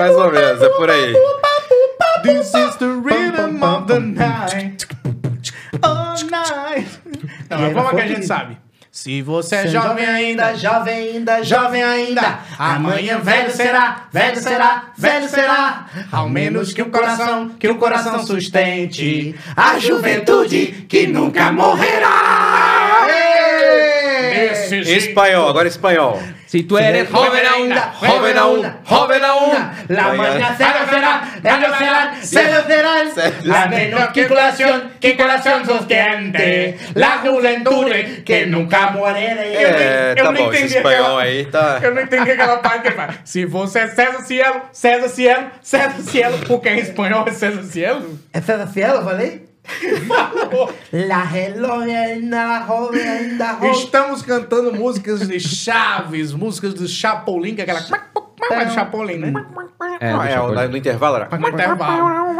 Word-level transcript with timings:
mais 0.00 0.16
ou 0.16 0.32
menos, 0.32 0.62
é 0.62 0.68
por 0.70 0.90
aí. 0.90 1.14
This 2.22 2.54
is 2.54 2.76
the 2.76 2.86
rhythm 2.86 3.62
of 3.62 3.86
the 3.86 3.98
night. 3.98 4.86
All 5.82 6.16
night. 6.30 6.88
Não, 7.48 7.58
mas 7.58 7.72
como 7.74 7.88
é 7.88 7.94
que 7.94 8.00
a 8.00 8.06
gente 8.06 8.26
sabe? 8.26 8.56
Se 8.90 9.22
você 9.22 9.56
é 9.56 9.68
jovem 9.68 10.04
ainda, 10.04 10.54
jovem 10.56 10.94
ainda, 10.94 11.44
jovem 11.44 11.82
ainda, 11.82 12.40
amanhã 12.58 13.18
velho 13.18 13.50
será, 13.50 14.08
velho 14.12 14.40
será, 14.40 14.86
velho 14.96 15.28
será. 15.28 15.86
Ao 16.10 16.28
menos 16.28 16.72
que 16.72 16.82
o 16.82 16.90
coração, 16.90 17.50
que 17.50 17.68
o 17.68 17.76
coração 17.76 18.26
sustente 18.26 19.34
a 19.56 19.78
juventude 19.78 20.86
que 20.88 21.06
nunca 21.06 21.52
morrerá. 21.52 23.06
Desse 24.48 24.82
jeito. 24.82 24.98
Espanhol, 25.08 25.48
agora 25.48 25.68
espanhol. 25.68 26.20
Se 26.46 26.64
tu 26.64 26.76
eres 26.76 27.08
joven 27.08 27.42
ainda, 27.46 27.92
joven 27.96 28.36
aún, 28.36 28.74
joven 28.84 29.24
aún. 29.24 29.52
La 29.88 30.12
mañana 30.14 30.56
será, 30.56 30.84
será, 30.90 31.22
ellos 31.44 31.78
serán, 31.78 32.14
ellos 32.48 32.64
serán. 32.66 33.08
La 33.44 33.66
menos 33.68 34.08
que 34.12 34.26
corazón, 34.26 34.90
que 35.00 35.16
corazón 35.16 35.64
sostiene. 35.64 36.76
La 36.94 37.18
juventud 37.18 37.86
que 38.24 38.46
nunca 38.46 38.90
muere. 38.90 39.20
É, 39.20 40.14
eu 40.18 40.24
tá 40.24 40.32
não 40.32 40.42
bom, 40.42 40.52
esse 40.52 40.58
entendi 40.64 40.76
espanhol 40.78 41.04
aquela- 41.18 41.22
aí 41.22 41.44
tá. 41.46 41.78
Eu 41.82 41.94
não 41.94 42.02
entendi 42.02 42.30
aquela 42.32 42.56
parte 42.56 42.82
que 42.82 42.90
fala. 42.96 43.14
Se 43.24 43.44
você 43.44 43.78
é 43.80 43.86
César 43.88 44.20
Cielo, 44.22 44.62
César 44.72 45.08
Cielo, 45.08 45.46
César 45.62 45.94
Cielo, 46.02 46.38
porque 46.48 46.68
em 46.68 46.78
espanhol 46.80 47.24
é 47.28 47.30
César 47.30 47.62
Cielo? 47.62 48.18
É 48.32 48.40
César 48.40 48.66
Cielo, 48.66 48.94
eu 48.96 49.04
falei? 49.04 49.49
La. 50.92 51.24
Estamos 53.70 54.22
cantando 54.22 54.72
músicas 54.72 55.26
de 55.28 55.38
Chaves, 55.40 56.32
músicas 56.32 56.74
do 56.74 56.88
Chapolin, 56.88 57.54
que 57.54 57.60
é 57.62 57.64
aquela. 57.64 57.80
É 58.50 58.64
do 58.64 58.72
Chapolin, 58.72 59.18
né? 59.18 59.32
É, 60.00 60.12
Ah, 60.12 60.18
deixa 60.18 60.34
é, 60.34 60.38
eu 60.38 60.42
o- 60.42 60.46
olhar. 60.50 60.68
no 60.68 60.76
intervalo 60.76 61.16
era. 61.16 61.28
No 61.38 61.48
intervalo. 61.48 62.30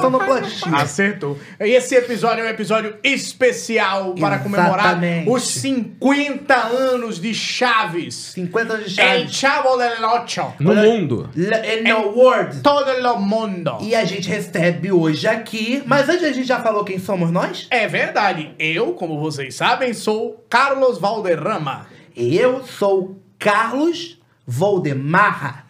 Sonoplastia. 0.00 0.72
Acertou. 0.76 1.38
Esse 1.58 1.94
episódio 1.96 2.44
é 2.44 2.46
um 2.46 2.50
episódio 2.50 2.96
especial 3.02 4.14
para 4.14 4.38
comemorar 4.38 4.86
Exatamente. 4.86 5.30
os 5.30 5.42
50 5.48 6.54
anos 6.54 7.20
de 7.20 7.34
Chaves. 7.34 8.14
50 8.34 8.78
de 8.78 9.00
El 9.00 9.28
Chaves. 9.28 9.34
Chavo 9.34 9.76
del 9.76 10.04
Ocho. 10.04 10.52
No 10.60 10.74
mundo. 10.74 11.30
Le- 11.34 11.82
No 11.82 12.08
World. 12.16 12.60
Todo 12.62 12.90
o 12.90 13.20
mundo. 13.20 13.78
E 13.80 13.94
a 13.94 14.04
gente 14.04 14.28
recebe 14.28 14.92
hoje 14.92 15.26
aqui. 15.26 15.82
Mas 15.86 16.08
antes 16.08 16.24
a 16.24 16.32
gente 16.32 16.46
já 16.46 16.60
falou 16.60 16.84
quem 16.84 16.98
somos 16.98 17.30
nós? 17.30 17.66
É 17.70 17.86
verdade. 17.86 18.54
Eu, 18.58 18.92
como 18.92 19.18
vocês 19.18 19.54
sabem, 19.54 19.92
sou 19.94 20.44
Carlos 20.48 20.98
Valderrama. 20.98 21.86
Eu 22.16 22.64
sou 22.64 23.18
Carlos 23.38 24.18
Voldemar. 24.46 25.66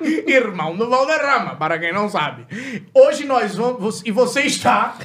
Irmão 0.26 0.76
do 0.76 0.88
Valderrama, 0.88 1.56
para 1.56 1.78
quem 1.78 1.92
não 1.92 2.08
sabe. 2.08 2.46
Hoje 2.94 3.24
nós 3.26 3.54
vamos. 3.54 4.02
E 4.04 4.10
você 4.10 4.42
está 4.42 4.96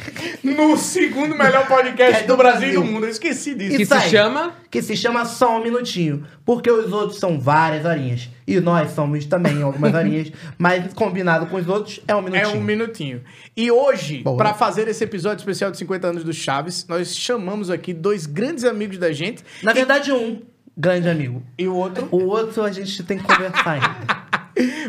no 0.44 0.78
segundo 0.78 1.36
melhor 1.36 1.68
podcast 1.68 2.24
É 2.24 2.28
do 2.28 2.36
do 2.36 2.38
Brasil 2.38 2.70
e 2.70 2.74
do 2.74 2.84
mundo. 2.84 3.06
Eu 3.06 3.10
esqueci 3.10 3.56
disso. 3.56 3.76
Que 3.78 3.84
Isso 3.84 3.94
se 3.96 4.02
aí. 4.04 4.10
chama? 4.10 4.54
Que 4.70 4.82
se 4.82 4.96
chama 4.98 5.26
Só 5.26 5.58
Um 5.60 5.64
Minutinho. 5.64 6.26
Porque 6.46 6.70
os 6.70 6.92
outros 6.92 7.20
são 7.20 7.40
várias 7.40 7.86
horinhas. 7.86 8.30
E 8.48 8.60
nós 8.60 8.92
somos 8.92 9.26
também 9.26 9.62
algumas 9.62 9.94
horinhas. 9.96 10.32
Mas 10.58 10.94
combinado 10.94 11.48
com 11.48 11.58
os 11.58 11.68
outros 11.68 12.00
é 12.08 12.16
um 12.16 12.20
É 12.20 12.22
minutinho. 12.30 12.58
um 12.58 12.64
minutinho. 12.64 13.24
E 13.56 13.72
hoje, 13.72 14.24
para 14.38 14.54
fazer 14.54 14.88
esse 14.88 15.04
episódio 15.04 15.42
especial 15.42 15.72
de 15.72 15.78
50 15.78 16.08
anos 16.08 16.24
do 16.24 16.34
Chaves, 16.34 16.86
nós 16.88 17.16
chamamos 17.16 17.70
aqui 17.70 17.94
dois 17.94 18.26
grandes 18.26 18.64
amigos 18.64 18.98
da 18.98 19.12
gente. 19.12 19.44
Na 19.64 19.74
verdade, 19.74 20.12
um 20.12 20.42
grande 20.78 21.08
amigo. 21.10 21.42
E 21.58 21.68
o 21.68 21.74
outro. 21.76 22.08
O 22.12 22.26
outro 22.26 22.64
a 22.64 22.72
gente 22.72 23.02
tem 23.04 23.18
que 23.18 23.24
conversar 23.24 23.72
ainda. 23.72 24.26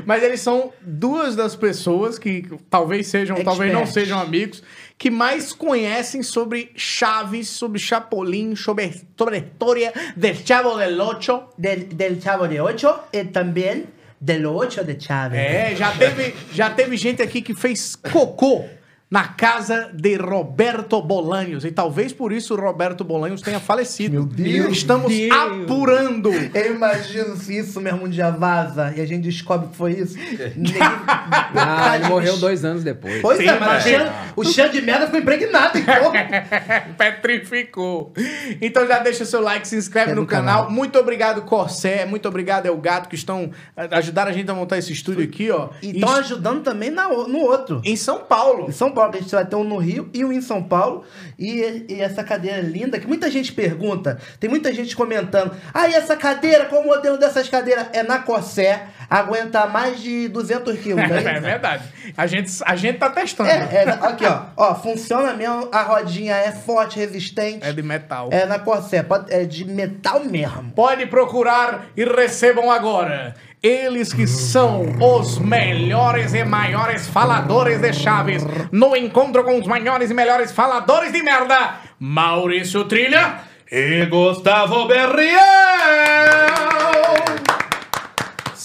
Mas 0.05 0.23
eles 0.23 0.41
são 0.41 0.73
duas 0.81 1.35
das 1.35 1.57
pessoas 1.57 2.19
que 2.19 2.47
talvez 2.71 3.09
sejam, 3.09 3.43
talvez 3.43 3.73
não 3.73 3.87
sejam 3.87 4.19
amigos, 4.19 4.63
que 4.97 5.11
mais 5.11 5.53
conhecem 5.53 6.23
sobre 6.23 6.71
Chaves, 6.77 7.49
sobre 7.49 7.79
Chapolin, 7.79 8.55
sobre, 8.55 9.03
sobre 9.17 9.37
a 9.37 9.39
história 9.39 9.93
del 10.17 10.37
Chavo 10.45 10.77
del 10.77 11.01
Ocho. 11.01 11.49
Del, 11.59 11.87
del 11.87 12.21
Chavo 12.21 12.49
de 12.49 12.61
Ocho 12.61 12.95
e 13.13 13.25
também 13.25 13.87
del 14.21 14.47
Ocho 14.47 14.85
de 14.85 14.99
Chávez. 14.99 15.41
É, 15.41 15.77
já 15.77 15.91
teve, 15.93 16.35
já 16.53 16.71
teve 16.71 16.97
gente 16.97 17.23
aqui 17.23 17.43
que 17.43 17.55
fez 17.55 17.97
cocô 17.97 18.65
na 19.09 19.29
casa 19.29 19.91
de 19.95 20.17
Roberto 20.17 21.01
Bolanhos. 21.01 21.65
E 21.65 21.71
talvez 21.71 22.13
por 22.13 22.33
isso 22.33 22.55
o 22.55 22.61
Roberto 22.61 23.05
Bolanhos 23.05 23.41
tenha 23.41 23.61
falecido. 23.61 24.15
Meu 24.15 24.25
Deus, 24.25 24.73
Estamos 24.79 25.13
Deus. 25.13 25.31
apurando. 25.33 26.31
Eu 26.33 26.75
imagino 26.75 27.37
se 27.37 27.57
isso 27.57 27.81
mesmo 27.81 28.05
um 28.07 28.09
dia 28.09 28.31
vaza 28.31 28.93
e 28.97 29.01
a 29.01 29.07
gente 29.07 29.23
descobre 29.23 29.69
que 29.69 29.77
foi 29.77 29.93
isso. 29.93 30.17
Ninguém- 30.57 30.81
Ah, 31.59 31.97
ele 31.97 32.09
morreu 32.09 32.37
dois 32.37 32.65
anos 32.65 32.83
depois. 32.85 33.21
Pois 33.23 33.39
Sim, 33.39 33.49
é, 33.49 33.59
mas 33.59 33.85
o 33.85 33.89
cheiro, 33.89 34.05
o 34.37 34.45
cheiro 34.45 34.73
de 34.73 34.83
merda 34.83 35.07
ficou 35.07 35.21
impregnado, 35.21 35.79
então. 35.79 36.13
Petrificou. 36.97 38.13
Então 38.61 38.87
já 38.87 38.99
deixa 38.99 39.25
seu 39.25 39.41
like, 39.41 39.67
se 39.67 39.77
inscreve 39.77 40.13
É 40.13 40.15
no 40.15 40.27
canal. 40.27 40.57
canal. 40.65 40.71
Muito 40.71 40.99
obrigado, 40.99 41.43
Corsé. 41.43 42.05
Muito 42.05 42.29
obrigado, 42.29 42.67
El 42.67 42.77
Gato, 42.79 43.09
que 43.09 43.15
estão 43.15 43.51
a- 43.77 43.97
ajudaram 43.99 44.31
a 44.31 44.35
gente 44.35 44.51
a 44.51 44.55
montar 44.55 44.79
esse 44.79 44.93
estúdio 44.93 45.25
aqui, 45.25 45.51
ó. 45.51 45.69
E 45.83 45.93
estão 45.93 46.17
Em- 46.17 46.19
ajudando 46.21 46.63
também 46.63 46.91
na 46.91 47.09
no 47.09 47.39
outro. 47.39 47.81
em 47.85 47.97
São 47.97 48.21
Paulo. 48.25 48.69
Em 48.69 48.73
São 48.73 48.91
Paulo, 48.93 48.96
que 49.11 49.19
a 49.19 49.21
gente 49.21 49.33
vai 49.35 49.45
ter 49.45 49.57
um 49.57 49.65
no 49.65 49.77
Rio 49.77 50.09
e 50.13 50.25
um 50.25 50.33
em 50.33 50.41
São 50.41 50.63
Paulo. 50.63 51.05
E, 51.39 51.85
e 51.89 52.01
essa 52.01 52.25
cadeira 52.25 52.61
linda, 52.61 52.99
que 52.99 53.07
muita 53.07 53.31
gente 53.31 53.53
pergunta, 53.53 54.19
tem 54.41 54.49
muita 54.49 54.73
gente 54.75 54.97
comentando. 54.97 55.55
Ah, 55.73 55.89
e 55.89 55.95
essa 55.95 56.17
cadeira, 56.17 56.65
qual 56.67 56.83
o 56.83 56.87
modelo 56.87 57.19
dessas 57.19 57.49
cadeiras? 57.49 57.87
É 57.93 58.03
na 58.03 58.19
Corsé, 58.21 58.85
aguenta 59.09 59.67
mais 59.67 60.01
de 60.01 60.29
200 60.29 60.79
quilos, 60.81 61.09
né? 61.09 61.23
É 61.37 61.41
verdade. 61.41 61.85
A 62.17 62.27
gente, 62.27 62.53
a 62.65 62.77
gente 62.77 62.99
tá 62.99 63.11
testando. 63.11 63.51
É, 63.51 63.85
é, 63.85 63.89
aqui, 63.91 64.25
ó. 64.25 64.43
Ó, 64.57 64.75
funciona 64.75 65.33
mesmo, 65.35 65.69
a 65.73 65.83
rodinha 65.83 66.35
é 66.35 66.53
forte, 66.53 66.99
resistente. 66.99 67.65
É 67.67 67.73
de 67.73 67.83
metal. 67.83 68.29
É 68.33 68.47
na 68.47 68.59
Corsé, 68.59 69.03
pode- 69.03 69.33
é 69.33 69.45
de 69.45 69.65
metal 69.65 70.25
mesmo. 70.25 70.71
Pode 70.73 71.07
procurar 71.07 71.87
e 71.97 72.05
recebam 72.05 72.71
agora. 72.71 73.35
Eles 73.67 74.13
que 74.13 74.29
são 74.29 74.87
os 75.01 75.41
melhores 75.41 76.35
e 76.35 76.45
maiores 76.45 77.09
faladores 77.09 77.81
de 77.81 77.93
Chaves. 77.93 78.47
No 78.71 78.95
encontro 78.95 79.43
com 79.43 79.59
os 79.59 79.67
maiores 79.67 80.09
e 80.09 80.15
melhores 80.15 80.53
faladores 80.53 81.13
de 81.13 81.21
merda. 81.21 81.81
Maurício 81.99 82.85
Trilha 82.85 83.41
e 83.69 84.07
Gustavo 84.07 84.87
Berriel. 84.87 86.76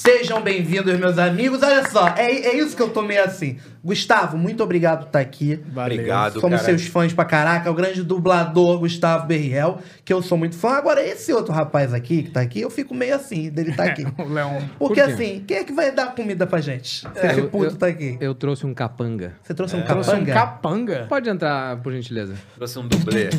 Sejam 0.06 0.42
bem-vindos, 0.42 0.98
meus 1.00 1.20
amigos. 1.20 1.62
Olha 1.62 1.88
só, 1.88 2.08
é, 2.18 2.24
é 2.32 2.58
isso 2.58 2.76
que 2.76 2.82
eu 2.82 2.90
tô 2.90 3.04
meio 3.04 3.24
assim. 3.24 3.58
Gustavo, 3.86 4.36
muito 4.36 4.64
obrigado 4.64 5.02
por 5.02 5.06
estar 5.08 5.20
aqui. 5.20 5.60
Obrigado, 5.76 6.40
Somos 6.42 6.60
cara. 6.62 6.64
seus 6.76 6.88
fãs 6.88 7.14
pra 7.14 7.24
caraca. 7.24 7.70
O 7.70 7.74
grande 7.76 8.02
dublador 8.02 8.80
Gustavo 8.80 9.28
Berriel, 9.28 9.78
que 10.04 10.12
eu 10.12 10.24
sou 10.24 10.40
muito 10.40 10.56
fã. 10.58 10.70
Agora, 10.72 11.06
esse 11.06 11.32
outro 11.32 11.54
rapaz 11.54 11.94
aqui, 11.94 12.24
que 12.24 12.32
tá 12.32 12.42
aqui, 12.42 12.62
eu 12.62 12.72
fico 12.72 12.96
meio 12.96 13.14
assim 13.16 13.52
dele 13.52 13.74
tá 13.74 13.84
aqui. 13.84 14.04
O 14.18 14.28
Leon. 14.28 14.62
Porque 14.80 15.02
Por 15.04 15.12
assim, 15.14 15.44
quem 15.46 15.58
é 15.58 15.64
que 15.64 15.72
vai 15.72 15.92
dar 15.92 16.16
comida 16.16 16.48
pra 16.48 16.60
gente? 16.62 17.02
Se 17.02 17.08
É, 17.20 17.28
esse 17.28 17.40
eu- 17.42 17.50
puto 17.50 17.66
eu- 17.66 17.76
tá 17.76 17.86
aqui. 17.86 18.18
Eu 18.20 18.34
trouxe 18.34 18.66
um 18.66 18.74
capanga. 18.74 19.34
Você 19.44 19.54
trouxe 19.54 19.76
um 19.76 19.84
Trouxe 19.84 20.10
um 20.10 20.14
capanga? 20.26 20.34
capanga. 20.34 21.06
Pode 21.08 21.30
entrar, 21.30 21.78
por 21.78 21.92
gentileza. 21.94 22.34
Trouxe 22.56 22.80
um 22.80 22.88
dublê. 22.88 23.30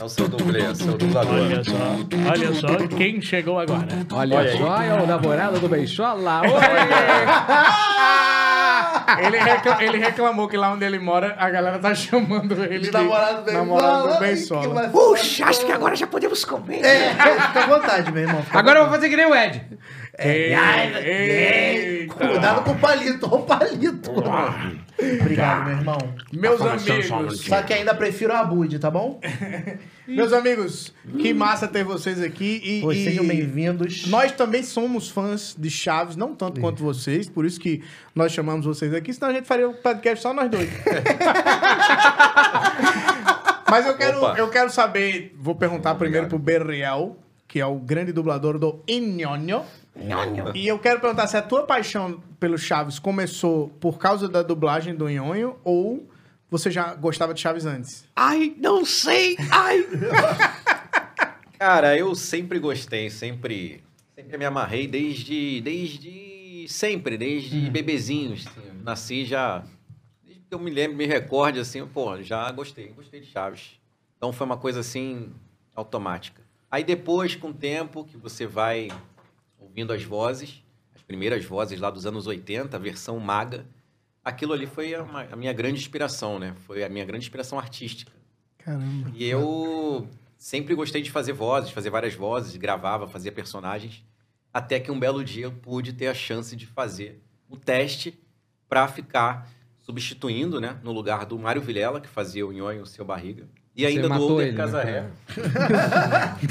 É 0.00 0.04
o 0.04 0.08
seu 0.08 0.28
dublê, 0.28 0.60
é 0.62 0.70
o 0.70 0.74
seu 0.74 0.96
dublador. 0.96 1.34
Olha 1.34 1.64
só, 1.64 2.30
olha 2.30 2.54
só 2.54 2.86
quem 2.96 3.20
chegou 3.20 3.58
agora. 3.58 3.86
Olha, 4.12 4.36
Olha 4.36 4.50
aí. 4.50 4.58
só, 4.58 4.82
é 4.82 4.92
o 5.02 5.06
namorado 5.06 5.60
do 5.60 5.68
Beixola. 5.68 6.42
Oi! 6.42 6.50
Ele, 9.26 9.38
recla- 9.38 9.82
ele 9.84 9.98
reclamou 9.98 10.48
que 10.48 10.56
lá 10.56 10.72
onde 10.72 10.84
ele 10.84 10.98
mora, 10.98 11.34
a 11.38 11.50
galera 11.50 11.78
tá 11.78 11.94
chamando 11.94 12.52
ele 12.64 12.78
de, 12.78 12.86
De 12.86 12.90
namorado 12.92 13.44
do 13.44 13.52
namorado 13.52 14.08
do 14.14 14.18
Bensola. 14.20 14.88
Puxa, 14.88 15.46
acho 15.46 15.64
que 15.66 15.72
agora 15.72 15.94
já 15.96 16.06
podemos 16.06 16.44
comer. 16.44 16.84
É, 16.84 17.10
fica 17.10 17.60
à 17.64 17.66
vontade, 17.66 18.12
meu 18.12 18.22
irmão. 18.22 18.44
Agora 18.52 18.78
eu 18.80 18.84
vou 18.84 18.94
fazer 18.94 19.08
que 19.08 19.16
nem 19.16 19.26
o 19.26 19.34
Ed. 19.34 19.62
Ei, 20.22 20.52
eita. 20.52 22.14
Cuidado 22.14 22.62
com 22.62 22.72
o 22.72 22.78
palito, 22.78 23.26
ó 23.26 23.36
o 23.36 23.42
palito. 23.42 24.12
Obrigado, 25.20 25.64
meu 25.64 25.78
irmão. 25.78 25.96
Meus 26.30 26.60
amigos, 26.60 27.40
Só 27.40 27.62
que 27.62 27.72
ainda 27.72 27.94
prefiro 27.94 28.34
a 28.34 28.44
Bud, 28.44 28.78
tá 28.78 28.90
bom? 28.90 29.18
meus 30.06 30.34
amigos, 30.34 30.92
que 31.18 31.32
massa 31.32 31.66
ter 31.66 31.84
vocês 31.84 32.20
aqui 32.20 32.60
e, 32.62 32.86
e 32.86 33.04
sejam 33.04 33.26
bem-vindos. 33.26 34.06
nós 34.08 34.32
também 34.32 34.62
somos 34.62 35.08
fãs 35.08 35.56
de 35.58 35.70
Chaves, 35.70 36.16
não 36.16 36.34
tanto 36.34 36.60
quanto 36.60 36.82
vocês, 36.82 37.26
por 37.26 37.46
isso 37.46 37.58
que 37.58 37.82
nós 38.14 38.30
chamamos 38.30 38.66
vocês 38.66 38.92
aqui, 38.92 39.14
senão 39.14 39.30
a 39.30 39.32
gente 39.32 39.46
faria 39.46 39.66
um 39.70 39.72
podcast 39.72 40.22
só 40.22 40.34
nós 40.34 40.50
dois. 40.50 40.68
Mas 43.70 43.86
eu 43.86 43.96
quero, 43.96 44.18
Opa. 44.18 44.34
eu 44.36 44.50
quero 44.50 44.68
saber, 44.68 45.34
vou 45.38 45.54
perguntar 45.54 45.94
primeiro 45.94 46.26
pro 46.26 46.38
Berriel, 46.38 47.16
que 47.46 47.58
é 47.58 47.66
o 47.66 47.76
grande 47.76 48.12
dublador 48.12 48.58
do 48.58 48.82
Inhonho. 48.86 49.62
E 50.54 50.66
eu 50.66 50.78
quero 50.78 51.00
perguntar 51.00 51.26
se 51.26 51.36
a 51.36 51.42
tua 51.42 51.64
paixão 51.64 52.22
pelo 52.38 52.56
Chaves 52.56 52.98
começou 52.98 53.68
por 53.80 53.98
causa 53.98 54.28
da 54.28 54.42
dublagem 54.42 54.94
do 54.94 55.08
Nhonho 55.08 55.56
ou 55.64 56.08
você 56.50 56.70
já 56.70 56.94
gostava 56.94 57.32
de 57.32 57.40
Chaves 57.40 57.64
antes? 57.66 58.04
Ai, 58.14 58.54
não 58.58 58.84
sei. 58.84 59.36
Ai. 59.50 59.86
Cara, 61.58 61.96
eu 61.96 62.14
sempre 62.14 62.58
gostei, 62.58 63.10
sempre, 63.10 63.84
sempre 64.14 64.38
me 64.38 64.44
amarrei 64.44 64.86
desde, 64.86 65.60
desde 65.60 66.66
sempre, 66.68 67.18
desde 67.18 67.70
bebezinhos. 67.70 68.46
assim. 68.46 68.82
nasci 68.82 69.24
já, 69.24 69.62
desde 70.24 70.42
que 70.42 70.54
eu 70.54 70.58
me 70.58 70.70
lembro, 70.70 70.96
me 70.96 71.06
recorde 71.06 71.60
assim, 71.60 71.86
pô, 71.86 72.20
já 72.22 72.50
gostei, 72.50 72.88
gostei 72.88 73.20
de 73.20 73.26
Chaves. 73.26 73.78
Então 74.16 74.32
foi 74.32 74.46
uma 74.46 74.56
coisa 74.56 74.80
assim 74.80 75.32
automática. 75.74 76.42
Aí 76.70 76.84
depois, 76.84 77.34
com 77.34 77.48
o 77.48 77.54
tempo, 77.54 78.04
que 78.04 78.16
você 78.16 78.46
vai 78.46 78.88
ouvindo 79.70 79.92
as 79.92 80.02
vozes, 80.02 80.62
as 80.94 81.02
primeiras 81.02 81.44
vozes 81.44 81.80
lá 81.80 81.90
dos 81.90 82.04
anos 82.04 82.26
80, 82.26 82.76
a 82.76 82.80
versão 82.80 83.18
maga, 83.18 83.64
aquilo 84.24 84.52
ali 84.52 84.66
foi 84.66 84.94
a, 84.94 85.02
a 85.30 85.36
minha 85.36 85.52
grande 85.52 85.78
inspiração, 85.78 86.38
né? 86.38 86.54
Foi 86.66 86.82
a 86.84 86.88
minha 86.88 87.04
grande 87.04 87.24
inspiração 87.24 87.58
artística. 87.58 88.12
Caramba. 88.58 89.10
E 89.14 89.24
eu 89.24 90.08
sempre 90.36 90.74
gostei 90.74 91.00
de 91.00 91.10
fazer 91.10 91.32
vozes, 91.32 91.70
fazer 91.70 91.88
várias 91.88 92.14
vozes, 92.14 92.56
gravava, 92.56 93.06
fazia 93.06 93.30
personagens, 93.30 94.04
até 94.52 94.80
que 94.80 94.90
um 94.90 94.98
belo 94.98 95.24
dia 95.24 95.44
eu 95.44 95.52
pude 95.52 95.92
ter 95.92 96.08
a 96.08 96.14
chance 96.14 96.56
de 96.56 96.66
fazer 96.66 97.22
o 97.48 97.56
teste 97.56 98.18
para 98.68 98.86
ficar 98.88 99.48
substituindo, 99.78 100.60
né, 100.60 100.78
no 100.82 100.92
lugar 100.92 101.24
do 101.24 101.38
Mário 101.38 101.62
Vilela, 101.62 102.00
que 102.00 102.08
fazia 102.08 102.46
o 102.46 102.52
Nhonho, 102.52 102.82
o 102.82 102.86
Seu 102.86 103.04
Barriga, 103.04 103.48
e 103.76 103.86
ainda 103.86 104.02
do 104.02 104.08
matou 104.08 104.30
Older 104.32 104.46
ele, 104.48 104.56
né, 104.56 104.62
Casarré. 104.64 105.04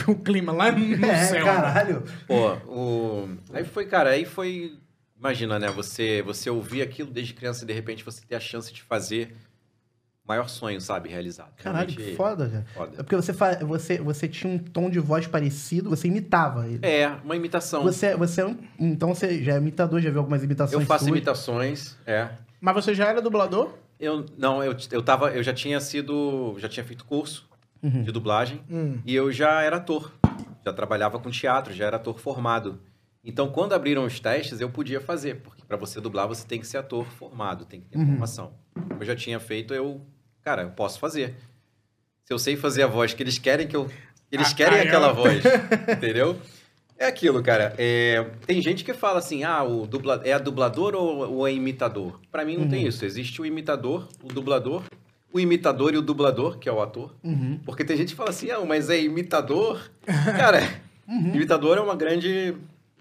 o 0.07 0.16
clima 0.24 0.51
lá 0.51 0.71
no 0.71 0.80
É, 1.06 1.25
céu. 1.25 1.45
caralho. 1.45 2.04
Pô, 2.27 2.54
o... 2.68 3.30
aí 3.54 3.63
foi, 3.63 3.86
cara, 3.86 4.12
aí 4.12 4.25
foi... 4.25 4.74
Imagina, 5.18 5.60
né, 5.60 5.68
você, 5.68 6.21
você 6.21 6.50
ouvir 6.50 6.81
aquilo 6.81 7.12
desde 7.12 7.33
criança 7.33 7.63
e 7.63 7.68
de 7.68 7.74
repente 7.74 8.06
você 8.06 8.21
ter 8.25 8.36
a 8.36 8.39
chance 8.39 8.71
de 8.74 8.81
fazer 8.81 9.36
o 10.24 10.27
maior 10.30 10.48
sonho, 10.48 10.80
sabe, 10.80 11.10
realizado. 11.10 11.51
Caralho, 11.62 11.88
que 11.89 11.95
Realmente 11.98 12.16
foda, 12.16 12.48
cara. 12.50 12.66
foda. 12.74 12.92
É 12.94 13.04
porque 13.04 13.16
você, 13.18 13.33
fa... 13.33 13.56
você, 13.66 13.98
você 13.98 14.27
tinha 14.30 14.54
um 14.54 14.57
tom 14.57 14.89
de 14.89 14.98
voz 15.00 15.27
parecido, 15.27 15.89
você 15.89 16.07
imitava 16.07 16.66
ele. 16.68 16.80
É, 16.83 17.10
uma 17.24 17.36
imitação. 17.36 17.83
Você, 17.83 18.16
você 18.16 18.42
é 18.42 18.45
um... 18.45 18.56
Então 18.80 19.13
você 19.13 19.44
já 19.44 19.56
é 19.56 19.57
imitador, 19.57 20.00
já 20.00 20.10
viu 20.10 20.19
algumas 20.19 20.42
imitações 20.42 20.80
Eu 20.81 20.88
faço 20.88 21.04
suas? 21.06 21.18
imitações, 21.18 21.98
é. 22.06 22.30
Mas 22.62 22.74
você 22.75 22.95
já 22.95 23.07
era 23.10 23.21
dublador? 23.21 23.74
Eu 23.99 24.25
não, 24.37 24.63
eu, 24.63 24.75
eu 24.91 25.01
tava, 25.03 25.31
eu 25.31 25.43
já 25.43 25.53
tinha 25.53 25.79
sido, 25.79 26.55
já 26.57 26.69
tinha 26.69 26.83
feito 26.85 27.03
curso 27.05 27.47
de 27.81 28.11
dublagem 28.11 28.61
Hum. 28.69 28.99
e 29.05 29.15
eu 29.15 29.31
já 29.31 29.61
era 29.61 29.77
ator. 29.77 30.11
Já 30.65 30.73
trabalhava 30.73 31.19
com 31.19 31.29
teatro, 31.29 31.73
já 31.73 31.85
era 31.85 31.95
ator 31.97 32.19
formado. 32.19 32.81
Então, 33.23 33.49
quando 33.51 33.73
abriram 33.73 34.05
os 34.05 34.19
testes, 34.19 34.59
eu 34.61 34.69
podia 34.69 34.99
fazer, 35.01 35.41
porque 35.41 35.63
para 35.65 35.75
você 35.77 35.99
dublar 36.01 36.27
você 36.27 36.45
tem 36.47 36.59
que 36.59 36.67
ser 36.67 36.77
ator 36.77 37.05
formado, 37.05 37.65
tem 37.65 37.81
que 37.81 37.87
ter 37.89 37.97
formação. 37.97 38.53
Como 38.73 39.01
eu 39.01 39.05
já 39.05 39.15
tinha 39.15 39.39
feito, 39.39 39.73
eu, 39.73 40.01
cara, 40.41 40.63
eu 40.63 40.69
posso 40.71 40.99
fazer. 40.99 41.35
Se 42.23 42.33
eu 42.33 42.39
sei 42.39 42.55
fazer 42.55 42.83
a 42.83 42.87
voz 42.87 43.13
que 43.13 43.21
eles 43.23 43.37
querem 43.37 43.67
que 43.67 43.75
eu, 43.75 43.89
eles 44.31 44.51
Ah, 44.51 44.55
querem 44.55 44.79
ah, 44.79 44.83
aquela 44.83 45.07
eu- 45.09 45.15
voz, 45.15 45.43
entendeu? 45.97 46.39
É 46.99 47.05
aquilo, 47.07 47.41
cara. 47.41 47.73
É, 47.77 48.25
tem 48.45 48.61
gente 48.61 48.83
que 48.83 48.93
fala 48.93 49.19
assim, 49.19 49.43
ah, 49.45 49.63
o 49.63 49.87
dubla, 49.87 50.21
é 50.25 50.33
a 50.33 50.37
dublador 50.37 50.93
ou, 50.95 51.31
ou 51.35 51.47
é 51.47 51.53
imitador? 51.53 52.19
Pra 52.29 52.43
mim 52.43 52.57
não 52.57 52.67
tem 52.67 52.85
isso. 52.85 53.05
Existe 53.05 53.41
o 53.41 53.45
imitador, 53.45 54.07
o 54.21 54.27
dublador, 54.27 54.83
o 55.31 55.39
imitador 55.39 55.93
e 55.93 55.97
o 55.97 56.01
dublador, 56.01 56.57
que 56.59 56.67
é 56.67 56.71
o 56.71 56.81
ator. 56.81 57.15
Uhum. 57.23 57.57
Porque 57.65 57.85
tem 57.85 57.95
gente 57.95 58.09
que 58.09 58.15
fala 58.15 58.31
assim, 58.31 58.51
ah, 58.51 58.59
mas 58.67 58.89
é 58.89 58.99
imitador? 59.01 59.89
Cara, 60.05 60.59
imitador 61.07 61.77
é 61.77 61.81
uma 61.81 61.95
grande... 61.95 62.53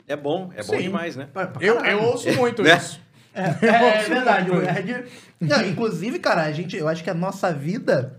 É 0.06 0.16
bom, 0.16 0.50
é 0.54 0.62
bom 0.62 0.76
Sim. 0.76 0.82
demais, 0.82 1.16
né? 1.16 1.28
Pra- 1.32 1.48
pra 1.48 1.62
Eu, 1.66 1.74
eu 1.84 2.02
ouço 2.04 2.32
muito 2.34 2.62
Né? 2.62 2.76
isso. 2.76 3.00
É, 3.34 3.42
é 3.42 4.02
verdade. 4.04 4.50
o 4.50 4.62
Ed- 4.62 5.04
Não, 5.40 5.62
inclusive, 5.66 6.18
cara, 6.18 6.42
a 6.44 6.52
gente, 6.52 6.76
eu 6.76 6.88
acho 6.88 7.04
que 7.04 7.10
a 7.10 7.14
nossa 7.14 7.52
vida, 7.52 8.18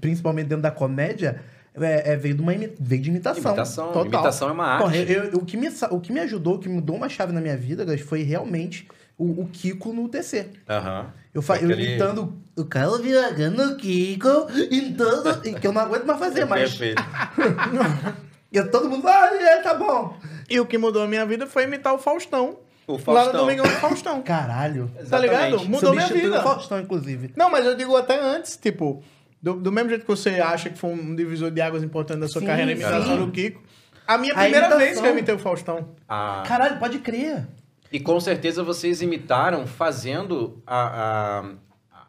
principalmente 0.00 0.46
dentro 0.46 0.62
da 0.62 0.70
comédia, 0.70 1.42
é, 1.82 2.12
é- 2.12 2.16
veio, 2.16 2.34
de 2.34 2.42
uma 2.42 2.54
imi- 2.54 2.72
veio 2.78 3.02
de 3.02 3.08
imitação. 3.10 3.42
Imitação, 3.52 3.86
Total. 3.88 4.04
imitação 4.06 4.48
é 4.48 4.52
uma 4.52 4.66
arte. 4.66 4.82
Porra, 4.82 4.96
eu- 4.96 5.24
eu- 5.24 5.38
o, 5.38 5.44
que 5.44 5.56
me, 5.56 5.68
o 5.90 6.00
que 6.00 6.12
me 6.12 6.20
ajudou, 6.20 6.54
o 6.54 6.58
que 6.58 6.68
mudou 6.68 6.96
uma 6.96 7.08
chave 7.08 7.32
na 7.32 7.40
minha 7.40 7.56
vida, 7.56 7.84
Gas, 7.84 8.00
foi 8.00 8.22
realmente 8.22 8.86
o, 9.16 9.42
o 9.42 9.48
Kiko 9.48 9.92
no 9.92 10.08
TC. 10.08 10.46
Aham. 10.68 11.06
Eu, 11.34 11.42
fa- 11.42 11.56
eu 11.58 11.70
imitando 11.70 12.34
o 12.56 12.64
Carlos 12.64 13.00
Viragano 13.00 13.76
Kiko, 13.76 14.28
em 14.70 14.92
todo, 14.94 15.46
e 15.46 15.54
que 15.54 15.66
eu 15.66 15.72
não 15.72 15.82
aguento 15.82 16.04
mais 16.06 16.18
fazer, 16.18 16.44
mas 16.46 16.70
Perfeito. 16.76 17.02
e 18.50 18.62
todo 18.64 18.88
mundo 18.88 19.02
fala, 19.02 19.26
ah, 19.30 19.34
é, 19.42 19.56
tá 19.62 19.74
bom. 19.74 20.16
E 20.48 20.58
o 20.58 20.66
que 20.66 20.78
mudou 20.78 21.02
a 21.02 21.06
minha 21.06 21.24
vida 21.26 21.46
foi 21.46 21.64
imitar 21.64 21.94
o 21.94 21.98
Faustão. 21.98 22.58
O 22.86 22.92
Lá 22.94 22.98
Faustão. 22.98 23.32
no 23.34 23.38
Domingão 23.40 23.66
do 23.66 23.72
Faustão. 23.72 24.22
Caralho. 24.22 24.90
Tá 25.10 25.18
ligado? 25.18 25.48
Exatamente. 25.48 25.68
Mudou 25.70 25.92
minha 25.94 26.06
vida. 26.08 26.40
o 26.40 26.42
Faustão, 26.42 26.80
inclusive. 26.80 27.30
Não, 27.36 27.50
mas 27.50 27.66
eu 27.66 27.76
digo 27.76 27.94
até 27.94 28.18
antes, 28.18 28.56
tipo, 28.56 29.02
do, 29.42 29.54
do 29.54 29.70
mesmo 29.72 29.88
jeito 29.90 30.02
que 30.02 30.08
você 30.08 30.30
acha 30.40 30.68
que 30.70 30.78
foi 30.78 30.90
um 30.90 31.14
divisor 31.14 31.50
de 31.50 31.60
águas 31.60 31.82
importante 31.82 32.20
da 32.20 32.28
sua 32.28 32.40
Sim, 32.40 32.46
carreira, 32.46 32.70
a 32.70 32.74
imitação 32.74 33.16
sim. 33.18 33.24
do 33.24 33.30
Kiko. 33.30 33.62
A 34.06 34.16
minha 34.18 34.32
A 34.32 34.36
primeira 34.36 34.66
imitação. 34.66 34.78
vez 34.78 35.00
que 35.00 35.06
eu 35.06 35.10
imitei 35.12 35.34
o 35.34 35.38
Faustão. 35.38 35.94
Ah, 36.08 36.42
Caralho, 36.46 36.78
pode 36.78 36.98
crer. 36.98 37.46
E 37.92 38.00
com 38.00 38.18
certeza 38.20 38.62
vocês 38.62 39.00
imitaram 39.02 39.66
fazendo 39.66 40.62
a, 40.66 41.40
a, 41.40 41.44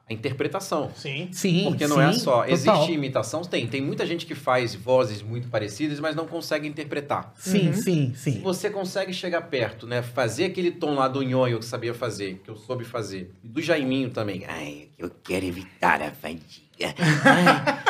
a 0.09 0.13
interpretação. 0.13 0.89
Sim. 0.95 1.29
Sim, 1.31 1.65
Porque 1.67 1.85
não 1.88 1.97
sim, 1.97 2.01
é 2.01 2.13
só. 2.13 2.44
total. 2.44 2.50
Existe 2.50 2.91
imitação? 2.94 3.41
Tem. 3.44 3.67
Tem 3.67 3.79
muita 3.81 4.06
gente 4.06 4.25
que 4.25 4.33
faz 4.33 4.73
vozes 4.73 5.21
muito 5.21 5.47
parecidas, 5.50 6.00
mas 6.00 6.15
não 6.15 6.25
consegue 6.25 6.67
interpretar. 6.67 7.31
Sim, 7.38 7.73
sim, 7.73 8.13
Se 8.15 8.31
sim. 8.31 8.41
você 8.41 8.69
consegue 8.69 9.13
chegar 9.13 9.41
perto, 9.44 9.85
né? 9.85 10.01
Fazer 10.01 10.45
aquele 10.45 10.71
tom 10.71 10.95
lá 10.95 11.07
do 11.07 11.21
nhonho 11.21 11.59
que 11.59 11.65
sabia 11.65 11.94
fazer, 11.94 12.41
que 12.44 12.50
eu 12.50 12.56
soube 12.56 12.83
fazer. 12.83 13.31
E 13.44 13.47
do 13.47 13.61
Jaiminho 13.61 14.09
também. 14.09 14.44
Ai, 14.47 14.89
eu 14.97 15.11
quero 15.23 15.45
evitar 15.45 16.01
a 16.01 16.11
fadiga. 16.11 16.95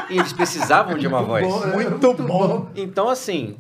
E 0.10 0.18
eles 0.18 0.34
precisavam 0.34 0.98
de 0.98 1.08
uma 1.08 1.22
voz. 1.22 1.46
Bom, 1.48 1.60
né? 1.68 1.90
Muito 1.90 2.14
bom. 2.16 2.70
Então, 2.76 3.08
assim, 3.08 3.58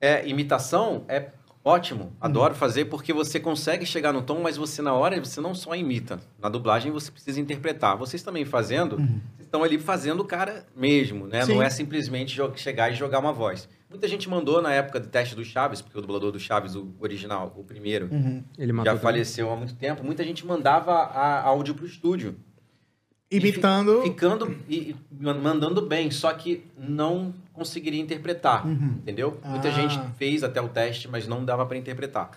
é, 0.00 0.26
imitação 0.28 1.04
é 1.08 1.28
ótimo. 1.64 2.12
Adoro 2.20 2.54
fazer 2.54 2.84
porque 2.84 3.12
você 3.12 3.40
consegue 3.40 3.86
chegar 3.86 4.12
no 4.12 4.22
tom, 4.22 4.40
mas 4.42 4.56
você 4.56 4.82
na 4.82 4.92
hora 4.92 5.18
você 5.18 5.40
não 5.40 5.54
só 5.54 5.74
imita. 5.74 6.20
Na 6.38 6.48
dublagem 6.48 6.92
você 6.92 7.10
precisa 7.10 7.40
interpretar. 7.40 7.96
Vocês 7.96 8.22
também 8.22 8.44
fazendo, 8.44 8.96
vocês 8.96 9.46
estão 9.46 9.64
ali 9.64 9.78
fazendo 9.78 10.20
o 10.20 10.24
cara 10.24 10.66
mesmo, 10.76 11.26
né? 11.26 11.42
Sim. 11.44 11.54
Não 11.54 11.62
é 11.62 11.70
simplesmente 11.70 12.38
chegar 12.56 12.92
e 12.92 12.94
jogar 12.94 13.18
uma 13.18 13.32
voz. 13.32 13.68
Muita 13.88 14.08
gente 14.08 14.28
mandou 14.28 14.60
na 14.60 14.72
época 14.72 14.98
do 14.98 15.06
teste 15.06 15.36
do 15.36 15.44
Chaves, 15.44 15.80
porque 15.80 15.96
o 15.96 16.00
dublador 16.00 16.32
do 16.32 16.40
Chaves, 16.40 16.74
o 16.74 16.92
original, 16.98 17.54
o 17.56 17.62
primeiro, 17.62 18.08
Ele 18.58 18.72
matou 18.72 18.92
já 18.92 18.98
também. 18.98 19.02
faleceu 19.02 19.52
há 19.52 19.56
muito 19.56 19.74
tempo. 19.76 20.02
Muita 20.04 20.24
gente 20.24 20.44
mandava 20.44 20.92
a, 20.92 21.42
áudio 21.42 21.74
pro 21.76 21.86
estúdio. 21.86 22.34
E 23.30 23.38
Imitando. 23.38 24.02
Ficando 24.02 24.56
e 24.68 24.90
e 24.90 24.96
mandando 25.24 25.82
bem, 25.82 26.10
só 26.10 26.32
que 26.32 26.64
não 26.76 27.34
conseguiria 27.52 28.00
interpretar, 28.00 28.66
Uhum. 28.66 28.96
entendeu? 28.98 29.38
Muita 29.44 29.68
Ah. 29.68 29.72
gente 29.72 29.98
fez 30.16 30.44
até 30.44 30.60
o 30.60 30.68
teste, 30.68 31.08
mas 31.08 31.26
não 31.26 31.44
dava 31.44 31.64
pra 31.66 31.76
interpretar. 31.76 32.30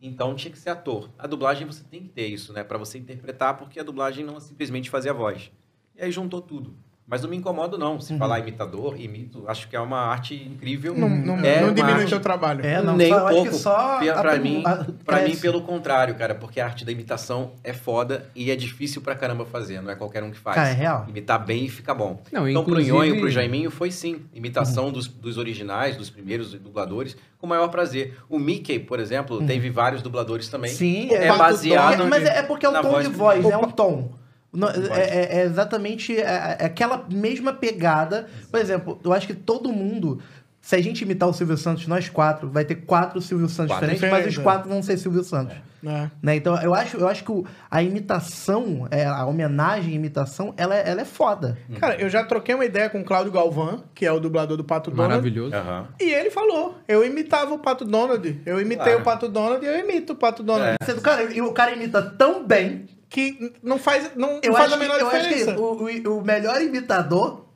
Então 0.00 0.34
tinha 0.34 0.52
que 0.52 0.58
ser 0.58 0.70
ator. 0.70 1.08
A 1.18 1.26
dublagem 1.26 1.66
você 1.66 1.82
tem 1.82 2.02
que 2.02 2.08
ter 2.10 2.26
isso, 2.26 2.52
né? 2.52 2.62
Pra 2.62 2.76
você 2.76 2.98
interpretar, 2.98 3.56
porque 3.56 3.80
a 3.80 3.82
dublagem 3.82 4.24
não 4.24 4.36
é 4.36 4.40
simplesmente 4.40 4.90
fazer 4.90 5.08
a 5.10 5.14
voz. 5.14 5.50
E 5.96 6.02
aí 6.02 6.12
juntou 6.12 6.42
tudo. 6.42 6.74
Mas 7.08 7.22
não 7.22 7.30
me 7.30 7.36
incomodo, 7.36 7.78
não. 7.78 7.92
Uhum. 7.92 8.00
Se 8.00 8.18
falar 8.18 8.40
imitador, 8.40 9.00
imito, 9.00 9.44
acho 9.46 9.68
que 9.68 9.76
é 9.76 9.80
uma 9.80 9.98
arte 10.00 10.34
incrível. 10.34 10.92
Não, 10.96 11.08
não, 11.08 11.38
é 11.38 11.60
não 11.60 11.72
diminui 11.72 12.00
arte- 12.00 12.08
seu 12.08 12.18
trabalho. 12.18 12.66
É, 12.66 12.82
não, 12.82 12.96
nem 12.96 13.08
só- 13.10 13.26
um 13.26 13.28
pouco. 13.28 13.50
que 13.50 13.54
só 13.56 13.98
pra 14.20 14.32
a- 14.32 14.38
mim, 14.38 14.62
a- 14.66 14.84
pra 15.04 15.22
mim, 15.22 15.36
pelo 15.36 15.62
contrário, 15.62 16.16
cara, 16.16 16.34
porque 16.34 16.58
a 16.60 16.64
arte 16.64 16.84
da 16.84 16.90
imitação 16.90 17.52
é 17.62 17.72
foda 17.72 18.28
e 18.34 18.50
é 18.50 18.56
difícil 18.56 19.00
pra 19.02 19.14
caramba 19.14 19.46
fazer, 19.46 19.80
não 19.80 19.90
é 19.92 19.94
qualquer 19.94 20.24
um 20.24 20.32
que 20.32 20.38
faz. 20.38 20.56
Cara, 20.56 20.68
é 20.70 20.72
real. 20.72 21.06
Imitar 21.08 21.44
bem 21.44 21.66
e 21.66 21.68
fica 21.68 21.94
bom. 21.94 22.20
Não, 22.32 22.48
então, 22.48 22.62
inclusive- 22.62 22.88
pro 22.90 22.98
Nhonho 22.98 23.14
e 23.14 23.20
pro 23.20 23.30
Jaiminho 23.30 23.70
foi 23.70 23.92
sim. 23.92 24.22
Imitação 24.34 24.86
Uhum. 24.86 24.92
dos, 24.92 25.06
dos 25.06 25.38
originais, 25.38 25.96
dos 25.96 26.10
primeiros 26.10 26.52
dubladores, 26.54 27.16
com 27.38 27.46
o 27.46 27.48
maior 27.48 27.68
prazer. 27.68 28.16
O 28.28 28.36
Mickey, 28.36 28.80
por 28.80 28.98
exemplo, 28.98 29.38
Uhum. 29.38 29.46
teve 29.46 29.70
vários 29.70 30.02
dubladores 30.02 30.48
também. 30.48 30.72
Sim, 30.72 31.12
é, 31.12 31.28
Pato 31.28 31.38
baseado. 31.38 32.02
É, 32.02 32.06
mas 32.06 32.24
é 32.24 32.42
porque 32.42 32.66
é 32.66 32.68
um 32.68 32.72
na 32.72 32.82
tom 32.82 32.90
voz 32.90 33.04
de 33.06 33.12
do- 33.12 33.16
voz, 33.16 33.44
é 33.44 33.56
um 33.56 33.70
tom. 33.70 34.10
Não, 34.52 34.68
é, 34.68 34.72
é- 35.00 35.38
é 35.40 35.44
exatamente 35.44 36.16
é- 36.18 36.56
é 36.60 36.64
aquela 36.66 37.04
mesma 37.10 37.52
pegada. 37.52 38.26
Por 38.50 38.58
exemplo, 38.60 38.98
eu 39.04 39.12
acho 39.12 39.26
que 39.26 39.34
todo 39.34 39.70
mundo. 39.72 40.20
Se 40.62 40.74
a 40.74 40.82
gente 40.82 41.02
imitar 41.02 41.28
o 41.28 41.32
Silvio 41.32 41.56
Santos, 41.56 41.86
nós 41.86 42.08
quatro, 42.08 42.50
vai 42.50 42.64
ter 42.64 42.74
quatro 42.74 43.20
Silvio 43.20 43.48
Santos 43.48 43.70
Quatro 43.76 43.86
diferentes, 43.86 44.00
mas 44.10 44.10
os 44.26 44.30
diferentes, 44.30 44.42
quatro 44.42 44.68
vão 44.68 44.82
ser 44.82 44.96
Silvio 44.98 45.22
Santos. 45.22 45.54
É. 45.84 46.10
Né? 46.20 46.34
Então, 46.34 46.60
eu 46.60 46.74
acho, 46.74 46.96
eu 46.96 47.06
acho 47.06 47.22
que 47.22 47.30
o- 47.30 47.44
a 47.70 47.80
imitação, 47.80 48.88
é, 48.90 49.04
a 49.04 49.24
homenagem 49.26 49.92
à 49.92 49.94
imitação, 49.94 50.52
ela, 50.56 50.74
é- 50.74 50.88
ela 50.90 51.02
é 51.02 51.04
foda. 51.04 51.56
Cara, 51.78 51.94
eu 52.00 52.08
já 52.10 52.24
troquei 52.24 52.54
uma 52.54 52.64
ideia 52.64 52.90
com 52.90 53.00
o 53.00 53.04
Cláudio 53.04 53.30
Galvão, 53.30 53.84
que 53.94 54.04
é 54.04 54.10
o 54.10 54.18
dublador 54.18 54.56
do 54.56 54.64
Pato 54.64 54.90
Donald. 54.90 55.10
Maravilhoso. 55.10 55.54
Aham. 55.54 55.86
E 56.00 56.10
ele 56.12 56.30
falou, 56.30 56.76
eu 56.88 57.04
imitava 57.04 57.54
o 57.54 57.58
Pato 57.60 57.84
Donald. 57.84 58.40
Eu 58.44 58.60
imitei 58.60 58.84
Claro. 58.86 59.00
o 59.00 59.04
Pato 59.04 59.28
Donald 59.28 59.64
e 59.64 59.68
eu 59.68 59.78
imito 59.78 60.14
o 60.14 60.16
Pato 60.16 60.42
Donald. 60.42 60.76
Você- 60.82 60.94
Cara, 61.00 61.22
e 61.32 61.40
o 61.40 61.52
cara 61.52 61.72
imita 61.72 62.02
tão 62.02 62.44
bem. 62.44 62.86
Que 63.16 63.50
não 63.62 63.78
faz, 63.78 64.10
não, 64.14 64.40
Eu 64.42 64.50
não 64.50 64.58
faz 64.58 64.66
acho, 64.66 64.74
a 64.74 64.76
que, 64.78 64.82
menor 64.84 65.00
eu 65.00 65.06
acho 65.08 65.28
que 65.28 65.34
diferença. 65.36 65.58
o, 65.58 66.10
o, 66.12 66.18
o 66.18 66.22
melhor 66.22 66.60
imitador, 66.60 67.46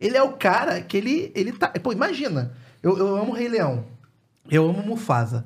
ele 0.00 0.16
é 0.16 0.22
o 0.22 0.32
cara 0.32 0.80
que 0.80 0.96
ele, 0.96 1.30
ele 1.34 1.52
tá. 1.52 1.68
Pô, 1.68 1.92
imagina. 1.92 2.54
Eu, 2.82 2.96
eu 2.96 3.14
amo 3.16 3.32
o 3.32 3.34
Rei 3.34 3.46
Leão. 3.46 3.84
Eu 4.50 4.66
amo 4.70 4.82
Mufasa. 4.82 5.44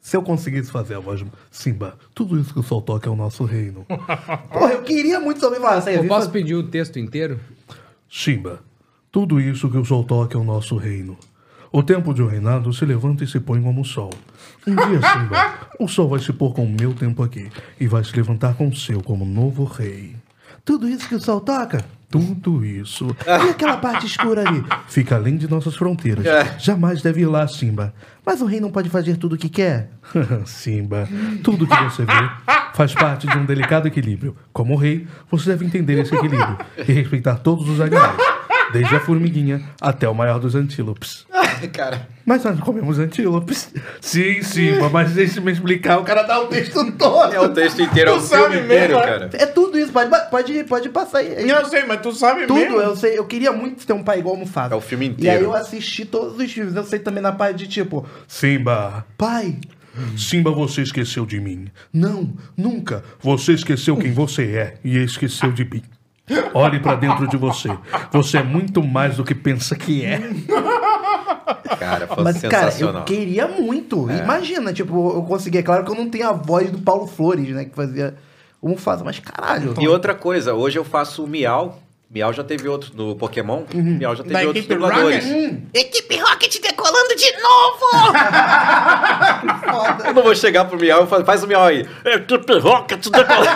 Se 0.00 0.16
eu 0.16 0.22
conseguisse 0.22 0.72
fazer 0.72 0.96
a 0.96 0.98
voz 0.98 1.20
de 1.20 1.26
Simba, 1.48 1.96
tudo 2.12 2.40
isso 2.40 2.52
que 2.52 2.58
o 2.58 2.62
sol 2.64 2.82
toca 2.82 3.08
é 3.08 3.12
o 3.12 3.14
nosso 3.14 3.44
reino. 3.44 3.84
Porra, 4.52 4.72
eu 4.72 4.82
queria 4.82 5.20
muito 5.20 5.38
saber 5.38 5.60
falar 5.60 5.78
isso 5.78 5.88
aí. 5.90 5.94
Eu 5.94 6.06
posso 6.08 6.26
fazer- 6.26 6.32
pedir 6.32 6.54
o 6.56 6.64
texto 6.68 6.98
inteiro? 6.98 7.38
Simba, 8.10 8.64
tudo 9.12 9.40
isso 9.40 9.70
que 9.70 9.76
o 9.76 9.84
sol 9.84 10.02
toca 10.02 10.36
é 10.36 10.40
o 10.40 10.44
nosso 10.44 10.76
reino. 10.76 11.16
O 11.70 11.82
tempo 11.82 12.14
de 12.14 12.22
um 12.22 12.26
reinado 12.26 12.72
se 12.72 12.84
levanta 12.84 13.24
e 13.24 13.26
se 13.26 13.38
põe 13.40 13.62
como 13.62 13.82
o 13.82 13.84
sol. 13.84 14.10
Um 14.66 14.74
dia, 14.74 15.00
Simba, 15.12 15.54
o 15.78 15.86
sol 15.86 16.08
vai 16.08 16.18
se 16.18 16.32
pôr 16.32 16.54
com 16.54 16.64
o 16.64 16.68
meu 16.68 16.94
tempo 16.94 17.22
aqui 17.22 17.50
e 17.78 17.86
vai 17.86 18.02
se 18.04 18.16
levantar 18.16 18.54
com 18.54 18.68
o 18.68 18.76
seu 18.76 19.02
como 19.02 19.24
novo 19.24 19.64
rei. 19.64 20.16
Tudo 20.64 20.88
isso 20.88 21.08
que 21.08 21.14
o 21.14 21.20
sol 21.20 21.40
toca? 21.40 21.84
Tudo 22.10 22.64
isso. 22.64 23.14
E 23.26 23.50
aquela 23.50 23.76
parte 23.76 24.06
escura 24.06 24.48
ali? 24.48 24.64
Fica 24.86 25.16
além 25.16 25.36
de 25.36 25.48
nossas 25.48 25.76
fronteiras. 25.76 26.24
Jamais 26.58 27.02
deve 27.02 27.20
ir 27.20 27.26
lá, 27.26 27.46
Simba. 27.46 27.92
Mas 28.24 28.40
o 28.40 28.46
rei 28.46 28.60
não 28.60 28.70
pode 28.70 28.88
fazer 28.88 29.16
tudo 29.18 29.34
o 29.34 29.38
que 29.38 29.48
quer? 29.48 29.90
Simba, 30.46 31.06
tudo 31.42 31.66
que 31.66 31.84
você 31.84 32.04
vê 32.04 32.30
faz 32.74 32.94
parte 32.94 33.26
de 33.26 33.36
um 33.36 33.44
delicado 33.44 33.88
equilíbrio. 33.88 34.36
Como 34.52 34.76
rei, 34.76 35.06
você 35.30 35.50
deve 35.50 35.66
entender 35.66 35.98
esse 35.98 36.14
equilíbrio 36.14 36.56
e 36.78 36.92
respeitar 36.92 37.36
todos 37.36 37.68
os 37.68 37.80
animais, 37.80 38.16
desde 38.72 38.94
a 38.96 39.00
formiguinha 39.00 39.62
até 39.80 40.08
o 40.08 40.14
maior 40.14 40.38
dos 40.38 40.54
antílopes. 40.54 41.26
Cara, 41.72 42.06
Mas 42.24 42.44
nós 42.44 42.60
comemos 42.60 42.98
antílopes. 42.98 43.72
Sim, 44.00 44.42
Simba, 44.42 44.88
mas 44.90 45.12
deixa 45.12 45.40
eu 45.40 45.42
me 45.42 45.50
explicar. 45.50 45.98
O 45.98 46.04
cara 46.04 46.22
dá 46.22 46.40
o 46.40 46.46
texto 46.46 46.92
todo. 46.92 47.32
é 47.34 47.40
o 47.40 47.48
texto 47.48 47.82
inteiro, 47.82 48.10
é 48.10 48.14
o 48.14 48.20
filme 48.20 48.60
inteiro, 48.60 48.94
cara. 48.94 49.30
É 49.32 49.44
tudo 49.46 49.76
isso, 49.76 49.90
pode, 49.90 50.08
pode, 50.30 50.64
pode 50.64 50.88
passar 50.90 51.18
aí. 51.18 51.48
Eu 51.48 51.64
sei, 51.66 51.84
mas 51.84 52.00
tu 52.00 52.12
sabe 52.12 52.46
Tudo, 52.46 52.54
mesmo. 52.60 52.76
eu 52.80 52.94
sei. 52.94 53.18
Eu 53.18 53.24
queria 53.24 53.50
muito 53.50 53.84
ter 53.84 53.92
um 53.92 54.04
pai 54.04 54.20
igual 54.20 54.36
Mufasa. 54.36 54.72
É 54.74 54.76
o 54.76 54.80
filme 54.80 55.06
E 55.06 55.08
aí 55.08 55.14
inteiro. 55.14 55.44
eu 55.46 55.54
assisti 55.54 56.04
todos 56.04 56.38
os 56.38 56.52
filmes. 56.52 56.76
Eu 56.76 56.84
sei 56.84 57.00
também 57.00 57.22
na 57.22 57.32
parte 57.32 57.58
de 57.58 57.66
tipo, 57.66 58.06
Simba, 58.28 59.04
pai, 59.16 59.56
Simba, 60.16 60.52
você 60.52 60.82
esqueceu 60.82 61.26
de 61.26 61.40
mim. 61.40 61.66
Não, 61.92 62.32
nunca. 62.56 63.02
Você 63.20 63.52
esqueceu 63.52 63.96
quem 63.96 64.12
você 64.12 64.42
é 64.44 64.74
e 64.84 64.96
esqueceu 64.98 65.50
de 65.50 65.64
mim. 65.64 65.82
Olhe 66.54 66.80
pra 66.80 66.94
dentro 66.94 67.26
de 67.26 67.36
você. 67.36 67.70
Você 68.12 68.38
é 68.38 68.42
muito 68.42 68.82
mais 68.82 69.16
do 69.16 69.24
que 69.24 69.34
pensa 69.34 69.74
que 69.76 70.04
é. 70.04 70.20
Cara, 71.78 72.06
foi 72.06 72.24
Mas, 72.24 72.40
cara, 72.40 72.66
eu 72.66 72.70
sensacional. 72.72 73.04
queria 73.04 73.46
muito. 73.46 74.10
Imagina, 74.10 74.72
tipo, 74.72 75.14
eu 75.14 75.22
consegui. 75.22 75.58
É 75.58 75.62
claro 75.62 75.84
que 75.84 75.90
eu 75.90 75.94
não 75.94 76.08
tenho 76.08 76.28
a 76.28 76.32
voz 76.32 76.70
do 76.70 76.78
Paulo 76.78 77.06
Flores, 77.06 77.48
né? 77.50 77.64
Que 77.64 77.74
fazia 77.74 78.14
o 78.60 78.68
Mufasa, 78.68 79.04
mas 79.04 79.18
caralho. 79.18 79.74
E 79.78 79.88
outra 79.88 80.14
coisa, 80.14 80.54
hoje 80.54 80.78
eu 80.78 80.84
faço 80.84 81.24
o 81.24 81.26
Miau. 81.26 81.80
Miau 82.10 82.32
já 82.32 82.42
teve 82.42 82.66
outro 82.66 82.90
no 82.94 83.14
Pokémon. 83.16 83.64
Miau 83.74 84.16
já 84.16 84.22
teve 84.22 84.34
Da 84.34 84.40
outros 84.46 84.66
dubladores. 84.66 85.24
Rocket? 85.26 85.58
Equipe 85.74 86.16
Rocket 86.16 86.62
decolando 86.62 87.14
de 87.14 87.30
novo! 87.42 87.84
Eu 90.08 90.14
não 90.14 90.22
vou 90.22 90.34
chegar 90.34 90.64
pro 90.64 90.78
Miau 90.78 91.04
e 91.04 91.06
falar, 91.06 91.26
faz 91.26 91.42
o 91.42 91.46
Miau 91.46 91.66
aí. 91.66 91.86
Equipe 92.06 92.58
Rocket 92.60 93.08
decolando. 93.08 93.46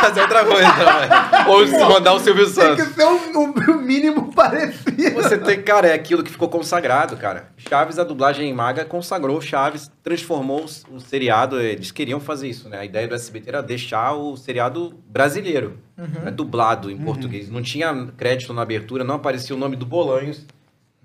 Fazer 0.00 0.22
outra 0.22 0.44
coisa 0.46 0.72
também. 0.72 1.46
Ou 1.46 1.66
se 1.66 1.78
mandar 1.78 2.14
o 2.14 2.20
Silvio 2.20 2.46
Tem 2.46 2.54
Santos. 2.54 2.86
que 2.88 2.94
ser 2.94 3.04
o, 3.04 3.16
o- 3.38 3.52
o 3.72 3.82
mínimo 3.86 4.32
parecido. 4.34 5.14
Você 5.14 5.38
tem, 5.38 5.62
cara, 5.62 5.88
é 5.88 5.94
aquilo 5.94 6.22
que 6.24 6.30
ficou 6.30 6.48
consagrado, 6.48 7.16
cara. 7.16 7.50
Chaves, 7.56 7.98
a 7.98 8.04
dublagem 8.04 8.48
em 8.50 8.52
maga, 8.52 8.84
consagrou 8.84 9.40
Chaves, 9.40 9.90
transformou 10.02 10.66
o, 10.90 10.98
seriado. 11.00 11.60
Eles 11.60 11.90
queriam 11.90 12.18
fazer 12.20 12.48
isso, 12.48 12.68
né? 12.68 12.78
A 12.80 12.84
ideia 12.84 13.06
do 13.08 13.14
SBT 13.14 13.48
era 13.48 13.62
deixar 13.62 14.12
o 14.14 14.36
seriado 14.36 14.94
brasileiro, 15.08 15.78
né? 15.96 16.30
dublado 16.30 16.90
em 16.90 16.98
português. 16.98 17.48
Não 17.48 17.62
tinha 17.62 18.08
crédito 18.16 18.52
na 18.52 18.62
abertura, 18.62 19.04
não 19.04 19.14
aparecia 19.14 19.54
o 19.54 19.58
nome 19.58 19.76
do 19.76 19.86
Bolanhos. 19.86 20.44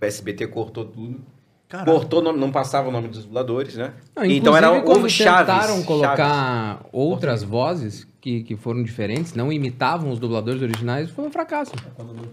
O 0.01 0.05
SBT 0.05 0.47
cortou 0.47 0.83
tudo. 0.85 1.21
Cortou, 1.85 2.19
o 2.19 2.23
nome- 2.23 2.37
não 2.39 2.51
passava 2.51 2.89
o 2.89 2.91
nome 2.91 3.07
dos 3.07 3.23
dubladores, 3.23 3.75
né? 3.77 3.93
Não, 4.13 4.25
então 4.25 4.57
era 4.57 4.69
o 4.71 5.07
Chaves. 5.07 5.17
tentaram 5.45 5.67
Chaves. 5.69 5.85
colocar 5.85 6.81
outras 6.91 7.43
vozes 7.43 8.05
que, 8.21 8.43
que 8.43 8.55
foram 8.55 8.83
diferentes, 8.83 9.33
não 9.33 9.51
imitavam 9.51 10.11
os 10.11 10.19
dubladores 10.19 10.61
originais, 10.61 11.09
foi 11.09 11.25
um 11.25 11.31
fracasso. 11.31 11.71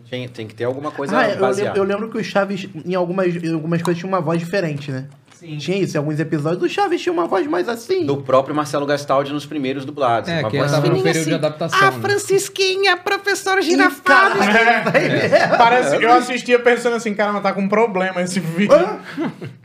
Tem, 0.08 0.28
tem 0.28 0.46
que 0.46 0.54
ter 0.54 0.64
alguma 0.64 0.90
coisa 0.90 1.18
Ah, 1.18 1.30
eu, 1.30 1.74
eu 1.74 1.82
lembro 1.82 2.10
que 2.10 2.18
o 2.18 2.22
Chaves, 2.22 2.68
em 2.84 2.94
algumas, 2.94 3.34
em 3.34 3.54
algumas 3.54 3.80
coisas, 3.80 3.98
tinha 3.98 4.08
uma 4.08 4.20
voz 4.20 4.38
diferente, 4.38 4.92
né? 4.92 5.08
Sim. 5.38 5.56
Tinha 5.56 5.78
isso, 5.78 5.96
em 5.96 5.98
alguns 5.98 6.18
episódios. 6.18 6.62
O 6.62 6.68
Chaves 6.68 7.00
tinha 7.00 7.12
uma 7.12 7.26
voz 7.26 7.46
mais 7.46 7.68
assim. 7.68 8.04
Do 8.04 8.16
próprio 8.18 8.54
Marcelo 8.54 8.84
Gastaldi 8.84 9.32
nos 9.32 9.46
primeiros 9.46 9.84
dublados. 9.84 10.28
É, 10.28 10.40
Uma 10.40 10.50
que 10.50 10.58
voz 10.58 10.72
assim. 10.72 10.88
no 10.88 11.02
período 11.02 11.24
de 11.28 11.34
adaptação. 11.34 11.78
A 11.78 11.90
né? 11.92 12.00
Francisquinha, 12.00 12.96
professora 12.96 13.60
Ih, 13.60 13.64
girafada. 13.64 14.34
caralho. 14.36 15.56
Parece 15.56 15.96
que 15.98 16.04
eu 16.04 16.12
assistia 16.12 16.58
pensando 16.58 16.96
assim, 16.96 17.14
cara, 17.14 17.32
mas 17.32 17.42
tá 17.42 17.52
com 17.52 17.68
problema 17.68 18.20
esse 18.20 18.40
vídeo. 18.40 18.74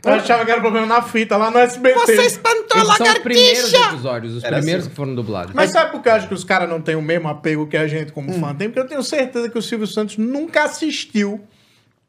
Eu 0.04 0.12
achava 0.12 0.44
que 0.44 0.50
era 0.52 0.60
problema 0.60 0.86
na 0.86 1.02
fita 1.02 1.36
lá 1.36 1.50
no 1.50 1.58
SBT. 1.58 1.98
Você 2.00 2.22
espantou 2.22 2.80
a 2.80 2.96
são 2.96 3.06
os 3.06 3.18
primeiros 3.18 3.72
lagartixa! 3.72 3.94
episódios, 3.94 4.34
os 4.36 4.44
Era 4.44 4.56
primeiros 4.56 4.84
assim. 4.84 4.90
que 4.90 4.96
foram 4.96 5.14
dublados. 5.14 5.54
Mas 5.54 5.70
sabe 5.70 5.90
por 5.90 6.02
que 6.02 6.08
eu 6.08 6.12
acho 6.12 6.28
que 6.28 6.34
os 6.34 6.44
caras 6.44 6.68
não 6.68 6.80
têm 6.80 6.94
o 6.94 7.02
mesmo 7.02 7.28
apego 7.28 7.66
que 7.66 7.76
a 7.76 7.86
gente 7.88 8.12
como 8.12 8.30
Hum. 8.30 8.40
fã 8.40 8.54
tem? 8.54 8.68
Porque 8.68 8.80
eu 8.80 8.86
tenho 8.86 9.02
certeza 9.02 9.48
que 9.48 9.58
o 9.58 9.62
Silvio 9.62 9.86
Santos 9.86 10.16
nunca 10.18 10.64
assistiu 10.64 11.40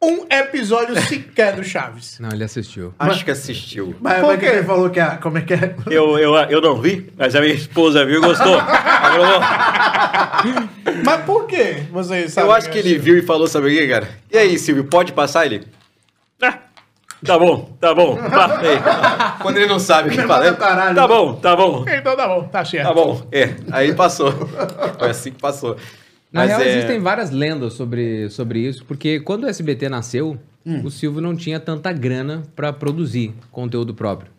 um 0.06 0.26
episódio 0.30 0.96
sequer 1.02 1.56
do 1.56 1.64
Chaves. 1.64 2.18
Não, 2.20 2.30
ele 2.30 2.44
assistiu. 2.44 2.94
Acho 3.00 3.24
que 3.26 3.32
assistiu. 3.32 3.96
Mas, 4.00 4.20
Por 4.20 4.28
mas 4.28 4.40
que 4.40 4.46
quê? 4.46 4.52
ele 4.58 4.64
falou 4.64 4.90
que 4.90 5.00
é? 5.00 5.06
Como 5.18 5.38
é 5.38 5.42
que 5.42 5.54
é? 5.54 5.76
Eu, 5.90 6.18
eu, 6.20 6.36
eu 6.36 6.62
não 6.62 6.80
vi, 6.82 7.12
mas 7.18 7.36
a 7.36 7.42
minha 7.42 7.54
esposa 7.54 8.06
viu 8.06 8.18
e 8.18 8.22
gostou. 8.26 8.58
Aprovou. 8.60 9.40
Mas 11.04 11.22
por 11.26 11.46
quê? 11.48 11.84
Vocês 11.92 12.34
sabem 12.34 12.50
Eu 12.50 12.56
acho 12.56 12.70
que 12.70 12.78
ele 12.78 12.90
assistiu? 12.90 13.04
viu 13.04 13.18
e 13.18 13.22
falou, 13.26 13.48
sabe 13.48 13.68
o 13.68 13.70
que, 13.70 13.88
cara? 13.88 14.08
E 14.32 14.38
aí, 14.38 14.58
Silvio, 14.60 14.86
pode 14.86 15.12
passar 15.14 15.46
ele? 15.46 15.66
Ah, 16.42 16.58
tá 17.26 17.40
bom, 17.40 17.76
tá 17.80 17.94
bom. 17.96 18.18
Quando 19.42 19.58
ele 19.58 19.68
não 19.68 19.80
sabe 19.80 20.10
o 20.10 20.12
que 20.12 20.22
fala, 20.24 20.48
ele. 20.48 20.56
Tá 20.58 21.08
bom, 21.08 21.34
tá 21.36 21.56
bom. 21.56 21.86
Então 21.88 22.16
tá 22.16 22.28
bom, 22.28 22.44
tá 22.44 22.66
certo. 22.66 22.88
tá 22.88 22.94
bom. 22.94 23.28
É, 23.32 23.56
aí 23.72 23.94
passou. 23.96 24.32
Foi 25.00 25.10
assim 25.10 25.32
que 25.32 25.40
passou. 25.42 25.76
Na 26.36 26.42
Mas 26.42 26.50
real, 26.50 26.62
é... 26.62 26.70
existem 26.70 27.00
várias 27.00 27.32
lendas 27.32 27.74
sobre, 27.74 28.30
sobre 28.30 28.60
isso, 28.60 28.84
porque 28.86 29.22
quando 29.22 29.46
o 29.46 29.48
SBT 29.48 29.88
nasceu, 29.88 30.38
Hum. 30.66 30.82
o 30.84 30.90
Silvio 30.90 31.22
não 31.22 31.36
tinha 31.36 31.60
tanta 31.60 31.94
grana 31.94 32.42
pra 32.56 32.74
produzir 32.74 33.34
conteúdo 33.52 33.94
próprio. 33.94 34.32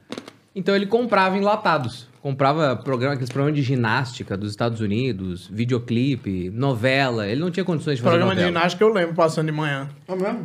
Então 0.55 0.75
ele 0.75 0.85
comprava 0.87 1.39
enlatados. 1.39 2.09
Comprava 2.21 2.75
programa, 2.75 3.15
aqueles 3.15 3.31
programas 3.31 3.57
de 3.59 3.63
ginástica 3.65 4.37
dos 4.37 4.51
Estados 4.51 4.81
Unidos, 4.81 5.49
videoclipe, 5.53 6.51
novela. 6.51 7.29
Ele 7.29 7.41
não 7.41 7.51
tinha 7.51 7.63
condições 7.65 7.99
de 7.99 8.03
fazer 8.03 8.17
Programa 8.17 8.35
de 8.35 8.41
novela. 8.43 8.59
ginástica 8.59 8.85
eu 8.85 8.93
lembro 8.93 9.15
passando 9.15 9.47
de 9.47 9.53
manhã. 9.53 9.89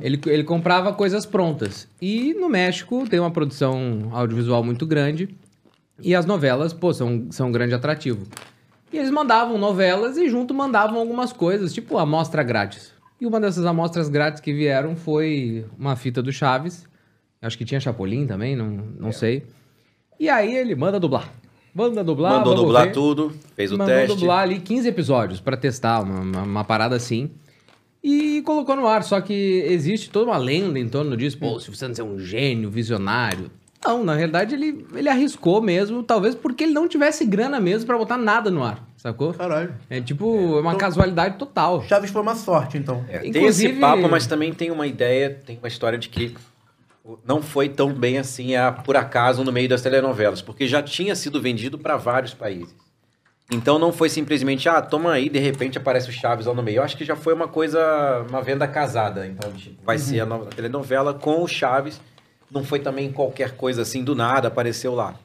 Ele, 0.01 0.21
ele 0.27 0.43
comprava 0.43 0.93
coisas 0.93 1.25
prontas. 1.25 1.87
E 1.99 2.35
no 2.35 2.47
México 2.47 3.07
tem 3.09 3.19
uma 3.19 3.31
produção 3.31 4.09
audiovisual 4.11 4.63
muito 4.63 4.85
grande. 4.85 5.29
E 5.99 6.13
as 6.13 6.25
novelas, 6.27 6.71
pô, 6.71 6.93
são, 6.93 7.25
são 7.31 7.47
um 7.47 7.51
grande 7.51 7.73
atrativo. 7.73 8.27
E 8.91 8.97
eles 8.97 9.09
mandavam 9.09 9.57
novelas 9.57 10.17
e 10.17 10.29
junto 10.29 10.53
mandavam 10.53 10.99
algumas 10.99 11.31
coisas, 11.31 11.73
tipo 11.73 11.97
amostra 11.97 12.43
grátis. 12.43 12.93
E 13.19 13.25
uma 13.25 13.39
dessas 13.39 13.65
amostras 13.65 14.09
grátis 14.09 14.41
que 14.41 14.51
vieram 14.51 14.95
foi 14.95 15.65
uma 15.77 15.95
fita 15.95 16.21
do 16.21 16.31
Chaves. 16.31 16.87
Acho 17.41 17.57
que 17.57 17.65
tinha 17.65 17.79
Chapolin 17.79 18.27
também, 18.27 18.55
não, 18.55 18.67
não 18.99 19.11
sei. 19.11 19.43
E 20.19 20.29
aí 20.29 20.55
ele 20.55 20.75
manda 20.75 20.99
dublar. 20.99 21.31
Manda 21.73 22.03
dublar. 22.03 22.33
Mandou 22.33 22.53
dublar 22.53 22.85
ver. 22.87 22.91
tudo, 22.91 23.31
fez 23.55 23.71
o 23.71 23.77
Mandou 23.77 23.95
teste. 23.95 24.17
dublar 24.17 24.39
ali 24.43 24.59
15 24.59 24.87
episódios 24.87 25.39
pra 25.39 25.55
testar 25.55 26.01
uma, 26.01 26.19
uma, 26.19 26.41
uma 26.43 26.63
parada 26.63 26.95
assim. 26.95 27.31
E 28.03 28.41
colocou 28.41 28.75
no 28.75 28.87
ar. 28.87 29.03
Só 29.03 29.21
que 29.21 29.33
existe 29.67 30.09
toda 30.09 30.31
uma 30.31 30.37
lenda 30.37 30.77
em 30.77 30.89
torno 30.89 31.15
disso. 31.15 31.37
Pô, 31.37 31.55
o 31.55 31.59
Silvio 31.59 31.77
Santos 31.79 31.99
é 31.99 32.03
um 32.03 32.19
gênio, 32.19 32.69
visionário. 32.69 33.49
Não, 33.83 34.03
na 34.03 34.13
realidade 34.13 34.53
ele, 34.55 34.85
ele 34.93 35.09
arriscou 35.09 35.61
mesmo, 35.61 36.03
talvez 36.03 36.35
porque 36.35 36.63
ele 36.65 36.73
não 36.73 36.87
tivesse 36.87 37.25
grana 37.25 37.59
mesmo 37.59 37.87
pra 37.87 37.97
botar 37.97 38.17
nada 38.17 38.51
no 38.51 38.63
ar, 38.63 38.79
sacou? 38.95 39.33
Caralho. 39.33 39.73
É 39.89 39.99
tipo, 39.99 40.57
é 40.57 40.61
uma 40.61 40.75
casualidade 40.75 41.37
total. 41.37 41.83
Chaves 41.83 42.11
foi 42.11 42.21
uma 42.21 42.35
sorte, 42.35 42.77
então. 42.77 43.03
É, 43.09 43.19
tem 43.19 43.29
Inclusive- 43.29 43.71
esse 43.71 43.79
papo, 43.79 44.07
mas 44.07 44.27
também 44.27 44.53
tem 44.53 44.69
uma 44.69 44.85
ideia, 44.85 45.41
tem 45.45 45.57
uma 45.57 45.67
história 45.67 45.97
de 45.97 46.09
que 46.09 46.35
não 47.25 47.41
foi 47.41 47.67
tão 47.69 47.91
bem 47.91 48.19
assim, 48.19 48.55
a, 48.55 48.71
por 48.71 48.95
acaso, 48.95 49.43
no 49.43 49.51
meio 49.51 49.67
das 49.67 49.81
telenovelas, 49.81 50.41
porque 50.41 50.67
já 50.67 50.83
tinha 50.83 51.15
sido 51.15 51.41
vendido 51.41 51.79
para 51.79 51.97
vários 51.97 52.33
países. 52.35 52.73
Então 53.51 53.77
não 53.77 53.91
foi 53.91 54.07
simplesmente, 54.07 54.69
ah, 54.69 54.81
toma 54.81 55.11
aí, 55.11 55.27
de 55.27 55.39
repente 55.39 55.77
aparece 55.77 56.07
o 56.09 56.13
Chaves 56.13 56.45
lá 56.45 56.53
no 56.53 56.63
meio. 56.63 56.77
Eu 56.77 56.83
acho 56.83 56.95
que 56.95 57.03
já 57.03 57.17
foi 57.17 57.33
uma 57.33 57.47
coisa, 57.49 58.25
uma 58.29 58.41
venda 58.41 58.65
casada. 58.65 59.27
Então, 59.27 59.51
tipo, 59.51 59.83
vai 59.83 59.97
ser 59.97 60.21
a 60.21 60.25
nova 60.25 60.45
telenovela 60.45 61.13
com 61.13 61.43
o 61.43 61.47
Chaves. 61.47 61.99
Não 62.51 62.63
foi 62.63 62.79
também 62.79 63.11
qualquer 63.11 63.51
coisa 63.55 63.81
assim 63.81 64.03
do 64.03 64.13
nada, 64.13 64.49
apareceu 64.49 64.93
lá. 64.93 65.15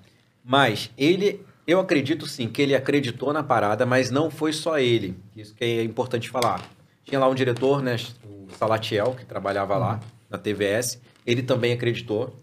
Mas 0.45 0.91
ele, 0.97 1.45
eu 1.67 1.81
acredito 1.81 2.27
sim 2.27 2.49
que 2.49 2.63
ele 2.63 2.75
acreditou 2.75 3.33
na 3.33 3.43
parada, 3.43 3.85
mas 3.85 4.11
não 4.11 4.31
foi 4.31 4.53
só 4.53 4.79
ele. 4.79 5.17
Isso 5.37 5.55
que 5.55 5.65
é 5.65 5.83
importante 5.83 6.31
falar. 6.31 6.63
Tinha 7.05 7.19
lá 7.19 7.29
um 7.29 7.35
diretor, 7.35 7.83
né, 7.83 7.97
o 8.25 8.47
Salatiel, 8.57 9.15
que 9.19 9.25
trabalhava 9.25 9.77
lá 9.77 10.01
na 10.31 10.39
TVS. 10.39 11.01
Ele 11.27 11.43
também 11.43 11.73
acreditou. 11.73 12.35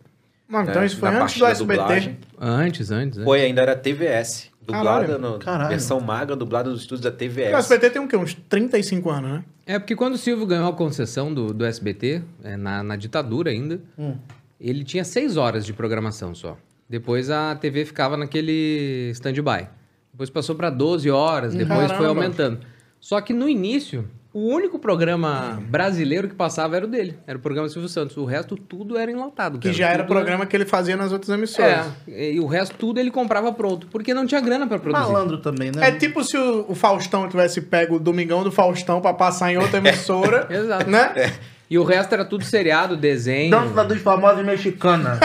Mano, 0.48 0.70
então 0.70 0.82
né, 0.82 0.88
isso 0.88 0.98
foi 0.98 1.10
antes 1.10 1.38
do 1.38 1.46
SBT. 1.46 1.80
dublagem. 1.80 2.18
Antes, 2.40 2.92
antes, 2.92 3.18
antes. 3.18 3.24
Foi, 3.24 3.42
ainda 3.42 3.62
era 3.62 3.76
TVS. 3.76 4.52
Dublada 4.66 5.08
Caralho, 5.08 5.20
no 5.20 5.40
caralho. 5.40 5.70
versão 5.70 6.00
maga, 6.00 6.36
dublada 6.36 6.70
nos 6.70 6.82
estúdios 6.82 7.02
da 7.02 7.10
O 7.10 7.14
TVS. 7.14 7.54
SBT 7.54 7.90
tem 7.90 8.02
o 8.02 8.08
quê? 8.08 8.16
Uns 8.16 8.34
35 8.34 9.10
anos, 9.10 9.32
né? 9.32 9.44
É 9.66 9.78
porque 9.80 9.96
quando 9.96 10.14
o 10.14 10.18
Silvio 10.18 10.46
ganhou 10.46 10.70
a 10.70 10.74
concessão 10.74 11.34
do, 11.34 11.54
do 11.54 11.66
SBT, 11.66 12.22
é, 12.44 12.56
na, 12.56 12.82
na 12.82 12.96
ditadura 12.96 13.52
ainda, 13.52 13.82
ele 14.70 14.84
tinha 14.84 15.04
seis 15.04 15.38
horas 15.38 15.66
de 15.66 15.74
programação 15.74 16.34
só. 16.34 16.58
Depois 16.90 17.30
a 17.30 17.56
TV 17.56 17.86
ficava 17.86 18.16
naquele 18.18 19.10
stand-by. 19.14 19.68
Depois 20.12 20.30
passou 20.30 20.56
para 20.56 20.70
12 20.70 21.10
horas, 21.10 21.56
depois 21.56 21.80
foi 21.88 21.88
Caramba. 21.88 22.08
aumentando. 22.10 22.60
Só 23.00 23.20
que 23.20 23.34
no 23.34 23.50
início, 23.50 24.08
O 24.36 24.48
único 24.48 24.80
programa 24.80 25.62
brasileiro 25.70 26.28
que 26.28 26.34
passava 26.34 26.76
era 26.76 26.86
o 26.86 26.88
dele. 26.88 27.16
Era 27.28 27.38
o 27.38 27.42
programa 27.42 27.70
Silvio 27.70 27.88
Santos. 27.88 28.18
O 28.18 28.26
resto 28.26 28.56
tudo 28.56 28.98
era 28.98 29.12
enlatado. 29.12 29.60
Que 29.60 29.68
cara. 29.68 29.78
já 29.78 29.90
era 29.90 30.04
Tudo 30.04 30.14
programa 30.16 30.46
que 30.48 30.56
ele 30.56 30.66
fazia 30.66 30.98
nas 30.98 31.12
outras 31.12 31.30
emissoras. 31.30 31.86
É, 32.08 32.32
e 32.34 32.40
o 32.40 32.48
resto 32.48 32.76
tudo 32.76 33.00
ele 33.00 33.12
comprava 33.12 33.52
pronto. 33.54 33.86
Porque 33.92 34.12
não 34.12 34.26
tinha 34.26 34.42
grana 34.42 34.66
pra 34.66 34.80
produzir. 34.80 35.06
Malandro 35.06 35.38
também, 35.38 35.72
né? 35.72 35.88
É 35.88 35.92
tipo 35.92 36.24
se 36.24 36.36
o, 36.36 36.66
o 36.68 36.74
Faustão 36.74 37.30
tivesse 37.30 37.62
pego 37.62 37.98
o 37.98 38.00
Domingão 38.00 38.44
do 38.44 38.52
Faustão 38.52 39.00
pra 39.02 39.14
passar 39.14 39.52
em 39.52 39.58
outra 39.58 39.78
emissora. 39.86 40.48
Exato. 40.50 40.90
Né? 40.90 41.32
E 41.74 41.78
o 41.80 41.84
resto 41.84 42.14
era 42.14 42.24
tudo 42.24 42.46
seriado, 42.46 42.96
desenho. 42.96 43.50
Dança 43.50 43.84
dos 43.84 44.00
famosos 44.00 44.46
mexicana. 44.46 45.20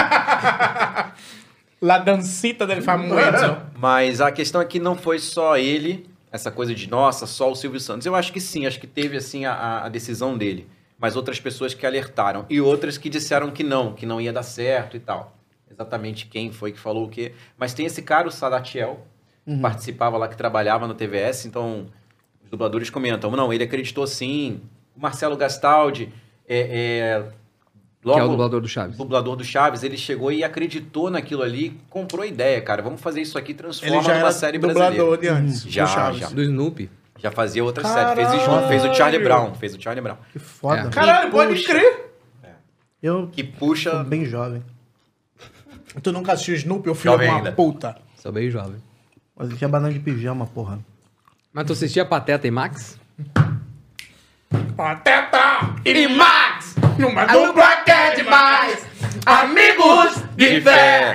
La 1.79 1.99
dancita 1.99 2.67
del 2.67 2.81
famoso. 2.81 3.59
Mas 3.77 4.23
a 4.23 4.33
questão 4.33 4.59
é 4.59 4.65
que 4.65 4.81
não 4.81 4.97
foi 4.97 5.19
só 5.19 5.59
ele, 5.59 6.09
essa 6.33 6.51
coisa 6.51 6.75
de, 6.75 6.89
nossa, 6.89 7.27
só 7.27 7.53
o 7.53 7.55
Silvio 7.55 7.79
Santos. 7.79 8.07
Eu 8.07 8.15
acho 8.15 8.33
que 8.33 8.41
sim, 8.41 8.65
acho 8.65 8.81
que 8.81 8.87
teve, 8.87 9.19
assim, 9.19 9.45
a, 9.45 9.85
a 9.85 9.89
decisão 9.91 10.39
dele. 10.39 10.67
Mas 10.99 11.17
outras 11.17 11.39
pessoas 11.39 11.75
que 11.75 11.85
alertaram. 11.85 12.47
E 12.49 12.63
outras 12.63 12.97
que 12.97 13.11
disseram 13.11 13.51
que 13.51 13.63
não, 13.63 13.93
que 13.93 14.07
não 14.07 14.19
ia 14.19 14.33
dar 14.33 14.43
certo 14.43 14.97
e 14.97 15.01
tal. 15.01 15.37
Exatamente 15.71 16.25
quem 16.25 16.51
foi 16.51 16.73
que 16.73 16.79
falou 16.79 17.05
o 17.05 17.09
quê. 17.11 17.35
Mas 17.59 17.75
tem 17.75 17.85
esse 17.85 18.01
cara, 18.01 18.27
o 18.27 18.31
Salatiel, 18.31 19.07
que 19.45 19.55
participava 19.59 20.17
lá, 20.17 20.27
que 20.27 20.37
trabalhava 20.37 20.87
no 20.87 20.95
TVS. 20.95 21.45
Então, 21.45 21.89
os 22.43 22.49
dubladores 22.49 22.89
comentam, 22.89 23.31
não, 23.33 23.53
ele 23.53 23.65
acreditou 23.65 24.07
sim. 24.07 24.63
O 24.97 25.01
Marcelo 25.03 25.37
Gastaldi, 25.37 26.11
é, 26.49 26.59
é, 26.61 27.23
Que 28.03 28.11
é 28.11 28.23
o 28.25 28.29
dublador 28.29 28.61
do 28.61 28.69
Chaves. 28.69 28.97
dublador 28.97 29.37
do 29.37 29.45
Chaves, 29.45 29.83
ele 29.83 29.97
chegou 29.97 30.33
e 30.33 30.43
acreditou 30.43 31.11
naquilo 31.11 31.43
ali, 31.43 31.79
comprou 31.91 32.23
a 32.23 32.27
ideia, 32.27 32.61
cara. 32.63 32.81
Vamos 32.83 33.01
fazer 33.01 33.21
isso 33.21 33.37
aqui, 33.37 33.53
transforma 33.55 33.95
Ele 33.97 34.03
já 34.05 34.13
numa 34.15 34.21
era 34.21 34.33
série 34.33 34.59
dublador 34.59 34.83
brasileira. 34.95 35.17
de 35.21 35.29
antes. 35.29 35.63
Já, 35.65 35.85
do 35.85 35.91
Chaves. 35.91 36.21
já. 36.21 36.29
Do 36.31 36.43
Snoopy. 36.43 36.91
Já 37.21 37.31
fazia 37.33 37.65
outra 37.65 37.83
Caralho! 37.83 38.17
série. 38.23 38.31
Fez, 38.31 38.69
fez 38.69 38.85
o 38.85 38.95
Charlie 38.95 39.23
Brown. 39.23 39.55
Fez 39.55 39.75
o 39.75 39.81
Charlie 39.83 40.01
Brown. 40.03 40.17
Que 40.33 40.39
foda. 40.39 40.83
É. 40.83 40.89
Caralho, 40.91 41.31
pode 41.31 41.53
Puxa. 41.55 41.69
crer. 41.69 42.13
Eu 43.03 43.29
Que 43.29 43.43
sou 43.45 43.53
puxa. 43.69 44.05
bem 44.05 44.25
jovem. 44.25 44.63
Tu 46.03 46.13
nunca 46.13 46.33
assistiu 46.33 46.55
Snoopy, 46.55 46.93
de 46.93 46.99
Jovem 47.03 47.29
uma 47.29 47.39
ainda. 47.39 47.53
puta. 47.53 47.97
Sou 48.17 48.31
bem 48.31 48.51
jovem. 48.51 48.77
Mas 49.37 49.57
tinha 49.57 49.69
banana 49.69 49.93
de 49.93 49.99
pijama, 50.01 50.47
porra. 50.47 50.79
Mas 51.53 51.67
tu 51.67 51.73
assistia 51.73 52.05
Pateta 52.05 52.47
e 52.47 52.51
Max? 52.51 52.99
Pateta 54.77 55.75
e 55.85 56.09
Max, 56.09 56.75
numa 56.99 57.27
dupla 57.27 57.77
que 57.85 57.91
é 57.91 58.15
demais. 58.15 58.87
Amigos 59.27 60.23
de 60.37 60.61
fé, 60.61 61.15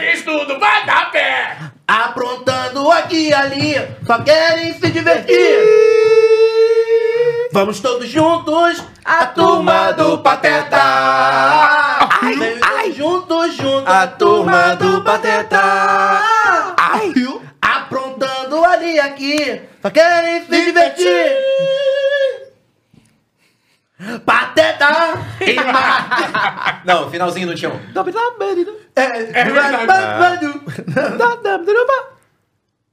eles 0.00 0.22
tudo 0.22 0.58
vai 0.58 0.84
dar 0.84 1.10
pé. 1.10 1.56
Aprontando 1.86 2.90
aqui 2.90 3.28
e 3.28 3.34
ali, 3.34 3.74
só 4.06 4.18
querem 4.22 4.74
se 4.74 4.90
divertir. 4.90 5.58
Vamos 7.52 7.80
todos 7.80 8.08
juntos, 8.08 8.84
a 9.04 9.26
turma 9.26 9.92
do 9.92 10.18
Pateta. 10.18 10.78
Vem 12.20 12.58
todos 12.58 12.96
juntos, 12.96 13.54
juntos, 13.54 13.88
A 13.88 14.06
turma 14.08 14.74
do 14.74 15.02
Pateta. 15.02 15.62
Ai. 16.76 17.14
Aprontando 17.62 18.64
ali 18.64 18.94
e 18.94 19.00
aqui, 19.00 19.62
só 19.80 19.90
querem 19.90 20.44
se 20.44 20.64
divertir. 20.66 21.85
Pateta 24.26 25.14
e. 25.40 25.56
Não, 26.84 27.10
finalzinho 27.10 27.46
não 27.46 27.54
tinha 27.54 27.70
um. 27.70 27.80
É, 28.94 29.02
É 29.40 29.44
verdade. 29.44 29.86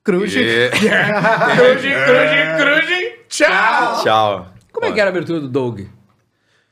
Cruz. 0.03 0.33
Cruze, 0.33 1.89
cruze, 1.89 2.43
cruze, 2.57 3.15
tchau. 3.29 4.03
Tchau. 4.03 4.47
Como 4.71 4.85
é 4.85 4.91
que 4.91 4.99
era 4.99 5.09
a 5.09 5.11
abertura 5.11 5.39
do 5.39 5.47
Doug? 5.49 5.81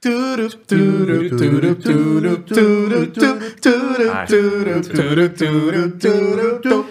Turu, 0.02 0.50
turu, 0.50 1.30
turu, 1.30 1.76
turu, 1.76 2.38
turu, 2.40 3.08
tu, 3.08 3.22
turu, 3.62 4.12
turu, 4.26 4.82
turu, 4.82 5.30
turu, 5.30 5.92
turu, 6.00 6.60
tu. 6.62 6.86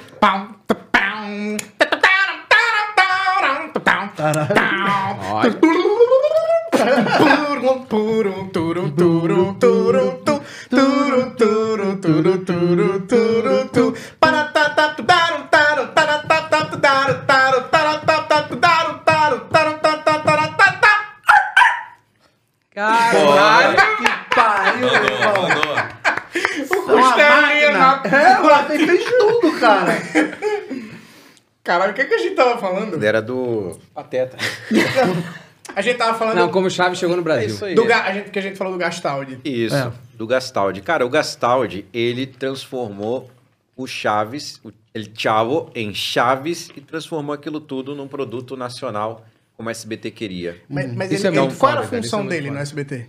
Falando? 32.90 33.04
Era 33.04 33.22
do 33.22 33.78
Pateta. 33.94 34.36
A 35.74 35.82
gente 35.82 35.98
tava 35.98 36.18
falando 36.18 36.36
Não, 36.36 36.48
como 36.50 36.66
o 36.66 36.70
Chaves 36.70 36.98
chegou 36.98 37.14
no 37.14 37.22
É 37.22 37.24
Brasil. 37.24 37.48
isso 37.48 37.64
aí. 37.64 37.74
do 37.76 37.84
Ga- 37.84 38.02
a 38.04 38.12
gente, 38.12 38.30
que 38.30 38.38
a 38.38 38.42
gente 38.42 38.56
falou 38.56 38.72
do 38.72 38.78
Gastaldi. 38.78 39.38
Isso, 39.44 39.74
É. 39.76 39.92
do 40.16 40.26
Gastaldi. 40.26 40.80
Cara, 40.80 41.06
o 41.06 41.08
Gastaldi, 41.08 41.84
ele 41.92 42.26
transformou 42.26 43.30
o 43.76 43.86
Chaves, 43.86 44.60
o 44.64 44.72
El 44.92 45.04
Chavo, 45.14 45.70
em 45.74 45.94
Chaves 45.94 46.70
e 46.76 46.80
transformou 46.80 47.32
aquilo 47.32 47.60
tudo 47.60 47.94
num 47.94 48.08
produto 48.08 48.56
nacional 48.56 49.24
como 49.56 49.68
a 49.68 49.72
SBT 49.72 50.10
queria. 50.10 50.56
Mas, 50.68 50.92
mas 50.92 51.12
Isso 51.12 51.26
ele, 51.28 51.38
é 51.38 51.42
ele- 51.44 51.54
qual 51.54 51.70
era 51.72 51.80
a 51.82 51.84
é 51.84 51.86
função 51.86 52.18
muito 52.20 52.30
dele 52.30 52.50
no. 52.50 52.58
SBT? 52.58 53.06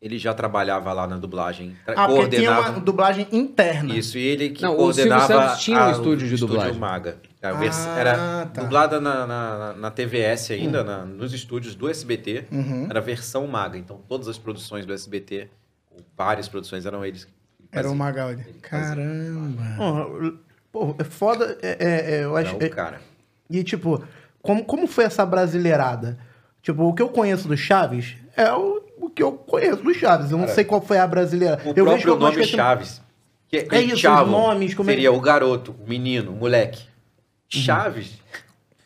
Ele 0.00 0.18
já 0.18 0.34
trabalhava 0.34 0.92
lá 0.92 1.06
na 1.06 1.16
dublagem, 1.16 1.74
Ah, 1.86 2.06
porque 2.06 2.28
tinha 2.36 2.48
coordenava 2.50 2.70
uma 2.72 2.80
dublagem 2.80 3.26
interna. 3.32 3.94
isso, 3.96 4.18
e 4.18 4.22
ele 4.22 4.50
que 4.50 4.62
Não, 4.62 4.72
o 4.76 4.92
Silvio 4.92 5.10
coordenava 5.10 5.48
Santos 5.48 5.64
tinha 5.64 5.78
um 5.78 5.84
a- 5.84 5.90
estúdio 5.90 6.28
de 6.28 6.34
o 6.34 6.38
dublagem. 6.46 6.78
Maga. 6.78 7.16
A 7.42 7.52
vers- 7.52 7.86
Ah, 7.86 7.98
era 7.98 8.46
tá. 8.52 8.62
dublada 8.62 9.00
na, 9.00 9.26
na, 9.26 9.72
na 9.74 9.90
TVS 9.90 10.50
ainda, 10.52 10.82
Hum. 10.82 10.84
na- 10.84 11.04
nos 11.06 11.32
estúdios 11.32 11.74
do 11.74 11.88
SBT. 11.88 12.44
Uhum. 12.52 12.86
Era 12.90 12.98
a 12.98 13.02
versão 13.02 13.46
Maga. 13.46 13.78
Então, 13.78 14.00
todas 14.08 14.28
as 14.28 14.36
produções 14.36 14.84
do 14.84 14.92
SBT, 14.92 15.48
ou 15.90 16.02
várias 16.16 16.46
produções, 16.48 16.84
eram 16.84 17.04
eles. 17.04 17.24
que 17.24 17.32
Era 17.72 17.90
o. 17.90 17.96
Magaldi. 17.96 18.42
Ele 18.42 18.58
fazia. 18.68 18.88
Caramba. 18.96 19.62
Porra, 19.76 20.32
Pô, 20.72 20.94
é 20.98 21.04
foda. 21.04 21.58
É, 21.62 21.76
é, 21.78 22.14
é, 22.20 22.24
eu 22.24 22.36
Era 22.36 22.48
acho. 22.48 22.58
o 22.58 22.62
é- 22.62 22.68
cara. 22.68 23.00
E, 23.48 23.64
tipo, 23.64 24.02
como, 24.42 24.62
como 24.64 24.86
foi 24.86 25.04
essa 25.04 25.24
brasileirada? 25.24 26.18
Tipo, 26.62 26.84
o 26.84 26.92
que 26.94 27.00
eu 27.02 27.08
conheço 27.08 27.48
do 27.48 27.56
Chaves 27.56 28.16
é 28.36 28.52
o 28.52 28.84
que 29.16 29.22
eu 29.22 29.32
conheço 29.32 29.82
do 29.82 29.92
Chaves. 29.94 30.30
Eu 30.30 30.38
não 30.38 30.46
sei 30.46 30.62
qual 30.62 30.80
foi 30.80 30.98
a 30.98 31.06
brasileira. 31.06 31.58
O 31.64 31.68
eu 31.70 31.74
vejo 31.74 31.84
próprio 31.86 32.12
algumas 32.12 32.34
nome 32.36 32.46
Chaves. 32.46 33.02
Que 33.48 33.66
É 33.70 33.80
isso, 33.80 33.94
os 33.94 34.00
Chavo 34.00 34.30
nomes, 34.30 34.74
como 34.74 34.90
é 34.90 34.92
seria 34.92 35.10
que- 35.10 35.16
o 35.16 35.20
garoto, 35.20 35.74
o 35.84 35.88
menino, 35.88 36.32
o 36.32 36.36
moleque. 36.36 36.82
Uhum. 36.82 37.60
Chaves? 37.62 38.18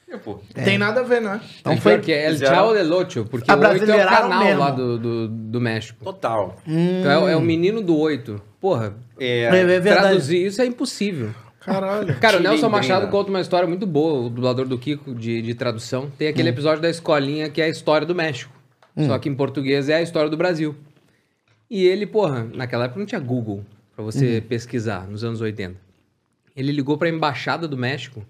É, 0.08 0.16
pô. 0.16 0.38
Tem 0.54 0.76
nada 0.78 1.00
a 1.00 1.02
ver, 1.02 1.20
né? 1.20 1.40
Então 1.60 1.76
foi- 1.78 1.94
foi 1.94 2.00
que 2.02 2.12
é 2.12 2.26
El 2.26 2.36
Chavo 2.36 2.72
del 2.74 2.92
Ocho, 2.92 3.24
porque 3.24 3.50
A 3.50 3.56
o 3.56 3.60
Oito 3.60 3.90
é 3.90 4.04
o 4.04 4.08
canal 4.08 4.44
mesmo. 4.44 4.60
lá 4.60 4.70
do, 4.70 4.98
do, 4.98 5.28
do 5.28 5.60
México. 5.60 6.04
Total. 6.04 6.56
Então 6.66 7.28
é, 7.28 7.32
é 7.32 7.36
o 7.36 7.40
menino 7.40 7.80
do 7.80 7.96
Oito. 7.98 8.40
Porra, 8.60 8.94
É, 9.18 9.42
É, 9.44 9.44
é 9.46 9.64
verdade. 9.64 10.00
traduzir 10.00 10.46
isso 10.46 10.60
é 10.62 10.66
impossível. 10.66 11.30
Caralho. 11.60 12.16
Cara, 12.20 12.38
o 12.38 12.40
Nelson. 12.40 12.68
Machado 12.68 13.08
conta 13.08 13.30
uma 13.30 13.40
história 13.40 13.68
muito 13.68 13.86
boa, 13.86 14.26
o 14.26 14.30
dublador 14.30 14.66
do 14.66 14.76
Kiko, 14.78 15.14
de, 15.14 15.40
de 15.42 15.54
tradução. 15.54 16.10
Tem 16.18 16.28
Hum. 16.28 16.30
aquele 16.30 16.48
episódio 16.48 16.82
da 16.82 16.88
escolinha 16.90 17.48
que 17.48 17.60
é 17.60 17.64
a 17.64 17.68
história 17.68 18.06
do 18.06 18.14
México. 18.14 18.52
Só 18.98 19.18
que 19.18 19.28
em 19.28 19.34
português 19.34 19.88
é 19.88 19.94
a 19.96 20.02
história 20.02 20.28
do 20.30 20.36
Brasil. 20.36 20.74
E 21.70 21.86
ele, 21.86 22.06
porra, 22.06 22.44
naquela 22.54 22.84
época 22.86 22.98
não 23.00 23.06
tinha 23.06 23.20
Google 23.20 23.64
pra 23.94 24.04
você 24.04 24.36
Uhum. 24.36 24.42
pesquisar, 24.42 25.06
nos 25.06 25.22
anos 25.24 25.40
80. 25.40 25.76
Ele 26.56 26.72
ligou 26.72 26.98
pra 26.98 27.08
embaixada 27.08 27.68
do 27.68 27.76
México 27.76 28.24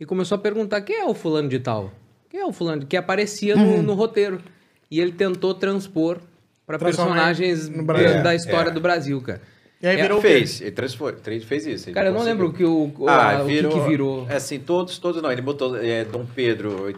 e 0.00 0.04
começou 0.04 0.36
a 0.36 0.38
perguntar 0.38 0.80
quem 0.82 0.96
é 0.96 1.04
o 1.06 1.14
fulano 1.14 1.48
de 1.48 1.60
tal? 1.60 1.92
Quem 2.28 2.40
é 2.40 2.46
o 2.46 2.52
fulano 2.52 2.80
de- 2.80 2.86
que 2.86 2.96
aparecia 2.96 3.54
no, 3.54 3.62
Uhum. 3.64 3.82
no 3.82 3.94
roteiro? 3.94 4.40
E 4.90 5.00
ele 5.00 5.12
tentou 5.12 5.54
transpor 5.54 6.18
pra 6.66 6.78
Transformar 6.78 7.12
personagens 7.14 7.68
no 7.68 7.84
Brasil. 7.84 8.08
da, 8.14 8.22
da 8.22 8.34
história 8.34 8.70
É. 8.70 8.72
do 8.72 8.80
Brasil, 8.80 9.20
cara. 9.20 9.40
E 9.80 9.86
aí 9.86 9.98
É, 9.98 10.02
virou 10.02 10.18
o 10.18 10.22
quê? 10.22 10.28
fez, 10.28 10.60
ele 10.60 11.40
fez 11.44 11.66
isso. 11.66 11.88
ele 11.88 11.94
Cara, 11.94 12.08
eu 12.08 12.12
não 12.14 12.22
lembro 12.22 12.48
o 12.48 12.52
que 12.52 12.64
o, 12.64 12.92
o, 12.98 13.08
Ah, 13.08 13.38
a- 13.38 13.42
o 13.42 13.46
que 13.46 13.52
virou, 13.54 13.72
que 13.72 13.88
virou. 13.88 14.26
É 14.28 14.36
assim, 14.36 14.58
todos, 14.60 14.98
todos 14.98 15.20
não. 15.22 15.30
Ele 15.32 15.42
botou 15.42 15.76
é, 15.76 16.04
Dom 16.04 16.24
Pedro, 16.24 16.94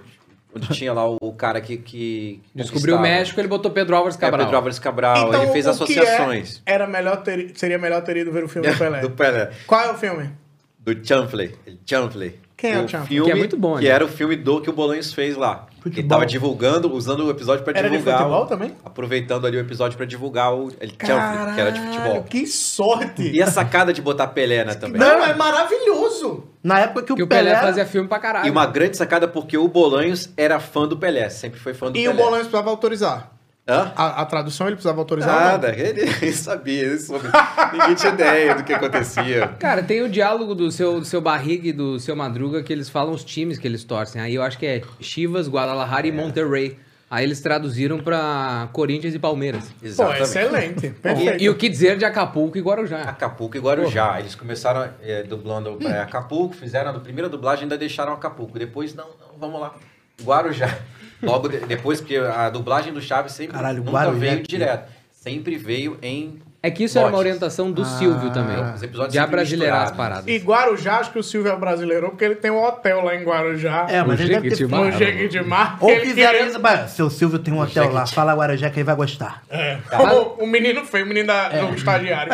onde 0.55 0.69
tinha 0.69 0.93
lá 0.93 1.09
o, 1.09 1.17
o 1.21 1.33
cara 1.33 1.61
que. 1.61 1.77
que 1.77 2.41
Descobriu 2.55 2.97
o. 2.97 3.01
México, 3.01 3.41
ele 3.41 3.49
botou 3.49 3.71
Pedro 3.71 3.97
Álvares 3.97 4.17
É, 4.17 4.21
Cabral. 4.21 4.41
Pedro 4.47 4.57
Álvares 4.57 4.79
Cabral. 4.79 5.29
Então, 5.29 5.43
ele 5.43 5.53
fez 5.53 5.67
o 5.67 5.71
associações. 5.71 6.63
Que 6.65 6.71
é, 6.71 6.75
era 6.75 6.87
melhor 6.87 7.23
ter, 7.23 7.53
seria 7.55 7.79
melhor 7.79 8.03
ter 8.03 8.17
ido 8.17 8.31
ver 8.33 8.45
o 8.45 8.49
filme 8.49 8.69
do 8.69 8.77
Pelé. 8.79 9.01
Do 9.01 9.11
Pelé. 9.11 9.51
Qual 9.67 9.81
é 9.81 9.91
o 9.91 9.95
filme? 9.95 10.31
Do 10.79 11.07
Champley. 11.07 11.55
Champley. 11.87 12.39
Quem 12.57 12.73
é 12.73 12.79
o 12.79 12.85
o 12.85 12.89
filme 12.89 13.27
Que 13.27 13.33
é 13.33 13.35
muito 13.35 13.57
bom, 13.57 13.79
que 13.79 13.85
né? 13.85 13.91
era 13.91 14.05
o 14.05 14.09
filme 14.09 14.37
do 14.37 14.61
que 14.61 14.71
o 14.71 14.73
Bolanhos 14.73 15.13
fez 15.13 15.37
lá. 15.37 15.67
Ele 15.87 16.03
tava 16.05 16.25
divulgando, 16.25 16.93
usando 16.95 17.27
o 17.27 17.31
episódio 17.31 17.63
pra 17.65 17.73
Era 17.79 17.89
de 17.91 17.97
divulgar. 17.99 18.19
futebol 18.21 18.43
o- 18.45 18.47
também? 18.47 18.73
Aproveitando 18.85 19.47
ali 19.47 19.57
o 19.57 19.61
episódio 19.61 19.97
pra 19.97 20.07
divulgar 20.07 20.55
o. 20.55 20.71
Ele 20.81 20.93
tinha 20.93 21.17
um 21.17 21.55
que 21.55 21.61
era 21.61 21.71
de 21.71 21.81
futebol. 21.81 22.05
Caralho, 22.07 22.25
Que 22.25 22.47
sorte! 22.47 23.31
E 23.31 23.43
a 23.43 23.47
sacada 23.47 23.93
de 23.93 24.01
botar 24.01 24.29
Pelé, 24.29 24.65
né, 24.65 24.75
também. 24.75 24.99
Não, 25.01 25.25
é 25.25 25.35
maravilhoso! 25.35 26.45
Na 26.63 26.81
época 26.81 27.03
que, 27.03 27.15
Que 27.15 27.23
o 27.23 27.27
o 27.27 27.29
Pelé, 27.29 27.51
Pelé... 27.51 27.61
fazia 27.63 27.85
filme 27.85 28.09
pra 28.09 28.19
caralho. 28.19 28.47
E 28.47 28.51
uma 28.51 28.65
grande 28.67 28.97
sacada 28.97 29.29
porque 29.29 29.59
o 29.59 29.69
Bolanhos 29.69 30.31
era 30.37 30.59
fã 30.59 30.89
do 30.89 30.97
Pelé, 30.97 31.29
sempre 31.29 31.61
foi 31.61 31.75
fã 31.75 31.91
do 31.91 31.99
E 31.99 32.09
o 32.09 32.13
Pelé. 32.13 32.23
Bolões 32.23 32.41
precisava 32.47 32.71
autorizar. 32.71 33.33
A, 33.67 34.21
a 34.21 34.27
tradução 34.27 34.67
ele 34.67 34.77
precisava 34.77 35.01
autorizar? 35.01 35.53
Nada, 35.53 35.69
ele, 35.75 36.03
ele 36.21 36.33
sabia, 36.33 36.83
ele 36.83 36.99
soube. 36.99 37.27
Ninguém 37.73 37.95
tinha 37.95 38.13
ideia 38.13 38.55
do 38.55 38.63
que 38.63 38.73
acontecia. 38.73 39.49
Cara, 39.59 39.83
tem 39.83 40.03
o 40.03 40.09
diálogo 40.09 40.55
do 40.55 40.71
seu, 40.71 41.01
do 41.01 41.07
seu 41.07 41.21
Barriga 41.21 41.69
e 41.69 41.73
do 41.73 41.99
seu 41.99 42.15
Madruga 42.15 42.63
que 42.63 42.73
eles 42.73 42.91
falam 42.91 43.15
os 43.15 43.25
times 43.25 43.59
que 43.59 43.67
eles 43.67 43.83
torcem. 43.83 44.21
Aí 44.21 44.35
eu 44.35 44.43
acho 44.43 44.59
que 44.59 44.67
é 44.67 44.83
Chivas, 45.01 45.49
Guadalajara 45.49 46.07
e 46.07 46.13
Monterrey. 46.13 46.79
Aí 47.11 47.25
eles 47.25 47.41
traduziram 47.41 48.01
pra 48.01 48.69
Corinthians 48.73 49.15
e 49.15 49.19
Palmeiras. 49.19 49.73
Pô, 49.97 50.13
excelente. 50.13 50.91
Perfeito. 50.91 51.43
E, 51.43 51.45
e 51.45 51.49
o 51.49 51.55
que 51.55 51.69
dizer 51.69 51.97
de 51.97 52.05
Acapulco 52.05 52.59
e 52.59 52.61
Guarujá. 52.61 53.03
Acapulco 53.03 53.57
e 53.57 53.61
Guarujá. 53.61 54.19
Eles 54.19 54.35
começaram 54.35 54.91
é, 55.01 55.23
dublando 55.23 55.79
é, 55.87 56.01
Acapulco, 56.01 56.55
fizeram 56.55 56.91
a 56.91 57.01
primeira 57.01 57.29
dublagem 57.29 57.63
ainda 57.65 57.79
deixaram 57.79 58.13
Acapulco. 58.13 58.59
Depois, 58.59 58.95
não, 58.95 59.07
não, 59.07 59.39
vamos 59.39 59.61
lá. 59.61 59.75
Guarujá. 60.23 60.79
Logo 61.25 61.49
de- 61.49 61.59
depois, 61.61 62.01
porque 62.01 62.17
a 62.17 62.49
dublagem 62.51 62.93
do 62.93 63.01
Chaves 63.01 63.33
sempre 63.33 63.57
Caralho, 63.57 63.83
nunca 63.83 64.11
veio 64.13 64.35
aqui. 64.35 64.47
direto. 64.49 64.91
Sempre 65.13 65.57
veio 65.57 65.97
em. 66.03 66.39
É 66.63 66.71
que 66.71 66.85
isso 66.85 66.97
era 66.99 67.07
uma 67.09 67.13
Lotes. 67.13 67.21
orientação 67.27 67.71
do 67.71 67.85
Silvio 67.85 68.31
também. 68.31 68.57
Os 68.57 68.83
episódios 68.83 69.13
De 69.13 69.19
sempre 69.19 69.35
abrasileirar 69.35 69.83
as 69.83 69.91
paradas. 69.93 70.27
E 70.27 70.39
Guarujá, 70.39 70.97
acho 70.99 71.13
que 71.13 71.19
o 71.19 71.23
Silvio 71.23 71.53
é 71.53 71.57
brasileiro, 71.57 72.09
porque 72.09 72.25
ele 72.25 72.37
tem 72.37 72.51
um 72.51 72.63
hotel 72.63 73.05
lá 73.05 73.15
em 73.15 73.23
Guarujá. 73.23 73.85
É, 73.89 74.03
mas 74.03 74.19
O 74.19 74.23
ele 74.23 74.35
deve 74.41 74.51
ter... 74.57 74.67
No 74.67 74.91
Jequitimar. 74.93 75.77
Ou 75.79 75.91
fizeram 76.01 76.33
queria- 76.33 76.47
isso... 76.49 76.59
Bah, 76.59 76.87
Seu 76.89 77.11
Silvio 77.11 77.39
tem 77.39 77.53
um 77.53 77.61
hotel 77.61 77.93
lá, 77.93 78.07
fala 78.07 78.33
Guarujá 78.35 78.71
que 78.71 78.77
ele 78.79 78.85
vai 78.85 78.95
gostar. 78.97 79.43
É. 79.51 79.77
Tá. 79.91 80.03
O, 80.15 80.43
o 80.45 80.47
menino 80.47 80.85
feio, 80.87 81.05
o 81.05 81.09
menino 81.09 81.27
da, 81.27 81.51
É. 81.53 81.67
do 81.67 81.75
estagiário. 81.75 82.33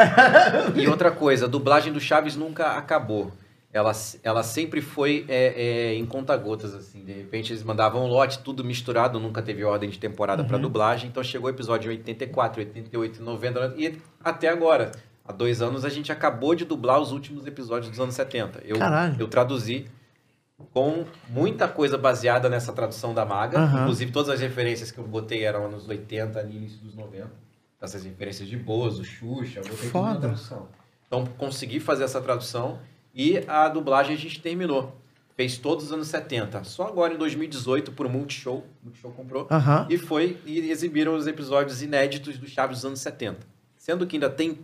E 0.76 0.86
outra 0.86 1.10
coisa, 1.10 1.46
a 1.46 1.48
dublagem 1.48 1.92
do 1.92 1.98
Chaves 2.00 2.36
nunca 2.36 2.76
acabou. 2.76 3.32
Ela, 3.72 3.92
ela 4.24 4.42
sempre 4.42 4.80
foi 4.80 5.24
é, 5.28 5.62
é, 5.90 5.94
em 5.94 6.04
conta-gotas, 6.04 6.74
assim. 6.74 7.04
De 7.04 7.12
repente 7.12 7.52
eles 7.52 7.62
mandavam 7.62 8.04
um 8.04 8.08
lote, 8.08 8.40
tudo 8.40 8.64
misturado, 8.64 9.20
nunca 9.20 9.40
teve 9.40 9.62
ordem 9.62 9.88
de 9.88 9.98
temporada 9.98 10.42
pra 10.42 10.58
dublagem. 10.58 11.08
Então 11.08 11.22
chegou 11.22 11.46
o 11.46 11.50
episódio 11.52 11.92
em 11.92 11.96
84, 11.96 12.60
88, 12.60 13.22
90 13.22 13.74
e 13.76 13.96
até 14.24 14.48
agora. 14.48 14.90
Há 15.24 15.32
dois 15.32 15.62
anos 15.62 15.84
a 15.84 15.88
gente 15.88 16.10
acabou 16.10 16.56
de 16.56 16.64
dublar 16.64 17.00
os 17.00 17.12
últimos 17.12 17.46
episódios 17.46 17.90
dos 17.90 18.00
anos 18.00 18.16
70. 18.16 18.62
Eu, 18.64 18.76
Caralho. 18.76 19.14
eu 19.20 19.28
traduzi 19.28 19.86
com 20.72 21.04
muita 21.28 21.68
coisa 21.68 21.96
baseada 21.96 22.48
nessa 22.48 22.72
tradução 22.72 23.14
da 23.14 23.24
Maga. 23.24 23.58
Aham. 23.60 23.82
Inclusive 23.82 24.10
todas 24.10 24.30
as 24.30 24.40
referências 24.40 24.90
que 24.90 24.98
eu 24.98 25.06
botei 25.06 25.44
eram 25.44 25.66
anos 25.66 25.88
80 25.88 26.42
e 26.42 26.56
início 26.56 26.78
dos 26.78 26.96
90. 26.96 27.30
Essas 27.80 28.04
referências 28.04 28.48
de 28.48 28.56
Bozo, 28.56 29.04
Xuxa, 29.04 29.60
eu 29.60 29.62
botei 29.62 29.76
tudo 29.76 30.02
na 30.02 30.08
Foda. 30.08 30.20
tradução. 30.20 30.68
Então, 31.06 31.24
consegui 31.38 31.80
fazer 31.80 32.04
essa 32.04 32.20
tradução 32.20 32.78
e 33.14 33.42
a 33.46 33.68
dublagem 33.68 34.14
a 34.14 34.18
gente 34.18 34.40
terminou. 34.40 34.96
Fez 35.36 35.56
todos 35.56 35.86
os 35.86 35.92
anos 35.92 36.08
70. 36.08 36.64
Só 36.64 36.86
agora, 36.86 37.14
em 37.14 37.16
2018, 37.16 37.92
por 37.92 38.08
Multishow, 38.08 38.66
Multishow 38.82 39.10
comprou, 39.12 39.46
e 39.88 39.96
foi 39.96 40.36
e 40.44 40.70
exibiram 40.70 41.14
os 41.14 41.26
episódios 41.26 41.82
inéditos 41.82 42.36
do 42.36 42.46
Chaves 42.46 42.78
dos 42.78 42.84
anos 42.84 43.00
70. 43.00 43.38
Sendo 43.76 44.06
que 44.06 44.16
ainda 44.16 44.28
tem 44.28 44.58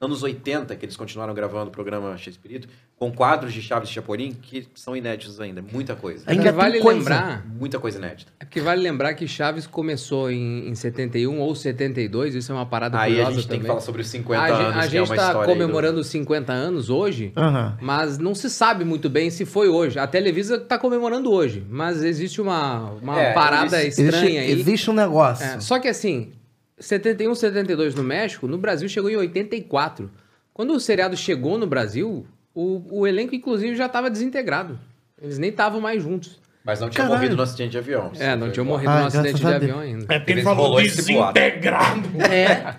anos 0.00 0.22
80, 0.22 0.76
que 0.76 0.84
eles 0.84 0.96
continuaram 0.96 1.34
gravando 1.34 1.68
o 1.68 1.72
programa 1.72 2.16
Shakespeare, 2.16 2.66
com 2.96 3.10
quadros 3.12 3.52
de 3.52 3.60
Chaves 3.60 3.90
e 3.90 3.92
Chapolin, 3.92 4.32
que 4.32 4.68
são 4.74 4.96
inéditos 4.96 5.40
ainda. 5.40 5.60
Muita 5.60 5.96
coisa. 5.96 6.24
É 6.26 6.32
Ainda 6.32 6.52
vale 6.52 6.78
coisa. 6.80 6.98
lembrar... 6.98 7.46
Muita 7.46 7.78
coisa 7.80 7.98
inédita. 7.98 8.32
É 8.38 8.44
porque 8.44 8.60
vale 8.60 8.80
lembrar 8.80 9.14
que 9.14 9.26
Chaves 9.26 9.66
começou 9.66 10.30
em, 10.30 10.68
em 10.68 10.74
71 10.74 11.38
ou 11.40 11.52
72, 11.54 12.34
isso 12.36 12.50
é 12.52 12.54
uma 12.54 12.66
parada 12.66 12.96
Aí 12.98 13.12
a 13.12 13.24
curiosa 13.24 13.32
gente 13.32 13.42
também. 13.44 13.50
tem 13.58 13.60
que 13.60 13.66
falar 13.66 13.80
sobre 13.80 14.02
os 14.02 14.08
50 14.08 14.40
a 14.42 14.46
gente, 14.48 14.56
anos, 14.60 14.68
a 14.68 14.72
que 14.72 14.78
é 14.86 14.90
gente 15.00 15.10
uma 15.10 15.16
tá 15.16 15.22
história 15.26 15.40
aí 15.40 15.46
do- 15.46 15.52
comemorando 15.52 16.00
os 16.00 16.06
50 16.06 16.52
anos 16.52 16.90
hoje, 16.90 17.32
mas 17.80 18.18
não 18.18 18.34
se 18.34 18.48
sabe 18.50 18.84
muito 18.84 19.08
bem 19.10 19.30
se 19.30 19.44
foi 19.44 19.68
hoje. 19.68 19.98
A 19.98 20.06
Televisa 20.06 20.58
tá 20.58 20.78
comemorando 20.78 21.32
hoje, 21.32 21.64
mas 21.68 22.02
existe 22.04 22.40
uma, 22.40 22.90
uma 23.02 23.20
É, 23.20 23.32
parada 23.32 23.82
existe- 23.84 24.02
estranha 24.02 24.40
Existe, 24.40 24.52
aí. 24.52 24.60
existe 24.60 24.90
um 24.90 24.94
negócio. 24.94 25.44
É, 25.44 25.60
só 25.60 25.78
que 25.78 25.88
assim, 25.88 26.32
71, 26.80 27.34
72 27.34 27.94
no 27.94 28.02
México, 28.02 28.46
no 28.46 28.58
Brasil 28.58 28.88
chegou 28.88 29.10
em 29.10 29.16
84. 29.16 30.10
Quando 30.52 30.72
o 30.74 30.80
seriado 30.80 31.16
chegou 31.16 31.56
no 31.58 31.66
Brasil, 31.66 32.26
o, 32.54 33.00
o 33.00 33.06
elenco 33.06 33.34
inclusive 33.34 33.76
já 33.76 33.86
estava 33.86 34.10
desintegrado. 34.10 34.78
Eles 35.20 35.38
nem 35.38 35.50
estavam 35.50 35.80
mais 35.80 36.02
juntos. 36.02 36.38
Mas 36.64 36.80
não 36.80 36.88
tinha 36.90 37.04
Caralho. 37.04 37.16
morrido 37.18 37.36
no 37.36 37.42
acidente 37.42 37.70
de 37.70 37.78
avião. 37.78 38.12
É, 38.18 38.36
não 38.36 38.50
tinha 38.50 38.64
morrido 38.64 38.90
Ah, 38.90 39.00
no 39.00 39.06
acidente 39.06 39.34
de 39.40 39.46
avião 39.46 39.78
ainda. 39.80 40.04
É 40.12 40.18
porque 40.18 40.32
ele 40.32 40.40
Eles 40.40 40.44
falou 40.44 40.80
desintegrado. 40.80 42.08
É. 42.30 42.74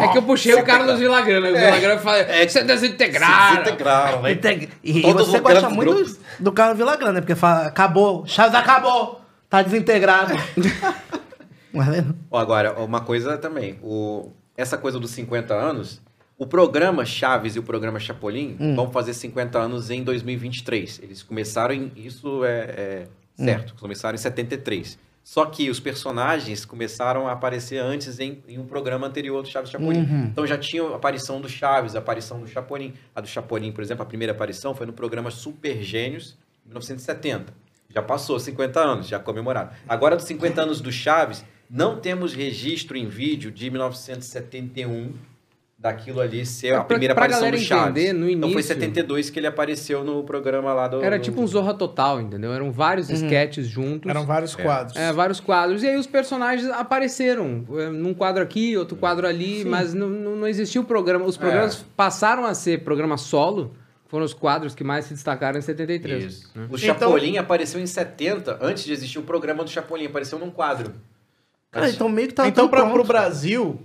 É 0.00 0.08
que 0.12 0.18
eu 0.18 0.22
puxei 0.22 0.54
o 0.54 0.62
Carlos 0.64 0.98
Villagrana. 0.98 1.48
O 1.50 1.52
Villagrana 1.54 2.00
fala, 2.00 2.18
é, 2.18 2.46
você 2.46 2.60
é 2.60 2.64
desintegrado. 2.64 3.56
Desintegraram, 3.64 4.22
né? 4.22 4.32
Integ- 4.32 4.68
E, 4.82 5.02
Todos 5.02 5.26
você 5.26 5.36
os 5.38 5.42
gosta 5.42 5.60
grandes 5.60 5.76
muito 5.76 5.92
grupos. 5.94 6.18
do 6.38 6.52
Carlos 6.52 6.78
Villagrana, 6.78 7.12
né? 7.14 7.20
Porque 7.20 7.34
fala, 7.34 7.66
acabou, 7.66 8.24
Chaves 8.26 8.54
acabou, 8.54 9.20
tá 9.50 9.60
desintegrado. 9.62 10.34
Ó, 12.30 12.38
Agora, 12.38 12.80
uma 12.80 13.00
coisa 13.00 13.38
também. 13.38 13.78
O, 13.82 14.30
essa 14.56 14.76
coisa 14.76 14.98
dos 14.98 15.10
50 15.12 15.54
anos, 15.54 16.00
o 16.38 16.46
programa 16.46 17.04
Chaves 17.04 17.56
e 17.56 17.58
o 17.58 17.62
programa 17.62 17.98
Chapolin 18.00 18.56
vão 18.74 18.90
fazer 18.90 19.14
50 19.14 19.58
anos 19.58 19.90
em 19.90 20.02
2023. 20.02 21.00
Eles 21.02 21.22
começaram 21.22 21.74
em. 21.74 21.92
Isso 21.96 22.44
é, 22.44 22.58
é 22.58 23.06
certo, 23.36 23.74
começaram 23.80 24.14
em 24.14 24.18
73. 24.18 24.98
Só 25.24 25.46
que 25.46 25.70
os 25.70 25.78
personagens 25.78 26.64
começaram 26.64 27.28
a 27.28 27.32
aparecer 27.32 27.78
antes 27.78 28.18
em, 28.18 28.42
em 28.48 28.58
um 28.58 28.66
programa 28.66 29.06
anterior 29.06 29.40
do 29.40 29.48
Chaves 29.48 29.70
Chapolin. 29.70 30.00
Então 30.26 30.44
já 30.46 30.58
tinha 30.58 30.82
a 30.82 30.96
aparição 30.96 31.40
do 31.40 31.48
Chaves, 31.48 31.94
a 31.94 32.00
aparição 32.00 32.40
do 32.40 32.48
Chapolin. 32.48 32.92
A 33.14 33.20
do 33.20 33.28
Chapolin, 33.28 33.70
por 33.70 33.82
exemplo, 33.84 34.02
a 34.02 34.06
primeira 34.06 34.32
aparição 34.32 34.74
foi 34.74 34.84
no 34.84 34.92
programa 34.92 35.30
Super 35.30 35.80
Gênios, 35.80 36.36
em 36.66 36.70
1970. 36.70 37.54
Já 37.94 38.02
passou 38.02 38.40
50 38.40 38.80
anos, 38.80 39.06
já 39.06 39.20
comemorado. 39.20 39.70
Agora, 39.88 40.16
dos 40.16 40.24
50 40.24 40.60
anos 40.60 40.80
do 40.80 40.90
Chaves, 40.90 41.44
não 41.72 41.96
temos 41.98 42.34
registro 42.34 42.96
em 42.98 43.06
vídeo 43.06 43.50
de 43.50 43.70
1971 43.70 45.12
daquilo 45.78 46.20
ali 46.20 46.46
ser 46.46 46.68
É, 46.68 46.70
a 46.72 46.76
pra- 46.76 46.84
primeira 46.84 47.12
pra 47.14 47.24
aparição 47.24 47.50
do 47.50 47.58
Chaves. 47.58 47.90
entender, 47.90 48.12
no 48.12 48.30
Então 48.30 48.48
foi 48.50 48.60
início- 48.60 48.74
72 48.74 49.30
que 49.30 49.40
ele 49.40 49.48
apareceu 49.48 50.04
no 50.04 50.22
programa 50.22 50.72
lá 50.72 50.86
do... 50.86 51.02
Era 51.02 51.18
do- 51.18 51.22
tipo 51.22 51.40
um 51.40 51.46
Zorra 51.46 51.74
Total, 51.74 52.20
entendeu? 52.20 52.52
Eram 52.52 52.70
vários 52.70 53.10
sketches 53.10 53.66
juntos. 53.66 54.08
Eram 54.08 54.24
vários 54.24 54.54
quadros. 54.54 54.96
É, 54.96 55.12
vários 55.12 55.40
quadros. 55.40 55.82
E 55.82 55.88
aí 55.88 55.96
os 55.96 56.06
personagens 56.06 56.68
apareceram. 56.70 57.64
é, 57.76 57.88
Num 57.88 58.14
quadro 58.14 58.40
aqui, 58.44 58.76
outro 58.76 58.96
quadro 58.96 59.26
ali, 59.26 59.64
mas 59.64 59.92
não, 59.92 60.08
não, 60.08 60.46
existia 60.46 60.80
o 60.80 60.84
programa. 60.84 61.24
Os 61.24 61.36
programas 61.36 61.84
passaram 61.96 62.44
a 62.44 62.54
ser 62.54 62.84
programa 62.84 63.16
solo. 63.16 63.74
Foram 64.06 64.24
os 64.26 64.34
quadros 64.34 64.74
que 64.76 64.84
mais 64.84 65.06
se 65.06 65.14
destacaram 65.14 65.58
em 65.58 65.62
73. 65.62 66.24
Isso. 66.24 66.50
né? 66.54 66.66
O 66.70 66.76
Chapolin 66.78 67.38
apareceu 67.38 67.80
em 67.80 67.86
70, 67.86 68.56
antes 68.60 68.84
de 68.84 68.92
existir 68.92 69.18
o 69.18 69.22
programa 69.22 69.64
do 69.64 69.70
Chapolin, 69.70 70.04
apareceu 70.06 70.38
num 70.38 70.50
quadro. 70.50 70.92
Cara, 71.72 71.88
então 71.90 72.08
meio 72.08 72.28
que 72.28 72.34
tá 72.34 72.46
então, 72.46 72.64
tudo 72.66 72.70
pra, 72.70 72.80
pronto. 72.82 72.94
pro 72.94 73.04
Brasil, 73.04 73.80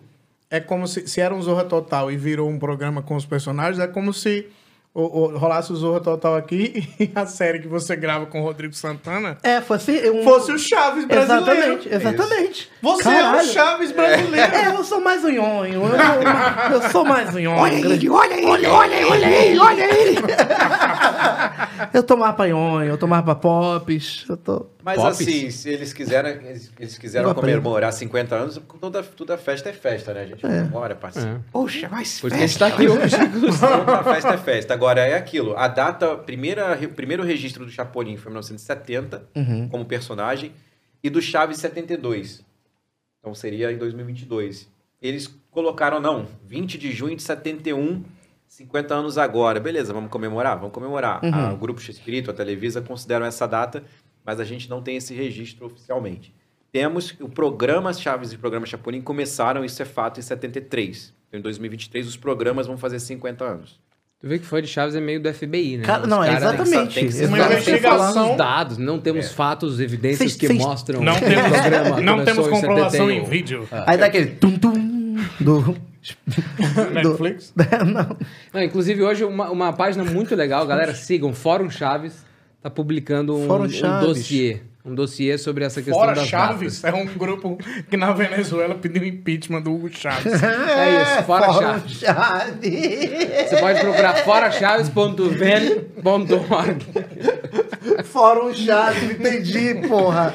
é 0.52 0.60
como 0.60 0.88
se, 0.88 1.08
se 1.08 1.19
era 1.19 1.34
um 1.34 1.41
Zorra 1.41 1.63
Total 1.63 2.12
e 2.12 2.17
virou 2.17 2.47
um 2.50 2.60
programa 2.60 3.02
com 3.02 3.15
os 3.15 3.26
personagens, 3.26 3.80
é 3.80 3.88
como 3.88 4.13
se 4.13 4.45
o, 4.93 5.02
o- 5.04 5.38
rolasse 5.38 5.71
o 5.71 5.76
Zorra 5.76 6.00
Total 6.00 6.36
aqui 6.36 6.88
e 7.00 7.12
a 7.13 7.26
série 7.28 7.60
que 7.60 7.67
você 7.67 7.95
grava 7.95 8.26
com 8.26 8.41
o 8.41 8.43
Rodrigo 8.43 8.73
Santana 8.73 9.38
É, 9.43 9.62
fosse 9.62 9.91
um... 10.10 10.23
fosse 10.23 10.52
o 10.52 10.58
Chaves 10.58 11.06
brasileiro. 11.06 11.45
Exatamente, 11.84 11.89
exatamente. 11.93 12.71
Você 12.82 13.08
é 13.08 13.12
o 13.12 13.15
Caralho. 13.26 13.47
Chaves 13.50 13.91
brasileiro. 13.91 14.56
É, 14.56 14.67
eu 14.76 14.84
sou 14.84 15.00
mais 15.00 15.23
um 15.23 15.30
nhonho. 15.30 15.82
Eu, 15.84 16.71
eu, 16.82 16.89
sou 16.89 17.06
mais 17.06 17.30
um 17.36 17.39
nhonho. 17.39 17.58
Olha 17.60 17.76
ele, 17.76 18.10
olha 18.10 18.34
ele, 18.34 18.45
olha 18.67 18.95
ele, 18.95 19.06
olha 19.06 19.26
ele, 19.28 19.60
olha 19.60 19.84
ele. 19.84 20.17
Eu 21.93 22.04
tô 22.04 22.17
mais 22.17 22.36
pra 22.36 22.47
nhonho, 22.47 22.89
eu 22.89 22.97
tô 22.97 23.08
mais 23.08 23.23
pra 23.23 23.36
pops. 23.36 24.26
Eu 24.28 24.38
tô... 24.38 24.65
Mas 24.88 24.95
Pops? 25.02 25.19
assim, 25.19 25.52
se 25.52 25.69
eles 25.69 25.91
quiserem, 25.91 26.32
eles, 26.80 26.97
quiseram 26.97 27.34
comemorar 27.34 27.91
50 27.91 28.34
anos, 28.34 28.62
toda, 28.80 29.04
toda 29.04 29.38
festa 29.38 29.67
é 29.69 29.73
festa, 29.73 30.13
né? 30.13 30.21
A 30.21 30.26
gente 30.26 30.41
comemora, 30.41 30.95
participa. 30.95 31.28
É. 31.34 31.39
Poxa, 31.52 31.89
mas 31.91 32.21
Por 32.21 32.28
isso 32.28 32.38
que 32.38 32.43
a 32.43 32.47
gente 32.47 32.58
tá 32.58 32.67
aqui 32.67 32.88
hoje. 32.88 33.15
Toda 33.60 34.04
festa 34.06 34.30
é 34.34 34.38
festa. 34.38 34.73
Agora, 34.73 35.02
é 35.02 35.13
aquilo. 35.15 35.58
A 35.58 35.67
data, 35.67 36.15
primeira, 36.15 36.73
re- 36.73 36.88
primeiro 36.88 37.21
registro 37.21 37.65
do 37.65 37.69
Chapolin 37.71 38.15
foi 38.15 38.30
em 38.32 38.36
1970, 38.36 39.28
como 39.69 39.84
personagem, 39.84 40.54
e 41.04 41.10
do 41.10 41.21
Chaves 41.21 41.58
72. 41.58 42.45
Então 43.19 43.36
seria 43.36 43.69
em 43.73 43.78
2022. 43.78 44.69
Eles 45.02 45.30
colocaram, 45.52 46.00
não, 46.00 46.26
20 46.45 46.78
de 46.78 46.93
junho 46.93 47.17
de 47.17 47.23
71, 47.23 48.06
50 48.47 48.95
anos 48.95 49.17
agora. 49.17 49.60
Beleza, 49.60 49.91
vamos 49.93 50.10
comemorar? 50.10 50.56
Vamos 50.58 50.71
comemorar. 50.71 51.19
Ah, 51.23 51.52
o 51.54 51.58
Grupo 51.58 51.82
X-Espírito, 51.82 52.32
a 52.32 52.34
Televisa, 52.34 52.82
consideram 52.82 53.26
essa 53.26 53.45
data, 53.45 53.84
mas 54.28 54.40
a 54.42 54.44
gente 54.44 54.70
não 54.70 54.82
tem 54.82 54.98
esse 54.98 55.13
registro 55.13 55.66
oficialmente. 55.66 56.36
Temos 56.72 57.16
o 57.22 57.30
programa 57.30 57.94
Chaves 57.94 58.34
e 58.34 58.36
o 58.36 58.40
programa 58.40 58.66
Chapolin 58.66 59.02
começaram, 59.02 59.63
isso 59.63 59.82
é 59.82 59.86
fato, 59.86 60.20
em 60.20 60.24
73. 60.24 61.13
Então, 61.30 61.40
em 61.40 61.44
2023, 61.44 62.06
os 62.06 62.18
programas 62.18 62.68
vão 62.68 62.78
fazer 62.78 63.00
50 63.00 63.44
anos. 63.46 63.80
Tu 64.20 64.28
vê 64.28 64.38
que 64.40 64.46
fã 64.46 64.62
de 64.62 64.68
Chaves 64.68 64.96
é 64.96 65.00
meio 65.00 65.22
do 65.22 65.34
FBI, 65.34 65.78
né? 65.78 65.84
Cara, 65.86 66.06
não, 66.08 66.24
é 66.24 66.36
exatamente. 66.36 66.94
tem 66.96 67.08
que 67.08 67.26
Uma. 67.26 67.38
Tem 67.38 67.46
investigação. 67.54 67.98
falando 68.13 68.32
os 68.32 68.38
dados, 68.38 68.78
não 68.78 69.00
temos 69.00 69.32
fatos, 69.32 69.80
evidências 69.80 70.32
Cês- 70.32 70.36
que 70.36 70.48
cês- 70.48 70.60
mostram 70.60 71.02
Não 71.02 71.13
que 71.16 71.24
o 71.24 71.28
temos, 71.30 71.52
programa 71.60 72.02
não 72.02 72.26
temos 72.26 72.48
em 72.48 72.50
comprovação 72.50 73.12
em 73.12 73.20
71. 73.24 73.30
vídeo. 73.30 73.68
Aí 73.72 73.98
dá 73.98 74.08
aquele 74.08 74.28
tum-tum 74.32 74.74
do... 75.40 75.78
Netflix? 76.94 77.54
não. 77.86 78.18
Não, 78.54 78.62
inclusive, 78.63 79.04
hoje, 79.04 79.24
uma, 79.24 79.50
uma 79.52 79.74
página 79.74 80.04
muito 80.04 80.36
legal, 80.36 80.66
galera, 80.66 80.94
sigam, 80.96 81.34
Fórum 81.34 81.70
Chaves, 81.70 82.26
tá 82.62 82.70
publicando 82.70 83.36
um, 83.36 83.43
um 83.43 84.00
dossiê. 84.00 84.62
Um 84.86 84.96
dossiê 84.96 85.38
sobre 85.38 85.65
essa 85.65 85.82
questão 85.82 86.00
Fora 86.00 86.15
das 86.15 86.28
Chaves 86.28 86.82
datas. 86.82 86.98
é 86.98 87.04
um 87.04 87.06
grupo 87.08 87.58
que 87.89 87.98
na 87.98 88.13
Venezuela 88.13 88.74
pediu 88.74 89.04
impeachment 89.06 89.62
do 89.62 89.74
Hugo 89.74 89.89
Chaves. 89.89 90.32
É 90.41 91.02
isso, 91.02 91.24
Fora 91.24 91.48
Fórum 91.48 91.60
Chaves. 91.60 91.91
Chaves. 92.00 93.50
Você 93.50 93.58
pode 93.60 93.82
procurar 93.82 94.15
forachaves.ven.org. 94.24 96.86
Fórum 98.06 98.54
Chaves, 98.54 99.12
entendi, 99.12 99.76
porra. 99.89 100.34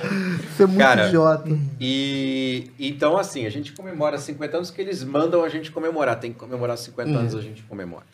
Você 0.55 0.65
é 0.65 0.67
muito 0.67 0.79
Cara, 0.81 1.09
idiota. 1.09 1.59
E 1.81 2.71
então, 2.79 3.17
assim, 3.17 3.47
a 3.47 3.51
gente 3.51 3.73
comemora 3.73 4.19
50 4.19 4.55
anos 4.57 4.71
que 4.71 4.81
eles 4.83 5.03
mandam 5.03 5.43
a 5.45 5.49
gente 5.49 5.71
comemorar. 5.73 6.21
Tem 6.21 6.31
que 6.33 6.39
comemorar 6.39 6.77
50 6.77 7.11
Uhum. 7.11 7.17
anos, 7.19 7.35
a 7.35 7.41
gente 7.41 7.63
comemora. 7.63 8.05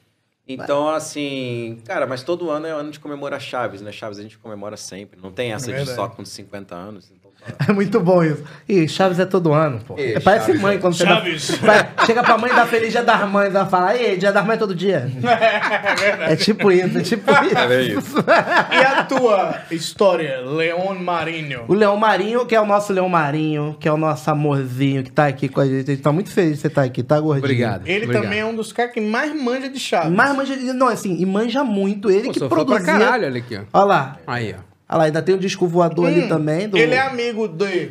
Então, 0.48 0.88
assim, 0.88 1.78
cara, 1.84 2.06
mas 2.06 2.22
todo 2.22 2.50
ano 2.50 2.66
é 2.66 2.70
ano 2.70 2.90
de 2.90 2.98
comemorar 2.98 3.38
Chaves, 3.40 3.82
né? 3.82 3.92
Chaves 3.92 4.18
a 4.18 4.22
gente 4.22 4.38
comemora 4.38 4.76
sempre. 4.78 5.20
Não 5.20 5.30
tem 5.30 5.52
essa 5.52 5.66
de 5.66 5.72
Verdade. 5.72 5.94
só 5.94 6.08
com 6.08 6.24
50 6.24 6.74
anos. 6.74 7.10
Então. 7.10 7.27
É 7.68 7.72
muito 7.72 8.00
bom 8.00 8.22
isso. 8.24 8.42
E 8.68 8.88
Chaves 8.88 9.18
é 9.18 9.24
todo 9.26 9.52
ano, 9.52 9.80
pô. 9.86 9.98
Ih, 9.98 10.14
É, 10.14 10.20
Parece 10.20 10.46
Chaves 10.46 10.60
mãe 10.62 10.76
é- 10.76 10.78
quando 10.78 10.94
Chaves. 10.96 11.42
chega. 11.42 11.58
Vai, 11.66 11.88
chega 12.06 12.22
pra 12.22 12.38
mãe 12.38 12.54
da 12.54 12.66
Feliz 12.66 12.92
Dia 12.92 13.02
das 13.02 13.28
Mães, 13.28 13.54
ela 13.54 13.66
fala, 13.66 13.96
ei, 13.96 14.16
Dia 14.16 14.32
das 14.32 14.44
Mães 14.46 14.58
todo 14.58 14.74
dia. 14.74 15.10
É 16.28 16.36
tipo 16.36 16.70
isso, 16.70 16.98
é 16.98 17.02
tipo 17.02 17.30
É 17.30 17.66
bem 17.68 17.88
isso. 17.90 17.98
isso. 17.98 18.16
E 18.72 18.76
a 18.84 19.04
tua 19.04 19.58
história, 19.70 20.40
Leon 20.40 20.94
Marinho? 20.94 21.64
O 21.68 21.74
Leão 21.74 21.96
Marinho, 21.96 22.46
que 22.46 22.54
é 22.54 22.60
o 22.60 22.66
nosso 22.66 22.92
Leão 22.92 23.08
Marinho, 23.08 23.76
que 23.78 23.88
é 23.88 23.92
o 23.92 23.96
nosso 23.96 24.30
amorzinho, 24.30 25.02
que 25.02 25.10
tá 25.10 25.26
aqui 25.26 25.48
com 25.48 25.60
a 25.60 25.66
gente. 25.66 25.90
A 25.90 25.94
gente 25.94 26.02
tá 26.02 26.12
muito 26.12 26.30
feliz 26.30 26.54
de 26.54 26.58
você 26.60 26.66
estar 26.68 26.82
aqui, 26.82 27.02
tá, 27.02 27.18
gordinho? 27.20 27.44
Obrigado. 27.44 27.86
Ele 27.86 28.04
obrigado. 28.04 28.22
também 28.22 28.40
é 28.40 28.44
um 28.44 28.54
dos 28.54 28.72
caras 28.72 28.92
que 28.92 29.00
mais 29.00 29.34
manja 29.34 29.68
de 29.68 29.78
Chaves. 29.78 30.12
Mas 30.12 30.34
manja, 30.36 30.56
não, 30.74 30.88
assim, 30.88 31.16
e 31.18 31.26
manja 31.26 31.64
muito. 31.64 32.10
Ele 32.10 32.24
Pô, 32.26 32.32
que 32.32 32.38
fã 32.40 32.48
pra 32.48 32.56
produzia. 32.64 32.84
caralho, 32.84 33.26
olha 33.26 33.38
aqui, 33.38 33.56
ó. 33.56 33.60
Olha 33.78 33.84
lá. 33.84 34.16
Aí, 34.26 34.54
ó. 34.58 34.67
Olha 34.88 34.98
lá, 34.98 35.04
ainda 35.04 35.20
tem 35.22 35.34
o 35.34 35.38
disco 35.38 35.66
voador 35.66 36.06
ali 36.06 36.22
Hum, 36.22 36.28
também. 36.28 36.68
Do... 36.68 36.78
Ele 36.78 36.94
é 36.94 37.00
amigo 37.00 37.46
de 37.48 37.90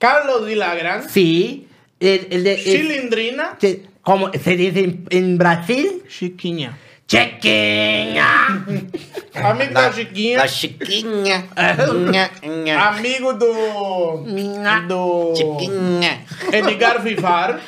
Carlos 0.00 0.44
Villagrán, 0.46 1.02
Sim. 1.02 1.64
Ele, 2.00 2.26
ele, 2.30 2.48
ele, 2.50 2.56
Chilindrina, 2.62 3.56
que- 3.58 3.82
como 4.02 4.30
se 4.36 4.56
diz 4.56 4.76
em, 4.76 5.04
em 5.10 5.36
Brasil? 5.36 6.02
Chiquinha. 6.08 6.78
Chiquinha! 7.10 8.24
Amigo 9.34 9.72
da 9.74 9.92
Chiquinha. 9.92 10.36
Da 10.38 10.46
Chiquinha. 10.48 11.44
Nha, 12.10 12.30
nha. 12.64 12.88
Amigo 12.88 13.32
do. 13.32 14.24
Do. 14.88 15.34
Chiquinha. 15.36 16.20
Edgar 16.52 17.00
Vivar. 17.02 17.60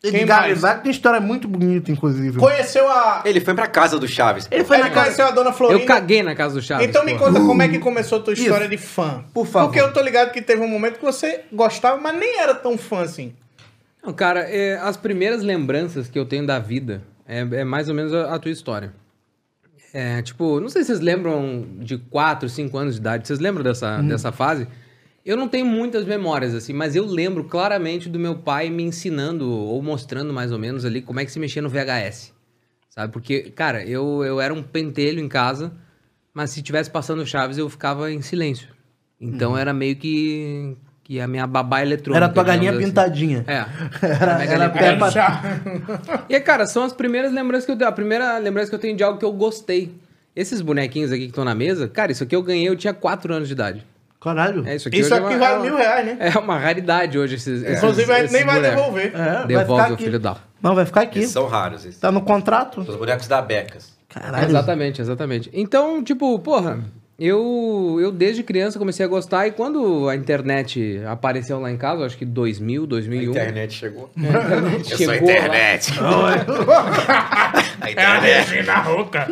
Quem 0.00 0.20
Edgar 0.20 0.42
mais? 0.42 0.54
Vivar 0.54 0.80
tem 0.80 0.92
história 0.92 1.20
muito 1.20 1.48
bonita, 1.48 1.90
inclusive. 1.90 2.38
Conheceu 2.38 2.88
a. 2.88 3.22
Ele 3.24 3.40
foi 3.40 3.52
pra 3.54 3.66
casa 3.66 3.98
do 3.98 4.06
Chaves. 4.06 4.46
Ele 4.48 4.62
foi 4.62 4.76
Ele 4.76 4.84
na 4.84 4.90
casa. 4.90 5.26
a 5.26 5.30
dona 5.32 5.52
Florinda. 5.52 5.82
Eu 5.82 5.86
caguei 5.86 6.22
na 6.22 6.36
casa 6.36 6.54
do 6.54 6.62
Chaves. 6.62 6.86
Então 6.86 7.04
me 7.04 7.14
pô. 7.14 7.24
conta 7.24 7.40
como 7.40 7.60
é 7.60 7.68
que 7.68 7.80
começou 7.80 8.18
a 8.18 8.22
tua 8.22 8.32
história 8.32 8.64
Isso. 8.64 8.70
de 8.70 8.78
fã. 8.78 9.24
Por 9.34 9.44
favor. 9.44 9.66
Porque 9.66 9.80
eu 9.80 9.92
tô 9.92 10.00
ligado 10.00 10.30
que 10.30 10.40
teve 10.40 10.62
um 10.62 10.68
momento 10.68 10.98
que 10.98 11.04
você 11.04 11.40
gostava, 11.52 12.00
mas 12.00 12.16
nem 12.16 12.38
era 12.38 12.54
tão 12.54 12.78
fã 12.78 13.02
assim. 13.02 13.34
Não, 14.04 14.12
cara, 14.12 14.40
é, 14.40 14.78
as 14.78 14.96
primeiras 14.96 15.42
lembranças 15.42 16.08
que 16.08 16.16
eu 16.16 16.24
tenho 16.24 16.46
da 16.46 16.60
vida 16.60 17.02
é, 17.26 17.40
é 17.40 17.64
mais 17.64 17.88
ou 17.88 17.94
menos 17.94 18.14
a, 18.14 18.34
a 18.34 18.38
tua 18.38 18.52
história. 18.52 18.92
É, 19.92 20.22
tipo, 20.22 20.60
não 20.60 20.68
sei 20.68 20.82
se 20.82 20.88
vocês 20.88 21.00
lembram 21.00 21.66
de 21.80 21.98
4, 21.98 22.48
5 22.48 22.78
anos 22.78 22.94
de 22.94 23.00
idade. 23.00 23.26
Vocês 23.26 23.40
lembram 23.40 23.64
dessa, 23.64 24.00
dessa 24.02 24.30
fase? 24.30 24.68
Eu 25.24 25.36
não 25.36 25.46
tenho 25.48 25.66
muitas 25.66 26.04
memórias, 26.06 26.54
assim, 26.54 26.72
mas 26.72 26.96
eu 26.96 27.04
lembro 27.04 27.44
claramente 27.44 28.08
do 28.08 28.18
meu 28.18 28.36
pai 28.36 28.70
me 28.70 28.82
ensinando 28.82 29.50
ou 29.50 29.82
mostrando 29.82 30.32
mais 30.32 30.52
ou 30.52 30.58
menos 30.58 30.84
ali 30.84 31.02
como 31.02 31.20
é 31.20 31.24
que 31.24 31.30
se 31.32 31.38
mexia 31.38 31.60
no 31.60 31.68
VHS. 31.68 32.32
Sabe? 32.88 33.12
Porque, 33.12 33.50
cara, 33.50 33.84
eu, 33.84 34.24
eu 34.24 34.40
era 34.40 34.52
um 34.54 34.62
pentelho 34.62 35.20
em 35.20 35.28
casa, 35.28 35.72
mas 36.32 36.50
se 36.50 36.62
tivesse 36.62 36.90
passando 36.90 37.26
Chaves, 37.26 37.58
eu 37.58 37.68
ficava 37.68 38.10
em 38.10 38.22
silêncio. 38.22 38.68
Então 39.20 39.56
era 39.58 39.72
meio 39.74 39.96
que, 39.96 40.76
que 41.04 41.20
a 41.20 41.26
minha 41.28 41.46
babá 41.46 41.82
eletrônica. 41.82 42.16
Era 42.24 42.26
a 42.26 42.28
tua 42.32 42.44
galinha 42.44 42.72
digamos 42.72 42.84
assim. 42.84 42.90
pintadinha. 42.94 43.44
É. 43.46 43.66
Era, 44.06 44.42
era 44.44 44.46
galinha 44.46 44.70
pé 44.70 44.92
pintadinha. 44.94 45.90
pra- 46.06 46.24
E, 46.30 46.40
cara, 46.40 46.66
são 46.66 46.84
as 46.84 46.92
primeiras 46.92 47.32
lembranças 47.32 47.66
que 47.66 47.72
eu 47.72 47.76
tenho. 47.76 47.90
A 47.90 47.92
primeira 47.92 48.38
lembrança 48.38 48.68
que 48.70 48.74
eu 48.74 48.78
tenho 48.78 48.96
de 48.96 49.02
algo 49.02 49.18
que 49.18 49.24
eu 49.24 49.32
gostei. 49.32 49.94
Esses 50.34 50.60
bonequinhos 50.60 51.10
aqui 51.10 51.22
que 51.24 51.28
estão 51.30 51.44
na 51.44 51.54
mesa, 51.54 51.88
cara, 51.88 52.12
isso 52.12 52.22
aqui 52.22 52.34
eu 52.36 52.42
ganhei, 52.42 52.68
eu 52.68 52.76
tinha 52.76 52.94
4 52.94 53.34
anos 53.34 53.48
de 53.48 53.54
idade. 53.54 53.84
Caralho. 54.20 54.66
É, 54.66 54.74
isso 54.76 54.88
aqui 54.88 54.98
Isso 54.98 55.14
é 55.14 55.18
aqui 55.18 55.26
uma- 55.34 55.38
vale 55.38 55.52
é 55.52 55.56
uma- 55.56 55.64
mil 55.64 55.76
reais, 55.76 56.06
né? 56.06 56.16
É 56.18 56.38
uma 56.38 56.58
raridade 56.58 57.18
hoje 57.18 57.36
esses. 57.36 57.62
Inclusive, 57.62 58.12
a 58.12 58.16
gente 58.16 58.24
esses 58.24 58.32
nem 58.36 58.44
vai 58.44 58.54
bonecos. 58.56 58.76
devolver. 58.76 59.12
É, 59.14 59.32
vai 59.34 59.46
Devolve, 59.46 59.92
o 59.92 59.96
filho 59.96 60.18
da. 60.18 60.36
Não, 60.60 60.74
vai 60.74 60.84
ficar 60.84 61.02
aqui. 61.02 61.20
Eles 61.20 61.30
são 61.30 61.46
raros. 61.46 61.84
Esses. 61.84 62.00
Tá 62.00 62.10
no 62.10 62.20
contrato. 62.22 62.80
Os 62.80 62.96
bonecos 62.96 63.28
da 63.28 63.40
Becas. 63.40 63.96
Caralho. 64.08 64.48
Exatamente, 64.48 65.00
exatamente. 65.00 65.50
Então, 65.52 66.02
tipo, 66.02 66.36
porra, 66.40 66.80
eu, 67.18 67.98
eu 68.00 68.12
desde 68.12 68.42
criança 68.44 68.78
comecei 68.78 69.04
a 69.04 69.08
gostar 69.08 69.46
e 69.48 69.50
quando 69.50 70.08
a 70.08 70.14
internet 70.14 71.00
apareceu 71.06 71.58
lá 71.58 71.68
em 71.70 71.76
casa, 71.76 72.04
acho 72.06 72.16
que 72.16 72.24
2000, 72.24 72.84
A 72.84 72.86
2001. 72.86 73.30
internet 73.32 73.74
chegou. 73.74 74.10
a 74.16 74.20
internet 74.20 74.92
Eu 74.92 74.98
sou 74.98 75.10
a 75.10 75.14
chegou 75.14 75.28
internet. 75.30 75.92
a 75.98 77.54
É 77.80 77.86
a 77.86 77.90
internet. 77.90 78.70
Roca. 78.84 79.26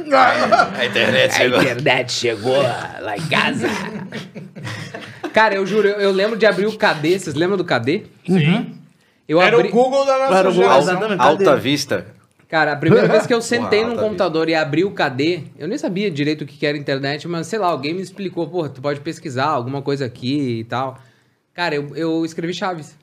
A 0.79 0.85
internet 0.87 1.35
chegou. 1.35 1.63
internet 1.63 2.13
chegou 2.13 2.57
lá 2.63 3.17
em 3.17 3.27
casa. 3.29 3.69
Cara, 5.33 5.55
eu 5.55 5.65
juro, 5.67 5.87
eu, 5.87 6.01
eu 6.01 6.11
lembro 6.13 6.37
de 6.37 6.45
abrir 6.47 6.67
o 6.67 6.77
KD. 6.77 7.19
Vocês 7.21 7.35
lembram 7.37 7.57
do 7.57 7.65
KD? 7.65 8.05
Sim. 8.27 8.75
Eu 9.29 9.41
Era 9.41 9.57
abri... 9.57 9.69
o 9.69 9.73
Google 9.73 10.05
da 10.07 10.19
nossa 10.19 10.35
Era 10.39 10.51
geração. 10.51 11.17
Alta 11.19 11.57
Vista. 11.57 12.07
Cara, 12.49 12.73
a 12.73 12.77
primeira 12.77 13.09
vez 13.09 13.27
que 13.27 13.35
eu 13.35 13.41
sentei 13.43 13.81
Porra, 13.81 13.85
num 13.85 13.91
alta 13.93 14.03
computador 14.05 14.49
e 14.49 14.55
abri 14.55 14.85
o 14.85 14.93
KD, 14.93 15.43
eu 15.59 15.67
nem 15.67 15.77
sabia 15.77 16.09
direito 16.11 16.43
o 16.43 16.47
que 16.47 16.65
era 16.65 16.79
internet, 16.79 17.27
mas 17.27 17.49
sei 17.49 17.59
lá, 17.59 17.67
alguém 17.67 17.93
me 17.95 18.01
explicou, 18.03 18.47
pô, 18.49 18.69
tu 18.69 18.81
pode 18.81 19.01
pesquisar 19.01 19.47
alguma 19.47 19.83
coisa 19.83 20.05
aqui 20.07 20.61
e 20.61 20.65
tal. 20.65 20.99
Cara, 21.53 21.75
eu, 21.75 21.97
eu 21.97 22.25
escrevi 22.25 22.55
Chaves. 22.55 22.97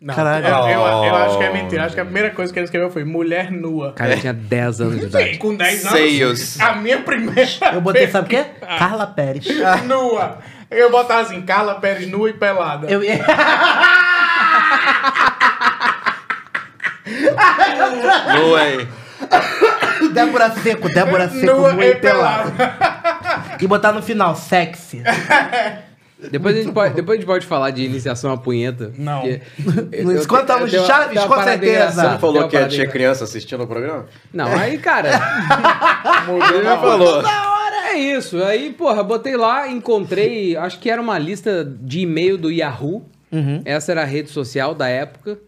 Não, 0.00 0.14
Caralho. 0.14 0.46
Eu, 0.46 0.80
eu- 0.80 1.04
eu 1.04 1.14
acho 1.14 1.38
que 1.38 1.44
é 1.44 1.52
mentira. 1.52 1.84
Acho 1.84 1.94
que 1.94 2.00
a 2.00 2.04
primeira 2.04 2.30
coisa 2.30 2.50
que 2.52 2.58
ele 2.58 2.64
escreveu 2.64 2.90
foi 2.90 3.04
mulher 3.04 3.50
nua. 3.52 3.92
Cara, 3.92 4.14
eu 4.14 4.20
tinha 4.20 4.32
10 4.32 4.80
anos 4.80 4.94
de 4.94 5.00
Sim, 5.02 5.06
idade. 5.08 5.38
com 5.38 5.54
10 5.54 5.84
anos. 5.86 5.98
Seios. 5.98 6.60
A 6.60 6.74
minha 6.76 7.02
primeira. 7.02 7.46
Eu 7.74 7.80
botei, 7.82 8.08
sabe 8.08 8.26
o 8.26 8.30
quê? 8.30 8.44
Carla 8.78 9.06
Pérez. 9.06 9.44
nua. 9.86 10.38
Eu 10.70 10.90
botava 10.90 11.20
assim, 11.20 11.42
Carla 11.42 11.74
Pérez 11.80 12.08
nua 12.08 12.30
e 12.30 12.32
pelada. 12.32 12.90
Eu 12.90 13.04
ia. 13.04 13.20
No 18.36 18.52
way. 18.52 18.88
Débora 20.12 20.50
Seco, 20.50 20.88
Débora 20.88 21.28
Seco, 21.28 21.46
nua 21.56 21.72
nua 21.72 21.84
e 21.84 22.00
e 23.60 23.66
botar 23.66 23.92
no 23.92 24.02
final, 24.02 24.34
sexy. 24.34 25.02
Depois 26.30 26.54
a, 26.54 26.62
gente 26.62 26.72
pode, 26.72 26.94
depois 26.94 27.16
a 27.16 27.20
gente 27.20 27.26
pode 27.26 27.46
falar 27.46 27.70
de 27.70 27.82
iniciação 27.82 28.30
à 28.32 28.36
punheta. 28.36 28.92
Não. 28.98 29.22
Nos 29.22 29.86
eu- 29.92 30.12
eu- 30.12 30.22
50 30.22 30.52
eu 30.52 30.56
anos 30.56 30.70
de 30.70 30.76
tenho 30.76 30.88
uma- 30.88 30.94
Chaves, 31.02 31.24
com 31.24 31.42
certeza. 31.42 31.90
Você 31.92 32.02
não 32.08 32.18
falou 32.18 32.48
que 32.48 32.66
tinha 32.66 32.86
criança 32.86 33.24
assistindo 33.24 33.62
o 33.62 33.66
programa? 33.66 34.06
Não, 34.32 34.46
aí, 34.54 34.76
cara. 34.78 35.08
Ele 36.54 36.62
já 36.62 36.76
falou. 36.78 37.22
É 37.92 37.94
isso. 37.94 38.42
Aí, 38.44 38.70
porra, 38.72 39.02
botei 39.02 39.36
lá, 39.36 39.66
encontrei. 39.68 40.56
Acho 40.56 40.78
que 40.78 40.90
era 40.90 41.00
uma 41.00 41.18
lista 41.18 41.64
de 41.64 42.00
e-mail 42.00 42.36
do 42.36 42.50
Yahoo. 42.50 43.04
Uhum. 43.32 43.62
Essa 43.64 43.92
era 43.92 44.02
a 44.02 44.06
rede 44.06 44.28
social 44.30 44.74
da 44.74 44.88
época. 44.88 45.38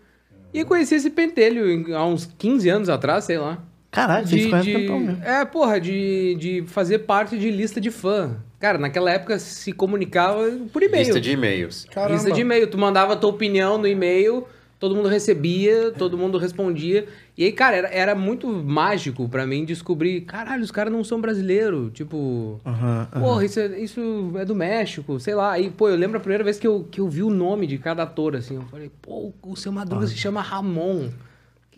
E 0.52 0.64
conheci 0.64 0.94
esse 0.96 1.10
pentelho 1.10 1.94
há 1.96 2.04
uns 2.06 2.26
15 2.38 2.68
anos 2.68 2.88
atrás, 2.88 3.24
sei 3.24 3.38
lá. 3.38 3.58
Caralho, 3.90 4.26
vocês 4.26 4.42
De, 4.44 4.48
conhecem 4.50 4.72
de- 4.74 4.80
tempão 4.80 5.00
mesmo. 5.00 5.22
é, 5.22 5.44
porra, 5.44 5.78
de, 5.80 6.34
de 6.36 6.64
fazer 6.66 7.00
parte 7.00 7.38
de 7.38 7.50
lista 7.50 7.80
de 7.80 7.90
fã. 7.90 8.36
Cara, 8.58 8.78
naquela 8.78 9.10
época 9.10 9.38
se 9.38 9.72
comunicava 9.72 10.50
por 10.72 10.82
e-mail. 10.82 11.04
Lista 11.04 11.20
de 11.20 11.32
e-mails. 11.32 11.84
Caramba. 11.90 12.14
Lista 12.14 12.30
de 12.32 12.40
e-mail. 12.40 12.66
Tu 12.68 12.78
mandava 12.78 13.12
a 13.12 13.16
tua 13.16 13.28
opinião 13.30 13.76
no 13.76 13.86
e-mail, 13.86 14.46
todo 14.82 14.96
mundo 14.96 15.08
recebia, 15.08 15.92
todo 15.96 16.18
mundo 16.18 16.36
respondia. 16.38 17.06
E 17.38 17.44
aí, 17.44 17.52
cara, 17.52 17.76
era, 17.76 17.88
era 17.88 18.14
muito 18.16 18.48
mágico 18.48 19.28
pra 19.28 19.46
mim 19.46 19.64
descobrir, 19.64 20.22
caralho, 20.22 20.60
os 20.64 20.72
caras 20.72 20.92
não 20.92 21.04
são 21.04 21.20
brasileiros. 21.20 21.92
Tipo, 21.94 22.60
Aham, 22.66 23.06
aham. 23.14 23.22
porra, 23.22 23.44
isso 23.44 23.60
é, 23.60 23.78
isso 23.78 24.32
é 24.36 24.44
do 24.44 24.56
México, 24.56 25.20
sei 25.20 25.36
lá. 25.36 25.52
Aí, 25.52 25.70
pô, 25.70 25.88
eu 25.88 25.94
lembro 25.94 26.16
a 26.16 26.20
primeira 26.20 26.42
vez 26.42 26.58
que 26.58 26.66
eu, 26.66 26.84
que 26.90 27.00
eu 27.00 27.08
vi 27.08 27.22
o 27.22 27.30
nome 27.30 27.64
de 27.68 27.78
cada 27.78 28.02
ator, 28.02 28.34
assim. 28.34 28.56
Eu 28.56 28.62
falei, 28.62 28.90
pô, 29.00 29.32
o 29.44 29.54
seu 29.54 29.70
Madruga 29.70 30.04
se 30.08 30.16
chama 30.16 30.42
Ramon. 30.42 31.10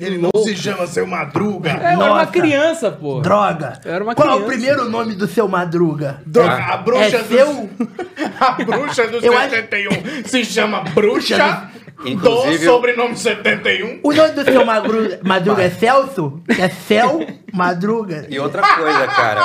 Ele 0.01 0.17
não 0.19 0.31
se 0.43 0.57
chama 0.57 0.87
Seu 0.89 1.07
Madruga. 1.07 1.71
É, 1.71 1.75
eu 1.75 1.79
era 1.79 1.97
uma 1.99 2.09
Nossa. 2.21 2.27
criança, 2.33 2.91
pô. 2.91 3.21
Droga. 3.21 3.79
Eu 3.85 3.93
era 3.95 4.03
uma 4.03 4.15
Qual 4.15 4.27
é 4.29 4.33
o 4.33 4.37
criança. 4.39 4.53
primeiro 4.53 4.91
nome 4.91 5.15
do 5.15 5.29
seu 5.29 5.47
Madruga? 5.47 6.21
Droga, 6.27 6.53
a 6.57 6.77
bruxa 6.79 7.05
É 7.05 7.23
do... 7.23 7.29
seu? 7.29 7.71
A 8.41 8.51
bruxa 8.65 9.07
do 9.07 9.19
Eu 9.19 9.37
acho- 9.37 9.51
71 9.51 9.91
se 10.25 10.45
chama 10.45 10.81
Bruxa 10.95 11.71
Do 11.97 12.09
Inclusive, 12.09 12.65
sobrenome 12.65 13.17
71. 13.17 14.01
O 14.03 14.13
nome 14.13 14.31
do 14.33 14.45
seu 14.45 14.65
Madruga, 14.65 15.21
Madruga 15.23 15.63
é 15.63 15.71
Celso? 15.71 16.43
É 16.59 16.69
Cel 16.69 17.27
Madruga? 17.53 18.27
e 18.29 18.39
outra 18.39 18.63
coisa, 18.63 19.07
cara. 19.07 19.43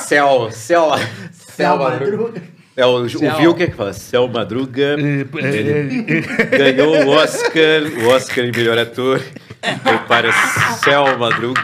Céu, 0.00 0.48
céu, 0.50 0.90
Cel 1.32 1.78
Madruga. 1.78 2.42
É, 2.76 2.84
o, 2.84 3.02
o 3.04 3.08
Céu. 3.08 3.36
Vilker 3.36 3.70
que 3.70 3.76
fala, 3.76 3.92
Céu 3.92 4.26
Madruga 4.26 4.96
É, 4.98 6.72
ganhou 6.72 7.04
o 7.06 7.08
Oscar, 7.10 7.82
o 8.02 8.08
Oscar 8.08 8.50
de 8.50 8.58
melhor 8.58 8.76
ator. 8.78 9.22
Foi 9.82 9.98
para 10.08 10.32
Céu 10.82 11.16
Madruga. 11.16 11.62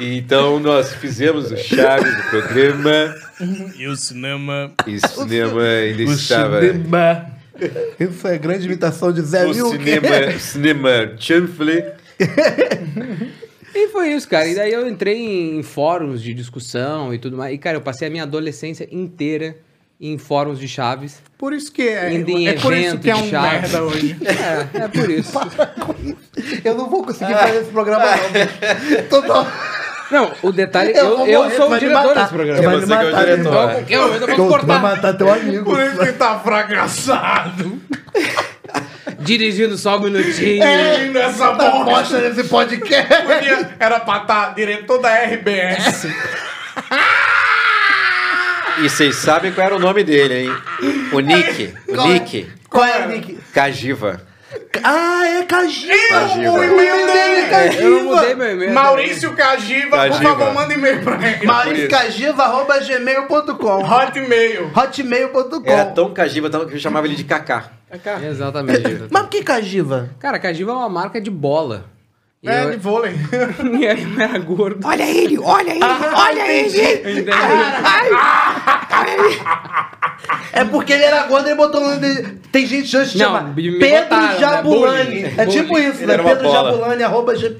E 0.00 0.16
então 0.18 0.58
nós 0.58 0.92
fizemos 0.94 1.52
o 1.52 1.56
Chaves 1.56 2.16
do 2.16 2.22
programa. 2.30 3.14
E 3.76 3.86
o 3.86 3.94
cinema. 3.94 4.72
E 4.86 4.96
o 4.96 5.06
cinema 5.06 5.62
ainda 5.62 6.02
O 6.02 6.12
estava. 6.14 6.60
cinema. 6.62 7.26
Isso 7.98 8.26
é 8.26 8.38
grande 8.38 8.66
imitação 8.66 9.12
de 9.12 9.20
Zé 9.22 9.46
O 9.46 9.54
cinema, 9.54 10.36
o 10.36 10.40
cinema 10.40 11.14
chanfle. 11.18 11.84
E 13.74 13.88
foi 13.88 14.12
isso, 14.12 14.28
cara. 14.28 14.48
E 14.48 14.54
daí 14.54 14.72
eu 14.72 14.88
entrei 14.88 15.56
em 15.56 15.62
fóruns 15.62 16.22
de 16.22 16.34
discussão 16.34 17.12
e 17.12 17.18
tudo 17.18 17.36
mais. 17.36 17.54
E, 17.54 17.58
cara, 17.58 17.76
eu 17.76 17.80
passei 17.80 18.08
a 18.08 18.10
minha 18.10 18.24
adolescência 18.24 18.88
inteira 18.90 19.56
em 20.00 20.16
fóruns 20.16 20.58
de 20.58 20.68
chaves. 20.68 21.20
Por 21.36 21.52
isso 21.52 21.72
que 21.72 21.82
é. 21.82 22.12
Indo 22.12 22.30
em 22.30 22.48
é 22.48 22.52
por 22.54 22.72
isso 22.72 22.94
evento 22.94 23.00
que 23.00 23.10
é 23.10 23.14
de 23.14 23.22
um 23.22 23.30
Chaves. 23.30 23.60
merda 23.60 23.82
hoje. 23.82 24.16
É, 24.24 24.84
é 24.84 24.88
por 24.88 25.10
isso. 25.10 25.32
Eu 26.64 26.74
não 26.74 26.88
vou 26.88 27.04
conseguir 27.04 27.34
fazer 27.34 27.60
esse 27.60 27.70
programa, 27.70 28.04
não. 28.04 28.30
bicho. 28.32 29.68
Não, 30.10 30.32
o 30.42 30.52
detalhe, 30.52 30.92
Eu 30.92 30.96
eu, 30.96 31.16
vou 31.18 31.26
eu 31.26 31.42
morrer, 31.42 31.56
sou 31.56 31.70
o 31.70 31.78
diretor 31.78 32.14
desse 32.14 32.28
programa. 32.28 32.62
Vai 32.62 32.76
me 32.76 32.80
você 32.80 32.86
que 32.86 32.92
é 32.92 32.96
o 32.96 33.04
matar, 33.12 33.24
diretor. 33.24 33.42
meu 33.42 33.52
Então, 33.52 33.68
qualquer 33.74 33.98
momento 33.98 34.20
eu 34.22 34.26
Tu 34.26 34.26
posso 34.36 34.48
vai 34.48 34.48
cortar. 34.48 34.82
matar 34.82 35.12
teu 35.14 35.32
amigo. 35.32 35.64
Por 35.64 35.80
isso 35.82 35.98
que 35.98 36.12
tá 36.12 36.38
fracassado. 36.40 37.82
Dirigindo 39.20 39.76
só 39.76 39.96
um 39.98 40.00
minutinho. 40.02 40.62
É, 40.62 41.08
nessa 41.08 41.54
Tá 41.54 41.70
bosta. 41.70 42.20
nesse 42.20 42.44
podcast. 42.48 43.08
Podia- 43.22 43.70
Era 43.78 44.00
pra 44.00 44.18
estar 44.18 44.54
diretor 44.54 44.98
da 44.98 45.10
RBS. 45.14 46.06
E 48.80 48.88
vocês 48.88 49.16
sabem 49.16 49.50
qual 49.52 49.66
era 49.66 49.74
o 49.76 49.78
nome 49.80 50.04
dele, 50.04 50.34
hein? 50.44 50.56
O 51.12 51.18
Nick. 51.18 51.74
O 51.88 51.94
Qual 51.96 52.06
é? 52.06 52.12
Nick. 52.12 52.52
Qual 52.70 52.84
é 52.84 53.06
o 53.06 53.08
nick? 53.08 53.38
Cagiva. 53.52 54.20
Ah, 54.82 55.26
é 55.26 55.42
Cagiva. 55.44 55.92
Cagiva. 56.10 56.52
O 56.52 56.64
e-mail 56.64 57.06
dele 57.06 57.40
é 57.40 57.48
Cagiva. 57.48 57.82
Eu 57.84 58.04
mudei 58.04 58.34
meu 58.34 58.52
e-mail. 58.52 58.72
Maurício 58.74 59.34
Cagiva, 59.34 59.90
por 59.90 59.96
Cagiva. 59.96 60.22
favor, 60.22 60.54
manda 60.54 60.74
e-mail 60.74 61.02
pra 61.02 61.28
ele. 61.28 61.46
Maurício 61.46 61.88
Cagiva, 61.88 62.42
arroba 62.44 62.78
gmail.com. 62.78 63.82
Hotmail. 63.84 64.70
Hotmail.com. 64.76 65.62
Era 65.70 65.84
tão 65.86 66.12
Cagiva 66.12 66.50
tão 66.50 66.66
que 66.66 66.74
eu 66.74 66.78
chamava 66.78 67.06
ele 67.06 67.16
de 67.16 67.24
Kaká. 67.24 67.70
Exatamente. 68.28 69.06
Mas 69.10 69.22
por 69.22 69.30
que 69.30 69.42
Cagiva? 69.42 70.10
Cara, 70.20 70.38
Cajiva 70.38 70.70
é 70.72 70.74
uma 70.74 70.88
marca 70.88 71.20
de 71.20 71.30
bola. 71.30 71.86
E 72.40 72.48
É, 72.48 72.64
eu, 72.64 72.70
de 72.70 72.76
vôlei. 72.76 73.14
e 73.80 73.86
aí 73.88 74.06
era 74.20 74.38
gordo. 74.38 74.86
Olha 74.86 75.02
ele, 75.02 75.38
olha 75.38 75.70
ele, 75.72 75.80
olha 75.82 76.52
ele. 76.52 77.20
Entendi. 77.20 77.30
É 80.52 80.64
porque 80.64 80.92
ele 80.92 81.02
era 81.04 81.26
gordo 81.26 81.46
e 81.46 81.50
ele 81.50 81.56
botou 81.56 81.80
o 81.80 81.84
nome 81.84 82.00
dele. 82.00 82.38
Tem 82.52 82.66
gente 82.66 82.96
hoje 82.96 83.12
que 83.12 83.18
chama 83.18 83.52
Pedro 83.54 83.78
botaram, 83.80 84.28
né? 84.32 84.38
Jabulani. 84.38 85.04
Bullying. 85.04 85.34
É 85.36 85.46
tipo 85.46 85.78
isso, 85.78 86.02
Ele 86.02 86.16
né? 86.16 86.22
Pedro 86.22 86.44
bola. 86.44 86.70
Jabulani, 86.70 87.02
arroba... 87.02 87.36
G- 87.36 87.56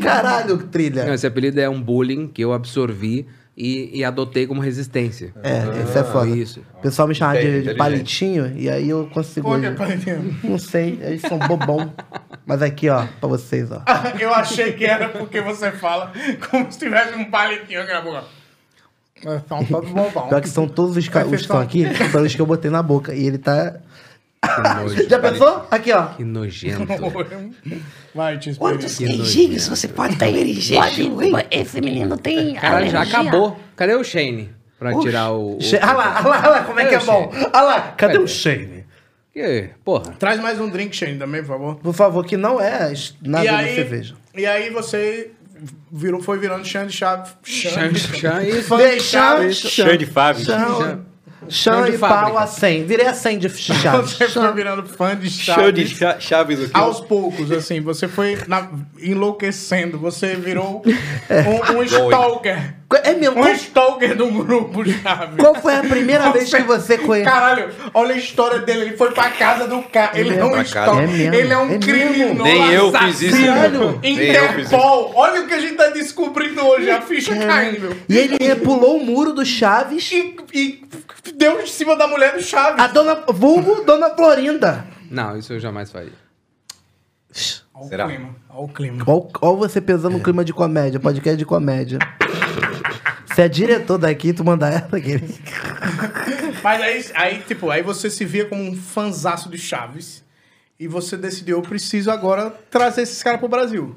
Caralho, 0.00 0.58
trilha. 0.68 1.04
Não, 1.04 1.14
esse 1.14 1.26
apelido 1.26 1.60
é 1.60 1.68
um 1.68 1.80
bullying 1.82 2.28
que 2.28 2.42
eu 2.42 2.52
absorvi 2.52 3.26
e, 3.56 3.98
e 3.98 4.04
adotei 4.04 4.46
como 4.46 4.60
resistência. 4.60 5.32
É, 5.42 5.82
isso 5.82 5.98
é 5.98 6.04
foda. 6.04 6.30
Isso. 6.30 6.60
O 6.78 6.80
pessoal 6.80 7.06
me 7.06 7.14
chama 7.14 7.36
de, 7.36 7.62
de 7.62 7.74
palitinho 7.74 8.52
e 8.56 8.68
aí 8.68 8.88
eu 8.88 9.06
consigo. 9.12 9.48
Onde 9.50 9.66
é 9.66 9.70
palitinho? 9.72 10.36
Não 10.42 10.58
sei, 10.58 10.98
eles 11.02 11.20
são 11.22 11.38
bobão. 11.38 11.92
Mas 12.46 12.62
aqui, 12.62 12.88
ó, 12.88 13.06
pra 13.20 13.28
vocês, 13.28 13.70
ó. 13.70 13.82
Eu 14.18 14.34
achei 14.34 14.72
que 14.72 14.84
era 14.84 15.08
porque 15.08 15.40
você 15.40 15.70
fala 15.70 16.12
como 16.50 16.70
se 16.72 16.78
tivesse 16.78 17.14
um 17.14 17.30
palitinho 17.30 17.82
aqui 17.82 17.92
na 17.92 18.00
boca. 18.00 18.24
Mas 19.24 19.42
São 19.46 19.64
todos 19.64 19.90
bobão. 19.90 20.28
Pior 20.28 20.40
que 20.40 20.48
são 20.48 20.66
todos 20.66 20.96
os, 20.96 21.04
os 21.04 21.08
que 21.08 21.34
estão 21.36 21.60
aqui, 21.60 21.84
foram 22.10 22.26
os 22.26 22.34
que 22.34 22.40
eu 22.40 22.46
botei 22.46 22.70
na 22.70 22.82
boca. 22.82 23.14
E 23.14 23.24
ele 23.24 23.38
tá. 23.38 23.76
Já 25.08 25.18
pensou? 25.20 25.66
Aqui, 25.70 25.92
ó. 25.92 26.06
que 26.06 26.24
nojento. 26.24 26.86
Vai, 28.14 28.38
te. 28.38 28.54
Quantos 28.56 28.98
queijinhos 28.98 29.68
você 29.68 29.88
pode 29.88 30.16
hein? 30.24 31.32
Esse 31.50 31.80
menino 31.80 32.16
tem 32.18 32.54
Caralho, 32.54 32.90
já 32.90 33.02
acabou. 33.02 33.58
Cadê 33.76 33.94
o 33.94 34.04
Shane? 34.04 34.50
Pra 34.78 34.98
tirar 34.98 35.30
o. 35.32 35.58
Olha 35.58 35.92
lá, 35.92 36.20
olha 36.20 36.28
lá, 36.28 36.40
olha 36.40 36.48
lá 36.50 36.62
como 36.64 36.80
é 36.80 36.86
que 36.86 36.94
é 36.96 36.98
bom. 37.00 37.32
Olha 37.32 37.62
lá, 37.62 37.80
cadê 37.96 38.18
o 38.18 38.26
Shane? 38.26 38.84
Que- 39.32 39.70
Porra. 39.84 40.12
Traz 40.18 40.40
mais 40.40 40.60
um 40.60 40.68
drink, 40.68 40.94
Shane, 40.94 41.18
também, 41.18 41.40
por 41.42 41.48
favor. 41.48 41.76
Por 41.76 41.94
favor, 41.94 42.26
que 42.26 42.36
não 42.36 42.60
é 42.60 42.92
nada 43.22 43.62
e 43.62 43.68
de 43.68 43.74
cerveja. 43.76 44.14
E 44.34 44.44
aí 44.44 44.68
você 44.70 45.30
virou, 45.90 46.20
foi 46.20 46.38
virando 46.38 46.66
Xande 46.66 46.92
Chave. 46.92 47.30
Xande, 47.44 47.98
Xande. 48.00 48.62
Fã 48.62 48.76
de 48.78 49.00
Chaves. 49.00 49.58
De. 51.46 51.54
Chão, 51.54 51.84
de 51.84 51.92
e 51.92 51.98
pau 51.98 52.36
a 52.38 52.46
100. 52.46 52.84
Virei 52.86 53.06
a 53.06 53.14
100 53.14 53.38
de 53.38 53.48
chaves. 53.50 54.12
Você 54.12 54.28
foi 54.28 54.52
virando 54.52 54.82
fã 54.86 55.16
de 55.16 55.28
Chã 55.30 55.72
de 55.72 55.86
Chaves. 55.86 55.90
cha- 55.98 56.20
Chaves 56.20 56.58
do 56.58 56.70
Aos 56.76 57.00
poucos, 57.00 57.50
assim, 57.52 57.80
você 57.80 58.06
foi 58.08 58.38
na- 58.46 58.70
enlouquecendo, 59.00 59.98
você 59.98 60.34
virou 60.34 60.82
um, 61.72 61.78
um 61.78 61.82
stalker. 61.82 62.74
É 62.96 63.14
mesmo? 63.14 63.38
Um 63.38 63.42
Qual, 63.42 63.52
stalker 63.54 64.16
do 64.16 64.26
grupo 64.28 64.84
Chaves. 64.84 65.36
qual 65.38 65.54
foi 65.54 65.74
a 65.76 65.80
primeira 65.82 66.30
vez 66.30 66.52
que 66.52 66.62
você 66.62 66.98
conheceu? 66.98 67.32
Caralho, 67.32 67.70
olha 67.94 68.14
a 68.14 68.18
história 68.18 68.58
dele. 68.60 68.82
Ele 68.82 68.96
foi 68.96 69.12
pra 69.12 69.30
casa 69.30 69.66
do 69.66 69.82
cara. 69.82 70.18
Ele 70.18 70.34
é 70.34 70.44
um 70.44 70.50
casa. 70.52 70.62
stalker. 70.64 71.02
É 71.02 71.06
mesmo, 71.06 71.34
Ele 71.34 71.52
é 71.52 71.58
um 71.58 71.74
é 71.74 71.78
criminoso. 71.78 72.42
Nem 72.42 72.72
eu 72.72 72.92
fiz 72.92 73.22
isso. 73.22 73.36
Interpol. 74.02 75.12
Olha 75.14 75.42
o 75.42 75.46
que 75.46 75.54
a 75.54 75.60
gente 75.60 75.74
tá 75.74 75.88
descobrindo 75.88 76.64
hoje. 76.66 76.90
A 76.90 77.00
ficha 77.00 77.34
caindo. 77.36 77.96
E 78.08 78.18
ele 78.18 78.54
pulou 78.56 78.98
o 78.98 79.04
muro 79.04 79.32
do 79.32 79.44
Chaves. 79.44 80.10
E, 80.12 80.36
e 80.52 80.82
deu 81.34 81.60
em 81.60 81.66
cima 81.66 81.96
da 81.96 82.06
mulher 82.06 82.34
do 82.34 82.42
Chaves. 82.42 82.82
A 82.82 82.86
dona. 82.86 83.22
Vulgo 83.28 83.84
Dona 83.84 84.10
Florinda. 84.10 84.84
Não, 85.10 85.36
isso 85.36 85.52
eu 85.52 85.60
jamais 85.60 85.90
faria. 85.90 86.22
Olha 87.74 87.88
Será? 87.88 88.04
o 88.04 88.08
clima. 88.08 88.36
Olha 88.50 88.64
o 88.64 88.68
clima. 88.68 89.04
Olha 89.06 89.26
olha 89.40 89.56
você 89.56 89.80
pesando 89.80 90.14
no 90.18 90.22
clima 90.22 90.44
de 90.44 90.52
comédia, 90.52 91.00
podcast 91.00 91.36
de 91.36 91.44
comédia. 91.44 91.98
Você 93.34 93.42
é 93.42 93.48
diretor 93.48 93.98
daqui, 93.98 94.32
tu 94.32 94.44
manda 94.44 94.68
ela 94.68 94.88
aqui. 94.98 95.20
Mas 96.62 96.80
aí, 96.80 97.04
aí, 97.14 97.38
tipo, 97.42 97.70
aí 97.70 97.82
você 97.82 98.10
se 98.10 98.24
via 98.24 98.44
como 98.46 98.62
um 98.62 98.74
fanzaço 98.76 99.48
de 99.48 99.58
Chaves. 99.58 100.22
E 100.78 100.88
você 100.88 101.16
decidiu, 101.16 101.58
eu 101.58 101.62
preciso 101.62 102.10
agora 102.10 102.50
trazer 102.70 103.02
esses 103.02 103.22
caras 103.22 103.38
pro 103.38 103.48
Brasil. 103.48 103.94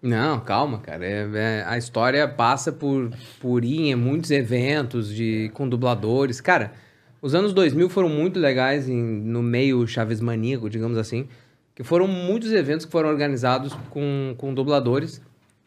Não, 0.00 0.40
calma, 0.40 0.78
cara. 0.78 1.04
É- 1.04 1.28
é- 1.34 1.64
a 1.66 1.76
história 1.76 2.26
passa 2.28 2.72
por, 2.72 3.10
por 3.40 3.64
ir 3.64 3.90
em 3.90 3.94
muitos 3.94 4.30
eventos 4.30 5.12
de, 5.12 5.50
com 5.54 5.68
dubladores. 5.68 6.40
Cara, 6.40 6.72
os 7.20 7.34
anos 7.34 7.52
2000 7.52 7.90
foram 7.90 8.08
muito 8.08 8.38
legais 8.38 8.88
em- 8.88 8.94
no 8.94 9.42
meio 9.42 9.86
Chaves 9.86 10.20
maníaco, 10.20 10.70
digamos 10.70 10.96
assim. 10.96 11.28
Que 11.74 11.82
foram 11.82 12.06
muitos 12.06 12.52
eventos 12.52 12.86
que 12.86 12.92
foram 12.92 13.08
organizados 13.08 13.74
com, 13.90 14.34
com 14.38 14.54
dubladores. 14.54 15.20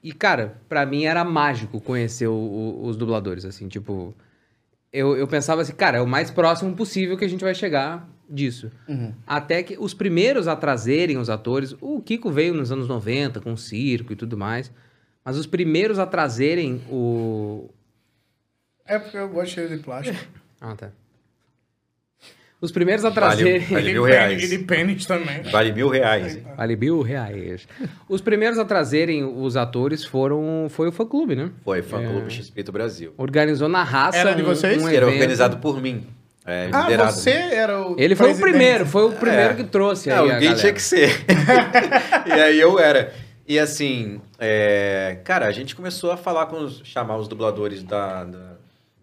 E, 0.03 0.11
cara, 0.11 0.57
pra 0.67 0.85
mim 0.85 1.05
era 1.05 1.23
mágico 1.23 1.79
conhecer 1.79 2.27
o- 2.27 2.33
o- 2.33 2.85
os 2.85 2.97
dubladores, 2.97 3.45
assim, 3.45 3.67
tipo... 3.67 4.13
Eu, 4.91 5.15
eu 5.17 5.25
pensava 5.27 5.61
assim, 5.61 5.73
cara, 5.73 5.97
é 5.97 6.01
o 6.01 6.05
mais 6.07 6.29
próximo 6.29 6.75
possível 6.75 7.17
que 7.17 7.25
a 7.25 7.27
gente 7.27 7.43
vai 7.43 7.55
chegar 7.55 8.07
disso. 8.29 8.69
Até 9.25 9.63
que 9.63 9.75
os 9.79 9.93
primeiros 9.93 10.47
a 10.47 10.55
trazerem 10.55 11.17
os 11.17 11.29
atores, 11.29 11.75
o 11.81 11.99
Kiko 12.01 12.29
veio 12.29 12.53
nos 12.53 12.71
anos 12.71 12.87
90 12.87 13.39
com 13.39 13.53
o 13.53 13.57
circo 13.57 14.13
e 14.13 14.15
tudo 14.15 14.37
mais, 14.37 14.71
mas 15.25 15.37
os 15.37 15.47
primeiros 15.47 15.97
a 15.97 16.05
trazerem 16.05 16.81
o. 16.91 17.69
É 18.85 18.99
porque 18.99 19.17
eu 19.17 19.29
gosto 19.29 19.67
de 19.67 19.77
plástico. 19.77 20.17
Ah, 20.61 20.75
tá. 20.75 20.91
Os 22.63 22.71
primeiros 22.71 23.03
a 23.03 23.09
Vale, 23.09 23.15
trazerem. 23.35 23.59
vale 23.59 23.89
E 23.89 23.93
mil 23.93 24.03
reais. 24.03 24.41
E 24.43 24.47
de 24.47 24.57
pênis 24.63 25.05
também. 25.05 25.43
Vale 25.51 25.73
mil 25.73 25.89
reais. 25.89 26.37
hein? 26.37 26.43
Vale 26.55 26.75
mil 26.77 27.01
reais. 27.01 27.67
Os 28.07 28.21
primeiros 28.21 28.57
a 28.57 28.63
trazerem 28.63 29.23
os 29.25 29.57
atores 29.57 30.05
foram. 30.05 30.67
Foi 30.69 30.87
o 30.87 30.91
fã 30.93 31.05
clube, 31.05 31.35
né? 31.35 31.51
Foi 31.65 31.81
Fã 31.81 32.01
Clube 32.01 32.31
X-Pito 32.31 32.71
Brasil. 32.71 33.13
Organizou 33.17 33.67
na 33.67 33.83
raça. 33.83 34.17
Era 34.17 34.33
de 34.33 34.41
um- 34.41 34.45
vocês? 34.45 34.81
um 34.81 34.87
Que 34.87 34.95
era 34.95 35.05
organizado 35.07 35.57
por 35.57 35.81
mim. 35.81 36.07
É, 36.45 36.69
Ah, 36.71 36.81
liderado. 36.83 37.11
você 37.11 37.31
era 37.31 37.85
o. 37.85 37.95
Ele 37.99 38.15
foi 38.15 38.27
o 38.27 38.29
presidente. 38.29 38.51
primeiro, 38.51 38.85
foi 38.85 39.03
o 39.03 39.11
primeiro 39.11 39.53
É. 39.53 39.55
que 39.55 39.63
trouxe 39.65 40.09
É, 40.09 40.13
aí. 40.13 40.17
a 40.17 40.21
alguém 40.21 40.39
galera. 40.39 40.59
tinha 40.59 40.73
que 40.73 40.81
ser. 40.81 41.09
e 42.27 42.31
aí 42.31 42.59
eu 42.59 42.79
era. 42.79 43.13
E 43.45 43.59
assim, 43.59 44.21
é, 44.39 45.17
cara, 45.25 45.47
a 45.47 45.51
gente 45.51 45.75
começou 45.75 46.11
a 46.11 46.17
falar 46.17 46.45
com 46.45 46.63
os, 46.63 46.81
chamar 46.85 47.17
os 47.17 47.27
dubladores 47.27 47.83
da, 47.83 48.23
da, 48.23 48.37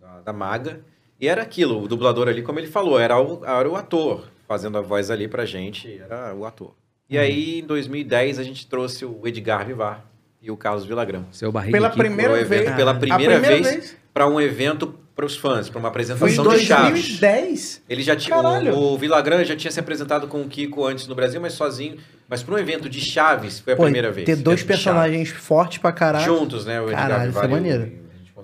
da- 0.01 0.21
da 0.25 0.33
Maga. 0.33 0.81
E 1.21 1.29
era 1.29 1.43
aquilo, 1.43 1.83
o 1.83 1.87
dublador 1.89 2.29
ali, 2.29 2.43
como 2.43 2.59
ele 2.59 2.67
falou, 2.69 2.99
era 2.99 3.21
o, 3.21 3.45
era 3.45 3.69
o 3.69 3.77
ator 3.77 4.25
fazendo 4.49 4.79
a 4.79 4.81
voz 4.81 5.11
ali 5.11 5.29
pra 5.29 5.45
gente, 5.45 6.01
era 6.03 6.35
o 6.35 6.45
ator. 6.45 6.73
E 7.09 7.19
aí, 7.19 7.59
em 7.61 7.67
2010, 7.67 8.39
a 8.39 8.43
gente 8.43 8.67
trouxe 8.67 9.05
o 9.05 9.21
Edgar 9.27 9.67
Vivar 9.67 10.05
e 10.41 10.51
o 10.51 10.57
Carlos 10.57 10.85
Villagrão. 10.87 11.27
Seu 11.33 11.53
barriga. 11.53 11.73
Pela 11.77 11.91
primeira 11.91 12.41
evento 12.41 12.49
vez. 12.65 12.77
pela 12.77 12.95
primeira, 12.95 13.39
primeira 13.41 13.63
vez, 13.63 13.75
vez? 13.77 13.97
para 14.15 14.27
um 14.29 14.41
evento 14.41 14.95
pros 15.15 15.37
fãs, 15.37 15.69
pra 15.69 15.79
uma 15.79 15.89
apresentação 15.89 16.29
de 16.49 16.61
Chaves. 16.65 17.19
2010? 17.19 17.83
Ele 17.89 18.03
já 18.03 18.17
tinha. 18.17 18.35
Caralho. 18.37 18.75
O, 18.75 18.95
o 18.95 18.99
Villagrán 18.99 19.45
já 19.45 19.55
tinha 19.55 19.71
se 19.71 19.79
apresentado 19.79 20.27
com 20.29 20.41
o 20.41 20.49
Kiko 20.49 20.87
antes 20.87 21.07
no 21.07 21.15
Brasil, 21.15 21.41
mas 21.41 21.53
sozinho. 21.53 21.99
Mas 22.29 22.43
para 22.43 22.55
um 22.55 22.59
evento 22.59 22.89
de 22.89 23.01
Chaves 23.01 23.61
foi 23.61 23.75
a 23.75 23.77
Pô, 23.77 23.83
primeira 23.83 24.11
vez. 24.11 24.25
ter 24.25 24.37
dois 24.37 24.63
personagens 24.63 25.29
fortes 25.31 25.79
pra 25.79 25.93
caralho. 25.93 26.25
Juntos, 26.25 26.65
né? 26.65 26.81
O 26.81 26.85
Edgar 26.85 27.09
Caralho, 27.09 27.31
isso 27.31 27.39
é 27.39 27.43
Vivar 27.43 27.45
e 27.45 27.49
o- 27.49 27.51
maneiro. 27.51 27.93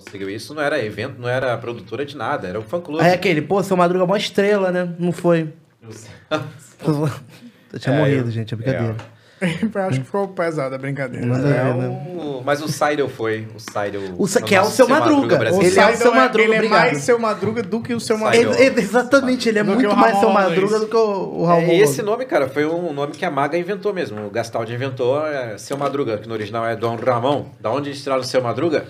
Conseguiu 0.03 0.29
isso, 0.29 0.53
não 0.53 0.61
era 0.61 0.83
evento, 0.83 1.19
não 1.19 1.27
era 1.29 1.57
produtora 1.57 2.05
de 2.05 2.15
nada, 2.15 2.47
era 2.47 2.59
o 2.59 2.61
fã 2.63 2.79
clube. 2.79 3.03
Aí 3.03 3.13
aquele, 3.13 3.41
pô, 3.41 3.61
seu 3.63 3.75
Madruga 3.77 4.03
é 4.03 4.05
uma 4.05 4.17
estrela, 4.17 4.71
né? 4.71 4.89
Não 4.99 5.11
foi. 5.11 5.51
Eu 5.81 5.89
tinha 7.79 7.95
É, 7.95 7.99
morrido, 7.99 8.27
eu- 8.27 8.31
gente, 8.31 8.53
é 8.53 8.57
brincadeira. 8.57 8.95
Eu 9.39 9.81
acho 9.83 9.99
que 9.99 10.05
ficou 10.07 10.27
pesada 10.29 10.75
a 10.75 10.79
brincadeira. 10.79 11.27
A 11.31 11.37
É, 11.37 11.41
ver, 11.41 11.73
né? 11.75 11.87
o- 12.17 12.41
Mas 12.43 12.59
o 12.59 12.67
Seidel 12.67 13.07
foi. 13.07 13.47
O 13.55 13.59
Seidel. 13.59 14.01
O 14.17 14.27
Se- 14.27 14.41
que 14.41 14.55
é 14.55 14.61
o 14.61 14.65
seu 14.65 14.87
Madruga. 14.87 15.35
O 15.35 15.37
brasileiro. 15.37 15.73
Ele 15.75 15.79
é 15.79 15.93
o 15.93 15.95
seu 15.95 16.11
Madruga, 16.11 16.43
ele 16.43 16.53
é 16.53 16.57
obrigado. 16.57 16.79
mais 16.79 16.97
seu 17.03 17.19
Madruga 17.19 17.61
do 17.61 17.79
que 17.79 17.93
o 17.93 17.99
seu. 17.99 18.17
Madruga. 18.17 18.59
Ele- 18.59 18.79
exatamente, 18.81 19.47
ele 19.47 19.59
é 19.59 19.63
Do 19.63 19.73
muito 19.75 19.87
o 19.87 19.95
mais 19.95 20.17
seu 20.17 20.29
Ramon 20.29 20.33
Madruga 20.41 20.67
Luiz. 20.77 20.81
do 20.81 20.87
que 20.87 20.95
o, 20.95 20.99
o 21.41 21.45
Raul. 21.45 21.61
É, 21.61 21.75
e 21.75 21.81
esse 21.81 22.01
nome, 22.01 22.25
cara, 22.25 22.49
foi 22.49 22.65
um 22.65 22.91
nome 22.91 23.11
que 23.11 23.23
a 23.23 23.29
Maga 23.29 23.55
inventou 23.55 23.93
mesmo. 23.93 24.25
O 24.25 24.29
Gastaldi 24.31 24.73
inventou 24.73 25.23
é, 25.27 25.55
Seu 25.59 25.77
Madruga, 25.77 26.17
que 26.17 26.27
no 26.27 26.33
original 26.33 26.65
é 26.65 26.75
Dom 26.75 26.95
Ramon. 26.95 27.45
Da 27.61 27.69
onde 27.71 27.89
eles 27.89 28.01
tiraram 28.01 28.23
Seu 28.23 28.41
Madruga? 28.41 28.85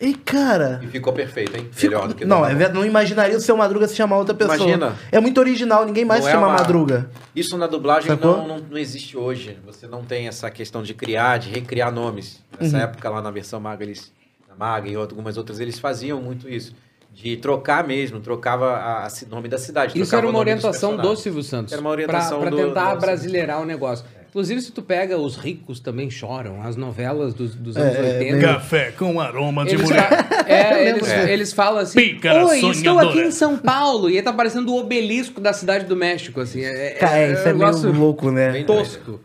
E 0.00 0.14
cara. 0.14 0.80
E 0.82 0.86
ficou 0.86 1.12
perfeito, 1.12 1.54
hein? 1.56 1.68
fico- 1.70 1.92
Melhor 1.92 2.08
do 2.08 2.14
que 2.14 2.24
não, 2.24 2.44
é 2.46 2.68
não 2.72 2.86
imaginaria 2.86 3.36
o 3.36 3.40
seu 3.40 3.54
Madruga 3.54 3.86
se 3.86 3.94
chamar 3.94 4.16
outra 4.16 4.34
pessoa. 4.34 4.56
Imagina. 4.56 4.96
É 5.12 5.20
muito 5.20 5.38
original, 5.38 5.84
ninguém 5.84 6.06
mais 6.06 6.20
Não 6.20 6.24
se 6.24 6.30
é 6.30 6.32
chama 6.34 6.46
uma- 6.46 6.56
Madruga. 6.56 7.10
Isso 7.36 7.58
na 7.58 7.66
dublagem 7.66 8.10
não, 8.18 8.48
não, 8.48 8.58
não 8.58 8.78
existe 8.78 9.14
hoje. 9.18 9.58
Você 9.66 9.86
não 9.86 10.02
tem 10.02 10.26
essa 10.26 10.50
questão 10.50 10.82
de 10.82 10.94
criar, 10.94 11.36
de 11.38 11.50
recriar 11.50 11.92
nomes. 11.92 12.42
Nessa 12.58 12.78
Uhum. 12.78 12.82
época, 12.84 13.10
lá 13.10 13.20
na 13.20 13.30
versão 13.30 13.60
Maga, 13.60 13.84
eles, 13.84 14.10
na 14.48 14.54
Maga 14.54 14.88
e 14.88 14.94
algumas 14.94 15.36
outras, 15.36 15.60
eles 15.60 15.78
faziam 15.78 16.18
muito 16.22 16.48
isso. 16.48 16.74
De 17.12 17.36
trocar 17.36 17.86
mesmo, 17.86 18.20
trocava 18.20 18.70
a, 18.70 19.04
a 19.04 19.10
ci- 19.10 19.26
nome 19.28 19.48
da 19.48 19.58
cidade. 19.58 20.00
Isso 20.00 20.16
era 20.16 20.24
o 20.26 20.30
uma 20.30 20.38
orientação 20.38 20.96
do. 20.96 21.14
Silvio 21.16 21.42
Santos. 21.42 21.72
Era 21.72 21.80
uma 21.82 21.90
orientação 21.90 22.40
pra, 22.40 22.48
pra 22.50 22.56
do- 22.58 22.66
tentar 22.68 22.94
do- 22.94 23.00
brasileirar 23.00 23.60
o 23.60 23.66
negócio. 23.66 24.06
Inclusive, 24.30 24.62
se 24.62 24.70
tu 24.72 24.80
pega 24.80 25.18
Os 25.18 25.36
Ricos 25.36 25.80
Também 25.80 26.08
Choram, 26.08 26.62
as 26.62 26.76
novelas 26.76 27.34
dos, 27.34 27.54
dos 27.54 27.76
anos 27.76 27.96
É, 27.96 28.18
80. 28.18 28.40
Café 28.40 28.92
com 28.92 29.20
aroma 29.20 29.64
de 29.64 29.72
Eles, 29.74 29.82
mulher. 29.82 30.08
fa- 30.08 30.44
é, 30.48 30.88
eles, 30.90 31.08
É. 31.08 31.32
eles 31.32 31.52
falam 31.52 31.80
assim: 31.80 31.98
Pícara 32.00 32.46
Oi, 32.46 32.54
estou 32.56 32.72
sonhadora." 32.74 33.08
aqui 33.08 33.20
em 33.22 33.30
São 33.32 33.58
Paulo. 33.58 34.08
E 34.08 34.16
aí 34.16 34.22
tá 34.22 34.32
parecendo 34.32 34.72
o 34.72 34.78
obelisco 34.78 35.40
da 35.40 35.52
cidade 35.52 35.84
do 35.86 35.96
México, 35.96 36.40
assim. 36.40 36.62
É, 36.64 36.90
Cara, 36.90 37.16
é, 37.18 37.32
isso 37.32 37.40
é 37.40 37.52
um 37.52 37.56
meio 37.56 37.58
negócio 37.58 37.92
louco, 37.92 38.30
né? 38.30 38.50
Bem 38.52 38.64
tosco. 38.64 39.20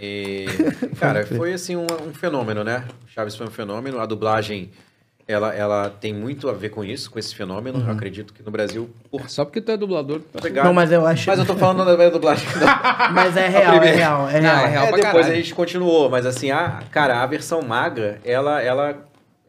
E, 0.00 0.46
cara, 1.00 1.26
foi 1.36 1.52
assim 1.52 1.76
um, 1.76 1.86
um 2.08 2.14
fenômeno, 2.14 2.62
né? 2.62 2.84
O 3.06 3.10
Chaves 3.12 3.34
foi 3.36 3.46
um 3.46 3.50
fenômeno. 3.50 3.98
A 3.98 4.06
dublagem, 4.06 4.70
ela, 5.26 5.54
ela 5.54 5.88
tem 5.90 6.12
muito 6.12 6.48
a 6.48 6.52
ver 6.52 6.68
com 6.68 6.84
isso, 6.84 7.10
com 7.10 7.18
esse 7.18 7.34
fenômeno. 7.34 7.78
Uhum. 7.78 7.86
Eu 7.86 7.92
acredito 7.92 8.32
que 8.34 8.42
no 8.42 8.50
Brasil, 8.50 8.90
por 9.10 9.28
Só 9.30 9.44
porque 9.44 9.60
tu 9.60 9.72
é 9.72 9.76
dublador. 9.76 10.20
tá- 10.32 10.40
pegar... 10.40 10.64
Não, 10.64 10.72
mas 10.74 10.92
eu 10.92 11.06
acho. 11.06 11.28
Mas 11.28 11.38
eu 11.38 11.46
tô 11.46 11.54
falando 11.54 11.84
da 11.84 12.08
dublagem. 12.10 12.46
Mas 13.14 13.36
é 13.36 13.48
real, 13.48 13.62
é 13.74 13.78
primeira- 13.78 13.96
real, 13.96 14.28
é 14.28 14.40
Não, 14.40 14.48
real. 14.50 14.64
é 14.64 14.68
real. 14.68 14.84
É, 14.84 14.86
pra 14.88 14.96
depois 14.96 15.12
caralho. 15.12 15.32
a 15.32 15.36
gente 15.36 15.54
continuou, 15.54 16.08
mas 16.10 16.26
assim, 16.26 16.50
a, 16.50 16.82
cara, 16.90 17.22
a 17.22 17.26
versão 17.26 17.62
maga, 17.62 18.18
ela, 18.24 18.60
ela 18.62 18.96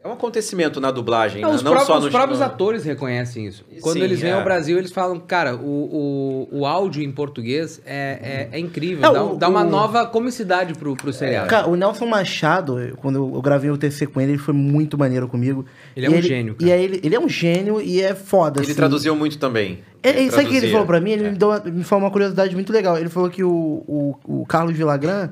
é 0.06 0.10
um 0.10 0.12
acontecimento 0.14 0.80
na 0.80 0.90
dublagem, 0.90 1.42
Não, 1.42 1.50
né? 1.50 1.54
os, 1.56 1.62
não 1.62 1.72
próprios, 1.72 1.86
só 1.94 2.00
no 2.00 2.06
os 2.06 2.12
próprios 2.12 2.40
atores 2.40 2.84
reconhecem 2.84 3.46
isso. 3.46 3.64
Quando 3.80 3.98
Sim, 3.98 4.02
eles 4.04 4.20
vêm 4.20 4.30
é. 4.30 4.34
ao 4.34 4.44
Brasil, 4.44 4.78
eles 4.78 4.92
falam, 4.92 5.18
cara, 5.20 5.56
o, 5.56 6.48
o, 6.52 6.60
o 6.60 6.66
áudio 6.66 7.02
em 7.02 7.10
português 7.12 7.80
é, 7.84 8.48
é, 8.52 8.56
é 8.56 8.58
incrível. 8.58 9.04
É, 9.08 9.12
dá, 9.12 9.24
o- 9.24 9.36
dá 9.36 9.48
uma 9.48 9.62
o- 9.64 9.68
nova 9.70 10.06
comicidade 10.06 10.74
pro, 10.74 10.94
pro 10.96 11.12
seriado. 11.12 11.48
Cara, 11.48 11.68
o 11.68 11.76
Nelson 11.76 12.06
Machado, 12.06 12.96
quando 12.98 13.16
eu 13.34 13.42
gravei 13.42 13.70
o 13.70 13.76
TC 13.76 14.06
com 14.06 14.20
ele, 14.20 14.32
ele 14.32 14.38
foi 14.38 14.54
muito 14.54 14.96
maneiro 14.96 15.26
comigo. 15.28 15.64
Ele 15.96 16.06
é 16.06 16.10
E 16.10 16.14
um 16.18 16.22
gênio, 16.22 16.54
cara. 16.54 16.70
E 16.70 16.72
aí 16.72 16.84
ele, 16.84 17.00
ele 17.02 17.14
é 17.14 17.20
um 17.20 17.28
gênio 17.28 17.80
e 17.80 18.00
é 18.00 18.14
foda, 18.14 18.60
Ele 18.60 18.66
assim. 18.66 18.74
traduziu 18.76 19.14
muito 19.16 19.38
também. 19.38 19.80
É, 20.02 20.24
é, 20.24 20.30
sabe 20.30 20.44
o 20.44 20.48
que 20.50 20.56
ele 20.56 20.70
falou 20.70 20.86
pra 20.86 21.00
mim? 21.00 21.10
Ele 21.10 21.26
É. 21.26 21.30
me, 21.32 21.36
deu 21.36 21.48
uma- 21.48 21.60
me 21.60 21.82
falou 21.82 22.04
uma 22.04 22.10
curiosidade 22.10 22.54
muito 22.54 22.72
legal. 22.72 22.96
Ele 22.96 23.08
falou 23.08 23.28
que 23.28 23.42
o, 23.42 23.50
o, 23.88 24.14
o 24.42 24.46
Carlos 24.46 24.76
Villagrán, 24.76 25.30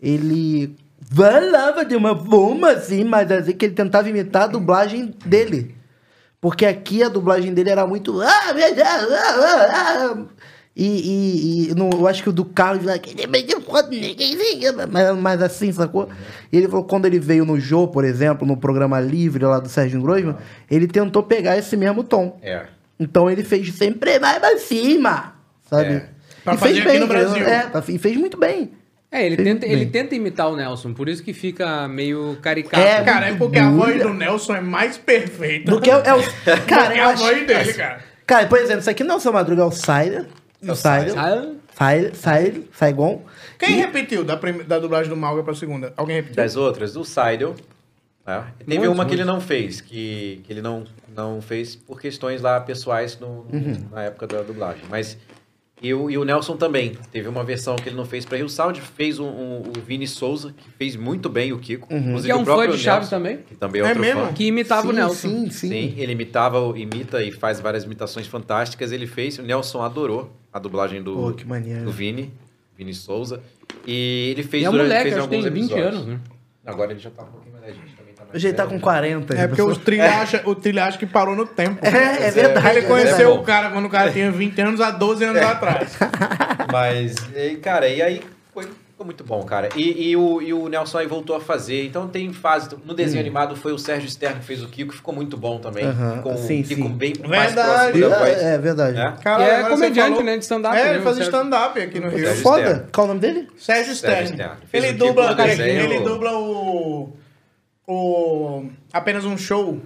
ele 0.00 0.74
falava 1.10 1.84
de 1.84 1.96
uma 1.96 2.16
forma 2.16 2.70
assim, 2.70 3.04
mas 3.04 3.30
assim, 3.30 3.52
que 3.52 3.66
ele 3.66 3.74
tentava 3.74 4.08
imitar 4.08 4.44
a 4.44 4.48
dublagem 4.48 5.14
dele. 5.24 5.74
Porque 6.40 6.66
aqui 6.66 7.02
a 7.02 7.08
dublagem 7.08 7.52
dele 7.54 7.70
era 7.70 7.86
muito. 7.86 8.20
"Ah, 8.20 8.28
ah, 8.28 9.06
ah, 9.10 10.14
ah". 10.14 10.26
E, 10.78 10.84
e, 10.84 11.70
e 11.70 11.74
no, 11.74 11.88
eu 11.90 12.06
acho 12.06 12.22
que 12.22 12.28
o 12.28 12.32
do 12.32 12.44
Carlos 12.44 12.82
Villagrán, 12.82 13.26
mas, 14.90 15.16
mas 15.16 15.42
assim, 15.42 15.72
sacou? 15.72 16.06
E 16.52 16.56
ele 16.58 16.68
falou 16.68 16.84
quando 16.84 17.06
ele 17.06 17.18
veio 17.18 17.46
no 17.46 17.58
Jô, 17.58 17.88
por 17.88 18.04
exemplo, 18.04 18.46
no 18.46 18.58
programa 18.58 19.00
Livre 19.00 19.42
lá 19.42 19.58
do 19.58 19.70
Sérgio 19.70 20.02
Groisman, 20.02 20.36
ele 20.70 20.86
tentou 20.86 21.22
pegar 21.22 21.56
esse 21.56 21.78
mesmo 21.78 22.04
tom. 22.04 22.38
É. 22.42 22.66
Então 23.00 23.30
ele 23.30 23.42
fez 23.42 23.72
sempre 23.74 24.18
mais 24.18 24.38
pra 24.38 24.58
cima, 24.58 25.34
sabe? 25.62 25.94
É. 25.94 26.08
Pra 26.44 26.54
e 26.54 26.58
fazer 26.58 26.74
fez 26.74 26.84
bem, 26.84 27.00
no 27.00 27.06
Brasil. 27.06 27.44
É, 27.46 27.72
e 27.88 27.98
fez 27.98 28.16
muito 28.18 28.38
bem. 28.38 28.72
É, 29.18 29.26
ele 29.26 29.36
tenta, 29.36 29.66
muito 29.66 29.72
ele 29.80 29.86
tenta 29.86 30.14
imitar 30.14 30.48
o 30.50 30.56
Nelson, 30.56 30.92
por 30.92 31.08
isso 31.08 31.22
que 31.22 31.32
fica 31.32 31.86
meio 31.88 32.36
caricato. 32.42 32.82
É, 32.82 33.02
Cara, 33.02 33.26
é 33.26 33.28
muito 33.30 33.38
porque 33.38 33.58
a 33.58 33.70
voz 33.70 34.02
do 34.02 34.12
Nelson 34.12 34.56
é 34.56 34.60
mais 34.60 34.98
perfeita 34.98 35.70
Do 35.70 35.80
que 35.80 35.90
é, 35.90 35.96
o- 35.96 36.00
é. 36.00 36.56
Cara, 36.66 36.88
do 36.88 36.92
que 36.94 37.00
a 37.00 37.08
acho. 37.08 37.22
voz 37.22 37.46
dele, 37.46 37.72
cara. 37.74 38.00
Cara, 38.26 38.46
por 38.46 38.58
exemplo, 38.58 38.80
isso 38.80 38.90
aqui 38.90 39.04
não 39.04 39.14
é 39.14 39.18
o 39.18 39.20
seu 39.20 39.32
Madruga, 39.32 39.62
é 39.62 39.64
o 39.64 39.70
Sider. 39.70 40.26
É 40.66 40.72
O 40.72 40.74
Sider. 40.74 41.12
Sider, 41.78 42.14
Sider, 42.14 42.62
Saigon. 42.72 43.22
Quem 43.58 43.76
repetiu 43.76 44.24
da, 44.24 44.36
prim- 44.36 44.64
da 44.64 44.78
dublagem 44.78 45.08
do 45.10 45.16
Malga 45.16 45.42
pra 45.42 45.54
segunda? 45.54 45.92
Alguém 45.96 46.16
repetiu? 46.16 46.36
Das 46.36 46.56
outras, 46.56 46.92
do 46.94 47.04
Seidel. 47.04 47.54
tá? 48.24 48.48
Teve 48.58 48.78
Muitos, 48.78 48.94
uma 48.94 49.04
que 49.06 49.14
ele 49.14 49.24
não 49.24 49.40
fez, 49.40 49.80
que, 49.80 50.40
que 50.44 50.52
ele 50.52 50.60
não, 50.62 50.84
não 51.14 51.40
fez 51.40 51.76
por 51.76 52.00
questões 52.00 52.40
lá 52.42 52.58
pessoais 52.60 53.18
no- 53.20 53.46
Uhum. 53.52 53.84
na 53.92 54.04
época 54.04 54.26
da 54.26 54.42
dublagem. 54.42 54.82
Mas 54.90 55.16
e 55.82 55.92
o, 55.92 56.10
e 56.10 56.16
o 56.16 56.24
Nelson 56.24 56.56
também. 56.56 56.96
Teve 57.12 57.28
uma 57.28 57.44
versão 57.44 57.76
que 57.76 57.88
ele 57.88 57.96
não 57.96 58.04
fez 58.04 58.24
para 58.24 58.38
Rio 58.38 58.48
Sound, 58.48 58.80
fez 58.80 59.18
um, 59.18 59.26
um- 59.26 59.62
o 59.76 59.80
Vini 59.86 60.06
Souza, 60.06 60.52
que 60.56 60.70
fez 60.70 60.96
muito 60.96 61.28
bem 61.28 61.52
o 61.52 61.58
Kiko. 61.58 61.92
Uhum. 61.92 62.00
Inclusive 62.00 62.24
Que 62.26 62.30
é 62.32 62.34
o 62.34 62.38
um 62.38 62.44
fã 62.44 62.54
próprio 62.54 62.76
de 62.76 62.82
Chaves 62.82 63.10
Nelson, 63.10 63.16
também. 63.16 63.38
Que 63.46 63.54
também 63.54 63.80
é 63.82 63.84
É 63.84 63.88
outro 63.88 64.00
mesmo? 64.02 64.20
fã. 64.26 64.32
Que 64.32 64.46
imitava 64.46 64.86
o 64.86 64.90
Sim, 64.90 64.96
Nelson. 64.96 65.28
Sim, 65.28 65.50
sim. 65.50 65.68
Sim, 65.68 65.94
ele 65.98 66.12
imitava, 66.12 66.58
imita 66.78 67.22
e 67.22 67.30
faz 67.30 67.60
várias 67.60 67.84
imitações 67.84 68.26
fantásticas. 68.26 68.90
Ele 68.92 69.06
fez, 69.06 69.38
o 69.38 69.42
Nelson 69.42 69.82
adorou 69.82 70.30
a 70.52 70.58
dublagem 70.58 71.02
do, 71.02 71.14
Pô, 71.14 71.32
do 71.32 71.90
Vini, 71.92 72.32
Vini 72.76 72.94
Souza. 72.94 73.42
E 73.86 74.30
ele 74.32 74.42
fez 74.42 74.62
E 74.62 74.66
é 74.66 74.68
um 74.68 74.72
durante 74.72 74.88
moleque, 74.88 75.10
fez 75.10 75.22
que 75.22 75.28
tem 75.28 75.38
alguns 75.38 75.52
20 75.52 75.64
episódios. 75.72 75.94
anos, 75.94 76.06
né? 76.06 76.20
Agora 76.64 76.90
ele 76.90 77.00
já 77.00 77.10
tá 77.10 77.24
Hoje 78.34 78.48
ele 78.48 78.54
tá 78.56 78.64
com 78.64 78.70
velho. 78.70 78.82
40. 78.82 79.34
É 79.34 79.46
porque 79.48 79.62
os 79.62 79.78
trilha 79.78 80.10
acha, 80.20 80.42
o 80.44 80.54
trilha 80.54 80.84
acha 80.84 80.98
que 80.98 81.06
parou 81.06 81.34
no 81.36 81.46
tempo. 81.46 81.78
É, 81.84 82.26
é 82.26 82.30
verdade. 82.30 82.68
Ele 82.68 82.78
é 82.80 82.82
conheceu 82.82 83.32
o 83.34 83.42
cara 83.42 83.70
quando 83.70 83.86
o 83.86 83.90
cara 83.90 84.10
tinha 84.12 84.30
20 84.30 84.60
anos 84.60 84.80
há 84.80 84.90
12 84.90 85.24
anos 85.24 85.42
atrás. 85.42 85.96
Mas, 86.72 87.14
e, 87.34 87.56
cara, 87.56 87.88
e 87.88 88.02
aí 88.02 88.20
foi, 88.52 88.64
ficou 88.64 89.06
muito 89.06 89.22
bom, 89.24 89.42
cara. 89.44 89.68
E, 89.76 90.10
e 90.10 90.16
o, 90.16 90.42
e 90.42 90.52
o 90.52 90.68
Nelson 90.68 90.98
aí 90.98 91.06
voltou 91.06 91.36
a 91.36 91.40
fazer. 91.40 91.84
Então 91.86 92.08
tem 92.08 92.32
fase. 92.32 92.68
No 92.84 92.94
desenho 92.94 93.20
animado 93.20 93.54
foi 93.56 93.72
o 93.72 93.78
Sérgio 93.78 94.08
Stern 94.10 94.40
que 94.40 94.44
fez 94.44 94.62
o 94.62 94.68
Kiko, 94.68 94.92
ficou 94.92 95.14
muito 95.14 95.36
bom 95.36 95.58
também. 95.58 95.86
Hum. 95.86 95.90
Aham, 95.90 96.22
Com 96.22 96.36
sim, 96.36 96.60
o 96.62 96.64
Kiko 96.64 96.82
sim. 96.88 96.88
bem 96.94 97.12
mais 97.26 97.52
Verdade. 97.54 97.92
próximo 97.92 98.10
da 98.10 98.18
voz. 98.18 98.42
É, 98.42 98.54
é 98.54 98.58
verdade. 98.58 98.96
né? 98.96 99.14
Cara, 99.22 99.42
E 99.42 99.46
é 99.46 99.56
agora 99.56 99.76
você 99.76 99.82
comediante, 99.84 100.08
falou- 100.10 100.24
né, 100.24 100.36
de 100.36 100.42
stand-up, 100.42 100.76
É, 100.76 100.84
né, 100.84 100.90
ele 100.90 101.02
faz 101.02 101.16
o 101.16 101.18
Sérgio? 101.22 101.38
stand-up 101.38 101.80
aqui 101.80 102.00
no 102.00 102.08
Rio. 102.08 102.34
Foda. 102.36 102.88
Qual 102.92 103.04
o 103.04 103.08
nome 103.08 103.20
dele? 103.20 103.48
Sérgio 103.56 103.94
Stern. 103.94 104.36
Ele 104.72 104.90
o 104.90 104.98
dubla, 104.98 105.34
cara, 105.36 105.52
ele 105.52 106.00
dubla 106.00 106.32
o, 106.36 107.16
o... 107.86 108.68
Apenas 108.92 109.24
um 109.24 109.36
show. 109.36 109.80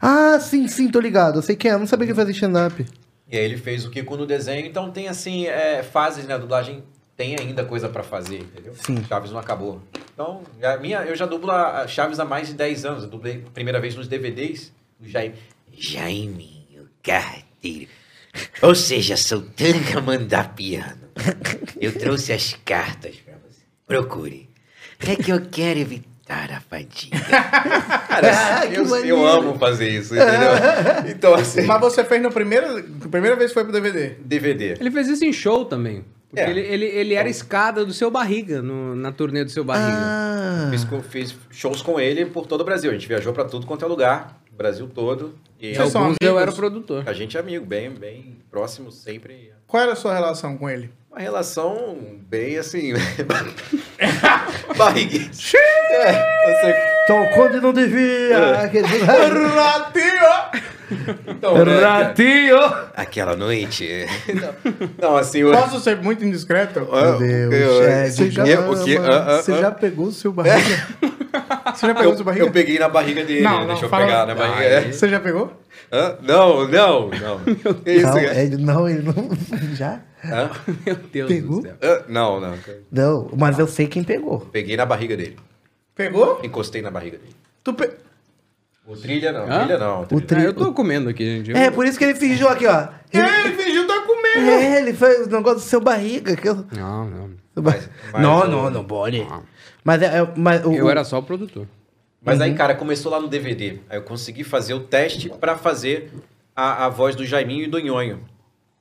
Ah, 0.00 0.38
sim, 0.40 0.68
sim, 0.68 0.90
tô 0.90 1.00
ligado. 1.00 1.38
Eu 1.38 1.42
sei 1.42 1.56
quem 1.56 1.70
é. 1.70 1.74
Eu 1.74 1.78
não 1.78 1.86
sabia 1.86 2.06
que 2.06 2.12
ele 2.12 2.18
fazia 2.18 2.32
stand-up. 2.32 2.86
E 3.30 3.36
aí 3.36 3.44
ele 3.44 3.56
fez 3.56 3.84
o 3.84 3.90
Kiko 3.90 4.16
no 4.16 4.26
desenho. 4.26 4.66
Então 4.66 4.90
tem, 4.90 5.08
assim, 5.08 5.46
é, 5.46 5.82
fases, 5.82 6.26
né? 6.26 6.34
A 6.34 6.38
dublagem 6.38 6.82
tem 7.16 7.36
ainda 7.38 7.64
coisa 7.64 7.88
pra 7.88 8.02
fazer, 8.02 8.38
entendeu? 8.38 8.74
Sim. 8.76 9.04
Chaves 9.04 9.32
não 9.32 9.40
acabou. 9.40 9.82
Então, 10.14 10.42
a 10.62 10.76
minha, 10.76 10.98
eu 11.00 11.16
já 11.16 11.26
dublo 11.26 11.50
a 11.50 11.86
Chaves 11.86 12.20
há 12.20 12.24
mais 12.24 12.48
de 12.48 12.54
10 12.54 12.84
anos. 12.84 13.02
Eu 13.02 13.10
dublei 13.10 13.44
a 13.46 13.50
primeira 13.50 13.80
vez 13.80 13.96
nos 13.96 14.06
DVDs 14.06 14.72
do 15.00 15.08
Jaime. 15.08 15.34
Jaiminho 15.72 16.88
Carteiro. 17.02 17.90
Ou 18.62 18.74
seja, 18.74 19.16
sou 19.16 19.42
tanga 19.42 20.00
mandapiano. 20.00 21.08
Eu 21.80 21.98
trouxe 21.98 22.32
as 22.32 22.54
cartas 22.64 23.16
pra 23.16 23.34
você. 23.34 23.62
Procure. 23.86 24.48
É 25.00 25.16
que 25.16 25.32
eu 25.32 25.46
quero 25.46 25.80
evitar 25.80 26.08
a 26.28 26.60
fadiga. 26.60 27.18
Cara, 28.08 28.60
Ah, 28.60 28.66
eu, 28.66 28.84
eu 29.04 29.26
amo 29.26 29.58
fazer 29.58 29.88
isso, 29.88 30.14
entendeu? 30.14 30.50
Então, 31.08 31.34
assim, 31.34 31.62
Mas 31.62 31.80
você 31.80 32.04
fez 32.04 32.22
no 32.22 32.30
primeiro... 32.30 32.82
Primeira 33.10 33.36
vez 33.36 33.50
que 33.50 33.54
foi 33.54 33.64
pro 33.64 33.72
DVD. 33.72 34.10
DVD. 34.20 34.76
Ele 34.80 34.90
fez 34.90 35.08
isso 35.08 35.24
em 35.24 35.32
show 35.32 35.64
também. 35.64 36.04
Porque 36.30 36.42
É. 36.42 36.50
ele, 36.50 36.60
ele, 36.60 36.84
ele 36.84 37.14
era 37.14 37.28
escada 37.28 37.84
do 37.86 37.92
seu 37.94 38.10
barriga, 38.10 38.60
no- 38.60 38.94
na 38.94 39.10
turnê 39.10 39.42
do 39.44 39.50
seu 39.50 39.64
barriga. 39.64 39.96
Ah. 39.98 40.68
Fiz, 40.70 40.86
fiz 41.08 41.36
shows 41.50 41.80
com 41.80 41.98
ele 41.98 42.26
por 42.26 42.46
todo 42.46 42.60
o 42.60 42.64
Brasil. 42.64 42.90
A 42.90 42.94
gente 42.94 43.08
viajou 43.08 43.32
pra 43.32 43.44
tudo 43.46 43.66
quanto 43.66 43.84
é 43.84 43.88
lugar, 43.88 44.38
o 44.52 44.56
Brasil 44.56 44.86
todo. 44.94 45.34
E 45.58 45.74
Vocês 45.74 45.90
são 45.90 46.02
alguns 46.02 46.16
eu 46.22 46.38
era 46.38 46.50
o 46.50 46.54
produtor. 46.54 47.02
a 47.06 47.12
gente 47.14 47.36
é 47.36 47.40
amigo, 47.40 47.64
bem, 47.64 47.90
bem 47.90 48.36
próximo 48.50 48.92
sempre. 48.92 49.52
Qual 49.66 49.82
era 49.82 49.92
a 49.92 49.96
sua 49.96 50.12
relação 50.14 50.56
com 50.58 50.68
ele? 50.68 50.90
Uma 51.18 51.24
relação 51.24 51.96
bem 52.30 52.58
assim. 52.58 52.92
Barriguinha. 54.78 55.28
é, 55.90 56.12
você 56.46 56.76
Então, 57.02 57.26
quando 57.34 57.60
não 57.60 57.72
devia. 57.72 58.36
É. 58.36 58.66
Relativa! 58.68 60.50
Então, 61.26 61.62
né, 61.66 61.80
Ratinho! 61.80 62.56
Aquela 62.96 63.36
noite. 63.36 64.06
Não, 64.98 65.18
assim, 65.18 65.40
eu... 65.40 65.52
Posso 65.52 65.80
ser 65.80 65.98
muito 65.98 66.24
indiscreto? 66.24 66.88
Ah, 66.90 67.18
Meu 67.18 67.50
Deus, 67.50 67.54
eu- 67.54 68.10
Você 68.10 68.30
já, 68.30 68.46
eu- 68.46 68.62
o 68.62 68.72
Ah, 69.06 69.24
ah, 69.28 69.42
você 69.42 69.52
ah. 69.52 69.56
já 69.60 69.70
pegou 69.70 70.06
o 70.06 70.12
seu 70.12 70.32
barriga? 70.32 70.86
Você 71.74 71.86
já 71.86 71.94
pegou 71.94 72.12
o 72.14 72.16
seu 72.16 72.20
Eu, 72.22 72.24
barriga? 72.24 72.46
eu 72.46 72.50
peguei 72.50 72.78
na 72.78 72.88
barriga 72.88 73.22
dele, 73.22 73.42
Não, 73.42 73.60
não, 73.60 73.66
deixa 73.66 73.84
eu 73.84 73.88
fala- 73.90 74.06
pegar 74.06 74.26
na 74.26 74.34
barriga. 74.34 74.64
É. 74.64 74.90
Você 74.90 75.06
já 75.10 75.20
pegou? 75.20 75.52
Hã? 75.92 76.16
Não, 76.22 76.68
não, 76.68 77.08
não. 77.10 77.40
Que 77.84 77.92
isso, 77.92 78.06
Não, 78.06 78.14
cara? 78.14 78.42
ele 78.42 78.56
não, 78.58 78.88
ele 78.88 79.02
não. 79.02 79.14
Já? 79.74 80.00
Hã? 80.24 80.50
Meu 80.84 80.96
Deus 80.96 81.28
Pegou? 81.28 81.56
do 81.60 81.62
céu. 81.62 81.76
Hã? 81.82 82.02
Não, 82.08 82.40
não. 82.40 82.54
Não, 82.90 83.30
mas 83.36 83.58
eu 83.58 83.66
sei 83.66 83.86
quem 83.86 84.02
pegou. 84.04 84.40
Peguei 84.40 84.76
na 84.76 84.84
barriga 84.84 85.16
dele. 85.16 85.36
Pegou? 85.94 86.40
Encostei 86.42 86.82
na 86.82 86.90
barriga 86.90 87.18
dele. 87.18 87.34
Tu 87.64 87.72
pe... 87.74 87.90
O 88.86 88.96
trilha 88.96 89.32
não, 89.32 89.42
Hã? 89.50 89.58
trilha 89.60 89.78
não. 89.78 90.02
O 90.02 90.06
Trilha. 90.06 90.26
tri... 90.26 90.40
Ah, 90.40 90.44
eu 90.44 90.54
tô 90.54 90.72
comendo 90.72 91.08
aqui, 91.10 91.24
gente. 91.24 91.50
Eu- 91.50 91.56
É, 91.56 91.70
por 91.70 91.84
isso 91.86 91.98
que 91.98 92.04
ele 92.04 92.14
fingiu 92.14 92.48
aqui, 92.48 92.66
ó. 92.66 92.88
Ele, 93.12 93.22
É, 93.22 93.44
ele 93.44 93.54
fingiu 93.62 93.86
tá 93.86 94.00
comendo. 94.06 94.50
é, 94.50 94.78
ele 94.80 94.92
fez 94.94 95.26
o 95.26 95.30
negócio 95.30 95.58
do 95.58 95.64
seu 95.64 95.80
barriga. 95.80 96.34
Que 96.36 96.48
eu... 96.48 96.64
Não, 96.74 97.04
não. 97.04 97.30
Mas- 97.62 97.90
mas 98.12 98.22
não, 98.22 98.40
o- 98.40 98.48
não, 98.48 98.70
não 98.70 98.84
pode. 98.84 99.26
Mas, 99.84 100.00
é, 100.02 100.18
é- 100.20 100.28
mas 100.36 100.64
o, 100.64 100.72
Eu 100.72 100.88
era 100.88 101.04
só 101.04 101.18
o 101.18 101.22
produtor. 101.22 101.66
Mas 102.22 102.40
aí, 102.40 102.54
cara, 102.54 102.74
começou 102.74 103.10
lá 103.12 103.20
no 103.20 103.28
DVD. 103.28 103.78
Aí 103.88 103.98
eu 103.98 104.02
consegui 104.02 104.44
fazer 104.44 104.74
o 104.74 104.80
teste 104.80 105.28
pra 105.30 105.56
fazer 105.56 106.10
a, 106.54 106.86
a 106.86 106.88
voz 106.88 107.14
do 107.14 107.24
Jaiminho 107.24 107.64
e 107.64 107.68
do 107.68 107.78
Nhonho. 107.78 108.24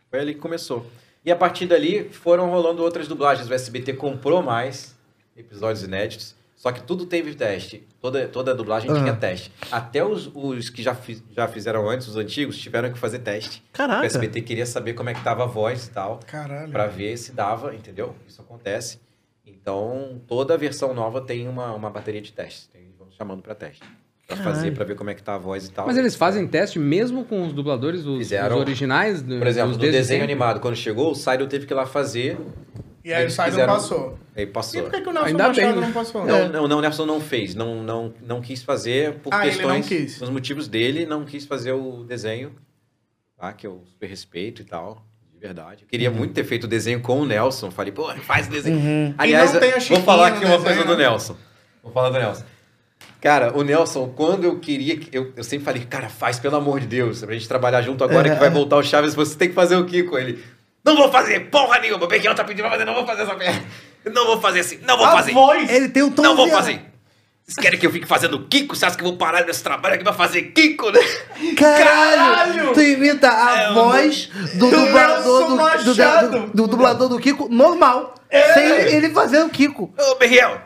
Foi 0.09 0.19
ali 0.19 0.33
que 0.33 0.39
começou. 0.39 0.85
E 1.23 1.31
a 1.31 1.35
partir 1.35 1.65
dali 1.67 2.09
foram 2.09 2.49
rolando 2.49 2.81
outras 2.81 3.07
dublagens. 3.07 3.47
O 3.49 3.53
SBT 3.53 3.93
comprou 3.93 4.41
mais 4.41 4.95
episódios 5.35 5.83
inéditos. 5.83 6.35
Só 6.55 6.71
que 6.71 6.81
tudo 6.81 7.05
teve 7.05 7.35
teste. 7.35 7.85
Toda, 8.01 8.27
toda 8.27 8.55
dublagem 8.55 8.91
tinha 8.91 9.13
teste. 9.15 9.51
Até 9.71 10.03
os, 10.03 10.27
os 10.33 10.71
que 10.71 10.81
já, 10.81 10.95
fi- 10.95 11.21
já 11.31 11.47
fizeram 11.47 11.87
antes, 11.87 12.07
os 12.07 12.15
antigos, 12.15 12.57
tiveram 12.57 12.91
que 12.91 12.97
fazer 12.97 13.19
teste. 13.19 13.61
Caraca. 13.71 14.01
O 14.01 14.05
SBT 14.05 14.41
queria 14.41 14.65
saber 14.65 14.93
como 14.93 15.09
é 15.09 15.13
que 15.13 15.23
tava 15.23 15.43
a 15.43 15.45
voz 15.45 15.85
e 15.85 15.91
tal. 15.91 16.19
Caralho. 16.25 16.71
Pra 16.71 16.87
ver 16.87 17.15
se 17.17 17.31
dava, 17.31 17.75
entendeu? 17.75 18.15
Isso 18.27 18.41
acontece. 18.41 18.99
Então, 19.45 20.19
toda 20.27 20.57
versão 20.57 20.93
nova 20.95 21.21
tem 21.21 21.47
uma, 21.47 21.73
uma 21.73 21.89
bateria 21.91 22.21
de 22.21 22.31
testes. 22.33 22.67
Tem, 22.67 22.86
chamando 23.17 23.41
pra 23.41 23.55
teste. 23.55 23.81
Pra 24.27 24.35
fazer, 24.37 24.71
pra 24.73 24.83
ver 24.83 24.95
como 24.95 25.09
é 25.09 25.13
que 25.13 25.23
tá 25.23 25.35
a 25.35 25.37
voz 25.37 25.67
e 25.67 25.71
tal. 25.71 25.87
Mas 25.87 25.95
eles 25.97 26.13
fazem 26.13 26.45
teste 26.45 26.77
mesmo 26.77 27.23
com 27.23 27.45
os 27.47 27.53
dubladores, 27.53 28.05
os, 28.05 28.17
Fizeram. 28.17 28.55
os 28.57 28.61
originais? 28.61 29.21
do- 29.21 29.37
Por 29.37 29.47
exemplo, 29.47 29.71
no 29.71 29.77
desde 29.77 29.97
desenho 29.99 30.19
sempre? 30.21 30.33
animado, 30.33 30.59
quando 30.59 30.75
chegou, 30.75 31.11
o 31.11 31.15
Sairo 31.15 31.47
teve 31.47 31.65
que 31.65 31.71
ir 31.73 31.75
lá 31.75 31.85
fazer. 31.85 32.37
E 33.05 33.13
aí 33.13 33.25
o 33.25 33.31
Sidon 33.31 33.43
fizeram- 33.45 33.73
passou. 33.73 34.19
Aí 34.35 34.43
E 34.43 34.47
passou. 34.47 34.81
por 34.83 34.91
que, 34.91 34.99
que 35.01 35.07
o 35.07 35.13
Nelson 35.13 35.27
Ainda 35.29 35.43
bem, 35.49 35.55
Machado 35.65 35.79
né? 35.79 35.87
não 35.87 35.93
passou? 35.93 36.25
Não, 36.25 36.49
não, 36.49 36.67
não, 36.67 36.77
o 36.79 36.81
Nelson 36.81 37.05
não 37.05 37.21
fez. 37.21 37.55
Não, 37.55 37.81
não, 37.81 38.13
não 38.21 38.41
quis 38.41 38.61
fazer 38.61 39.13
por 39.19 39.33
Ah, 39.33 39.47
ele 39.47 39.61
não 39.61 39.79
questões. 39.81 39.87
quis. 39.87 40.21
Os 40.21 40.29
motivos 40.29 40.67
dele, 40.67 41.05
não 41.05 41.23
quis 41.23 41.45
fazer 41.45 41.71
o 41.71 42.03
desenho. 42.03 42.51
Tá? 43.37 43.53
Que 43.53 43.65
eu 43.65 43.81
super 43.85 44.07
respeito 44.09 44.61
e 44.61 44.65
tal. 44.65 45.05
De 45.33 45.39
verdade. 45.39 45.83
Eu 45.83 45.87
queria 45.87 46.11
muito 46.11 46.33
ter 46.33 46.43
feito 46.43 46.65
o 46.65 46.67
desenho 46.67 46.99
com 46.99 47.21
o 47.21 47.25
Nelson. 47.25 47.71
Falei, 47.71 47.93
pô, 47.93 48.13
faz 48.17 48.47
o 48.47 48.49
desenho. 48.51 49.15
Aliás, 49.17 49.51
E 49.51 49.53
não 49.53 49.59
tem 49.61 49.71
a 49.71 49.79
vou 49.79 50.01
falar 50.01 50.27
aqui 50.27 50.39
uma 50.43 50.57
desenho, 50.57 50.63
coisa 50.63 50.83
do 50.83 50.97
né? 50.97 51.03
Nelson. 51.09 51.37
Vou 51.81 51.93
falar 51.93 52.09
do 52.09 52.17
Nelson. 52.19 52.43
Cara, 53.21 53.57
o 53.57 53.63
Nelson, 53.63 54.07
quando 54.15 54.43
eu 54.43 54.59
queria. 54.59 54.95
que- 54.97 55.09
Eu, 55.15 55.33
eu 55.35 55.43
sempre 55.43 55.65
falei, 55.65 55.83
cara, 55.85 56.07
faz, 56.09 56.39
pelo 56.39 56.55
amor 56.55 56.79
de 56.79 56.87
Deus. 56.87 57.21
Pra 57.23 57.33
gente 57.33 57.47
trabalhar 57.47 57.81
junto 57.81 58.03
agora 58.03 58.29
que 58.29 58.39
vai 58.39 58.49
voltar 58.49 58.77
o 58.77 58.83
Chaves, 58.83 59.15
você 59.15 59.35
tem 59.35 59.49
que 59.49 59.55
fazer 59.55 59.75
o 59.75 59.85
Kiko. 59.85 60.17
Ele. 60.17 60.43
Não 60.85 60.95
vou 60.95 61.11
fazer 61.11 61.39
porra 61.49 61.79
nenhuma. 61.79 62.05
O 62.05 62.07
Bequião 62.07 62.33
tá 62.35 62.43
pedindo 62.43 62.61
pra 62.63 62.71
fazer, 62.71 62.85
não 62.85 62.93
vou 62.93 63.05
fazer 63.05 63.23
essa 63.23 63.35
merda. 63.35 63.61
Não 64.13 64.25
vou 64.25 64.39
fazer 64.39 64.61
assim, 64.61 64.79
não 64.87 64.95
vou 64.95 65.05
A 65.05 65.11
fazer. 65.11 65.33
voz! 65.33 65.69
Ele 65.69 65.89
tem 65.89 66.01
um 66.01 66.09
tom 66.09 66.21
Não 66.21 66.33
vou 66.33 66.47
fazer. 66.47 66.79
Vocês 67.45 67.57
querem 67.61 67.77
que 67.77 67.85
eu 67.85 67.91
fique 67.91 68.05
fazendo 68.07 68.39
Kiko? 68.47 68.73
Você 68.73 68.85
acha 68.85 68.95
que 68.95 69.03
eu 69.03 69.07
vou 69.09 69.17
parar 69.17 69.45
nesse 69.45 69.61
trabalho 69.61 69.95
aqui 69.95 70.03
pra 70.05 70.13
fazer 70.13 70.43
Kiko, 70.53 70.89
né? 70.91 70.99
Caralho! 71.57 72.45
Caralho! 72.55 72.73
Tu 72.73 72.81
imita 72.81 73.29
a 73.29 73.61
É, 73.63 73.73
voz 73.73 74.29
do, 74.53 74.69
Do 74.69 74.85
dublador 74.85 75.47
do, 75.49 75.83
do, 75.83 75.95
do- 75.95 76.47
do 76.53 76.67
dublador 76.67 77.09
do 77.09 77.19
Kiko 77.19 77.49
normal. 77.49 78.15
Sem 78.53 78.65
ele 78.93 79.09
fazer 79.09 79.41
o 79.41 79.49
Kiko. 79.49 79.93
Ô, 79.97 80.15
Berriel, 80.15 80.57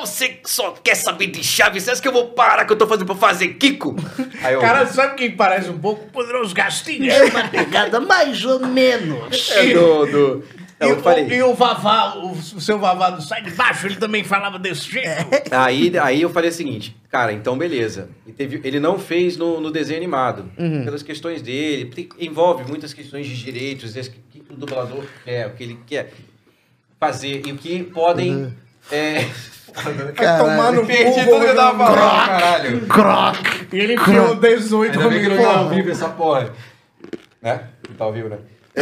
você 0.00 0.40
só 0.44 0.72
quer 0.72 0.94
saber 0.94 1.26
de 1.28 1.44
Chaves? 1.44 1.82
Você 1.82 1.90
acha 1.90 2.02
que 2.02 2.08
eu 2.08 2.12
vou 2.12 2.28
parar 2.28 2.64
que 2.64 2.72
eu 2.72 2.78
tô 2.78 2.86
fazendo 2.86 3.06
pra 3.06 3.14
fazer 3.14 3.48
Kiko? 3.54 3.94
Aí 4.42 4.54
eu, 4.54 4.60
Cara, 4.60 4.86
sabe 4.86 5.16
quem 5.16 5.32
parece 5.36 5.68
um 5.68 5.78
pouco? 5.78 6.06
Poderoso 6.10 6.54
Gastinhos. 6.54 7.12
É 7.12 7.24
uma 7.24 7.48
pegada 7.48 8.00
mais 8.00 8.44
ou 8.44 8.60
menos. 8.66 9.50
é 9.50 9.72
do... 9.74 10.06
do... 10.06 10.44
E, 10.80 10.84
eu 10.84 11.00
falei. 11.00 11.24
o, 11.26 11.32
e 11.32 11.42
o 11.44 11.54
Vavá, 11.54 12.16
o, 12.16 12.32
o 12.32 12.60
seu 12.60 12.76
Vavá 12.76 13.10
do 13.10 13.22
Sai 13.22 13.40
de 13.42 13.52
Baixo, 13.52 13.86
ele 13.86 13.94
também 13.96 14.24
falava 14.24 14.58
desse 14.58 14.90
jeito. 14.90 15.08
Aí, 15.52 15.96
aí 15.96 16.22
eu 16.22 16.28
falei 16.30 16.50
o 16.50 16.52
seguinte, 16.52 16.96
cara, 17.08 17.32
então 17.32 17.56
beleza. 17.56 18.08
E 18.26 18.32
teve, 18.32 18.60
ele 18.64 18.80
não 18.80 18.98
fez 18.98 19.36
no, 19.36 19.60
no 19.60 19.70
desenho 19.70 19.98
animado, 19.98 20.50
pelas 20.56 21.04
questões 21.04 21.40
dele, 21.40 21.84
tem- 21.84 22.08
envolve 22.18 22.64
muitas 22.68 22.92
questões 22.92 23.28
de 23.28 23.36
direitos, 23.36 23.94
o 23.94 24.00
que, 24.10 24.40
que 24.40 24.52
o 24.52 24.56
dublador 24.56 25.04
quer, 25.24 25.46
o 25.46 25.50
que 25.50 25.62
ele 25.62 25.78
quer 25.86 26.12
fazer 26.98 27.42
e 27.46 27.52
o 27.52 27.56
que 27.56 27.84
podem... 27.84 28.52
É... 28.90 29.26
Vai 29.74 30.38
tomar 30.38 30.72
no 30.72 30.86
Perdi 30.86 31.20
cu, 31.24 31.30
tudo 31.30 31.40
que 31.44 31.50
eu 31.50 31.56
tava 31.56 31.78
falando, 31.78 32.26
caralho. 32.26 32.86
Croc. 32.86 33.36
E 33.72 33.78
ele 33.78 33.94
enfiou 33.94 34.34
18 34.34 34.98
Ainda 34.98 35.08
bem 35.10 35.22
que 35.22 35.28
não 35.28 35.42
tá 35.42 35.58
ao 35.58 35.68
vivo 35.70 35.90
essa 35.90 36.08
porra. 36.10 36.52
Né? 37.40 37.60
Não 37.88 37.96
tá 37.96 38.04
ao 38.04 38.12
vivo, 38.12 38.28
né? 38.28 38.38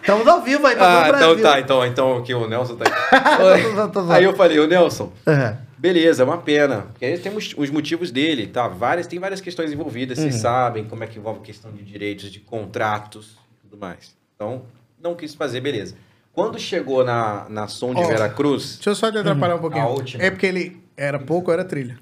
Estamos 0.00 0.26
ao 0.26 0.40
vivo 0.42 0.66
aí 0.66 0.76
pra 0.76 0.86
Ah, 0.86 1.12
o 1.12 1.16
então 1.16 1.36
tá, 1.40 1.60
então, 1.60 1.86
então 1.86 2.16
aqui 2.18 2.32
o 2.34 2.48
Nelson 2.48 2.76
tá 2.76 2.84
Tô- 2.84 3.88
tô 3.88 4.00
zoando. 4.02 4.12
Aí 4.12 4.24
eu 4.24 4.34
falei, 4.34 4.58
ô 4.58 4.66
Nelson, 4.66 5.12
É. 5.26 5.54
beleza, 5.78 6.22
é 6.22 6.26
uma 6.26 6.38
pena. 6.38 6.86
Porque 6.92 7.04
aí 7.04 7.18
temos 7.18 7.54
os 7.56 7.70
motivos 7.70 8.10
dele, 8.10 8.46
tá? 8.46 8.68
Várias, 8.68 9.06
tem 9.06 9.18
várias 9.18 9.40
questões 9.40 9.72
envolvidas, 9.72 10.18
vocês 10.18 10.36
sabem 10.36 10.84
como 10.84 11.02
é 11.04 11.06
que 11.06 11.18
envolve 11.18 11.40
questão 11.40 11.70
de 11.72 11.82
direitos, 11.82 12.30
de 12.30 12.38
contratos 12.40 13.36
e 13.64 13.68
tudo 13.68 13.80
mais. 13.80 14.14
Então, 14.36 14.62
não 15.00 15.14
quis 15.14 15.34
fazer, 15.34 15.60
beleza. 15.60 15.94
Quando 16.44 16.58
chegou 16.58 17.04
na, 17.04 17.46
na 17.48 17.66
Som 17.68 17.94
de 17.94 18.00
Ó, 18.02 18.06
Veracruz, 18.06 18.74
Deixa 18.76 18.90
eu 18.90 18.94
só 18.94 19.10
te 19.10 19.18
atrapalhar 19.18 19.56
um 19.56 19.60
pouquinho. 19.60 19.84
A 19.84 19.88
última. 19.88 20.22
É 20.22 20.30
porque 20.30 20.46
ele 20.46 20.82
era 20.96 21.18
pouco 21.18 21.50
ou 21.50 21.54
era 21.54 21.64
trilha? 21.64 21.98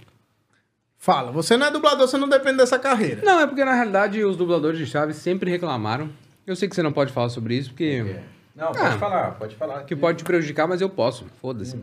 Fala, 0.97 1.31
você 1.31 1.57
não 1.57 1.67
é 1.67 1.71
dublador, 1.71 2.09
você 2.09 2.19
não 2.19 2.29
depende 2.29 2.57
dessa 2.57 2.79
carreira. 2.79 3.23
Não, 3.25 3.41
é 3.41 3.47
porque 3.47 3.65
na 3.65 3.75
realidade 3.75 4.23
os 4.25 4.37
dubladores 4.37 4.79
de 4.79 4.87
Chaves 4.87 5.17
sempre 5.17 5.51
reclamaram. 5.51 6.11
Eu 6.47 6.57
sei 6.57 6.69
que 6.69 6.75
você 6.75 6.83
não 6.83 6.93
pode 6.93 7.13
falar 7.13 7.29
sobre 7.29 7.55
isso, 7.55 7.71
porque. 7.71 8.17
Não, 8.57 8.73
pode 8.73 8.81
Ah. 8.81 8.99
falar, 8.99 9.31
pode 9.33 9.55
falar. 9.55 9.85
Que 9.85 9.95
pode 9.95 10.19
te 10.19 10.25
prejudicar, 10.25 10.67
mas 10.67 10.81
eu 10.81 10.89
posso. 10.91 11.25
Foda-se. 11.41 11.79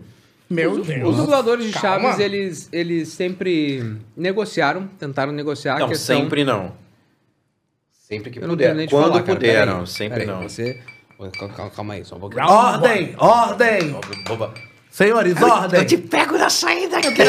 Meu 0.49 0.71
Os 0.73 0.85
Deus. 0.87 1.15
dubladores 1.15 1.65
de 1.65 1.71
Calma. 1.73 2.09
Chaves, 2.09 2.19
eles, 2.19 2.69
eles 2.71 3.07
sempre 3.09 3.95
negociaram, 4.17 4.85
tentaram 4.99 5.31
negociar 5.31 5.75
a 5.77 5.79
Não, 5.79 5.87
questão. 5.87 6.17
sempre 6.21 6.43
não. 6.43 6.73
Sempre 7.91 8.29
que 8.29 8.37
Eu 8.39 8.47
não 8.47 8.55
tenho 8.55 8.69
puder. 8.69 8.75
nem 8.75 8.85
de 8.87 8.93
Quando 8.93 9.03
falar, 9.07 9.23
cara. 9.23 9.35
puder, 9.35 9.53
Pera 9.53 9.71
aí, 9.71 9.77
não. 9.77 9.85
Sempre 9.85 10.25
não. 10.25 10.43
Você... 10.43 10.79
Calma, 11.17 11.69
calma 11.69 11.93
aí, 11.93 12.03
só 12.05 12.15
um 12.15 12.19
pouquinho. 12.19 12.45
Ordem, 12.45 13.15
ordem. 13.17 13.95
Senhores, 14.89 15.41
ordem. 15.41 15.81
Eu 15.81 15.85
te 15.85 15.97
pego 15.97 16.37
na 16.37 16.49
saída 16.49 16.97
aqui. 16.97 17.21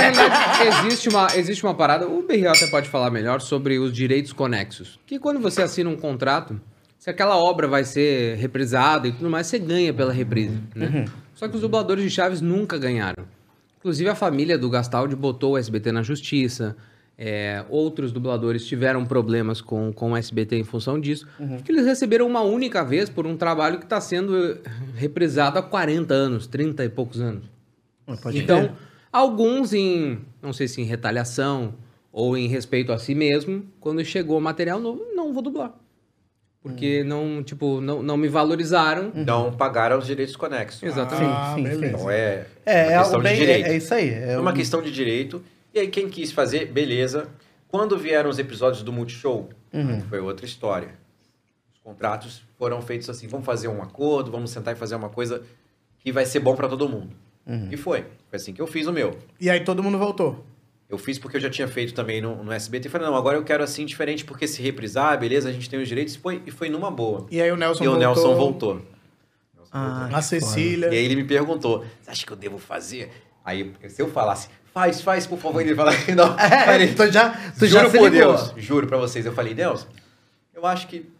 Existe 0.87 1.09
uma, 1.09 1.27
existe 1.35 1.65
uma 1.65 1.75
parada, 1.75 2.07
o 2.07 2.23
BR 2.23 2.47
até 2.49 2.67
pode 2.69 2.89
falar 2.89 3.11
melhor 3.11 3.41
sobre 3.41 3.79
os 3.79 3.93
direitos 3.93 4.33
conexos. 4.33 5.01
Que 5.07 5.19
quando 5.19 5.41
você 5.41 5.63
assina 5.63 5.91
um 5.91 5.97
contrato, 5.97 6.61
se 6.99 7.11
aquela 7.11 7.37
obra 7.37 7.67
vai 7.69 7.85
ser 7.85 8.37
reprisada 8.37 9.09
e 9.09 9.13
tudo 9.13 9.29
mais, 9.31 9.47
você 9.47 9.59
ganha 9.59 9.93
pela 9.93 10.13
reprise, 10.13 10.61
né? 10.75 11.07
Só 11.35 11.49
que 11.49 11.55
os 11.55 11.61
dubladores 11.61 12.03
de 12.05 12.11
Chaves 12.11 12.41
nunca 12.41 12.79
ganharam. 12.79 13.25
Inclusive 13.79 14.09
a 14.11 14.15
família 14.15 14.57
do 14.59 14.69
Gastaldi 14.71 15.15
botou 15.15 15.53
o 15.53 15.59
SBT 15.59 15.93
na 15.93 16.03
justiça. 16.03 16.77
É, 17.19 17.65
outros 17.71 18.13
dubladores 18.13 18.67
tiveram 18.67 19.05
problemas 19.07 19.61
com, 19.61 19.93
com 19.93 20.13
o 20.13 20.17
SBT 20.17 20.57
em 20.59 20.65
função 20.65 21.01
disso. 21.01 21.27
Que 21.65 21.73
eles 21.73 21.87
receberam 21.87 22.27
uma 22.27 22.43
única 22.43 22.85
vez 22.85 23.09
por 23.09 23.27
um 23.27 23.37
trabalho 23.37 23.79
que 23.79 23.85
está 23.85 24.01
sendo 24.01 24.59
reprisado 24.95 25.59
há 25.59 25.63
40 25.63 26.13
anos, 26.13 26.47
30 26.47 26.85
e 26.85 26.89
poucos 26.89 27.21
anos. 27.21 27.45
Então, 28.35 28.77
alguns 29.13 29.73
em, 29.73 30.19
não 30.43 30.53
sei 30.53 30.69
se 30.69 30.81
em 30.81 30.85
retaliação 30.85 31.75
ou 32.13 32.37
em 32.37 32.49
respeito 32.49 32.93
a 32.93 32.99
si 32.99 33.15
mesmo, 33.15 33.65
quando 33.81 34.05
chegou 34.05 34.41
material 34.41 34.79
novo, 34.81 35.05
não 35.15 35.33
vou 35.33 35.43
dublar. 35.43 35.73
Porque 36.63 37.05
não, 37.05 37.43
tipo, 37.45 37.81
não, 37.81 38.03
não 38.03 38.17
me 38.17 38.27
valorizaram. 38.29 39.13
Não 39.15 39.53
pagaram 39.53 39.99
os 39.99 40.07
direitos 40.07 40.35
conexos. 40.35 40.83
Exatamente. 40.83 41.31
Ah, 41.31 41.53
sim, 41.55 41.63
beleza. 41.63 41.87
Então 41.87 42.11
é, 42.11 42.47
É, 42.65 43.01
uma 43.01 43.19
é 43.19 43.23
bem. 43.23 43.33
de 43.35 43.39
direito. 43.41 43.67
É, 43.67 43.71
é 43.71 43.77
isso 43.77 43.95
aí. 43.95 44.09
É 44.11 44.33
É 44.33 44.39
uma 44.39 44.51
um- 44.51 44.55
questão 44.55 44.83
de 44.83 44.91
direito. 44.91 45.43
E 45.77 45.81
aí, 45.81 45.89
quem 45.89 46.09
quis 46.09 46.33
fazer, 46.33 46.73
beleza. 46.73 47.29
Quando 47.69 47.99
vieram 47.99 48.31
os 48.31 48.39
episódios 48.39 48.83
do 48.83 48.91
Multishow, 48.91 49.51
Uhum. 49.75 50.01
foi 50.09 50.21
outra 50.21 50.47
história. 50.47 50.95
Os 51.75 51.79
contratos 51.81 52.43
foram 52.59 52.81
feitos 52.81 53.11
assim: 53.11 53.27
vamos 53.29 53.45
fazer 53.45 53.69
um 53.69 53.83
acordo, 53.83 54.31
vamos 54.31 54.51
sentar 54.51 54.75
e 54.75 54.79
fazer 54.79 54.95
uma 54.95 55.11
coisa 55.11 55.43
que 55.99 56.11
vai 56.11 56.25
ser 56.25 56.41
bom 56.41 56.57
para 56.57 56.67
todo 56.67 56.89
mundo. 56.89 57.15
Uhum. 57.47 57.69
E 57.71 57.77
foi. 57.77 58.01
Foi 58.31 58.37
assim 58.37 58.55
que 58.55 58.63
eu 58.63 58.67
fiz 58.67 58.87
o 58.87 58.93
meu. 58.93 59.19
E 59.39 59.51
aí 59.51 59.61
todo 59.63 59.83
mundo 59.83 59.99
voltou. 59.99 60.47
Eu 60.89 60.97
fiz 60.97 61.19
porque 61.19 61.37
eu 61.37 61.41
já 61.43 61.51
tinha 61.51 61.69
feito 61.69 61.93
também 61.93 62.23
no, 62.23 62.43
no 62.43 62.53
SBT. 62.53 62.89
E 62.89 62.91
falei, 62.91 63.07
não, 63.09 63.15
agora 63.15 63.37
eu 63.37 63.45
quero 63.45 63.63
assim 63.63 63.85
diferente, 63.85 64.25
porque 64.25 64.49
se 64.49 64.63
reprisar, 64.63 65.19
beleza, 65.19 65.51
a 65.51 65.53
gente 65.53 65.69
tem 65.69 65.79
os 65.83 65.87
direitos. 65.89 66.15
E 66.15 66.19
foi, 66.19 66.43
e 66.47 66.51
foi 66.51 66.71
numa 66.71 66.91
boa. 66.91 67.27
E 67.31 67.43
aí 67.43 67.53
o 67.53 67.57
Nelson 67.57 67.85
e 67.85 67.89
o 67.89 67.91
voltou. 67.91 68.09
Nelson 68.09 68.35
voltou. 68.35 68.83
Ah, 69.71 70.09
A 70.11 70.23
Cecília. 70.23 70.87
E 70.87 70.97
aí 70.97 71.05
ele 71.05 71.17
me 71.17 71.25
perguntou: 71.25 71.85
Você 72.01 72.11
acha 72.11 72.25
que 72.25 72.33
eu 72.33 72.37
devo 72.37 72.57
fazer? 72.57 73.11
Aí, 73.45 73.75
se 73.89 74.01
eu 74.01 74.09
falasse, 74.11 74.49
faz, 74.77 75.01
faz, 75.01 75.27
por 75.27 75.39
favor, 75.39 75.63
ele 75.63 75.75
fala, 75.75 75.91
não. 76.15 76.37
É, 76.39 76.69
Aí 76.69 76.83
ele- 76.83 76.95
tu 76.95 77.11
já, 77.11 77.31
tu 77.59 77.67
juro 77.67 77.85
já 77.91 77.99
por 77.99 78.11
ligou. 78.13 78.37
Deus, 78.37 78.53
juro 78.59 78.87
pra 78.87 78.99
vocês. 78.99 79.25
Eu 79.25 79.33
falei, 79.33 79.55
Deus, 79.55 79.87
eu 80.55 80.67
acho 80.67 80.87
que, 80.87 81.11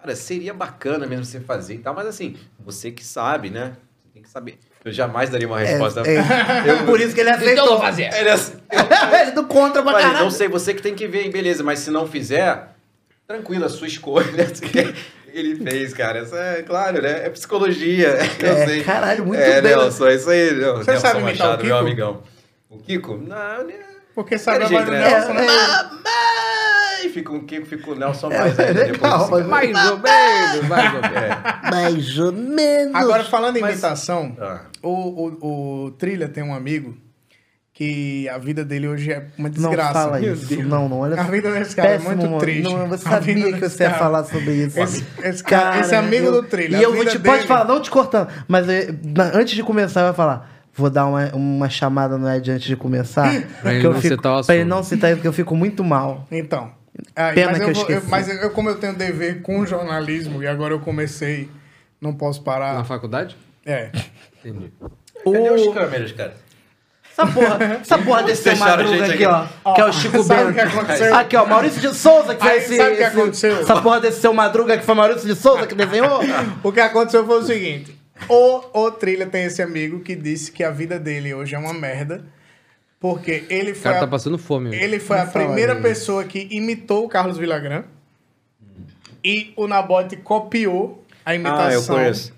cara, 0.00 0.14
seria 0.14 0.54
bacana 0.54 1.08
mesmo 1.08 1.24
você 1.24 1.40
fazer 1.40 1.74
e 1.74 1.78
tal, 1.78 1.92
mas 1.92 2.06
assim, 2.06 2.36
você 2.60 2.92
que 2.92 3.04
sabe, 3.04 3.50
né? 3.50 3.72
Você 4.04 4.08
tem 4.14 4.22
que 4.22 4.28
saber. 4.30 4.58
Eu 4.84 4.92
jamais 4.92 5.28
daria 5.28 5.48
uma 5.48 5.58
resposta. 5.58 6.02
É, 6.08 6.14
é, 6.70 6.82
por 6.86 7.00
isso 7.00 7.12
que 7.12 7.20
ele 7.20 7.30
aceitou. 7.30 7.52
Então 7.52 7.64
eu 7.66 7.70
vou 7.72 7.80
fazer. 7.80 8.04
Ele 8.14 8.30
ele 9.22 9.30
do 9.32 9.44
contra 9.44 9.82
pra 9.82 9.90
Falei, 9.92 10.06
caralho. 10.06 10.24
não 10.24 10.30
sei, 10.30 10.46
você 10.46 10.72
que 10.72 10.80
tem 10.80 10.94
que 10.94 11.08
ver, 11.08 11.28
beleza, 11.32 11.64
mas 11.64 11.80
se 11.80 11.90
não 11.90 12.06
fizer, 12.06 12.68
tranquilo, 13.26 13.64
a 13.64 13.68
sua 13.68 13.88
escolha. 13.88 14.28
Ele 15.32 15.56
fez, 15.56 15.92
cara. 15.94 16.22
Isso 16.22 16.34
é 16.36 16.62
claro, 16.62 17.02
né? 17.02 17.26
É 17.26 17.28
psicologia. 17.30 18.18
Eu 18.38 18.52
É, 18.52 18.66
sei. 18.66 18.84
caralho, 18.84 19.24
muito 19.26 19.40
é, 19.40 19.60
bem. 19.60 19.76
Nelson, 19.76 20.06
é 20.06 20.14
isso 20.14 20.30
aí. 20.30 20.52
Nelson, 20.54 20.84
Você 20.84 20.96
sabe 20.98 21.02
Nelson 21.02 21.18
o 21.18 21.22
Machado, 21.22 21.64
meu 21.64 21.76
amigão. 21.76 22.22
O 22.70 22.78
Kiko? 22.78 23.16
Não, 23.16 23.66
né? 23.66 23.74
Porque 24.14 24.38
sabe 24.38 24.60
voz 24.66 24.70
do 24.70 24.76
jeito, 24.76 24.90
né? 24.90 25.10
Nelson, 25.10 25.32
né? 25.34 25.46
Mamãe! 25.46 27.10
Fica 27.12 27.32
o 27.32 27.44
Kiko, 27.44 27.66
fica 27.66 27.90
o 27.90 27.94
Nelson 27.94 28.28
mais 28.28 28.58
É, 28.58 28.68
ainda 28.68 28.84
depois. 28.84 29.02
legal, 29.02 29.22
assim. 29.22 29.30
mas- 29.32 29.46
Mais 29.46 29.90
ou 29.90 29.98
menos, 29.98 30.68
mais 30.68 30.94
ou 30.94 31.00
menos. 31.00 31.16
É. 31.16 31.70
Mais 31.70 32.18
ou 32.18 32.32
menos. 32.32 32.94
Agora, 32.94 33.24
falando 33.24 33.56
em 33.56 33.60
Mas- 33.60 33.72
imitação, 33.72 34.36
Ah. 34.40 34.60
o, 34.82 34.88
o, 34.90 35.84
o 35.86 35.90
Trilha 35.92 36.28
tem 36.28 36.42
um 36.44 36.54
amigo 36.54 36.96
que 37.72 38.28
a 38.28 38.36
vida 38.36 38.64
dele 38.64 38.86
hoje 38.86 39.10
é 39.10 39.26
uma 39.38 39.48
não 39.48 39.54
desgraça. 39.54 39.92
fala 39.94 40.20
Meu 40.20 40.34
isso. 40.34 40.62
Não, 40.62 40.88
não, 40.88 41.00
olha 41.00 41.18
A 41.18 41.24
vida 41.24 41.50
desse 41.52 41.74
cara 41.74 41.88
é 41.88 41.92
Péssimo 41.92 42.10
muito 42.10 42.24
momento. 42.26 42.40
triste. 42.40 42.62
Não, 42.74 42.86
eu 42.92 42.98
sabia 42.98 43.52
que 43.54 43.60
você 43.68 43.82
ia 43.84 43.88
cara- 43.90 43.98
falar 43.98 44.24
sobre 44.24 44.52
isso. 44.52 44.78
Esse, 44.78 45.06
esse, 45.24 45.42
cara, 45.42 45.80
esse 45.80 45.94
amigo 45.94 46.26
eu- 46.26 46.32
do 46.32 46.42
Trilha. 46.42 46.76
E 46.76 46.82
eu 46.82 46.94
vou 46.94 47.04
te, 47.06 47.18
pode 47.18 47.36
dele- 47.38 47.46
falar, 47.48 47.64
não 47.64 47.80
te 47.80 47.90
cortando, 47.90 48.28
mas 48.46 48.68
eh, 48.68 48.94
na- 49.16 49.30
antes 49.34 49.54
de 49.54 49.62
começar, 49.62 50.02
vai 50.04 50.12
falar. 50.12 50.59
Vou 50.80 50.90
dar 50.90 51.06
uma, 51.06 51.26
uma 51.34 51.68
chamada 51.68 52.16
no 52.16 52.28
Ed 52.28 52.50
antes 52.50 52.66
de 52.66 52.74
começar. 52.76 53.30
Pra 53.60 53.72
ele 53.72 53.80
que 53.80 53.86
eu 53.86 53.92
não 53.92 54.00
fico, 54.00 54.14
citar 54.16 54.40
o 54.40 54.44
Pra 54.44 54.54
ele 54.54 54.64
não 54.64 54.82
citar 54.82 55.10
isso, 55.10 55.16
porque 55.18 55.28
eu 55.28 55.32
fico 55.32 55.54
muito 55.54 55.84
mal. 55.84 56.26
Então. 56.32 56.70
Aí, 57.14 57.34
Pena 57.34 57.52
mas 57.52 57.58
que 57.58 57.64
eu, 57.64 57.68
eu 57.68 57.74
vou- 57.74 57.82
eu- 57.84 57.88
esqueci. 57.98 58.10
mas 58.10 58.28
eu, 58.42 58.50
como 58.50 58.68
eu 58.68 58.76
tenho 58.76 58.94
dever 58.94 59.42
com 59.42 59.64
jornalismo 59.64 60.42
e 60.42 60.46
agora 60.46 60.74
eu 60.74 60.80
comecei, 60.80 61.48
não 62.00 62.12
posso 62.14 62.40
Na 62.40 62.44
parar. 62.44 62.84
faculdade? 62.84 63.36
É. 63.64 63.90
Entendi. 64.44 64.72
Cadê 65.24 65.38
O- 65.50 65.54
os 65.54 65.74
câmeras, 65.74 66.12
cara? 66.12 66.34
Essa 67.12 67.26
porra, 67.26 67.58
essa 67.82 67.98
porra 67.98 68.22
desse 68.22 68.42
seu 68.44 68.56
madruga 68.56 68.90
gente 68.96 69.12
aqui, 69.12 69.24
aqui. 69.24 69.48
ó. 69.64 69.72
Que 69.74 69.80
é 69.80 69.84
o 69.84 69.92
Chico 69.92 70.22
sabe 70.22 70.42
o 70.42 70.46
Bento. 70.46 70.54
que 70.54 70.60
aconteceu? 70.60 71.14
Aqui, 71.14 71.36
ó, 71.36 71.44
Maurício 71.46 71.80
de 71.80 71.94
Souza 71.94 72.34
que 72.34 72.46
fez 72.46 72.64
esse. 72.64 72.76
sabe 72.76 72.94
o 72.94 72.96
que 72.96 73.02
aconteceu? 73.04 73.60
Essa 73.60 73.82
porra 73.82 74.00
desse 74.00 74.20
seu 74.20 74.32
madruga 74.32 74.78
que 74.78 74.84
foi 74.84 74.94
Maurício 74.94 75.26
de 75.28 75.34
Souza 75.34 75.66
que 75.66 75.74
desenhou? 75.74 76.20
O 76.64 76.72
que 76.72 76.80
aconteceu 76.80 77.26
foi 77.26 77.38
o 77.40 77.42
seguinte: 77.42 77.99
o, 78.28 78.80
o 78.84 78.90
Trilha 78.90 79.26
tem 79.26 79.44
esse 79.44 79.62
amigo 79.62 80.00
que 80.00 80.14
disse 80.14 80.52
que 80.52 80.62
a 80.62 80.70
vida 80.70 80.98
dele 80.98 81.34
hoje 81.34 81.54
é 81.54 81.58
uma 81.58 81.72
merda. 81.74 82.24
Porque 82.98 83.44
ele 83.48 83.72
O 83.72 83.74
foi, 83.74 83.82
cara 83.84 83.96
a, 83.96 84.00
tá 84.00 84.06
passando 84.06 84.36
fome. 84.36 84.76
ele 84.76 85.00
foi 85.00 85.18
a 85.18 85.24
Não 85.24 85.32
primeira 85.32 85.72
isso. 85.72 85.82
pessoa 85.82 86.24
que 86.24 86.46
imitou 86.50 87.06
o 87.06 87.08
Carlos 87.08 87.38
Villagrán. 87.38 87.84
E 89.24 89.52
o 89.56 89.66
Nabote 89.66 90.16
copiou 90.16 91.02
a 91.24 91.34
imitação. 91.34 91.64
Ah, 91.66 91.72
eu 91.72 91.82
conheço. 91.82 92.32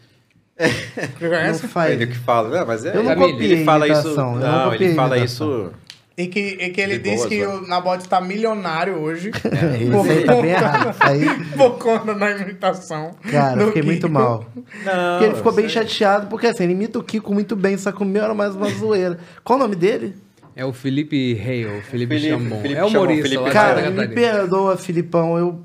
Você 0.56 1.08
Não 1.20 1.30
conhece? 1.30 1.66
faz. 1.68 1.92
Ele 1.92 2.06
que 2.06 2.16
fala, 2.18 2.48
não, 2.60 2.66
mas 2.66 2.84
é. 2.84 2.96
Eu 2.96 3.02
não 3.02 3.12
ele- 3.12 3.32
copiei 3.32 3.52
ele 3.52 3.64
fala 3.64 3.88
isso. 3.88 4.14
não 4.14 4.36
Não, 4.36 4.74
ele 4.74 4.94
fala 4.94 5.16
imitação. 5.16 5.68
isso. 5.68 5.74
E 6.16 6.26
que, 6.26 6.40
e 6.40 6.70
que 6.70 6.80
ele 6.80 6.98
De 6.98 7.10
disse 7.10 7.16
boas, 7.16 7.28
que 7.28 7.44
o 7.64 7.66
Nabote 7.66 8.06
tá 8.08 8.20
milionário 8.20 8.98
hoje. 8.98 9.30
Isso 9.32 10.10
aí 10.10 10.24
tá 10.24 10.34
bem 10.34 10.50
errado. 10.50 10.96
Aí, 11.00 11.24
Por 11.56 11.78
conta 11.78 12.14
da 12.14 12.30
imitação. 12.32 13.12
cara, 13.30 13.66
fiquei 13.66 13.82
muito 13.82 14.06
Kiko. 14.06 14.12
mal. 14.12 14.44
Não, 14.54 14.62
Porque 14.64 15.24
ele 15.24 15.34
ficou 15.36 15.52
bem 15.52 15.64
aí- 15.64 15.70
chateado, 15.70 16.26
porque 16.26 16.46
assim, 16.48 16.64
ele 16.64 16.72
imita 16.74 16.98
o 16.98 17.02
Kiko 17.02 17.32
muito 17.32 17.56
bem, 17.56 17.78
só 17.78 17.90
que 17.92 18.02
o 18.02 18.04
meu 18.04 18.22
era 18.24 18.34
mais 18.34 18.54
uma 18.54 18.68
zoeira. 18.68 19.18
Qual 19.42 19.58
o 19.58 19.62
nome 19.62 19.74
dele? 19.74 20.14
É 20.54 20.66
o 20.66 20.72
Felipe 20.72 21.32
Hale, 21.40 21.80
Felipe, 21.80 22.14
Felipe- 22.14 22.28
Chambon. 22.28 22.60
Felipe 22.60 22.78
é 22.80 22.84
humorista 22.84 23.22
lá 23.22 23.28
Felipe 23.30 23.44
de 23.44 23.50
Cara, 23.50 23.90
me 23.90 24.08
perdoa, 24.08 24.76
Filipão. 24.76 25.38
Eu, 25.38 25.60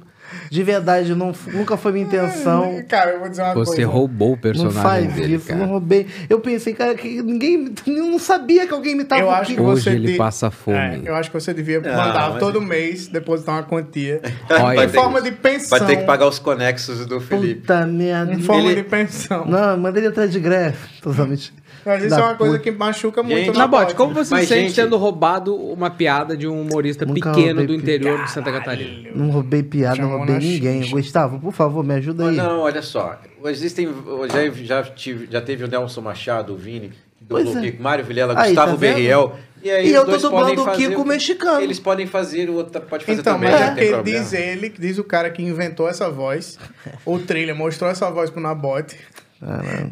de 0.49 0.63
verdade, 0.63 1.13
não, 1.15 1.33
nunca 1.53 1.77
foi 1.77 1.91
minha 1.91 2.05
intenção. 2.05 2.83
Cara, 2.87 3.11
eu 3.11 3.19
vou 3.19 3.29
dizer 3.29 3.41
uma 3.43 3.53
Você 3.53 3.75
coisa. 3.75 3.87
roubou 3.91 4.27
o 4.29 4.31
Não 4.31 4.37
personagem 4.37 4.81
faz 4.81 5.13
dele, 5.13 5.35
isso, 5.35 5.47
cara. 5.47 5.59
não 5.59 5.67
roubei. 5.67 6.07
Eu 6.29 6.39
pensei, 6.39 6.73
cara, 6.73 6.95
que 6.95 7.21
ninguém. 7.21 7.73
Eu 7.85 8.05
não 8.07 8.19
sabia 8.19 8.65
que 8.67 8.73
alguém 8.73 8.93
imitava 8.93 9.21
Eu 9.21 9.27
o 9.27 9.31
acho 9.31 9.53
que. 9.55 9.61
Hoje 9.61 9.83
você 9.83 9.89
ele 9.91 10.11
de- 10.13 10.17
passa 10.17 10.49
fome. 10.51 10.77
É, 10.77 11.01
eu 11.05 11.15
acho 11.15 11.29
que 11.31 11.39
você 11.39 11.53
devia 11.53 11.79
Não, 11.81 11.89
mandar 11.91 12.29
mas- 12.31 12.39
todo 12.39 12.61
mês 12.61 13.07
depositar 13.07 13.55
uma 13.55 13.63
quantia. 13.63 14.21
Olha, 14.49 14.85
em 14.85 14.89
forma 14.89 15.21
de 15.21 15.31
pensão. 15.31 15.77
Vai 15.77 15.87
ter 15.87 15.97
que 15.97 16.03
pagar 16.05 16.27
os 16.27 16.39
conexos 16.39 17.05
do 17.05 17.19
Felipe. 17.19 17.61
Puta 17.61 17.85
merda. 17.85 18.33
Em 18.33 18.41
forma 18.41 18.63
Ele- 18.71 18.83
de 18.83 18.89
pensão. 18.89 19.45
Não, 19.45 19.77
manda 19.77 19.97
ele 19.99 20.07
entrar 20.07 20.27
de 20.27 20.39
greve. 20.39 20.77
Totalmente. 21.01 21.53
Mas 21.87 22.03
isso 22.03 22.09
Da 22.15 22.21
é 22.21 22.23
uma 22.25 22.35
coisa 22.35 22.59
que 22.59 22.69
machuca 22.69 23.23
muito 23.23 23.37
Gente, 23.37 23.53
na 23.53 23.59
Nabote, 23.59 23.95
como 23.95 24.13
você 24.13 24.33
Mas, 24.35 24.43
se 24.43 24.49
sente 24.49 24.61
gente- 24.67 24.75
tendo 24.75 24.97
roubado 24.97 25.55
uma 25.55 25.89
piada 25.89 26.35
de 26.35 26.45
um 26.45 26.61
humorista 26.61 27.05
Nunca 27.05 27.31
pequeno 27.31 27.65
do 27.65 27.73
interior 27.73 28.21
de 28.25 28.29
Santa 28.29 28.51
Catarina? 28.51 29.09
Não 29.15 29.29
roubei 29.29 29.63
piada, 29.63 30.01
não 30.01 30.17
roubei 30.17 30.37
ninguém. 30.37 30.89
Gustavo, 30.89 31.39
por 31.39 31.53
favor, 31.53 31.83
me 31.85 31.93
ajuda 31.93 32.29
aí. 32.29 32.35
Não, 32.35 32.59
olha 32.59 32.81
só. 32.81 33.19
Existem. 33.45 33.87
Já, 34.29 34.81
já, 34.81 34.83
tive, 34.83 35.27
já 35.31 35.39
teve 35.39 35.63
o 35.63 35.67
Nelson 35.67 36.01
Machado, 36.01 36.53
o 36.53 36.57
Vini, 36.57 36.91
dublou 37.21 37.55
é. 37.55 37.57
o 37.57 37.61
Kiko, 37.61 37.81
Mário 37.81 38.03
Vilela, 38.03 38.33
Aí, 38.37 38.47
Gustavo 38.49 38.71
tá? 38.71 38.77
Berriel. 38.77 39.35
E, 39.63 39.71
aí 39.71 39.89
E 39.89 39.93
eu 39.93 40.05
tô 40.05 40.17
dublando 40.17 40.63
o 40.63 40.71
Kiko 40.73 41.05
mexicano. 41.05 41.61
Eles 41.61 41.79
podem 41.79 42.05
fazer, 42.05 42.49
o 42.49 42.55
outro 42.55 42.81
pode 42.81 43.05
fazer 43.05 43.21
Então, 43.21 43.33
também, 43.35 43.49
mas 43.49 43.91
não 43.91 43.99
é 43.99 44.03
diz 44.03 44.33
ele, 44.33 44.69
diz 44.77 44.97
o 44.97 45.03
cara 45.03 45.29
que 45.29 45.41
inventou 45.41 45.87
essa 45.87 46.09
voz. 46.09 46.59
O 47.05 47.17
Trilha 47.17 47.55
mostrou 47.55 47.89
essa 47.89 48.09
voz 48.11 48.29
pro 48.29 48.41
Nabote. 48.41 48.97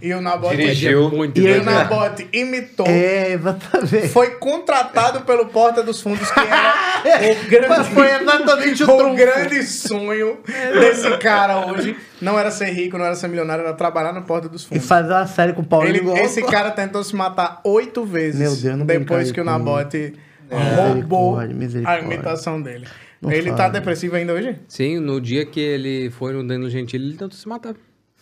E 0.01 0.11
o 0.13 0.21
Nabote, 0.21 0.57
Dirigiu. 0.57 1.09
Muito 1.11 1.39
e 1.39 1.45
E 1.47 1.59
o. 1.59 1.63
Nabote 1.63 2.27
imitou. 2.33 2.87
É, 2.87 3.33
exatamente. 3.33 4.07
Foi 4.09 4.31
contratado 4.31 5.21
pelo 5.21 5.45
Porta 5.47 5.83
dos 5.83 6.01
Fundos, 6.01 6.29
que 6.31 6.39
era 6.39 6.73
o 7.31 7.49
grande, 7.49 7.89
foi 7.91 8.07
exatamente 8.11 8.83
o 8.83 8.87
o 9.11 9.15
grande 9.15 9.63
sonho 9.63 10.39
desse 10.79 11.17
cara 11.17 11.67
hoje. 11.67 11.95
Não 12.19 12.39
era 12.39 12.49
ser 12.49 12.71
rico, 12.71 12.97
não 12.97 13.05
era 13.05 13.13
ser 13.15 13.27
milionário, 13.27 13.63
era 13.63 13.73
trabalhar 13.73 14.13
no 14.13 14.23
Porta 14.23 14.49
dos 14.49 14.63
E 14.63 14.67
Fundos. 14.67 14.85
fazer 14.87 15.11
uma 15.13 15.27
série 15.27 15.53
com 15.53 15.61
o 15.61 15.65
Paulo 15.65 15.87
Ele- 15.87 16.01
esse 16.21 16.41
cara 16.41 16.71
tentou 16.71 17.03
se 17.03 17.15
matar 17.15 17.61
oito 17.63 18.03
vezes 18.03 18.39
Meu 18.39 18.55
Deus, 18.55 18.79
não 18.79 18.85
depois 18.85 19.31
que 19.31 19.39
o. 19.39 19.43
Nabote 19.43 20.13
roubou 20.49 21.37
Misericórdia, 21.47 22.01
a 22.01 22.05
imitação 22.05 22.61
dele. 22.61 22.87
Não 23.21 23.31
ele 23.31 23.49
tá 23.51 23.57
fala. 23.57 23.69
depressivo 23.69 24.15
ainda 24.15 24.33
hoje? 24.33 24.55
Sim, 24.67 24.99
no 24.99 25.19
dia 25.21 25.45
que 25.45 25.59
ele 25.59 26.09
foi 26.11 26.33
no 26.33 26.45
Danilo 26.45 26.69
Gentili, 26.69 27.05
ele 27.05 27.13
tentou 27.17 27.31
se 27.37 27.47
matar. 27.47 27.73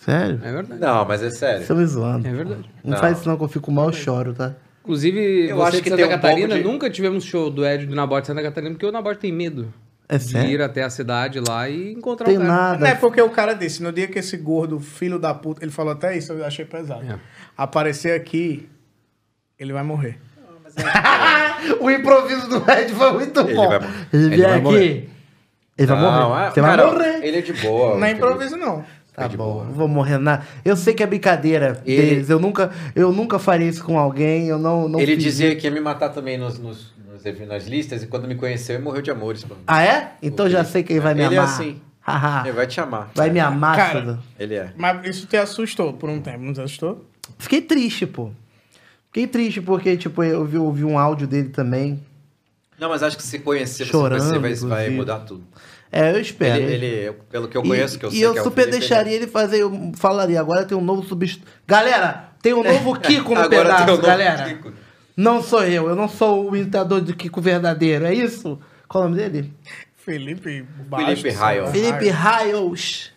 Sério? 0.05 0.39
É 0.43 0.51
verdade. 0.51 0.81
Não, 0.81 1.05
mas 1.05 1.23
é 1.23 1.29
sério. 1.29 1.65
Você 1.65 1.73
me 1.73 1.85
zoando. 1.85 2.27
É 2.27 2.31
verdade. 2.31 2.69
Não, 2.83 2.91
Não. 2.91 2.97
faz 2.99 3.19
isso 3.19 3.29
não 3.29 3.37
que 3.37 3.43
eu 3.43 3.47
fico 3.47 3.71
mal, 3.71 3.87
eu 3.87 3.93
choro, 3.93 4.33
tá? 4.33 4.53
Inclusive, 4.83 5.47
Eu 5.49 5.55
você 5.57 5.63
acho 5.63 5.77
de 5.77 5.83
que 5.83 5.89
Santa 5.89 6.01
tem 6.01 6.05
um 6.05 6.13
Catarina, 6.15 6.55
de- 6.55 6.63
nunca 6.63 6.89
tivemos 6.89 7.23
show 7.23 7.49
do 7.49 7.65
Ed 7.65 7.85
do 7.85 7.95
Nabote 7.95 8.21
de 8.23 8.27
Santa 8.27 8.41
Catarina, 8.41 8.71
porque 8.73 8.85
o 8.85 8.91
Nabote 8.91 9.19
tem 9.19 9.31
medo 9.31 9.73
É 10.09 10.17
de 10.17 10.25
ir 10.25 10.27
sério? 10.27 10.65
até 10.65 10.83
a 10.83 10.89
cidade 10.89 11.39
lá 11.39 11.69
e 11.69 11.93
encontrar 11.93 12.25
Tem 12.25 12.35
o 12.37 12.41
cara. 12.41 12.51
nada. 12.53 12.79
Não 12.79 12.87
é 12.87 12.95
porque 12.95 13.21
o 13.21 13.29
cara 13.29 13.53
disse, 13.53 13.81
no 13.81 13.93
dia 13.93 14.07
que 14.07 14.19
esse 14.19 14.35
gordo, 14.35 14.79
filho 14.81 15.17
da 15.17 15.33
puta, 15.33 15.63
ele 15.63 15.71
falou 15.71 15.93
até 15.93 16.17
isso, 16.17 16.33
eu 16.33 16.45
achei 16.45 16.65
pesado. 16.65 17.03
É. 17.09 17.17
Aparecer 17.57 18.13
aqui, 18.19 18.67
ele 19.57 19.71
vai 19.71 19.83
morrer. 19.83 20.19
o 21.79 21.89
improviso 21.89 22.49
do 22.49 22.57
Ed 22.71 22.93
foi 22.93 23.11
muito 23.13 23.39
Ele 23.39 23.53
bom. 23.55 23.67
vai. 23.69 23.77
Ele 24.11 24.23
Ele 24.25 24.29
vem 24.29 24.39
vai 24.41 24.51
aqui. 24.53 24.61
morrer. 24.63 25.09
Ele 25.77 25.87
vai 25.87 26.01
Não, 26.01 26.29
morrer. 26.29 26.45
é- 26.47 26.51
Você 26.51 26.61
cara, 26.61 26.83
vai 26.83 26.91
morrer. 26.93 27.25
Ele 27.25 27.37
é 27.37 27.41
de 27.41 27.53
boa. 27.53 27.97
Não 27.97 28.05
é 28.05 28.11
improviso, 28.11 28.57
não. 28.57 28.85
Tá 29.15 29.27
de 29.27 29.37
bom, 29.37 29.53
boa. 29.53 29.65
vou 29.65 29.87
morrer 29.87 30.17
nada. 30.17 30.43
Eu 30.65 30.75
sei 30.75 30.93
que 30.93 31.03
é 31.03 31.05
brincadeira 31.05 31.81
Ele- 31.85 32.01
deles. 32.01 32.29
Eu 32.29 32.39
nunca, 32.39 32.71
eu 32.95 33.11
nunca 33.13 33.37
faria 33.37 33.67
isso 33.69 33.83
com 33.83 33.97
alguém. 33.99 34.47
Eu 34.47 34.57
não, 34.57 34.89
não 34.89 34.99
Ele 34.99 35.13
fiz 35.15 35.23
dizia 35.23 35.55
que 35.55 35.67
ia 35.67 35.71
me 35.71 35.79
matar 35.79 36.09
também 36.09 36.37
nos, 36.37 36.57
nos, 36.57 36.91
nos 37.07 37.47
nas 37.47 37.67
listas 37.67 38.01
e 38.01 38.07
quando 38.07 38.27
me 38.27 38.33
conheceu, 38.35 38.75
ele 38.75 38.83
morreu 38.83 39.01
de 39.03 39.11
amores. 39.11 39.43
Pô. 39.43 39.55
Ah, 39.67 39.83
é? 39.83 40.13
Então 40.21 40.49
já 40.49 40.65
sei 40.65 40.81
quem 40.81 40.99
vai 40.99 41.13
me 41.13 41.21
Ele 41.23 41.35
é 41.35 41.37
amar. 41.37 41.49
assim. 41.49 41.79
Haha. 42.01 42.41
Ele 42.47 42.51
vai 42.53 42.67
te 42.67 42.81
amar. 42.81 43.11
vai 43.15 43.29
me 43.29 43.39
amar, 43.39 43.77
Cara, 43.77 43.99
Suda. 43.99 44.19
Ele 44.37 44.55
é. 44.55 44.73
Mas 44.75 45.05
isso 45.07 45.25
te 45.27 45.37
assustou 45.37 45.93
por 45.93 46.09
um 46.09 46.19
tempo, 46.19 46.39
não 46.39 46.51
te 46.53 46.59
assustou? 46.61 47.05
Fiquei 47.37 47.61
triste, 47.61 48.05
pô. 48.05 48.31
Fiquei 49.07 49.27
triste 49.27 49.61
porque, 49.61 49.95
tipo, 49.95 50.23
eu 50.23 50.39
ouvi, 50.39 50.57
ouvi 50.57 50.83
um 50.83 50.97
áudio 50.97 51.27
dele 51.27 51.49
também. 51.49 52.01
Não, 52.79 52.89
mas 52.89 53.03
acho 53.03 53.15
que 53.15 53.23
se 53.23 53.39
conhecer, 53.39 53.85
Chorando, 53.85 54.23
você 54.23 54.37
vai, 54.39 54.53
vai 54.55 54.89
mudar 54.89 55.19
tudo. 55.19 55.43
É, 55.95 56.11
eu 56.11 56.19
espero. 56.19 56.59
Ele, 56.59 56.85
ele, 56.85 57.13
pelo 57.29 57.47
que 57.47 57.55
eu 57.55 57.63
E- 57.63 57.67
conheço, 57.67 57.99
que 57.99 58.05
eu 58.05 58.09
e, 58.09 58.13
sei 58.13 58.25
eu 58.25 58.31
que 58.33 58.39
é 58.39 58.41
o 58.41 58.43
super 58.45 58.63
Felipe, 58.63 58.79
deixaria 58.79 59.13
ele 59.15 59.27
fazer, 59.27 59.59
eu 59.61 59.91
falaria, 59.95 60.39
agora 60.39 60.65
tem 60.65 60.75
um 60.75 60.81
novo 60.81 61.03
substituto. 61.07 61.47
Galera, 61.67 62.31
tem 62.41 62.51
um 62.51 62.63
novo 62.63 62.99
Kiko 62.99 63.35
no 63.35 63.41
Agora 63.41 63.49
tem 63.49 63.59
pedaço, 63.63 63.83
o 63.83 63.87
novo 63.87 64.01
galera. 64.01 64.43
Kiko. 64.43 64.73
Não 65.15 65.43
sou 65.43 65.63
eu, 65.63 65.87
eu 65.87 65.95
não 65.95 66.09
sou 66.09 66.49
o 66.49 66.55
imitador 66.55 66.99
de 66.99 67.13
Kiko 67.13 67.39
verdadeiro, 67.39 68.05
é 68.05 68.13
isso? 68.13 68.59
Qual 68.87 69.03
o 69.03 69.07
nome 69.07 69.21
dele? 69.21 69.53
Felipe 69.95 70.65
Felipe 70.89 71.29
Raio. 71.29 71.67
Felipe 71.67 72.09
Raios. 72.09 73.11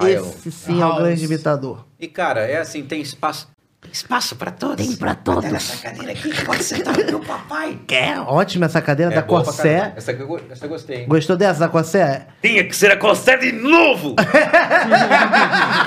Raio. 0.00 0.20
Esse 0.26 0.50
sim 0.50 0.80
é 0.80 0.86
o 0.86 0.96
grande 0.96 1.24
imitador. 1.26 1.86
E, 2.00 2.08
cara, 2.08 2.40
é 2.40 2.56
assim, 2.56 2.82
tem 2.82 3.02
espaço. 3.02 3.51
Espaço 3.92 4.36
pra 4.36 4.50
todos. 4.50 4.86
Tem 4.86 4.96
pra 4.96 5.14
todos. 5.14 5.52
Essa 5.52 5.76
cadeira 5.82 6.12
aqui 6.12 6.30
que 6.30 6.44
pode 6.44 6.64
sentar 6.64 6.96
meu 6.96 7.20
papai. 7.20 7.78
É 7.92 8.18
ótima 8.18 8.66
essa 8.66 8.80
cadeira 8.80 9.12
É 9.12 9.14
da 9.14 9.22
caramba. 9.22 9.92
Essa, 9.96 10.10
aqui 10.12 10.22
eu 10.22 10.40
essa 10.50 10.64
eu 10.64 10.68
gostei, 10.68 10.96
hein? 11.02 11.06
Gostou 11.06 11.36
dessa 11.36 11.60
da 11.60 11.68
Cossé? 11.68 12.26
Tinha 12.40 12.64
que 12.64 12.74
ser 12.74 12.90
a 12.90 12.96
Cossé 12.96 13.36
de 13.36 13.52
novo! 13.52 14.14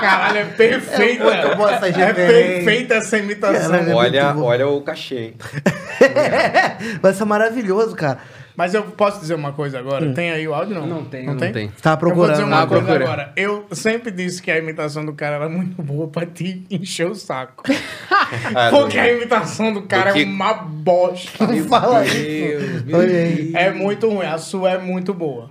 Caralho, 0.00 0.38
é 0.38 0.44
perfeita. 0.44 1.24
É 1.24 1.42
muito 1.44 1.56
boa 1.56 1.74
essa 1.74 1.88
É 1.88 2.12
perfeita 2.12 2.94
essa 2.94 3.18
imitação. 3.18 3.70
Caralho. 3.70 3.90
é 3.90 3.94
olha, 3.94 4.36
olha 4.36 4.68
o 4.68 4.80
cachê, 4.82 5.18
hein? 5.18 5.34
Vai 7.02 7.12
ser 7.12 7.24
maravilhoso, 7.24 7.96
cara. 7.96 8.18
Mas 8.56 8.72
eu 8.74 8.82
posso 8.84 9.20
dizer 9.20 9.34
uma 9.34 9.52
coisa 9.52 9.78
agora? 9.78 10.12
Tem 10.14 10.30
aí 10.30 10.48
o 10.48 10.54
áudio, 10.54 10.74
não? 10.74 10.86
Não 10.86 11.04
tem, 11.04 11.26
não 11.26 11.36
tem. 11.36 11.68
Tá 11.82 11.98
Eu 12.00 12.14
vou 12.14 12.26
dizer 12.26 12.42
procurando. 12.42 12.46
uma 12.46 12.62
Ah, 12.62 12.66
coisa 12.66 12.84
procura. 12.84 13.04
agora. 13.04 13.32
Eu 13.36 13.66
sempre 13.72 14.10
disse 14.10 14.40
que 14.42 14.50
a 14.50 14.56
imitação 14.58 15.04
do 15.04 15.12
cara 15.12 15.36
era 15.36 15.48
muito 15.48 15.82
boa 15.82 16.08
pra 16.08 16.24
te 16.24 16.64
encher 16.70 17.06
o 17.06 17.14
saco. 17.14 17.62
Ah, 18.56 18.70
Porque 18.70 18.98
a 18.98 19.12
imitação 19.12 19.72
do 19.72 19.82
cara 19.82 20.12
do 20.12 20.18
é 20.18 20.24
uma 20.24 20.52
bosta. 20.54 21.46
Fala 21.68 22.00
aí. 22.00 22.56
Olha 22.92 23.16
aí. 23.18 23.52
É 23.54 23.70
muito 23.70 24.08
ruim. 24.08 24.26
A 24.26 24.36
sua 24.36 24.70
é 24.72 24.78
muito 24.78 25.14
boa. 25.14 25.50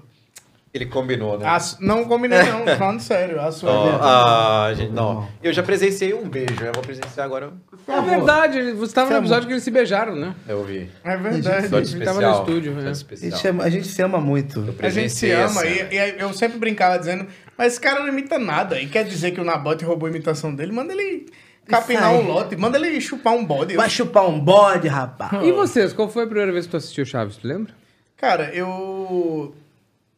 Ele 0.76 0.86
combinou, 0.88 1.40
né? 1.40 1.48
A 1.48 1.58
su- 1.58 1.78
Não 1.80 2.04
combinei, 2.04 2.38
não. 2.44 2.68
Falando 2.76 3.00
sério. 3.00 3.40
A 3.40 3.50
sua 3.50 3.72
Ó, 3.72 3.88
é 3.88 4.00
ah, 4.02 4.74
gente, 4.76 4.92
não. 4.92 5.26
Eu 5.42 5.54
já 5.54 5.64
presenciei 5.64 6.14
um 6.14 6.28
beijo, 6.28 6.62
eu 6.66 6.74
vou 6.74 6.84
presenciar 6.84 7.26
agora. 7.26 7.54
É 7.88 8.02
verdade, 8.02 8.74
você 8.74 8.94
tava 8.94 9.10
no 9.12 9.18
episódio 9.20 9.48
que 9.48 9.54
eles 9.54 9.64
se 9.64 9.72
beijaram, 9.72 10.18
né? 10.18 10.36
Eu 10.46 10.66
vi. 10.66 10.92
É 11.02 11.16
verdade. 11.16 11.60
Episódio 11.68 11.86
gente 11.88 12.04
tava 12.04 12.20
especial. 12.20 12.34
no 12.34 12.40
estúdio, 12.42 12.72
episódio 12.74 13.08
é. 13.10 13.16
A 13.16 13.30
gente, 13.30 13.48
ama- 13.48 13.64
a 13.64 13.70
gente 13.70 13.88
se 13.88 14.02
ama 14.02 14.20
muito. 14.20 14.76
A 14.80 14.90
gente 14.90 15.14
se 15.14 15.32
ama 15.32 15.66
essa. 15.66 15.66
e, 15.66 15.98
e 15.98 16.16
eu 16.20 16.34
sempre 16.34 16.58
brincava 16.58 17.00
dizendo, 17.00 17.26
mas 17.58 17.72
esse 17.74 17.80
cara 17.80 18.02
não 18.02 18.10
imita 18.10 18.38
nada. 18.38 18.78
E 18.82 18.88
quer 18.88 19.06
dizer 19.06 19.32
que 19.32 19.40
o 19.40 19.46
Nabote 19.46 19.86
roubou 19.86 20.08
a 20.08 20.10
imitação 20.10 20.54
dele, 20.54 20.74
manda 20.74 20.92
ele 20.92 21.28
capinar 21.66 22.12
um 22.14 22.22
lote, 22.28 22.58
manda 22.58 22.78
ele 22.78 23.00
chupar 23.00 23.34
um 23.34 23.46
bode. 23.46 23.78
Vai 23.78 23.90
chupar 23.90 24.28
um 24.28 24.38
bode, 24.38 24.90
rapaz. 24.90 25.42
E 25.42 25.54
vocês, 25.54 25.94
qual 25.94 26.10
foi 26.10 26.24
a 26.24 26.28
primeira 26.28 26.52
vez 26.52 26.66
que 26.66 26.72
tu 26.72 26.78
assistiu 26.78 27.06
Chaves, 27.06 27.38
tu 27.38 27.48
lembra? 27.48 27.74
Cara, 28.18 28.54
eu. 28.54 29.56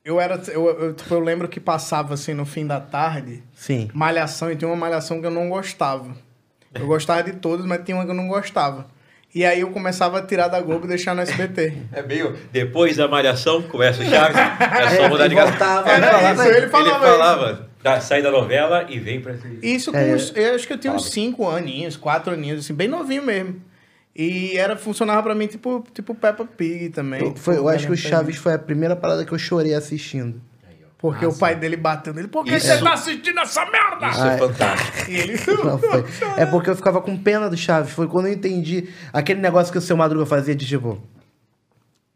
Eu 0.08 0.22
era. 0.22 0.42
Eu, 0.48 0.68
eu, 0.70 0.94
tipo, 0.94 1.14
eu 1.14 1.20
lembro 1.20 1.50
que 1.50 1.60
passava 1.60 2.14
assim 2.14 2.34
no 2.34 2.46
fim 2.46 2.66
da 2.66 2.80
tarde, 2.80 3.44
Sim. 3.54 3.90
malhação, 3.94 4.50
e 4.50 4.56
tinha 4.56 4.70
uma 4.70 4.76
malhação 4.78 5.20
que 5.20 5.26
eu 5.28 5.32
não 5.32 5.50
gostava. 5.50 6.16
Eu 6.74 6.88
gostava 6.88 7.24
de 7.24 7.34
todos, 7.34 7.66
mas 7.66 7.82
tinha 7.84 7.98
uma 7.98 8.06
que 8.06 8.12
eu 8.12 8.16
não 8.16 8.30
gostava. 8.30 8.88
E 9.36 9.46
aí 9.46 9.60
eu 9.60 9.70
começava 9.72 10.20
a 10.20 10.22
tirar 10.22 10.48
da 10.48 10.62
Globo 10.62 10.86
e 10.86 10.88
deixar 10.88 11.14
no 11.14 11.22
SBT. 11.22 11.74
É 11.92 12.02
meio. 12.02 12.38
Depois 12.54 12.96
da 12.96 13.06
malhação, 13.10 13.62
começa 13.64 14.02
o 14.02 14.06
Chaves. 14.06 14.38
É 14.38 14.96
só 14.96 15.10
mudar 15.10 15.28
de 15.28 15.36
casa. 15.36 15.50
voltava, 15.52 15.90
Era 15.90 16.08
falava, 16.10 16.44
isso, 16.48 16.58
ele 16.58 16.68
falava 16.70 17.06
Ele 17.06 17.12
falava, 17.18 17.70
tá, 17.84 18.00
sai 18.00 18.22
da 18.22 18.32
novela 18.32 18.86
e 18.88 19.00
vem 19.00 19.20
pra 19.20 19.34
esse. 19.34 19.60
Isso 19.62 19.92
com 19.92 19.98
É. 19.98 20.16
uns, 20.16 20.32
eu 20.36 20.56
acho 20.56 20.66
que 20.66 20.72
eu 20.74 20.78
tinha 20.78 20.94
uns 20.94 21.10
5 21.12 21.50
aninhos, 21.50 21.98
4 21.98 22.32
aninhos, 22.34 22.60
assim, 22.64 22.74
bem 22.74 22.88
novinho 22.88 23.24
mesmo. 23.24 23.62
E 24.18 24.58
era, 24.58 24.76
funcionava 24.76 25.22
pra 25.22 25.36
mim 25.36 25.46
tipo, 25.46 25.86
tipo 25.94 26.16
Peppa 26.16 26.44
Pig 26.46 26.90
também. 26.90 27.22
Eu, 27.22 27.36
foi- 27.36 27.54
eu 27.54 27.58
Tipo, 27.60 27.70
acho 27.70 27.86
que 27.88 27.94
o 27.94 27.98
Chaves 27.98 28.38
foi 28.38 28.54
a 28.54 28.60
primeira 28.60 28.96
parada 28.96 29.24
que 29.24 29.32
eu 29.32 29.38
chorei 29.38 29.74
assistindo. 29.76 30.42
Porque 30.98 31.24
o 31.24 31.32
pai 31.38 31.56
dele 31.56 31.78
bateu 31.78 32.12
nele. 32.12 32.28
Por 32.28 32.44
que 32.44 32.56
Isso- 32.56 32.66
você 32.66 32.80
tá 32.84 32.94
assistindo 32.94 33.40
essa 33.40 33.64
merda? 33.66 34.08
Isso 34.10 34.24
é 34.26 34.38
fantástico. 34.40 35.12
E 35.12 35.16
ele. 35.16 35.34
Não, 35.64 35.78
foi. 35.78 36.04
É 36.36 36.46
porque 36.48 36.72
eu 36.72 36.76
ficava 36.76 37.00
com 37.00 37.16
pena 37.16 37.48
do 37.48 37.56
Chaves. 37.56 37.92
Foi 37.94 38.08
quando 38.08 38.26
eu 38.26 38.34
entendi 38.34 38.90
aquele 39.14 39.40
negócio 39.40 39.72
que 39.72 39.78
o 39.78 39.82
seu 39.82 39.96
Madruga 39.96 40.26
fazia 40.26 40.56
de 40.56 40.66
tipo. 40.66 41.00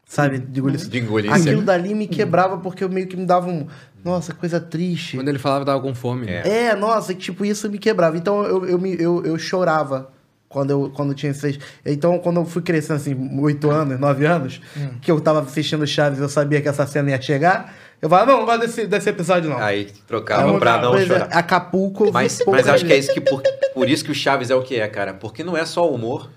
Sabe? 0.04 0.38
De 0.38 0.58
engolir. 0.58 0.78
De 0.88 0.98
engolir 0.98 1.32
Aquilo 1.32 1.62
dali 1.62 1.94
me 1.94 2.08
quebrava 2.08 2.58
porque 2.58 2.82
eu 2.82 2.88
meio 2.88 3.06
que 3.06 3.16
me 3.16 3.24
dava 3.24 3.48
um. 3.48 3.68
Nossa, 4.04 4.34
coisa 4.34 4.58
triste. 4.60 5.16
Quando 5.16 5.28
ele 5.28 5.38
falava 5.38 5.64
tava 5.64 5.80
com 5.80 5.94
fome. 5.94 6.26
né? 6.26 6.42
É, 6.44 6.74
nossa, 6.74 7.14
que 7.14 7.20
tipo, 7.20 7.44
isso 7.44 7.70
me 7.70 7.78
quebrava. 7.78 8.16
Então 8.18 8.42
eu, 8.44 8.66
eu, 8.66 8.86
eu, 8.86 9.24
eu 9.24 9.38
chorava 9.38 10.10
quando 10.52 10.70
eu, 10.70 10.90
quando 10.94 11.08
eu 11.10 11.14
tinha 11.14 11.32
seis. 11.34 11.58
Então, 11.84 12.18
quando 12.18 12.38
eu 12.40 12.44
fui 12.44 12.62
crescendo, 12.62 12.96
assim, 12.96 13.40
oito 13.40 13.70
anos, 13.70 13.98
nove 13.98 14.26
anos, 14.26 14.60
que 15.00 15.10
eu 15.10 15.20
tava 15.20 15.40
assistindo 15.40 15.86
Chaves 15.86 16.20
eu 16.20 16.28
sabia 16.28 16.60
que 16.60 16.68
essa 16.68 16.86
cena 16.86 17.10
ia 17.10 17.20
chegar, 17.20 17.74
eu 18.00 18.08
falava, 18.08 18.30
não, 18.32 18.38
não 18.40 18.46
gosto 18.46 18.60
desse, 18.60 18.86
desse 18.86 19.08
episódio, 19.08 19.48
não. 19.48 19.58
Aí 19.58 19.86
trocava 20.06 20.58
pra 20.58 20.80
não 20.80 20.98
chorar. 21.00 21.28
Acapulco. 21.32 22.12
Mas, 22.12 22.40
mas 22.46 22.68
acho 22.68 22.84
que 22.84 22.92
é 22.92 22.98
isso 22.98 23.12
que 23.14 23.20
por, 23.20 23.42
por 23.74 23.88
isso 23.88 24.04
que 24.04 24.10
o 24.10 24.14
Chaves 24.14 24.50
é 24.50 24.54
o 24.54 24.62
que 24.62 24.76
é, 24.78 24.86
cara. 24.88 25.14
Porque 25.14 25.42
não 25.42 25.56
é 25.56 25.64
só 25.64 25.88
o 25.90 25.94
humor, 25.94 26.28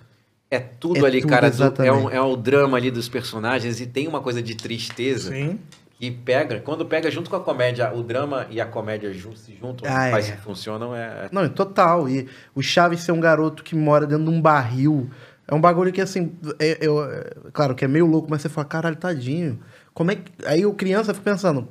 é 0.49 0.59
tudo 0.59 1.03
É 1.03 1.07
ali, 1.09 1.22
tudo, 1.22 1.30
cara. 1.30 1.49
do- 1.49 1.53
é, 1.53 1.55
exatamente. 1.55 1.95
um, 2.05 2.09
é 2.09 2.22
o 2.22 2.36
drama 2.36 2.78
ali 2.78 2.89
dos 2.91 3.09
personagens 3.09 3.82
e 3.82 3.86
tem 3.88 4.07
uma 4.07 4.22
coisa 4.22 4.41
de 4.41 4.55
tristeza 4.55 5.32
Sim. 5.32 5.59
Que 5.97 6.11
pega. 6.11 6.59
Quando 6.59 6.85
pega 6.85 7.09
junto 7.09 7.29
com 7.29 7.35
a 7.35 7.39
comédia, 7.39 7.93
o 7.93 8.03
drama 8.03 8.47
e 8.49 8.59
a 8.59 8.65
comédia 8.65 9.13
jun- 9.13 9.35
se 9.35 9.55
juntam, 9.55 9.87
Ah, 9.89 10.09
faz 10.11 10.29
é. 10.29 10.31
que 10.33 10.41
funcionam, 10.41 10.95
é. 10.95 11.29
Não, 11.31 11.47
total. 11.49 12.07
E 12.09 12.27
o 12.53 12.61
Chaves 12.61 13.01
ser 13.01 13.11
um 13.11 13.19
garoto 13.19 13.63
que 13.63 13.75
mora 13.75 14.05
dentro 14.05 14.25
de 14.25 14.29
um 14.29 14.41
barril. 14.41 15.09
É 15.47 15.53
um 15.53 15.61
bagulho 15.61 15.93
que, 15.93 16.01
assim, 16.01 16.33
é, 16.59 16.77
eu- 16.81 17.03
é- 17.03 17.31
claro 17.53 17.75
que 17.75 17.85
é 17.85 17.87
meio 17.87 18.05
louco, 18.05 18.27
mas 18.29 18.41
você 18.41 18.49
fala, 18.49 18.65
caralho, 18.65 18.95
tadinho. 18.95 19.59
Como 19.93 20.11
é 20.11 20.15
que. 20.15 20.31
Aí 20.45 20.61
eu, 20.63 20.73
criança, 20.73 21.13
fico 21.13 21.23
pensando, 21.23 21.67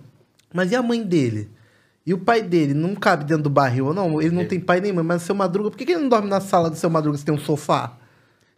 mas 0.53 0.71
e 0.73 0.77
a 0.77 0.83
mãe 0.83 1.03
dele? 1.03 1.51
E 2.07 2.13
o 2.15 2.19
pai 2.19 2.43
dele? 2.43 2.73
Não 2.75 2.95
cabe 2.95 3.25
dentro 3.25 3.43
do 3.45 3.51
barril, 3.51 3.87
ou 3.87 3.95
não? 3.95 4.21
Ele 4.21 4.35
não 4.35 4.45
tem 4.47 4.61
pai 4.61 4.81
nem 4.81 4.93
mãe, 4.93 5.03
mas 5.05 5.23
o 5.23 5.27
seu 5.27 5.35
Madruga, 5.35 5.71
por 5.71 5.77
que, 5.77 5.85
que 5.87 5.93
ele 5.93 6.03
não 6.03 6.09
dorme 6.09 6.29
na 6.29 6.41
sala 6.41 6.69
do 6.71 6.77
seu 6.77 6.89
Madruga 6.91 7.17
se 7.19 7.25
tem 7.25 7.35
um 7.35 7.39
sofá? 7.39 7.97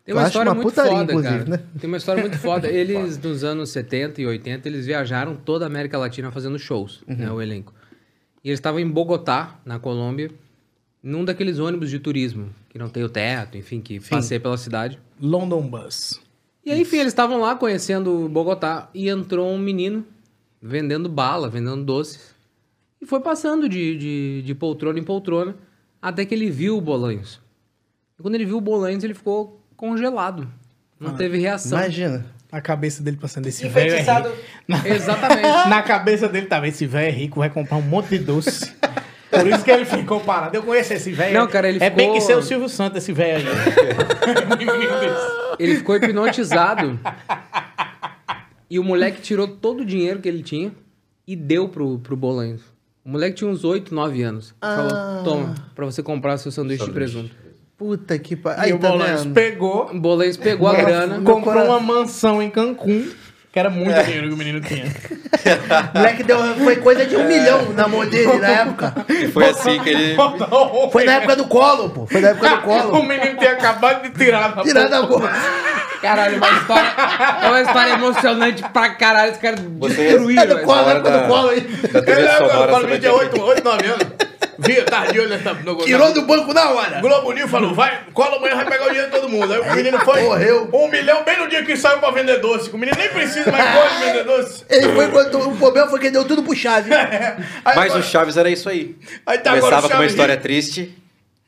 Tem 0.07 0.15
uma 0.15 0.27
história 0.29 0.51
uma 0.53 0.55
muito 0.55 0.69
putaria, 0.69 0.99
foda, 0.99 1.23
cara. 1.23 1.45
né? 1.45 1.63
Tem 1.81 1.89
uma 1.89 1.97
história 1.97 2.23
muito 2.23 2.39
foda. 2.39 2.69
Eles, 2.71 3.19
nos 3.19 3.43
anos 3.43 3.71
70 3.71 4.23
e 4.23 4.27
80, 4.27 4.69
eles 4.69 4.87
viajaram 4.87 5.35
toda 5.35 5.65
a 5.65 5.67
América 5.67 5.99
Latina 5.99 6.31
fazendo 6.31 6.57
shows, 6.59 7.03
Uhum. 7.09 7.17
né, 7.17 7.31
o 7.33 7.43
elenco. 7.43 7.75
E 8.45 8.49
eles 8.49 8.59
estavam 8.61 8.79
em 8.79 8.89
Bogotá, 8.89 9.59
na 9.65 9.81
Colômbia, 9.81 10.31
num 11.03 11.25
daqueles 11.25 11.59
ônibus 11.59 11.91
de 11.91 11.99
turismo, 11.99 12.51
que 12.69 12.79
não 12.79 12.89
tem 12.89 13.03
o 13.03 13.09
teto, 13.09 13.59
enfim, 13.59 13.81
que 13.81 13.99
passei 13.99 14.39
pela 14.39 14.57
cidade. 14.57 14.99
London 15.21 15.63
Bus. 15.69 16.21
E 16.65 16.71
aí, 16.71 16.81
enfim, 16.81 16.99
eles 16.99 17.13
estavam 17.13 17.41
lá 17.41 17.57
conhecendo 17.57 18.29
Bogotá 18.29 18.89
e 18.95 19.09
entrou 19.09 19.49
um 19.53 19.59
menino 19.59 20.05
vendendo 20.63 21.09
bala, 21.09 21.49
vendendo 21.49 21.85
doces. 21.85 22.35
E 23.01 23.07
foi 23.07 23.19
passando 23.21 23.69
de, 23.69 23.97
de, 23.99 24.43
de 24.43 24.55
poltrona 24.55 24.99
em 25.01 25.05
poltrona 25.05 25.57
até 26.01 26.25
que 26.25 26.35
ele 26.35 26.49
viu 26.51 26.77
o 26.77 26.81
Bolanhos. 26.81 27.41
E 28.19 28.23
quando 28.23 28.37
ele 28.37 28.45
viu 28.47 28.57
o 28.59 28.61
Bolanhos, 28.61 29.03
ele 29.05 29.15
ficou 29.15 29.61
congelado. 29.77 30.49
Não 30.99 31.15
teve 31.15 31.39
reação. 31.39 31.79
Imagina. 31.79 32.25
A 32.51 32.61
cabeça 32.61 33.03
dele 33.03 33.19
passando 33.21 33.47
esse 33.47 33.69
velho. 33.69 33.95
é. 33.95 34.05
Na, 34.67 34.89
Exatamente. 34.89 35.43
na 35.69 35.83
cabeça 35.83 36.29
dele 36.29 36.47
tava, 36.47 36.67
esse 36.69 36.87
velho 36.87 37.09
é 37.09 37.11
rico, 37.11 37.41
vai 37.41 37.51
comprar 37.51 37.77
um 37.77 37.83
monte 37.83 38.11
de 38.11 38.19
doce. 38.19 38.73
Por 39.31 39.47
isso 39.47 39.65
que 39.65 39.71
ele 39.71 39.85
ficou 39.85 40.21
parado. 40.21 40.57
Eu 40.57 40.63
conheço 40.63 40.95
esse 40.95 41.11
velho. 41.13 41.35
Não, 41.39 41.47
cara, 41.49 41.69
ele 41.69 41.83
É 41.83 41.91
bem 41.91 42.07
ficou- 42.07 42.15
que 42.15 42.21
ser 42.23 42.37
o 42.37 42.43
Silvio 42.43 42.69
Santos, 42.69 43.03
esse 43.03 43.13
velho 43.13 43.47
aí. 43.51 43.57
Ele 45.59 45.77
ficou 45.77 45.97
hipnotizado. 45.97 46.99
e 48.71 48.79
o 48.79 48.85
moleque 48.85 49.21
tirou 49.23 49.49
todo 49.49 49.81
o 49.81 49.85
dinheiro 49.85 50.21
que 50.21 50.29
ele 50.29 50.43
tinha 50.43 50.71
e 51.27 51.35
deu 51.35 51.69
pro, 51.69 51.99
pro 51.99 52.17
Bolanhos. 52.17 52.63
O 53.05 53.09
moleque 53.09 53.37
tinha 53.37 53.51
uns 53.51 53.65
8, 53.65 53.95
9 53.95 54.23
anos. 54.23 54.55
Falou, 54.61 55.25
toma, 55.25 55.55
pra 55.75 55.85
você 55.87 56.03
comprar 56.03 56.37
seu 56.39 56.53
sanduíche, 56.53 56.85
de 56.85 56.91
presunto. 56.91 57.35
Puta 57.79 58.19
que 58.19 58.35
pariu. 58.37 58.63
Aí 58.63 58.73
o 58.73 58.79
tá 58.79 58.89
Bolanhos 58.89 59.23
vendo? 59.25 59.35
pegou, 59.35 59.91
O 59.93 60.01
Bolanhos 60.01 60.37
pegou 60.37 60.69
a 60.69 60.75
grana. 60.75 61.21
comprou 61.23 61.65
uma 61.65 61.79
mansão 61.81 62.41
em 62.43 62.49
Cancún, 62.49 63.11
que 63.53 63.59
era 63.59 63.69
muito 63.69 64.03
dinheiro 64.03 64.29
que 64.29 64.35
o 64.35 64.37
menino 64.37 64.61
tinha. 64.63 64.87
O 64.87 65.93
moleque 65.99 66.23
deu, 66.23 66.39
foi 66.57 66.77
coisa 66.77 67.05
de 67.05 67.15
um 67.17 67.27
milhão 67.27 67.73
na 67.75 67.87
mão 67.87 68.07
dele 68.07 68.39
na 68.39 68.49
época. 68.65 68.95
E 69.11 69.29
foi 69.29 69.45
assim 69.51 69.79
que 69.81 69.91
ele. 69.91 70.17
Foi 70.91 71.05
na 71.05 71.13
época 71.17 71.37
do 71.37 71.45
colo, 71.49 71.91
pô. 71.91 72.07
Foi 72.07 72.21
na 72.23 72.29
época 72.29 72.49
do 72.49 72.57
O 72.57 72.61
colo. 72.63 73.03
menino 73.05 73.37
tinha 73.37 73.53
acabado 73.53 74.03
de 74.05 74.11
tirar 74.11 74.55
da 74.55 74.63
Tirar 74.63 74.89
da 74.89 75.03
boca. 75.03 75.31
Caralho, 76.01 76.37
uma 76.39 76.51
história. 76.51 76.93
É 77.43 77.49
uma 77.49 77.61
história 77.63 77.93
emocionante 77.93 78.63
pra 78.73 78.91
caralho. 78.91 79.33
Os 79.33 79.39
caras 79.39 79.61
Você- 79.81 80.01
É 80.01 80.05
destruíram. 80.13 80.47
do 80.47 80.53
essa 80.55 80.63
colo, 80.65 80.83
na 80.87 80.93
época 80.93 81.11
da- 81.11 81.17
do 81.23 81.29
colo 81.29 81.49
aí. 81.51 81.61
Da 81.61 82.03
trilha 82.03 82.19
Ele 82.21 82.29
sonora, 82.37 82.55
agora 82.55 82.81
você 82.81 82.87
vai 82.87 82.99
tinha 82.99 83.13
ter 83.13 83.19
8, 83.19 83.43
8, 83.43 83.65
9 83.65 83.87
anos. 83.87 84.07
Viu, 84.59 84.85
tava 84.87 85.13
de 85.13 85.21
olho 85.21 85.29
nessa. 85.29 85.55
No, 85.55 85.77
Tirou 85.85 86.13
do 86.13 86.23
banco 86.23 86.53
na 86.55 86.71
hora. 86.71 87.01
Globo 87.01 87.33
News 87.33 87.51
falou, 87.51 87.75
vai, 87.75 88.05
cola 88.13 88.37
amanhã, 88.37 88.55
vai 88.57 88.67
pegar 88.69 88.85
o 88.85 88.89
dinheiro 88.89 89.11
de 89.11 89.17
todo 89.17 89.29
mundo. 89.29 89.53
Aí 89.53 89.61
o 89.61 89.75
menino 89.75 89.99
foi. 90.01 90.23
Morreu. 90.23 90.71
Um 90.73 90.89
milhão 90.89 91.25
bem 91.25 91.39
no 91.39 91.49
dia 91.49 91.65
que 91.65 91.77
saiu 91.77 91.99
pra 91.99 92.11
vender 92.11 92.41
doce. 92.41 92.71
O 92.71 92.79
menino 92.79 92.97
nem 92.97 93.09
precisa 93.09 93.51
mais 93.51 93.75
pode 93.77 94.05
vender 94.05 94.25
doce. 94.25 94.65
Ele 94.69 94.89
foi 94.95 95.09
quando 95.11 95.49
o 95.49 95.57
problema 95.57 95.89
foi 95.89 95.99
que 95.99 96.07
ele 96.07 96.13
deu 96.13 96.25
tudo 96.25 96.43
pro 96.43 96.55
Chaves. 96.55 96.91
Aí 96.93 97.37
Mas 97.65 97.77
agora- 97.77 98.01
o 98.01 98.03
Chaves 98.03 98.37
era 98.37 98.49
isso 98.51 98.69
aí. 98.69 98.97
Aí 99.27 99.39
tá 99.39 99.51
Começava 99.51 99.89
com 99.89 99.95
uma 99.95 100.07
história 100.07 100.37
triste. 100.37 100.97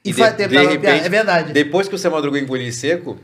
E 0.04 0.12
faz 0.12 0.34
tempo, 0.36 0.54
tava 0.54 0.78
piada, 0.78 1.06
é 1.06 1.08
verdade. 1.08 1.52
Depois 1.52 1.88
que 1.88 1.94
o 1.94 1.98
seu 1.98 2.10
Madruga 2.10 2.38
engoliu 2.38 2.72
seco, 2.72 3.18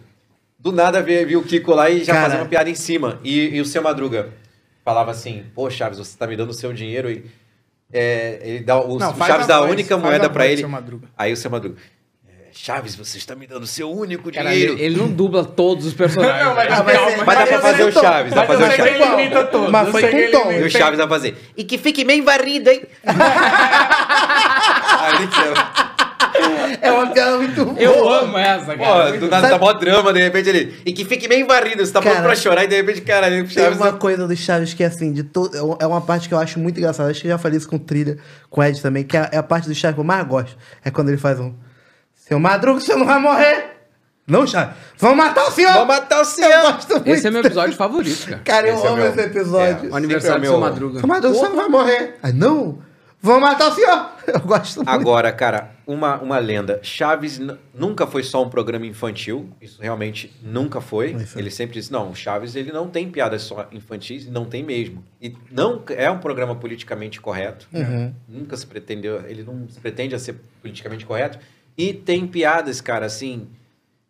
do 0.58 0.72
nada 0.72 1.00
viu 1.02 1.40
o 1.40 1.42
Kiko 1.42 1.72
lá 1.72 1.88
e 1.88 2.04
já 2.04 2.12
Cara. 2.12 2.24
fazia 2.24 2.40
uma 2.40 2.48
piada 2.48 2.68
em 2.68 2.74
cima. 2.74 3.20
E, 3.22 3.56
e 3.56 3.60
o 3.60 3.64
seu 3.64 3.80
Madruga 3.82 4.28
falava 4.84 5.10
assim: 5.10 5.44
Pô, 5.54 5.70
Chaves, 5.70 5.98
você 5.98 6.16
tá 6.18 6.26
me 6.26 6.36
dando 6.36 6.50
o 6.50 6.54
seu 6.54 6.72
dinheiro 6.72 7.10
e. 7.10 7.24
é, 7.94 8.40
ele 8.42 8.60
dá, 8.64 8.76
o, 8.80 8.98
Não, 8.98 9.12
o 9.12 9.16
Chaves 9.16 9.46
dá 9.46 9.56
a 9.56 9.60
voz, 9.60 9.70
única 9.70 9.96
moeda 9.96 10.26
a 10.26 10.30
pra 10.30 10.44
voz, 10.44 10.58
ele. 10.60 10.68
Aí 11.16 11.32
o 11.32 11.36
seu 11.36 11.48
Madruga. 11.48 11.76
"É, 12.28 12.32
Chaves, 12.52 12.94
você 12.96 13.16
está 13.18 13.34
me 13.34 13.46
dando 13.46 13.62
o 13.62 13.66
seu 13.66 13.90
único 13.90 14.30
dinheiro. 14.30 14.72
ele, 14.74 14.82
ele 14.82 14.96
não 14.96 15.08
dubla 15.08 15.44
todos 15.44 15.86
os 15.86 15.94
personagens. 15.94 16.44
Não, 16.44 16.54
mas, 16.54 16.72
Ah, 16.72 16.82
mas 16.84 16.94
é- 16.96 17.24
Mas 17.24 17.38
dá 17.38 17.46
pra 17.46 17.58
fazer 17.60 17.84
o. 17.84 17.92
Chaves, 17.92 18.32
dá 18.34 18.36
Mas 18.40 18.46
pra 18.46 18.58
fazer 18.58 18.64
o 18.64 18.76
Chaves. 18.76 18.94
ele 19.00 19.04
imita 19.22 19.44
todos. 19.44 19.70
Mas 19.70 19.88
foi 19.90 20.02
com 20.02 20.30
tom. 20.32 20.52
E 20.52 20.62
o 20.64 20.70
Chaves 20.70 20.98
vai 20.98 21.08
fazer. 21.08 21.36
E 21.56 21.64
que 21.64 21.78
fique 21.78 22.04
bem 22.04 22.20
varrido, 22.22 22.68
hein? 22.70 22.82
Aí, 25.00 25.28
É 26.80 26.92
uma 26.92 27.06
piada 27.08 27.36
muito 27.38 27.64
boa. 27.64 27.78
Eu 27.78 28.08
amo 28.08 28.36
essa, 28.38 28.76
cara. 28.76 29.12
Pô, 29.12 29.18
do 29.18 29.28
nada 29.28 29.48
tá 29.50 29.58
mó 29.58 29.72
drama, 29.72 30.12
de 30.12 30.20
repente 30.20 30.48
ele. 30.48 30.80
E 30.84 30.92
que 30.92 31.04
fique 31.04 31.26
bem 31.28 31.46
varrido, 31.46 31.84
você 31.84 31.92
tá 31.92 32.00
pronto 32.00 32.14
Cara, 32.14 32.26
pra 32.26 32.36
chorar 32.36 32.64
e 32.64 32.66
de 32.66 32.76
repente, 32.76 33.00
cara, 33.00 33.26
ele 33.28 33.44
Tem 33.44 33.64
Chaves. 33.64 33.78
uma 33.78 33.92
coisa 33.92 34.26
do 34.26 34.36
Chaves 34.36 34.74
que 34.74 34.82
é 34.82 34.86
assim, 34.86 35.12
de 35.12 35.22
to... 35.22 35.50
é 35.80 35.86
uma 35.86 36.00
parte 36.00 36.28
que 36.28 36.34
eu 36.34 36.38
acho 36.38 36.58
muito 36.58 36.78
engraçada. 36.78 37.10
Acho 37.10 37.20
que 37.20 37.26
eu 37.26 37.32
já 37.32 37.38
falei 37.38 37.58
isso 37.58 37.68
com 37.68 37.76
o 37.76 37.78
Trilha, 37.78 38.18
com 38.50 38.60
o 38.60 38.64
Ed 38.64 38.80
também, 38.82 39.04
que 39.04 39.16
é 39.16 39.20
a, 39.20 39.28
é 39.32 39.42
parte 39.42 39.68
do 39.68 39.74
Chaves 39.74 39.94
que 39.94 40.00
eu 40.00 40.04
mais 40.04 40.26
gosto. 40.26 40.56
É 40.84 40.90
quando 40.90 41.08
ele 41.08 41.18
faz 41.18 41.38
um. 41.40 41.52
Seu 42.14 42.38
Madruga, 42.38 42.80
você 42.80 42.94
não 42.94 43.04
vai 43.06 43.18
morrer! 43.18 43.72
Não, 44.26 44.46
Chaves. 44.46 44.74
Vamos 44.98 45.18
matar 45.18 45.44
o 45.46 45.50
senhor! 45.50 45.72
Vamos 45.74 45.88
matar 45.88 46.16
o 46.16 46.20
Eu 46.20 46.24
senhor! 46.24 46.62
gosto 46.62 46.92
muito. 46.94 47.08
Esse 47.10 47.26
é 47.26 47.30
meu 47.30 47.40
episódio 47.42 47.76
favorito, 47.76 48.26
cara. 48.26 48.40
Cara, 48.42 48.68
eu 48.68 48.74
Esse 48.76 48.84
é 48.84 48.88
amo 48.88 48.96
meu- 48.96 49.06
esse 49.08 49.20
episódio. 49.20 49.88
É. 49.88 49.92
O 49.92 49.96
aniversário 49.96 50.36
é 50.36 50.40
do 50.40 50.44
o 50.44 50.48
seu 50.50 50.58
meu- 50.58 50.60
Madruga. 50.70 50.98
Seu 51.00 51.08
Madruga, 51.08 51.36
o 51.36 51.38
senhor 51.40 51.54
vai 51.56 51.68
morrer. 51.68 52.14
Aí, 52.22 52.32
não. 52.32 52.78
Vamos 53.24 53.40
matar 53.40 53.70
o 53.70 53.74
senhor! 53.74 54.10
Eu 54.28 54.40
gosto 54.40 54.76
muito. 54.76 54.88
Agora, 54.90 55.32
cara, 55.32 55.70
uma, 55.86 56.20
uma 56.20 56.38
lenda. 56.38 56.78
Chaves 56.82 57.40
nunca 57.72 58.06
foi 58.06 58.22
só 58.22 58.44
um 58.44 58.50
programa 58.50 58.84
infantil. 58.84 59.48
Isso 59.62 59.80
realmente 59.80 60.30
nunca 60.42 60.78
foi. 60.78 61.16
Ele 61.34 61.50
sempre 61.50 61.72
disse, 61.72 61.90
não, 61.90 62.10
o 62.10 62.14
Chaves 62.14 62.54
ele 62.54 62.70
não 62.70 62.86
tem 62.90 63.10
piadas 63.10 63.40
só 63.40 63.66
infantis, 63.72 64.26
e 64.26 64.30
não 64.30 64.44
tem 64.44 64.62
mesmo. 64.62 65.02
E 65.22 65.34
não 65.50 65.82
é 65.88 66.10
um 66.10 66.18
programa 66.18 66.54
politicamente 66.54 67.18
correto. 67.18 67.66
Uhum. 67.72 68.12
Nunca 68.28 68.58
se 68.58 68.66
pretendeu, 68.66 69.26
ele 69.26 69.42
não 69.42 69.66
se 69.70 69.80
pretende 69.80 70.14
a 70.14 70.18
ser 70.18 70.36
politicamente 70.60 71.06
correto. 71.06 71.38
E 71.78 71.94
tem 71.94 72.26
piadas, 72.26 72.82
cara, 72.82 73.06
assim, 73.06 73.48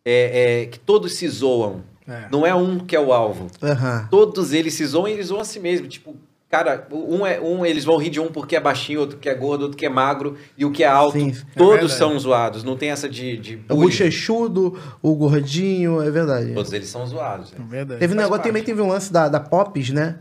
é, 0.03 0.63
é, 0.63 0.65
que 0.65 0.77
todos 0.77 1.13
se 1.13 1.25
zoam. 1.29 1.83
É. 2.05 2.27
Não 2.29 2.45
é 2.45 2.53
um 2.53 2.79
que 2.79 2.93
é 2.93 2.99
o 2.99 3.13
alvo. 3.13 3.47
Aham. 3.63 4.09
Todos 4.11 4.51
eles 4.51 4.73
se 4.73 4.85
zoam 4.85 5.07
e 5.07 5.13
eles 5.13 5.27
zoam 5.27 5.39
a 5.39 5.45
si 5.45 5.59
mesmo. 5.59 5.87
Tipo, 5.87 6.15
cara, 6.49 6.87
um 6.91 7.25
é 7.25 7.39
um, 7.39 7.65
eles 7.65 7.83
vão 7.83 7.97
rir 7.97 8.09
de 8.09 8.19
um 8.19 8.27
porque 8.31 8.55
é 8.55 8.59
baixinho, 8.59 9.01
outro 9.01 9.17
que 9.17 9.27
é 9.29 9.33
gordo, 9.35 9.63
outro 9.63 9.77
que 9.77 9.85
é 9.85 9.89
magro, 9.89 10.37
e 10.57 10.63
o 10.65 10.71
que 10.71 10.83
é 10.83 10.87
alto. 10.87 11.13
Sim. 11.19 11.31
É 11.31 11.57
todos 11.57 11.71
verdade. 11.79 11.93
são 11.93 12.19
zoados. 12.19 12.63
Não 12.63 12.75
tem 12.77 12.89
essa 12.91 13.09
de. 13.09 13.37
de 13.37 13.59
O 13.69 13.75
bochechudo, 13.75 14.79
o 15.01 15.15
gordinho, 15.15 16.01
é 16.01 16.09
verdade. 16.11 16.53
Todos 16.53 16.71
eles 16.73 16.87
são 16.87 17.05
zoados. 17.05 17.51
né? 17.51 17.57
Verdade. 17.69 17.99
Teve 17.99 18.13
um 18.13 18.17
negócio, 18.17 18.37
parte. 18.37 18.47
também 18.47 18.63
teve 18.63 18.81
um 18.81 18.87
lance 18.87 19.11
da, 19.11 19.27
da 19.27 19.39
Pops, 19.39 19.89
né? 19.89 20.19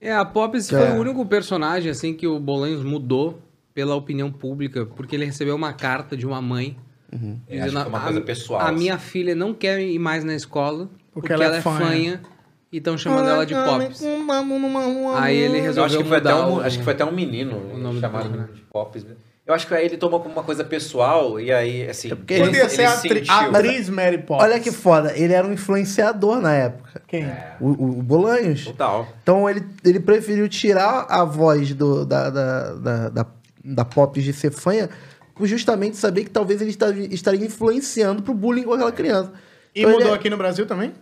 É, 0.00 0.12
a 0.12 0.24
Pops 0.24 0.72
É. 0.72 0.78
foi 0.78 0.96
o 0.96 1.00
único 1.00 1.24
personagem, 1.26 1.90
assim, 1.90 2.14
que 2.14 2.26
o 2.26 2.38
Bolanhos 2.40 2.82
mudou 2.82 3.40
pela 3.74 3.94
opinião 3.94 4.30
pública, 4.32 4.84
porque 4.84 5.14
ele 5.14 5.24
recebeu 5.24 5.54
uma 5.54 5.72
carta 5.72 6.16
de 6.16 6.26
uma 6.26 6.40
mãe 6.42 6.76
É, 7.48 7.60
acho 7.62 7.70
que 7.72 7.76
é 7.76 7.82
uma 7.86 8.00
coisa 8.00 8.20
pessoal, 8.20 8.60
A 8.60 8.64
assim. 8.70 8.78
minha 8.78 8.98
filha 8.98 9.34
não 9.34 9.52
quer 9.54 9.80
ir 9.80 9.98
mais 9.98 10.24
na 10.24 10.34
escola 10.34 10.88
porque, 11.12 11.28
Porque 11.28 11.32
ela 11.32 11.44
ela, 11.44 11.56
é 11.56 11.58
é 11.58 11.62
fanha. 11.62 11.78
fanha 11.86 12.20
e 12.72 12.78
estão 12.78 12.96
chamando 12.96 13.28
ela 13.28 13.44
de 13.46 13.54
Pops. 13.54 14.02
Aí 15.16 15.36
ele 15.36 15.54
Eu 15.54 15.60
acho 15.60 15.62
resolveu 15.64 16.02
que, 16.02 16.08
foi 16.08 16.16
até 16.18 16.34
um, 16.34 16.54
o- 16.56 16.60
acho 16.60 16.78
que 16.78 16.84
foi 16.84 16.92
até 16.92 17.04
um 17.04 17.12
menino 17.12 17.56
o 17.74 17.78
nome 17.78 18.00
chamado 18.00 18.24
do 18.24 18.30
menino 18.30 18.52
de 18.54 18.60
Pops. 18.62 19.04
né? 19.04 19.12
Eu 19.46 19.54
acho 19.54 19.66
que 19.66 19.74
aí 19.74 19.84
ele 19.86 19.96
tomou 19.96 20.20
como 20.20 20.32
uma 20.32 20.44
coisa 20.44 20.62
pessoal 20.62 21.40
e 21.40 21.50
aí, 21.52 21.88
assim. 21.88 22.10
porque 22.10 22.34
ele, 22.34 22.54
ser 22.68 22.74
ele 22.82 22.84
a 22.86 22.92
atri- 22.92 23.08
sentiu. 23.26 23.34
atriz 23.34 23.88
Mary 23.88 24.18
Poppins. 24.18 24.44
Olha 24.48 24.60
que 24.60 24.70
foda, 24.70 25.12
ele 25.16 25.32
era 25.32 25.44
um 25.44 25.52
influenciador 25.52 26.40
na 26.40 26.54
época. 26.54 27.02
Quem? 27.08 27.26
O, 27.60 27.68
o, 27.70 27.98
o 27.98 28.02
Bolanhos. 28.02 28.64
Total. 28.66 29.08
Então 29.22 29.50
ele, 29.50 29.64
ele 29.84 29.98
preferiu 29.98 30.48
tirar 30.48 31.06
a 31.08 31.24
voz 31.24 31.74
do, 31.74 32.04
da, 32.06 32.30
da, 32.30 32.74
da, 32.74 33.08
da, 33.08 33.26
da 33.64 33.84
Pops 33.84 34.22
de 34.22 34.32
ser 34.32 34.52
fanha 34.52 34.88
por 35.34 35.46
justamente 35.48 35.96
saber 35.96 36.24
que 36.24 36.30
talvez 36.30 36.60
ele 36.60 36.70
estaria, 36.70 37.12
estaria 37.12 37.44
influenciando 37.44 38.22
pro 38.22 38.34
bullying 38.34 38.62
com 38.62 38.74
aquela 38.74 38.92
criança. 38.92 39.32
E 39.74 39.80
Então, 39.80 39.92
mudou 39.92 40.08
ele- 40.08 40.14
aqui 40.16 40.30
no 40.30 40.36
Brasil 40.36 40.64
também? 40.66 40.92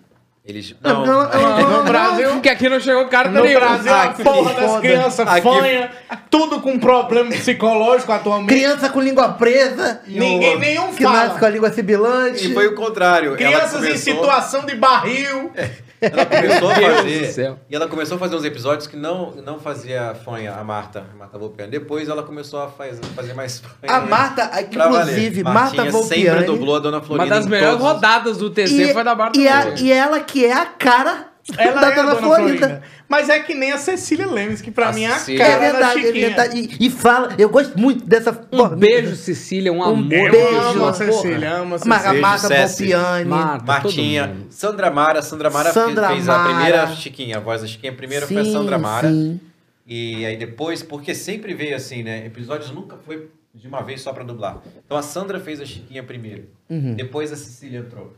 Eles. 0.49 0.75
Não, 0.83 1.05
Não, 1.05 1.21
ela- 1.25 1.61
ela- 1.61 1.69
No 1.79 1.85
Brasil, 1.85 2.31
Porque 2.31 2.49
aqui 2.49 2.71
não 2.71 2.81
chegou 2.81 3.07
carta 3.09 3.31
no 3.31 3.43
nenhuma. 3.43 3.67
Brasil 3.67 3.93
a 3.93 4.03
Aqui, 4.05 4.25
porra 4.25 4.55
das 4.55 4.65
foda. 4.65 4.81
crianças 4.81 5.29
Aqui- 5.29 5.43
fanha, 5.43 5.91
tudo 6.31 6.61
com 6.63 6.79
problema 6.79 7.29
psicológico 7.31 8.11
atualmente. 8.11 8.49
Criança 8.49 8.89
com 8.89 8.99
língua 8.99 9.29
presa. 9.35 10.01
Ninguém- 10.07 10.57
o- 10.57 10.59
nenhum 10.59 10.95
Que 10.95 11.03
fala. 11.05 11.27
nasce 11.27 11.39
com 11.39 11.45
a 11.45 11.49
língua 11.51 11.71
sibilante. 11.71 12.51
E 12.51 12.55
foi 12.55 12.67
o 12.67 12.75
contrário. 12.75 13.37
Crianças 13.37 13.75
em 13.85 13.89
começou- 13.89 14.15
situação 14.15 14.65
de 14.65 14.75
barril. 14.75 15.53
Ela 16.01 16.27
começou 16.27 16.71
a 16.71 16.75
fazer. 16.75 17.57
E 17.69 17.75
ela 17.75 17.89
começou 17.89 18.17
a 18.17 18.19
fazer 18.19 18.37
uns 18.37 18.45
episódios 18.45 18.87
que 18.87 18.97
não, 18.97 19.33
não 19.45 19.59
fazia 19.59 20.15
fanha, 20.25 20.55
a 20.55 20.63
Marta, 20.65 21.05
a 21.13 21.17
Marta 21.17 21.39
Volpiani. 21.39 21.71
Depois 21.71 22.09
ela 22.09 22.23
começou 22.23 22.61
a 22.61 22.69
faz, 22.69 22.99
fazer 23.17 23.35
mais 23.35 23.61
fanha. 23.61 23.93
A 23.93 24.01
Marta, 24.01 24.51
inclusive, 24.61 25.43
Marta 25.43 25.61
Martinha 25.61 25.85
sempre 25.85 26.25
Volpiani. 26.25 26.47
dublou 26.47 26.77
a 26.77 26.79
Dona 26.79 26.99
Uma 26.99 27.07
Florinda. 27.07 27.35
das 27.35 27.47
em 27.47 27.49
melhores 27.49 27.79
todos 27.79 27.87
os- 27.87 27.93
rodadas 27.95 28.37
do 28.39 28.51
TC 28.51 28.93
foi 28.93 29.05
da 29.05 29.15
Marta 29.15 29.39
e, 29.39 29.49
a- 29.49 29.75
e 29.77 29.91
ela 29.93 30.21
que 30.21 30.45
é 30.45 30.53
a 30.53 30.67
cara 30.67 31.28
Ela 31.57 31.81
da 31.81 31.89
é 31.89 31.93
a 31.93 31.97
Dona, 31.97 32.15
Dona 32.15 32.17
Florinda. 32.17 32.59
Florinda. 32.59 32.83
Mas 33.09 33.29
é 33.31 33.39
que 33.41 33.55
nem 33.55 33.73
a 33.73 33.79
Cecília 33.79 34.27
Lemes, 34.27 34.61
que 34.61 34.71
pra 34.71 34.89
A 34.89 34.93
mim 34.93 35.05
é 35.05 35.07
a 35.07 35.13
Cecília. 35.19 35.39
cara 35.47 35.53
É 35.53 35.59
verdade, 35.73 35.81
da 35.81 35.89
é 36.01 36.07
Chiquinha. 36.07 36.27
verdade. 36.29 36.77
E, 36.79 36.87
e 36.87 36.91
fala, 36.91 37.35
eu 37.39 37.49
gosto 37.49 37.79
muito 37.79 38.05
dessa. 38.05 38.39
Um 38.53 38.69
beijo, 38.77 39.17
Cecília, 39.17 39.73
um 39.73 39.83
amor. 39.83 40.13
Eu 40.13 40.31
beijo, 40.31 40.57
amo 40.61 40.87
a. 40.87 40.93
Cecília, 40.93 41.53
amo 41.55 41.75
a 41.77 41.79
Mas 41.87 42.05
a 42.05 42.49
Cecília. 42.49 42.99
Beijo, 43.15 43.29
Marta 43.31 43.65
Martinha. 43.65 44.37
Sandra 44.51 44.91
Mara. 44.91 45.23
Sandra 45.23 45.49
Mara 45.51 45.73
Sandra 45.73 46.09
fez 46.09 46.27
Mara. 46.27 46.41
a 46.43 46.45
primeira 46.55 46.87
Chiquinha, 46.89 47.37
a 47.39 47.41
voz 47.41 47.63
da 47.63 47.67
Chiquinha. 47.67 47.93
A 47.93 47.97
primeira 47.97 48.27
foi 48.27 48.37
a 48.39 48.45
Sandra 48.45 48.79
Mara. 48.79 49.09
sim. 49.09 49.41
E 49.87 50.27
aí 50.27 50.37
depois, 50.37 50.83
porque 50.83 51.15
sempre 51.15 51.55
veio 51.55 51.75
assim, 51.75 52.03
né? 52.03 52.27
Episódios 52.27 52.71
nunca 52.71 52.99
foi 53.07 53.31
de 53.55 53.67
uma 53.67 53.81
vez 53.83 54.03
só 54.03 54.13
pra 54.13 54.23
dublar. 54.23 54.59
Então 54.85 54.99
a 54.99 55.03
Sandra 55.03 55.41
fez 55.41 55.63
a 55.63 55.65
Chiquinha 55.65 56.03
primeiro. 56.03 56.45
Uhum. 56.69 56.93
Depois 56.95 57.33
a 57.33 57.37
Cecília 57.37 57.79
entrou. 57.79 58.13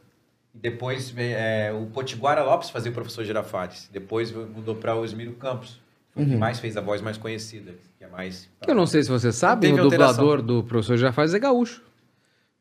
E 0.55 0.59
depois 0.59 1.15
é, 1.17 1.73
o 1.73 1.87
Potiguara 1.87 2.43
Lopes 2.43 2.71
fazia 2.71 2.91
o 2.91 2.95
professor 2.95 3.25
Girafales. 3.25 3.89
Depois 3.93 4.33
mudou 4.33 4.75
pra 4.75 4.95
Osmírio 4.97 5.33
Campos. 5.35 5.81
Foi 6.13 6.23
o 6.23 6.27
Uhum. 6.27 6.33
que 6.33 6.37
mais 6.39 6.59
fez 6.59 6.77
a 6.77 6.81
voz 6.81 7.01
mais 7.01 7.17
conhecida. 7.17 7.73
Que 7.99 8.05
é 8.05 8.09
mais. 8.09 8.49
Eu 8.67 8.75
não 8.75 8.87
sei 8.87 9.03
se 9.03 9.09
você 9.11 9.31
sabe, 9.31 9.69
o 9.73 9.81
alteração. 9.83 10.25
dublador 10.25 10.43
do 10.43 10.65
professor 10.65 11.13
faz 11.13 11.35
é 11.35 11.39
gaúcho. 11.39 11.83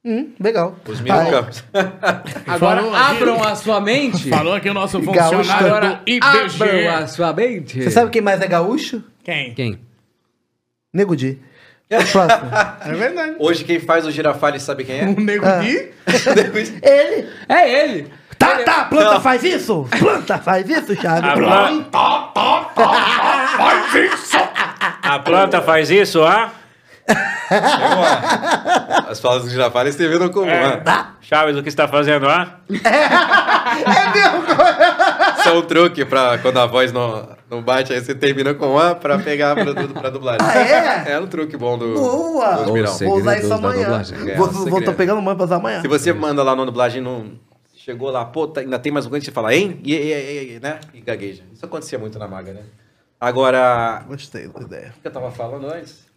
Hum, 0.05 0.31
legal. 0.39 0.77
Osmírio 0.87 1.19
Aí, 1.19 1.29
Campos. 1.31 1.63
Agora 2.47 2.81
Falou 2.81 2.95
aqui. 2.95 3.15
abram 3.17 3.43
a 3.43 3.55
sua 3.55 3.81
mente. 3.81 4.29
Falou 4.29 4.53
aqui 4.53 4.69
o 4.69 4.73
nosso 4.73 4.97
Gaúcho. 5.01 5.37
funcionário 5.39 5.67
Agora 5.67 5.95
do 5.95 6.09
IBGE. 6.09 6.63
abram 6.63 6.95
a 6.95 7.07
sua 7.07 7.33
mente. 7.33 7.83
Você 7.83 7.91
sabe 7.91 8.09
quem 8.11 8.21
mais 8.21 8.39
é 8.39 8.47
gaúcho? 8.47 9.03
Quem? 9.23 9.53
Quem? 9.53 9.79
Nego 10.93 11.15
Di. 11.15 11.39
Próximo. 11.89 12.51
É 12.85 12.93
verdade. 12.93 13.35
Hoje 13.39 13.63
quem 13.63 13.79
faz 13.79 14.05
o 14.05 14.11
Girafales 14.11 14.61
sabe 14.61 14.83
quem 14.83 14.99
é? 14.99 15.03
O 15.05 15.19
Nego 15.19 15.45
Ah. 15.45 15.57
Di? 15.57 15.89
Ele. 16.83 17.29
É 17.49 17.83
ele. 17.85 18.13
Tá, 18.37 18.57
tá, 18.59 18.85
planta 18.85 19.19
faz 19.19 19.43
isso? 19.43 19.85
Planta 19.99 20.37
faz 20.37 20.69
isso, 20.69 20.95
Chaves? 20.95 21.29
A, 25.03 25.15
a 25.15 25.19
planta 25.19 25.61
faz 25.61 25.89
isso, 25.89 26.23
ah? 26.23 26.51
Chegou 27.49 27.99
lá. 27.99 29.05
As 29.09 29.19
falas 29.19 29.43
do 29.43 29.49
Girafales 29.49 29.95
terminam 29.95 30.29
com 30.29 30.45
É. 30.47 30.81
ah, 30.85 31.07
Chaves, 31.21 31.57
o 31.57 31.63
que 31.63 31.69
está 31.69 31.87
fazendo, 31.87 32.29
ah? 32.29 32.59
É 32.69 34.13
mesmo? 34.13 34.43
Isso 35.39 35.49
é 35.49 35.53
um 35.53 35.61
truque 35.63 36.05
pra 36.05 36.37
quando 36.37 36.57
a 36.59 36.65
voz 36.65 36.91
não, 36.93 37.27
não 37.50 37.62
bate, 37.64 37.91
aí 37.93 38.00
você 38.00 38.14
termina 38.14 38.54
com 38.54 38.78
A 38.78 38.93
pra 38.95 39.18
pegar 39.20 39.56
pra, 39.56 39.74
du- 39.74 39.93
pra 39.93 40.10
dublagem. 40.10 40.39
Ah, 40.47 41.06
é? 41.08 41.12
É 41.14 41.20
um 41.20 41.28
truque 41.28 41.58
bom 41.58 41.78
do, 41.78 41.93
Boa! 41.93 42.58
do 42.58 42.66
Vou 42.66 42.78
usar 42.78 43.38
isso 43.39 43.47
Segredos 43.47 43.50
da 43.50 43.56
amanhã. 43.56 44.04
É, 44.32 44.36
Vou, 44.36 44.47
um 44.47 44.52
vou, 44.66 44.84
tô 44.84 44.93
pegando 44.93 45.22
mãe 45.22 45.36
pra 45.36 45.45
usar 45.45 45.56
amanhã. 45.56 45.82
Se 45.82 45.88
você 45.88 46.14
manda 46.14 46.43
lá 46.43 46.56
na 46.56 46.66
dublagem 46.66 47.02
não 47.02 47.32
chegou 47.76 48.12
lá, 48.12 48.24
pô, 48.26 48.47
tá- 48.47 48.62
ainda 48.62 48.78
tem 48.78 48.91
mais 48.91 49.06
um 49.06 49.10
coisa, 49.10 49.26
você 49.26 49.32
fala, 49.32 49.54
hein? 49.56 49.80
E, 49.84 49.93
e, 49.95 50.14
e- 50.14 50.56
e- 50.56 50.60
né? 50.60 50.80
E 50.93 51.02
gagueja. 51.02 51.43
Isso 51.54 51.66
acontecia 51.66 51.97
muito 51.97 52.20
na 52.20 52.28
maga, 52.28 52.54
né? 52.54 52.62
Agora, 53.20 54.04
Gostei 54.08 54.47
da 54.47 54.62
ideia. 54.62 54.93
o 54.97 55.02
que 55.02 55.08
eu 55.08 55.12
tava 55.12 55.32
falando 55.32 55.68
antes? 55.68 56.08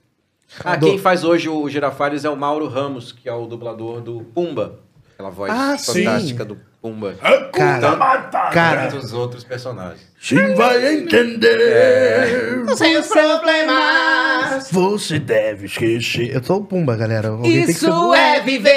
Ah, 0.65 0.77
quem 0.77 0.99
faz 0.99 1.25
hoje 1.25 1.49
o 1.49 1.67
Girafales 1.69 2.25
é 2.25 2.31
o 2.31 2.37
Mauro 2.37 2.69
Ramos, 2.69 3.11
que 3.11 3.29
é 3.29 3.33
o 3.35 3.47
dublador 3.47 4.01
do 4.03 4.21
Pumba. 4.35 4.81
Aquela 5.15 5.31
voz 5.31 5.51
Ah, 5.53 5.79
sim. 5.79 6.05
fantástica 6.05 6.45
do 6.45 6.59
Pumba. 6.83 7.15
Cara, 7.53 8.51
cara, 8.53 8.89
Tantos 8.89 9.13
outros 9.13 9.45
personagens. 9.45 10.01
Sim, 10.21 10.55
vai 10.57 10.95
entender. 10.95 12.65
Sem 12.77 12.97
os 12.97 13.07
problemas. 13.07 14.69
Você 14.73 15.21
deve 15.21 15.67
esquecer. 15.67 16.35
eu 16.35 16.43
sou 16.43 16.59
o 16.59 16.65
Pumba, 16.65 16.97
galera. 16.97 17.29
Alguém 17.29 17.53
tem 17.53 17.67
que 17.67 17.73
ser- 17.75 17.87
Isso 17.89 18.15
é 18.15 18.41
viver. 18.41 18.73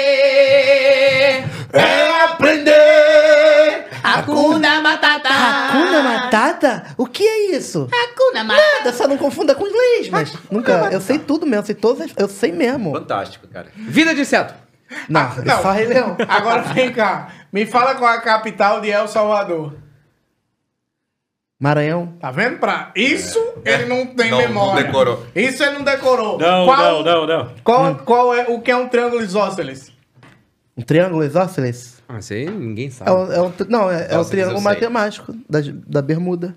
É 1.72 2.24
aprender. 2.26 3.86
Hakuna 4.04 4.80
Matata. 4.80 5.28
Hakuna 5.28 6.02
Matata? 6.02 6.84
O 6.96 7.06
que 7.06 7.24
é 7.24 7.56
isso? 7.56 7.88
Hakuna 7.92 8.44
Matata. 8.44 8.66
Nada, 8.78 8.92
só 8.92 9.08
não 9.08 9.16
confunda 9.18 9.52
com 9.54 9.66
inglês, 9.66 10.08
mas 10.10 10.32
nunca. 10.50 10.90
Eu 10.92 11.00
sei 11.00 11.18
tudo 11.18 11.44
mesmo, 11.44 11.66
sei 11.66 11.74
todas, 11.74 12.02
as- 12.06 12.12
eu 12.16 12.28
sei 12.28 12.52
mesmo. 12.52 12.92
Fantástico, 12.92 13.48
cara. 13.48 13.66
Vida 13.76 14.14
de 14.14 14.20
inseto. 14.20 14.54
Não, 15.08 15.20
Ah, 15.20 15.34
é 15.38 15.44
não. 15.44 15.62
só 15.62 15.70
Rei 15.72 15.86
Leão. 15.86 16.16
Agora 16.28 16.62
vem 16.62 16.92
cá. 16.92 17.28
Me 17.52 17.66
fala 17.66 17.94
qual 17.94 18.12
é 18.12 18.16
a 18.16 18.20
capital 18.20 18.80
de 18.80 18.90
El 18.90 19.08
Salvador. 19.08 19.74
Maranhão. 21.58 22.08
Tá 22.20 22.30
vendo? 22.30 22.58
Pra 22.58 22.92
isso 22.94 23.38
ele 23.64 23.86
não 23.86 24.06
tem 24.06 24.30
Não, 24.30 24.38
não 24.42 24.46
memória. 24.48 24.84
decorou. 24.84 25.26
Isso 25.34 25.62
ele 25.62 25.78
não 25.78 25.84
decorou. 25.84 26.38
Não, 26.38 26.66
qual, 26.66 26.78
não, 26.78 27.02
não, 27.02 27.26
não. 27.26 27.54
Qual, 27.64 27.94
qual 27.96 28.34
é 28.34 28.46
o 28.48 28.60
que 28.60 28.70
é 28.70 28.76
um 28.76 28.88
triângulo 28.88 29.22
isósceles? 29.22 29.90
Um 30.76 30.82
triângulo 30.82 31.24
isósceles? 31.24 32.02
Ah, 32.06 32.18
isso 32.18 32.34
aí 32.34 32.48
ninguém 32.48 32.90
sabe. 32.90 33.10
É 33.10 33.14
um, 33.14 33.32
é 33.32 33.40
um 33.40 33.52
não, 33.70 33.90
é, 33.90 34.08
é 34.10 34.18
o 34.18 34.24
triângulo 34.24 34.60
matemático 34.60 35.34
da, 35.48 35.60
da 35.86 36.02
Bermuda. 36.02 36.54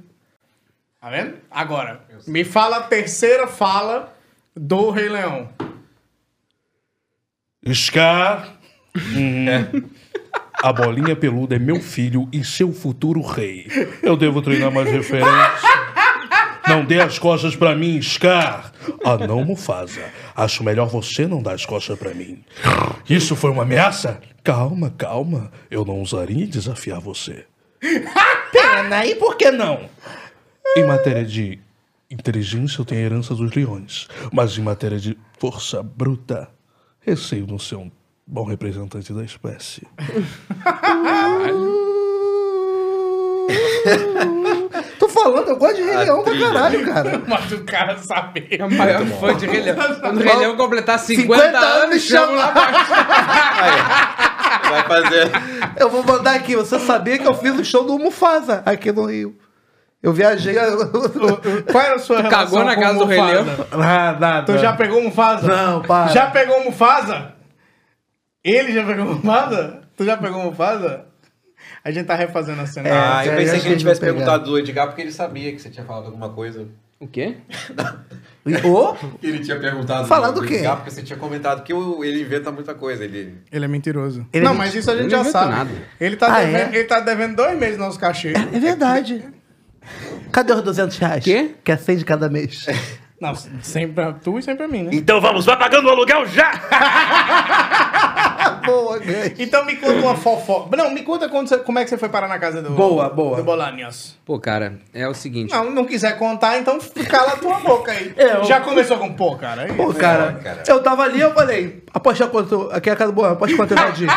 Tá 1.00 1.10
vendo? 1.10 1.36
Agora, 1.50 2.02
me 2.28 2.44
fala 2.44 2.78
a 2.78 2.84
terceira 2.84 3.48
fala 3.48 4.14
do 4.54 4.90
Rei 4.90 5.08
Leão. 5.08 5.48
Scar. 7.68 8.58
Hum. 8.96 9.90
A 10.62 10.74
bolinha 10.74 11.16
peluda 11.16 11.56
é 11.56 11.60
meu 11.60 11.80
filho 11.80 12.28
e 12.34 12.44
seu 12.44 12.74
futuro 12.74 13.22
rei. 13.22 13.68
Eu 14.04 14.18
devo 14.18 14.42
treinar 14.42 14.72
mais 14.72 14.90
referências. 14.90 15.62
Não 16.68 16.84
dê 16.86 17.00
as 17.00 17.18
costas 17.18 17.56
pra 17.56 17.76
mim, 17.76 18.02
Scar. 18.02 18.72
Ah, 19.04 19.18
não, 19.18 19.44
Mufasa. 19.44 20.04
Acho 20.36 20.64
melhor 20.64 20.88
você 20.88 21.26
não 21.28 21.42
dar 21.42 21.54
as 21.54 21.66
costas 21.66 21.98
pra 21.98 22.14
mim. 22.14 22.44
Isso 23.10 23.36
foi 23.36 23.52
uma 23.52 23.64
ameaça? 23.64 24.20
Calma, 24.44 24.94
calma. 24.98 25.52
Eu 25.72 25.86
não 25.86 26.00
ousaria 26.00 26.46
desafiar 26.46 27.00
você. 27.00 27.46
Pena, 28.52 29.06
e 29.06 29.16
por 29.16 29.38
que 29.38 29.50
não? 29.52 29.90
Em 30.76 30.84
matéria 30.84 31.26
de 31.26 31.60
inteligência, 32.12 32.82
eu 32.82 32.86
tenho 32.86 33.02
a 33.02 33.06
herança 33.06 33.34
dos 33.34 33.54
leões. 33.54 34.08
Mas 34.32 34.58
em 34.58 34.62
matéria 34.62 35.00
de 35.00 35.18
força 35.40 35.82
bruta, 35.82 36.50
receio 37.00 37.46
não 37.48 37.60
ser 37.60 37.76
um 37.76 37.92
bom 38.26 38.44
representante 38.44 39.14
da 39.14 39.24
espécie. 39.24 39.88
Tô 45.00 45.10
falando, 45.10 45.50
eu 45.50 45.58
gosto 45.58 45.78
de 45.78 45.82
Rei 45.84 45.98
Leão 45.98 46.24
pra 46.24 46.38
caralho, 46.38 46.86
cara. 46.86 47.22
Mas 47.28 47.52
o 47.52 47.64
cara 47.64 47.98
sabe. 47.98 48.48
É 48.52 48.64
o 48.64 48.72
maior 48.72 49.06
fã 49.20 49.36
de 49.36 49.48
Rei 49.48 49.62
Leão. 49.62 49.96
Quando 50.00 50.18
o 50.18 50.24
Rei 50.24 50.36
Leão 50.36 50.56
completar 50.56 51.00
50, 51.00 51.22
50 51.22 51.58
anos, 51.58 51.84
anos, 51.84 52.04
chama 52.04 52.32
lá 52.34 52.54
Vai 54.70 54.84
fazer. 54.84 55.32
Eu 55.78 55.90
vou 55.90 56.04
mandar 56.04 56.36
aqui. 56.36 56.56
Você 56.56 56.80
sabia 56.80 57.18
que 57.18 57.28
eu 57.28 57.34
fiz 57.34 57.58
o 57.58 57.66
show 57.66 57.84
do 57.84 57.98
Mufasa 57.98 58.62
aqui 58.66 58.92
no 58.92 59.06
Rio? 59.06 59.36
Eu 60.02 60.14
viajei. 60.14 60.56
Qual 61.72 61.84
era 61.84 61.96
a 61.96 62.00
sua 62.00 62.18
relação 62.22 62.40
Cagou 62.46 62.64
na 62.64 62.76
com 62.76 62.82
casa 62.82 62.96
o 62.96 63.00
do 63.00 63.06
Rei 63.06 63.20
Mufasa? 63.20 63.68
Ah, 63.74 64.18
nada. 64.20 64.54
Tu 64.54 64.58
já 64.60 64.74
pegou 64.74 65.00
o 65.00 65.04
Mufasa? 65.04 65.48
Não, 65.48 65.82
para. 65.82 66.12
Já 66.14 66.28
pegou 66.32 66.58
o 66.62 66.66
Mufasa? 66.66 67.34
Ele 68.44 68.72
já 68.72 68.86
pegou 68.86 69.06
o 69.06 69.16
Mufasa? 69.16 69.82
Tu 69.98 70.06
já 70.06 70.16
pegou 70.18 70.40
o 70.42 70.46
Mufasa? 70.46 71.06
A 71.84 71.92
gente 71.92 72.06
tá 72.06 72.16
refazendo 72.16 72.62
a 72.62 72.66
cena. 72.66 72.88
É, 72.88 72.92
Ah, 72.92 73.26
eu 73.26 73.36
pensei 73.36 73.60
que 73.60 73.68
ele 73.68 73.76
tive 73.76 73.78
tivesse 73.80 74.00
pegar. 74.00 74.14
perguntado 74.14 74.46
do 74.46 74.58
Edgar 74.58 74.88
porque 74.88 75.02
ele 75.02 75.12
sabia 75.12 75.52
que 75.52 75.60
você 75.62 75.70
tinha 75.70 75.86
falado 75.86 76.06
alguma 76.06 76.30
coisa. 76.30 76.66
O 77.00 77.08
quê? 77.08 77.36
Ô, 78.66 78.96
Ele 79.22 79.40
tinha 79.40 79.58
perguntado 79.60 80.08
Falar 80.08 80.32
do 80.32 80.42
quê? 80.42 80.56
Edgar 80.56 80.78
porque 80.78 80.92
você 80.92 81.02
tinha 81.04 81.18
comentado 81.20 81.64
que 81.64 81.74
o- 81.74 82.04
ele 82.04 82.22
inventa 82.22 82.52
muita 82.52 82.74
coisa. 82.74 83.04
Ele... 83.06 83.38
Ele 83.52 83.66
é 83.66 83.68
mentiroso. 83.68 84.26
Ele 84.34 84.44
não, 84.44 84.54
é 84.54 84.58
mas 84.58 84.76
isso 84.76 84.90
a 84.90 84.96
gente 84.96 85.12
não 85.12 85.24
já 85.24 85.32
sabe. 85.32 85.52
nada. 85.52 85.70
Ele, 86.00 86.16
tá 86.16 86.28
Ah, 86.28 86.40
devendo, 86.40 86.74
é? 86.74 86.78
ele 86.78 86.84
tá 86.86 87.00
devendo 87.00 87.36
dois 87.36 87.58
meses 87.60 87.78
no 87.78 87.86
nosso 87.86 88.00
cachê. 88.00 88.34
é 88.34 88.60
verdade. 88.60 89.24
Cadê 90.32 90.54
os 90.54 90.62
200 90.62 90.98
reais? 90.98 91.24
Quê? 91.24 91.56
Que 91.64 91.72
é 91.72 91.78
100 91.78 91.98
de 91.98 92.06
cada 92.06 92.30
mês. 92.30 92.66
Não, 93.20 93.36
sempre 93.62 93.94
pra 93.94 94.14
tu 94.14 94.40
e 94.40 94.44
sempre 94.44 94.66
pra 94.66 94.68
mim, 94.68 94.84
né? 94.84 94.92
Então 94.94 95.20
vamos, 95.20 95.46
vai 95.46 95.58
pagando 95.58 95.88
o 95.88 95.92
aluguel 95.92 96.26
já! 96.26 96.52
Boa. 98.70 99.00
Então 99.40 99.66
me 99.66 99.76
conta 99.78 99.94
uma 100.00 100.16
fofoca. 100.16 100.76
Não, 100.76 100.92
me 100.92 101.02
conta 101.04 101.28
quando 101.30 101.48
você- 101.48 101.58
como 101.60 101.80
é 101.80 101.84
que 101.84 101.90
você 101.90 101.98
foi 101.98 102.10
parar 102.10 102.28
na 102.28 102.38
casa 102.40 102.62
do... 102.62 102.72
Boa, 102.72 103.10
boa. 103.10 103.38
Do 103.38 103.44
Bolanios. 103.44 104.16
Pô, 104.26 104.40
cara, 104.40 104.80
é 104.94 105.08
o 105.08 105.14
seguinte. 105.14 105.52
Não, 105.52 105.72
não 105.72 105.86
quiser 105.86 106.18
contar, 106.18 106.58
então 106.60 106.78
cala 107.10 107.34
a 107.34 107.38
tua 107.38 107.60
boca 107.60 107.92
aí. 107.92 108.14
Eu- 108.18 108.44
Já 108.44 108.60
começou 108.62 108.98
com 108.98 109.14
pô, 109.14 109.36
cara. 109.36 109.64
Aí, 109.64 109.74
Pô, 109.74 109.94
cara, 109.94 110.34
cara. 110.44 110.64
eu 110.68 110.82
tava 110.84 111.04
ali, 111.04 111.20
eu 111.20 111.34
falei, 111.34 111.84
aposta 111.94 112.28
quanto. 112.28 112.70
Aqui 112.72 112.90
é 112.90 112.94
a 112.94 112.96
casa 112.96 113.12
boa, 113.12 113.32
aposta 113.32 113.56
quanto 113.56 113.74
Edinho. 113.74 114.10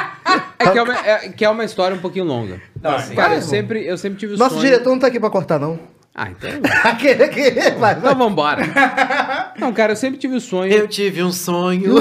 É 0.59 0.68
que 0.70 0.78
é, 0.78 0.82
uma, 0.82 0.94
é 1.07 1.28
que 1.30 1.44
é 1.44 1.48
uma 1.48 1.64
história 1.64 1.96
um 1.96 2.00
pouquinho 2.00 2.24
longa. 2.24 2.61
Não, 2.80 2.94
assim, 2.96 3.14
Cara, 3.14 3.32
Ah, 3.34 3.36
eu 3.36 3.42
sempre, 3.42 3.84
eu 3.86 3.96
sempre 3.98 4.18
tive 4.18 4.34
o 4.34 4.38
Nosso 4.38 4.57
sonho... 4.57 4.66
diretor 4.66 4.90
não 4.90 4.98
tá 4.98 5.07
aqui 5.09 5.18
pra 5.20 5.30
cortar, 5.30 5.59
não. 5.59 5.78
Ah, 6.14 6.28
então... 6.30 6.50
Aquele 6.84 7.24
aqui, 7.24 7.50
vai, 7.78 7.92
Então 7.92 8.03
vai. 8.03 8.14
vambora. 8.14 8.62
Não, 9.59 9.72
cara, 9.72 9.92
eu 9.92 9.96
sempre 9.96 10.18
tive 10.18 10.34
o 10.36 10.40
sonho... 10.40 10.70
Eu 10.72 10.86
tive 10.86 11.22
um 11.22 11.32
sonho. 11.32 11.94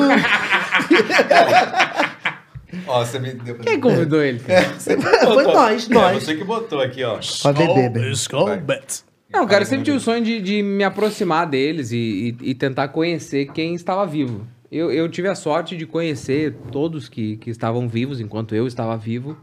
Ó, 2.88 3.04
você 3.06 3.20
me 3.20 3.34
deu. 3.34 3.56
Quem 3.60 3.80
convidou 3.80 4.22
ele? 4.24 4.40
cara? 4.40 4.62
Você 4.78 4.98
Foi 5.00 5.44
nós, 5.44 5.90
É, 5.90 5.94
nós. 5.94 6.24
você 6.24 6.36
que 6.36 6.44
botou 6.44 6.82
aqui, 6.82 7.04
ó. 7.04 7.20
Pode 7.44 7.66
beber. 7.74 8.12
Skull 8.12 8.58
Bet. 8.58 9.04
Não, 9.32 9.48
cara, 9.48 9.62
eu 9.64 9.66
sempre 9.66 9.86
tive 9.86 9.98
o 9.98 10.00
sonho 10.00 10.24
de, 10.24 10.42
de 10.42 10.62
me 10.62 10.84
aproximar 10.84 11.48
deles 11.48 11.92
e, 11.92 12.36
e- 12.42 12.50
e 12.50 12.56
tentar 12.56 12.90
conhecer 12.90 13.46
quem 13.54 13.74
estava 13.76 14.06
vivo. 14.06 14.46
Eu, 14.72 14.92
eu 14.92 15.08
tive 15.10 15.28
a 15.30 15.36
sorte 15.36 15.76
de 15.78 15.86
conhecer 15.86 16.54
todos 16.72 17.08
que, 17.10 17.38
que 17.38 17.50
estavam 17.50 17.88
vivos 17.88 18.20
enquanto 18.20 18.54
eu 18.56 18.68
estava 18.68 18.98
vivo. 18.98 19.38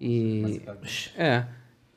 E. 0.00 0.60
É. 1.16 1.44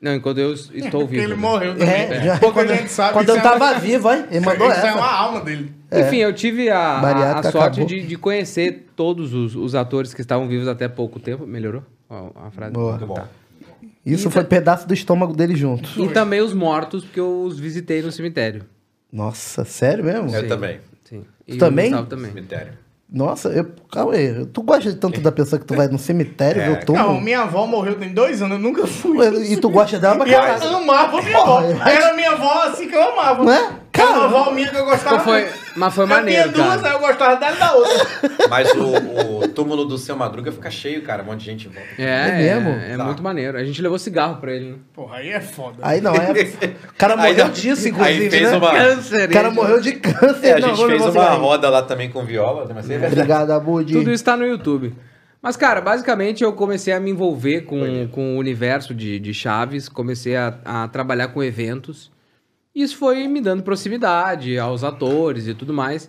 Não, 0.00 0.14
enquanto 0.14 0.38
eu 0.38 0.52
estou 0.52 1.00
Porque 1.02 1.16
vivo. 1.16 1.22
ele 1.24 1.34
né? 1.34 1.40
morreu 1.40 1.72
também. 1.72 1.88
É, 1.88 2.22
já, 2.24 2.38
Pouca 2.38 2.60
quando, 2.64 2.68
gente 2.76 2.88
sabe. 2.90 3.12
quando 3.14 3.28
eu 3.30 3.36
é 3.36 3.40
tava 3.40 3.56
uma- 3.64 3.74
vivo, 3.80 4.12
hein? 4.12 4.24
Ele 4.30 4.40
mandou 4.46 4.70
Isso 4.70 4.78
é 4.80 4.92
uma 4.94 5.06
essa. 5.06 5.14
alma 5.16 5.40
dele. 5.40 5.72
Enfim, 5.90 6.16
eu 6.18 6.32
tive 6.32 6.68
a, 6.70 6.78
a- 6.78 7.38
a 7.40 7.42
sorte 7.50 7.84
de, 7.84 8.06
de 8.06 8.16
conhecer 8.16 8.86
todos 8.94 9.32
os, 9.34 9.56
os 9.56 9.74
atores 9.74 10.12
que 10.14 10.20
estavam 10.20 10.46
vivos 10.46 10.68
até 10.68 10.86
pouco 10.88 11.18
tempo. 11.18 11.46
Melhorou 11.46 11.82
a, 12.08 12.46
a 12.46 12.50
frase? 12.50 12.72
Boa. 12.72 12.92
Muito 12.92 13.06
bom. 13.06 13.24
Isso 14.06 14.30
foi 14.30 14.44
pedaço 14.44 14.86
do 14.86 14.94
estômago 14.94 15.34
dele 15.34 15.54
junto. 15.56 15.88
E 16.00 16.08
também 16.08 16.40
os 16.40 16.52
mortos, 16.54 17.04
porque 17.04 17.20
eu 17.20 17.42
os 17.42 17.58
visitei 17.58 18.00
no 18.00 18.10
cemitério. 18.12 18.64
Nossa, 19.12 19.64
sério 19.64 20.04
mesmo? 20.04 20.34
Eu 20.34 20.42
Sim. 20.42 20.48
também. 20.48 20.80
Sim. 21.04 21.24
E 21.46 21.56
também? 21.56 21.90
Também. 22.06 22.30
Cemitério. 22.32 22.72
Nossa, 23.10 23.48
eu, 23.48 23.66
calma 23.90 24.12
aí. 24.12 24.44
Tu 24.46 24.62
gosta 24.62 24.92
tanto 24.94 25.20
da 25.22 25.32
pessoa 25.32 25.58
que 25.58 25.64
tu 25.64 25.74
vai 25.74 25.88
no 25.88 25.98
cemitério 25.98 26.60
ver 26.62 26.68
o 26.70 26.74
Não, 26.74 26.80
túmulo? 26.82 27.20
minha 27.22 27.40
avó 27.40 27.66
morreu 27.66 27.94
tem 27.94 28.10
dois 28.12 28.42
anos, 28.42 28.58
eu 28.58 28.62
nunca 28.62 28.86
fui. 28.86 29.16
E 29.50 29.56
tu 29.56 29.70
gosta 29.70 29.98
dela 29.98 30.16
pra 30.16 30.28
E 30.28 30.32
eu 30.32 30.38
caralho. 30.40 30.76
amava 30.76 31.22
minha 31.22 31.38
avó. 31.38 31.62
Era 31.62 32.14
minha 32.14 32.32
avó 32.32 32.64
assim 32.64 32.86
que 32.86 32.94
eu 32.94 33.02
amava. 33.02 33.44
Não 33.44 33.52
é? 33.52 33.70
Cara, 33.98 34.18
uma 34.18 34.24
avó 34.40 34.50
minha 34.52 34.68
que 34.70 34.76
eu 34.76 34.84
gostava. 34.84 35.18
Pô, 35.18 35.24
foi- 35.24 35.40
muito. 35.42 35.58
mas 35.76 35.94
foi 35.94 36.04
eu 36.04 36.08
maneiro, 36.08 36.52
tinha 36.52 36.64
duas, 36.64 36.80
cara. 36.82 36.88
aí 36.88 36.94
eu 36.94 37.06
gostava 37.06 37.36
dela 37.36 37.56
e 37.56 37.58
da 37.58 37.72
outra. 37.74 38.06
Mas 38.48 38.70
o, 38.72 39.44
o 39.44 39.48
túmulo 39.48 39.84
do 39.84 39.98
seu 39.98 40.16
Madruga 40.16 40.50
fica 40.50 40.70
cheio, 40.70 41.02
cara. 41.02 41.22
Um 41.22 41.26
monte 41.26 41.40
de 41.40 41.44
gente 41.46 41.68
em 41.68 41.70
volta. 41.70 41.88
É, 41.98 42.02
É 42.04 42.28
é, 42.28 42.36
mesmo? 42.54 42.70
é 42.70 42.96
Tá. 42.96 43.04
muito 43.04 43.22
maneiro. 43.22 43.58
A 43.58 43.64
gente 43.64 43.82
levou 43.82 43.98
cigarro 43.98 44.36
pra 44.36 44.52
ele, 44.54 44.70
né? 44.70 44.76
Porra, 44.94 45.16
aí 45.18 45.28
é 45.28 45.40
foda. 45.40 45.76
Aí 45.82 46.00
não, 46.00 46.14
é. 46.14 46.32
O 46.88 46.94
cara 46.96 47.12
Aí 47.14 47.18
morreu 47.32 47.44
não- 47.44 47.52
disso, 47.52 47.88
inclusive. 47.88 48.24
Aí 48.24 48.30
fez 48.30 48.50
né? 48.50 48.56
uma. 48.56 48.70
O 48.72 49.28
cara 49.32 49.50
morreu 49.50 49.80
de 49.80 49.92
câncer. 49.92 50.46
É, 50.46 50.52
a 50.54 50.60
gente 50.60 50.80
não 50.80 50.88
fez 50.88 51.02
uma 51.02 51.12
cigarro. 51.12 51.40
roda 51.42 51.68
lá 51.68 51.82
também 51.82 52.08
com 52.10 52.24
viola. 52.24 52.66
Mas 52.74 52.88
é. 52.88 52.96
Obrigado, 53.06 53.50
Abud. 53.50 53.92
Tudo 53.92 54.10
isso 54.10 54.24
tá 54.24 54.36
no 54.36 54.46
YouTube. 54.46 54.94
Mas, 55.42 55.56
cara, 55.56 55.80
basicamente 55.80 56.42
eu 56.42 56.52
comecei 56.54 56.92
a 56.92 56.98
me 56.98 57.10
envolver 57.10 57.60
com, 57.62 58.08
com 58.08 58.34
o 58.36 58.38
universo 58.38 58.92
de, 58.94 59.20
de 59.20 59.32
Chaves, 59.34 59.88
comecei 59.88 60.34
a, 60.36 60.54
a 60.64 60.88
trabalhar 60.88 61.28
com 61.28 61.42
eventos. 61.42 62.10
Isso 62.78 62.96
foi 62.96 63.26
me 63.26 63.40
dando 63.40 63.64
proximidade 63.64 64.56
aos 64.56 64.84
atores 64.84 65.48
e 65.48 65.54
tudo 65.54 65.74
mais. 65.74 66.08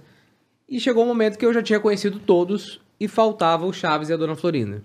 E 0.69 0.79
chegou 0.79 1.03
um 1.03 1.07
momento 1.07 1.35
que 1.35 1.43
eu 1.43 1.51
já 1.51 1.63
tinha 1.63 1.79
conhecido 1.79 2.19
todos 2.19 2.79
e 2.99 3.07
faltava 3.07 3.65
o 3.65 3.73
Chaves 3.73 4.09
e 4.09 4.13
a 4.13 4.17
Dona 4.17 4.35
Florinda. 4.35 4.83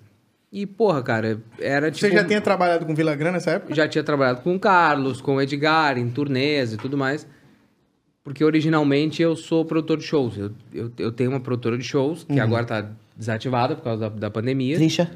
E, 0.50 0.64
porra, 0.64 1.02
cara, 1.02 1.42
era 1.60 1.90
tipo. 1.90 2.06
Você 2.06 2.14
já 2.14 2.24
tinha 2.24 2.40
trabalhado 2.40 2.86
com 2.86 2.94
Vila 2.94 3.14
Grana 3.14 3.32
nessa 3.32 3.50
época? 3.50 3.74
já 3.74 3.86
tinha 3.86 4.02
trabalhado 4.02 4.40
com 4.40 4.54
o 4.54 4.58
Carlos, 4.58 5.20
com 5.20 5.36
o 5.36 5.42
Edgar, 5.42 5.98
em 5.98 6.08
turnês 6.08 6.72
e 6.72 6.78
tudo 6.78 6.96
mais. 6.96 7.26
Porque 8.22 8.42
originalmente 8.42 9.20
eu 9.20 9.36
sou 9.36 9.62
produtor 9.62 9.98
de 9.98 10.04
shows. 10.04 10.38
Eu, 10.38 10.52
eu, 10.72 10.90
eu 10.96 11.12
tenho 11.12 11.28
uma 11.28 11.40
produtora 11.40 11.76
de 11.76 11.84
shows, 11.84 12.24
que 12.24 12.40
agora 12.40 12.64
tá 12.64 12.88
desativada 13.14 13.76
por 13.76 13.84
causa 13.84 14.08
da, 14.08 14.16
da 14.16 14.30
pandemia. 14.30 14.76
Trisha. 14.76 15.10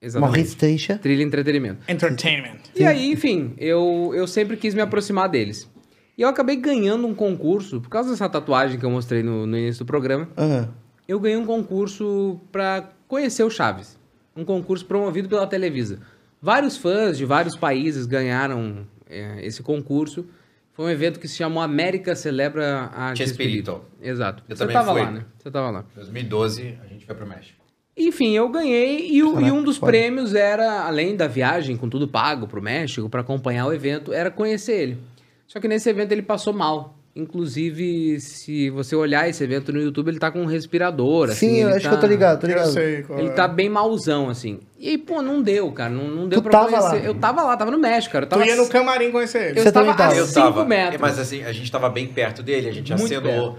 Exatamente. 0.00 0.36
Maurício 0.36 0.58
Trisha. 0.58 0.98
Trilha 0.98 1.22
Entretenimento. 1.22 1.80
Entertainment. 1.88 2.58
E 2.74 2.84
aí, 2.84 3.10
enfim, 3.12 3.54
eu, 3.58 4.12
eu 4.14 4.26
sempre 4.26 4.56
quis 4.56 4.74
me 4.74 4.80
aproximar 4.80 5.28
deles. 5.28 5.70
E 6.18 6.22
eu 6.22 6.28
acabei 6.28 6.56
ganhando 6.56 7.06
um 7.06 7.14
concurso, 7.14 7.80
por 7.80 7.88
causa 7.88 8.10
dessa 8.10 8.28
tatuagem 8.28 8.78
que 8.78 8.84
eu 8.84 8.90
mostrei 8.90 9.22
no, 9.22 9.46
no 9.46 9.56
início 9.58 9.84
do 9.84 9.86
programa, 9.86 10.28
Aham. 10.36 10.68
eu 11.06 11.20
ganhei 11.20 11.36
um 11.36 11.44
concurso 11.46 12.40
pra 12.50 12.90
conhecer 13.06 13.42
o 13.42 13.50
Chaves. 13.50 13.98
Um 14.34 14.44
concurso 14.44 14.84
promovido 14.84 15.28
pela 15.28 15.46
Televisa. 15.46 16.00
Vários 16.40 16.76
fãs 16.76 17.16
de 17.16 17.24
vários 17.24 17.56
países 17.56 18.06
ganharam 18.06 18.86
é, 19.08 19.44
esse 19.44 19.62
concurso. 19.62 20.26
Foi 20.72 20.84
um 20.86 20.90
evento 20.90 21.18
que 21.18 21.26
se 21.26 21.36
chamou 21.36 21.62
América 21.62 22.14
Celebra 22.14 22.90
a 22.94 23.14
Chespirito. 23.14 23.72
Chespirito. 23.72 23.82
Exato. 24.02 24.42
Eu 24.46 24.54
Você 24.54 24.62
também 24.62 24.74
tava 24.76 24.92
fui. 24.92 25.00
lá, 25.02 25.10
né? 25.10 25.24
Você 25.38 25.50
tava 25.50 25.70
lá. 25.70 25.84
2012, 25.94 26.78
a 26.82 26.86
gente 26.86 27.06
foi 27.06 27.14
pro 27.14 27.26
México. 27.26 27.64
Enfim, 27.96 28.36
eu 28.36 28.48
ganhei 28.48 29.08
e, 29.10 29.22
o- 29.22 29.32
Caraca, 29.32 29.48
e 29.48 29.52
um 29.52 29.62
dos 29.62 29.78
foda. 29.78 29.90
prêmios 29.92 30.34
era, 30.34 30.82
além 30.86 31.16
da 31.16 31.26
viagem 31.26 31.76
com 31.76 31.88
tudo 31.88 32.06
pago 32.06 32.46
pro 32.46 32.60
México, 32.60 33.08
pra 33.08 33.22
acompanhar 33.22 33.66
o 33.66 33.72
evento, 33.72 34.12
era 34.12 34.30
conhecer 34.30 34.72
ele. 34.80 34.98
Só 35.46 35.58
que 35.60 35.66
nesse 35.68 35.88
evento 35.88 36.12
ele 36.12 36.22
passou 36.22 36.52
mal. 36.52 36.94
Inclusive, 37.14 38.20
se 38.20 38.68
você 38.68 38.94
olhar 38.94 39.26
esse 39.26 39.42
evento 39.42 39.72
no 39.72 39.80
YouTube, 39.80 40.08
ele 40.08 40.18
tá 40.18 40.30
com 40.30 40.42
um 40.42 40.44
respirador, 40.46 41.30
assim. 41.30 41.48
Sim, 41.48 41.56
eu 41.62 41.68
acho 41.70 41.84
tá- 41.84 41.88
que 41.88 41.94
eu 41.94 42.00
tô 42.00 42.06
ligado, 42.06 42.40
tô 42.40 42.46
Eu 42.46 42.48
ligado. 42.50 42.72
sei 42.72 43.02
qual 43.04 43.18
Ele 43.18 43.28
é. 43.28 43.32
tá 43.32 43.48
bem 43.48 43.70
mauzão, 43.70 44.28
assim. 44.28 44.60
E 44.78 44.90
aí, 44.90 44.98
pô, 44.98 45.22
não 45.22 45.40
deu, 45.40 45.72
cara. 45.72 45.88
Não, 45.88 46.08
não 46.08 46.28
deu 46.28 46.40
Tu 46.40 46.42
pra 46.42 46.52
tava 46.52 46.68
conhecer. 46.68 46.96
lá? 47.00 47.04
Eu 47.04 47.14
tava 47.14 47.42
lá, 47.44 47.56
tava 47.56 47.70
no 47.70 47.78
México, 47.78 48.12
cara. 48.12 48.24
Eu 48.24 48.28
Tu 48.28 48.30
tava 48.32 48.46
ia 48.46 48.56
no 48.56 48.68
camarim 48.68 49.10
conhecer 49.10 49.38
ele. 49.50 49.58
Eu 49.58 49.62
Você 49.62 49.68
estava 49.68 49.86
também 49.86 49.96
tava? 49.96 50.12
a 50.12 50.16
Eu 50.18 50.26
5 50.26 50.40
tava. 50.40 50.64
metros. 50.66 51.00
Mas 51.00 51.18
assim, 51.18 51.42
a 51.44 51.52
gente 51.52 51.72
tava 51.72 51.88
bem 51.88 52.06
perto 52.08 52.42
dele, 52.42 52.68
a 52.68 52.72
gente 52.72 52.90
Muito 52.94 53.04
acenou. 53.04 53.58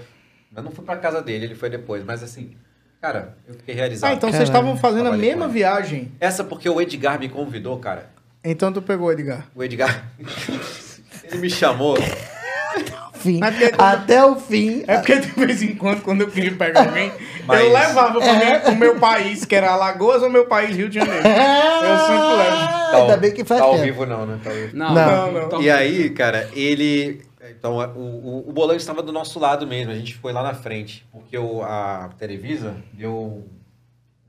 Mas 0.53 0.63
não 0.63 0.71
fui 0.71 0.85
pra 0.85 0.97
casa 0.97 1.21
dele, 1.21 1.45
ele 1.45 1.55
foi 1.55 1.69
depois. 1.69 2.03
Mas 2.03 2.21
assim, 2.21 2.51
cara, 3.01 3.37
eu 3.47 3.53
fiquei 3.55 3.75
realizado. 3.75 4.09
Ah, 4.09 4.13
então 4.13 4.29
Caralho. 4.29 4.37
vocês 4.47 4.49
estavam 4.49 4.77
fazendo 4.77 5.09
a 5.09 5.17
mesma 5.17 5.47
viagem. 5.47 6.11
Essa 6.19 6.43
porque 6.43 6.69
o 6.69 6.79
Edgar 6.81 7.19
me 7.19 7.29
convidou, 7.29 7.77
cara. 7.79 8.09
Então 8.43 8.71
tu 8.71 8.81
pegou, 8.81 9.11
Edgar. 9.11 9.45
O 9.55 9.63
Edgar. 9.63 10.05
ele 11.23 11.37
me 11.41 11.49
chamou. 11.49 11.97
Fim. 13.15 13.39
Mas 13.39 13.55
porque- 13.57 13.75
Até 13.77 14.23
o 14.23 14.35
fim. 14.35 14.83
É 14.87 14.97
porque 14.97 15.17
de 15.19 15.27
vez 15.31 15.61
em 15.63 15.75
quando, 15.75 16.01
quando 16.01 16.21
eu 16.21 16.27
queria 16.29 16.51
pegar 16.53 16.81
alguém, 16.85 17.11
Mas- 17.47 17.59
eu 17.61 17.73
levava 17.73 18.19
pra 18.19 18.27
É. 18.27 18.69
mim, 18.69 18.71
o 18.73 18.75
meu 18.77 18.95
país, 18.99 19.43
que 19.43 19.55
era 19.55 19.71
Alagoas, 19.71 20.21
ou 20.21 20.29
meu 20.29 20.45
país, 20.45 20.75
Rio 20.75 20.87
de 20.87 20.99
Janeiro. 20.99 21.27
Eu 21.27 21.97
sempre 21.99 22.37
levo. 22.37 22.67
Tá 22.67 22.97
Ainda 22.97 23.13
ao- 23.13 23.19
bem 23.19 23.31
que 23.33 23.43
faz 23.43 23.59
tá 23.59 23.65
ao 23.65 23.71
tempo. 23.73 23.83
vivo 23.85 24.05
não, 24.05 24.25
né? 24.27 24.39
Tá 24.43 24.49
ao 24.51 24.55
vivo. 24.55 24.77
Não, 24.77 24.93
Não, 24.93 25.31
não. 25.31 25.45
Então, 25.47 25.61
E 25.61 25.69
aí, 25.69 26.09
cara, 26.11 26.47
ele. 26.53 27.21
Então, 27.51 27.77
o, 27.77 27.99
o, 27.99 28.49
o 28.49 28.53
bolão 28.53 28.75
estava 28.75 29.01
do 29.01 29.11
nosso 29.11 29.39
lado 29.39 29.65
mesmo, 29.67 29.91
a 29.91 29.95
gente 29.95 30.15
foi 30.15 30.33
lá 30.33 30.43
na 30.43 30.53
frente. 30.53 31.05
Porque 31.11 31.37
o, 31.37 31.61
a 31.63 32.09
Televisa 32.17 32.75
deu 32.93 33.11
um 33.13 33.43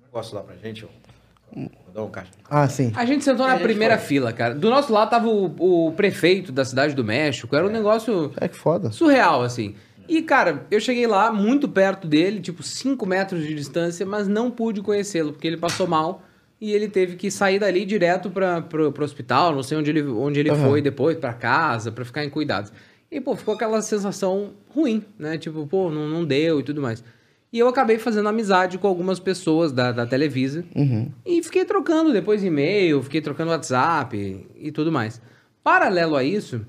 negócio 0.05 0.35
lá 0.37 0.43
pra 0.43 0.57
gente, 0.57 0.85
ó. 0.85 0.89
Dá 1.95 2.03
um 2.03 2.11
caixa. 2.11 2.31
Ah, 2.49 2.69
sim. 2.69 2.93
A 2.95 3.05
gente 3.07 3.25
sentou 3.25 3.47
na 3.47 3.59
primeira 3.59 3.97
fila, 3.97 4.33
cara. 4.33 4.55
Do 4.55 4.69
nosso 4.69 4.93
lado 4.93 5.09
tava 5.11 5.29
o, 5.29 5.87
o 5.89 5.93
prefeito 5.93 6.53
da 6.53 6.65
cidade 6.65 6.95
do 6.95 7.03
México. 7.03 7.57
Era 7.57 7.67
um 7.67 7.71
negócio 7.71 8.33
É 8.39 8.47
que 8.49 8.57
foda. 8.57 8.91
surreal, 8.93 9.43
assim. 9.43 9.75
E, 10.07 10.23
cara, 10.23 10.67
eu 10.71 10.81
cheguei 10.81 11.07
lá 11.07 11.33
muito 11.33 11.69
perto 11.69 12.07
dele, 12.07 12.41
tipo 12.41 12.63
5 12.63 13.05
metros 13.07 13.47
de 13.47 13.55
distância, 13.55 14.05
mas 14.07 14.27
não 14.29 14.51
pude 14.51 14.81
conhecê-lo, 14.83 15.33
porque 15.33 15.47
ele 15.47 15.57
passou 15.59 15.87
mal 15.87 16.23
e 16.61 16.73
ele 16.73 16.89
teve 16.89 17.15
que 17.17 17.31
sair 17.31 17.59
dali 17.59 17.85
direto 17.85 18.31
para 18.31 18.63
pro, 18.63 18.91
pro 18.91 19.05
hospital, 19.05 19.55
não 19.55 19.63
sei 19.63 19.77
onde 19.79 19.91
ele, 19.91 20.03
onde 20.03 20.41
ele 20.41 20.55
foi 20.55 20.81
depois, 20.83 21.17
para 21.17 21.33
casa, 21.35 21.93
para 21.93 22.05
ficar 22.05 22.25
em 22.25 22.31
cuidados. 22.31 22.73
E, 23.11 23.21
pô, 23.21 23.35
ficou 23.35 23.55
aquela 23.55 23.81
sensação 23.81 24.53
ruim, 24.69 25.03
né? 25.19 25.39
Tipo, 25.39 25.67
pô, 25.67 25.91
não, 25.91 26.09
não 26.09 26.25
deu 26.25 26.61
e 26.61 26.63
tudo 26.63 26.83
mais. 26.83 27.03
E 27.51 27.59
eu 27.59 27.67
acabei 27.67 27.99
fazendo 27.99 28.29
amizade 28.29 28.77
com 28.77 28.87
algumas 28.87 29.19
pessoas 29.19 29.73
da, 29.73 29.91
da 29.91 30.07
Televisa. 30.07 30.65
E 31.25 31.43
fiquei 31.43 31.65
trocando 31.65 32.13
depois 32.13 32.45
e-mail, 32.45 33.03
fiquei 33.03 33.23
trocando 33.23 33.51
WhatsApp 33.51 34.47
e 34.55 34.71
tudo 34.71 34.93
mais. 34.93 35.21
Paralelo 35.65 36.17
a 36.17 36.23
isso, 36.23 36.61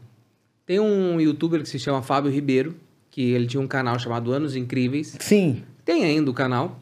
tem 0.65 0.79
um 0.79 1.19
youtuber 1.19 1.61
que 1.61 1.67
se 1.67 1.77
chama 1.77 2.01
Fábio 2.01 2.31
Ribeiro, 2.31 2.75
que 3.11 3.31
ele 3.31 3.45
tinha 3.45 3.59
um 3.59 3.67
canal 3.67 3.99
chamado 3.99 4.31
Anos 4.31 4.55
Incríveis. 4.55 5.17
Sim. 5.19 5.63
Tem 5.83 6.05
ainda 6.05 6.31
o 6.31 6.33
canal. 6.33 6.79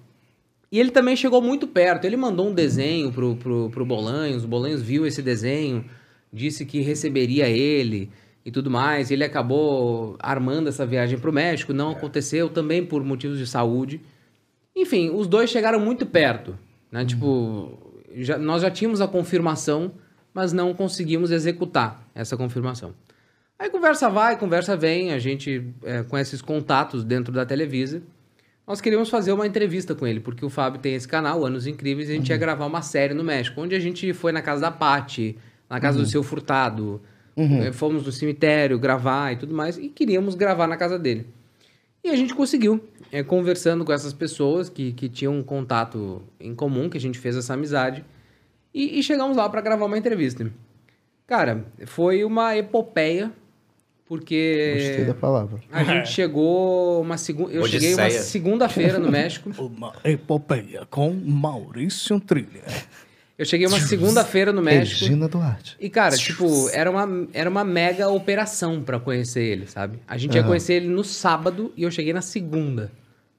E 0.72 0.80
ele 0.80 0.92
também 0.92 1.16
chegou 1.16 1.42
muito 1.42 1.66
perto. 1.66 2.06
Ele 2.06 2.18
mandou 2.18 2.50
um 2.50 2.54
desenho 2.54 3.12
pro, 3.12 3.36
pro, 3.38 3.70
pro 3.72 3.86
Bolanhos. 3.86 4.44
O 4.44 4.48
Bolanhos 4.48 4.82
viu 4.82 5.08
esse 5.08 5.22
desenho, 5.22 5.86
disse 6.32 6.66
que 6.66 6.82
receberia 6.82 7.48
ele 7.50 8.12
e 8.48 8.52
tudo 8.52 8.72
mais. 8.72 9.12
Ele 9.12 9.26
acabou 9.26 10.16
armando 10.20 10.70
essa 10.70 10.86
viagem 10.86 11.20
pro 11.20 11.34
México. 11.34 11.74
Não 11.74 11.92
aconteceu 11.92 12.48
também 12.48 12.86
por 12.86 13.04
motivos 13.04 13.38
de 13.38 13.46
saúde. 13.46 14.00
Enfim, 14.74 15.10
os 15.14 15.28
dois 15.28 15.50
chegaram 15.50 15.82
muito 15.82 16.06
perto. 16.06 16.58
Né? 16.90 17.04
Tipo, 17.04 17.78
já- 18.16 18.38
nós 18.38 18.62
já 18.62 18.72
tínhamos 18.72 19.02
a 19.02 19.08
confirmação, 19.08 19.92
mas 20.34 20.54
não 20.54 20.74
conseguimos 20.74 21.30
executar 21.30 22.02
essa 22.16 22.38
confirmação. 22.38 22.94
Aí 23.60 23.70
conversa 23.70 24.10
vai, 24.10 24.38
conversa 24.38 24.78
vem, 24.78 25.12
a 25.12 25.20
gente 25.20 25.68
é, 25.84 26.04
com 26.04 26.18
esses 26.18 26.42
contatos 26.42 27.04
dentro 27.04 27.34
da 27.34 27.46
Televisa, 27.46 28.02
nós 28.66 28.80
queríamos 28.80 29.10
fazer 29.10 29.34
uma 29.34 29.48
entrevista 29.48 29.94
com 29.96 30.06
ele, 30.08 30.20
porque 30.20 30.46
o 30.46 30.50
Fábio 30.50 30.80
tem 30.80 30.94
esse 30.94 31.08
canal, 31.08 31.44
Anos 31.46 31.66
Incríveis, 31.68 32.08
e 32.08 32.12
a 32.12 32.16
gente 32.16 32.30
ia 32.30 32.38
gravar 32.38 32.66
uma 32.66 32.82
série 32.82 33.14
no 33.14 33.24
México, 33.24 33.60
onde 33.60 33.74
a 33.76 33.80
gente 33.80 34.14
foi 34.14 34.32
na 34.32 34.42
casa 34.42 34.62
da 34.62 34.72
Pati, 34.72 35.38
na 35.70 35.80
casa 35.80 35.98
do 35.98 36.06
seu 36.06 36.22
Furtado, 36.22 37.02
eh, 37.38 37.72
fomos 37.72 38.06
no 38.06 38.12
cemitério 38.12 38.80
gravar 38.80 39.34
e 39.34 39.36
tudo 39.38 39.54
mais, 39.54 39.78
e 39.78 39.90
queríamos 39.90 40.36
gravar 40.36 40.68
na 40.68 40.76
casa 40.76 40.98
dele. 40.98 41.28
E 42.04 42.10
a 42.10 42.16
gente 42.16 42.34
conseguiu, 42.34 42.84
é, 43.12 43.22
conversando 43.22 43.84
com 43.86 43.94
essas 43.94 44.14
pessoas 44.14 44.70
que, 44.70 44.94
que 44.94 45.08
tinham 45.10 45.36
um 45.36 45.44
contato 45.44 46.24
em 46.40 46.56
comum, 46.56 46.90
que 46.90 46.98
a 46.98 47.02
gente 47.02 47.20
fez 47.20 47.36
essa 47.36 47.54
amizade, 47.54 48.04
e, 48.74 49.00
e 49.00 49.04
chegamos 49.04 49.36
lá 49.36 49.48
para 49.50 49.62
gravar 49.62 49.86
uma 49.86 49.98
entrevista. 49.98 50.50
Cara, 51.26 51.66
foi 51.86 52.24
uma 52.24 52.56
epopeia, 52.56 53.32
porque 54.06 54.76
Gostei 54.78 55.06
da 55.06 55.14
palavra. 55.14 55.60
a 55.70 55.84
gente 55.84 56.10
chegou 56.10 57.02
uma 57.02 57.18
segunda. 57.18 57.52
Eu 57.52 57.66
cheguei 57.66 57.94
uma 57.94 58.10
segunda-feira 58.10 58.98
no 58.98 59.12
México. 59.12 59.52
Uma 59.60 59.94
epopeia 60.06 60.86
com 60.90 61.12
Maurício 61.14 62.20
Trilha. 62.22 62.64
Eu 63.38 63.46
cheguei 63.46 63.68
uma 63.68 63.80
segunda-feira 63.80 64.52
no 64.52 64.62
México. 64.64 65.02
Regina 65.02 65.28
Duarte. 65.28 65.78
E, 65.80 65.90
cara, 65.90 66.18
tipo, 66.18 66.70
era 66.72 66.90
uma, 66.90 67.28
era 67.34 67.48
uma 67.50 67.64
mega 67.64 68.10
operação 68.10 68.82
pra 68.82 69.00
conhecer 69.00 69.44
ele, 69.44 69.68
sabe? 69.68 70.00
A 70.08 70.18
gente 70.18 70.36
ia 70.36 70.44
conhecer 70.44 70.74
ele 70.74 70.88
no 70.88 71.04
sábado 71.04 71.72
e 71.78 71.84
eu 71.84 71.92
cheguei 71.92 72.14
na 72.14 72.22
segunda 72.22 72.92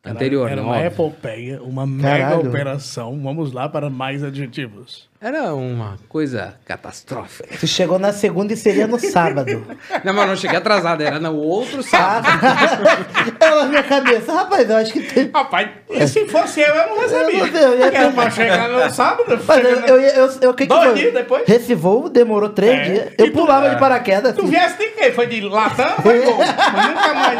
anterior, 0.05 0.46
Era 0.49 0.57
né? 0.57 0.62
uma 0.62 0.74
óbvio. 0.76 0.86
epopeia, 0.86 1.62
uma 1.62 1.84
mega 1.86 2.09
Caralho. 2.09 2.49
operação. 2.49 3.20
Vamos 3.20 3.53
lá 3.53 3.68
para 3.68 3.90
mais 3.90 4.22
adjetivos. 4.22 5.09
Era 5.20 5.52
uma 5.52 5.96
coisa 6.08 6.54
catastrófica. 6.64 7.48
Tu 7.58 7.66
chegou 7.66 7.98
na 7.98 8.12
segunda 8.12 8.52
e 8.52 8.56
seria 8.56 8.86
no 8.86 9.00
sábado. 9.00 9.66
Não, 10.04 10.14
mas 10.14 10.28
não 10.28 10.36
cheguei 10.36 10.56
atrasado, 10.58 11.02
era 11.02 11.18
no 11.18 11.34
outro 11.34 11.80
Ah, 11.80 11.82
sábado. 11.82 12.38
Ela 13.40 13.64
na 13.64 13.68
minha 13.68 13.82
cabeça. 13.82 14.32
Rapaz, 14.32 14.70
eu 14.70 14.76
acho 14.76 14.92
que 14.92 15.00
tem. 15.00 15.28
Rapaz, 15.34 15.70
e 15.90 16.06
se 16.06 16.24
fosse 16.28 16.60
eu, 16.60 16.68
eu 16.72 16.86
não 16.88 17.00
recebia. 17.00 17.40
Eu 17.40 17.46
não 17.46 17.52
sei, 17.52 17.64
eu 17.64 17.78
ia 17.80 17.90
ter- 17.90 18.12
pra 18.12 18.30
chegar 18.30 18.68
no 18.68 18.90
sábado. 18.90 19.40
Mas 19.44 19.64
eu, 19.64 19.70
eu, 19.80 19.98
eu, 20.00 20.30
eu, 20.40 20.54
que 20.54 20.66
Dois 20.66 20.84
foi? 20.84 20.94
dias 20.94 21.12
depois? 21.12 21.48
Esse 21.48 21.74
voo 21.74 22.08
demorou 22.08 22.50
três 22.50 22.78
É. 22.78 22.82
dias. 22.84 23.08
Eu 23.18 23.26
E 23.26 23.30
tu- 23.30 23.38
pulava 23.38 23.70
de 23.70 23.76
paraquedas. 23.76 24.36
Tu 24.36 24.42
assim. 24.42 24.50
viesse 24.50 24.78
de 24.78 24.86
quê? 24.90 25.10
Foi 25.10 25.26
de 25.26 25.40
Latam? 25.40 25.96
Foi. 26.00 26.20
Mas 26.24 26.86
nunca 26.90 27.14
mais. 27.14 27.38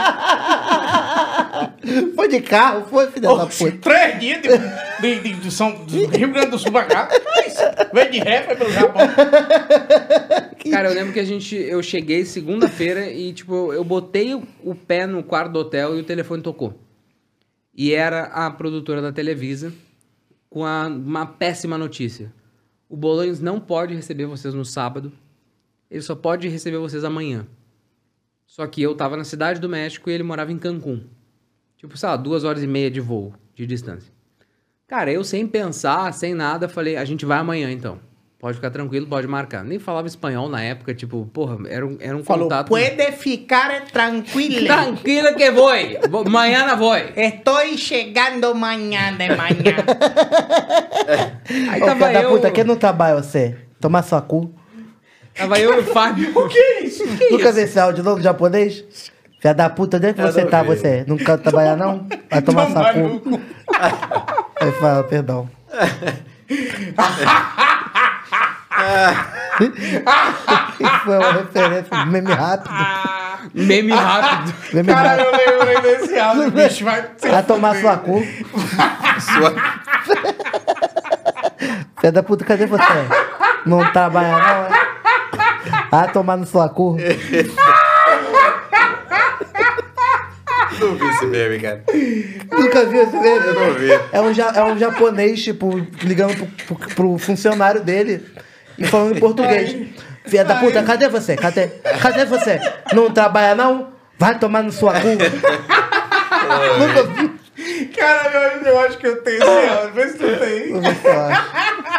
Foi 2.17 2.29
de 2.29 2.41
carro, 2.41 2.87
foi, 2.91 3.07
filha 3.13 3.29
da 3.29 3.47
puta. 3.47 3.79
três 3.81 4.19
dias 4.21 4.43
de, 4.43 4.49
de, 5.01 5.21
de, 5.21 5.33
de 5.35 5.51
São, 5.51 5.85
de 5.87 6.07
Rio 6.07 6.33
Grande 6.33 6.51
do 6.51 6.59
Sul 6.59 6.73
pra 6.73 6.85
cá. 6.85 7.09
Veio 7.93 8.11
de 8.11 8.19
ré, 8.19 8.43
foi 8.45 8.57
pelo 8.57 8.71
Japão. 8.73 9.01
Cara, 10.71 10.89
eu 10.91 10.95
lembro 10.95 11.13
que 11.13 11.21
a 11.21 11.25
gente. 11.25 11.55
Eu 11.57 11.83
cheguei 11.83 12.25
segunda-feira 12.25 13.11
e, 13.11 13.33
tipo, 13.33 13.73
eu 13.73 13.85
botei 13.85 14.35
o, 14.35 14.75
pé 14.75 15.07
no 15.07 15.23
quarto 15.23 15.53
do 15.53 15.59
hotel 15.61 15.97
e 15.97 16.01
o 16.01 16.05
telefone 16.05 16.43
tocou. 16.43 16.79
E 17.75 17.93
era 17.93 18.25
a 18.25 18.51
produtora 18.51 19.01
da 19.01 19.13
Televisa 19.13 19.73
com 20.51 20.65
a- 20.65 20.87
uma 20.89 21.27
péssima 21.27 21.79
notícia. 21.79 22.33
O 22.89 22.97
Bolanhos 22.97 23.41
não 23.41 23.61
pode 23.61 23.95
receber 23.95 24.27
vocês 24.27 24.53
no 24.55 24.65
sábado. 24.65 25.13
Ele 25.91 26.03
só 26.03 26.15
pode 26.15 26.49
receber 26.49 26.79
vocês 26.79 27.05
amanhã. 27.05 27.47
Só 28.47 28.67
que 28.67 28.83
eu 28.83 28.95
tava 28.95 29.17
na 29.17 29.25
cidade 29.25 29.61
do 29.61 29.69
México 29.69 30.11
e 30.11 30.13
ele 30.13 30.23
morava 30.23 30.51
em 30.53 30.59
Cancún. 30.59 31.03
Tipo, 31.77 31.97
sei 31.97 32.09
lá, 32.09 32.17
duas 32.17 32.45
horas 32.45 32.63
e 32.63 32.67
meia 32.67 32.91
de 32.91 33.01
voo 33.01 33.33
de 33.55 33.67
distância. 33.67 34.13
Cara, 34.89 35.13
eu 35.13 35.23
sem 35.23 35.47
pensar, 35.47 36.13
sem 36.15 36.33
nada, 36.33 36.67
falei, 36.67 36.97
a 36.97 37.05
gente 37.05 37.27
vai 37.27 37.37
amanhã 37.39 37.71
então. 37.71 37.99
Pode 38.39 38.55
ficar 38.55 38.71
tranquilo, 38.71 39.07
pode 39.07 39.27
marcar. 39.27 39.63
Nem 39.63 39.79
falava 39.79 40.07
espanhol 40.07 40.49
na 40.49 40.63
época, 40.63 40.95
tipo, 40.95 41.27
porra, 41.27 41.59
era 41.69 41.85
um, 41.87 41.99
era 42.01 42.17
um 42.17 42.25
Falou, 42.25 42.45
contato. 42.45 42.69
puede 42.69 43.13
ficar 43.13 43.85
tranquilo. 43.93 44.65
Tranquilo 44.67 45.35
que 45.35 45.51
vou. 45.51 45.69
Amanhã 46.25 46.75
vou. 46.77 46.97
Estou 46.97 47.61
chegando 47.77 48.47
amanhã 48.47 49.13
de 49.13 49.29
manhã. 49.29 49.77
Aí 51.71 51.83
Ô, 51.83 51.85
tava 51.85 52.07
filha 52.07 52.13
da 52.13 52.23
eu. 52.23 52.31
puta, 52.31 52.51
quem 52.51 52.65
não 52.65 52.77
trabalha 52.77 53.21
você? 53.21 53.57
Tomar 53.81 54.03
sua 54.03 54.23
cu. 54.23 54.55
Tava 55.35 55.59
eu 55.59 55.75
e 55.75 55.81
o 55.81 55.85
Fábio. 55.85 56.33
O 56.39 56.49
que 56.49 56.59
é 56.59 56.85
isso? 56.85 57.07
Que 57.17 57.31
Nunca 57.31 57.53
vi 57.53 57.61
esse 57.63 57.79
áudio 57.79 58.03
novo 58.05 58.23
japonês? 58.23 58.85
Filha 59.41 59.53
da 59.53 59.69
puta, 59.69 59.99
onde 59.99 60.07
é 60.07 60.13
que 60.15 60.21
Eu 60.21 60.33
você 60.33 60.43
não 60.45 60.51
tá, 60.51 60.63
você? 60.63 61.05
Não 61.07 61.17
quer 61.17 61.39
trabalhar, 61.39 61.77
não? 61.77 62.07
Vai 62.31 62.41
tomar 62.41 62.71
sua 62.71 62.93
cu. 62.95 63.41
Aí 64.61 64.73
fala, 64.73 65.05
perdão. 65.05 65.49
Foi 71.05 71.19
uma 71.19 71.33
referência, 71.33 72.05
meme 72.07 72.33
rápido. 72.33 72.75
Meme 73.55 73.93
rápido. 73.93 74.55
Meme 74.73 74.93
Cara, 74.93 75.09
rápido. 75.11 75.41
eu 75.41 75.65
lembrei 75.65 75.81
desse 75.81 76.19
áudio, 76.19 76.51
bicho. 76.51 76.85
Vai, 76.85 77.09
Vai 77.31 77.43
tomar 77.43 77.77
sua 77.77 77.97
cu. 77.97 78.23
Sua... 79.21 79.55
Filha 82.01 82.13
da 82.13 82.23
puta, 82.23 82.45
cadê 82.45 82.67
você? 82.67 82.85
Não 83.67 83.85
trabalha, 83.93 84.31
não, 84.31 84.39
é? 84.39 84.69
Vai 85.91 86.13
tomar 86.13 86.37
no 86.37 86.47
sua 86.47 86.69
cu. 86.69 86.97
Não 90.81 90.95
vi 90.95 91.07
esse 91.09 91.27
meme, 91.27 91.59
cara. 91.61 91.83
Nunca 92.53 92.85
viu 92.87 93.03
esse 93.03 93.17
meme? 93.17 93.47
Eu 93.47 93.55
não 93.55 93.75
vi. 93.75 93.89
É 94.13 94.21
um, 94.21 94.33
ja- 94.33 94.53
é 94.55 94.63
um 94.65 94.79
japonês, 94.79 95.43
tipo, 95.43 95.79
ligando 96.03 96.37
pro, 96.37 96.77
pro- 96.77 96.89
pro 96.95 97.19
funcionário 97.19 97.81
dele 97.83 98.25
e 98.79 98.87
falando 98.87 99.17
em 99.17 99.21
português. 99.21 99.75
Filha 100.27 100.45
da 100.45 100.57
puta, 100.57 100.83
cadê 100.83 101.09
você? 101.09 101.37
Cadê? 101.37 101.69
Cadê 102.03 102.25
você? 102.27 102.61
Não 102.93 103.11
trabalha 103.11 103.55
não? 103.55 103.93
Vai 104.19 104.39
tomar 104.39 104.63
no 104.63 104.71
sua 104.73 104.93
cu. 105.01 105.09
Nunca 106.79 107.03
vi. 107.05 107.39
Cara, 107.97 108.31
eu, 108.57 108.63
eu 108.73 108.81
acho 108.81 108.99
que 108.99 109.07
eu 109.07 109.23
tenho 109.23 109.39
esse 109.43 109.69
áudio. 109.69 109.93
Vê 109.95 110.09
se 110.09 110.19
tu 110.19 110.25
tem. 110.39 110.73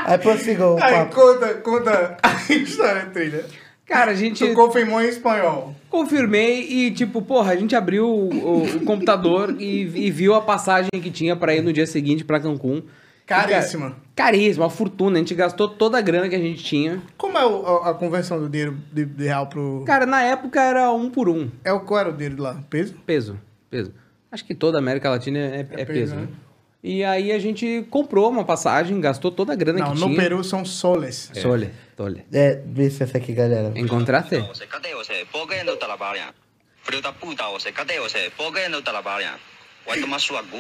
Aí 0.06 0.18
prossiga 0.18 0.68
o 0.68 0.82
Aí, 0.82 0.94
papo. 0.94 1.16
conta, 1.16 1.54
conta 1.56 2.18
a 2.24 2.54
história, 2.54 3.08
trilha. 3.14 3.46
Cara, 3.88 4.12
a 4.12 4.16
gente 4.16 4.46
Tu 4.48 4.54
confirmou 4.54 5.02
em 5.02 5.08
espanhol. 5.10 5.76
Confirmei 5.90 6.62
e, 6.70 6.92
tipo, 6.92 7.22
porra, 7.22 7.52
a 7.52 7.56
gente 7.56 7.76
abriu 7.76 8.08
o, 8.08 8.64
o- 8.64 8.80
computador 8.86 9.56
e, 9.60 9.82
e 10.08 10.12
viu 10.12 10.34
a 10.36 10.42
passagem 10.42 10.90
que 10.92 11.10
tinha 11.12 11.36
pra 11.36 11.56
ir 11.56 11.62
no 11.62 11.74
dia 11.74 11.86
seguinte 11.88 12.24
pra 12.24 12.40
Cancún. 12.40 12.82
Caríssima. 13.26 13.90
E, 13.90 14.16
caríssima, 14.16 14.66
uma 14.66 14.72
fortuna. 14.72 15.18
A 15.18 15.20
gente 15.20 15.36
gastou 15.36 15.68
toda 15.68 15.98
a 15.98 16.02
grana 16.02 16.28
que 16.28 16.36
a 16.36 16.40
gente 16.40 16.64
tinha. 16.64 17.02
Como 17.18 17.38
é 17.38 17.46
o- 17.46 17.66
a, 17.66 17.90
a 17.92 17.94
conversão 17.94 18.40
do 18.40 18.50
dinheiro 18.50 18.78
de, 18.92 19.06
de 19.06 19.24
real 19.26 19.48
pro... 19.48 19.84
Cara, 19.86 20.06
na 20.06 20.22
época 20.24 20.60
era 20.62 20.92
um 20.92 21.10
por 21.10 21.30
um. 21.30 21.50
É 21.64 21.72
qual 21.78 22.00
era 22.00 22.10
o 22.10 22.14
dinheiro 22.14 22.42
lá? 22.42 22.64
Peso? 22.70 22.96
Peso, 23.06 23.40
peso. 23.70 23.94
Acho 24.32 24.46
que 24.46 24.54
toda 24.56 24.78
a 24.78 24.82
América 24.82 25.10
Latina 25.10 25.38
é, 25.40 25.60
é 25.60 25.64
peso, 25.64 25.86
peso, 25.88 26.16
né? 26.16 26.22
né? 26.24 26.28
E 26.82 27.04
aí 27.04 27.32
a 27.34 27.40
gente 27.40 27.86
comprou 27.90 28.30
uma 28.30 28.46
passagem, 28.46 29.02
gastou 29.02 29.32
toda 29.32 29.52
a 29.52 29.56
grana 29.56 29.80
Não, 29.80 29.94
que 29.94 30.00
no 30.00 30.08
tinha. 30.08 30.18
Peru 30.18 30.44
são 30.44 30.64
soles. 30.64 31.30
Sole, 31.34 31.74
tole. 31.96 32.26
É, 32.32 32.62
vê 32.66 32.90
se 32.90 33.04
essa 33.04 33.18
aqui, 33.18 33.34
galera. 33.34 33.74
Encontraste? 33.76 34.42
Cadê 34.70 34.96
você? 34.96 35.28
Por 35.30 35.46
que 35.48 35.62
não 35.64 35.76
trabalha? 35.76 36.34
Filho 36.84 37.02
da 37.02 37.12
puta 37.12 37.44
você, 37.50 37.72
cadê 37.74 38.00
você? 38.00 38.32
Por 38.38 38.54
que 38.54 38.70
não 38.70 38.82
trabalha? 38.82 39.34
Vai 39.86 40.00
tomar 40.00 40.20
sua 40.20 40.42
gu. 40.42 40.58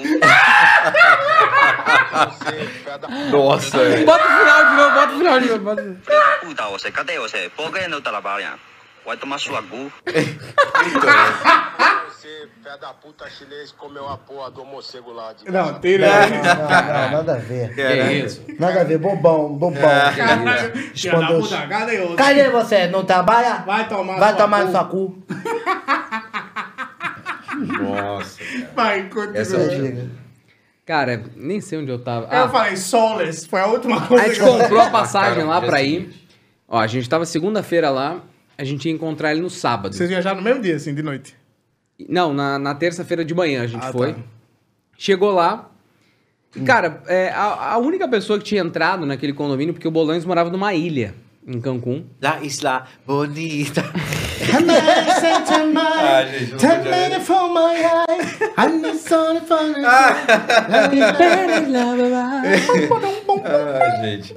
Nossa, 3.31 3.77
é. 3.77 4.03
Bota 4.03 4.25
o 4.25 4.27
final 4.27 4.65
de 4.69 4.75
novo, 4.75 4.95
bota 4.95 5.13
o 5.13 5.17
final 5.17 5.39
de 5.39 5.47
novo. 5.47 5.63
Bota... 5.63 5.97
Puta 6.41 6.67
você, 6.67 6.91
cadê 6.91 7.17
você? 7.19 7.49
Por 7.55 7.71
que 7.71 7.87
não 7.87 8.01
trabalha? 8.01 8.59
Vai 9.05 9.15
tomar 9.17 9.37
sua 9.37 9.61
gu. 9.61 9.91
Você, 12.29 12.47
pé 12.63 12.77
da 12.77 12.93
puta 12.93 13.27
chinês, 13.27 13.71
comeu 13.71 14.07
a 14.07 14.15
porra 14.15 14.51
do 14.51 14.63
morcego 14.63 15.11
lá. 15.11 15.33
De 15.33 15.51
Não, 15.51 15.79
tira. 15.79 16.07
Não, 16.07 16.37
não, 16.37 17.11
nada 17.11 17.33
a 17.33 17.37
ver. 17.37 17.73
Que 17.73 17.81
é 17.81 18.13
isso? 18.19 18.43
Nada 18.59 18.81
a 18.81 18.83
ver, 18.83 18.99
bobão, 18.99 19.53
bobão. 19.53 19.81
Caralho, 19.81 20.45
da 20.45 20.79
Respondeu. 20.93 21.39
puta, 21.41 21.67
cadê 21.67 21.97
você? 21.97 22.15
Cadê 22.15 22.49
você? 22.49 22.87
Não 22.87 23.03
trabalha? 23.03 23.63
Vai 23.65 23.87
tomar 23.89 24.19
Vai 24.19 24.29
sua 24.29 24.37
tomar 24.37 24.65
cu. 24.65 24.71
sua 24.71 24.85
cu. 24.85 25.23
Nossa. 27.81 28.39
Vai, 28.75 29.09
continua. 29.09 29.37
Essa 29.39 29.57
é. 29.57 30.05
Cara, 30.85 31.23
nem 31.35 31.59
sei 31.61 31.79
onde 31.79 31.89
eu 31.89 31.97
tava. 31.99 32.27
Eu 32.33 32.43
Ah, 32.43 32.49
falei, 32.49 32.77
Soulless, 32.77 33.47
foi 33.47 33.59
a 33.61 33.65
última 33.67 34.05
coisa 34.05 34.23
a 34.23 34.27
gente 34.27 34.39
eu 34.39 34.45
comprou 34.59 34.81
a 34.81 34.89
passagem 34.91 35.35
Cara, 35.45 35.47
lá 35.47 35.61
pra 35.61 35.81
ir. 35.81 36.13
Ó, 36.67 36.77
a 36.77 36.85
gente 36.87 37.09
tava 37.09 37.25
segunda-feira 37.25 37.89
lá, 37.89 38.21
a 38.55 38.63
gente 38.63 38.87
ia 38.87 38.93
encontrar 38.93 39.31
ele 39.31 39.41
no 39.41 39.49
sábado. 39.49 39.95
Vocês 39.95 40.09
viajaram 40.09 40.37
no 40.37 40.43
mesmo 40.43 40.61
dia, 40.61 40.75
assim, 40.75 40.93
de 40.93 41.01
noite? 41.01 41.38
Não, 42.07 42.33
na, 42.33 42.57
na 42.59 42.75
terça-feira 42.75 43.25
de 43.25 43.33
manhã 43.33 43.63
a 43.63 43.67
gente 43.67 43.85
Ah, 43.85 43.91
foi. 43.91 44.13
tá. 44.13 44.19
Chegou 44.97 45.31
lá. 45.31 45.69
E, 46.55 46.61
cara, 46.61 47.03
é, 47.07 47.29
a, 47.29 47.73
a 47.73 47.77
única 47.77 48.07
pessoa 48.07 48.39
que 48.39 48.45
tinha 48.45 48.61
entrado 48.61 49.05
naquele 49.05 49.33
condomínio, 49.33 49.73
porque 49.73 49.87
o 49.87 49.91
Bolanes 49.91 50.25
morava 50.25 50.49
numa 50.49 50.73
ilha, 50.73 51.13
em 51.45 51.59
Cancún. 51.61 52.05
La 52.21 52.41
Isla 52.41 52.85
Bonita. 53.05 53.83
Ah, 54.51 56.23
gente, 56.25 56.63
Ah, 63.45 64.01
gente. 64.01 64.35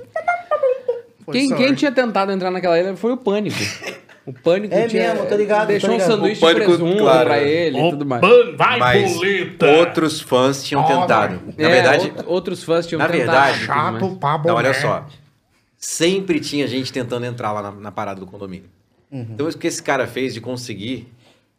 Foi 1.25 1.35
Quem, 1.35 1.49
sorry. 1.49 1.65
quem 1.65 1.75
tinha 1.75 1.93
tentado 1.93 2.33
entrar 2.33 2.51
naquela 2.51 2.79
ilha 2.79 2.97
foi 2.97 3.13
o 3.13 3.17
Pânico. 3.17 3.57
O 4.25 4.33
Pânico 4.33 4.73
É 4.73 4.87
tinha, 4.87 5.15
mesmo, 5.15 5.27
tô 5.29 5.35
ligado, 5.37 5.67
deixou 5.69 5.89
tô 5.91 5.95
um 5.95 5.99
ligado. 5.99 6.11
sanduíche 6.13 6.39
O 6.39 6.41
Pânico, 6.47 6.61
de 6.61 6.67
presunto 6.79 6.99
claro. 7.03 7.25
pra 7.27 7.39
ele 7.43 7.79
e 7.79 7.91
tudo 7.91 8.07
mais. 8.07 8.23
Vai, 8.57 8.79
Mas 8.79 9.15
boleta! 9.15 9.67
outros 9.67 10.21
fãs 10.21 10.63
tinham 10.63 10.81
Ó, 10.83 10.87
tentado. 10.87 11.41
É, 11.59 11.63
Na 11.63 11.69
verdade, 11.69 12.09
out- 12.17 12.25
outros 12.29 12.63
fãs 12.63 12.87
tinham 12.87 13.01
na 13.01 13.09
tentado. 13.09 13.27
verdade, 13.27 13.57
e 13.57 13.61
tudo 13.99 14.19
Chato 14.19 14.47
Não, 14.47 14.55
olha 14.55 14.75
só. 14.75 15.07
Sempre 15.77 16.39
tinha 16.39 16.67
gente 16.69 16.93
tentando 16.93 17.27
entrar 17.27 17.51
lá 17.53 17.63
na, 17.63 17.73
na 17.73 17.91
parada 17.93 18.21
do 18.21 18.27
condomínio. 18.27 18.69
Então, 19.11 19.47
o 19.49 19.59
que 19.59 19.67
esse 19.67 19.83
cara 19.83 20.07
fez 20.07 20.33
de 20.33 20.41
conseguir. 20.41 21.13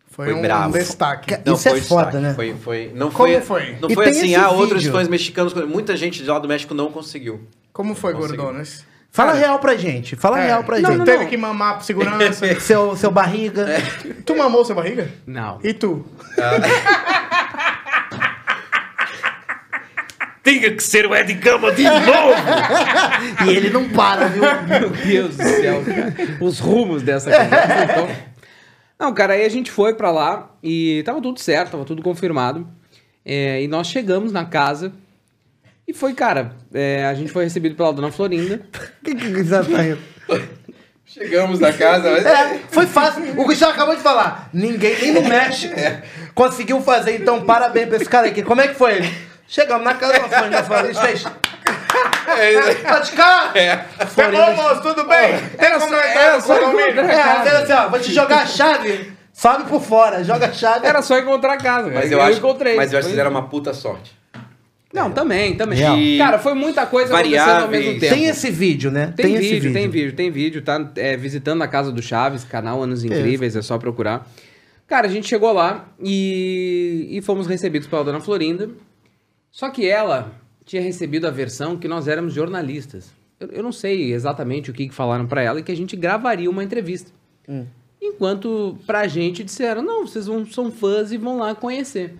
Foi, 0.07 0.27
Foi 0.27 0.35
um 0.35 0.41
bravo. 0.41 0.73
destaque. 0.73 1.27
Ca- 1.35 1.41
Isso 1.53 1.67
é 1.69 1.73
destaque, 1.73 1.81
foda, 2.05 2.19
né? 2.19 2.33
Foi, 2.35 2.53
foi, 2.55 2.91
não 2.95 3.09
Como 3.11 3.29
foi, 3.33 3.41
foi? 3.41 3.75
Não 3.81 3.89
E 3.89 3.93
foi 3.95 4.09
assim, 4.09 4.35
ah, 4.35 4.49
outros 4.51 4.83
vídeo. 4.83 4.91
fãs 4.95 5.07
mexicanos. 5.07 5.53
Muita 5.53 5.97
gente 5.97 6.23
de 6.23 6.29
lá 6.29 6.37
do 6.39 6.47
México 6.47 6.73
não 6.73 6.91
conseguiu. 6.91 7.41
Como 7.73 7.93
foi, 7.95 8.13
Conseguiu. 8.13 8.53
Fala 9.15 9.33
real 9.33 9.59
pra 9.59 9.75
gente, 9.75 10.15
fala 10.15 10.39
É. 10.41 10.47
real 10.47 10.63
pra 10.63 10.79
Não, 10.79 10.89
gente. 10.89 10.97
não, 10.97 11.05
Teve 11.05 11.27
que 11.27 11.37
mamar 11.37 11.75
pro 11.75 11.85
segurança. 11.85 12.47
Seu, 12.59 12.95
seu 12.97 13.11
barriga. 13.11 13.67
tu 14.25 14.35
mamou 14.35 14.65
sua 14.65 14.73
barriga? 14.73 15.07
Não. 15.27 15.59
E 15.63 15.71
tu? 15.71 16.03
Tinha 20.43 20.75
que 20.75 20.83
ser 20.83 21.05
o 21.05 21.15
Ed 21.15 21.31
Gama 21.35 21.71
de 21.71 21.83
novo! 21.87 23.45
E 23.45 23.49
ele 23.55 23.69
não 23.69 23.87
para, 23.89 24.27
viu? 24.27 24.41
Meu 24.67 24.89
Deus 24.89 25.37
do 25.37 25.43
céu, 25.43 25.83
cara. 25.85 26.13
Os 26.41 26.59
rumos 26.59 27.01
dessa 27.01 27.31
conversa. 27.31 27.83
Então... 27.83 28.09
Não, 28.99 29.13
cara, 29.13 29.33
aí 29.33 29.45
a 29.45 29.49
gente 29.49 29.71
foi 29.71 29.93
pra 29.93 30.11
lá 30.11 30.49
e 30.61 31.01
tava 31.05 31.21
tudo 31.21 31.39
certo, 31.39 31.71
tava 31.71 31.85
tudo 31.85 32.01
confirmado. 32.01 32.67
É, 33.25 33.61
e 33.61 33.67
nós 33.69 33.87
chegamos 33.87 34.33
na 34.33 34.43
casa 34.43 34.91
e 35.87 35.93
foi, 35.93 36.13
cara, 36.13 36.53
é, 36.73 37.05
a 37.05 37.13
gente 37.13 37.31
foi 37.31 37.43
recebido 37.43 37.75
pela 37.75 37.93
dona 37.93 38.11
Florinda. 38.11 38.61
Que 39.03 39.13
que 39.15 39.43
você 39.43 39.63
tá 39.71 39.81
rindo? 39.81 39.99
Chegamos 41.05 41.59
na 41.59 41.71
casa, 41.73 42.09
mas... 42.09 42.25
É, 42.25 42.59
foi 42.71 42.87
fácil. 42.87 43.39
O 43.39 43.45
Gustavo 43.45 43.73
acabou 43.73 43.95
de 43.95 44.01
falar. 44.01 44.49
Ninguém, 44.53 44.97
nem 44.99 45.13
no 45.13 45.21
México, 45.21 45.75
conseguiu 46.33 46.81
fazer. 46.81 47.17
Então, 47.17 47.45
parabéns 47.45 47.87
pra 47.87 47.97
esse 47.97 48.09
cara 48.09 48.27
aqui. 48.27 48.41
Como 48.41 48.61
é 48.61 48.69
que 48.69 48.75
foi 48.75 48.93
ele? 48.95 49.13
Chegamos 49.47 49.83
na 49.83 49.93
casa 49.93 50.13
da 50.13 50.29
Florinda, 50.29 50.63
Florinda 50.63 51.01
fez... 51.01 51.23
Tá 52.81 52.99
de 52.99 53.11
cá? 53.11 53.53
Ô, 53.53 54.55
moço, 54.55 54.81
tudo 54.81 55.07
bem? 55.07 55.37
Tem 55.57 55.79
como 55.79 55.95
entrar 55.95 56.37
no 56.37 56.43
condomínio? 56.43 57.01
É, 57.01 57.21
assim, 57.61 57.73
ó, 57.73 57.89
vou 57.89 57.99
te 57.99 58.11
jogar 58.11 58.43
a 58.43 58.45
chave. 58.45 59.13
Sobe 59.31 59.65
por 59.65 59.81
fora, 59.81 60.23
joga 60.23 60.47
a 60.47 60.53
chave. 60.53 60.85
Era 60.87 61.01
só 61.01 61.17
encontrar 61.19 61.53
a 61.53 61.57
casa, 61.57 61.89
Mas 61.89 62.03
cara. 62.09 62.13
eu, 62.13 62.21
acho, 62.21 62.37
encontrei. 62.37 62.75
mas 62.75 62.93
eu 62.93 62.99
acho 62.99 63.07
que 63.07 63.11
fizeram 63.11 63.31
uma 63.31 63.47
puta 63.49 63.73
sorte. 63.73 64.15
Não, 64.93 65.11
também, 65.11 65.55
também. 65.55 65.79
Real. 65.79 65.97
Cara, 66.19 66.37
foi 66.37 66.53
muita 66.53 66.85
coisa 66.85 67.11
acontecendo 67.13 67.39
ao 67.39 67.47
Variáveis. 67.47 67.85
mesmo 67.85 67.99
tempo. 67.99 68.13
Tem 68.13 68.25
esse 68.25 68.51
vídeo, 68.51 68.91
né? 68.91 69.11
Tem, 69.15 69.33
esse 69.33 69.41
vídeo, 69.41 69.73
tem 69.73 69.89
vídeo, 69.89 70.15
tem 70.15 70.31
vídeo, 70.31 70.61
tá 70.61 70.91
é, 70.95 71.17
visitando 71.17 71.63
a 71.63 71.67
casa 71.67 71.91
do 71.91 71.99
Chaves, 71.99 72.43
canal 72.43 72.83
Anos 72.83 73.03
Incríveis, 73.03 73.55
é 73.55 73.61
só 73.63 73.79
procurar. 73.79 74.29
Cara, 74.85 75.07
a 75.07 75.09
gente 75.09 75.27
chegou 75.27 75.51
lá 75.51 75.89
e, 75.99 77.07
e 77.09 77.21
fomos 77.23 77.47
recebidos 77.47 77.87
pela 77.87 78.03
dona 78.03 78.19
Florinda. 78.19 78.69
Só 79.51 79.71
que 79.71 79.87
ela 79.87 80.31
tinha 80.63 80.81
recebido 80.81 81.25
a 81.25 81.31
versão 81.31 81.75
que 81.75 81.87
nós 81.87 82.07
éramos 82.07 82.33
jornalistas. 82.33 83.11
Eu, 83.39 83.47
eu 83.47 83.63
não 83.63 83.71
sei 83.71 84.13
exatamente 84.13 84.69
o 84.69 84.73
que, 84.73 84.87
que 84.87 84.93
falaram 84.93 85.25
pra 85.25 85.41
ela 85.41 85.59
e 85.59 85.63
que 85.63 85.71
a 85.71 85.75
gente 85.75 85.95
gravaria 85.95 86.49
uma 86.49 86.63
entrevista. 86.63 87.11
Enquanto 87.99 88.77
pra 88.85 89.07
gente 89.07 89.43
disseram, 89.43 89.81
não, 89.81 90.05
vocês 90.05 90.27
vão, 90.27 90.45
são 90.45 90.71
fãs 90.71 91.11
e 91.11 91.17
vão 91.17 91.39
lá 91.39 91.55
conhecer. 91.55 92.13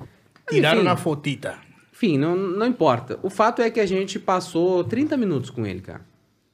Mas, 0.45 0.56
Tiraram 0.56 0.78
enfim, 0.78 0.88
na 0.88 0.98
fotita. 0.98 1.73
Enfim, 2.04 2.18
não, 2.18 2.36
não 2.36 2.66
importa. 2.66 3.18
O 3.24 3.30
fato 3.30 3.62
é 3.62 3.70
que 3.70 3.80
a 3.80 3.86
gente 3.86 4.20
passou 4.20 4.84
30 4.84 5.16
minutos 5.16 5.50
com 5.50 5.66
ele, 5.66 5.80
cara. 5.80 6.02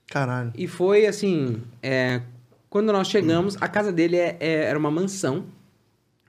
Caralho. 0.07 0.51
E 0.55 0.67
foi 0.67 1.07
assim, 1.07 1.59
é, 1.81 2.21
quando 2.69 2.93
nós 2.93 3.07
chegamos, 3.07 3.57
a 3.59 3.67
casa 3.67 3.91
dele 3.91 4.15
é- 4.15 4.37
é- 4.39 4.65
era 4.65 4.77
uma 4.77 4.91
mansão. 4.91 5.45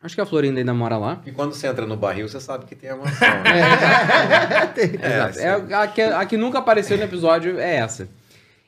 Acho 0.03 0.15
que 0.15 0.21
a 0.23 0.27
Florinda 0.27 0.59
ainda 0.59 0.73
mora 0.73 0.97
lá. 0.97 1.21
E 1.27 1.33
quando 1.33 1.53
você 1.53 1.67
entra 1.67 1.87
no 1.87 1.99
barril, 1.99 2.27
você 2.27 2.41
sabe 2.41 2.65
que 2.65 2.75
tem 2.75 2.89
a 2.89 2.97
mansão, 2.97 3.29
né? 3.45 4.73
Exato. 5.05 5.29
assim. 5.39 5.43
É, 5.43 5.75
a, 5.75 5.87
que, 5.87 6.01
a 6.01 6.25
que 6.25 6.37
nunca 6.39 6.59
apareceu 6.59 6.97
no 6.97 7.03
episódio 7.05 7.59
é 7.59 7.77
essa. 7.77 8.09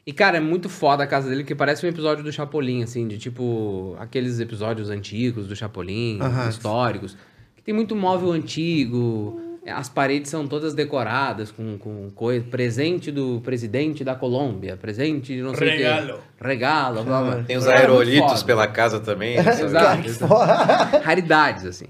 E, 0.07 0.13
cara, 0.13 0.37
é 0.37 0.41
muito 0.41 0.69
foda 0.69 1.03
a 1.03 1.07
casa 1.07 1.31
dele, 1.31 1.45
que 1.45 1.55
parece 1.55 1.87
um 1.87 1.89
episódio 1.89 2.23
do 2.23 2.31
Chapolin, 2.31 2.83
assim, 2.83 3.09
de 3.09 3.17
tipo 3.17 3.97
aqueles 3.99 4.39
episódios 4.41 4.91
antigos 4.91 5.47
do 5.47 5.57
Chapolin, 5.57 6.19
Aham. 6.21 6.49
históricos. 6.51 7.17
Que 7.57 7.63
tem 7.63 7.73
muito 7.75 7.97
móvel 7.97 8.33
antigo, 8.33 9.41
as 9.67 9.89
paredes 9.89 10.31
são 10.31 10.47
todas 10.47 10.75
decoradas 10.75 11.53
com, 11.53 11.79
com 11.79 12.11
coisa. 12.11 12.45
Presente 12.51 13.13
do 13.13 13.41
presidente 13.43 14.03
da 14.03 14.15
Colômbia, 14.15 14.77
presente 14.77 15.35
de 15.35 15.43
não 15.43 15.55
sei 15.55 15.69
o 15.69 15.71
quê. 15.71 15.77
Regalo. 15.79 16.21
Regalo, 16.41 17.05
blá, 17.05 17.23
blá. 17.23 17.43
Tem 17.45 17.57
os 17.57 17.65
muito 17.65 17.79
aerolitos 17.79 18.43
pela 18.43 18.67
casa 18.67 18.99
também. 18.99 19.37
Exato. 19.39 20.27
Raridades, 21.05 21.65
assim. 21.65 21.87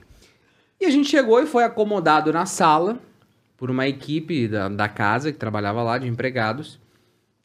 E 0.78 0.84
a 0.84 0.90
gente 0.90 1.08
chegou 1.08 1.40
e 1.42 1.46
foi 1.46 1.64
acomodado 1.64 2.32
na 2.32 2.44
sala 2.44 2.98
por 3.56 3.70
uma 3.70 3.86
equipe 3.86 4.48
da, 4.48 4.68
da 4.68 4.88
casa 4.88 5.32
que 5.32 5.38
trabalhava 5.38 5.82
lá, 5.82 5.96
de 5.96 6.08
empregados. 6.08 6.78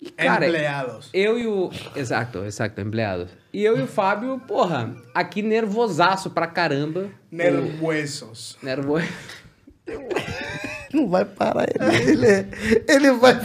E, 0.02 0.12
cara, 0.12 0.48
Empleados. 0.48 1.10
eu 1.14 1.40
e 1.40 1.48
o... 1.48 1.72
Exato, 1.96 2.44
exato, 2.44 2.82
empleados. 2.82 3.30
E 3.54 3.64
eu 3.64 3.80
e 3.80 3.82
o 3.82 3.88
Fábio, 3.88 4.40
porra, 4.48 4.96
aqui 5.14 5.42
nervosaço 5.42 6.30
pra 6.32 6.46
caramba. 6.46 7.10
Nervosos. 7.32 8.58
Nervoso. 8.62 9.08
Não 10.94 11.10
vai 11.10 11.26
parar 11.26 11.66
ele. 11.70 12.12
Ele, 12.12 12.48
ele 12.88 13.12
vai. 13.12 13.36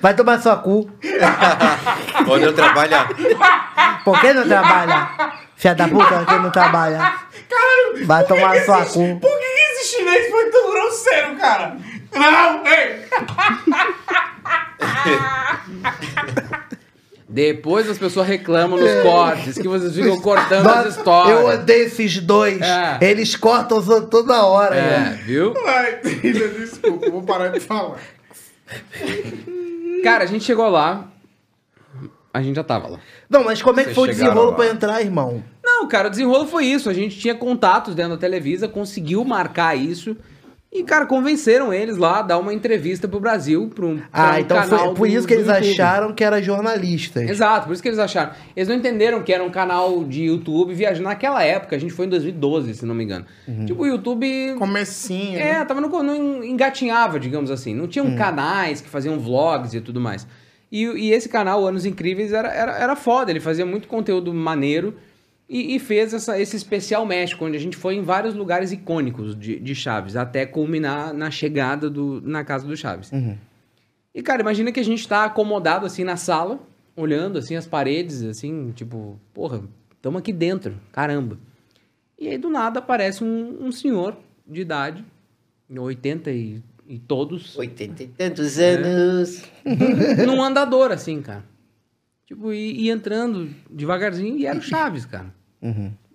Vai 0.00 0.14
tomar 0.14 0.40
sua 0.40 0.56
cu. 0.58 0.88
Onde 2.28 2.44
eu 2.44 2.54
trabalhar. 2.54 3.08
Por 4.04 4.20
que 4.20 4.32
não 4.32 4.46
trabalha? 4.46 5.08
Filha 5.56 5.74
da 5.74 5.88
puta, 5.88 6.24
que 6.24 6.34
não 6.38 6.50
trabalha? 6.50 6.98
Caralho! 7.48 8.06
Vai 8.06 8.24
tomar 8.24 8.52
que 8.52 8.64
sua 8.64 8.84
cu. 8.84 9.18
Por 9.20 9.38
que, 9.38 9.44
que 9.44 9.60
esse 9.72 9.96
chinês 9.96 10.30
foi 10.30 10.50
tão 10.50 10.70
grosseiro, 10.70 11.36
cara? 11.36 11.76
Não, 12.12 12.66
ei! 12.66 13.08
Depois 17.32 17.88
as 17.88 17.96
pessoas 17.96 18.28
reclamam 18.28 18.78
nos 18.78 19.02
cortes, 19.02 19.56
que 19.56 19.66
vocês 19.66 19.94
ficam 19.94 20.20
cortando 20.20 20.68
as 20.68 20.98
histórias. 20.98 21.40
Eu 21.40 21.46
odeio 21.46 21.86
esses 21.86 22.20
dois. 22.20 22.60
É. 22.60 22.98
Eles 23.00 23.34
cortam 23.34 23.78
os 23.78 23.88
outros 23.88 24.10
toda 24.10 24.44
hora. 24.44 24.76
É, 24.76 24.98
né? 25.00 25.22
viu? 25.24 25.54
Ai, 25.66 25.98
filha, 26.02 26.48
desculpa, 26.48 27.10
vou 27.10 27.22
parar 27.22 27.48
de 27.48 27.58
falar. 27.58 27.96
Cara, 30.04 30.24
a 30.24 30.26
gente 30.26 30.44
chegou 30.44 30.68
lá. 30.68 31.08
A 32.34 32.42
gente 32.42 32.56
já 32.56 32.64
tava 32.64 32.88
lá. 32.88 33.00
Não, 33.30 33.44
mas 33.44 33.62
como 33.62 33.80
é 33.80 33.84
que 33.84 33.94
Vocês 33.94 33.96
foi 33.96 34.08
o 34.08 34.12
desenrolo 34.12 34.52
pra 34.52 34.66
entrar, 34.66 35.00
irmão? 35.00 35.42
Não, 35.64 35.88
cara, 35.88 36.08
o 36.08 36.10
desenrolo 36.10 36.46
foi 36.46 36.66
isso. 36.66 36.90
A 36.90 36.94
gente 36.94 37.18
tinha 37.18 37.34
contatos 37.34 37.94
dentro 37.94 38.12
da 38.12 38.18
Televisa, 38.18 38.68
conseguiu 38.68 39.24
marcar 39.24 39.74
isso. 39.74 40.14
E, 40.74 40.82
cara, 40.84 41.04
convenceram 41.04 41.70
eles 41.70 41.98
lá 41.98 42.20
a 42.20 42.22
dar 42.22 42.38
uma 42.38 42.54
entrevista 42.54 43.06
pro 43.06 43.20
Brasil, 43.20 43.70
pro 43.74 43.88
um, 43.88 43.96
pra 43.98 44.06
Ah, 44.10 44.34
um 44.36 44.38
então 44.38 44.56
canal 44.56 44.78
foi 44.86 44.94
por 44.94 45.06
do- 45.06 45.14
isso 45.14 45.26
que 45.28 45.34
eles 45.34 45.46
YouTube. 45.46 45.70
acharam 45.70 46.14
que 46.14 46.24
era 46.24 46.40
jornalistas. 46.40 47.28
Exato, 47.28 47.66
por 47.66 47.74
isso 47.74 47.82
que 47.82 47.88
eles 47.90 47.98
acharam. 47.98 48.32
Eles 48.56 48.68
não 48.70 48.76
entenderam 48.76 49.22
que 49.22 49.30
era 49.34 49.44
um 49.44 49.50
canal 49.50 50.02
de 50.02 50.22
YouTube 50.24 50.72
viajando. 50.72 51.04
Naquela 51.10 51.44
época, 51.44 51.76
a 51.76 51.78
gente 51.78 51.92
foi 51.92 52.06
em 52.06 52.08
2012, 52.08 52.72
se 52.74 52.86
não 52.86 52.94
me 52.94 53.04
engano. 53.04 53.26
Tipo, 53.66 53.82
o 53.82 53.86
YouTube. 53.86 54.54
Comecinho. 54.58 55.38
É, 55.38 55.58
né? 55.58 55.64
tava 55.66 55.78
no, 55.82 56.02
não 56.02 56.42
engatinhava, 56.42 57.20
digamos 57.20 57.50
assim. 57.50 57.74
Não 57.74 57.86
tinham 57.86 58.14
canais 58.16 58.80
que 58.80 58.88
faziam 58.88 59.18
vlogs 59.20 59.74
e 59.74 59.80
tudo 59.82 60.00
mais. 60.00 60.26
E, 60.70 60.84
e 60.86 61.12
esse 61.12 61.28
canal, 61.28 61.66
Anos 61.66 61.84
Incríveis, 61.84 62.32
era, 62.32 62.48
era, 62.48 62.72
era 62.78 62.96
foda. 62.96 63.30
Ele 63.30 63.40
fazia 63.40 63.66
muito 63.66 63.86
conteúdo 63.86 64.32
maneiro 64.32 64.94
e, 65.54 65.76
e 65.76 65.78
fez 65.78 66.14
essa- 66.14 66.40
esse 66.40 66.56
especial 66.56 67.04
México, 67.04 67.44
onde 67.44 67.56
a 67.56 67.60
gente 67.60 67.76
foi 67.76 67.94
em 67.96 68.02
vários 68.02 68.34
lugares 68.34 68.72
icônicos 68.72 69.38
de, 69.38 69.58
de 69.58 69.74
Chaves, 69.74 70.16
até 70.16 70.46
culminar 70.46 71.12
na 71.12 71.30
chegada 71.30 71.90
do, 71.90 72.20
na 72.24 72.42
casa 72.44 72.66
do 72.66 72.76
Chaves. 72.76 73.10
E, 74.14 74.22
cara, 74.22 74.40
imagina 74.42 74.70
que 74.72 74.80
a 74.80 74.84
gente 74.84 75.06
tá 75.06 75.24
acomodado 75.24 75.86
assim 75.86 76.04
na 76.04 76.16
sala, 76.16 76.58
olhando 76.96 77.38
assim 77.38 77.56
as 77.56 77.66
paredes, 77.66 78.22
assim, 78.22 78.70
tipo, 78.72 79.18
porra, 79.32 79.62
estamos 79.96 80.18
aqui 80.20 80.32
dentro, 80.32 80.74
caramba. 80.92 81.38
E 82.18 82.28
aí 82.28 82.38
do 82.38 82.50
nada 82.50 82.78
aparece 82.78 83.24
um, 83.24 83.58
um 83.66 83.72
senhor 83.72 84.16
de 84.46 84.60
idade, 84.60 85.04
80 85.74 86.30
e, 86.30 86.62
e 86.86 86.98
todos, 86.98 87.56
Oitenta 87.56 88.02
e 88.02 88.06
tantos 88.06 88.58
anos. 88.58 89.42
num 90.26 90.42
andador, 90.42 90.92
assim, 90.92 91.22
cara. 91.22 91.44
Tipo, 92.26 92.52
e, 92.52 92.82
e 92.84 92.90
entrando 92.90 93.48
devagarzinho, 93.70 94.36
e 94.36 94.46
era 94.46 94.58
o 94.58 94.62
Chaves, 94.62 95.04
cara. 95.06 95.34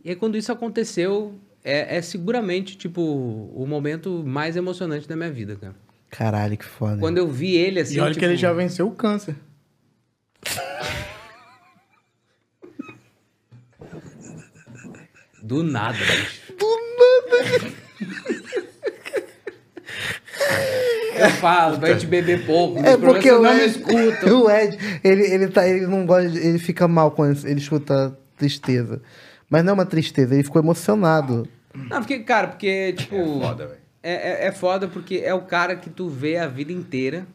E 0.03 0.09
aí 0.09 0.15
quando 0.15 0.37
isso 0.37 0.51
aconteceu, 0.51 1.33
é, 1.63 1.97
é 1.97 2.01
seguramente, 2.01 2.77
tipo, 2.77 3.01
o 3.01 3.65
momento 3.67 4.23
mais 4.25 4.55
emocionante 4.55 5.07
da 5.07 5.15
minha 5.15 5.31
vida, 5.31 5.55
cara. 5.55 5.75
Caralho, 6.09 6.57
que 6.57 6.65
foda. 6.65 6.97
Quando 6.99 7.17
eu 7.17 7.27
vi 7.27 7.55
ele 7.55 7.79
assim. 7.79 7.95
E 7.95 7.99
olha 7.99 8.13
que 8.13 8.19
tipo, 8.19 8.25
ele 8.31 8.37
já 8.37 8.53
venceu 8.53 8.87
o 8.87 8.91
câncer. 8.91 9.35
Do 15.43 15.63
nada, 15.63 15.97
bicho. 15.97 16.41
Do 16.57 16.67
nada. 16.99 17.71
Eu 21.19 21.29
falo, 21.31 21.79
pra 21.79 21.93
gente 21.93 22.05
beber 22.05 22.45
pouco. 22.45 22.79
É 22.79 22.95
porque 22.97 23.31
o 23.31 23.41
não 23.41 23.53
me 23.55 23.61
Ed, 23.61 23.71
escutam. 23.71 24.41
o 24.43 24.51
Ed, 24.51 24.77
ele, 25.03 25.23
ele, 25.23 25.47
tá, 25.47 25.67
ele 25.67 25.87
não 25.87 26.05
gosta, 26.05 26.29
de- 26.29 26.37
ele 26.39 26.59
fica 26.59 26.87
mal 26.87 27.11
quando 27.11 27.45
ele 27.47 27.59
escuta 27.59 28.15
tristeza. 28.37 29.01
Mas 29.49 29.63
não 29.63 29.71
é 29.71 29.73
uma 29.73 29.85
tristeza, 29.85 30.33
ele 30.33 30.43
ficou 30.43 30.61
emocionado. 30.61 31.47
Não, 31.73 31.99
porque, 31.99 32.19
cara, 32.19 32.47
porque, 32.47 32.93
tipo. 32.93 33.15
É 33.15 33.23
foda, 33.39 33.67
velho. 33.67 33.79
É, 34.03 34.13
é, 34.13 34.47
é 34.47 34.51
foda 34.51 34.87
porque 34.87 35.21
é 35.23 35.33
o 35.33 35.41
cara 35.41 35.75
que 35.75 35.89
tu 35.89 36.07
vê 36.09 36.37
a 36.37 36.47
vida 36.47 36.71
inteira. 36.71 37.25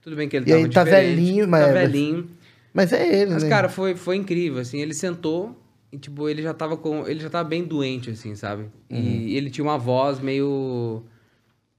Tudo 0.00 0.16
bem 0.16 0.28
que 0.28 0.36
ele 0.36 0.46
E 0.46 0.48
tava 0.52 0.62
aí 0.64 0.70
tá 0.70 0.84
velhinho, 0.84 1.48
mas- 1.48 1.66
Tá 1.66 1.72
velhinho. 1.72 2.30
Mas 2.72 2.92
é 2.92 3.22
ele, 3.22 3.32
Mas, 3.32 3.42
né? 3.42 3.48
cara, 3.48 3.68
foi, 3.68 3.96
foi 3.96 4.16
incrível, 4.16 4.60
assim. 4.60 4.80
Ele 4.80 4.94
sentou 4.94 5.56
e, 5.90 5.98
tipo, 5.98 6.28
ele 6.28 6.42
já 6.42 6.54
tava 6.54 6.76
com... 6.76 7.06
Ele 7.08 7.18
já 7.18 7.28
tava 7.30 7.48
bem 7.48 7.64
doente, 7.64 8.10
assim, 8.10 8.34
sabe? 8.36 8.64
Uhum. 8.90 8.98
E 8.98 9.36
ele 9.36 9.50
tinha 9.50 9.64
uma 9.64 9.78
voz 9.78 10.20
meio... 10.20 11.02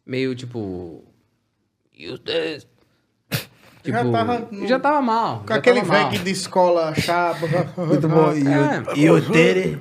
Meio, 0.05 0.35
tipo... 0.35 1.03
"E 1.95 2.09
ustedes?" 2.09 2.67
Tipo, 3.81 3.97
Já 3.97 4.11
tava 4.11 4.47
no- 4.51 4.67
já 4.67 4.79
tava 4.79 5.01
mal. 5.01 5.39
Com 5.39 5.53
já 5.53 5.55
aquele 5.55 5.81
velho 5.81 6.09
de 6.09 6.31
escola 6.31 6.93
chapa. 6.99 7.47
Muito 7.77 8.07
bom. 8.09 8.33
E, 8.33 8.45
É. 8.45 8.81
o, 8.91 8.97
e 8.97 9.09
o 9.09 9.21
Tere. 9.31 9.79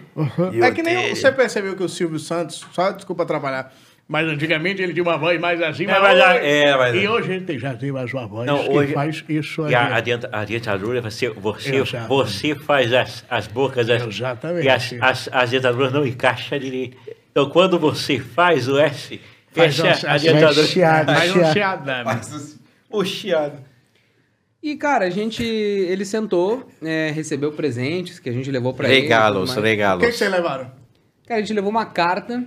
É 0.63 0.71
que 0.71 0.83
nem 0.83 1.15
você 1.15 1.33
percebeu 1.33 1.75
que 1.75 1.83
o 1.83 1.89
Silvio 1.89 2.19
Santos, 2.19 2.65
só 2.73 2.93
desculpa 2.93 3.25
atrapalhar, 3.25 3.73
mas 4.07 4.29
antigamente 4.29 4.81
ele 4.81 4.93
tinha 4.95 5.03
uma 5.03 5.19
voz 5.19 5.41
mais 5.41 5.61
assim, 5.61 5.85
É, 5.85 5.99
mas 5.99 6.21
a- 6.21 6.35
hoje- 6.37 6.47
é, 6.47 6.77
mas- 6.77 6.95
e 6.95 7.09
hoje 7.09 7.33
ele 7.33 7.59
já 7.59 7.75
tem 7.75 7.91
mais 7.91 8.15
uma 8.15 8.27
voz 8.29 8.47
Não, 8.47 8.63
que 8.63 8.71
hoje- 8.71 8.93
faz 8.95 9.25
isso 9.29 9.69
E 9.69 9.75
a, 9.75 9.81
a, 9.83 9.97
aí. 9.97 10.03
denta- 10.03 10.31
a 10.33 10.45
dentadura, 10.45 11.01
você, 11.03 11.29
você, 11.31 11.83
você 12.09 12.55
faz 12.55 12.93
as, 12.93 13.25
as 13.29 13.47
bocas, 13.49 13.91
as, 13.91 14.07
Exatamente. 14.07 14.65
e 14.65 14.69
as, 14.71 14.95
as, 15.01 15.29
as 15.33 15.51
dentaduras 15.51 15.93
não 15.93 16.07
encaixam 16.07 16.57
direito. 16.59 16.97
Então, 17.33 17.51
quando 17.51 17.79
você 17.81 18.21
faz 18.21 18.69
o 18.69 18.79
S, 18.79 19.21
Faz 19.51 19.77
fecha 19.77 19.87
um- 19.89 19.91
a 19.91 20.11
faz 20.13 20.23
dentadura. 20.23 20.67
chiado, 20.69 21.07
Mais 21.07 21.35
um 21.37 21.53
chiado. 21.53 21.85
O 22.91 23.05
chiado. 23.05 23.68
E, 24.63 24.75
cara, 24.77 25.05
a 25.07 25.11
gente... 25.11 25.43
Ele 25.45 26.05
sentou, 26.05 26.69
é, 26.83 27.11
recebeu 27.15 27.53
presentes 27.53 28.19
que 28.19 28.29
a 28.29 28.33
gente 28.33 28.51
levou 28.51 28.75
pra 28.75 28.89
ele. 28.91 29.03
Regalos, 29.03 29.51
tudo 29.51 29.55
mais. 29.55 29.59
O 29.59 29.63
que, 29.63 29.63
que 29.63 29.69
regalos. 29.69 30.17
vocês 30.17 30.31
levaram? 30.31 30.71
Cara, 31.27 31.39
a 31.39 31.43
gente 31.43 31.53
levou 31.53 31.71
uma 31.71 31.85
carta, 31.87 32.43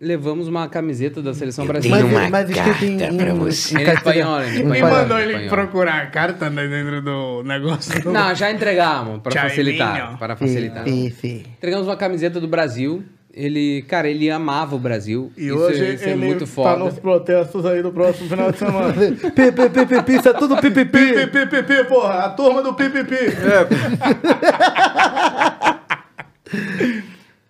levamos 0.00 0.46
uma 0.46 0.68
camiseta 0.68 1.20
da 1.20 1.34
seleção 1.34 1.64
Eu 1.64 1.72
Mas, 1.72 1.82
tenho 1.82 1.94
brasileira. 1.96 2.24
uma 2.24 2.30
mas 2.30 2.50
escrito 2.50 2.84
em, 2.84 2.98
carta 2.98 3.14
em, 3.14 3.16
pra 3.16 3.34
você. 3.34 3.74
em 3.74 3.80
Em 3.80 3.90
espanhol, 3.92 4.40
em 4.40 4.44
E 4.44 4.48
espanhol. 4.48 4.74
espanhol. 4.74 4.90
mandou 4.98 5.18
ele 5.18 5.32
espanhol. 5.32 5.50
procurar 5.50 6.02
a 6.02 6.06
carta 6.06 6.50
né, 6.50 6.68
dentro 6.68 7.02
do 7.02 7.42
negócio. 7.42 8.02
do- 8.02 8.12
Não, 8.12 8.34
já 8.34 8.50
entregamos, 8.52 9.20
para 9.22 9.32
facilitar. 9.42 10.18
Para 10.18 10.36
facilitar. 10.36 10.84
Sim, 10.84 11.10
sim. 11.10 11.42
Entregamos 11.56 11.88
uma 11.88 11.96
camiseta 11.96 12.38
do 12.38 12.46
Brasil. 12.46 13.02
Ele, 13.36 13.82
cara, 13.82 14.08
ele 14.08 14.30
amava 14.30 14.74
o 14.74 14.78
Brasil. 14.78 15.30
E 15.36 15.48
isso, 15.48 15.56
hoje 15.58 15.94
isso 15.94 16.04
é 16.04 16.12
ele 16.12 16.24
muito 16.24 16.40
tá 16.40 16.46
foda. 16.46 16.82
nos 16.82 16.98
protestos 16.98 17.66
aí 17.66 17.82
do 17.82 17.92
próximo 17.92 18.30
final 18.30 18.50
de 18.50 18.56
semana. 18.56 18.94
Pi, 18.96 19.52
pi, 19.52 19.68
pi, 19.68 19.86
pi, 19.86 20.02
pi, 20.02 20.12
isso 20.14 20.28
é 20.30 20.32
tudo 20.32 20.56
pipipi. 20.56 21.26
Pipipi, 21.30 21.84
porra, 21.86 22.24
a 22.24 22.30
turma 22.30 22.62
do 22.62 22.72
pipipi. 22.72 23.14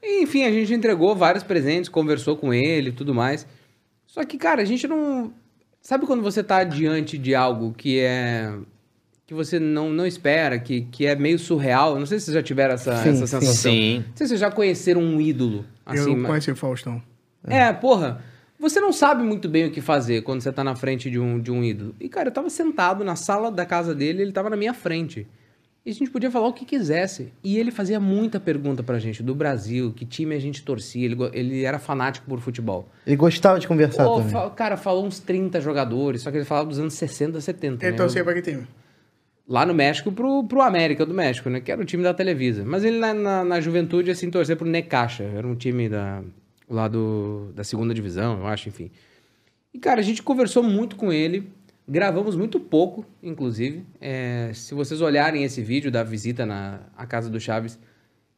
E, 0.02 0.22
Enfim, 0.24 0.44
a 0.44 0.50
gente 0.50 0.74
entregou 0.74 1.14
vários 1.14 1.44
presentes, 1.44 1.88
conversou 1.88 2.36
com 2.36 2.52
ele 2.52 2.88
e 2.88 2.92
tudo 2.92 3.14
mais. 3.14 3.46
Só 4.08 4.24
que, 4.24 4.36
cara, 4.38 4.62
a 4.62 4.64
gente 4.64 4.88
não. 4.88 5.32
Sabe 5.80 6.04
quando 6.04 6.20
você 6.22 6.42
tá 6.42 6.64
diante 6.64 7.16
de 7.16 7.32
algo 7.32 7.72
que 7.72 8.00
é. 8.00 8.52
Que 9.26 9.34
você 9.34 9.58
não, 9.58 9.90
não 9.90 10.06
espera, 10.06 10.58
que, 10.58 10.82
que 10.82 11.04
é 11.06 11.16
meio 11.16 11.38
surreal? 11.38 11.98
Não 11.98 12.06
sei 12.06 12.18
se 12.18 12.26
vocês 12.26 12.34
já 12.36 12.42
tiveram 12.42 12.74
essa, 12.74 12.96
Sim, 13.02 13.08
essa 13.10 13.26
sensação. 13.26 13.72
Sim. 13.72 13.96
Não 14.08 14.16
sei 14.16 14.26
se 14.26 14.28
vocês 14.28 14.40
já 14.40 14.50
conheceram 14.50 15.00
um 15.02 15.20
ídolo. 15.20 15.64
Assim, 15.84 16.10
Eu 16.12 16.16
mas- 16.16 16.26
conheci 16.26 16.50
o 16.52 16.56
Faustão. 16.56 17.02
É, 17.46 17.72
porra. 17.72 18.22
Você 18.58 18.80
não 18.80 18.90
sabe 18.92 19.22
muito 19.22 19.48
bem 19.48 19.66
o 19.66 19.70
que 19.70 19.82
fazer 19.82 20.22
quando 20.22 20.40
você 20.40 20.50
tá 20.50 20.64
na 20.64 20.74
frente 20.74 21.10
de 21.10 21.18
um, 21.20 21.38
de 21.38 21.50
um 21.52 21.62
ídolo. 21.62 21.94
E, 22.00 22.08
cara, 22.08 22.28
eu 22.28 22.32
tava 22.32 22.48
sentado 22.48 23.04
na 23.04 23.14
sala 23.14 23.50
da 23.50 23.66
casa 23.66 23.94
dele, 23.94 24.22
ele 24.22 24.32
tava 24.32 24.48
na 24.48 24.56
minha 24.56 24.72
frente. 24.72 25.26
E 25.84 25.90
a 25.90 25.92
gente 25.94 26.10
podia 26.10 26.30
falar 26.30 26.48
o 26.48 26.52
que 26.54 26.64
quisesse. 26.64 27.32
E 27.44 27.58
ele 27.58 27.70
fazia 27.70 28.00
muita 28.00 28.40
pergunta 28.40 28.82
pra 28.82 28.98
gente, 28.98 29.22
do 29.22 29.34
Brasil, 29.34 29.92
que 29.94 30.04
time 30.06 30.34
a 30.34 30.38
gente 30.40 30.62
torcia. 30.62 31.04
Ele, 31.04 31.16
ele 31.34 31.64
era 31.64 31.78
fanático 31.78 32.26
por 32.26 32.40
futebol. 32.40 32.88
Ele 33.06 33.14
gostava 33.14 33.60
de 33.60 33.68
conversar 33.68 34.04
Pô, 34.04 34.16
também. 34.16 34.30
fa- 34.32 34.50
cara, 34.50 34.76
falou 34.76 35.04
uns 35.06 35.18
30 35.20 35.60
jogadores, 35.60 36.22
só 36.22 36.30
que 36.30 36.38
ele 36.38 36.44
falava 36.46 36.68
dos 36.68 36.78
anos 36.80 36.94
60, 36.94 37.40
70. 37.40 37.84
Ele 37.84 37.92
né? 37.92 37.96
torcia 37.96 38.24
pra 38.24 38.32
que 38.34 38.42
time? 38.42 38.66
Lá 39.48 39.64
no 39.64 39.72
México, 39.72 40.10
pro, 40.10 40.44
pro 40.44 40.60
América 40.60 41.06
do 41.06 41.14
México, 41.14 41.48
né? 41.48 41.60
Que 41.60 41.70
era 41.70 41.80
o 41.80 41.84
time 41.84 42.02
da 42.02 42.12
Televisa. 42.12 42.64
Mas 42.64 42.82
ele 42.84 42.98
na, 42.98 43.14
na, 43.14 43.44
na 43.44 43.60
juventude, 43.60 44.10
assim, 44.10 44.28
torcia 44.30 44.56
pro 44.56 44.66
Necaxa. 44.66 45.22
Era 45.22 45.46
um 45.46 45.54
time 45.54 45.88
da, 45.88 46.22
lá 46.68 46.88
do, 46.88 47.52
da 47.54 47.62
segunda 47.62 47.94
divisão, 47.94 48.40
eu 48.40 48.46
acho, 48.46 48.68
enfim. 48.68 48.90
E, 49.72 49.78
cara, 49.78 50.00
a 50.00 50.02
gente 50.02 50.22
conversou 50.22 50.62
muito 50.62 50.96
com 50.96 51.12
ele. 51.12 51.48
Gravamos 51.88 52.34
muito 52.34 52.58
pouco, 52.58 53.06
inclusive. 53.22 53.84
É, 54.00 54.50
se 54.52 54.74
vocês 54.74 55.00
olharem 55.00 55.44
esse 55.44 55.62
vídeo 55.62 55.90
da 55.90 56.02
visita 56.02 56.44
na 56.44 56.80
à 56.96 57.06
casa 57.06 57.30
do 57.30 57.38
Chaves, 57.38 57.78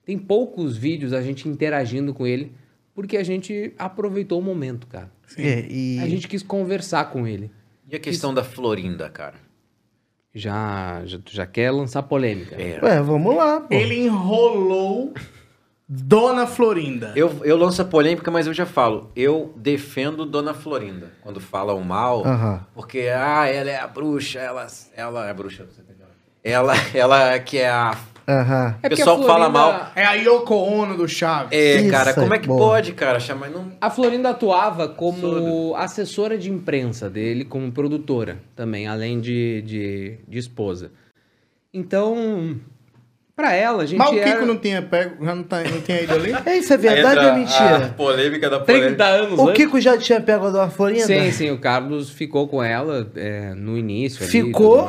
tem 0.05 0.19
poucos 0.19 0.77
vídeos 0.77 1.15
a 1.15 1.23
gente 1.23 1.49
interagindo 1.49 2.13
com 2.13 2.27
ele, 2.27 2.53
porque 2.95 3.17
a 3.17 3.23
gente 3.23 3.73
aproveitou 3.79 4.39
o 4.39 4.43
momento, 4.43 4.87
cara. 4.87 5.11
É, 5.37 5.67
e... 5.71 5.99
A 6.01 6.09
gente 6.09 6.29
quis 6.29 6.43
conversar 6.43 7.11
com 7.11 7.27
ele. 7.27 7.51
E 7.91 7.97
a 7.97 7.99
questão 7.99 8.35
da 8.35 8.45
Florinda, 8.45 9.09
cara? 9.09 9.48
Já, 10.35 11.03
já, 11.05 11.19
já 11.31 11.47
quer 11.47 11.71
lançar 11.71 12.03
polêmica. 12.03 12.55
É. 12.55 12.79
Ué, 12.83 13.01
vamos 13.03 13.35
lá, 13.35 13.61
pô. 13.61 13.75
Ele 13.75 14.07
enrolou 14.07 15.15
Dona 15.89 16.47
Florinda. 16.47 17.13
Eu, 17.17 17.41
eu 17.45 17.57
lanço 17.57 17.81
a 17.81 17.85
polêmica, 17.85 18.31
mas 18.31 18.47
eu 18.47 18.53
já 18.53 18.67
falo. 18.67 19.11
Eu 19.17 19.55
defendo 19.57 20.27
Dona 20.27 20.53
Florinda 20.53 21.13
quando 21.23 21.41
falam 21.41 21.81
mal. 21.81 22.27
Aham. 22.27 22.67
Porque, 22.75 23.09
ah, 23.09 23.47
ela 23.47 23.71
é 23.71 23.79
a 23.79 23.87
bruxa, 23.87 24.39
ela, 24.39 24.67
ela 24.95 25.27
é 25.27 25.31
a 25.31 25.35
bruxa. 25.35 25.67
Ela, 26.45 26.75
ela 26.95 27.39
que 27.39 27.57
é 27.57 27.71
a. 27.71 27.97
Aham. 28.29 28.75
É 28.83 28.87
O 28.87 28.91
pessoal 28.91 29.23
a 29.23 29.27
fala 29.27 29.49
mal. 29.49 29.91
É 29.97 30.05
a 30.05 30.13
Yoko 30.13 30.55
Ono 30.55 30.97
do 30.99 31.09
Chaves. 31.09 31.49
É, 31.59 31.77
Isso 31.81 31.91
cara, 31.91 32.13
como 32.13 32.35
é 32.35 32.37
é 32.37 32.41
que 32.41 32.47
bom. 32.47 32.59
pode, 32.59 32.93
cara? 32.93 33.19
Chamar. 33.19 33.49
Não... 33.49 33.73
A 33.81 33.89
Florinda 33.89 34.29
atuava 34.31 34.87
como 34.87 35.75
assessora 35.77 36.37
de 36.37 36.51
imprensa 36.51 37.09
dele, 37.09 37.45
como 37.47 37.73
produtora 37.73 38.37
também, 38.55 38.87
além 38.87 39.19
de, 39.19 39.63
de, 39.63 40.19
de 40.29 40.39
esposa. 40.39 40.93
Então, 41.73 42.57
pra 43.35 43.55
ela, 43.55 43.83
a 43.83 43.87
gente 43.87 43.99
Mas 43.99 44.09
o 44.09 44.13
Kiko 44.15 44.29
era 44.29 44.45
não 44.45 44.59
tinha 44.59 44.83
pego, 44.83 45.25
já 45.25 45.35
não, 45.35 45.43
tá, 45.43 45.63
não 45.63 45.81
tinha 45.81 46.03
ido 46.03 46.13
ali? 46.15 46.33
É 46.45 46.57
isso, 46.57 46.73
é 46.75 46.77
verdade 46.77 47.21
ou 47.21 47.33
é 47.33 47.35
mentira? 47.35 47.95
polêmica 47.97 48.51
da 48.51 48.61
30 48.61 49.05
anos 49.05 49.39
O 49.39 49.49
antes. 49.49 49.65
Kiko 49.65 49.81
já 49.81 49.97
tinha 49.97 50.21
pego 50.21 50.47
a 50.49 50.69
Florinda? 50.69 51.07
Sim, 51.07 51.31
sim, 51.33 51.51
o 51.51 51.59
Carlos 51.59 52.11
ficou 52.11 52.47
com 52.49 52.63
ela 52.63 53.11
é, 53.17 53.55
no 53.55 53.77
início. 53.79 54.23
ali 54.23 54.31
Ficou? 54.31 54.87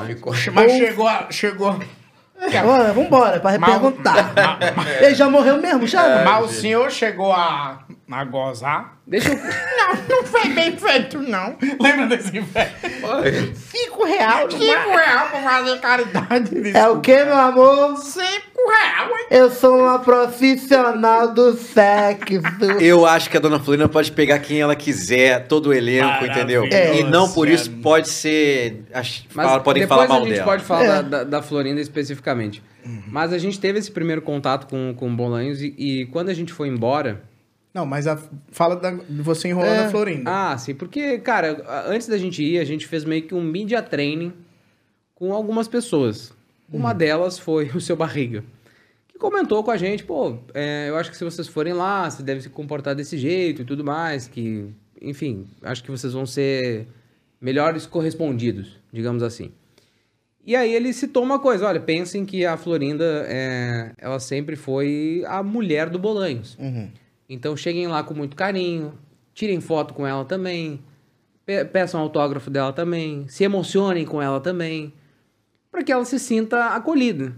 Mas 0.54 0.72
chegou, 0.74 1.08
a- 1.08 1.28
chegou. 1.32 1.80
Bora, 2.64 2.94
vambora, 2.94 3.40
pra 3.40 3.58
Mal- 3.60 3.70
perguntar. 3.70 4.32
Ele 5.02 5.14
já 5.16 5.30
morreu 5.30 5.58
mesmo, 5.62 5.86
já? 5.86 6.24
Mas 6.24 6.46
o 6.46 6.48
senhor 6.48 6.90
chegou 6.92 7.32
a 7.34 7.80
Na 8.10 8.24
gozar? 8.24 8.98
Deixa 9.06 9.30
eu. 9.32 9.38
Não, 9.90 10.18
não 10.18 10.24
foi 10.24 10.50
bem 10.50 10.78
feito, 10.78 11.18
não. 11.20 11.58
Lembra 11.82 12.06
desse 12.08 12.30
velho? 12.40 13.56
Cinco 13.56 14.06
real 14.06 14.52
Cinco 14.52 14.64
reais 14.92 15.30
pra 15.32 15.42
fazer 15.42 15.80
caridade. 15.80 16.78
É 16.78 16.88
o 16.88 17.00
que, 17.00 17.24
meu 17.24 17.36
amor? 17.38 17.98
Cinco 17.98 18.70
reais, 18.70 19.10
hein? 19.10 19.28
Eu 19.32 19.50
sou 19.50 19.80
uma 19.80 19.98
profissional 19.98 21.34
do 21.34 21.54
sexo. 21.54 22.34
Eu 22.80 23.04
acho 23.06 23.30
que 23.32 23.38
a 23.38 23.40
dona 23.40 23.60
Florinda 23.60 23.90
pode 23.90 24.12
pegar 24.12 24.38
quem 24.40 24.60
ela 24.62 24.76
quiser, 24.76 25.48
todo 25.48 25.68
o 25.68 25.74
elenco, 25.74 26.24
entendeu? 26.26 26.62
Maravilhosa. 26.68 27.00
E 27.00 27.04
não 27.04 27.32
por 27.32 27.48
isso 27.50 27.72
pode 27.82 28.10
ser. 28.10 28.84
Mas 28.94 29.24
fala- 29.34 29.60
podem 29.62 29.88
falar 29.88 30.08
mal 30.08 30.18
a 30.22 30.26
gente 30.26 30.34
dela. 30.34 30.46
pode 30.46 30.64
falar 30.64 30.84
É. 30.84 30.88
da, 30.88 31.02
da, 31.02 31.24
da 31.24 31.42
Florinda 31.42 31.82
especificamente. 31.82 32.62
Mas 33.08 33.34
a 33.34 33.38
gente 33.40 33.60
teve 33.60 33.80
esse 33.80 33.92
primeiro 33.92 34.22
contato 34.22 34.68
com, 34.68 34.94
com 34.96 35.10
o 35.12 35.16
Bolanhos 35.16 35.62
e, 35.62 35.74
e 35.78 36.06
quando 36.08 36.30
a 36.30 36.34
gente 36.34 36.54
foi 36.54 36.68
embora. 36.68 37.24
Não, 37.74 37.86
mas 37.86 38.08
a- 38.08 38.18
fala 38.52 38.76
da- 38.76 38.92
de 38.92 39.22
você 39.22 39.48
enrolando 39.50 39.80
a 39.86 39.90
Florinda. 39.90 40.30
Ah, 40.52 40.58
sim, 40.58 40.74
porque, 40.74 41.20
cara, 41.20 41.64
antes 41.88 42.08
da 42.08 42.18
gente 42.18 42.44
ir, 42.44 42.60
a 42.60 42.64
gente 42.66 42.88
fez 42.88 43.06
meio 43.06 43.24
que 43.24 43.36
um 43.36 43.42
media 43.42 43.82
training 43.82 44.34
com 45.16 45.34
algumas 45.34 45.68
pessoas. 45.68 46.34
Uma 46.72 46.94
delas 46.94 47.38
foi 47.40 47.66
o 47.76 47.82
seu 47.82 47.96
Barriga, 47.96 48.44
que 49.08 49.18
comentou 49.18 49.64
com 49.64 49.72
a 49.72 49.78
gente, 49.78 50.04
pô, 50.04 50.38
é, 50.54 50.88
eu 50.90 50.96
acho 50.98 51.10
que 51.12 51.18
se 51.18 51.24
vocês 51.24 51.48
forem 51.48 51.74
lá, 51.74 52.10
você 52.10 52.22
deve 52.24 52.42
se 52.42 52.50
comportar 52.50 52.94
desse 52.96 53.18
jeito 53.18 53.62
e 53.62 53.66
tudo 53.66 53.84
mais, 53.84 54.28
que, 54.28 54.68
enfim, 55.02 55.48
acho 55.64 55.84
que 55.84 55.90
vocês 55.92 56.14
vão 56.14 56.26
ser 56.28 56.88
melhores 57.42 57.86
correspondidos, 57.88 58.78
digamos 58.94 59.24
assim. 59.24 59.52
E 60.46 60.56
aí 60.56 60.74
ele 60.74 60.92
citou 60.94 61.24
uma 61.24 61.38
coisa, 61.40 61.68
olha, 61.68 61.80
pensem 61.80 62.26
que 62.26 62.46
a 62.46 62.56
Florinda, 62.58 63.26
é, 63.28 63.92
ela 63.98 64.20
sempre 64.20 64.56
foi 64.56 65.24
a 65.28 65.42
mulher 65.44 65.90
do 65.90 66.00
Bolanhos. 66.00 66.58
Então 67.30 67.56
cheguem 67.56 67.88
lá 67.88 68.04
com 68.04 68.14
muito 68.16 68.36
carinho, 68.36 68.94
tirem 69.34 69.62
foto 69.62 69.94
com 69.94 70.06
ela 70.06 70.26
também, 70.26 70.82
pe- 71.46 71.64
peçam 71.66 72.02
autógrafo 72.02 72.50
dela 72.50 72.74
também, 72.74 73.28
se 73.28 73.44
emocionem 73.44 74.04
com 74.06 74.20
ela 74.22 74.40
também, 74.42 74.92
para 75.72 75.84
que 75.84 75.92
ela 75.92 76.04
se 76.04 76.18
sinta 76.20 76.70
acolhida. 76.76 77.34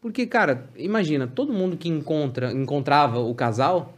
Porque, 0.00 0.26
cara, 0.26 0.70
imagina, 0.76 1.26
todo 1.26 1.52
mundo 1.52 1.76
que 1.76 1.88
encontra, 1.88 2.50
encontrava 2.52 3.18
o 3.18 3.34
casal, 3.34 3.94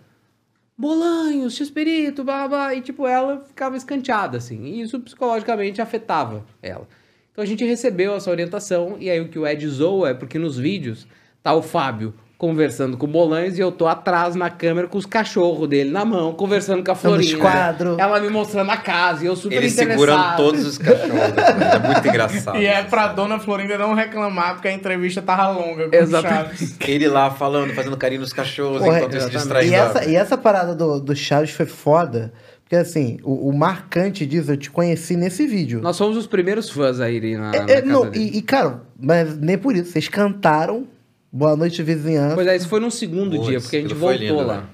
Bolanhos, 0.76 1.56
X-Perito, 1.56 2.24
blá, 2.24 2.48
blá, 2.48 2.74
e 2.74 2.80
tipo, 2.80 3.06
ela 3.06 3.40
ficava 3.40 3.76
escanteada, 3.76 4.38
assim, 4.38 4.64
e 4.64 4.80
isso 4.80 4.98
psicologicamente 4.98 5.80
afetava 5.80 6.46
ela. 6.62 6.88
Então 7.30 7.44
a 7.44 7.46
gente 7.46 7.64
recebeu 7.64 8.14
essa 8.14 8.30
orientação, 8.30 8.96
e 8.98 9.10
aí 9.10 9.20
o 9.20 9.28
que 9.28 9.38
o 9.38 9.46
Ed 9.46 9.66
zoa 9.68 10.08
é 10.10 10.14
porque 10.14 10.38
nos 10.38 10.56
vídeos 10.58 11.06
tá 11.42 11.52
o 11.52 11.60
Fábio 11.60 12.14
conversando 12.40 12.96
com 12.96 13.04
o 13.04 13.08
Bolanhos 13.08 13.58
e 13.58 13.60
eu 13.60 13.70
tô 13.70 13.86
atrás 13.86 14.34
na 14.34 14.48
câmera 14.48 14.88
com 14.88 14.96
os 14.96 15.04
cachorros 15.04 15.68
dele 15.68 15.90
na 15.90 16.06
mão, 16.06 16.32
conversando 16.32 16.82
com 16.82 16.90
a 16.90 16.94
nos 16.94 17.02
Florinda. 17.02 17.36
quadros. 17.38 17.98
Ela 17.98 18.18
me 18.18 18.30
mostrando 18.30 18.70
a 18.70 18.78
casa 18.78 19.22
e 19.24 19.26
eu 19.26 19.36
super 19.36 19.58
Ele 19.58 19.66
interessado. 19.68 19.90
segurando 20.00 20.36
todos 20.38 20.66
os 20.66 20.78
cachorros. 20.78 21.10
É 21.12 21.78
muito 21.86 22.08
engraçado. 22.08 22.56
E 22.58 22.64
é 22.64 22.82
pra 22.82 23.08
dona 23.08 23.38
Florinda 23.38 23.76
não 23.76 23.92
reclamar, 23.92 24.54
porque 24.54 24.68
a 24.68 24.72
entrevista 24.72 25.20
tava 25.20 25.50
longa 25.50 25.90
com 25.90 25.94
o 25.94 25.98
Exatamente. 26.00 26.56
Chaves. 26.56 26.76
Ele 26.88 27.08
lá 27.08 27.30
falando, 27.30 27.74
fazendo 27.74 27.94
carinho 27.98 28.22
nos 28.22 28.32
cachorros, 28.32 28.78
Porra, 28.78 29.00
enquanto 29.00 29.20
se 29.20 29.28
distraindo. 29.30 29.72
E 29.72 29.74
essa, 29.74 30.04
e 30.06 30.16
essa 30.16 30.38
parada 30.38 30.74
do, 30.74 30.98
do 30.98 31.14
Chaves 31.14 31.50
foi 31.50 31.66
foda. 31.66 32.32
Porque 32.62 32.76
assim, 32.76 33.18
o, 33.22 33.50
o 33.50 33.52
marcante 33.52 34.24
disso 34.24 34.50
eu 34.52 34.56
te 34.56 34.70
conheci 34.70 35.14
nesse 35.14 35.46
vídeo. 35.46 35.82
Nós 35.82 35.98
fomos 35.98 36.16
os 36.16 36.26
primeiros 36.26 36.70
fãs 36.70 37.00
a 37.00 37.10
irem 37.10 37.36
na, 37.36 37.50
na 37.50 37.56
É, 37.56 37.60
é, 37.60 37.66
casa 37.82 37.84
não, 37.84 38.08
dele. 38.08 38.30
e, 38.32 38.38
e, 38.38 38.42
cara, 38.42 38.80
mas 38.98 39.36
nem 39.36 39.58
por 39.58 39.76
isso. 39.76 39.92
Vocês 39.92 40.08
cantaram 40.08 40.86
Boa 41.32 41.56
Noite 41.56 41.82
Vizinhança. 41.82 42.34
Pois 42.34 42.46
é, 42.46 42.56
isso 42.56 42.68
foi 42.68 42.80
no 42.80 42.90
segundo 42.90 43.36
Putz, 43.36 43.46
dia, 43.48 43.60
porque 43.60 43.76
a 43.76 43.80
gente 43.82 43.94
voltou 43.94 44.18
lindo, 44.18 44.46
lá. 44.46 44.64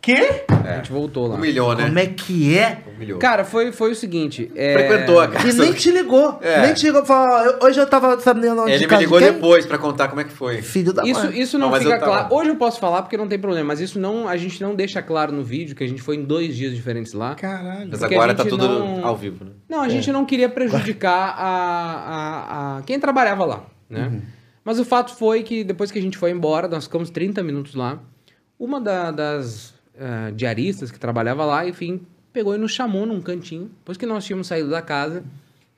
Quê? 0.00 0.44
A 0.48 0.76
gente 0.76 0.92
voltou 0.92 1.26
lá. 1.26 1.34
Humilhou, 1.36 1.74
né? 1.74 1.86
Como 1.86 1.98
é 1.98 2.06
que 2.06 2.56
é? 2.56 2.78
Humilhou. 2.94 3.18
Cara, 3.18 3.44
foi, 3.44 3.72
foi 3.72 3.90
o 3.90 3.94
seguinte. 3.94 4.50
é, 4.54 4.72
Frequentou 4.74 5.20
a 5.20 5.26
casa. 5.28 5.48
E 5.48 5.52
nem 5.52 5.72
te 5.72 5.90
ligou. 5.90 6.38
É. 6.42 6.62
Nem 6.62 6.74
te 6.74 6.86
ligou. 6.86 7.04
Falou, 7.04 7.56
hoje 7.62 7.80
eu 7.80 7.86
tava 7.86 8.18
sabendo 8.20 8.62
onde 8.62 8.70
Ele 8.72 8.80
me 8.84 8.86
casa 8.86 9.00
de 9.00 9.04
ligou 9.06 9.18
quem? 9.18 9.32
depois 9.32 9.66
pra 9.66 9.76
contar 9.78 10.08
como 10.08 10.20
é 10.20 10.24
que 10.24 10.32
foi. 10.32 10.62
Filho 10.62 10.92
da 10.92 11.04
Isso, 11.04 11.24
mãe. 11.26 11.40
isso 11.40 11.58
não, 11.58 11.66
Não, 11.66 11.72
mas 11.72 11.82
fica 11.82 11.98
claro. 11.98 12.34
Hoje 12.34 12.50
eu 12.50 12.56
posso 12.56 12.78
falar 12.78 13.02
porque 13.02 13.16
não 13.16 13.26
tem 13.26 13.38
problema, 13.38 13.66
mas 13.68 13.80
isso 13.80 13.98
não, 13.98 14.28
a 14.28 14.36
gente 14.36 14.60
não 14.62 14.74
deixa 14.76 15.02
claro 15.02 15.32
no 15.32 15.42
vídeo 15.42 15.74
que 15.74 15.82
a 15.82 15.88
gente 15.88 16.02
foi 16.02 16.16
em 16.16 16.24
dois 16.24 16.56
dias 16.56 16.72
diferentes 16.74 17.12
lá. 17.12 17.34
Caralho. 17.34 17.88
Mas 17.90 18.02
agora 18.02 18.32
tá 18.34 18.44
tudo 18.44 18.68
não- 18.68 19.04
ao 19.04 19.16
vivo, 19.16 19.44
né? 19.44 19.50
Não, 19.68 19.80
a 19.82 19.88
gente 19.88 20.10
não 20.12 20.24
queria 20.24 20.48
prejudicar 20.48 21.34
a, 21.36 21.46
a, 21.46 22.78
a 22.78 22.82
quem 22.82 22.98
trabalhava 23.00 23.44
lá, 23.44 23.64
né? 23.90 24.20
Mas 24.64 24.78
o 24.78 24.84
fato 24.84 25.14
foi 25.14 25.42
que 25.42 25.62
depois 25.62 25.90
que 25.90 25.98
a 25.98 26.02
gente 26.02 26.16
foi 26.16 26.30
embora, 26.30 26.66
nós 26.68 26.84
ficamos 26.84 27.10
30 27.10 27.42
minutos 27.42 27.74
lá. 27.74 28.02
Uma 28.58 28.80
da- 28.80 29.10
das 29.10 29.74
ah, 29.98 30.30
diaristas 30.34 30.90
que 30.90 30.98
trabalhava 30.98 31.44
lá, 31.44 31.66
enfim, 31.68 32.00
pegou 32.32 32.54
e 32.54 32.58
nos 32.58 32.72
chamou 32.72 33.04
num 33.06 33.20
cantinho, 33.20 33.70
depois 33.78 33.96
que 33.98 34.06
nós 34.06 34.24
tínhamos 34.24 34.46
saído 34.46 34.70
da 34.70 34.80
casa, 34.82 35.22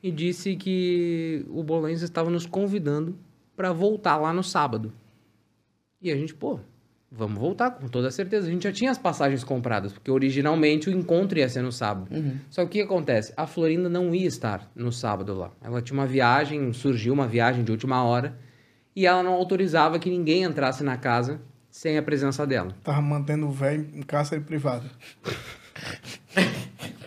e 0.02 0.10
disse 0.10 0.54
que 0.56 1.44
o 1.50 1.62
Bolanhos 1.62 2.02
estava 2.02 2.30
nos 2.30 2.46
convidando 2.46 3.16
para 3.56 3.72
voltar 3.72 4.16
lá 4.18 4.32
no 4.32 4.42
sábado. 4.44 4.92
E 6.00 6.10
a 6.12 6.16
gente, 6.16 6.32
pô, 6.34 6.60
vamos 7.10 7.38
voltar, 7.38 7.70
com 7.72 7.88
toda 7.88 8.10
certeza. 8.10 8.46
A 8.46 8.50
gente 8.50 8.62
já 8.64 8.72
tinha 8.72 8.90
as 8.90 8.98
passagens 8.98 9.42
compradas, 9.42 9.92
porque 9.92 10.10
originalmente 10.10 10.88
o 10.88 10.92
encontro 10.92 11.38
ia 11.38 11.48
ser 11.48 11.62
no 11.62 11.72
sábado. 11.72 12.08
Só 12.50 12.62
que 12.62 12.66
o 12.66 12.70
que 12.70 12.80
acontece? 12.82 13.32
A 13.36 13.46
Florinda 13.46 13.88
não 13.88 14.14
ia 14.14 14.26
estar 14.28 14.70
no 14.76 14.92
sábado 14.92 15.34
lá. 15.34 15.50
Ela 15.62 15.82
tinha 15.82 15.98
uma 15.98 16.06
viagem, 16.06 16.72
surgiu 16.72 17.12
uma 17.12 17.26
viagem 17.26 17.64
de 17.64 17.72
última 17.72 18.04
hora, 18.04 18.38
e 18.96 19.06
ela 19.06 19.22
não 19.22 19.34
autorizava 19.34 19.98
que 19.98 20.08
ninguém 20.10 20.42
entrasse 20.42 20.82
na 20.82 20.96
casa 20.96 21.38
sem 21.70 21.98
a 21.98 22.02
presença 22.02 22.46
dela. 22.46 22.70
Tava 22.82 23.02
mantendo 23.02 23.46
o 23.46 23.50
velho 23.52 23.86
em 23.94 24.02
cárcere 24.02 24.40
privado. 24.40 24.86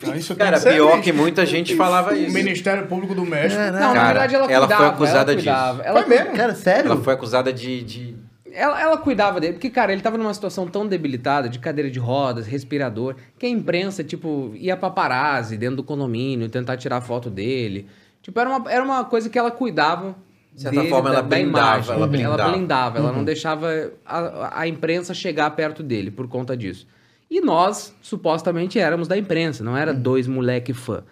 Então, 0.02 0.36
Cara, 0.38 0.57
que 0.60 0.70
pior 0.70 0.91
visto. 0.91 1.03
que 1.03 1.11
muita 1.11 1.45
gente 1.45 1.76
falava 1.76 2.14
O 2.14 2.16
isso. 2.16 2.34
Ministério 2.34 2.88
Público 2.88 3.14
do 3.14 3.26
México. 3.26 3.60
Não, 3.61 3.72
na 3.74 3.80
Cara, 3.94 4.07
verdade 4.07 4.36
ela 4.36 4.52
ela 4.52 4.68
cuidava. 4.68 4.84
foi 4.84 4.94
acusada 4.94 5.32
ela 5.34 5.41
cuidava. 5.41 5.78
disso. 5.78 5.90
Ela, 5.90 6.02
Foi 6.02 6.10
mesmo? 6.10 6.36
Cara, 6.36 6.56
sério? 6.56 6.91
Ela 6.91 7.02
foi 7.02 7.14
acusada 7.14 7.52
de. 7.53 7.84
de... 7.84 8.16
Ela, 8.52 8.82
ela 8.82 8.98
cuidava 8.98 9.40
dele, 9.40 9.53
porque, 9.53 9.70
cara, 9.70 9.91
ele 9.91 10.02
tava 10.02 10.18
numa 10.18 10.34
situação 10.34 10.68
tão 10.68 10.88
debilitada, 10.88 11.49
de 11.49 11.60
cadeira 11.60 11.90
de 11.91 11.99
rodas, 11.99 12.48
respirador, 12.48 13.16
que 13.38 13.45
a 13.45 13.49
imprensa, 13.49 14.03
tipo, 14.03 14.53
ia 14.56 14.78
paparazzi 14.78 15.57
dentro 15.57 15.78
do 15.78 15.84
condomínio, 15.84 16.48
tentar 16.49 16.78
tirar 16.78 17.02
foto 17.02 17.30
dele. 17.30 17.88
Tipo, 18.22 18.40
era 18.40 18.49
uma, 18.49 18.72
era 18.72 18.84
uma 18.84 19.03
coisa 19.03 19.30
que 19.30 19.38
ela 19.38 19.52
cuidava. 19.52 20.16
De 20.53 20.61
certa 20.61 20.84
forma, 20.85 21.09
ela 21.09 21.21
blindava, 21.21 21.93
ela 21.93 22.07
blindava. 22.07 22.41
Ela 22.41 22.51
blindava, 22.51 22.97
ela 22.97 23.11
não 23.11 23.23
deixava 23.23 23.93
a, 24.05 24.61
a 24.61 24.67
imprensa 24.67 25.13
chegar 25.13 25.49
perto 25.51 25.81
dele 25.81 26.11
por 26.11 26.27
conta 26.27 26.57
disso. 26.57 26.85
E 27.30 27.39
nós, 27.39 27.95
supostamente, 28.01 28.80
éramos 28.80 29.07
da 29.07 29.17
imprensa, 29.17 29.63
não 29.63 29.77
era 29.77 29.93
dois 29.93 30.27
moleque 30.27 30.73
fã. 30.73 31.03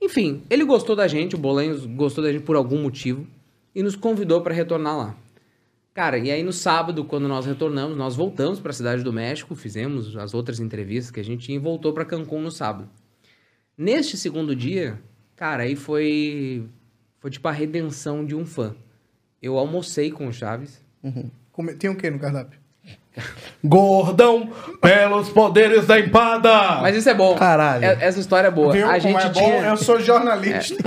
Enfim, 0.00 0.42
ele 0.50 0.64
gostou 0.64 0.94
da 0.94 1.08
gente, 1.08 1.34
o 1.34 1.38
Bolanhos 1.38 1.86
gostou 1.86 2.22
da 2.22 2.30
gente 2.30 2.44
por 2.44 2.56
algum 2.56 2.82
motivo 2.82 3.26
e 3.74 3.82
nos 3.82 3.96
convidou 3.96 4.42
para 4.42 4.52
retornar 4.52 4.96
lá. 4.96 5.16
Cara, 5.94 6.18
e 6.18 6.30
aí 6.30 6.42
no 6.42 6.52
sábado, 6.52 7.04
quando 7.04 7.26
nós 7.26 7.46
retornamos, 7.46 7.96
nós 7.96 8.14
voltamos 8.14 8.60
para 8.60 8.70
a 8.70 8.74
cidade 8.74 9.02
do 9.02 9.12
México, 9.12 9.54
fizemos 9.54 10.16
as 10.16 10.34
outras 10.34 10.60
entrevistas 10.60 11.10
que 11.10 11.20
a 11.20 11.24
gente 11.24 11.46
tinha 11.46 11.56
e 11.56 11.60
voltou 11.60 11.92
para 11.92 12.04
Cancún 12.04 12.42
no 12.42 12.50
sábado. 12.50 12.90
Neste 13.78 14.16
segundo 14.16 14.54
dia, 14.54 15.00
cara, 15.36 15.62
aí 15.62 15.76
foi 15.76 16.68
foi 17.24 17.30
tipo 17.30 17.48
a 17.48 17.52
redenção 17.52 18.22
de 18.22 18.34
um 18.34 18.44
fã. 18.44 18.74
Eu 19.40 19.56
almocei 19.56 20.10
com 20.10 20.26
o 20.26 20.32
Chaves. 20.32 20.78
Come- 21.52 21.72
Tinha 21.74 21.90
o 21.90 21.96
que 21.96 22.10
no 22.10 22.18
cardápio? 22.18 22.58
Gordão, 23.64 24.50
pelos 24.82 25.30
poderes 25.30 25.86
da 25.86 25.98
empada. 25.98 26.82
Mas 26.82 26.94
isso 26.96 27.08
é 27.08 27.14
bom. 27.14 27.34
Caralho. 27.34 27.82
É- 27.82 27.96
Essa 27.98 28.20
história 28.20 28.48
é 28.48 28.50
boa. 28.50 28.74
Viu 28.74 28.84
a 28.84 28.88
como 29.00 29.00
gente 29.00 29.22
é 29.24 29.28
bom? 29.30 29.40
tinha 29.40 29.56
Eu 29.68 29.76
sou 29.78 29.98
jornalista. 30.00 30.76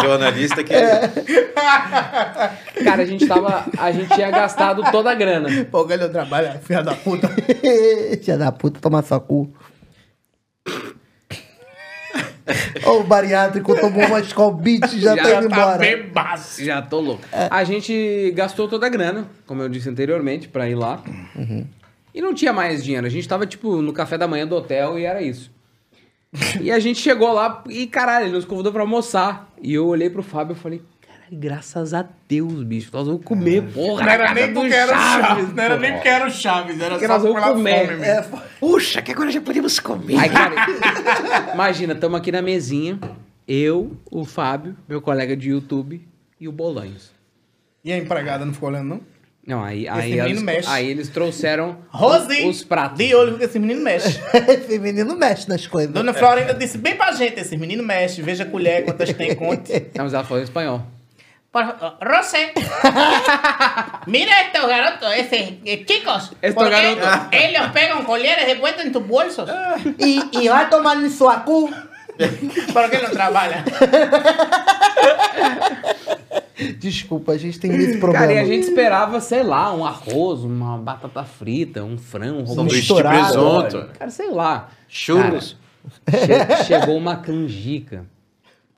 Jornalista 0.00 0.62
que. 0.62 0.74
Cara, 2.84 3.02
a 3.02 3.04
gente 3.04 3.26
tava, 3.26 3.66
a 3.76 3.90
gente 3.90 4.14
tinha 4.14 4.30
gastado 4.30 4.84
toda 4.92 5.10
a 5.10 5.14
grana. 5.14 5.48
Pô, 5.64 5.84
galho, 5.84 6.08
trabalha, 6.08 6.52
filha 6.62 6.84
da 6.84 6.94
puta. 6.94 7.28
Filha 8.22 8.38
da 8.38 8.52
puta, 8.52 8.78
toma 8.80 9.02
sua 9.02 9.18
cu. 9.18 9.52
Ô, 12.86 13.00
o 13.00 13.04
bariátrico 13.04 13.74
tomou 13.78 14.04
uma 14.06 14.20
Beat 14.52 14.92
e 14.92 15.00
já, 15.00 15.16
Já 15.16 15.22
tá 15.22 15.30
indo 15.40 15.48
tá 15.48 15.56
embora. 15.56 15.78
bebaço. 15.78 16.64
Já 16.64 16.82
tô 16.82 17.00
louco. 17.00 17.22
A 17.50 17.64
gente 17.64 18.32
gastou 18.34 18.68
toda 18.68 18.86
a 18.86 18.88
grana, 18.88 19.28
como 19.46 19.62
eu 19.62 19.68
disse 19.68 19.88
anteriormente, 19.88 20.48
pra 20.48 20.68
ir 20.68 20.74
lá. 20.74 21.02
E 22.14 22.20
não 22.20 22.34
tinha 22.34 22.52
mais 22.52 22.82
dinheiro. 22.82 23.06
A 23.06 23.10
gente 23.10 23.28
tava, 23.28 23.46
tipo, 23.46 23.80
no 23.82 23.92
café 23.92 24.16
da 24.18 24.26
manhã 24.26 24.46
do 24.46 24.56
hotel 24.56 24.98
e 24.98 25.04
era 25.04 25.22
isso. 25.22 25.50
e 26.60 26.70
a 26.70 26.78
gente 26.78 27.00
chegou 27.00 27.32
lá 27.32 27.62
e, 27.68 27.86
caralho, 27.86 28.26
ele 28.26 28.32
nos 28.32 28.44
convidou 28.44 28.72
pra 28.72 28.82
almoçar. 28.82 29.48
E 29.62 29.74
eu 29.74 29.86
olhei 29.86 30.10
pro 30.10 30.22
Fábio 30.22 30.54
e 30.54 30.58
falei, 30.58 30.82
graças 31.30 31.94
a 31.94 32.04
Deus, 32.28 32.62
bicho, 32.64 32.90
nós 32.92 33.06
vamos 33.06 33.24
comer, 33.24 33.62
porra. 33.72 34.04
Não 34.04 34.12
era 34.12 34.34
nem 34.34 34.52
porque 34.52 34.74
era 34.74 34.92
o 34.92 35.00
Chaves, 35.00 35.54
não 35.54 35.62
era 35.64 35.76
nem 35.78 35.92
porque 35.92 36.08
era 36.08 36.26
o 36.26 36.30
Chaves, 36.30 36.80
era 36.80 36.90
Porque 36.90 37.06
só 37.06 37.12
nós 37.14 37.22
vamos 37.22 37.42
comer. 37.42 37.86
fome 37.86 37.98
mesmo. 37.98 38.04
É, 38.36 38.40
Puxa, 38.60 39.02
que 39.02 39.12
agora 39.12 39.30
já 39.30 39.40
podemos 39.40 39.78
comer. 39.80 40.18
Aí, 40.18 40.28
cara, 40.28 40.54
imagina, 41.54 41.94
estamos 41.94 42.18
aqui 42.18 42.32
na 42.32 42.42
mesinha, 42.42 42.98
eu, 43.46 43.96
o 44.10 44.24
Fábio, 44.24 44.76
meu 44.88 45.00
colega 45.00 45.36
de 45.36 45.50
YouTube 45.50 46.06
e 46.40 46.48
o 46.48 46.52
Bolanhos. 46.52 47.12
E 47.84 47.92
a 47.92 47.96
empregada 47.98 48.44
não 48.44 48.52
ficou 48.52 48.68
olhando, 48.68 48.88
não? 48.88 49.00
Não, 49.46 49.64
aí, 49.64 49.88
aí, 49.88 50.20
eles, 50.20 50.42
mexe. 50.42 50.68
aí 50.68 50.90
eles 50.90 51.08
trouxeram 51.08 51.78
Rosi, 51.88 52.46
os 52.46 52.62
pratos. 52.62 52.98
de 52.98 53.14
olho 53.14 53.38
que 53.38 53.44
esse 53.44 53.58
menino 53.58 53.80
mexe. 53.80 54.20
Esse 54.46 54.78
menino 54.78 55.16
mexe 55.16 55.48
nas 55.48 55.66
coisas. 55.66 55.90
Dona 55.90 56.12
Florinda 56.12 56.52
disse 56.52 56.76
bem 56.76 56.94
pra 56.96 57.12
gente, 57.12 57.40
esse 57.40 57.56
menino 57.56 57.82
mexe, 57.82 58.20
veja 58.20 58.42
a 58.42 58.46
colher, 58.46 58.84
quantas 58.84 59.10
tem, 59.14 59.34
conte. 59.34 59.72
Não, 59.94 60.04
mas 60.04 60.12
ela 60.12 60.22
falou 60.22 60.40
em 60.40 60.44
espanhol. 60.44 60.82
Rosé, 62.00 62.52
mira 64.06 64.32
estos 64.42 64.66
garotos, 64.68 65.12
ese, 65.14 65.60
eh, 65.64 65.84
chicos, 65.86 66.32
Estos 66.42 66.54
porque 66.64 66.94
garotos. 66.94 67.28
ellos 67.32 67.62
pegan 67.72 68.04
colieres 68.04 68.46
de 68.46 68.54
vuelta 68.56 68.82
en 68.82 68.92
tus 68.92 69.06
bolsos. 69.06 69.48
E, 69.98 70.20
e 70.32 70.48
vai 70.48 70.68
tomar 70.70 70.96
no 70.96 71.08
sua 71.10 71.44
cu. 71.44 71.70
¿Por 72.72 72.90
qué 72.90 72.98
no 72.98 73.10
trabaja? 73.10 73.64
Desculpa, 76.80 77.32
a 77.32 77.38
gente 77.38 77.58
tem 77.60 77.70
esse 77.76 77.98
problema. 77.98 78.26
Cara, 78.26 78.32
e 78.32 78.38
a 78.38 78.44
gente 78.44 78.64
esperava, 78.68 79.20
sei 79.20 79.42
lá, 79.44 79.72
um 79.72 79.84
arroz, 79.86 80.40
uma 80.42 80.76
batata 80.76 81.22
frita, 81.22 81.84
um 81.84 81.96
frango, 81.96 82.42
um 82.42 82.46
Sanduíche 82.46 82.92
de 82.94 83.02
presunto. 83.02 83.88
Cara, 83.96 84.10
sei 84.10 84.30
lá. 84.30 84.68
Churros. 84.88 85.56
Cara, 86.04 86.26
che- 86.26 86.64
chegou 86.64 86.96
uma 86.96 87.16
canjica. 87.18 88.04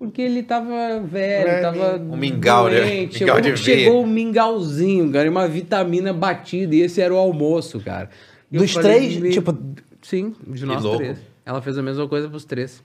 Porque 0.00 0.22
ele 0.22 0.42
tava 0.42 0.98
velho, 1.04 1.60
tava. 1.60 1.96
Um 1.98 2.16
mingau, 2.16 2.70
né? 2.70 2.80
doente. 2.80 3.20
Mingau 3.20 3.36
Chegou, 3.36 3.52
de 3.54 3.56
chegou 3.62 4.02
um 4.02 4.06
mingauzinho, 4.06 5.12
cara, 5.12 5.26
e 5.26 5.28
uma 5.28 5.46
vitamina 5.46 6.10
batida. 6.10 6.74
E 6.74 6.80
esse 6.80 7.02
era 7.02 7.12
o 7.12 7.18
almoço, 7.18 7.78
cara. 7.80 8.08
E 8.50 8.56
Dos 8.56 8.72
falei, 8.72 8.96
três, 8.98 9.16
"Me- 9.18 9.30
tipo- 9.30 9.56
Sim, 10.00 10.34
de 10.48 10.64
nós 10.64 10.82
três. 10.96 11.18
Ela 11.44 11.60
fez 11.60 11.76
a 11.76 11.82
mesma 11.82 12.08
coisa 12.08 12.30
pros 12.30 12.46
três. 12.46 12.82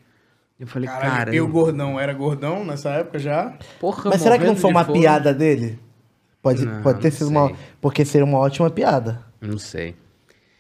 Eu 0.60 0.68
falei, 0.68 0.90
Caralho, 0.90 1.12
cara. 1.12 1.36
eu 1.36 1.48
gordão, 1.48 1.98
era 1.98 2.14
gordão 2.14 2.66
nessa 2.66 2.90
época 2.90 3.18
já? 3.18 3.54
Porra, 3.80 4.10
Mas 4.10 4.22
será 4.22 4.38
que 4.38 4.44
não 4.46 4.56
foi 4.58 4.70
uma 4.72 4.84
fome. 4.84 5.00
piada 5.00 5.34
dele? 5.34 5.80
Pode, 6.42 6.66
Não, 6.66 6.82
pode 6.82 7.00
ter 7.00 7.12
sido 7.12 7.30
uma. 7.30 7.48
sei. 7.48 7.56
Porque 7.80 8.04
seria 8.04 8.26
uma 8.26 8.40
ótima 8.40 8.70
piada. 8.70 9.22
Não 9.40 9.58
sei. 9.58 9.96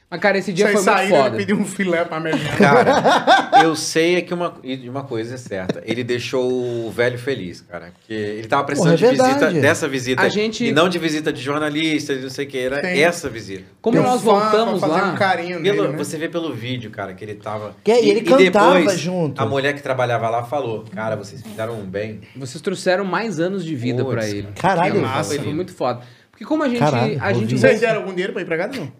Mas, 0.07 0.21
cara, 0.21 0.37
esse 0.37 0.53
dia 0.53 0.67
Vocês 0.67 0.83
foi 0.83 0.93
muito 0.93 1.09
foda. 1.09 1.27
ele 1.29 1.37
pediu 1.37 1.57
um 1.57 1.65
filé 1.65 2.05
pra 2.05 2.19
Melina. 2.19 2.51
Cara, 2.57 3.63
eu 3.63 3.75
sei 3.75 4.17
é 4.17 4.21
que 4.21 4.33
uma, 4.35 4.53
e 4.63 4.77
de 4.77 4.87
uma 4.87 5.03
coisa 5.03 5.33
é 5.33 5.37
certa. 5.37 5.81
Ele 5.83 6.03
deixou 6.03 6.47
o 6.87 6.91
velho 6.91 7.17
feliz, 7.17 7.61
cara. 7.61 7.91
Porque 7.97 8.13
ele 8.13 8.47
tava 8.47 8.63
precisando 8.65 8.97
Porra, 8.97 9.07
é 9.07 9.11
de 9.13 9.17
visita, 9.23 9.51
dessa 9.51 9.87
visita. 9.87 10.21
A 10.21 10.29
gente- 10.29 10.63
E 10.65 10.71
não 10.71 10.87
de 10.87 10.99
visita 10.99 11.33
de 11.33 11.41
jornalista, 11.41 12.13
não 12.15 12.29
sei 12.29 12.45
o 12.45 12.47
que. 12.47 12.57
Era 12.57 12.81
Tem. 12.81 13.03
essa 13.03 13.27
visita. 13.29 13.63
Como 13.81 13.97
Tem 13.97 14.05
nós 14.05 14.21
fã 14.21 14.31
voltamos 14.31 14.79
pra 14.79 14.87
fazer 14.89 15.01
lá. 15.01 15.11
um 15.11 15.15
carinho 15.15 15.59
nele, 15.59 15.75
Pelo- 15.75 15.91
né? 15.91 15.97
Você 15.97 16.17
vê 16.19 16.29
pelo 16.29 16.53
vídeo, 16.53 16.91
cara, 16.91 17.13
que 17.15 17.23
ele 17.25 17.33
tava. 17.35 17.75
Que 17.83 17.91
é, 17.91 18.05
ele 18.05 18.21
cantava 18.21 18.95
junto. 18.95 19.41
A 19.41 19.45
mulher 19.45 19.73
que 19.73 19.81
trabalhava 19.81 20.29
lá 20.29 20.43
falou: 20.43 20.85
Cara, 20.93 21.15
vocês 21.15 21.41
fizeram 21.41 21.79
um 21.79 21.85
bem. 21.85 22.21
Vocês 22.35 22.61
trouxeram 22.61 23.03
mais 23.03 23.39
anos 23.39 23.65
de 23.65 23.75
vida 23.75 24.03
Putz, 24.03 24.15
pra 24.15 24.27
ele. 24.29 24.47
Caralho, 24.55 24.93
Foi- 24.93 25.01
massa. 25.01 25.35
Foi 25.41 25.53
muito 25.53 25.73
foda. 25.73 26.01
Porque 26.29 26.45
como 26.45 26.61
a 26.61 26.69
gente. 26.69 26.79
Caralho, 26.79 27.17
a 27.19 27.33
gente. 27.33 27.57
Vocês 27.57 27.79
deram 27.81 28.01
algum 28.01 28.11
dinheiro 28.11 28.33
pra 28.33 28.43
ir 28.43 28.45
pra 28.45 28.55
casa, 28.57 28.73
não? 28.79 28.91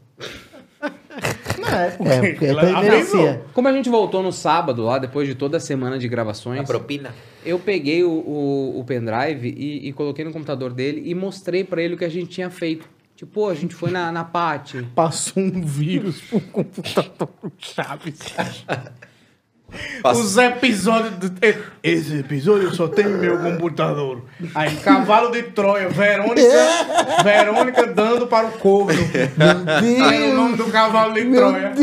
Não, 1.75 1.81
é 1.81 1.91
porque... 1.91 2.11
É, 2.13 2.29
porque 2.31 2.45
ela 2.45 2.81
merecia. 2.81 3.41
Como 3.53 3.67
a 3.67 3.71
gente 3.73 3.89
voltou 3.89 4.23
no 4.23 4.31
sábado 4.31 4.83
lá, 4.83 4.97
depois 4.97 5.27
de 5.27 5.35
toda 5.35 5.57
a 5.57 5.59
semana 5.59 5.97
de 5.99 6.07
A 6.07 6.09
gravações, 6.09 6.65
propina. 6.67 7.13
eu 7.45 7.59
peguei 7.59 8.03
o, 8.03 8.09
o, 8.11 8.79
o 8.79 8.83
pendrive 8.85 9.47
e, 9.57 9.87
e 9.87 9.93
coloquei 9.93 10.23
no 10.25 10.31
computador 10.31 10.73
dele 10.73 11.01
e 11.05 11.13
mostrei 11.15 11.63
pra 11.63 11.81
ele 11.81 11.95
o 11.95 11.97
que 11.97 12.05
a 12.05 12.09
gente 12.09 12.27
tinha 12.27 12.49
feito. 12.49 12.87
Tipo, 13.15 13.47
a 13.47 13.55
gente 13.55 13.73
foi 13.73 13.91
na, 13.91 14.11
na 14.11 14.25
Pati. 14.25 14.83
Passou 14.93 15.41
um 15.41 15.61
vírus 15.61 16.19
pro 16.21 16.41
computador 16.41 17.29
do 17.41 17.51
Chaves. 17.57 18.19
Passa- 20.01 20.19
Os 20.21 20.37
episódios 20.37 21.13
do... 21.15 21.31
Esse 21.83 22.19
episódio 22.19 22.73
só 22.73 22.87
tem 22.87 23.05
meu 23.05 23.37
computador. 23.37 24.23
Aí, 24.53 24.75
cavalo 24.77 25.31
de 25.31 25.43
Troia, 25.43 25.87
Verônica, 25.89 26.41
Verônica 27.23 27.85
dando 27.87 28.27
para 28.27 28.47
o 28.47 28.51
corno. 28.53 28.99
Aí 30.09 30.31
o 30.31 30.35
nome 30.35 30.57
do 30.57 30.65
cavalo 30.65 31.13
de 31.13 31.25
Troia. 31.31 31.73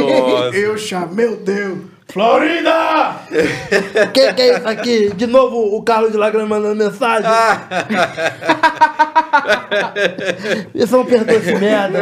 Nossa. 0.00 0.56
Eu 0.56 0.78
chamei, 0.78 1.14
meu 1.26 1.36
Deus. 1.36 1.78
Florida! 2.12 3.16
O 4.08 4.12
que, 4.12 4.20
é 4.20 4.56
isso 4.56 4.68
aqui? 4.68 5.12
De 5.14 5.26
novo 5.26 5.76
o 5.76 5.82
Carlos 5.82 6.12
de 6.12 6.18
Lágrima 6.18 6.46
mandando 6.46 6.76
mensagem. 6.76 7.28
Isso 10.74 10.96
não 10.96 11.04
perdoa 11.04 11.36
esse 11.36 11.54
merda. 11.54 12.00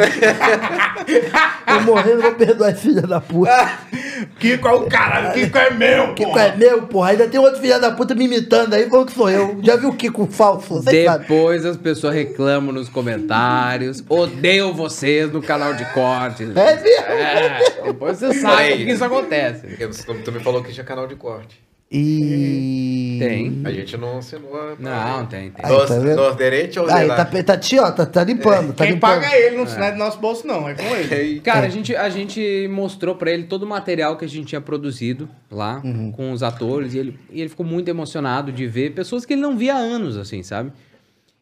Eu 1.67 1.81
morrendo, 1.83 2.23
vou 2.23 2.33
perdoar 2.33 2.71
esse 2.71 2.83
filho 2.83 3.07
da 3.07 3.21
puta. 3.21 3.79
Kiko 4.39 4.69
é 4.69 4.73
o 4.73 4.87
caralho, 4.87 5.33
Kiko 5.33 5.59
é 5.59 5.71
meu, 5.71 6.15
Kiko 6.15 6.31
porra. 6.31 6.43
é 6.43 6.57
meu, 6.57 6.83
porra. 6.83 7.11
Ainda 7.11 7.29
tem 7.29 7.41
outro 7.41 7.61
filho 7.61 7.81
da 7.81 7.91
puta 7.93 8.15
me 8.15 8.25
imitando 8.25 8.75
aí, 8.75 8.89
falando 8.89 9.07
que 9.07 9.13
sou 9.13 9.31
eu. 9.31 9.59
Já 9.63 9.77
viu 9.77 9.91
o 9.91 9.95
Kiko 9.95 10.27
falso? 10.27 10.83
Você 10.83 11.05
sabe. 11.05 11.27
Depois 11.27 11.65
as 11.65 11.77
pessoas 11.77 12.15
reclamam 12.15 12.73
nos 12.73 12.89
comentários. 12.89 14.03
Odeio 14.09 14.73
vocês 14.73 15.33
no 15.33 15.43
canal 15.43 15.75
de 15.75 15.85
cortes. 15.93 16.49
É 16.57 16.75
mesmo? 16.75 16.89
É, 16.89 17.61
depois 17.85 18.19
você 18.19 18.35
sabe 18.35 18.85
que 18.85 18.93
isso 18.93 19.05
acontece. 19.05 19.67
Porque 19.67 19.87
você 20.07 20.15
tu 20.23 20.33
me 20.33 20.41
falou 20.41 20.63
que 20.63 20.73
tinha 20.73 20.85
canal 20.85 21.07
de 21.07 21.15
corte. 21.17 21.61
E. 21.91 23.17
Tem. 23.19 23.63
A 23.65 23.73
gente 23.73 23.97
não 23.97 24.19
assinou. 24.19 24.55
a- 24.55 24.77
Não, 24.79 25.27
tem, 25.27 25.51
tem. 25.51 25.65
Aí, 25.65 25.73
Nos, 25.73 25.89
tá 25.89 25.99
vendo? 25.99 26.17
nos 26.17 26.37
direitos 26.37 26.77
ou 26.77 26.91
Aí, 26.91 27.09
tá, 27.09 27.25
tá, 27.25 27.57
ti, 27.57 27.79
ó, 27.79 27.91
tá, 27.91 28.05
tá 28.05 28.25
limpando. 28.25 28.75
Tá 28.75 28.85
Quem 28.85 28.95
limpando. 28.95 29.23
paga 29.23 29.35
ele 29.37 29.57
não 29.57 29.65
é 29.65 29.93
do 29.93 29.99
nosso 29.99 30.19
bolso, 30.19 30.47
não. 30.47 30.69
É 30.69 30.75
com 30.75 30.83
ele. 30.95 31.41
Cara, 31.41 31.67
a 31.67 31.71
gente, 31.71 31.97
a 31.97 32.09
gente 32.11 32.69
mostrou 32.71 33.15
pra 33.15 33.31
ele 33.31 33.45
todo 33.45 33.63
o 33.63 33.67
material 33.67 34.17
que 34.19 34.25
a 34.25 34.29
gente 34.29 34.47
tinha 34.49 34.61
produzido 34.61 35.29
lá 35.51 35.83
com 36.15 36.31
os 36.33 36.43
atores 36.43 36.93
e 36.93 36.99
ele, 36.99 37.19
e 37.31 37.41
ele 37.41 37.49
ficou 37.49 37.65
muito 37.65 37.89
emocionado 37.89 38.53
de 38.53 38.67
ver 38.67 38.91
pessoas 38.93 39.25
que 39.25 39.33
ele 39.33 39.41
não 39.43 39.57
via 39.57 39.75
há 39.75 39.79
anos, 39.79 40.17
assim, 40.19 40.43
sabe? 40.43 40.73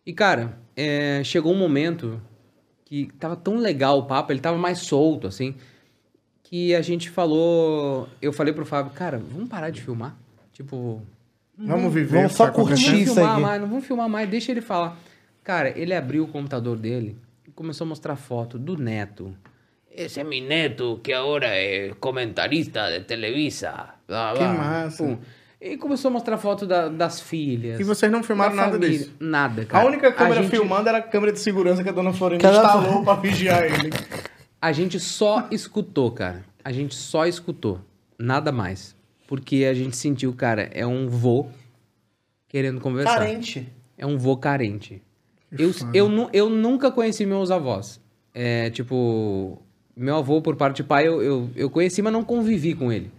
E, 0.07 0.13
cara, 0.13 0.57
é, 0.77 1.23
chegou 1.25 1.53
um 1.53 1.59
momento 1.59 2.21
que 2.85 3.09
tava 3.19 3.35
tão 3.35 3.57
legal 3.59 3.99
o 3.99 4.05
papo, 4.05 4.31
ele 4.33 4.39
tava 4.41 4.57
mais 4.57 4.79
solto, 4.79 5.27
assim, 5.27 5.57
que 6.49 6.75
a 6.75 6.83
gente 6.83 7.11
falou. 7.11 8.09
Eu 8.23 8.33
falei 8.33 8.53
pro 8.53 8.65
Fábio, 8.65 8.93
cara, 8.93 9.21
vamos 9.33 9.49
parar 9.49 9.71
de 9.71 9.81
filmar? 9.83 10.15
Tipo, 10.53 11.03
Vamos 11.59 11.93
viver. 11.93 12.19
Vamos 12.19 12.33
só 12.35 12.47
tá 12.47 12.53
curtir. 12.53 13.03
isso 13.03 13.19
aqui. 13.23 13.41
mais, 13.41 13.61
não 13.61 13.69
vamos 13.69 13.87
filmar 13.87 14.09
mais, 14.09 14.29
deixa 14.29 14.53
ele 14.53 14.61
falar. 14.61 14.97
Cara, 15.43 15.71
ele 15.79 15.95
abriu 15.95 16.25
o 16.25 16.29
computador 16.29 16.77
dele 16.77 17.17
e 17.47 17.51
começou 17.51 17.85
a 17.85 17.89
mostrar 17.89 18.17
foto 18.17 18.59
do 18.59 18.77
neto. 18.77 19.35
Ese 19.91 20.21
es 20.21 20.27
mi 20.27 20.41
neto 20.43 21.01
que 21.03 21.13
ahora 21.15 21.59
es 21.59 21.95
comentarista 21.99 22.91
de 22.91 23.01
Televisa. 23.01 23.95
Blá, 24.07 24.33
Que 24.35 24.39
blá. 24.41 24.53
massa. 24.53 25.03
Pum. 25.05 25.19
E 25.59 25.79
começou 25.79 26.11
a 26.11 26.13
mostrar 26.13 26.37
foto 26.37 26.67
da- 26.67 26.89
das 26.89 27.21
filhas. 27.23 27.81
E 27.81 27.83
vocês 27.85 28.13
não 28.13 28.23
filmaram 28.23 28.55
da 28.55 28.63
nada 28.63 28.73
família. 28.75 28.99
disso? 28.99 29.15
Nada, 29.19 29.65
cara. 29.65 29.83
A 29.85 29.87
única 29.87 30.13
câmera 30.13 30.43
gente, 30.43 30.51
filmando 30.51 30.89
era 30.91 30.99
a 30.99 31.03
câmera 31.03 31.33
de 31.33 31.41
segurança 31.41 31.83
que 31.83 31.89
a 31.89 31.93
dona 31.93 32.13
Florinda 32.13 32.47
instalou 32.47 33.03
pra 33.03 33.15
vigiar 33.15 33.65
ele. 33.65 33.91
A 34.67 34.73
gente 34.73 34.99
só 34.99 35.47
escutou, 35.53 36.11
cara. 36.11 36.45
A 36.65 36.73
gente 36.73 36.93
só 36.93 37.25
escutou. 37.25 37.81
Nada 38.19 38.51
mais. 38.51 38.97
Porque 39.29 39.65
a 39.65 39.73
gente 39.73 39.97
sentiu, 39.97 40.33
cara, 40.33 40.69
é 40.73 40.85
um 40.85 41.07
vô 41.07 41.47
querendo 42.49 42.81
conversar. 42.81 43.19
Carente. 43.19 43.69
É 43.97 44.05
um 44.05 44.19
vô 44.19 44.37
carente. 44.37 45.01
Eu, 45.57 45.71
eu, 45.95 46.31
eu 46.33 46.51
nunca 46.51 46.91
conheci 46.91 47.25
meus 47.25 47.53
avós. 47.53 48.01
É, 48.35 48.69
tipo, 48.71 49.63
meu 49.97 50.17
avô, 50.17 50.43
por 50.43 50.57
parte 50.57 50.79
de 50.79 50.83
pai, 50.83 51.07
eu, 51.07 51.23
eu, 51.23 51.51
eu 51.55 51.71
conheci, 51.71 52.03
mas 52.03 52.13
não 52.13 52.25
convivi 52.25 52.75
com 52.75 52.91
ele. 52.91 53.13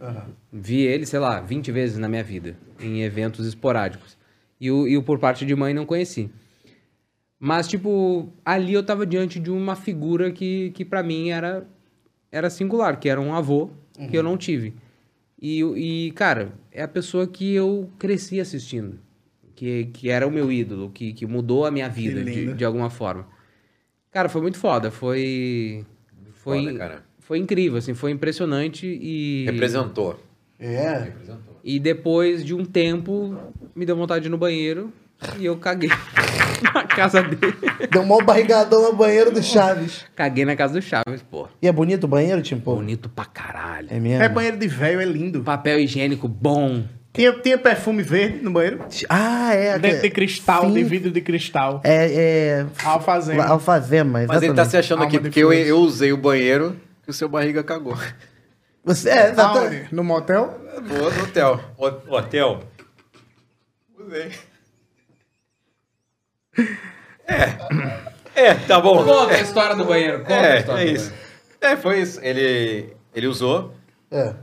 Vi 0.52 0.82
ele, 0.82 1.06
sei 1.06 1.20
lá, 1.20 1.40
20 1.40 1.72
vezes 1.72 1.98
na 1.98 2.10
minha 2.10 2.26
vida, 2.26 2.58
em 2.78 3.04
eventos 3.04 3.48
esporádicos. 3.48 4.18
E 4.60 4.70
o, 4.70 4.86
e 4.86 4.98
o 4.98 5.02
por 5.02 5.18
parte 5.18 5.46
de 5.46 5.56
mãe 5.56 5.74
não 5.74 5.86
conheci. 5.86 6.30
Mas, 7.40 7.68
tipo, 7.68 8.34
ali 8.44 8.74
eu 8.74 8.84
tava 8.84 9.06
diante 9.06 9.40
de 9.40 9.52
uma 9.52 9.76
figura 9.76 10.32
que, 10.32 10.72
que 10.72 10.84
para 10.84 11.04
mim 11.04 11.30
era, 11.30 11.68
era 12.32 12.50
singular, 12.50 13.00
que 13.00 13.08
era 13.08 13.22
um 13.22 13.34
avô 13.34 13.70
que 14.10 14.18
eu 14.18 14.24
não 14.24 14.38
tive. 14.38 14.74
E, 15.40 15.62
e, 15.62 16.12
cara, 16.12 16.54
é 16.72 16.82
a 16.82 16.88
pessoa 16.88 17.28
que 17.28 17.54
eu 17.54 17.90
cresci 18.00 18.40
assistindo. 18.40 19.00
Que, 19.56 19.86
que 19.86 20.10
era 20.10 20.28
o 20.28 20.32
meu 20.32 20.52
ídolo, 20.52 20.92
que, 20.92 21.14
que 21.14 21.26
mudou 21.26 21.66
a 21.66 21.72
minha 21.72 21.90
vida 21.90 22.24
de, 22.24 22.54
de 22.54 22.66
alguma 22.66 22.92
forma. 22.92 23.28
Cara, 24.12 24.30
foi 24.30 24.42
muito 24.42 24.58
foda. 24.58 24.92
Foi. 24.92 25.84
Foi, 26.34 26.64
Foda, 26.64 26.78
cara. 26.78 27.04
foi 27.20 27.40
incrível, 27.40 27.78
assim, 27.78 27.94
foi 27.94 28.12
impressionante 28.12 28.86
e. 28.86 29.46
Representou. 29.46 30.20
É. 30.60 31.12
E 31.64 31.80
depois 31.80 32.46
de 32.46 32.54
um 32.54 32.64
tempo, 32.64 33.36
me 33.76 33.86
deu 33.86 33.96
vontade 33.96 34.22
de 34.22 34.28
ir 34.28 34.32
no 34.32 34.38
banheiro 34.38 34.94
e 35.40 35.46
eu 35.46 35.58
caguei 35.58 35.90
na 36.74 36.84
casa 36.84 37.22
dele. 37.24 37.56
Deu 37.92 38.02
um 38.02 38.06
maior 38.06 38.24
barrigadão 38.24 38.82
no 38.84 38.94
banheiro 38.94 39.32
do 39.32 39.42
Chaves. 39.42 40.06
Caguei 40.16 40.46
na 40.46 40.56
casa 40.56 40.74
do 40.74 40.82
Chaves, 40.82 41.22
pô. 41.30 41.48
E 41.62 41.68
é 41.68 41.72
bonito 41.72 42.06
o 42.06 42.08
banheiro, 42.08 42.42
Tim? 42.42 42.60
Pô? 42.60 42.76
Bonito 42.76 43.10
pra 43.10 43.26
caralho. 43.26 43.88
É 43.92 44.00
mesmo? 44.00 44.24
É 44.24 44.30
banheiro 44.30 44.58
de 44.58 44.68
velho, 44.68 45.02
é 45.02 45.06
lindo. 45.06 45.42
Papel 45.44 45.80
higiênico 45.80 46.28
bom. 46.28 46.84
Tinha, 47.14 47.32
tinha 47.34 47.58
perfume 47.58 48.04
verde 48.04 48.44
no 48.44 48.52
banheiro? 48.52 48.86
Ah, 49.10 49.52
é. 49.54 49.80
De 49.80 50.10
cristal, 50.12 50.62
Sim. 50.64 50.74
de 50.74 50.84
vidro 50.84 51.10
de 51.12 51.20
cristal. 51.22 51.82
É, 51.84 52.12
é... 52.14 52.66
Alfazema. 52.84 53.44
Alfazema, 53.46 54.24
Mas 54.28 54.42
ele 54.44 54.54
tá 54.54 54.62
exatamente. 54.64 54.70
se 54.70 54.78
achando 54.78 55.04
aqui 55.04 55.16
Alma 55.18 55.28
porque 55.30 55.40
eu, 55.44 55.52
eu 55.52 55.80
usei 55.80 56.14
o 56.14 56.18
banheiro 56.18 56.76
que 57.04 57.10
o 57.10 57.14
seu 57.14 57.28
barriga 57.28 57.64
cagou. 57.64 57.98
Você, 58.86 59.10
é, 59.10 59.32
exatamente. 59.32 59.76
Aonde? 59.78 59.88
No 59.96 60.04
motel? 60.04 60.62
Vou 60.86 61.12
no 61.12 61.24
hotel. 61.24 61.60
O- 61.78 62.16
Hotel. 62.16 62.60
Usei. 64.00 64.32
É, 68.36 68.54
tá 68.54 68.80
bom. 68.80 69.04
Conta 69.04 69.34
a 69.34 69.42
história 69.42 69.76
do 69.76 69.86
banheiro. 69.86 70.20
Conta 70.20 70.34
a 70.34 70.46
É, 70.46 70.60
história 70.60 70.82
é 70.82 70.86
do 70.86 70.92
isso. 70.96 71.10
banheiro. 71.10 71.28
É, 71.62 71.76
foi 71.76 72.00
isso. 72.02 72.20
Ele, 72.24 72.94
ele 73.16 73.28
usou. 73.28 73.74
É. 74.12 74.34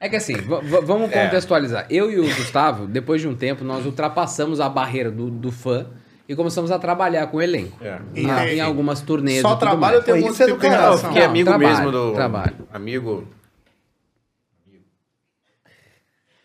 É 0.00 0.08
que 0.08 0.16
assim, 0.16 0.34
vamos 0.82 1.10
É. 1.12 1.24
contextualizar. 1.24 1.86
Eu 1.88 2.10
e 2.10 2.18
o 2.18 2.24
Gustavo, 2.24 2.86
depois 2.86 3.20
de 3.22 3.28
um 3.28 3.34
tempo, 3.34 3.64
nós 3.64 3.86
ultrapassamos 3.86 4.60
a 4.60 4.68
barreira 4.68 5.10
do, 5.10 5.30
do 5.30 5.50
fã 5.50 5.86
e 6.28 6.34
começamos 6.34 6.70
a 6.70 6.78
trabalhar 6.78 7.26
com 7.28 7.38
o 7.38 7.42
elenco. 7.42 7.78
É. 7.82 7.98
Na- 8.22 8.46
E- 8.46 8.56
em 8.56 8.60
algumas 8.60 9.00
turnês. 9.00 9.40
Só 9.40 9.48
e 9.48 9.50
tudo 9.52 9.60
trabalho 9.60 9.80
mais. 9.80 9.94
eu 9.94 10.02
tenho 10.02 10.16
Pô, 10.18 10.22
outro 10.28 10.34
isso 10.34 10.42
é 10.42 10.54
do 10.54 10.60
caralho. 10.60 10.98
Fiquei 10.98 11.22
Não, 11.22 11.28
amigo 11.30 11.48
trabalho, 11.50 11.70
mesmo 11.76 11.92
do. 11.92 12.12
trabalho. 12.12 12.54
Amigo. 12.72 13.28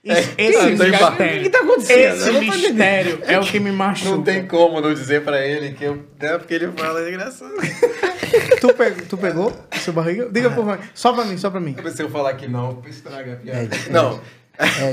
Esse, 0.04 0.34
É, 0.38 0.46
esse 0.46 0.66
mistério. 0.66 1.40
O 1.40 1.44
que 1.44 1.50
tá 1.50 1.60
acontecendo? 1.60 2.16
esse 2.16 2.28
Eu 2.30 2.42
mistério 2.42 3.20
é 3.24 3.38
o 3.40 3.44
que 3.44 3.60
me 3.60 3.72
machuca. 3.72 4.10
Não 4.12 4.24
tem 4.24 4.48
como 4.48 4.80
não 4.80 4.94
dizer 4.94 5.24
pra 5.24 5.46
ele 5.46 5.74
que 5.74 5.84
eu. 5.84 6.06
É 6.20 6.38
porque 6.38 6.54
ele 6.54 6.72
fala 6.72 7.02
é 7.02 7.10
engraçado. 7.10 7.54
Tu, 8.62 8.74
pe- 8.74 8.92
tu 9.10 9.18
pegou 9.18 9.52
seu 9.74 9.92
barriga? 9.92 10.30
Diga 10.32 10.50
por 10.52 10.64
favor. 10.66 10.80
Só 10.94 11.12
pra 11.14 11.26
mim, 11.26 11.38
só 11.38 11.50
pra 11.50 11.60
mim. 11.60 11.76
Se 11.94 12.02
eu 12.04 12.10
falar 12.10 12.34
que 12.36 12.48
não, 12.48 12.82
estraga 12.88 13.34
a 13.34 13.36
piada. 13.38 13.76
É, 13.76 13.90
Não. 13.90 14.22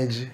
Ed. 0.01 0.31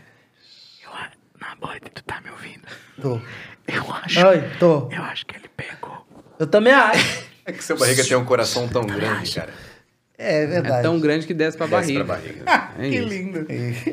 Nabote, 1.40 1.82
tu 1.94 2.04
tá 2.04 2.22
me 2.22 2.30
ouvindo? 2.32 2.62
Tô. 3.02 3.20
Eu 3.68 3.94
acho, 3.94 4.26
Oi, 4.28 4.44
tô. 4.60 4.90
eu 4.92 5.02
acho 5.04 5.26
que 5.26 5.36
ele 5.36 5.50
pegou. 5.56 6.06
Eu 6.40 6.48
também 6.48 6.74
acho. 6.74 7.24
É 7.46 7.52
que 7.52 7.64
seu 7.64 7.78
barriga 7.78 8.04
tem 8.04 8.16
um 8.16 8.24
coração 8.26 8.68
tão 8.70 8.84
grande, 8.86 9.36
cara. 9.36 9.50
É 10.18 10.46
verdade. 10.46 10.80
É 10.80 10.82
tão 10.82 11.00
grande 11.00 11.26
que 11.26 11.34
desce 11.34 11.58
pra 11.58 11.66
Desce 11.68 11.94
barriga. 11.94 12.06
pra 12.06 12.16
barriga. 12.16 12.64
É 12.80 12.90
que 12.90 13.00
lindo. 13.00 13.46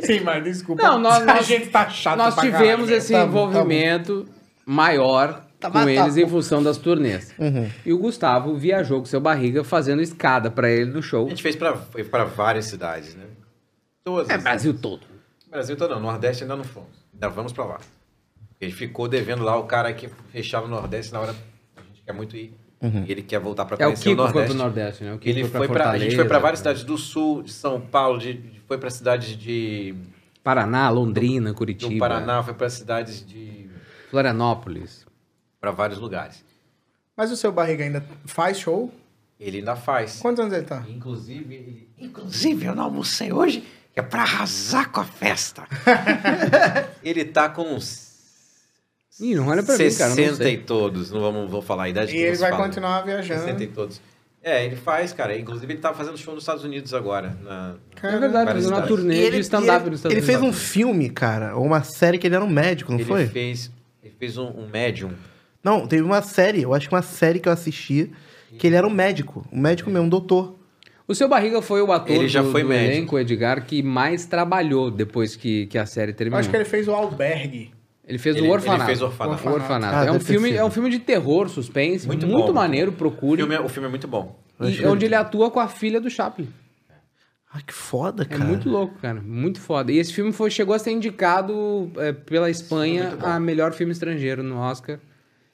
Sim, 0.06 0.20
mas 0.20 0.42
desculpa. 0.42 0.82
Não, 0.82 0.98
nós, 0.98 1.22
a 1.22 1.26
nós, 1.26 1.46
gente 1.46 1.68
tá 1.68 1.88
chato 1.90 2.16
nós 2.16 2.34
pra 2.34 2.44
tivemos 2.44 2.86
caralho. 2.86 2.94
esse 2.94 3.12
Tá 3.12 3.20
tá 3.20 3.26
envolvimento 3.26 4.26
maior 4.64 5.44
Tá 5.60 5.70
com 5.70 5.84
tá 5.84 5.90
eles 5.90 6.16
em 6.16 6.26
função 6.26 6.62
das 6.62 6.78
turnês. 6.78 7.34
E 7.84 7.92
o 7.92 7.98
Gustavo 7.98 8.56
viajou 8.56 9.00
com 9.00 9.04
seu 9.04 9.20
barriga 9.20 9.62
fazendo 9.62 10.00
escada 10.00 10.50
pra 10.50 10.70
ele 10.70 10.90
no 10.90 11.02
show. 11.02 11.26
A 11.26 11.28
gente 11.28 11.42
fez 11.42 11.54
pra 11.54 12.24
várias 12.24 12.64
cidades, 12.64 13.14
né? 13.14 13.24
Todas. 14.02 14.30
É 14.30 14.38
Brasil 14.38 14.72
todo. 14.72 15.02
Brasil 15.50 15.76
todo 15.76 15.94
não. 15.94 16.00
Nordeste 16.00 16.44
ainda 16.44 16.56
não 16.56 16.64
fomos. 16.64 16.88
Ainda 17.12 17.28
vamos 17.28 17.52
pra 17.52 17.64
lá. 17.66 17.78
Ele 18.58 18.72
ficou 18.72 19.06
devendo 19.06 19.42
lá 19.44 19.58
o 19.58 19.64
cara 19.64 19.92
que 19.92 20.08
fechava 20.32 20.64
o 20.64 20.68
Nordeste 20.70 21.12
na 21.12 21.20
hora. 21.20 21.34
A 21.76 21.80
gente 21.82 22.02
quer 22.06 22.12
muito 22.14 22.34
ir. 22.36 22.54
E 22.82 23.12
ele 23.12 23.22
quer 23.22 23.38
voltar 23.38 23.66
pra 23.66 23.76
É 23.78 23.86
o 23.86 23.90
conhecer 23.90 24.04
Kiko 24.10 24.22
o 24.22 24.24
Nordeste. 24.24 24.56
Nordeste, 24.56 25.04
né? 25.04 25.12
O 25.12 25.18
Kiko 25.18 25.28
Ele 25.28 25.40
foi 25.48 25.58
foi 25.58 25.68
pra 25.68 25.76
pra, 25.76 25.90
a 25.90 25.98
gente 25.98 26.16
foi 26.16 26.24
pra 26.24 26.40
Fortaleza, 26.40 26.42
várias 26.42 26.58
cidades 26.60 26.84
do 26.84 26.96
Sul, 26.96 27.42
de 27.42 27.52
São 27.52 27.78
Paulo, 27.80 28.18
de, 28.18 28.40
foi 28.66 28.78
pra 28.78 28.88
cidades 28.88 29.36
de 29.36 29.94
Paraná, 30.42 30.88
Londrina, 30.88 31.52
Curitiba. 31.52 31.92
do 31.92 31.98
Paraná, 31.98 32.42
foi 32.42 32.54
pra 32.54 32.70
cidades 32.70 33.24
de 33.26 33.68
Florianópolis. 34.10 35.06
Pra 35.60 35.70
vários 35.70 35.98
lugares. 35.98 36.42
Mas 37.14 37.30
o 37.30 37.36
seu 37.36 37.52
barriga 37.52 37.84
ainda 37.84 38.02
faz 38.24 38.58
show? 38.58 38.90
Ele 39.38 39.58
ainda 39.58 39.76
faz. 39.76 40.18
Quantos 40.20 40.40
anos 40.40 40.54
ele 40.54 40.64
tá? 40.64 40.82
Inclusive, 40.88 41.54
ele, 41.54 41.88
Inclusive, 41.98 42.64
eu 42.64 42.74
não 42.74 42.84
almocei 42.84 43.30
hoje, 43.30 43.62
que 43.92 44.00
é 44.00 44.02
pra 44.02 44.22
arrasar 44.22 44.90
com 44.90 45.00
a 45.00 45.04
festa. 45.04 45.66
ele 47.04 47.26
tá 47.26 47.48
com 47.50 47.74
uns 47.74 48.09
Ih, 49.20 49.34
não 49.34 49.48
olha 49.48 49.62
pra 49.62 49.76
mim, 49.76 49.90
cara. 49.94 50.10
eu 50.12 50.16
Não 50.16 50.16
60 50.16 50.36
sei. 50.36 50.54
e 50.54 50.58
todos. 50.58 51.10
Não 51.10 51.20
vamos, 51.20 51.50
vou 51.50 51.60
falar 51.62 51.84
a 51.84 51.88
idade 51.88 52.10
E 52.12 52.14
que 52.14 52.20
ele 52.20 52.36
vai 52.36 52.50
fala. 52.50 52.64
continuar 52.64 53.02
viajando. 53.02 53.40
60 53.40 53.62
e 53.64 53.66
todos. 53.66 54.00
É, 54.42 54.64
ele 54.64 54.76
faz, 54.76 55.12
cara. 55.12 55.36
Inclusive, 55.38 55.70
ele 55.72 55.80
tá 55.80 55.92
fazendo 55.92 56.16
show 56.16 56.32
nos 56.34 56.42
Estados 56.44 56.64
Unidos 56.64 56.94
agora. 56.94 57.36
na- 57.42 57.74
É 58.02 58.18
verdade, 58.18 58.52
fazendo 58.52 58.72
uma 58.74 58.82
turnê 58.86 59.14
ele, 59.18 59.36
de 59.36 59.42
stand-up 59.42 59.82
ele- 59.82 59.90
nos 59.90 59.98
Estados 60.00 60.16
ele 60.16 60.24
fez 60.26 60.38
um 60.38 60.44
Unidos. 60.44 60.62
filme, 60.62 61.10
cara, 61.10 61.54
ou 61.56 61.64
uma 61.66 61.82
série 61.82 62.16
que 62.16 62.26
ele 62.26 62.34
era 62.36 62.44
um 62.44 62.48
médico, 62.48 62.90
não 62.90 62.98
ele 62.98 63.06
foi? 63.06 63.26
fez 63.26 63.70
Ele 64.02 64.14
fez 64.18 64.38
um, 64.38 64.46
um 64.46 64.66
médium. 64.66 65.10
Não, 65.62 65.86
teve 65.86 66.02
uma 66.02 66.22
série, 66.22 66.62
eu 66.62 66.72
acho 66.72 66.88
que 66.88 66.94
uma 66.94 67.02
série 67.02 67.38
que 67.38 67.46
eu 67.46 67.52
assisti, 67.52 68.10
que 68.58 68.66
ele 68.66 68.76
era 68.76 68.86
um 68.86 68.90
médico, 68.90 69.46
um 69.52 69.60
médico 69.60 69.90
mesmo, 69.90 70.06
um 70.06 70.08
doutor. 70.08 70.56
O 71.06 71.14
seu 71.14 71.28
Barriga 71.28 71.60
foi 71.60 71.82
o 71.82 71.92
ator 71.92 72.16
Ele 72.16 72.26
já 72.28 72.40
do, 72.40 72.50
foi 72.50 72.62
do 72.62 72.68
médico. 72.70 72.92
elenco, 72.94 73.18
Edgar, 73.18 73.66
que 73.66 73.82
mais 73.82 74.24
trabalhou 74.24 74.90
depois 74.90 75.36
que, 75.36 75.66
que 75.66 75.76
a 75.76 75.84
série 75.84 76.12
Eu 76.12 76.16
terminou. 76.16 76.40
acho 76.40 76.48
que 76.48 76.56
ele 76.56 76.64
fez 76.64 76.88
o 76.88 76.92
Albergue. 76.92 77.72
Ele 78.10 78.18
fez 78.18 78.36
Ele- 78.36 78.48
o 78.48 78.50
Orfanato. 78.50 78.80
ele 78.82 78.86
fez 78.86 79.02
Orfanato. 79.02 79.48
O 79.48 79.52
Orfanato. 79.52 79.94
Ah, 79.96 80.04
é, 80.06 80.10
um 80.12 80.18
filme, 80.20 80.52
é 80.52 80.64
um 80.64 80.70
filme 80.70 80.90
de 80.90 80.98
terror, 80.98 81.48
suspense, 81.48 82.06
muito, 82.06 82.26
Muito 82.26 82.48
bom. 82.48 82.52
maneiro, 82.52 82.90
O 82.90 82.94
procure. 82.94 83.40
filme, 83.40 83.54
é, 83.54 83.60
o 83.60 83.68
filme 83.68 83.86
é 83.86 83.90
muito 83.90 84.08
bom. 84.08 84.38
E 84.60 84.84
onde 84.84 85.06
ele 85.06 85.14
atua 85.14 85.50
com 85.50 85.60
a 85.60 85.68
filha 85.68 86.00
do 86.00 86.10
Chaplin. 86.10 86.48
Ai, 87.52 87.62
que 87.66 87.72
foda, 87.72 88.22
É 88.24 88.26
cara. 88.26 88.44
muito 88.44 88.68
louco, 88.68 88.94
cara. 89.00 89.20
Muito 89.20 89.60
foda. 89.60 89.90
E 89.90 89.98
esse 89.98 90.12
filme 90.12 90.32
foi, 90.32 90.50
chegou 90.50 90.74
a 90.74 90.78
ser 90.78 90.90
indicado 90.92 91.90
é, 91.96 92.12
pela 92.12 92.50
Espanha 92.50 93.16
a 93.22 93.40
melhor 93.40 93.72
filme 93.72 93.92
estrangeiro 93.92 94.42
no 94.42 94.56
Oscar. 94.58 94.98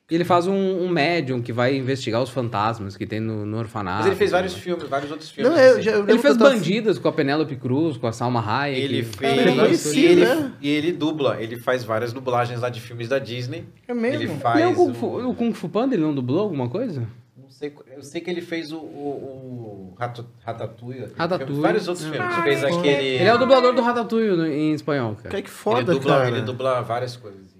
E 0.09 0.15
ele 0.15 0.25
faz 0.25 0.47
um, 0.47 0.55
um 0.55 0.89
médium 0.89 1.43
que 1.43 1.53
vai 1.53 1.75
investigar 1.77 2.23
os 2.23 2.31
fantasmas 2.31 2.97
que 2.97 3.05
tem 3.05 3.19
no, 3.19 3.45
no 3.45 3.59
orfanato. 3.59 3.99
Mas 3.99 4.07
ele 4.07 4.15
fez 4.15 4.31
vários 4.31 4.55
filmes, 4.55 4.89
vários 4.89 5.11
outros 5.11 5.31
filmes. 5.31 5.53
Não, 5.53 5.59
eu 5.61 5.79
assim. 5.79 5.89
eu 5.89 6.09
Ele 6.09 6.19
fez 6.19 6.35
que 6.35 6.39
tava- 6.39 6.51
Bandidas 6.55 6.99
com 6.99 7.09
a 7.09 7.13
Penélope 7.13 7.57
Cruz, 7.57 7.97
com 7.97 8.07
a 8.07 8.13
Salma 8.13 8.41
Hayek. 8.41 8.81
Ele 8.81 9.03
Cara, 9.05 9.33
ele 9.33 9.41
é 9.41 9.45
fez. 9.45 9.57
conhecido, 9.61 9.97
e, 9.99 10.05
ele, 10.07 10.25
né? 10.25 10.53
e 10.63 10.69
ele 10.71 10.93
dubla. 10.93 11.43
Ele 11.43 11.59
faz 11.59 11.83
várias 11.83 12.13
dublagens 12.13 12.61
lá 12.61 12.69
de 12.69 12.81
filmes 12.81 13.09
da 13.09 13.19
Disney. 13.19 13.65
É 13.89 13.93
mesmo? 13.93 14.23
Ele 14.23 14.29
faz. 14.39 14.61
é 14.61 14.69
o 14.69 14.75
Kung, 14.75 14.95
Fu, 14.95 15.07
o 15.29 15.35
Kung 15.35 15.53
Fu 15.53 15.69
Panda, 15.69 15.97
ele 15.97 16.05
não 16.05 16.15
dublou 16.15 16.39
alguma 16.41 16.69
coisa? 16.69 17.01
Não 17.37 17.51
sei, 17.51 17.73
eu 17.97 18.03
sei 18.03 18.21
que 18.21 18.31
ele 18.31 18.43
fez 18.43 18.71
o, 18.71 18.77
o, 18.79 18.81
o 18.81 19.95
Ratatouille. 19.99 21.09
Ratatouille. 21.17 21.61
Vários 21.61 21.89
outros 21.89 22.07
Ah, 22.07 22.11
filmes. 22.13 22.37
fez 22.45 22.63
aquele. 22.63 23.07
Ele 23.07 23.25
é 23.25 23.35
o 23.35 23.39
dublador 23.39 23.75
do 23.75 23.83
Ratatouille 23.83 24.53
em 24.53 24.73
espanhol, 24.73 25.17
cara. 25.17 25.31
Cara, 25.31 25.43
que 25.43 25.51
foda, 25.51 25.81
ele 25.81 25.99
dubla, 25.99 26.17
cara. 26.19 26.29
Ele 26.29 26.43
dubla 26.43 26.81
várias 26.83 27.17
coisas. 27.17 27.56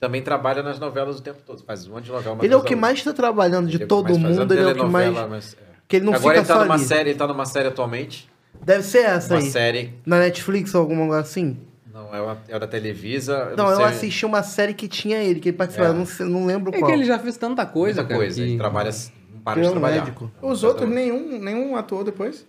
Também 0.00 0.22
trabalha 0.22 0.62
nas 0.62 0.78
novelas 0.80 1.18
o 1.18 1.22
tempo 1.22 1.40
todo. 1.46 1.62
Faz 1.62 1.86
um 1.86 1.92
monte 1.92 2.04
de 2.04 2.10
novela. 2.10 2.34
uma 2.34 2.44
Ele 2.44 2.54
é 2.54 2.56
o 2.56 2.62
que 2.62 2.74
mais 2.74 3.04
tá 3.04 3.12
trabalhando 3.12 3.68
de 3.68 3.78
todo 3.86 4.08
Ele 4.08 4.14
é 4.14 4.16
o 4.16 4.16
que 4.16 4.22
mais 4.22 4.36
faz. 4.36 4.38
mundo, 4.40 4.52
ele 4.54 4.62
é 4.62 4.72
o 4.72 4.74
que 4.74 4.84
mais... 4.86 5.28
mas, 5.28 5.54
é. 5.54 5.70
Que 5.86 5.96
ele 5.96 6.04
não 6.06 6.14
Agora 6.14 6.36
fica 6.36 6.40
ele 6.40 6.46
tá 6.48 6.54
só 6.54 6.60
numa 6.64 6.74
ali. 6.74 6.84
série, 6.84 7.10
ele 7.10 7.18
tá 7.18 7.26
numa 7.26 7.44
série 7.44 7.68
atualmente. 7.68 8.30
Deve 8.64 8.82
ser 8.82 9.04
essa 9.04 9.34
Uma 9.34 9.40
aí. 9.40 9.50
série. 9.50 9.94
Na 10.06 10.18
Netflix 10.20 10.74
ou 10.74 10.80
alguma 10.80 11.06
coisa 11.06 11.20
assim? 11.20 11.58
Não, 11.92 12.14
é, 12.14 12.20
uma, 12.22 12.38
é 12.48 12.58
da 12.58 12.66
Televisa. 12.66 13.48
eu 13.50 13.56
Não, 13.56 13.68
eu 13.70 13.76
sei, 13.76 13.84
assisti 13.86 14.24
uma 14.24 14.42
série 14.42 14.72
que 14.72 14.86
tinha 14.88 15.18
ele, 15.22 15.38
que 15.40 15.48
ele 15.50 15.56
participava, 15.56 15.90
É. 15.92 15.96
não, 15.96 16.06
sei- 16.06 16.26
não 16.26 16.46
lembro 16.46 16.74
É 16.74 16.78
qual. 16.78 16.88
que 16.90 16.96
ele 16.96 17.04
já 17.04 17.18
fez 17.18 17.36
tanta 17.36 17.66
coisa, 17.66 18.00
muita 18.00 18.08
cara. 18.08 18.20
coisa. 18.20 18.36
que- 18.40 18.48
Ele 18.48 18.56
trabalha. 18.58 18.90
Não 19.34 19.40
para 19.40 19.58
Ele 19.58 19.62
de 19.62 19.66
é 19.68 19.70
trabalhar. 19.72 20.04
médico. 20.04 20.30
Os 20.40 20.62
outros, 20.64 20.88
nenhum, 20.88 21.38
nenhum 21.38 21.76
atuou 21.76 22.04
depois? 22.04 22.46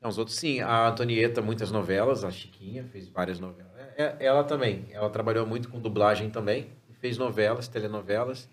Não, 0.00 0.08
os 0.10 0.18
outros 0.18 0.36
sim. 0.36 0.60
A 0.60 0.88
Antonieta, 0.88 1.40
muitas 1.42 1.70
novelas. 1.70 2.24
A 2.24 2.30
Chiquinha 2.30 2.84
fez 2.90 3.08
várias 3.08 3.38
novelas. 3.38 3.71
Ela 4.20 4.44
também. 4.44 4.84
Ela 4.92 5.08
trabalhou 5.10 5.46
muito 5.46 5.68
com 5.68 5.78
dublagem 5.80 6.30
também. 6.30 6.66
Fez 7.00 7.18
novelas, 7.18 7.66
telenovelas. 7.68 8.48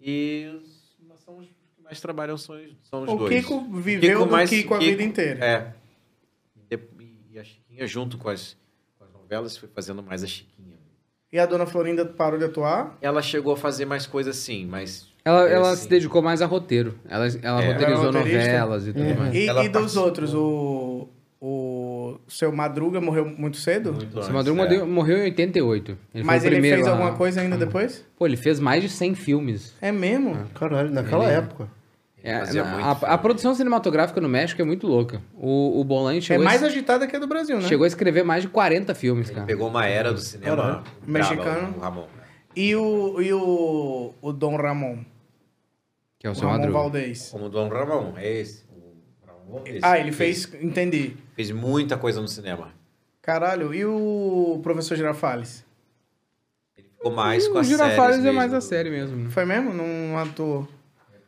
E 0.00 0.46
os, 0.62 0.96
são 1.24 1.38
os 1.38 1.46
que 1.46 1.82
mais 1.82 2.00
trabalham 2.00 2.36
são, 2.36 2.56
os- 2.56 2.76
são 2.88 3.02
os 3.04 3.08
O 3.10 3.16
dois. 3.16 3.34
Kiko 3.34 3.64
viveu 3.80 4.26
do 4.26 4.36
Kiko 4.48 4.74
a 4.74 4.78
vida 4.78 5.02
inteira. 5.02 5.44
É. 5.44 5.72
E, 6.70 7.38
a 7.38 7.44
Chiquinha, 7.44 7.86
junto 7.86 8.16
com 8.18 8.28
as, 8.30 8.56
com 8.98 9.04
as 9.04 9.12
novelas, 9.12 9.56
foi 9.56 9.68
fazendo 9.68 10.02
mais 10.02 10.24
a 10.24 10.26
Chiquinha. 10.26 10.76
E 11.32 11.38
a 11.38 11.44
dona 11.44 11.66
Florinda 11.66 12.04
parou 12.06 12.38
de 12.38 12.44
atuar? 12.46 12.96
Ela 13.00 13.20
chegou 13.20 13.52
a 13.52 13.56
fazer 13.56 13.84
mais 13.84 14.06
coisas 14.06 14.36
sim, 14.36 14.64
mas... 14.64 15.06
Ela, 15.24 15.48
ela 15.48 15.70
assim, 15.72 15.82
se 15.82 15.88
dedicou 15.88 16.22
mais 16.22 16.40
a 16.40 16.46
roteiro. 16.46 16.98
Ela, 17.08 17.26
ela 17.42 17.62
É. 17.62 17.72
roteirizou 17.72 18.04
Ela 18.04 18.12
novelas 18.12 18.86
e 18.86 18.92
tudo 18.92 19.14
mais. 19.16 19.34
E, 19.34 19.46
e 19.48 19.68
dos 19.68 19.96
outros, 19.96 20.32
o, 20.32 20.38
seu 22.28 22.50
Madruga 22.52 23.00
morreu 23.00 23.24
muito 23.26 23.56
cedo? 23.56 23.92
muito 23.92 24.10
Seu 24.12 24.20
antes, 24.20 24.32
Madruga 24.32 24.62
é. 24.74 24.82
morreu, 24.84 25.18
em 25.18 25.22
88. 25.24 25.98
Ele 26.14 26.24
Mas 26.24 26.44
ele 26.44 26.54
primeiro 26.56 26.76
fez 26.78 26.88
a- 26.88 26.90
alguma 26.92 27.12
coisa 27.14 27.40
ainda 27.40 27.56
depois? 27.56 28.04
Pô, 28.18 28.26
ele 28.26 28.36
fez 28.36 28.58
mais 28.60 28.82
de 28.82 28.88
100 28.88 29.14
filmes. 29.14 29.74
É 29.80 29.90
mesmo? 29.92 30.36
Caralho, 30.54 30.90
naquela 30.90 31.24
Ele- 31.24 31.34
época. 31.34 31.68
É, 32.22 32.52
na- 32.54 32.86
a, 32.90 32.90
a 33.14 33.18
produção 33.18 33.54
cinematográfica 33.54 34.20
no 34.20 34.28
México 34.28 34.60
é 34.60 34.64
muito 34.64 34.84
louca. 34.86 35.22
O, 35.34 35.80
o 35.80 35.84
Bolan 35.84 36.16
É 36.16 36.20
chegou, 36.20 36.44
mais 36.44 36.60
a, 36.62 36.66
agitada 36.66 37.06
que 37.06 37.14
a 37.14 37.18
do 37.20 37.26
Brasil, 37.28 37.56
né? 37.60 37.68
chegou 37.68 37.84
a 37.84 37.86
escrever 37.86 38.24
mais 38.24 38.42
de 38.42 38.48
40 38.48 38.94
filmes, 38.96 39.30
cara. 39.30 39.46
Pegou 39.46 39.68
uma 39.68 39.86
era 39.86 40.12
do 40.12 40.18
cinema 40.18 40.56
Caralho. 40.56 40.84
Mexicano. 41.06 41.74
o 41.76 41.80
Ramon. 41.80 42.06
E 42.56 42.74
o, 42.74 43.20
e 43.22 43.32
o, 43.32 44.12
o 44.20 44.32
Dom 44.32 44.56
Ramon? 44.56 44.98
Que 46.18 46.26
é 46.26 46.30
o 46.30 46.32
O 46.32 46.34
seu 46.34 46.48
Ramon 46.48 46.58
Madruga. 46.58 46.78
Valdez. 46.80 47.28
Como 47.30 47.44
o 47.44 47.48
Dom 47.48 47.68
Ramon, 47.68 48.14
é 48.16 48.40
esse. 48.40 48.64
O 48.72 48.74
Ramon 48.74 48.88
é 48.88 49.22
esse. 49.22 49.26
Ah, 49.82 49.98
ele 49.98 50.12
fez... 50.12 50.52
Entendi. 50.60 51.16
Fez 51.34 51.50
muita 51.50 51.96
coisa 51.96 52.20
no 52.20 52.28
cinema. 52.28 52.72
Caralho. 53.22 53.74
E 53.74 53.84
o 53.84 54.60
professor 54.62 54.96
Girafales? 54.96 55.64
Ele 56.76 56.88
ficou 56.88 57.12
mais 57.12 57.48
com 57.48 57.54
O 57.54 57.58
as 57.58 57.66
Girafales 57.66 58.16
séries 58.16 58.24
é 58.24 58.32
mais 58.32 58.54
a 58.54 58.60
série 58.60 58.90
mesmo. 58.90 59.16
né? 59.16 59.30
Foi 59.30 59.44
mesmo? 59.44 59.72
Não 59.72 60.16
atuou? 60.18 60.68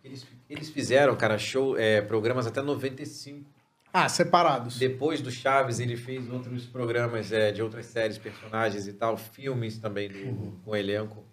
Eles, 0.05 0.27
eles 0.49 0.71
fizeram, 0.71 1.15
cara, 1.17 1.39
show, 1.39 1.77
é, 1.77 2.01
programas 2.01 2.47
até 2.47 2.63
95. 2.63 3.45
Ah, 3.93 4.09
separados. 4.09 4.79
Depois 4.79 5.21
do 5.21 5.31
Chaves, 5.31 5.81
ele 5.81 5.97
fez 5.97 6.31
outros 6.31 6.67
programas 6.67 7.33
é, 7.33 7.51
de 7.51 7.63
outras 7.63 7.87
séries, 7.87 8.19
personagens 8.19 8.87
e 8.87 8.93
tal, 8.93 9.17
filmes 9.17 9.79
também 9.79 10.09
do, 10.09 10.53
com 10.65 10.77
elenco. 10.77 11.25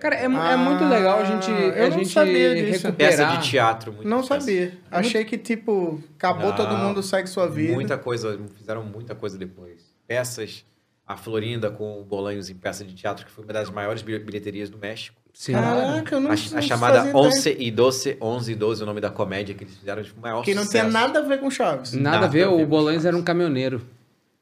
Cara, 0.00 0.14
é, 0.14 0.28
mu- 0.28 0.38
é 0.42 0.56
muito 0.56 0.84
legal 0.84 1.20
a 1.20 1.24
gente, 1.24 1.50
Ah, 1.50 1.54
eu 1.58 1.86
a 1.86 1.88
não 1.90 1.98
gente 1.98 2.08
sabia 2.10 2.54
disso. 2.54 2.86
recuperar. 2.86 3.10
peça 3.16 3.24
de 3.38 3.48
teatro. 3.50 3.92
Muito 3.92 4.06
Não 4.08 4.18
peça. 4.20 4.40
sabia. 4.40 4.72
Achei 4.90 5.24
que, 5.24 5.38
tipo, 5.38 6.02
acabou 6.16 6.48
Não. 6.50 6.56
todo 6.56 6.76
mundo, 6.76 7.02
segue 7.02 7.28
sua 7.28 7.46
vida. 7.48 7.72
Muita 7.72 7.96
coisa, 7.96 8.38
fizeram 8.58 8.82
muita 8.84 9.14
coisa 9.14 9.38
depois. 9.38 9.80
Peças, 10.06 10.64
a 11.06 11.16
Florinda 11.16 11.70
com 11.70 12.02
Bolanhos 12.02 12.50
em 12.50 12.54
peça 12.54 12.84
de 12.84 12.94
teatro, 12.94 13.24
que 13.24 13.30
foi 13.32 13.44
uma 13.44 13.52
das 13.52 13.70
maiores 13.70 14.02
bil- 14.02 14.22
bilheterias 14.24 14.68
do 14.68 14.76
México. 14.78 15.16
Sim. 15.32 15.52
Caraca, 15.52 16.14
eu 16.14 16.20
não 16.20 16.30
A, 16.30 16.34
não 16.34 16.58
a 16.58 16.62
chamada 16.62 16.94
fazia 16.98 17.10
ideia. 17.10 17.26
11 17.26 17.56
e 17.58 17.70
12, 17.70 18.16
11 18.20 18.52
e 18.52 18.54
12, 18.54 18.82
o 18.82 18.86
nome 18.86 19.00
da 19.02 19.10
comédia 19.10 19.54
que 19.54 19.64
eles 19.64 19.76
fizeram 19.76 20.00
de 20.02 20.12
maior 20.18 20.42
Que 20.42 20.54
não 20.54 20.62
sucesso. 20.64 20.88
tinha 20.88 20.90
nada 21.00 21.18
a 21.18 21.22
ver 21.22 21.40
com 21.40 21.50
Chaves. 21.50 21.92
Nada, 21.92 22.24
a 22.24 22.28
ver, 22.28 22.48
o 22.48 22.64
Bolões 22.66 23.04
era 23.04 23.14
um 23.16 23.22
caminhoneiro. 23.22 23.82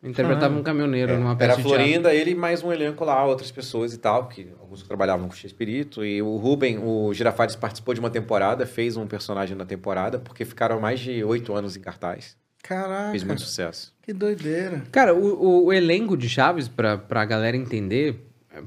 Interpretava 0.04 0.54
um 0.54 0.62
caminhoneiro 0.62 1.18
numa 1.18 1.34
peça 1.34 1.52
Era. 1.54 1.62
Florinda, 1.62 2.12
ele 2.14 2.32
e 2.32 2.34
mais 2.34 2.62
um 2.62 2.70
elenco 2.70 3.04
lá, 3.04 3.24
outras 3.24 3.50
pessoas 3.50 3.94
e 3.94 3.98
tal, 3.98 4.28
que 4.28 4.48
alguns 4.60 4.82
que 4.82 4.88
trabalhavam 4.88 5.26
com 5.28 5.34
o 5.34 5.36
Espírito. 5.46 6.04
E 6.04 6.20
o 6.20 6.36
Ruben, 6.36 6.78
o 6.78 7.12
Girafares, 7.14 7.56
participou 7.56 7.94
de 7.94 8.00
uma 8.00 8.10
temporada, 8.10 8.66
fez 8.66 8.96
um 8.98 9.06
personagem 9.06 9.56
na 9.56 9.64
temporada, 9.64 10.18
porque 10.18 10.44
ficaram 10.44 10.78
mais 10.78 11.00
de 11.00 11.24
oito 11.24 11.54
anos 11.54 11.74
em 11.76 11.80
cartaz. 11.80 12.36
Caraca, 12.62 13.10
Fez 13.10 13.24
muito 13.24 13.40
sucesso. 13.42 13.92
que 14.02 14.12
doideira. 14.12 14.82
Cara, 14.92 15.14
o, 15.14 15.24
o- 15.42 15.64
o 15.66 15.72
elenco 15.72 16.16
de 16.16 16.28
Chaves, 16.28 16.68
pra, 16.68 16.96
pra 16.98 17.24
galera 17.24 17.56
entender, 17.56 18.16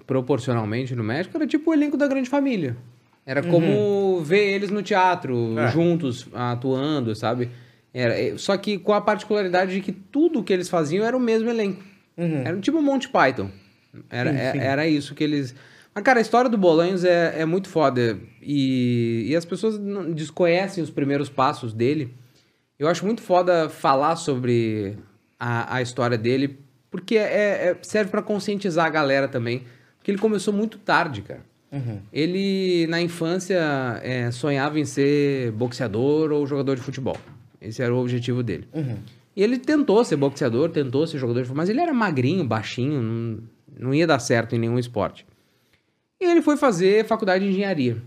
proporcionalmente 0.08 0.96
no 0.96 1.04
México, 1.04 1.36
era 1.38 1.46
tipo 1.48 1.70
o 1.72 1.74
elenco 1.74 1.98
da 1.98 2.08
grande 2.08 2.30
família. 2.30 2.76
Era 3.26 3.44
como 3.44 4.22
ver 4.24 4.54
eles 4.54 4.70
no 4.72 4.82
teatro, 4.82 5.58
É. 5.60 5.68
juntos, 5.70 6.28
atuando, 6.34 7.14
sabe? 7.14 7.50
Era, 7.94 8.20
eh, 8.20 8.34
só 8.38 8.56
que 8.58 8.78
com 8.78 8.94
a 8.94 9.02
particularidade 9.02 9.74
de 9.74 9.82
que 9.82 9.92
tudo 9.92 10.44
que 10.44 10.54
eles 10.54 10.70
faziam 10.70 11.06
era 11.06 11.16
o 11.16 11.20
mesmo 11.20 11.50
elenco. 11.50 11.84
Era 12.18 12.56
um 12.56 12.60
tipo 12.62 12.82
Monty 12.82 13.10
Python. 13.10 13.50
Era, 14.10 14.32
Sim, 14.32 14.38
é- 14.40 14.52
sim. 14.52 14.60
era 14.60 14.88
isso 14.88 15.14
que 15.16 15.24
eles... 15.24 15.56
Mas, 15.94 16.04
cara, 16.04 16.20
a 16.20 16.22
história 16.22 16.50
do 16.50 16.58
Bolanhos 16.58 17.04
é, 17.04 17.42
é 17.42 17.46
muito 17.46 17.70
foda. 17.70 18.18
E, 18.42 19.26
e 19.30 19.36
as 19.36 19.46
pessoas 19.46 19.80
não- 19.80 20.12
desconhecem 20.12 20.84
os 20.84 20.90
primeiros 20.92 21.30
passos 21.30 21.74
dele. 21.74 22.14
Eu 22.78 22.88
acho 22.88 23.04
muito 23.06 23.22
foda 23.22 23.68
falar 23.70 24.16
sobre 24.16 24.96
a, 25.40 25.76
a 25.78 25.82
história 25.82 26.18
dele, 26.18 26.60
porque 26.92 27.18
é, 27.18 27.70
é- 27.70 27.78
serve 27.82 28.12
pra 28.12 28.22
conscientizar 28.22 28.86
a 28.86 28.90
galera 28.90 29.28
também. 29.28 29.64
Porque 29.98 30.12
ele 30.12 30.20
começou 30.20 30.54
muito 30.54 30.78
tarde, 30.78 31.22
cara. 31.24 31.42
Ele, 32.14 32.88
na 32.88 33.02
infância, 33.02 33.60
é, 34.02 34.32
sonhava 34.32 34.80
em 34.80 34.86
ser 34.86 35.52
boxeador 35.52 36.32
ou 36.32 36.46
jogador 36.48 36.76
de 36.76 36.82
futebol. 36.82 37.18
Esse 37.62 37.82
era 37.82 37.94
o 37.94 38.00
objetivo 38.00 38.44
dele. 38.44 38.68
E 39.36 39.44
ele 39.44 39.58
tentou 39.58 40.04
ser 40.04 40.16
boxeador, 40.16 40.70
tentou 40.70 41.06
ser 41.06 41.18
jogador 41.20 41.42
de 41.42 41.46
futebol, 41.46 41.62
mas 41.62 41.70
ele 41.70 41.80
era 41.80 41.94
magrinho, 41.94 42.44
baixinho, 42.44 43.02
não, 43.02 43.40
não 43.80 43.94
ia 43.94 44.08
dar 44.08 44.20
certo 44.20 44.56
em 44.56 44.60
nenhum 44.60 44.80
esporte. 44.80 45.26
E 46.20 46.26
ele 46.26 46.42
foi 46.42 46.58
fazer 46.58 47.06
faculdade 47.06 47.44
de 47.44 47.52
engenharia. 47.52 48.02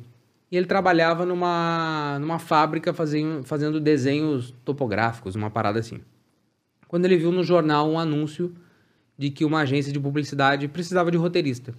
E 0.51 0.57
ele 0.57 0.67
trabalhava 0.67 1.25
numa, 1.25 2.19
numa 2.21 2.41
fábrica 2.41 2.93
fazendo, 2.93 3.45
fazendo 3.45 3.79
desenhos 3.79 4.53
topográficos, 4.65 5.37
uma 5.37 5.49
parada 5.49 5.79
assim. 5.79 6.01
Quando 6.89 7.05
ele 7.05 7.17
viu 7.17 7.31
no 7.31 7.45
jornal 7.45 7.89
um 7.89 7.99
anúncio 7.99 8.53
de 9.17 9.31
que 9.31 9.45
uma 9.45 9.61
agência 9.61 9.93
de 9.93 10.01
publicidade 10.01 10.67
precisava 10.67 11.11
de 11.11 11.17
roteirista. 11.17 11.73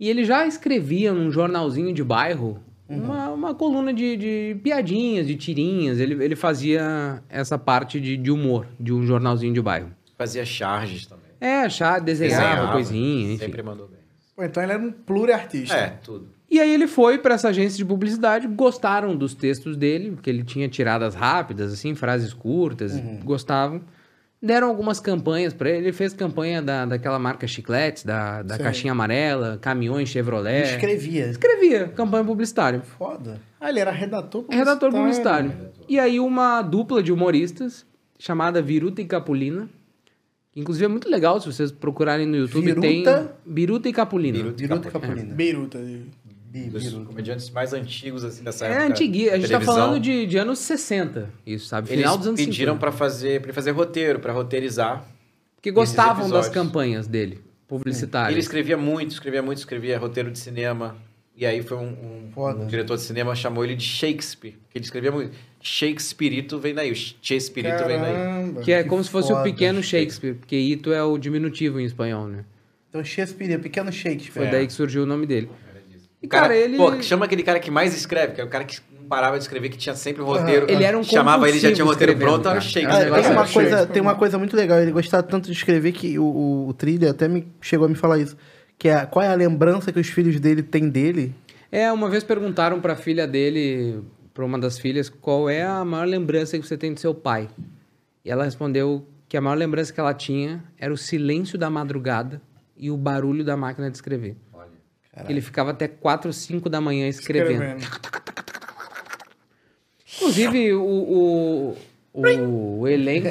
E 0.00 0.10
ele 0.10 0.24
já 0.24 0.44
escrevia 0.44 1.12
num 1.12 1.30
jornalzinho 1.30 1.94
de 1.94 2.02
bairro 2.02 2.60
uma, 2.88 3.30
uma 3.30 3.54
coluna 3.54 3.92
de, 3.92 4.16
de 4.16 4.56
piadinhas, 4.62 5.26
de 5.26 5.36
tirinhas. 5.36 5.98
Ele, 5.98 6.22
ele 6.22 6.36
fazia 6.36 7.22
essa 7.28 7.58
parte 7.58 8.00
de, 8.00 8.16
de 8.16 8.30
humor 8.30 8.66
de 8.78 8.92
um 8.92 9.04
jornalzinho 9.04 9.52
de 9.52 9.60
bairro. 9.60 9.90
Fazia 10.16 10.44
charges 10.44 11.06
também. 11.06 11.24
É, 11.40 11.68
chá, 11.68 11.98
desenhava, 11.98 12.72
coisinha, 12.72 13.34
enfim. 13.34 13.44
Sempre 13.44 13.62
mandou 13.62 13.88
bem. 13.88 13.98
Pô, 14.36 14.42
então 14.42 14.62
ele 14.62 14.72
era 14.72 14.82
um 14.82 14.90
pluriartista. 14.90 15.76
É, 15.76 15.88
tudo. 16.02 16.28
E 16.50 16.60
aí 16.60 16.72
ele 16.72 16.86
foi 16.86 17.18
para 17.18 17.34
essa 17.34 17.48
agência 17.48 17.76
de 17.76 17.84
publicidade, 17.84 18.46
gostaram 18.46 19.16
dos 19.16 19.34
textos 19.34 19.76
dele, 19.76 20.16
que 20.22 20.30
ele 20.30 20.44
tinha 20.44 20.68
tiradas 20.68 21.14
rápidas, 21.14 21.72
assim, 21.72 21.94
frases 21.94 22.32
curtas, 22.32 22.96
gostavam. 23.24 23.82
Deram 24.44 24.68
algumas 24.68 25.00
campanhas 25.00 25.54
para 25.54 25.70
ele, 25.70 25.86
ele 25.86 25.92
fez 25.92 26.12
campanha 26.12 26.60
da, 26.60 26.84
daquela 26.84 27.18
marca 27.18 27.46
Chicletes, 27.46 28.04
da, 28.04 28.42
da 28.42 28.58
caixinha 28.58 28.92
amarela, 28.92 29.56
caminhões 29.58 30.10
Chevrolet. 30.10 30.74
Escrevia. 30.74 31.30
Escrevia, 31.30 31.88
campanha 31.88 32.24
publicitária. 32.24 32.82
Foda. 32.82 33.40
Ah, 33.58 33.70
ele 33.70 33.80
era 33.80 33.90
redator 33.90 34.44
É 34.50 34.56
Redator 34.56 34.90
publicitário. 34.90 35.50
E 35.88 35.98
aí 35.98 36.20
uma 36.20 36.60
dupla 36.60 37.02
de 37.02 37.10
humoristas, 37.10 37.86
chamada 38.18 38.60
Viruta 38.60 39.00
e 39.00 39.06
Capulina, 39.06 39.66
inclusive 40.54 40.84
é 40.84 40.88
muito 40.88 41.08
legal, 41.08 41.40
se 41.40 41.46
vocês 41.46 41.72
procurarem 41.72 42.26
no 42.26 42.36
YouTube, 42.36 42.66
Viruta? 42.66 42.86
tem... 42.86 43.28
Viruta 43.46 43.88
e 43.88 43.92
Capulina. 43.94 44.36
Viruta 44.36 44.62
e 44.62 44.68
Capulina. 44.68 44.90
Capulina. 44.90 45.34
Beiruta. 46.60 46.78
Dos 46.98 47.06
comediantes 47.08 47.50
mais 47.50 47.72
antigos, 47.72 48.22
assim, 48.24 48.44
dessa 48.44 48.66
É 48.66 48.70
época. 48.70 48.86
antiguinha, 48.86 49.32
a 49.32 49.36
gente 49.36 49.42
tá 49.50 49.58
televisão. 49.58 49.74
falando 49.74 50.00
de, 50.00 50.26
de 50.26 50.38
anos 50.38 50.58
60, 50.60 51.30
isso, 51.46 51.66
sabe? 51.66 51.88
Eles 51.88 51.98
Final 52.02 52.16
dos 52.18 52.26
anos 52.28 52.40
pediram 52.40 52.74
50. 52.74 52.80
pra 52.80 52.92
fazer, 52.92 53.40
pra 53.40 53.46
ele 53.48 53.52
fazer 53.54 53.70
roteiro, 53.72 54.18
pra 54.20 54.32
roteirizar. 54.32 55.04
Porque 55.56 55.70
esses 55.70 55.74
gostavam 55.74 56.30
das 56.30 56.48
campanhas 56.48 57.06
dele, 57.08 57.32
Ele 57.34 57.42
publicitárias. 57.66 58.38
escrevia 58.38 58.76
muito, 58.76 59.10
escrevia 59.12 59.42
muito, 59.42 59.58
escrevia 59.58 59.98
roteiro 59.98 60.30
de 60.30 60.38
cinema. 60.38 60.96
E 61.36 61.44
aí 61.44 61.62
foi 61.64 61.76
um, 61.78 62.30
um- 62.36 62.48
um 62.62 62.66
diretor 62.68 62.96
de 62.96 63.02
cinema 63.02 63.34
chamou 63.34 63.64
ele 63.64 63.74
de 63.74 63.82
Shakespeare. 63.82 64.52
Porque 64.52 64.78
ele 64.78 64.84
escrevia 64.84 65.10
muito. 65.10 65.32
Shakespeare 65.60 66.46
vem 66.60 66.72
daí. 66.74 66.92
O 66.92 66.94
Shakespeare 66.94 67.64
vem 67.86 67.98
daí. 68.00 68.62
Que 68.64 68.70
é 68.72 68.84
como 68.84 69.02
se 69.02 69.10
fosse 69.10 69.32
o 69.32 69.42
pequeno 69.42 69.82
Shakespeare, 69.82 70.34
porque 70.34 70.54
Ito 70.56 70.92
é 70.92 71.02
o 71.02 71.18
diminutivo 71.18 71.80
em 71.80 71.84
espanhol, 71.84 72.28
né? 72.28 72.44
Então 72.88 73.02
Shakespeare, 73.04 73.58
pequeno 73.58 73.90
Shakespeare. 73.90 74.30
Foi 74.32 74.46
daí 74.46 74.66
que 74.68 74.72
surgiu 74.72 75.02
o 75.02 75.06
nome 75.06 75.26
dele. 75.26 75.50
E, 76.24 76.26
O 76.26 76.28
cara, 76.28 76.44
cara, 76.44 76.56
ele... 76.56 76.78
Pô, 76.78 77.02
chama 77.02 77.26
aquele 77.26 77.42
cara 77.42 77.60
que 77.60 77.70
mais 77.70 77.94
escreve, 77.94 78.32
que 78.32 78.40
é 78.40 78.44
o 78.44 78.48
cara 78.48 78.64
que 78.64 78.78
não 78.98 79.06
parava 79.06 79.36
de 79.36 79.44
escrever, 79.44 79.68
que 79.68 79.76
tinha 79.76 79.94
sempre 79.94 80.22
o 80.22 80.24
roteiro. 80.24 80.64
Ele 80.70 80.82
era 80.82 80.98
um 80.98 81.02
Chamava 81.02 81.46
ele, 81.46 81.58
já 81.58 81.70
tinha 81.70 81.84
o 81.84 81.88
roteiro 81.88 82.16
pronto, 82.16 82.44
cara. 82.44 82.58
Ah, 82.58 83.22
tem, 83.22 83.30
uma 83.30 83.46
coisa, 83.46 83.86
tem 83.86 84.02
uma 84.02 84.14
coisa 84.14 84.38
muito 84.38 84.56
legal. 84.56 84.80
Ele 84.80 84.90
gostava 84.90 85.22
tanto 85.22 85.46
de 85.46 85.52
escrever 85.52 85.92
que 85.92 86.18
o, 86.18 86.24
o, 86.24 86.68
o 86.68 86.72
Trilha 86.72 87.10
até 87.10 87.28
me 87.28 87.46
chegou 87.60 87.84
a 87.84 87.88
me 87.90 87.94
falar 87.94 88.18
isso. 88.18 88.34
Que 88.78 88.88
é 88.88 89.04
qual 89.04 89.22
é 89.22 89.28
a 89.28 89.34
lembrança 89.34 89.92
que 89.92 90.00
os 90.00 90.08
filhos 90.08 90.40
dele 90.40 90.62
têm 90.62 90.88
dele. 90.88 91.34
É, 91.70 91.92
uma 91.92 92.08
vez 92.08 92.24
perguntaram 92.24 92.80
pra 92.80 92.96
filha 92.96 93.26
dele, 93.26 94.02
pra 94.32 94.46
uma 94.46 94.58
das 94.58 94.78
filhas, 94.78 95.10
qual 95.10 95.50
é 95.50 95.62
a 95.62 95.84
maior 95.84 96.06
lembrança 96.06 96.58
que 96.58 96.66
você 96.66 96.78
tem 96.78 96.94
do 96.94 97.00
seu 97.00 97.14
pai? 97.14 97.50
E 98.24 98.30
ela 98.30 98.44
respondeu 98.44 99.06
que 99.28 99.36
a 99.36 99.42
maior 99.42 99.56
lembrança 99.56 99.92
que 99.92 100.00
ela 100.00 100.14
tinha 100.14 100.64
era 100.78 100.90
o 100.92 100.96
silêncio 100.96 101.58
da 101.58 101.68
madrugada 101.68 102.40
e 102.78 102.90
o 102.90 102.96
barulho 102.96 103.44
da 103.44 103.56
máquina 103.58 103.90
de 103.90 103.96
escrever. 103.98 104.36
Ele 105.28 105.40
ficava 105.40 105.70
até 105.70 105.86
4, 105.86 106.32
5 106.32 106.68
da 106.68 106.80
manhã 106.80 107.06
escrevendo. 107.08 107.76
Inclusive, 110.16 110.72
o, 110.74 110.82
o, 110.82 111.76
o, 112.12 112.80
o 112.80 112.88
elenco. 112.88 113.28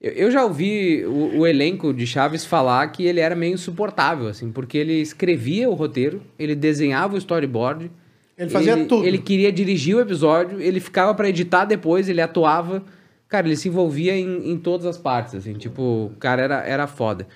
Eu, 0.00 0.12
eu 0.12 0.30
já 0.30 0.44
ouvi 0.44 1.04
o, 1.04 1.40
o 1.40 1.46
elenco 1.46 1.92
de 1.92 2.06
Chaves 2.06 2.44
falar 2.44 2.86
que 2.88 3.04
ele 3.04 3.20
era 3.20 3.34
meio 3.34 3.54
insuportável, 3.54 4.28
assim, 4.28 4.52
porque 4.52 4.78
ele 4.78 4.94
escrevia 5.00 5.68
o 5.68 5.74
roteiro, 5.74 6.22
ele 6.38 6.54
desenhava 6.54 7.14
o 7.14 7.18
storyboard. 7.18 7.90
Ele 8.36 8.50
fazia 8.50 8.84
tudo. 8.86 9.04
Ele 9.04 9.18
queria 9.18 9.50
dirigir 9.50 9.96
o 9.96 10.00
episódio, 10.00 10.60
ele 10.60 10.78
ficava 10.78 11.12
pra 11.14 11.28
editar 11.28 11.64
depois, 11.64 12.08
ele 12.08 12.20
atuava. 12.20 12.84
Cara, 13.28 13.46
ele 13.46 13.56
se 13.56 13.68
envolvia 13.68 14.16
em, 14.16 14.52
em 14.52 14.56
todas 14.56 14.86
as 14.86 14.96
partes, 14.96 15.34
assim, 15.34 15.52
tipo, 15.54 15.82
o 15.82 16.16
cara 16.18 16.42
era, 16.42 16.64
era 16.64 16.86
foda. 16.86 17.26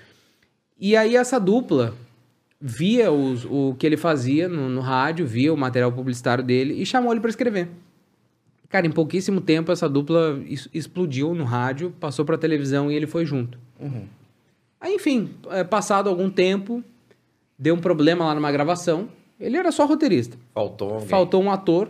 E 0.85 0.97
aí 0.97 1.15
essa 1.15 1.39
dupla 1.39 1.93
via 2.59 3.09
os- 3.09 3.45
o 3.45 3.73
que 3.79 3.85
ele 3.85 3.95
fazia 3.95 4.49
no, 4.49 4.67
no 4.67 4.81
rádio, 4.81 5.25
via 5.25 5.53
o 5.53 5.57
material 5.57 5.91
publicitário 5.93 6.43
dele 6.43 6.73
e 6.73 6.85
chamou 6.85 7.11
ele 7.13 7.21
pra 7.21 7.29
escrever. 7.29 7.69
Cara, 8.67 8.85
em 8.85 8.91
pouquíssimo 8.91 9.39
tempo 9.39 9.71
essa 9.71 9.87
dupla 9.87 10.41
es- 10.45 10.67
explodiu 10.73 11.33
no 11.33 11.45
rádio, 11.45 11.93
passou 12.01 12.25
pra 12.25 12.37
televisão 12.37 12.91
e 12.91 12.95
ele 12.95 13.07
foi 13.07 13.25
junto. 13.25 13.57
Aí, 14.81 14.95
enfim, 14.95 15.29
é, 15.51 15.63
passado 15.63 16.09
algum 16.09 16.29
tempo, 16.29 16.83
deu 17.57 17.75
um 17.75 17.79
problema 17.79 18.25
lá 18.25 18.35
numa 18.35 18.51
gravação. 18.51 19.07
Ele 19.39 19.55
era 19.55 19.71
só 19.71 19.85
roteirista. 19.85 20.37
Faltou 20.53 20.89
alguém. 20.95 21.07
Faltou 21.07 21.41
um 21.43 21.49
ator. 21.51 21.89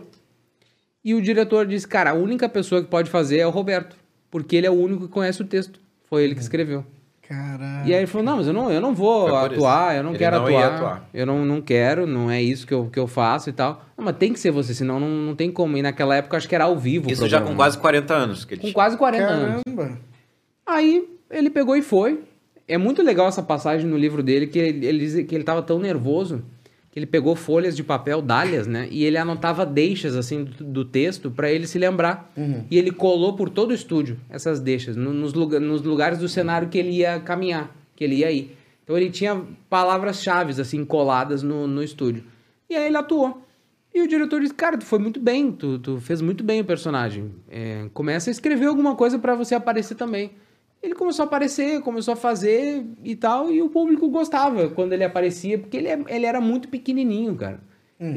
E 1.04 1.14
o 1.14 1.20
diretor 1.20 1.66
disse: 1.66 1.86
Cara, 1.88 2.10
a 2.10 2.14
única 2.14 2.48
pessoa 2.48 2.80
que 2.82 2.88
pode 2.88 3.10
fazer 3.10 3.38
é 3.38 3.46
o 3.46 3.50
Roberto. 3.50 3.96
Porque 4.30 4.54
ele 4.56 4.66
é 4.66 4.70
o 4.70 4.74
único 4.74 5.06
que 5.06 5.12
conhece 5.12 5.42
o 5.42 5.44
texto. 5.44 5.80
Foi 6.08 6.22
ele 6.24 6.34
que 6.34 6.40
escreveu. 6.40 6.84
Caralho. 7.28 7.88
E 7.88 7.92
aí 7.94 8.00
ele 8.00 8.06
falou: 8.06 8.24
Não, 8.24 8.36
mas 8.36 8.46
eu 8.46 8.52
não, 8.52 8.70
eu 8.70 8.80
não 8.80 8.94
vou 8.94 9.34
atuar, 9.34 9.92
isso. 9.92 9.98
eu 9.98 10.02
não 10.02 10.10
Ele 10.10 10.18
quero 10.18 10.36
não 10.38 10.46
atuar, 10.46 10.74
atuar. 10.74 11.08
Eu 11.14 11.26
não, 11.26 11.44
não 11.44 11.60
quero, 11.60 12.06
não 12.06 12.30
é 12.30 12.42
isso 12.42 12.66
que 12.66 12.74
eu, 12.74 12.88
que 12.92 12.98
eu 12.98 13.06
faço 13.06 13.48
e 13.48 13.52
tal. 13.52 13.82
Não, 13.96 14.04
mas 14.04 14.16
tem 14.16 14.32
que 14.32 14.38
ser 14.38 14.50
você, 14.50 14.74
senão 14.74 15.00
não, 15.00 15.08
não 15.08 15.34
tem 15.34 15.50
como. 15.50 15.76
E 15.76 15.82
naquela 15.82 16.16
época 16.16 16.34
eu 16.34 16.38
acho 16.38 16.48
que 16.48 16.54
era 16.54 16.64
ao 16.64 16.76
vivo. 16.78 17.08
o 17.08 17.12
Isso 17.12 17.26
já 17.28 17.40
com 17.40 17.54
quase 17.56 17.78
40 17.78 18.14
anos. 18.14 18.44
Que 18.44 18.54
ele 18.54 18.60
Com 18.60 18.66
tinha. 18.66 18.74
quase 18.74 18.96
40 18.96 19.24
anos. 19.24 19.62
Caramba. 19.64 19.98
Aí 20.66 21.08
ele 21.30 21.50
pegou 21.50 21.76
e 21.76 21.82
foi. 21.82 22.20
É 22.66 22.78
muito 22.78 23.02
legal 23.02 23.28
essa 23.28 23.42
passagem 23.42 23.86
no 23.86 23.96
livro 23.96 24.22
dele, 24.22 24.46
que 24.46 24.58
ele, 24.58 24.86
ele 24.86 24.98
diz 24.98 25.26
que 25.26 25.34
ele 25.34 25.44
tava 25.44 25.60
tão 25.62 25.78
nervoso 25.78 26.42
que 26.94 27.00
ele 27.00 27.06
pegou 27.06 27.34
folhas 27.34 27.74
de 27.74 27.82
papel, 27.82 28.22
dálias, 28.22 28.68
né? 28.68 28.86
E 28.88 29.04
ele 29.04 29.16
anotava 29.18 29.66
deixas, 29.66 30.14
assim, 30.14 30.44
do, 30.44 30.62
do 30.62 30.84
texto 30.84 31.28
pra 31.28 31.50
ele 31.50 31.66
se 31.66 31.76
lembrar. 31.76 32.32
E 32.70 32.78
ele 32.78 32.92
colou 32.92 33.34
por 33.34 33.48
todo 33.50 33.72
o 33.72 33.74
estúdio 33.74 34.16
essas 34.30 34.60
deixas, 34.60 34.94
no- 34.94 35.12
nos, 35.12 35.34
lugar- 35.34 35.60
nos 35.60 35.82
lugares 35.82 36.18
do 36.20 36.28
cenário 36.28 36.68
que 36.68 36.78
ele 36.78 36.90
ia 36.92 37.18
caminhar, 37.18 37.74
que 37.96 38.04
ele 38.04 38.14
ia 38.18 38.30
ir. 38.30 38.56
Então 38.84 38.96
ele 38.96 39.10
tinha 39.10 39.42
palavras-chave, 39.68 40.60
assim, 40.60 40.84
coladas 40.84 41.42
no, 41.42 41.66
no 41.66 41.82
estúdio. 41.82 42.22
E 42.70 42.76
aí 42.76 42.86
ele 42.86 42.96
atuou. 42.96 43.42
E 43.92 44.00
o 44.00 44.06
diretor 44.08 44.40
disse, 44.40 44.54
cara, 44.54 44.78
tu 44.78 44.84
foi 44.84 44.98
muito 45.00 45.18
bem, 45.20 45.50
tu, 45.52 45.78
tu 45.80 46.00
fez 46.00 46.20
muito 46.20 46.44
bem 46.44 46.60
o 46.60 46.64
personagem. 46.64 47.32
É, 47.50 47.86
começa 47.92 48.30
a 48.30 48.32
escrever 48.32 48.66
alguma 48.66 48.94
coisa 48.94 49.18
pra 49.18 49.34
você 49.34 49.54
aparecer 49.56 49.96
também. 49.96 50.30
Ele 50.84 50.94
começou 50.94 51.22
a 51.22 51.26
aparecer, 51.26 51.80
começou 51.80 52.12
a 52.12 52.16
fazer 52.16 52.84
e 53.02 53.16
tal, 53.16 53.50
e 53.50 53.62
o 53.62 53.70
público 53.70 54.08
gostava 54.10 54.68
quando 54.68 54.92
ele 54.92 55.02
aparecia, 55.02 55.58
porque 55.58 55.76
ele, 55.78 55.88
é- 55.88 56.04
ele 56.08 56.26
era 56.26 56.40
muito 56.42 56.68
pequenininho, 56.68 57.34
cara. 57.36 57.58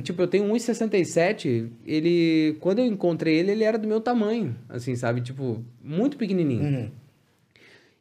Tipo, 0.01 0.23
eu 0.23 0.27
tenho 0.27 0.43
1,67, 0.53 1.69
ele... 1.85 2.57
Quando 2.59 2.79
eu 2.79 2.85
encontrei 2.85 3.35
ele, 3.35 3.51
ele 3.51 3.63
era 3.63 3.77
do 3.77 3.87
meu 3.87 4.01
tamanho, 4.01 4.53
assim, 4.67 4.95
sabe? 4.95 5.21
Tipo, 5.21 5.63
muito 5.81 6.17
pequenininho. 6.17 6.61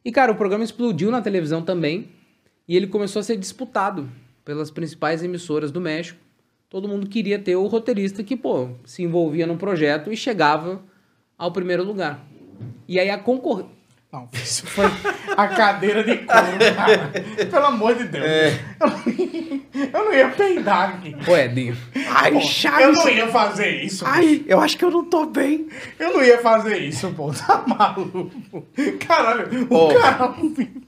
E, 0.03 0.11
cara, 0.11 0.31
o 0.31 0.35
programa 0.35 0.63
explodiu 0.65 1.09
na 1.11 1.21
televisão 1.21 1.61
também. 1.61 2.09
E 2.67 2.75
ele 2.75 2.87
começou 2.87 3.21
a 3.21 3.23
ser 3.23 3.37
disputado 3.37 4.09
pelas 4.43 4.69
principais 4.69 5.23
emissoras 5.23 5.71
do 5.71 5.79
México. 5.79 6.19
Todo 6.69 6.87
mundo 6.89 7.07
queria 7.07 7.39
ter 7.39 7.55
o 7.55 7.67
roteirista 7.67 8.21
que, 8.23 8.35
pô, 8.35 8.69
se 8.83 9.03
envolvia 9.03 9.47
num 9.47 9.55
projeto 9.57 10.11
e 10.11 10.17
chegava 10.17 10.83
ao 11.37 11.51
primeiro 11.53 11.83
lugar. 11.85 12.27
E 12.87 12.99
aí 12.99 13.09
a 13.09 13.17
concorrência. 13.17 13.76
Não, 14.11 14.29
isso 14.33 14.65
foi 14.65 14.85
a 15.35 15.47
cadeira 15.49 16.01
de 16.01 16.17
couro, 16.17 16.75
cara. 16.75 17.11
Pelo 17.51 17.65
amor 17.65 17.93
de 17.95 18.05
Deus. 18.05 18.25
Eu, 18.79 18.87
não 18.89 19.03
ia, 19.05 19.61
eu 19.93 20.05
não 20.05 20.13
ia 20.13 20.29
peidar 20.29 20.89
aqui. 20.91 21.15
Pô, 21.25 21.35
Edinho. 21.35 21.77
Ai, 22.09 22.31
Eu 22.81 22.93
não 22.93 23.09
ia 23.09 23.27
fazer 23.27 23.83
isso. 23.83 24.05
Ai, 24.07 24.45
eu 24.47 24.61
acho 24.61 24.77
que 24.77 24.85
eu 24.85 24.91
não 24.91 25.03
tô 25.03 25.25
bem. 25.25 25.67
Eu 25.99 26.13
não 26.13 26.23
ia 26.23 26.37
fazer 26.39 26.77
isso, 26.77 27.11
pô. 27.11 27.33
Tá 27.33 27.63
maluco? 27.67 28.31
Caralho, 29.05 29.67
o 29.69 29.93
cara 29.93 30.23
ao 30.23 30.33
vivo. 30.33 30.81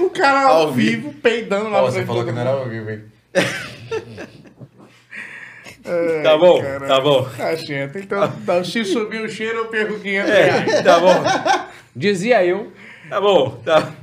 O 0.00 0.10
cara 0.10 0.42
ao, 0.42 0.56
Ao 0.62 0.72
vivo, 0.72 1.12
peidando 1.14 1.68
na 1.68 1.78
Ó, 1.78 1.90
você 1.90 2.06
falou 2.06 2.24
que 2.24 2.32
não 2.32 2.40
era 2.40 2.50
ao 2.50 2.68
vivo, 2.68 2.90
hein? 2.90 3.02
Ai, 5.84 6.22
Tá 6.22 6.38
bom, 6.38 6.60
caralho. 6.60 6.86
tá 6.86 7.00
bom. 7.00 7.22
Tá 7.36 7.56
certo. 7.56 7.98
Então, 7.98 8.32
tá, 8.46 8.64
se 8.64 8.84
subir 8.84 9.20
o 9.22 9.28
cheiro, 9.28 9.58
eu 9.58 9.66
perco 9.66 9.98
500 10.00 10.30
É, 10.30 10.42
reais. 10.50 10.82
tá 10.84 10.98
bom. 11.00 11.14
Dizia 11.94 12.44
eu. 12.44 12.72
Tá 13.08 13.20
bom, 13.20 13.60
tá. 13.64 13.94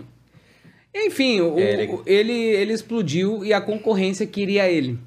Enfim, 0.93 1.39
o- 1.41 1.55
o- 1.55 2.03
ele, 2.05 2.33
ele 2.33 2.73
explodiu 2.73 3.43
e 3.45 3.53
a 3.53 3.61
concorrência 3.61 4.25
queria 4.27 4.69
ele. 4.69 4.99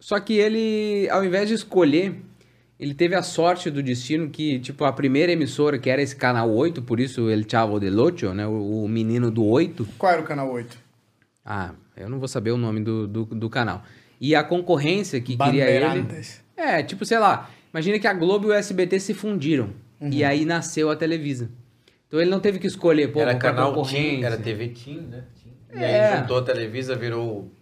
Só 0.00 0.18
que 0.20 0.34
ele, 0.34 1.08
ao 1.10 1.24
invés 1.24 1.48
de 1.48 1.54
escolher, 1.54 2.14
ele 2.80 2.94
teve 2.94 3.14
a 3.14 3.22
sorte 3.22 3.70
do 3.70 3.82
destino 3.82 4.28
que, 4.30 4.58
tipo, 4.60 4.84
a 4.84 4.92
primeira 4.92 5.32
emissora, 5.32 5.78
que 5.78 5.90
era 5.90 6.00
esse 6.00 6.16
canal 6.16 6.50
8, 6.50 6.80
por 6.82 6.98
isso 7.00 7.28
ele 7.28 7.44
Chavo 7.48 7.78
del 7.80 7.98
Ocho, 7.98 8.32
né? 8.32 8.46
O, 8.46 8.84
o 8.84 8.88
menino 8.88 9.30
do 9.30 9.44
8. 9.44 9.86
Qual 9.98 10.12
era 10.12 10.22
o 10.22 10.24
canal 10.24 10.50
8? 10.50 10.78
Ah, 11.44 11.72
eu 11.96 12.08
não 12.08 12.18
vou 12.18 12.28
saber 12.28 12.50
o 12.52 12.56
nome 12.56 12.80
do, 12.80 13.06
do, 13.06 13.24
do 13.24 13.50
canal. 13.50 13.82
E 14.20 14.34
a 14.34 14.42
concorrência 14.42 15.20
que 15.20 15.36
queria 15.36 15.64
ele. 15.70 16.06
É, 16.56 16.82
tipo, 16.82 17.04
sei 17.04 17.18
lá. 17.18 17.48
Imagina 17.72 17.98
que 17.98 18.06
a 18.06 18.12
Globo 18.12 18.48
e 18.48 18.50
o 18.50 18.52
SBT 18.52 18.98
se 19.00 19.14
fundiram. 19.14 19.70
Uhum. 20.00 20.10
E 20.12 20.24
aí 20.24 20.44
nasceu 20.44 20.90
a 20.90 20.96
Televisa. 20.96 21.50
Então 22.06 22.20
ele 22.20 22.30
não 22.30 22.40
teve 22.40 22.58
que 22.58 22.66
escolher, 22.66 23.12
pô, 23.12 23.20
Era 23.20 23.32
pra 23.36 23.38
canal. 23.50 23.82
Team, 23.84 24.24
era 24.24 24.36
TV 24.38 24.68
Team, 24.68 25.02
né? 25.02 25.24
E 25.74 25.78
É. 25.78 26.10
aí 26.12 26.18
juntou 26.20 26.38
a 26.38 26.42
Televisa, 26.42 26.96
virou... 26.96 27.52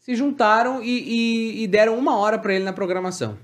se 0.00 0.14
juntaram 0.14 0.82
e, 0.82 0.88
e- 0.88 1.62
e 1.62 1.66
deram 1.66 1.98
uma 1.98 2.16
hora 2.16 2.38
pra 2.38 2.54
ele 2.54 2.64
na 2.64 2.72
programação. 2.72 3.36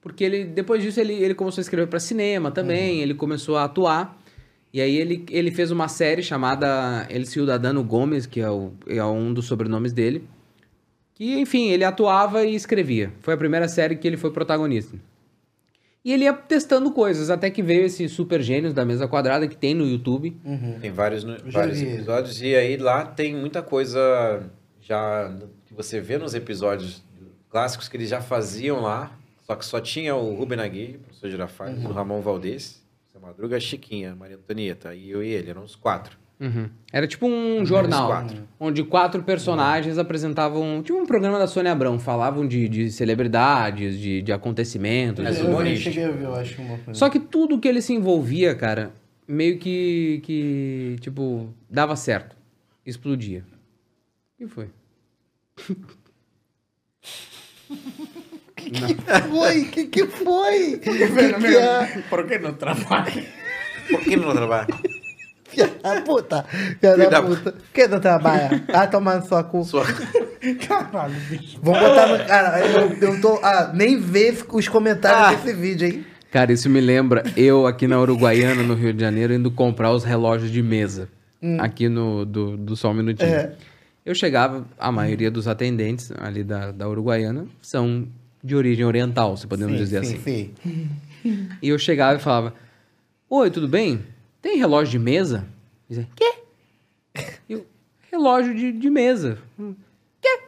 Porque 0.00 0.22
ele, 0.22 0.44
depois 0.44 0.82
disso 0.82 1.00
ele, 1.00 1.14
ele 1.14 1.34
começou 1.34 1.60
a 1.60 1.64
escrever 1.64 1.86
pra 1.88 1.98
cinema 1.98 2.50
também, 2.50 3.00
ele 3.00 3.14
começou 3.14 3.56
a 3.56 3.64
atuar. 3.64 4.16
E 4.72 4.80
aí 4.80 4.96
ele, 4.96 5.24
ele 5.30 5.50
fez 5.50 5.70
uma 5.70 5.88
série 5.88 6.22
chamada 6.22 7.06
El 7.10 7.24
Ciudadano 7.24 7.82
Gomes, 7.82 8.26
que 8.26 8.40
é, 8.40 8.50
o, 8.50 8.72
é 8.86 9.02
um 9.04 9.32
dos 9.32 9.46
sobrenomes 9.46 9.92
dele. 9.92 10.28
Que, 11.14 11.38
enfim, 11.38 11.68
ele 11.70 11.84
atuava 11.84 12.44
e 12.44 12.54
escrevia. 12.54 13.12
Foi 13.20 13.34
a 13.34 13.36
primeira 13.36 13.68
série 13.68 13.96
que 13.96 14.06
ele 14.06 14.16
foi 14.16 14.30
protagonista. 14.32 14.96
E 16.04 16.12
ele 16.12 16.24
ia 16.24 16.32
testando 16.34 16.90
coisas, 16.90 17.30
até 17.30 17.48
que 17.50 17.62
veio 17.62 17.86
esse 17.86 18.06
Super 18.08 18.42
Gênios 18.42 18.74
da 18.74 18.84
Mesa 18.84 19.08
Quadrada, 19.08 19.48
que 19.48 19.56
tem 19.56 19.74
no 19.74 19.86
YouTube. 19.86 20.36
Tem 20.80 20.90
vários, 20.90 21.24
no- 21.24 21.38
vários 21.50 21.78
vi. 21.80 21.86
episódios. 21.94 22.42
E 22.42 22.54
aí 22.54 22.76
lá 22.76 23.06
tem 23.06 23.34
muita 23.34 23.62
coisa 23.62 24.42
já 24.82 25.32
que 25.66 25.72
você 25.72 26.00
vê 26.00 26.18
nos 26.18 26.34
episódios 26.34 27.02
clássicos 27.48 27.88
que 27.88 27.96
eles 27.96 28.08
já 28.10 28.20
faziam 28.20 28.80
lá. 28.82 29.16
Só 29.46 29.54
que 29.54 29.64
só 29.64 29.80
tinha 29.80 30.14
o 30.16 30.34
Ruben 30.34 30.58
Aguirre, 30.60 30.96
o 30.96 31.00
professor 31.00 31.30
Girafales, 31.30 31.82
o 31.84 31.88
Ramon 31.88 32.20
Valdez, 32.20 32.82
o 33.14 33.20
Madruga, 33.20 33.56
a 33.56 33.60
Chiquinha, 33.60 34.12
a 34.12 34.16
Maria 34.16 34.36
Antonieta. 34.36 34.94
E 34.94 35.10
eu 35.10 35.22
e 35.22 35.28
ele, 35.28 35.48
eram 35.50 35.62
os 35.62 35.76
quatro. 35.76 36.18
Uhum. 36.40 36.68
Era 36.92 37.06
tipo 37.06 37.26
um 37.26 37.64
jornal, 37.64 38.08
quatro. 38.08 38.36
onde 38.58 38.82
quatro 38.82 39.22
personagens 39.22 39.98
apresentavam, 39.98 40.82
tipo 40.82 40.98
um 40.98 41.06
programa 41.06 41.38
da 41.38 41.46
Sônia 41.46 41.72
Abrão, 41.72 41.98
falavam 41.98 42.46
de, 42.46 42.68
de 42.68 42.90
celebridades, 42.90 43.98
de, 43.98 44.20
de 44.20 44.32
acontecimentos. 44.32 45.22
Mas 45.24 45.38
Eu 45.38 45.46
humorista. 45.46 45.84
cheguei 45.90 46.04
a 46.04 46.10
ver, 46.10 46.24
eu 46.24 46.34
acho, 46.34 46.60
uma 46.60 46.76
coisa. 46.78 46.98
Só 46.98 47.08
que 47.08 47.20
tudo 47.20 47.58
que 47.60 47.68
ele 47.68 47.80
se 47.80 47.92
envolvia, 47.94 48.54
cara, 48.54 48.92
meio 49.28 49.58
que, 49.58 50.20
que 50.24 50.96
tipo, 51.00 51.48
dava 51.70 51.94
certo, 51.96 52.36
explodia. 52.84 53.44
O 54.34 54.42
que 54.42 54.48
foi? 54.48 54.68
Foi? 59.30 59.64
Que 59.66 59.84
que 59.86 60.06
foi? 60.06 60.78
Que 60.78 60.90
Pelo 60.90 60.98
que 60.98 61.06
menos, 61.40 61.44
é? 61.44 62.02
Por 62.08 62.26
que 62.26 62.38
não 62.38 62.54
trabalha? 62.54 63.24
Por 63.88 64.00
que 64.00 64.16
não 64.16 64.32
trabalha? 64.32 64.66
Filha 65.54 65.70
da 65.82 66.00
puta. 66.02 66.42
Filha 66.80 67.10
da 67.10 67.22
puta. 67.22 67.52
Por 67.52 67.72
que 67.72 67.88
não 67.88 68.00
trabalha? 68.00 68.62
Ah, 68.72 68.86
tomando 68.86 69.26
sua 69.26 69.42
cu. 69.44 69.62
Caralho, 70.66 71.14
bicho. 71.30 71.58
Vamos 71.62 71.80
botar 71.80 72.06
no. 72.06 72.24
Cara, 72.26 72.60
eu, 72.60 72.92
eu 73.00 73.20
tô. 73.20 73.40
Ah, 73.42 73.70
nem 73.72 73.98
ver 73.98 74.44
os 74.52 74.68
comentários 74.68 75.40
desse 75.40 75.56
vídeo, 75.56 75.88
hein? 75.88 76.04
Cara, 76.30 76.52
isso 76.52 76.68
me 76.68 76.80
lembra 76.80 77.22
eu 77.36 77.66
aqui 77.66 77.86
na 77.86 78.00
Uruguaiana, 78.00 78.62
no 78.62 78.74
Rio 78.74 78.92
de 78.92 79.00
Janeiro, 79.00 79.32
indo 79.32 79.50
comprar 79.50 79.92
os 79.92 80.02
relógios 80.02 80.50
de 80.50 80.62
mesa. 80.62 81.08
Aqui 81.58 81.88
no 81.88 82.24
do, 82.24 82.56
do 82.56 82.74
Só 82.74 82.90
um 82.90 82.94
Minutinho. 82.94 83.28
É. 83.28 83.52
Eu 84.04 84.14
chegava, 84.14 84.66
a 84.78 84.90
maioria 84.90 85.30
dos 85.30 85.46
atendentes 85.46 86.10
ali 86.18 86.42
da, 86.42 86.72
da 86.72 86.88
Uruguaiana 86.88 87.46
são 87.60 88.08
de 88.42 88.54
origem 88.56 88.84
oriental, 88.84 89.36
se 89.36 89.46
podemos 89.46 89.78
dizer 89.78 89.98
assim. 89.98 90.18
sim. 90.18 90.54
E 91.62 91.68
eu 91.68 91.78
chegava 91.78 92.18
e 92.18 92.22
falava: 92.22 92.54
Oi, 93.30 93.50
tudo 93.50 93.66
bem? 93.66 94.00
Tem 94.44 94.58
relógio 94.58 94.90
de 94.92 94.98
mesa? 94.98 95.46
Dizia, 95.88 96.06
quê? 96.14 96.34
Eu, 97.48 97.64
relógio 98.12 98.54
de, 98.54 98.72
de 98.72 98.90
mesa. 98.90 99.38
"Hum, 99.58 99.74
Quê? 100.20 100.38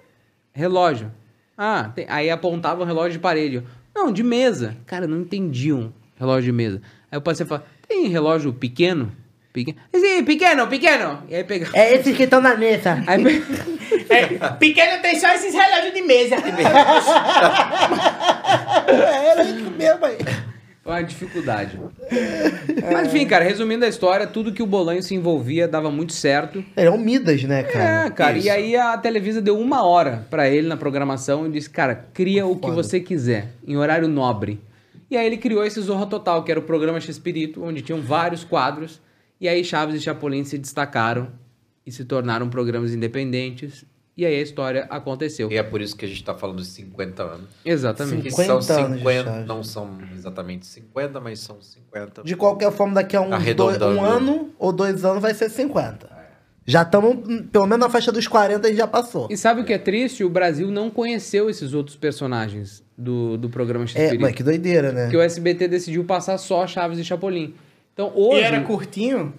Relógio. 0.52 1.10
Ah, 1.56 1.90
tem- 1.94 2.04
aí 2.08 2.28
apontava 2.28 2.82
um 2.82 2.86
relógio 2.86 3.12
de 3.12 3.18
parede. 3.18 3.56
Eu, 3.56 3.62
Não, 3.94 4.12
de 4.12 4.22
mesa. 4.22 4.76
Cara, 4.84 5.06
não 5.06 5.20
entendiam 5.22 5.94
relógio 6.18 6.52
de 6.52 6.52
mesa. 6.52 6.82
Aí 7.10 7.16
eu 7.16 7.22
passei 7.22 7.44
a 7.44 7.48
falar: 7.48 7.64
Tem 7.88 8.06
relógio 8.08 8.52
pequeno? 8.52 9.10
Pequeno? 9.50 9.78
Sim, 9.94 10.22
pequeno, 10.24 10.66
pequeno. 10.68 11.22
E 11.30 11.34
aí 11.34 11.42
pegava. 11.44 11.74
É 11.74 11.94
esses 11.94 12.14
que 12.14 12.24
estão 12.24 12.42
na 12.42 12.54
mesa. 12.54 13.02
Aí 13.08 13.24
pe- 13.24 13.42
É, 14.10 14.26
pequeno 14.58 15.00
tem 15.00 15.18
só 15.18 15.32
esses 15.32 15.54
relógios 15.54 15.94
de 15.94 16.02
mesa. 16.02 16.36
Era 18.86 19.42
isso 19.42 19.70
mesmo 19.70 20.04
aí. 20.04 20.18
Uma 20.86 21.02
dificuldade. 21.02 21.80
Mas 22.92 23.08
enfim, 23.08 23.26
cara, 23.26 23.44
resumindo 23.44 23.84
a 23.84 23.88
história, 23.88 24.26
tudo 24.26 24.52
que 24.52 24.62
o 24.62 24.66
Bolanho 24.66 25.02
se 25.02 25.14
envolvia 25.14 25.66
dava 25.66 25.90
muito 25.90 26.12
certo. 26.12 26.64
Ele 26.76 26.86
é 26.86 26.90
um 26.90 26.98
Midas, 26.98 27.42
né, 27.42 27.64
cara? 27.64 28.06
É, 28.06 28.10
cara, 28.10 28.38
Isso. 28.38 28.46
e 28.46 28.50
aí 28.50 28.76
a 28.76 28.96
Televisa 28.96 29.42
deu 29.42 29.58
uma 29.58 29.84
hora 29.84 30.24
pra 30.30 30.48
ele 30.48 30.68
na 30.68 30.76
programação 30.76 31.46
e 31.46 31.50
disse, 31.50 31.68
cara, 31.68 32.06
cria 32.14 32.46
o 32.46 32.56
que 32.56 32.70
você 32.70 33.00
quiser, 33.00 33.48
em 33.66 33.76
horário 33.76 34.06
nobre. 34.06 34.60
E 35.10 35.16
aí 35.16 35.26
ele 35.26 35.36
criou 35.36 35.64
esse 35.64 35.80
Zorra 35.80 36.06
Total, 36.06 36.42
que 36.44 36.50
era 36.50 36.60
o 36.60 36.64
programa 36.64 37.00
X-Espírito, 37.00 37.64
onde 37.64 37.82
tinham 37.82 38.00
vários 38.00 38.44
quadros, 38.44 39.00
e 39.40 39.48
aí 39.48 39.64
Chaves 39.64 39.96
e 39.96 40.00
Chapolin 40.00 40.44
se 40.44 40.56
destacaram 40.56 41.28
e 41.84 41.92
se 41.92 42.04
tornaram 42.04 42.48
programas 42.48 42.94
independentes, 42.94 43.84
e 44.16 44.24
aí 44.24 44.34
a 44.38 44.42
história 44.42 44.86
aconteceu. 44.88 45.50
E 45.50 45.56
é 45.56 45.62
por 45.62 45.80
isso 45.80 45.94
que 45.96 46.04
a 46.04 46.08
gente 46.08 46.24
tá 46.24 46.34
falando 46.34 46.58
de 46.58 46.66
50 46.66 47.22
anos. 47.22 47.48
Exatamente. 47.64 48.22
Que 48.22 48.30
50 48.30 48.62
são 48.62 48.76
anos 48.84 48.92
de 48.92 48.98
50, 48.98 49.24
Chaves. 49.30 49.46
não 49.46 49.62
são 49.62 49.98
exatamente 50.14 50.66
50, 50.66 51.20
mas 51.20 51.40
são 51.40 51.60
50. 51.60 52.22
De 52.22 52.34
qualquer 52.36 52.72
forma, 52.72 52.94
daqui 52.94 53.14
a 53.16 53.20
uns 53.20 53.54
dois, 53.54 53.80
um 53.82 54.02
ano 54.04 54.50
ou 54.58 54.72
dois 54.72 55.04
anos 55.04 55.20
vai 55.22 55.34
ser 55.34 55.50
50. 55.50 56.16
Já 56.68 56.82
estamos, 56.82 57.16
pelo 57.52 57.64
menos 57.66 57.78
na 57.86 57.88
faixa 57.88 58.10
dos 58.10 58.26
40 58.26 58.66
a 58.66 58.70
gente 58.70 58.78
já 58.78 58.88
passou. 58.88 59.28
E 59.30 59.36
sabe 59.36 59.60
o 59.60 59.64
que 59.64 59.72
é 59.72 59.78
triste? 59.78 60.24
O 60.24 60.28
Brasil 60.28 60.68
não 60.68 60.90
conheceu 60.90 61.48
esses 61.48 61.72
outros 61.74 61.94
personagens 61.94 62.82
do, 62.98 63.36
do 63.36 63.48
programa 63.48 63.84
É, 63.84 63.86
X-Espírito. 63.86 64.20
mas 64.22 64.34
que 64.34 64.42
doideira, 64.42 64.90
né? 64.90 65.02
Porque 65.04 65.16
o 65.16 65.20
SBT 65.20 65.68
decidiu 65.68 66.02
passar 66.04 66.36
só 66.38 66.66
Chaves 66.66 66.98
e 66.98 67.04
Chapolin. 67.04 67.54
Então 67.94 68.10
hoje. 68.16 68.40
E 68.40 68.44
era 68.44 68.60
curtinho? 68.62 69.32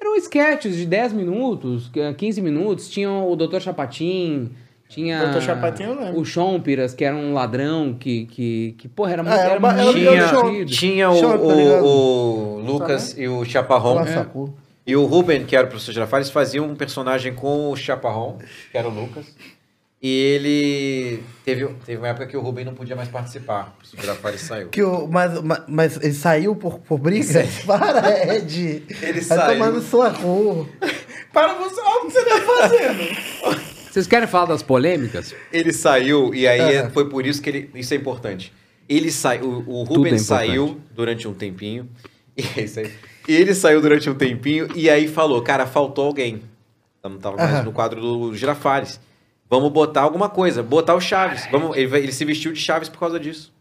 Eram 0.00 0.16
sketches 0.16 0.76
de 0.76 0.86
10 0.86 1.12
minutos, 1.12 1.90
15 2.16 2.40
minutos. 2.40 2.88
Tinha 2.88 3.10
o 3.10 3.34
Dr. 3.34 3.60
Chapatin, 3.60 4.50
tinha. 4.88 5.26
Dr. 5.26 5.40
Chapatin 5.40 5.82
eu 5.84 5.94
lembro. 6.00 6.20
O 6.20 6.24
Chompiras, 6.24 6.94
que 6.94 7.04
era 7.04 7.16
um 7.16 7.32
ladrão 7.34 7.94
que. 7.98 8.26
que, 8.26 8.74
que 8.78 8.88
porra, 8.88 9.12
era 9.12 9.22
Ah, 9.22 9.24
muito. 9.24 9.38
era 9.40 9.50
era 9.52 9.92
Tinha, 9.92 10.64
tinha 10.66 11.10
o, 11.10 11.20
tá 11.20 11.36
o, 11.36 11.84
o 11.84 12.60
Lucas 12.60 13.16
e 13.18 13.26
o 13.28 13.44
Chaparrão. 13.44 14.06
Sacu. 14.06 14.54
E 14.86 14.96
o 14.96 15.04
Ruben, 15.04 15.44
que 15.44 15.54
era 15.54 15.66
o 15.66 15.68
professor 15.68 15.92
Girafales, 15.92 16.30
fazia 16.30 16.62
um 16.62 16.74
personagem 16.74 17.34
com 17.34 17.70
o 17.70 17.76
Chaparrão, 17.76 18.38
que 18.72 18.78
era 18.78 18.88
o 18.88 18.90
Lucas. 18.90 19.26
E 20.00 20.08
ele. 20.08 21.22
Teve, 21.44 21.66
teve 21.84 21.98
uma 21.98 22.08
época 22.08 22.26
que 22.26 22.36
o 22.36 22.40
Rubem 22.40 22.64
não 22.64 22.72
podia 22.74 22.94
mais 22.94 23.08
participar. 23.08 23.76
O 23.92 24.00
Girafales 24.00 24.40
saiu. 24.42 24.68
Que 24.68 24.82
o, 24.82 25.08
mas, 25.08 25.42
mas, 25.42 25.62
mas 25.66 25.96
ele 25.96 26.14
saiu 26.14 26.54
por, 26.54 26.78
por 26.78 26.98
briga? 26.98 27.44
Para, 27.66 28.36
Ed. 28.36 28.84
Ele 29.02 29.20
Vai 29.20 29.22
saiu. 29.22 29.58
tomando 29.58 29.80
sua 29.82 30.12
cu. 30.12 30.68
Para 31.32 31.54
você, 31.54 31.80
olha 31.80 32.02
o 32.02 32.06
que 32.06 32.12
você 32.12 32.24
tá 32.24 32.40
fazendo. 32.40 33.58
Vocês 33.90 34.06
querem 34.06 34.28
falar 34.28 34.46
das 34.46 34.62
polêmicas? 34.62 35.34
Ele 35.52 35.72
saiu, 35.72 36.32
e 36.32 36.46
aí 36.46 36.76
Aham. 36.78 36.90
foi 36.90 37.08
por 37.08 37.26
isso 37.26 37.42
que 37.42 37.50
ele. 37.50 37.70
Isso 37.74 37.92
é 37.92 37.96
importante. 37.96 38.52
Ele 38.88 39.10
saiu. 39.10 39.64
O, 39.66 39.80
o 39.80 39.84
é 39.84 39.88
Rubens 39.88 40.22
importante. 40.22 40.26
saiu 40.48 40.80
durante 40.94 41.26
um 41.26 41.34
tempinho. 41.34 41.88
E 42.38 42.60
é 42.60 42.62
isso 42.62 42.78
aí. 42.78 42.92
Ele 43.26 43.52
saiu 43.52 43.80
durante 43.80 44.08
um 44.08 44.14
tempinho 44.14 44.68
e 44.76 44.88
aí 44.88 45.08
falou: 45.08 45.42
Cara, 45.42 45.66
faltou 45.66 46.06
alguém. 46.06 46.40
Não 47.02 47.18
tava 47.18 47.36
mais 47.36 47.64
no 47.64 47.72
quadro 47.72 48.00
do 48.00 48.32
Girafales. 48.36 49.00
Vamos 49.50 49.72
botar 49.72 50.02
alguma 50.02 50.28
coisa, 50.28 50.62
botar 50.62 50.94
o 50.94 51.00
Chaves. 51.00 51.46
Vamos, 51.50 51.76
ele, 51.76 51.96
ele 51.96 52.12
se 52.12 52.24
vestiu 52.24 52.52
de 52.52 52.60
Chaves 52.60 52.88
por 52.88 52.98
causa 53.00 53.18
disso. 53.18 53.52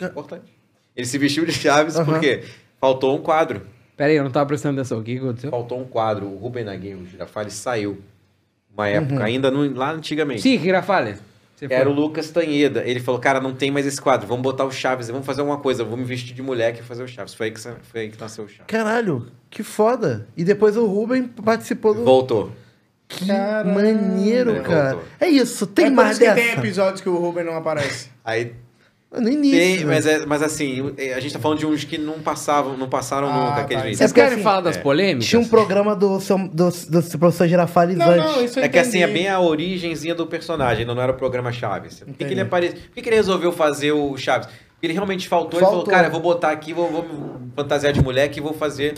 Importante. 0.00 0.52
Ele 0.96 1.06
se 1.06 1.18
vestiu 1.18 1.44
de 1.44 1.52
Chaves 1.52 1.96
Aham. 1.96 2.04
porque 2.06 2.44
faltou 2.80 3.16
um 3.16 3.22
quadro. 3.22 3.62
Pera 3.96 4.10
aí, 4.10 4.16
eu 4.16 4.24
não 4.24 4.30
tava 4.30 4.46
prestando 4.46 4.80
atenção. 4.80 4.98
O 5.00 5.02
que 5.02 5.18
aconteceu? 5.18 5.50
Faltou 5.50 5.80
um 5.80 5.84
quadro. 5.84 6.26
O 6.26 6.36
Rubem 6.38 6.64
Naguinho, 6.64 6.98
o 7.00 7.06
Girafales, 7.06 7.52
saiu. 7.54 8.00
Uma 8.74 8.88
época, 8.88 9.22
ainda 9.22 9.50
no- 9.50 9.70
lá 9.74 9.92
antigamente. 9.92 10.40
Sim, 10.40 10.58
Girafales. 10.58 11.18
Era 11.70 11.88
o. 11.88 11.92
Lucas 11.92 12.30
Tanheda. 12.30 12.82
Ele 12.84 12.98
falou, 12.98 13.20
cara, 13.20 13.38
não 13.40 13.54
tem 13.54 13.70
mais 13.70 13.86
esse 13.86 14.00
quadro. 14.00 14.26
Vamos 14.26 14.42
botar 14.42 14.64
o 14.64 14.70
Chaves, 14.72 15.08
vamos 15.08 15.24
fazer 15.24 15.42
alguma 15.42 15.58
coisa. 15.58 15.84
Vamos 15.84 16.00
me 16.00 16.04
vestir 16.06 16.34
de 16.34 16.42
mulher 16.42 16.74
e 16.76 16.82
fazer 16.82 17.04
o 17.04 17.06
Chaves. 17.08 17.34
Foi 17.34 17.46
aí 17.46 17.52
que, 17.52 17.60
foi 17.60 18.00
aí 18.00 18.10
que 18.10 18.18
nasceu 18.20 18.44
o 18.44 18.48
Chaves. 18.48 18.66
Caralho, 18.66 19.28
que 19.48 19.62
foda. 19.62 20.26
E 20.36 20.42
depois 20.42 20.76
o 20.76 20.86
Ruben 20.86 21.28
participou 21.28 21.94
do. 21.94 22.02
Voltou. 22.02 22.50
Que 23.18 23.26
maneiro, 23.64 24.50
Ele 24.52 24.60
cara. 24.60 24.90
voltou. 24.94 25.04
É 25.20 25.28
isso, 25.28 25.66
tem 25.66 25.86
é 25.86 25.90
mais 25.90 26.18
dessa. 26.18 26.34
tem 26.34 26.52
episódios 26.52 27.00
que 27.00 27.08
o 27.08 27.16
Ruben 27.16 27.44
não 27.44 27.56
aparece. 27.56 28.08
Aí 28.24 28.52
No 29.12 29.28
início. 29.28 29.58
tem, 29.58 29.78
né? 29.80 29.84
mas, 29.84 30.06
é, 30.06 30.24
mas 30.26 30.42
assim, 30.42 30.94
a 31.14 31.20
gente 31.20 31.32
tá 31.34 31.38
falando 31.38 31.58
de 31.58 31.66
uns 31.66 31.84
que 31.84 31.98
não 31.98 32.20
passavam, 32.20 32.76
não 32.76 32.88
passaram 32.88 33.28
Ah, 33.28 33.32
nunca 33.34 33.54
tá. 33.56 33.60
aquele 33.60 33.82
vídeo. 33.82 33.96
Vocês 33.98 34.10
É 34.10 34.12
porque, 34.12 34.20
querem 34.20 34.34
assim, 34.36 34.42
falar 34.42 34.60
das 34.62 34.76
é. 34.76 34.80
polêmicas? 34.80 35.28
Tinha 35.28 35.40
um 35.40 35.46
programa 35.48 35.94
do, 35.94 36.18
seu, 36.20 36.38
do, 36.38 36.70
do 36.70 37.18
professor 37.18 37.46
Girafales 37.46 37.96
Não, 37.96 38.08
antes. 38.08 38.24
não, 38.36 38.44
isso 38.44 38.58
eu 38.58 38.64
É 38.64 38.68
que 38.68 38.78
assim, 38.78 39.02
é 39.02 39.06
bem 39.06 39.28
a 39.28 39.38
origenzinha 39.38 40.14
do 40.14 40.26
personagem, 40.26 40.84
não 40.86 40.98
era 41.00 41.12
o 41.12 41.16
programa 41.16 41.52
Chaves. 41.52 42.00
Por 42.00 42.14
que, 42.14 42.24
que 42.24 42.32
ele 42.32 42.40
apare... 42.40 42.70
Por 42.70 42.94
que, 42.94 43.02
que 43.02 43.08
ele 43.08 43.16
resolveu 43.16 43.52
fazer 43.52 43.92
o 43.92 44.16
Chaves? 44.16 44.48
Porque 44.48 44.86
ele 44.86 44.94
realmente 44.94 45.28
faltou, 45.28 45.60
ele 45.60 45.66
Faltou. 45.66 45.84
falou, 45.84 45.94
cara, 45.94 46.08
eu 46.08 46.10
vou 46.10 46.20
botar 46.20 46.50
aqui, 46.50 46.72
vou, 46.72 46.90
vou 46.90 47.02
me 47.04 47.52
fantasiar 47.54 47.92
de 47.92 48.02
mulher 48.02 48.28
que 48.30 48.40
vou 48.40 48.52
fazer 48.52 48.94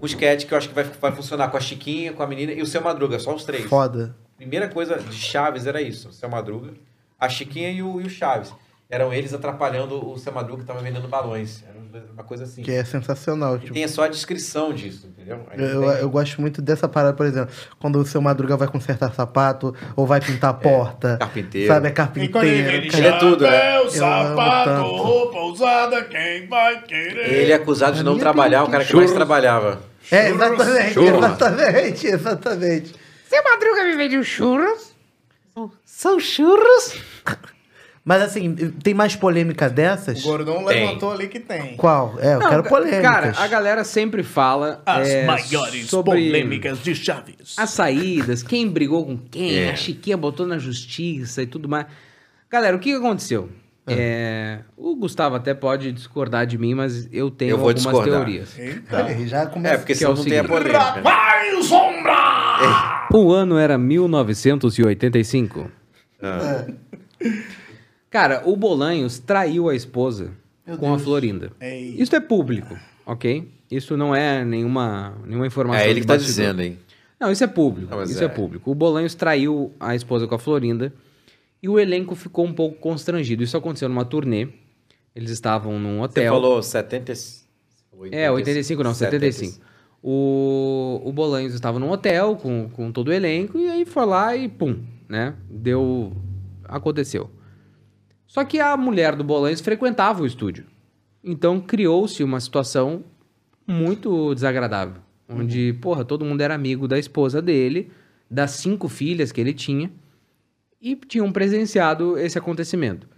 um 0.00 0.06
sketch 0.06 0.46
que 0.46 0.52
eu 0.52 0.58
acho 0.58 0.68
que 0.68 0.74
vai, 0.74 0.84
vai 0.84 1.12
funcionar 1.12 1.48
com 1.48 1.56
a 1.56 1.60
Chiquinha, 1.60 2.12
com 2.12 2.22
a 2.22 2.26
menina 2.26 2.52
e 2.52 2.62
o 2.62 2.66
Seu 2.66 2.80
Madruga, 2.80 3.18
só 3.18 3.34
os 3.34 3.44
três. 3.44 3.64
Foda. 3.64 4.16
Primeira 4.36 4.68
coisa 4.68 4.98
de 4.98 5.16
Chaves 5.16 5.66
era 5.66 5.80
isso, 5.80 6.10
o 6.10 6.12
Seu 6.12 6.28
Madruga, 6.28 6.74
a 7.18 7.28
Chiquinha 7.28 7.70
e 7.70 7.82
o, 7.82 8.00
e 8.00 8.04
o 8.04 8.10
Chaves. 8.10 8.52
Eram 8.88 9.12
eles 9.12 9.32
atrapalhando 9.32 10.08
o 10.08 10.18
Seu 10.18 10.32
Madruga 10.32 10.60
que 10.62 10.66
tava 10.66 10.80
vendendo 10.80 11.08
balões. 11.08 11.64
Uma 12.12 12.24
coisa 12.24 12.44
assim. 12.44 12.62
Que 12.62 12.72
é 12.72 12.84
sensacional. 12.84 13.56
E 13.56 13.60
Tipo, 13.60 13.74
tem 13.74 13.86
só 13.88 14.04
a 14.04 14.08
descrição 14.08 14.72
disso, 14.72 15.06
entendeu? 15.06 15.40
Eu, 15.56 15.80
tem- 15.80 16.00
eu 16.00 16.10
gosto 16.10 16.40
muito 16.40 16.60
dessa 16.62 16.88
parada, 16.88 17.12
por 17.14 17.26
exemplo, 17.26 17.54
quando 17.78 17.96
o 17.98 18.04
seu 18.06 18.20
Madruga 18.20 18.56
vai 18.56 18.68
consertar 18.68 19.12
sapato 19.14 19.74
ou 19.94 20.06
vai 20.06 20.20
pintar 20.20 20.50
a 20.50 20.54
porta. 20.54 21.16
carpinteiro. 21.18 21.66
Sabe, 21.68 21.86
é 21.86 21.88
ele 21.88 21.94
carpinteiro. 21.94 22.90
cara. 22.90 22.98
Ele 22.98 23.06
é 23.08 23.18
tudo, 23.18 23.44
chapéu, 23.44 23.82
Eu 23.84 23.90
sapato, 23.90 24.82
roupa 24.82 25.38
usada, 25.40 26.04
quem 26.04 26.46
vai 26.48 26.82
querer? 26.82 27.32
Ele 27.32 27.52
é 27.52 27.54
acusado 27.56 27.96
de 27.96 28.02
não 28.02 28.18
trabalhar, 28.18 28.64
o 28.64 28.70
cara 28.70 28.84
que 28.84 28.94
mais 28.94 29.12
trabalhava. 29.12 29.80
É, 30.10 30.28
exatamente, 30.30 30.92
Churros. 30.94 31.16
exatamente, 31.18 32.06
exatamente. 32.06 32.94
Seu 33.28 33.42
Madruga 33.42 33.84
me 33.84 33.96
vendeu 33.96 34.22
churros? 34.22 34.94
São 35.84 36.20
churros. 36.20 36.94
Mas 38.08 38.22
assim, 38.22 38.54
tem 38.84 38.94
mais 38.94 39.16
polêmica 39.16 39.68
dessas? 39.68 40.24
O 40.24 40.28
Gordão 40.28 40.64
Tem. 40.64 40.86
levantou 40.86 41.10
ali 41.12 41.26
que 41.26 41.40
tem. 41.40 41.76
Qual? 41.76 42.14
É, 42.20 42.36
eu 42.36 42.38
quero 42.38 42.62
ca- 42.62 42.68
polêmicas. 42.68 43.02
Cara, 43.02 43.34
a 43.36 43.48
galera 43.48 43.82
sempre 43.82 44.22
fala 44.22 44.80
As 44.86 45.08
é, 45.08 45.26
maiores 45.26 45.86
sobre 45.88 46.12
polêmicas 46.12 46.78
de 46.84 46.94
Chaves. 46.94 47.56
as 47.58 47.70
saídas, 47.70 48.44
quem 48.44 48.68
brigou 48.68 49.04
com 49.04 49.18
quem, 49.18 49.58
É. 49.58 49.70
a 49.72 49.74
Chiquinha 49.74 50.16
botou 50.16 50.46
na 50.46 50.56
justiça 50.56 51.42
e 51.42 51.48
tudo 51.48 51.68
mais. 51.68 51.86
Galera, 52.48 52.76
o 52.76 52.78
que 52.78 52.92
aconteceu? 52.94 53.48
É, 53.88 54.60
o 54.76 54.94
Gustavo 54.94 55.34
até 55.34 55.52
pode 55.54 55.90
discordar 55.90 56.46
de 56.46 56.56
mim, 56.58 56.74
mas 56.74 57.08
eu 57.12 57.28
tenho 57.28 57.50
Eu 57.52 57.58
vou 57.58 57.68
algumas 57.70 57.82
discordar. 57.92 58.14
teorias. 58.24 58.56
Eita. 58.58 59.04
Aí 59.04 59.26
já 59.26 59.46
começa. 59.46 59.74
É, 59.74 59.78
porque 59.78 59.92
Que 59.94 60.04
é 60.04 60.06
senão 60.06 60.12
o 60.12 60.16
não 60.16 60.24
tem 60.24 60.38
a 60.38 60.44
polêmica. 60.44 61.00
Vai, 61.02 61.62
sombra! 61.62 63.08
O 63.12 63.32
ano 63.32 63.58
era 63.58 63.76
1985. 63.76 65.70
Ah. 66.22 66.66
Cara, 68.16 68.42
o 68.46 68.56
Bolanhos 68.56 69.18
traiu 69.18 69.68
a 69.68 69.74
esposa 69.74 70.30
com 70.78 70.94
a 70.94 70.98
Florinda. 70.98 71.52
Ei. 71.60 71.96
Isso 71.98 72.16
é 72.16 72.20
público, 72.20 72.74
ok? 73.04 73.46
Isso 73.70 73.94
não 73.94 74.14
é 74.14 74.42
nenhuma, 74.42 75.14
nenhuma 75.26 75.46
informação. 75.46 75.84
É 75.84 75.90
ele 75.90 76.00
que 76.00 76.06
tá 76.06 76.14
bastidor. 76.14 76.34
dizendo, 76.34 76.62
hein? 76.62 76.78
Não, 77.20 77.30
isso 77.30 77.44
é 77.44 77.46
público. 77.46 77.94
Não, 77.94 78.02
isso 78.04 78.22
é. 78.22 78.24
é. 78.24 78.28
público. 78.28 78.70
O 78.70 78.74
Bolanhos 78.74 79.14
traiu 79.14 79.70
a 79.78 79.94
esposa 79.94 80.26
com 80.26 80.34
a 80.34 80.38
Florinda 80.38 80.94
e 81.62 81.68
o 81.68 81.78
elenco 81.78 82.14
ficou 82.14 82.46
um 82.46 82.54
pouco 82.54 82.78
constrangido. 82.78 83.42
Isso 83.42 83.54
aconteceu 83.54 83.86
numa 83.86 84.06
turnê. 84.06 84.48
Eles 85.14 85.30
estavam 85.30 85.78
num 85.78 85.98
Você 85.98 86.04
hotel. 86.04 86.32
falou 86.32 86.62
70... 86.62 87.12
É, 88.12 88.30
85 88.30 88.82
não, 88.82 88.94
75. 88.94 89.60
O, 90.02 91.02
o 91.04 91.12
Bolanhos 91.12 91.52
estava 91.52 91.78
num 91.78 91.90
hotel 91.90 92.34
com, 92.36 92.70
com 92.70 92.90
todo 92.90 93.08
o 93.08 93.12
elenco 93.12 93.58
e 93.58 93.68
aí 93.68 93.84
foi 93.84 94.06
lá 94.06 94.34
e 94.34 94.48
pum, 94.48 94.78
né? 95.06 95.34
Deu. 95.50 96.16
Aconteceu. 96.64 97.35
Só 98.26 98.44
que 98.44 98.58
a 98.58 98.76
mulher 98.76 99.14
do 99.14 99.24
Bolanhos 99.24 99.60
frequentava 99.60 100.22
o 100.22 100.26
estúdio. 100.26 100.66
Então 101.22 101.60
criou-se 101.60 102.22
uma 102.22 102.40
situação 102.40 103.04
muito 103.66 104.34
desagradável. 104.34 105.00
Onde, 105.28 105.72
porra, 105.80 106.04
todo 106.04 106.24
mundo 106.24 106.40
era 106.40 106.54
amigo 106.54 106.86
da 106.86 106.98
esposa 106.98 107.42
dele, 107.42 107.90
das 108.30 108.52
cinco 108.52 108.88
filhas 108.88 109.32
que 109.32 109.40
ele 109.40 109.52
tinha, 109.52 109.90
e 110.80 110.94
tinham 110.94 111.32
presenciado 111.32 112.16
esse 112.16 112.38
acontecimento. 112.38 113.08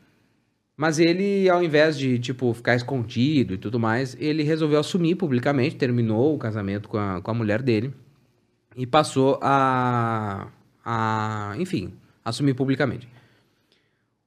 Mas 0.74 0.98
ele, 0.98 1.50
ao 1.50 1.62
invés 1.62 1.98
de, 1.98 2.18
tipo, 2.18 2.54
ficar 2.54 2.76
escondido 2.76 3.52
e 3.52 3.58
tudo 3.58 3.78
mais, 3.78 4.16
ele 4.18 4.42
resolveu 4.42 4.78
assumir 4.78 5.16
publicamente, 5.16 5.76
terminou 5.76 6.34
o 6.34 6.38
casamento 6.38 6.88
com 6.88 6.96
a, 6.96 7.20
com 7.20 7.30
a 7.30 7.34
mulher 7.34 7.60
dele 7.62 7.92
e 8.76 8.86
passou 8.86 9.38
a, 9.42 10.48
a, 10.84 11.54
enfim, 11.58 11.92
assumir 12.24 12.54
publicamente. 12.54 13.08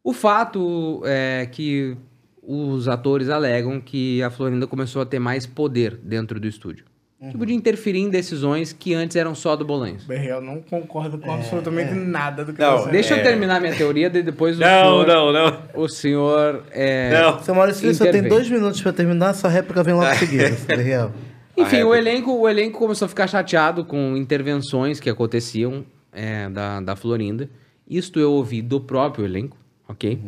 O 0.03 0.13
fato 0.13 1.01
é 1.05 1.47
que 1.51 1.95
os 2.41 2.87
atores 2.87 3.29
alegam 3.29 3.79
que 3.79 4.21
a 4.23 4.29
Florinda 4.29 4.65
começou 4.65 5.01
a 5.01 5.05
ter 5.05 5.19
mais 5.19 5.45
poder 5.45 5.95
dentro 6.03 6.39
do 6.39 6.47
estúdio. 6.47 6.85
Tipo, 7.29 7.45
de 7.45 7.53
interferir 7.53 7.99
em 7.99 8.09
decisões 8.09 8.73
que 8.73 8.95
antes 8.95 9.15
eram 9.15 9.35
só 9.35 9.55
do 9.55 9.63
Bolanhos. 9.63 10.05
Berreal 10.05 10.41
não 10.41 10.59
concordo 10.59 11.19
com 11.19 11.31
absolutamente 11.31 11.93
nada 11.93 12.43
do 12.43 12.51
que 12.51 12.59
Não, 12.59 12.79
você 12.79 12.89
Deixa 12.89 13.13
eu 13.13 13.19
É. 13.19 13.21
terminar 13.21 13.61
minha 13.61 13.75
teoria, 13.75 14.09
de 14.09 14.23
depois 14.23 14.57
o 14.57 14.59
Não, 14.59 14.67
senhor... 15.05 15.07
não, 15.07 15.31
não. 15.31 15.57
O 15.75 15.87
senhor... 15.87 16.63
É... 16.71 17.11
Não. 17.21 17.39
Seu 17.43 17.53
Maurício, 17.53 17.81
você 17.93 17.99
tem 18.05 18.09
intervém. 18.09 18.27
dois 18.29 18.49
minutos 18.49 18.81
pra 18.81 18.91
terminar, 18.91 19.35
sua 19.35 19.51
réplica 19.51 19.83
vem 19.83 19.93
logo 19.93 20.11
em 20.11 20.15
seguida, 20.15 20.49
Gabriel. 20.67 21.11
Enfim, 21.55 21.81
A 21.81 21.85
o 21.85 21.93
elenco, 21.93 22.31
o 22.31 22.49
elenco 22.49 22.79
começou 22.79 23.05
a 23.05 23.09
ficar 23.09 23.27
chateado 23.27 23.85
com 23.85 24.17
intervenções 24.17 24.99
que 24.99 25.07
aconteciam 25.07 25.85
é, 26.11 26.49
da, 26.49 26.81
da 26.81 26.95
Florinda. 26.95 27.47
Isto 27.87 28.19
eu 28.19 28.31
ouvi 28.31 28.63
do 28.63 28.81
próprio 28.81 29.25
elenco, 29.25 29.55
ok? 29.91 30.19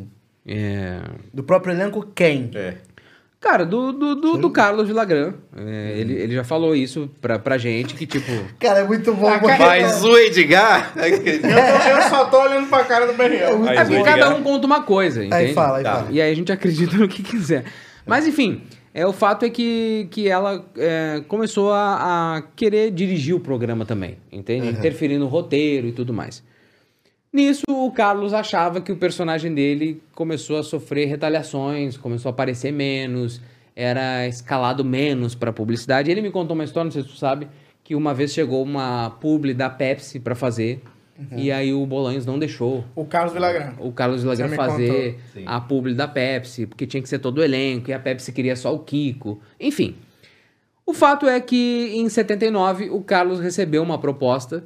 É, 0.45 0.99
Do 1.33 1.43
próprio 1.43 1.73
elenco, 1.73 2.05
quem? 2.13 2.51
É. 2.53 2.75
Cara, 3.39 3.65
do, 3.65 3.91
do, 3.91 4.15
do, 4.15 4.37
do 4.37 4.49
Carlos 4.51 4.87
Villagrán. 4.87 5.33
É, 5.57 5.95
ele, 5.97 6.13
ele 6.13 6.33
já 6.33 6.45
falou 6.45 6.73
isso 6.73 7.09
pra, 7.19 7.37
pra 7.37 7.57
gente, 7.57 7.93
que 7.93 8.05
tipo... 8.07 8.31
Cara, 8.57 8.79
é 8.79 8.83
muito 8.85 9.13
bom. 9.13 9.29
porque- 9.39 9.57
Mas 9.57 10.01
o 10.01 10.17
Edgar... 10.17 10.93
Eu, 10.95 11.19
tô- 11.21 11.89
eu 11.89 12.01
só 12.09 12.25
tô 12.25 12.41
olhando 12.41 12.67
pra 12.69 12.85
cara 12.85 13.05
do 13.05 13.13
Berreal. 13.13 13.57
Mas 13.59 13.79
É 13.79 13.83
porque 13.83 13.99
o 14.01 14.03
cada 14.05 14.33
um 14.33 14.41
conta 14.43 14.65
uma 14.65 14.83
coisa, 14.83 15.25
entende? 15.25 15.35
Aí 15.47 15.53
fala, 15.53 15.77
aí 15.79 15.83
Tá. 15.83 15.95
fala. 15.95 16.07
E 16.11 16.21
aí 16.21 16.31
a 16.31 16.35
gente 16.35 16.51
acredita 16.53 16.95
no 16.97 17.07
que 17.07 17.21
quiser. 17.21 17.65
Mas 18.05 18.25
enfim, 18.27 18.61
é, 18.93 19.05
o 19.05 19.11
fato 19.11 19.43
é 19.43 19.49
que, 19.49 20.07
que 20.09 20.29
ela 20.29 20.65
é, 20.77 21.21
começou 21.27 21.73
a, 21.73 22.37
a 22.37 22.41
querer 22.55 22.91
dirigir 22.91 23.35
o 23.35 23.41
programa 23.41 23.85
também, 23.85 24.17
entende? 24.31 24.69
Interferir 24.69 25.17
no 25.17 25.27
roteiro 25.27 25.87
e 25.87 25.91
tudo 25.91 26.13
mais. 26.13 26.41
Nisso, 27.33 27.63
o 27.67 27.91
Carlos 27.91 28.31
achava 28.31 28.79
que 28.79 28.91
o 28.91 28.95
personagem 28.95 29.55
dele 29.55 30.03
começou 30.13 30.59
a 30.59 30.63
sofrer 30.63 31.07
retaliações, 31.07 31.97
começou 31.97 32.29
a 32.29 32.31
aparecer 32.31 32.71
menos, 32.71 33.41
era 33.75 34.27
escalado 34.27 34.85
menos 34.85 35.33
para 35.33 35.51
publicidade. 35.51 36.11
Ele 36.11 36.21
me 36.21 36.29
contou 36.29 36.53
uma 36.53 36.63
história, 36.63 36.85
não 36.85 36.91
sei 36.91 37.01
se 37.01 37.07
tu 37.07 37.15
sabe, 37.15 37.47
que 37.83 37.95
uma 37.95 38.13
vez 38.13 38.31
chegou 38.31 38.61
uma 38.61 39.09
publi 39.19 39.55
da 39.55 39.67
Pepsi 39.67 40.19
para 40.19 40.35
fazer, 40.35 40.79
e 41.35 41.51
aí 41.51 41.73
o 41.73 41.83
Bolanhos 41.87 42.25
não 42.25 42.37
deixou 42.37 42.83
O 42.95 43.05
Carlos 43.05 43.33
Villagrán. 43.33 43.73
o 43.79 43.91
Carlos 43.91 44.21
Villagrán 44.21 44.49
fazer 44.55 45.19
a 45.45 45.59
publi 45.59 45.95
da 45.95 46.07
Pepsi, 46.07 46.67
porque 46.67 46.85
tinha 46.85 47.01
que 47.01 47.09
ser 47.09 47.17
todo 47.17 47.39
o 47.39 47.43
elenco, 47.43 47.89
e 47.89 47.93
a 47.93 47.99
Pepsi 47.99 48.31
queria 48.31 48.55
só 48.55 48.73
o 48.73 48.79
Kiko. 48.79 49.41
Enfim. 49.59 49.95
O 50.85 50.93
fato 50.93 51.27
é 51.27 51.39
que 51.39 51.93
em 51.95 52.07
79 52.09 52.89
o 52.89 53.01
Carlos 53.01 53.39
recebeu 53.39 53.81
uma 53.81 53.97
proposta 53.97 54.65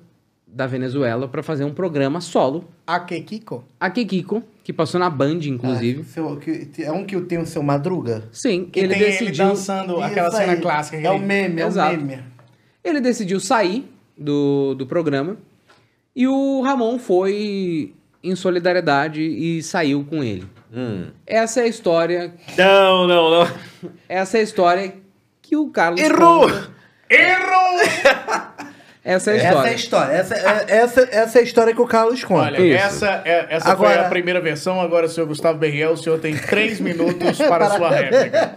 da 0.58 0.66
Venezuela 0.66 1.28
pra 1.28 1.44
fazer 1.44 1.64
um 1.64 1.72
programa 1.72 2.20
solo. 2.20 2.66
A 2.86 3.00
que, 3.00 3.22
Kiko? 3.22 3.64
A 3.80 3.90
Kikiko, 3.92 4.42
que 4.64 4.74
passou 4.74 5.00
na 5.00 5.08
Band, 5.10 5.40
inclusive. 5.46 6.04
Seu- 6.04 6.36
que- 6.38 6.68
é 6.84 6.92
um 6.92 7.06
que 7.06 7.20
tem 7.22 7.38
o 7.38 7.46
seu 7.46 7.62
Madruga? 7.62 8.24
Sim, 8.32 8.66
Que 8.66 8.80
ele 8.80 8.96
tem 8.96 9.04
ele 9.04 9.12
decidiu. 9.12 9.46
dançando 9.46 10.02
aquela 10.02 10.32
cena 10.32 10.54
aí. 10.54 10.60
clássica. 10.62 10.98
É 10.98 11.12
o 11.12 11.20
meme, 11.20 11.62
é 11.62 11.66
o 11.66 11.68
Exato. 11.68 11.96
meme. 11.96 12.24
Ele 12.84 13.00
decidiu 13.00 13.40
sair 13.40 13.88
do, 14.18 14.74
do 14.74 14.88
programa 14.88 15.38
e 16.16 16.28
o 16.28 16.62
Ramon 16.62 16.98
foi 16.98 17.94
em 18.24 18.36
solidariedade 18.36 19.22
e 19.22 19.62
saiu 19.62 20.04
com 20.10 20.24
ele. 20.24 20.48
Hum. 20.74 21.06
Essa 21.28 21.60
é 21.62 21.64
a 21.64 21.68
história. 21.68 22.34
Não, 22.58 23.08
não, 23.08 23.30
não. 23.30 23.48
Essa 24.10 24.38
é 24.38 24.42
a 24.42 24.44
história 24.44 24.96
que 25.42 25.56
o 25.56 25.70
Carlos. 25.70 26.02
Errou! 26.02 26.42
conta. 26.50 26.70
Errou! 27.10 28.48
Essa 29.10 29.32
é 29.32 29.34
a 29.34 29.38
Essa 29.38 29.46
história. 29.48 29.68
é 29.68 29.72
a 29.72 29.76
história. 29.76 30.12
Essa, 30.14 30.36
é, 30.36 30.66
essa, 30.78 31.02
essa 31.12 31.38
é 31.38 31.42
a 31.42 31.44
história 31.44 31.74
que 31.74 31.80
o 31.82 31.88
Carlos 31.88 32.24
conta. 32.26 32.42
Olha, 32.48 32.60
Isso. 32.60 32.84
essa, 33.06 33.22
é, 33.24 33.48
essa 33.56 33.76
foi 33.78 33.88
Agora- 33.88 34.06
a 34.08 34.10
primeira 34.10 34.42
versão. 34.42 34.82
Agora, 34.82 35.08
senhor 35.08 35.26
Gustavo 35.28 35.58
Berriel, 35.58 35.94
o 35.94 35.98
senhor 35.98 36.20
tem 36.20 36.36
três 36.38 36.80
minutos 36.82 37.38
para 37.38 37.68
a 37.68 37.70
sua 37.78 37.90
réplica. 37.90 38.52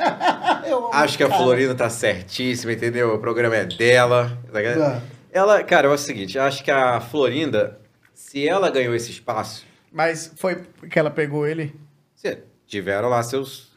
Acho 0.93 1.17
que 1.17 1.23
a 1.23 1.29
Florinda 1.29 1.75
tá 1.75 1.89
certíssima, 1.89 2.73
entendeu? 2.73 3.15
O 3.15 3.19
programa 3.21 3.55
é 3.57 3.65
dela. 3.65 4.37
Tá. 4.53 5.01
Ela, 5.33 5.63
cara, 5.63 5.87
é 5.87 5.91
o 5.91 5.97
seguinte, 5.97 6.37
acho 6.39 6.65
que 6.65 6.71
a 6.73 7.01
Florinda, 7.01 7.79
se 8.13 8.49
ela 8.49 8.69
ganhou 8.71 8.93
esse 8.95 9.13
espaço, 9.13 9.65
Mas 9.93 10.33
foi 10.37 10.63
que 10.91 10.99
ela 10.99 11.11
pegou 11.11 11.47
ele? 11.47 11.73
se- 12.17 12.39
tiveram 12.67 13.09
lá 13.09 13.23
seus, 13.23 13.71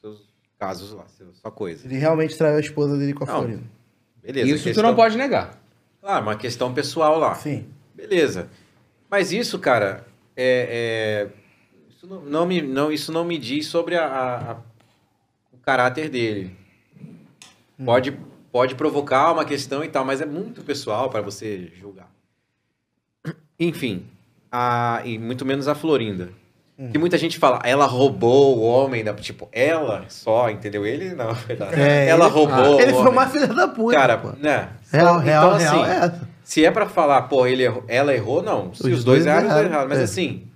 seus 0.00 0.20
casos 0.58 0.92
lá, 0.92 1.04
sua 1.42 1.50
coisa. 1.50 1.84
Ele 1.86 1.98
realmente 1.98 2.36
traiu 2.38 2.56
a 2.56 2.60
esposa 2.60 2.96
dele 2.96 3.12
com 3.14 3.24
a 3.24 3.26
Não. 3.26 3.34
Florina. 3.38 3.62
Beleza. 4.22 4.46
Isso 4.48 4.58
tu 4.58 4.64
questão- 4.68 4.84
não 4.84 4.94
pode 4.94 5.16
negar. 5.16 5.59
Claro, 6.00 6.22
uma 6.22 6.36
questão 6.36 6.72
pessoal 6.72 7.18
lá. 7.18 7.34
Sim. 7.34 7.68
Beleza. 7.94 8.48
Mas 9.10 9.32
isso, 9.32 9.58
cara, 9.58 10.06
é, 10.36 11.28
é- 11.28 11.90
isso, 11.90 12.06
não, 12.06 12.22
não 12.22 12.46
me, 12.46 12.62
não, 12.62 12.90
isso 12.90 13.12
não 13.12 13.24
me 13.24 13.36
diz 13.38 13.66
sobre 13.66 13.96
a, 13.96 14.06
a- 14.06 14.52
a- 14.52 14.56
o 15.52 15.58
caráter 15.58 16.08
dele. 16.08 16.56
Pode, 17.84 18.12
pode 18.52 18.74
provocar 18.74 19.32
uma 19.32 19.44
questão 19.44 19.82
e 19.84 19.88
tal, 19.88 20.04
mas 20.04 20.20
é 20.20 20.26
muito 20.26 20.62
pessoal 20.62 21.10
para 21.10 21.20
você 21.22 21.72
julgar. 21.74 22.10
Enfim, 23.58 24.06
a, 24.50 25.02
e 25.04 25.18
muito 25.18 25.44
menos 25.44 25.68
a 25.68 25.74
Florinda. 25.74 26.30
Que 26.92 26.98
muita 26.98 27.18
gente 27.18 27.38
fala, 27.38 27.60
ela 27.62 27.84
roubou 27.84 28.56
o 28.58 28.62
homem, 28.62 29.04
da, 29.04 29.12
tipo, 29.12 29.48
ela 29.52 30.04
só, 30.08 30.48
entendeu? 30.48 30.86
Ele 30.86 31.14
não, 31.14 31.32
verdade. 31.46 31.78
É, 31.80 32.08
ela 32.08 32.24
ele- 32.26 32.34
roubou. 32.34 32.76
o 32.76 32.80
Ele 32.80 32.92
foi 32.92 33.10
uma 33.10 33.26
filha 33.28 33.46
da 33.48 33.68
puta. 33.68 33.94
Cara, 33.96 34.16
pô. 34.16 34.28
né? 34.38 34.70
Real, 34.90 35.14
Então, 35.16 35.18
real, 35.18 35.50
assim, 35.50 35.64
real 35.64 35.84
é 35.86 35.90
essa. 35.96 36.28
Se 36.42 36.64
é 36.64 36.70
pra 36.70 36.88
falar, 36.88 37.22
pô, 37.22 37.46
ele 37.46 37.64
errou- 37.64 37.84
ela 37.86 38.14
errou, 38.14 38.42
não. 38.42 38.72
Se 38.74 38.82
os, 38.88 38.98
Os 39.00 39.04
dois 39.04 39.24
dois 39.24 39.26
erraram, 39.26 39.46
erraram, 39.48 39.68
erraram. 39.68 39.88
Mas 39.88 39.98
é. 39.98 40.02
assim, 40.04 40.48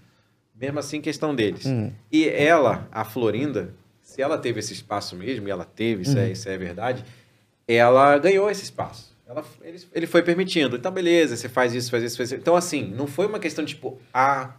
mesmo 0.59 0.79
assim, 0.79 1.01
questão 1.01 1.35
deles. 1.35 1.67
Hum. 1.67 1.93
E 2.11 2.27
ela, 2.29 2.89
a 2.91 3.05
Florinda, 3.05 3.75
se 4.03 4.23
ela 4.23 4.39
teve 4.39 4.61
esse 4.61 4.73
espaço 4.73 5.15
mesmo, 5.15 5.47
e 5.47 5.51
ela 5.51 5.65
teve, 5.65 6.03
isso, 6.03 6.17
é, 6.19 6.31
isso 6.31 6.49
é 6.49 6.57
verdade, 6.57 7.05
ela 7.69 8.17
ganhou 8.19 8.51
esse 8.51 8.63
espaço. 8.65 9.15
Ela, 9.29 9.43
ele, 9.63 9.79
ele 9.95 10.07
foi 10.07 10.23
permitindo. 10.23 10.77
Então, 10.77 10.91
beleza, 10.93 11.37
você 11.37 11.49
faz 11.49 11.75
isso, 11.75 11.91
faz 11.91 12.03
isso, 12.03 12.17
faz 12.17 12.31
isso. 12.33 12.41
Então, 12.41 12.57
assim, 12.57 12.93
não 12.97 13.07
foi 13.07 13.27
uma 13.27 13.39
questão, 13.39 13.65
tipo, 13.65 13.99
a 14.13 14.51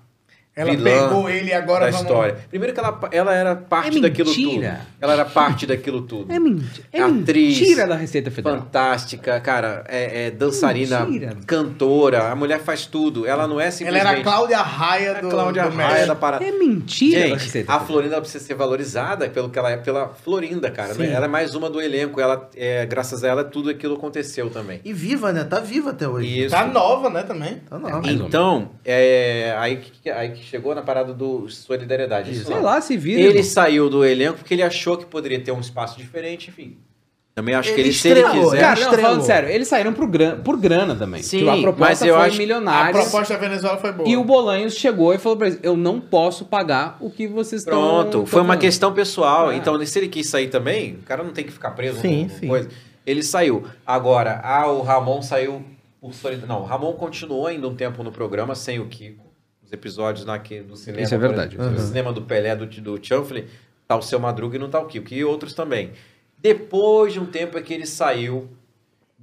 Ela 0.55 0.71
vilã 0.71 1.07
pegou 1.09 1.29
ele 1.29 1.49
e 1.49 1.53
agora 1.53 1.85
da 1.85 1.91
vamos... 1.91 2.05
história. 2.05 2.37
Primeiro 2.49 2.73
que 2.73 2.79
ela, 2.79 2.99
ela 3.11 3.35
era 3.35 3.55
parte 3.55 3.97
É 3.97 4.01
daquilo 4.01 4.29
mentira. 4.29 4.71
tudo. 4.71 4.87
Ela 5.01 5.13
era 5.13 5.25
parte 5.25 5.65
daquilo 5.67 6.01
tudo. 6.03 6.31
É 6.33 6.39
mentira. 6.39 6.87
É 6.93 7.01
Atriz, 7.01 7.59
mentira 7.59 7.85
da 7.87 7.95
Receita 7.95 8.31
Federal. 8.31 8.59
Fantástica, 8.59 9.39
cara, 9.41 9.83
é, 9.87 10.27
é 10.27 10.31
dançarina, 10.31 11.01
Mentira. 11.05 11.35
cantora, 11.45 12.29
a 12.31 12.35
mulher 12.35 12.59
faz 12.59 12.85
tudo. 12.85 13.25
Ela 13.27 13.47
não 13.47 13.59
é 13.59 13.63
Ela 13.65 13.71
simplesmente... 13.71 14.07
era 14.07 14.19
a 14.19 14.23
Cláudia 14.23 14.57
Raia 14.61 15.09
É 15.09 15.17
a 15.17 15.21
do, 15.21 15.29
Cláudia 15.29 15.63
do 15.63 15.75
Raia 15.75 15.87
México. 15.89 16.07
da 16.07 16.15
parada. 16.15 16.45
É 16.45 16.51
mentira 16.51 17.19
da 17.21 17.27
Gente, 17.27 17.43
Receita 17.43 17.73
a. 17.73 17.79
Florinda 17.81 18.13
ela 18.15 18.21
precisa 18.21 18.43
ser 18.45 18.53
valorizada 18.55 19.27
pelo 19.29 19.49
que 19.49 19.59
ela 19.59 19.71
é, 19.71 19.77
pela 19.77 20.07
Florinda, 20.09 20.71
cara. 20.71 20.93
Sim. 20.93 21.05
Ela 21.07 21.25
é 21.25 21.27
mais 21.27 21.53
uma 21.53 21.69
do 21.69 21.81
elenco. 21.81 22.21
Ela, 22.21 22.49
é, 22.55 22.85
graças 22.85 23.23
a 23.23 23.27
ela, 23.27 23.43
tudo 23.43 23.69
aquilo 23.69 23.95
aconteceu 23.95 24.49
também. 24.49 24.79
E 24.85 24.93
viva, 24.93 25.33
né? 25.33 25.43
Tá 25.43 25.59
viva 25.59 25.89
até 25.89 26.07
hoje. 26.07 26.43
Isso. 26.45 26.55
Tá 26.55 26.65
nova, 26.65 27.09
né, 27.09 27.23
também? 27.23 27.55
Tá 27.69 27.77
não. 27.77 28.01
Então, 28.05 28.71
é, 28.85 29.53
aí, 29.57 29.77
que- 29.77 30.09
aí 30.09 30.29
que 30.31 30.44
chegou 30.45 30.73
na 30.75 30.81
parada 30.81 31.13
do 31.13 31.47
solidariedade. 31.49 32.31
Isso 32.31 32.45
Sei 32.45 32.55
não. 32.55 32.63
lá, 32.63 32.79
se 32.81 32.95
vira. 32.97 33.19
Ele 33.19 33.29
irmão. 33.29 33.43
saiu 33.43 33.89
do 33.89 34.03
elenco 34.05 34.37
porque 34.39 34.53
ele 34.53 34.63
achou 34.63 34.97
que 34.97 35.05
poderia 35.05 35.39
ter 35.39 35.51
um 35.51 35.59
espaço 35.59 35.97
diferente, 35.97 36.49
enfim. 36.49 36.77
Também 37.33 37.53
acho 37.53 37.73
que 37.73 37.81
Ele 37.81 37.89
ele, 37.89 37.93
se 37.97 38.07
ele 38.07 38.21
estrelou, 38.21 38.45
quiser... 38.45 38.61
Cara, 38.61 38.75
não, 38.75 38.81
estrelou. 38.83 39.05
falando 39.11 39.21
sério, 39.25 39.49
eles 39.49 39.67
saíram 39.67 39.91
por, 39.91 40.07
gran... 40.07 40.39
por 40.39 40.55
grana 40.55 40.95
também. 40.95 41.21
Sim, 41.21 41.39
Tipo, 41.39 41.49
a 41.49 41.57
proposta 41.59 41.79
mas 41.89 42.01
eu 42.01 42.15
foi 42.15 42.25
acho- 42.27 42.35
A 42.35 42.37
milionária. 42.37 42.93
proposta 42.93 43.33
da 43.33 43.39
Venezuela 43.41 43.77
foi 43.77 43.91
boa. 43.91 44.07
E 44.07 44.15
o 44.15 44.23
Bolanhos 44.23 44.73
chegou 44.75 45.13
e 45.13 45.17
falou 45.17 45.37
pra 45.37 45.47
eles: 45.47 45.59
Eu 45.61 45.75
não 45.75 45.99
posso 45.99 46.45
pagar 46.45 46.95
o 47.01 47.09
que 47.09 47.27
vocês 47.27 47.61
estão. 47.61 47.73
Pronto, 47.77 48.05
estão 48.07 48.25
foi 48.25 48.39
uma 48.39 48.47
falando." 48.53 48.61
questão 48.61 48.93
pessoal. 48.93 49.49
Ah. 49.49 49.55
Então, 49.55 49.85
se 49.85 49.99
ele 49.99 50.07
quis 50.07 50.29
sair 50.29 50.47
também, 50.47 50.93
o 50.93 51.03
cara 51.03 51.23
não 51.25 51.33
tem 51.33 51.43
que 51.43 51.51
ficar 51.51 51.71
preso 51.71 51.99
Sim, 51.99 52.29
sim. 52.29 52.47
coisa. 52.47 52.69
Ele 53.05 53.21
saiu. 53.21 53.65
Agora, 53.85 54.39
ah, 54.41 54.67
o 54.71 54.81
Ramon 54.81 55.21
saiu 55.21 55.61
por 55.99 56.13
solidariedade. 56.13 56.57
Não, 56.57 56.65
o 56.65 56.69
Ramon 56.69 56.93
continuou 56.93 57.47
ainda 57.47 57.67
um 57.67 57.75
tempo 57.75 58.01
no 58.01 58.13
programa 58.13 58.55
sem 58.55 58.79
o 58.79 58.85
Kiko. 58.87 59.24
Os 59.65 59.73
episódios 59.73 60.25
naque, 60.25 60.61
do 60.61 60.75
cinema. 60.75 61.01
Isso 61.03 61.15
é 61.15 61.17
verdade. 61.17 61.55
exemplo, 61.55 61.71
No 61.71 61.79
cinema 61.79 62.13
do 62.13 62.21
Pelé, 62.21 62.55
do, 62.55 62.67
do 62.67 62.99
Chanfley, 63.03 63.47
tá 63.87 63.95
o 63.95 64.01
Seu 64.01 64.19
Madruga 64.19 64.55
e 64.55 64.59
não 64.59 64.69
tá 64.69 64.79
o 64.79 64.85
Kiko. 64.85 65.13
E 65.13 65.23
outros 65.25 65.53
também. 65.53 65.91
Depois 66.37 67.13
de 67.13 67.19
um 67.19 67.25
tempo 67.25 67.57
é 67.57 67.61
que 67.61 67.73
ele 67.73 67.87
saiu. 67.87 68.47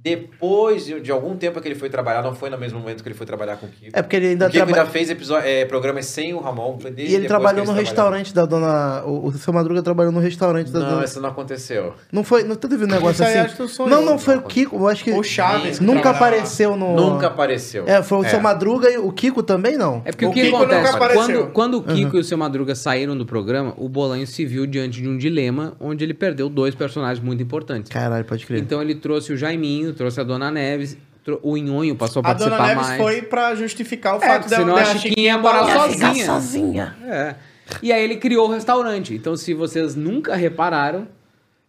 Depois 0.03 0.85
de, 0.85 1.11
algum 1.11 1.35
tempo 1.37 1.57
é 1.57 1.61
que 1.61 1.67
ele 1.67 1.75
foi 1.75 1.89
trabalhar, 1.89 2.21
não 2.21 2.35
foi 2.35 2.49
no 2.49 2.57
mesmo 2.57 2.79
momento 2.79 3.01
que 3.01 3.07
ele 3.07 3.15
foi 3.15 3.25
trabalhar 3.25 3.55
com 3.57 3.67
o 3.67 3.69
Kiko. 3.69 3.91
É 3.97 4.01
porque 4.01 4.17
ele 4.17 4.27
ainda 4.27 4.47
o 4.47 4.49
Kiko 4.49 4.57
trabalha. 4.65 4.81
ainda 4.81 4.91
fez 4.91 5.09
episódio, 5.09 5.47
é, 5.47 5.63
programas 5.65 6.05
sem 6.07 6.33
o 6.33 6.39
Ramon. 6.39 6.77
Foi 6.77 6.91
desde 6.91 7.13
E 7.13 7.15
ele 7.15 7.27
trabalhou 7.27 7.65
no 7.65 7.71
restaurante 7.71 8.33
da 8.33 8.45
dona. 8.45 9.03
O, 9.05 9.27
o 9.27 9.31
seu 9.33 9.53
Madruga 9.53 9.81
trabalhou 9.81 10.11
no 10.11 10.19
restaurante 10.19 10.71
da 10.71 10.79
Não, 10.79 10.89
dona. 10.89 11.05
isso 11.05 11.21
não 11.21 11.29
aconteceu. 11.29 11.93
Não 12.11 12.23
foi. 12.23 12.43
Não 12.43 12.55
teve 12.55 12.83
um 12.83 12.87
negócio 12.87 13.13
Isso 13.13 13.23
aí 13.23 13.29
assim? 13.29 13.39
acho 13.39 13.55
que 13.55 13.63
tu 13.63 13.67
sonhou. 13.69 13.89
Não, 13.89 14.01
não 14.05 14.19
foi 14.19 14.35
o 14.35 14.41
Kiko. 14.41 14.75
Eu 14.75 14.87
acho 14.87 15.03
que. 15.03 15.11
O 15.11 15.23
Chaves 15.23 15.79
que 15.79 15.85
Nunca 15.85 16.09
apareceu 16.09 16.75
no. 16.75 16.95
Nunca 16.95 17.27
apareceu. 17.27 17.85
É, 17.87 18.03
foi 18.03 18.17
o 18.19 18.23
seu 18.29 18.41
Madruga 18.41 18.89
e 18.91 18.97
o 18.97 19.11
Kiko 19.11 19.41
também 19.41 19.77
não. 19.77 20.01
É 20.03 20.11
porque 20.11 20.25
o, 20.25 20.29
O 20.29 20.33
que 20.33 20.41
Kiko 20.43 20.57
acontece? 20.57 20.81
nunca 20.83 20.95
apareceu. 20.95 21.47
Quando, 21.47 21.51
quando 21.53 21.77
o 21.77 21.83
Kiko 21.83 22.17
e 22.17 22.19
o 22.19 22.23
seu 22.23 22.37
Madruga 22.37 22.75
saíram 22.75 23.15
do 23.17 23.25
programa, 23.25 23.73
o 23.77 23.87
Bolanho 23.87 24.27
se 24.27 24.45
viu 24.45 24.65
diante 24.65 25.01
de 25.01 25.07
um 25.07 25.17
dilema 25.17 25.73
onde 25.79 26.03
ele 26.03 26.13
perdeu 26.13 26.49
dois 26.49 26.75
personagens 26.75 27.23
muito 27.23 27.41
importantes. 27.41 27.89
Caralho, 27.91 28.25
pode 28.25 28.45
crer. 28.45 28.59
Então 28.61 28.81
ele 28.81 28.95
trouxe 28.95 29.31
o 29.31 29.37
Jaiminho, 29.37 29.92
trouxe 29.93 30.19
a 30.19 30.23
Dona 30.23 30.49
Neves, 30.51 30.97
o 31.41 31.55
Inhonho 31.57 31.95
passou 31.95 32.21
a 32.25 32.29
A 32.29 32.33
Dona 32.33 32.49
participar 32.57 32.67
Neves 32.75 32.87
mais. 32.89 33.01
foi 33.01 33.21
pra 33.21 33.55
justificar 33.55 34.15
o 34.15 34.23
É, 34.23 34.27
fato 34.27 34.41
porque 34.43 34.55
senão 34.55 34.75
a 34.75 34.81
dela 34.83 34.95
Chiquinha 34.97 35.27
ia 35.33 35.37
morar 35.37 35.65
falar- 35.65 35.89
sozinha. 35.89 36.25
sozinha. 36.25 36.95
É. 37.07 37.35
E 37.81 37.91
aí 37.93 38.03
ele 38.03 38.17
criou 38.17 38.47
o 38.49 38.51
restaurante. 38.51 39.13
Então, 39.15 39.35
se 39.37 39.53
vocês 39.53 39.95
nunca 39.95 40.35
repararam, 40.35 41.07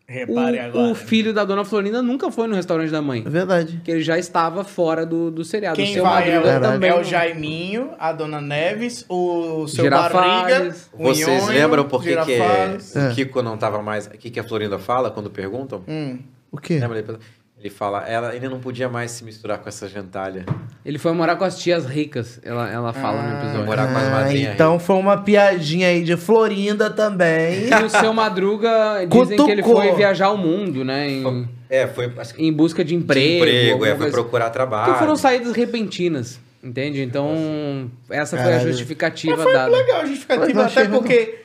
Repare 0.07 0.59
o, 0.59 0.63
agora. 0.65 0.91
o 0.91 0.95
filho 0.95 1.33
da 1.33 1.45
Dona 1.47 1.65
Florinda 1.65 2.03
nunca 2.03 2.31
foi 2.31 2.47
no 2.47 2.55
restaurante 2.55 2.91
da 2.91 3.01
mãe. 3.01 3.23
É 3.25 3.31
verdade. 3.31 3.81
Que 3.83 3.91
ele 3.91 4.03
já 4.03 4.19
estava 4.19 4.63
fora 4.65 5.07
do, 5.07 5.31
do 5.31 5.45
seriado. 5.45 5.77
Quem 5.77 5.93
o 5.93 5.95
seu 5.95 6.03
vai 6.03 6.29
é 6.31 6.35
Madruga 6.35 6.61
também. 6.61 6.91
é 6.91 6.95
o. 7.01 7.03
Jaiminho, 7.05 7.91
a 7.99 8.13
Dona 8.13 8.39
Neves, 8.41 9.07
o 9.09 9.67
seu 9.67 9.85
Girafales. 9.85 10.53
Barriga, 10.53 10.77
o 10.93 11.05
Vocês 11.05 11.27
Nhonho, 11.27 11.47
lembram 11.59 11.85
por 11.85 12.03
que, 12.03 12.15
que 12.25 12.33
é. 12.33 12.77
É. 12.97 13.09
o 13.09 13.15
Kiko 13.15 13.41
não 13.41 13.57
tava 13.57 13.81
mais. 13.81 14.07
O 14.09 14.11
que, 14.11 14.29
que 14.31 14.39
a 14.41 14.45
Florinda 14.45 14.79
fala 14.79 15.11
quando 15.11 15.31
perguntam? 15.31 15.83
Hum. 15.89 16.19
O 16.53 16.59
quê? 16.59 16.79
Lembra? 16.81 17.19
Ele, 17.65 17.73
fala, 17.73 18.05
ela, 18.07 18.37
ele 18.37 18.47
não 18.47 18.61
podia 18.61 18.91
mais 18.91 19.11
se 19.13 19.25
misturar 19.25 19.57
com 19.57 19.67
essa 19.67 19.89
gentalha. 19.89 20.45
Ele 20.85 20.99
foi 20.99 21.13
morar 21.13 21.37
com 21.37 21.45
as 21.45 21.59
tias 21.59 21.87
ricas, 21.87 22.39
ela, 22.45 22.71
ela 22.71 22.93
fala 22.93 23.23
no 23.23 23.39
episódio. 23.39 23.65
Morar 23.65 23.91
com 23.91 23.97
as 23.97 24.05
Ah, 24.05 24.11
madrinhas. 24.11 24.53
então 24.53 24.79
foi 24.79 24.97
uma 24.97 25.17
piadinha 25.23 25.89
aí 25.89 26.05
de 26.05 26.15
Florinda 26.15 26.91
também. 26.91 27.71
E 27.71 27.75
o 27.83 27.89
seu 27.89 28.13
Madruga 28.13 29.07
dizem 29.09 29.43
que 29.43 29.51
ele 29.51 29.63
foi 29.63 29.93
viajar 29.95 30.31
o 30.31 30.37
mundo, 30.37 30.85
né? 30.85 31.09
Em, 31.09 31.49
É, 31.71 31.87
foi 31.87 32.13
acho 32.19 32.35
que 32.35 32.45
em 32.45 32.53
busca 32.53 32.85
de 32.85 32.91
de 32.91 32.97
emprego. 32.97 33.37
emprego, 33.47 33.73
alguma 33.73 33.87
é, 33.89 33.91
foi 33.93 33.99
coisa. 33.99 34.13
procurar 34.13 34.51
trabalho. 34.51 34.85
Porque 34.85 34.99
foram 34.99 35.17
saídas 35.17 35.57
repentinas, 35.57 36.39
entende? 36.63 37.01
Então, 37.01 37.91
essa 38.11 38.37
foi 38.37 38.53
a 38.53 38.59
justificativa 38.59 39.43
Foi 39.43 39.55
dada. 39.55 39.73
legal 39.73 40.03
a 40.03 40.05
justificativa, 40.05 40.67
até 40.67 40.85
porque... 40.87 41.44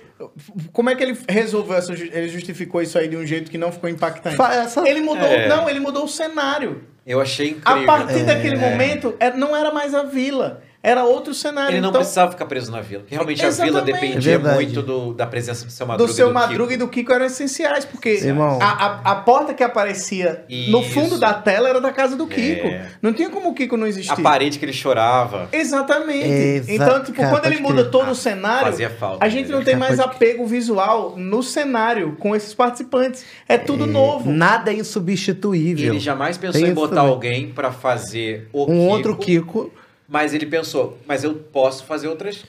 Como 0.74 0.90
é 0.90 0.96
que 0.96 1.04
ele 1.04 1.18
resolveu 1.28 1.76
essa... 1.78 1.94
Ele 1.94 2.28
justificou 2.30 2.82
isso 2.82 2.98
aí 2.98 3.08
de 3.08 3.16
um 3.18 3.26
jeito 3.26 3.50
que 3.50 3.58
não 3.58 3.72
ficou 3.72 3.90
impactante? 3.90 4.36
Fa- 4.36 4.54
essa- 4.54 4.88
Ele 4.88 5.02
mudou... 5.02 5.26
É. 5.28 5.48
Não, 5.48 5.70
ele 5.70 5.80
mudou 5.80 6.04
o 6.06 6.08
cenário. 6.08 6.84
Eu 7.06 7.20
achei 7.22 7.58
A 7.66 7.72
incrível. 7.74 7.86
partir 7.86 8.24
daquele 8.26 8.56
momento, 8.58 9.16
é- 9.20 9.32
não 9.32 9.56
era 9.56 9.72
mais 9.72 9.94
a 9.96 10.04
vila. 10.04 10.62
Era 10.82 11.04
outro 11.04 11.34
cenário. 11.34 11.72
Ele 11.74 11.82
não 11.82 11.90
então, 11.90 12.00
precisava 12.00 12.32
ficar 12.32 12.46
preso 12.46 12.72
na 12.72 12.80
vila. 12.80 13.04
Realmente 13.08 13.46
a 13.46 13.50
vila 13.50 13.68
Exatamente. 13.82 13.94
dependia 14.02 14.34
É 14.36 14.38
muito 14.38 14.82
do- 14.82 15.14
da 15.14 15.28
presença 15.28 15.66
do 15.66 15.72
seu 15.72 15.86
Madruga. 15.86 16.08
do 16.10 16.16
seu 16.16 16.30
e 16.30 16.34
Madruga 16.34 16.72
Kiko. 16.72 16.74
e 16.74 16.78
do 16.78 16.88
Kiko 16.88 17.12
eram 17.14 17.26
essenciais, 17.26 17.84
porque 17.84 18.10
Irmão. 18.12 18.58
a, 18.62 18.66
a, 18.66 19.12
a 19.12 19.16
porta 19.16 19.54
que 19.54 19.62
aparecia 19.62 20.46
no 20.70 20.80
Isso. 20.80 20.92
fundo 20.92 21.20
da 21.20 21.34
tela 21.34 21.68
era 21.68 21.82
da 21.82 21.92
casa 21.92 22.16
do 22.16 22.26
Kiko. 22.26 22.68
É. 22.68 22.86
Não 23.02 23.12
tinha 23.12 23.30
como 23.30 23.50
o 23.50 23.54
Kiko 23.54 23.76
não 23.76 23.86
existir. 23.88 24.14
A 24.14 24.16
parede 24.16 24.58
que 24.58 24.64
ele 24.64 24.72
chorava. 24.72 25.50
Exatamente. 25.52 26.24
Exa- 26.30 26.72
Então, 26.74 27.04
tipo, 27.04 27.18
cara, 27.18 27.30
quando 27.38 27.46
ele 27.52 27.60
muda 27.62 27.82
crer. 27.82 27.92
todo 27.92 28.08
Ah, 28.08 28.12
o 28.12 28.16
cenário, 28.16 28.66
fazia 28.72 28.90
falta, 28.90 29.26
a 29.26 29.28
gente 29.28 29.50
não 29.50 29.62
tem 29.62 29.76
mais 29.76 30.00
apego 30.00 30.46
visual 30.46 31.14
no 31.18 31.44
cenário 31.44 32.16
com 32.20 32.34
esses 32.34 32.54
participantes. 32.54 33.26
É 33.50 33.58
tudo 33.58 33.86
novo. 33.86 34.32
Nada 34.32 34.72
é 34.72 34.76
insubstituível. 34.76 35.90
ele 35.92 36.00
jamais 36.00 36.38
pensou 36.38 36.62
Tem 36.62 36.72
em 36.72 36.74
botar 36.74 36.96
também. 36.96 37.10
alguém 37.12 37.48
pra 37.52 37.72
fazer 37.72 38.48
o 38.54 38.64
Um 38.64 38.68
Kiko 38.68 38.78
outro 38.86 39.18
Kiko. 39.18 39.74
Mas 40.10 40.34
ele 40.34 40.46
pensou, 40.46 40.98
mas 41.08 41.24
eu 41.24 41.34
posso 41.36 41.86
fazer 41.86 42.08
outras. 42.08 42.44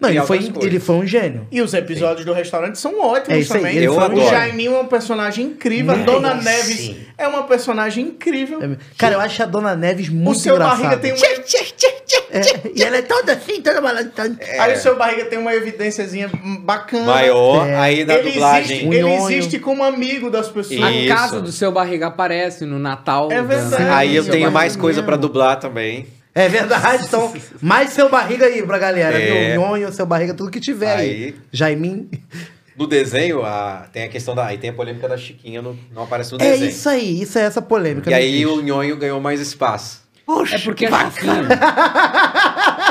Não, 0.00 0.08
ele 0.08 0.20
foi, 0.22 0.38
coisas. 0.50 0.64
ele 0.64 0.80
foi 0.80 0.96
um 0.96 1.06
gênio. 1.06 1.46
E 1.52 1.62
os 1.62 1.72
episódios 1.72 2.26
do 2.26 2.32
restaurante 2.32 2.76
são 2.80 3.00
ótimos 3.00 3.28
É 3.28 3.38
isso 3.38 3.54
aí, 3.54 3.60
também. 3.60 3.76
ele 3.76 3.86
Eu 3.86 3.94
adoro. 4.00 4.14
O 4.14 4.16
gênio. 4.16 4.30
Jaiminho 4.30 4.74
é 4.74 4.80
um 4.80 4.86
personagem 4.88 5.46
incrível. 5.46 5.92
A 5.92 5.96
Muito. 5.96 6.10
Dona 6.10 6.36
Sim. 6.38 6.44
Neves 6.44 6.96
é 7.16 7.28
uma 7.28 7.44
personagem 7.44 8.04
incrível. 8.06 8.58
Cara, 8.98 9.14
eu 9.14 9.20
acho 9.20 9.40
a 9.40 9.46
Dona 9.46 9.76
Neves 9.76 10.08
muito 10.08 10.36
o 10.36 10.40
seu 10.40 10.56
engraçada. 10.56 10.82
barriga 10.82 11.00
tem 11.00 11.12
uma. 11.12 11.26
É, 12.30 12.70
e 12.74 12.82
ela 12.82 12.96
é 12.96 13.02
toda 13.02 13.32
assim, 13.34 13.60
toda 13.62 13.80
balançando. 13.80 14.36
Aí 14.58 14.74
o 14.74 14.76
seu 14.76 14.96
barriga 14.96 15.26
tem 15.26 15.38
uma 15.38 15.54
evidênciazinha 15.54 16.28
bacana. 16.62 17.04
Maior, 17.06 17.64
É. 17.68 17.76
aí 17.76 18.04
na 18.04 18.14
Ele 18.14 18.32
dublagem. 18.32 18.76
existe, 18.78 18.94
ele 18.96 19.12
existe 19.14 19.58
como 19.60 19.84
amigo 19.84 20.28
das 20.28 20.48
pessoas. 20.48 20.82
A 20.82 20.90
Isso. 20.90 21.14
casa 21.14 21.40
do 21.40 21.52
seu 21.52 21.70
barriga 21.70 22.08
aparece 22.08 22.64
no 22.66 22.80
Natal. 22.80 23.30
É 23.30 23.36
da- 23.36 23.42
verdade. 23.42 23.82
Aí 23.84 24.16
eu 24.16 24.24
tenho 24.28 24.50
mais 24.50 24.74
coisa 24.74 25.02
pra 25.04 25.14
dublar 25.16 25.60
também. 25.60 26.06
É 26.34 26.48
verdade, 26.48 27.04
então, 27.06 27.32
mais 27.62 27.90
seu 27.90 28.08
barriga 28.08 28.46
aí 28.46 28.62
pra 28.62 28.76
galera, 28.78 29.16
É. 29.16 29.52
viu? 29.52 29.60
Nhonho, 29.60 29.92
seu 29.92 30.04
barriga, 30.04 30.34
tudo 30.34 30.50
que 30.50 30.58
tiver 30.60 30.96
aí. 30.96 31.10
Aí. 31.10 31.34
Jaimin. 31.52 32.10
No 32.76 32.88
desenho, 32.88 33.44
a- 33.44 33.86
tem 33.92 34.02
a 34.02 34.08
questão 34.08 34.34
da. 34.34 34.46
Aí 34.46 34.58
tem 34.58 34.70
a 34.70 34.72
polêmica 34.72 35.08
da 35.08 35.16
Chiquinha, 35.16 35.62
no- 35.62 35.78
não 35.94 36.02
aparece 36.02 36.32
no 36.32 36.38
É 36.42 36.50
desenho. 36.50 36.70
isso 36.70 36.88
aí, 36.88 37.22
isso 37.22 37.38
é 37.38 37.42
essa 37.42 37.62
polêmica. 37.62 38.10
E 38.10 38.12
não 38.12 38.18
aí 38.18 38.42
existe. 38.42 38.46
o 38.46 38.60
Nhonho 38.62 38.96
ganhou 38.96 39.20
mais 39.20 39.38
espaço. 39.40 40.02
É 40.52 40.58
porque 40.58 40.86
a 40.86 41.10
Chiquinha. 41.10 41.48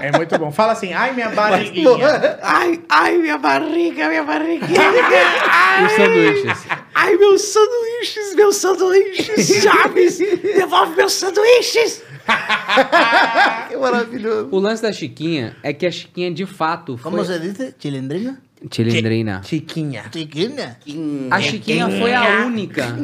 É 0.00 0.12
muito 0.12 0.38
bom. 0.38 0.52
Fala 0.52 0.72
assim, 0.72 0.92
ai 0.92 1.12
minha 1.14 1.30
barriguinha. 1.30 2.38
Ai, 2.42 2.78
ai, 2.90 3.16
minha 3.16 3.38
barriga, 3.38 4.08
minha 4.08 4.22
barriguinha. 4.22 4.80
Os 5.86 5.92
sanduíches. 5.92 6.66
Ai, 6.94 7.16
meus 7.16 7.42
sanduíches, 7.42 8.34
meus 8.34 8.56
sanduíches, 8.56 9.46
Chaves, 9.62 10.18
devolve 10.18 10.96
meus 10.96 11.12
sanduíches. 11.12 12.02
Que 13.68 13.76
maravilhoso. 13.76 14.48
O 14.50 14.58
lance 14.58 14.82
da 14.82 14.92
Chiquinha 14.92 15.56
é 15.62 15.72
que 15.72 15.84
a 15.84 15.90
Chiquinha 15.90 16.32
de 16.32 16.46
fato 16.46 16.96
foi. 16.96 17.10
Como 17.10 17.24
se 17.24 17.38
dice? 17.38 17.74
¿Chilindrina? 17.78 18.40
Chilindrina. 18.70 19.42
Chiquinha. 19.44 20.04
Chiquina. 20.10 20.78
A 21.30 21.40
Chiquinha 21.40 21.88
foi 21.90 22.14
a 22.14 22.46
única. 22.46 22.96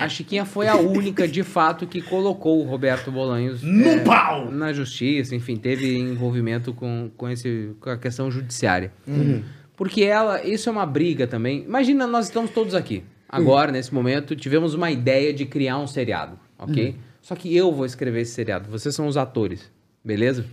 A 0.00 0.08
Chiquinha 0.08 0.44
foi 0.44 0.68
a 0.68 0.76
única, 0.76 1.26
de 1.26 1.42
fato, 1.42 1.86
que 1.86 2.00
colocou 2.00 2.60
o 2.60 2.68
Roberto 2.68 3.10
Bolanhos 3.10 3.62
No 3.62 3.88
é, 3.88 3.98
pau! 3.98 4.50
na 4.50 4.72
justiça, 4.72 5.34
enfim, 5.34 5.56
teve 5.56 5.98
envolvimento 5.98 6.72
com, 6.72 7.10
com, 7.16 7.28
esse, 7.28 7.70
com 7.80 7.90
a 7.90 7.96
questão 7.96 8.30
judiciária. 8.30 8.92
Porque 9.76 10.04
ela, 10.04 10.44
isso 10.44 10.68
é 10.68 10.72
uma 10.72 10.86
briga 10.86 11.26
também. 11.26 11.64
Imagina, 11.64 12.06
nós 12.06 12.26
estamos 12.26 12.50
todos 12.50 12.74
aqui. 12.74 13.02
Agora, 13.28 13.70
nesse 13.70 13.92
momento, 13.92 14.34
tivemos 14.34 14.74
uma 14.74 14.90
ideia 14.90 15.32
de 15.32 15.44
criar 15.44 15.78
um 15.78 15.86
seriado, 15.86 16.38
ok? 16.58 16.96
Só 17.20 17.34
que 17.34 17.54
eu 17.54 17.70
vou 17.72 17.84
escrever 17.84 18.22
esse 18.22 18.32
seriado, 18.32 18.70
vocês 18.70 18.94
são 18.94 19.06
os 19.06 19.16
atores, 19.16 19.70
beleza? 20.02 20.46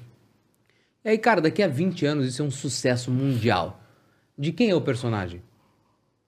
E 1.04 1.10
aí, 1.10 1.18
cara, 1.18 1.40
daqui 1.40 1.64
a 1.64 1.68
20 1.68 2.06
anos 2.06 2.28
isso 2.28 2.42
é 2.42 2.46
um 2.46 2.52
sucesso 2.52 3.12
mundial. 3.12 3.82
De 4.38 4.52
quem 4.52 4.70
é 4.72 4.76
o 4.76 4.82
personagem? 4.82 5.42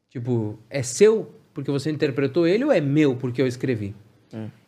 Tipo, 0.09 0.57
é 0.69 0.81
seu 0.81 1.33
porque 1.53 1.71
você 1.71 1.89
interpretou 1.91 2.47
ele 2.47 2.63
ou 2.63 2.71
é 2.71 2.79
meu 2.79 3.15
porque 3.15 3.41
eu 3.41 3.47
escrevi? 3.47 3.95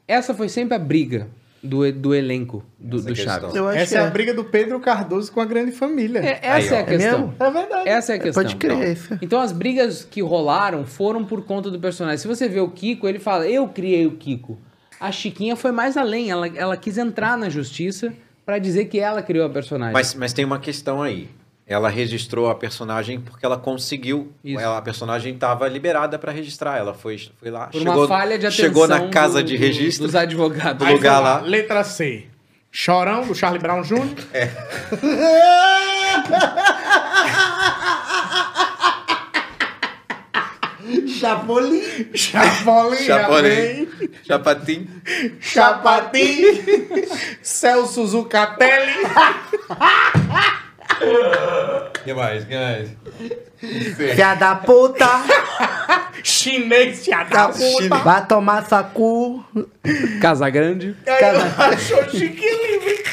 Essa 0.07 0.33
foi 0.33 0.49
sempre 0.49 0.75
a 0.75 0.79
briga 0.79 1.29
do, 1.61 1.91
do 1.91 2.15
elenco 2.15 2.63
do, 2.79 3.01
do. 3.01 3.15
Chaves. 3.15 3.53
Eu 3.53 3.67
acho 3.67 3.79
Essa 3.79 3.95
que 3.95 4.01
é 4.01 4.03
é. 4.03 4.07
a 4.07 4.09
briga 4.09 4.33
do 4.33 4.43
Pedro 4.43 4.79
Cardoso 4.79 5.31
com 5.31 5.41
a 5.41 5.45
grande 5.45 5.71
família. 5.71 6.19
É, 6.19 6.39
essa 6.41 6.47
Aí, 6.47 6.67
é 6.67 6.77
a. 6.77 6.79
É 6.79 6.83
questão. 6.83 7.19
mesmo? 7.19 7.35
É 7.39 7.51
verdade. 7.51 7.89
Essa 7.89 8.13
é 8.13 8.15
a 8.15 8.19
questão. 8.19 8.43
Pode 8.43 8.55
crer. 8.55 8.91
Então. 8.91 9.17
Então 9.21 9.41
as 9.41 9.51
brigas 9.51 10.03
que 10.03 10.21
rolaram 10.21 10.85
foram 10.85 11.25
por 11.25 11.45
conta 11.45 11.69
do 11.69 11.79
personagem. 11.79 12.17
Se 12.17 12.27
você 12.27 12.47
vê 12.47 12.59
o 12.59 12.69
Kiko, 12.69 13.07
ele 13.07 13.19
fala, 13.19 13.47
eu 13.47 13.67
criei 13.67 14.05
o 14.07 14.11
Kiko. 14.11 14.57
A 14.99 15.11
Chiquinha 15.11 15.55
foi 15.55 15.71
mais 15.71 15.95
além, 15.95 16.29
ela, 16.29 16.47
ela 16.47 16.75
quis 16.75 16.97
entrar 16.97 17.37
na 17.37 17.49
justiça 17.49 18.13
pra 18.45 18.57
dizer 18.57 18.85
que 18.85 18.99
ela 18.99 19.21
criou 19.21 19.45
a 19.45 19.49
personagem. 19.49 19.93
Mas, 19.93 20.13
mas 20.13 20.33
tem 20.33 20.43
uma 20.43 20.59
questão 20.59 21.01
aí. 21.01 21.29
Ela 21.69 21.87
registrou 21.87 22.49
a 22.49 22.55
personagem 22.55 23.21
porque 23.21 23.45
ela 23.45 23.55
conseguiu. 23.55 24.33
Isso. 24.43 24.59
Ela, 24.59 24.79
a 24.79 24.81
personagem 24.81 25.35
estava 25.35 25.67
liberada 25.67 26.17
para 26.17 26.31
registrar. 26.31 26.79
Ela 26.79 26.95
foi, 26.95 27.29
foi 27.39 27.51
lá. 27.51 27.67
por 27.67 27.77
chegou, 27.77 27.93
uma 27.95 28.07
falha 28.07 28.39
de 28.39 28.47
atenção 28.47 28.65
Chegou 28.65 28.87
na 28.87 29.07
casa 29.09 29.43
do- 29.43 29.47
de 29.47 29.55
registro. 29.55 30.07
dos 30.07 30.15
advogados. 30.15 30.83
do 30.87 30.91
lugar 30.91 31.19
lá. 31.19 31.41
Letra 31.41 31.83
C. 31.83 32.25
Chorão, 32.71 33.27
do 33.27 33.35
Charlie 33.35 33.61
Brown 33.61 33.83
Jr. 33.83 33.99
Chapolin. 41.19 41.81
Chapolin, 42.15 42.97
Chapolin. 42.97 43.87
Chapatim. 44.25 44.87
Chapatim. 45.39 46.41
Celso 47.41 48.07
Zucatelli. 48.07 48.93
que 52.03 52.13
mais? 52.13 52.45
que 52.45 52.55
mais? 52.55 52.89
Filha 53.95 54.35
da 54.35 54.55
puta. 54.55 55.05
Chinês, 56.23 57.05
filha 57.05 57.23
da 57.23 57.49
puta. 57.49 57.97
Vai 58.03 58.25
tomar 58.25 58.65
sacu. 58.65 59.43
Casa 60.21 60.49
Grande. 60.49 60.95
Aí 61.07 61.23
ela 61.23 61.45
achou 61.57 62.03
chique 62.09 62.45
livre. 62.49 63.03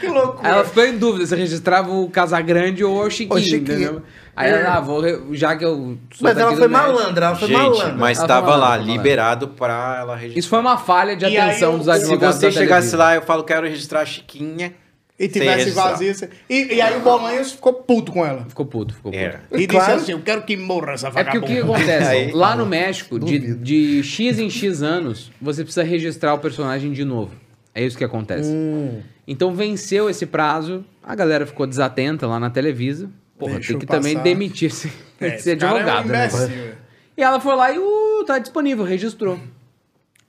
Que 0.00 0.06
loucura. 0.08 0.48
Ela 0.48 0.64
ficou 0.64 0.84
em 0.84 0.96
dúvida 0.96 1.26
se 1.26 1.34
registrava 1.36 1.90
o 1.90 2.08
Casagrande 2.10 2.84
ou 2.84 3.02
o 3.04 3.10
Chiquinho, 3.10 3.34
O 3.34 3.42
Chiquinho. 3.42 3.62
entendeu? 3.62 4.02
Aí 4.36 4.50
ela, 4.50 4.76
ah, 4.76 4.80
vou, 4.80 5.02
já 5.34 5.56
que 5.56 5.64
eu 5.64 5.98
sou 6.12 6.22
Mas 6.28 6.38
ela 6.38 6.56
foi 6.56 6.68
malandra, 6.68 7.26
ela 7.26 7.34
foi 7.34 7.48
Gente, 7.48 7.58
malandra. 7.58 7.94
mas 7.94 8.18
Ela 8.18 8.24
estava 8.24 8.52
foi 8.52 8.60
lá, 8.60 8.76
liberado 8.76 9.48
para 9.48 9.96
ela 9.98 10.14
registrar. 10.14 10.38
Isso 10.38 10.48
foi 10.48 10.60
uma 10.60 10.78
falha 10.78 11.16
de 11.16 11.24
atenção 11.24 11.72
aí, 11.72 11.78
dos 11.78 11.86
se 11.86 11.92
Se 11.92 12.04
advogados 12.04 12.36
você 12.36 12.46
da 12.46 12.52
chegasse 12.52 12.94
lá, 12.94 13.16
eu 13.16 13.22
falo, 13.22 13.42
quero 13.42 13.66
registrar 13.66 14.02
a 14.02 14.06
Chiquinha. 14.06 14.72
E 15.18 15.26
tivesse 15.26 15.70
vazio. 15.70 16.14
E, 16.48 16.74
e 16.76 16.80
aí 16.80 16.96
o 16.96 17.00
Bolanhos 17.00 17.50
ficou 17.52 17.72
puto 17.74 18.12
com 18.12 18.24
ela. 18.24 18.44
Ficou 18.48 18.64
puto, 18.64 18.94
ficou 18.94 19.10
puto. 19.10 19.20
Era. 19.22 19.42
E 19.50 19.66
Claro. 19.66 19.86
disse 19.94 20.02
assim: 20.04 20.12
Eu 20.12 20.20
quero 20.22 20.42
que 20.42 20.56
morra 20.56 20.92
essa 20.92 21.08
É 21.08 21.24
porque 21.24 21.38
o 21.38 21.42
que 21.42 21.54
vagabunda. 21.54 21.74
acontece? 21.78 22.08
Aí- 22.08 22.32
lá 22.32 22.54
no 22.54 22.64
México, 22.64 23.18
de, 23.18 23.54
de 23.56 24.02
X 24.04 24.38
em 24.38 24.48
X 24.48 24.80
anos, 24.80 25.32
você 25.42 25.64
precisa 25.64 25.82
registrar 25.82 26.34
o 26.34 26.38
personagem 26.38 26.92
de 26.92 27.04
novo. 27.04 27.32
É 27.74 27.84
isso 27.84 27.98
que 27.98 28.04
acontece. 28.04 28.48
Hum. 28.48 29.00
Então 29.26 29.52
venceu 29.54 30.08
esse 30.08 30.24
prazo, 30.24 30.84
a 31.02 31.14
galera 31.16 31.44
ficou 31.46 31.66
desatenta 31.66 32.26
lá 32.26 32.38
na 32.38 32.48
Televisa. 32.50 33.10
Porra, 33.38 33.54
Deixou 33.54 33.78
tem 33.78 33.86
que 33.86 33.92
também 33.92 34.16
demitir 34.18 34.68
esse, 34.70 34.90
É, 35.20 35.34
esse 35.36 35.56
cara 35.56 35.80
é 35.80 35.84
um 35.84 35.88
advogado, 35.88 36.08
né? 36.08 36.74
E 37.16 37.22
ela 37.22 37.40
foi 37.40 37.54
lá 37.56 37.72
e, 37.72 37.78
uh, 37.78 38.24
tá 38.24 38.38
disponível, 38.38 38.84
registrou. 38.84 39.38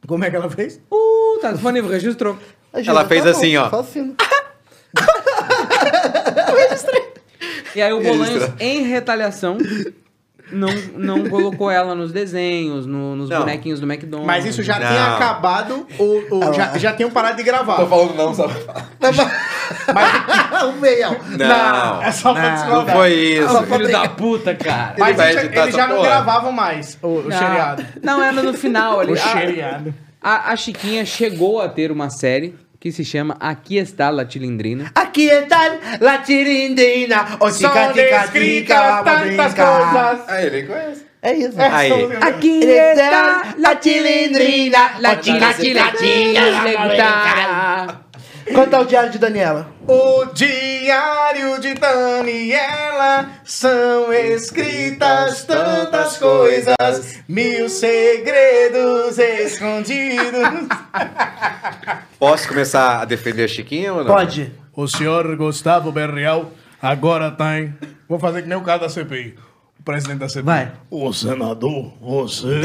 Como 0.07 0.23
é 0.25 0.29
que 0.31 0.35
ela 0.35 0.49
fez? 0.49 0.81
Uh, 0.91 1.39
tá 1.41 1.51
disponível, 1.51 1.89
registrou. 1.89 2.37
Ela 2.73 3.05
fez 3.05 3.25
assim, 3.25 3.55
ó. 3.57 3.69
Só 4.97 5.05
assim. 6.73 7.01
E 7.75 7.81
aí 7.81 7.93
o 7.93 8.01
Bolanhos, 8.01 8.49
em 8.59 8.81
retaliação, 8.83 9.57
não, 10.51 10.69
não 10.95 11.29
colocou 11.29 11.69
ela 11.69 11.93
nos 11.93 12.11
desenhos, 12.11 12.85
no- 12.87 13.15
nos 13.15 13.29
Não. 13.29 13.39
bonequinhos 13.39 13.79
do 13.79 13.85
McDonald's. 13.91 14.25
Mas 14.27 14.45
isso 14.45 14.63
já 14.63 14.79
Não. 14.79 14.87
tinha 14.87 15.15
acabado, 15.15 15.85
ou, 15.99 16.23
ou 16.31 16.53
já, 16.53 16.77
já 16.77 16.93
tinham 16.93 17.11
parado 17.11 17.37
de 17.37 17.43
gravar. 17.43 17.85
falando 17.85 18.15
não, 18.15 18.33
sabe? 18.33 18.53
o 20.67 20.71
meião. 20.81 21.15
Não, 21.37 22.01
É 22.01 22.11
só 22.11 22.33
pra 22.33 22.49
não 22.49 22.55
discordar. 22.55 22.95
foi 22.95 23.13
isso. 23.13 23.57
Ah, 23.57 23.63
filho 23.63 23.91
da 23.91 24.09
puta, 24.09 24.55
cara. 24.55 24.95
Mas 24.97 25.15
vai 25.15 25.29
isso- 25.29 25.39
editar 25.39 25.61
eles 25.63 25.75
essa 25.75 25.77
já 25.77 25.87
não 25.87 25.97
porra. 25.97 26.07
gravavam 26.09 26.51
mais 26.51 26.97
o, 27.01 27.07
o 27.07 27.23
Não, 27.29 27.37
seriado. 27.37 27.85
Não, 28.01 28.23
era 28.23 28.41
no 28.41 28.53
final 28.53 28.99
ali. 28.99 29.11
O 29.11 29.15
A- 29.15 29.17
seriado. 29.17 29.93
A, 30.21 30.51
a 30.51 30.55
Chiquinha 30.55 31.05
chegou 31.05 31.61
a 31.61 31.69
ter 31.69 31.91
uma 31.91 32.09
série 32.09 32.55
que 32.79 32.91
se 32.91 33.03
chama 33.03 33.35
Aqui 33.39 33.77
Está 33.77 34.09
La 34.09 34.25
Tilindrina. 34.25 34.91
Aqui 34.95 35.29
está 35.29 35.97
la 35.99 36.23
tirindina. 36.23 37.37
O 37.39 37.51
tica, 37.51 37.73
São 37.73 37.93
tica, 37.93 38.19
descritas 38.19 38.77
tica, 38.77 39.03
tantas 39.03 39.53
coisas. 39.53 40.19
Ah, 40.27 40.41
ele 40.41 40.63
conhece. 40.63 41.05
É 41.21 41.33
isso. 41.33 41.55
Aí. 41.59 41.91
Aqui 42.21 42.59
está 42.63 43.55
La 43.57 43.75
Tilindrina, 43.75 44.99
La 44.99 45.17
Tica, 45.17 45.53
Tica, 45.53 45.91
Tica, 45.91 46.49
Quanto 48.53 48.75
é 48.75 48.79
o 48.79 48.85
diário 48.85 49.11
de 49.11 49.17
Daniela? 49.17 49.67
O 49.87 50.25
diário 50.33 51.59
de 51.59 51.73
Daniela 51.73 53.29
são 53.43 54.11
escritas 54.13 55.43
tantas 55.43 56.17
coisas, 56.17 57.19
mil 57.27 57.69
segredos 57.69 59.17
escondidos. 59.17 60.67
Posso 62.19 62.47
começar 62.47 63.01
a 63.01 63.05
defender 63.05 63.45
a 63.45 63.47
Chiquinha 63.47 63.93
ou 63.93 64.03
não? 64.03 64.13
Pode. 64.13 64.51
O 64.75 64.87
senhor 64.87 65.35
Gustavo 65.35 65.91
Berrial 65.91 66.51
agora 66.81 67.31
tem. 67.31 67.75
Vou 68.07 68.19
fazer 68.19 68.41
que 68.41 68.47
nem 68.47 68.57
o 68.57 68.61
cara 68.61 68.79
da 68.79 68.89
CPI. 68.89 69.35
Presidente 69.83 70.19
da 70.19 70.29
CPI. 70.29 70.43
Vai. 70.43 70.71
Ô 70.91 71.11
senador, 71.13 71.93
você. 72.01 72.47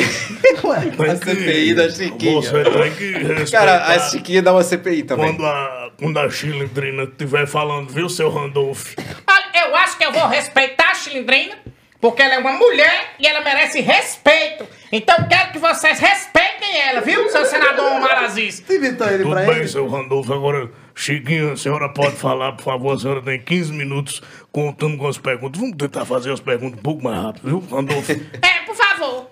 Ué. 0.64 1.10
A 1.12 1.16
CPI 1.16 1.74
da 1.74 1.88
Chiquinha. 1.90 2.40
Você 2.42 2.64
tem 2.64 2.92
que 2.94 3.12
respeitar. 3.12 3.50
Cara, 3.50 3.84
a 3.94 3.98
Chiquinha 4.10 4.42
dá 4.42 4.52
uma 4.52 4.62
CPI 4.64 5.04
também. 5.04 5.26
Quando 5.34 5.46
a, 5.46 5.90
quando 5.98 6.18
a 6.18 6.28
Chilindrina 6.30 7.04
estiver 7.04 7.46
falando, 7.46 7.88
viu, 7.90 8.08
seu 8.08 8.28
Randolph? 8.30 8.94
Olha, 9.26 9.68
eu 9.68 9.76
acho 9.76 9.96
que 9.96 10.04
eu 10.04 10.12
vou 10.12 10.26
respeitar 10.28 10.90
a 10.90 10.94
Chilindrina, 10.94 11.54
porque 12.00 12.20
ela 12.20 12.34
é 12.34 12.38
uma 12.38 12.52
mulher 12.52 13.14
e 13.18 13.26
ela 13.26 13.42
merece 13.42 13.80
respeito. 13.80 14.66
Então 14.90 15.16
eu 15.18 15.26
quero 15.28 15.52
que 15.52 15.58
vocês 15.58 15.98
respeitem 15.98 16.78
ela, 16.88 17.00
viu, 17.00 17.28
seu 17.30 17.44
senador 17.46 17.92
Omar 17.92 18.24
Aziz? 18.24 18.62
Imitou 18.68 19.06
ele 19.08 19.18
Tudo 19.22 19.30
pra 19.30 19.42
bem, 19.46 19.56
ele? 19.58 19.68
seu 19.68 19.86
Randolph. 19.88 20.30
Agora, 20.30 20.68
Chiquinho, 20.94 21.52
a 21.52 21.56
senhora 21.56 21.88
pode 21.88 22.16
falar, 22.16 22.52
por 22.52 22.62
favor? 22.62 22.94
A 22.94 22.98
senhora 22.98 23.20
tem 23.20 23.40
15 23.40 23.72
minutos 23.72 24.22
contando 24.52 24.96
com 24.96 25.08
as 25.08 25.18
perguntas. 25.18 25.60
Vamos 25.60 25.76
tentar 25.76 26.04
fazer 26.04 26.32
as 26.32 26.40
perguntas 26.40 26.78
um 26.78 26.82
pouco 26.82 27.02
mais 27.02 27.20
rápido, 27.20 27.48
viu, 27.48 27.60
Randolfo? 27.70 28.12
É, 28.12 28.60
por 28.64 28.76
favor. 28.76 29.28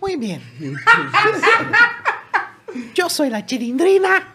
Muy 0.00 0.16
bien. 0.16 0.40
Yo 2.98 3.08
soy 3.08 3.30
la 3.30 3.46
chilindrina. 3.46 4.34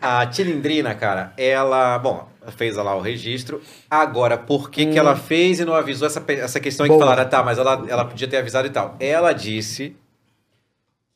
A 0.00 0.26
Tilindrina, 0.30 0.94
cara, 0.94 1.32
ela, 1.36 1.98
bom, 1.98 2.28
fez 2.56 2.76
lá 2.76 2.94
o 2.94 3.00
registro. 3.00 3.60
Agora, 3.90 4.38
por 4.38 4.70
que, 4.70 4.86
que 4.86 4.98
ela 4.98 5.16
fez 5.16 5.58
e 5.58 5.64
não 5.64 5.74
avisou 5.74 6.06
essa, 6.06 6.22
essa 6.28 6.60
questão 6.60 6.84
aí 6.84 6.90
que 6.90 6.98
falaram, 6.98 7.28
tá, 7.28 7.42
mas 7.42 7.58
ela, 7.58 7.84
ela 7.88 8.04
podia 8.04 8.28
ter 8.28 8.36
avisado 8.36 8.68
e 8.68 8.70
tal. 8.70 8.94
Ela 9.00 9.32
disse 9.32 9.96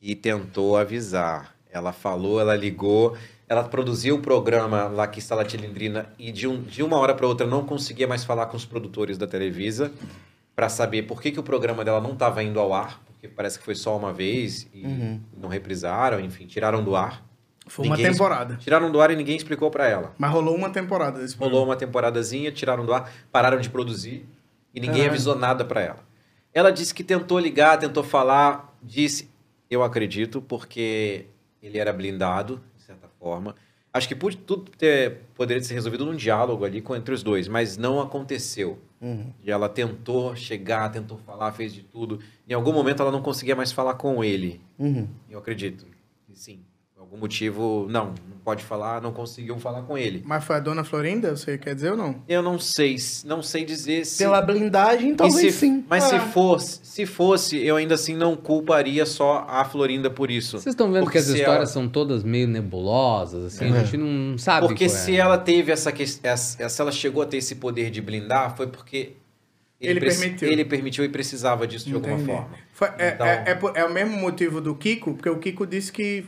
e 0.00 0.14
tentou 0.16 0.76
avisar. 0.76 1.54
Ela 1.70 1.92
falou, 1.92 2.40
ela 2.40 2.56
ligou, 2.56 3.16
ela 3.50 3.64
produziu 3.64 4.14
o 4.14 4.20
programa 4.20 4.84
lá 4.84 5.08
que 5.08 5.18
está 5.18 5.38
a 5.40 5.44
Tilindrina 5.44 6.06
e 6.16 6.30
de, 6.30 6.46
um, 6.46 6.62
de 6.62 6.84
uma 6.84 6.96
hora 6.96 7.12
para 7.16 7.26
outra 7.26 7.44
não 7.48 7.64
conseguia 7.66 8.06
mais 8.06 8.22
falar 8.22 8.46
com 8.46 8.56
os 8.56 8.64
produtores 8.64 9.18
da 9.18 9.26
Televisa 9.26 9.90
para 10.54 10.68
saber 10.68 11.02
por 11.02 11.20
que, 11.20 11.32
que 11.32 11.40
o 11.40 11.42
programa 11.42 11.84
dela 11.84 12.00
não 12.00 12.12
estava 12.12 12.44
indo 12.44 12.60
ao 12.60 12.72
ar, 12.72 13.00
porque 13.06 13.26
parece 13.26 13.58
que 13.58 13.64
foi 13.64 13.74
só 13.74 13.96
uma 13.96 14.12
vez 14.12 14.68
e 14.72 14.86
Uhum. 14.86 15.20
não 15.36 15.48
reprisaram, 15.48 16.20
enfim, 16.20 16.46
tiraram 16.46 16.84
do 16.84 16.94
ar. 16.94 17.24
Foi 17.66 17.86
uma 17.86 17.96
Ninguém- 17.96 18.12
temporada. 18.12 18.54
Tiraram 18.56 18.90
do 18.90 19.00
ar 19.00 19.10
e 19.10 19.16
ninguém 19.16 19.36
explicou 19.36 19.68
para 19.68 19.88
ela. 19.88 20.14
Mas 20.16 20.30
rolou 20.30 20.54
uma 20.54 20.70
temporada 20.70 21.18
desse 21.20 21.36
Rolou 21.36 21.64
uma 21.64 21.74
temporadazinha, 21.76 22.52
tiraram 22.52 22.86
do 22.86 22.94
ar, 22.94 23.10
pararam 23.32 23.60
de 23.60 23.68
produzir 23.68 24.26
e 24.72 24.78
ninguém 24.80 25.06
avisou 25.08 25.34
nada 25.34 25.64
pra 25.64 25.80
ela. 25.80 25.98
Ela 26.54 26.70
disse 26.70 26.94
que 26.94 27.02
tentou 27.02 27.38
ligar, 27.40 27.76
tentou 27.78 28.04
falar, 28.04 28.76
disse, 28.80 29.28
eu 29.68 29.82
acredito, 29.82 30.40
porque 30.40 31.26
ele 31.62 31.78
era 31.78 31.92
blindado, 31.92 32.60
forma. 33.20 33.54
Acho 33.92 34.08
que 34.08 34.14
pude, 34.14 34.36
tudo 34.36 34.70
ter, 34.70 35.18
poderia 35.34 35.62
ser 35.62 35.74
resolvido 35.74 36.06
num 36.06 36.14
diálogo 36.14 36.64
ali 36.64 36.80
com, 36.80 36.94
entre 36.96 37.12
os 37.12 37.22
dois, 37.22 37.48
mas 37.48 37.76
não 37.76 38.00
aconteceu. 38.00 38.78
Uhum. 39.00 39.32
E 39.42 39.50
ela 39.50 39.68
tentou 39.68 40.34
chegar, 40.36 40.90
tentou 40.90 41.18
falar, 41.18 41.52
fez 41.52 41.74
de 41.74 41.82
tudo. 41.82 42.20
Em 42.48 42.54
algum 42.54 42.72
momento 42.72 43.02
ela 43.02 43.10
não 43.10 43.20
conseguia 43.22 43.56
mais 43.56 43.72
falar 43.72 43.94
com 43.94 44.22
ele. 44.22 44.60
Uhum. 44.78 45.08
Eu 45.28 45.38
acredito. 45.38 45.86
Sim. 46.32 46.60
Por 46.94 47.00
algum 47.02 47.16
motivo, 47.16 47.86
não 47.90 48.14
pode 48.50 48.64
falar, 48.64 49.00
não 49.00 49.12
conseguiu 49.12 49.56
falar 49.60 49.82
com 49.82 49.96
ele. 49.96 50.22
Mas 50.26 50.42
foi 50.44 50.56
a 50.56 50.60
dona 50.60 50.82
Florinda, 50.82 51.36
você 51.36 51.56
quer 51.56 51.72
dizer 51.74 51.92
ou 51.92 51.96
não? 51.96 52.20
Eu 52.28 52.42
não 52.42 52.58
sei, 52.58 52.98
se- 52.98 53.24
não 53.26 53.42
sei 53.42 53.64
dizer 53.64 54.04
se. 54.04 54.18
Pela 54.18 54.42
blindagem, 54.42 55.14
talvez 55.14 55.54
se- 55.54 55.60
sim. 55.60 55.84
Mas 55.88 56.04
se 56.04 56.16
Ah. 56.16 56.20
fosse, 56.20 56.80
se 56.82 57.06
fosse, 57.06 57.56
eu 57.64 57.76
ainda 57.76 57.94
assim 57.94 58.16
não 58.16 58.34
culparia 58.36 59.06
só 59.06 59.46
a 59.48 59.64
Florinda 59.64 60.10
por 60.10 60.30
isso. 60.32 60.58
Vocês 60.58 60.72
estão 60.74 60.90
vendo 60.92 61.04
Porque 61.04 61.12
que 61.12 61.18
as 61.18 61.24
se 61.26 61.38
histórias 61.38 61.56
ela- 61.56 61.66
são 61.66 61.88
todas 61.88 62.24
meio 62.24 62.48
nebulosas, 62.48 63.44
assim, 63.54 63.72
a 63.72 63.76
É. 63.78 63.84
gente 63.84 63.96
não 63.98 64.36
sabe 64.36 64.66
Porque 64.66 64.86
qual 64.86 64.96
é. 64.96 64.98
se 65.00 65.16
ela 65.16 65.38
teve 65.38 65.70
essa 65.70 65.92
questão, 65.92 66.36
se 66.36 66.80
ela 66.80 66.90
chegou 66.90 67.22
a 67.22 67.26
ter 67.26 67.36
esse 67.36 67.54
poder 67.54 67.88
de 67.90 68.00
blindar, 68.00 68.56
foi 68.56 68.66
porque 68.66 69.12
Ele 69.80 70.00
preci- 70.00 70.22
permitiu. 70.22 70.48
ele 70.50 70.64
permitiu 70.64 71.04
e 71.04 71.08
precisava 71.08 71.66
disso 71.68 71.86
de 71.88 71.94
alguma 71.94 72.14
Entendi. 72.14 72.32
forma. 72.32 72.50
Foi- 72.72 72.88
é, 72.98 73.10
Então- 73.14 73.26
é- 73.26 73.44
é 73.46 73.54
por- 73.54 73.76
é 73.76 73.84
o 73.84 73.92
mesmo 73.92 74.16
motivo 74.16 74.60
do 74.60 74.74
Kiko, 74.74 75.14
porque 75.14 75.30
o 75.30 75.38
Kiko 75.38 75.64
disse 75.66 75.92
que. 75.92 76.24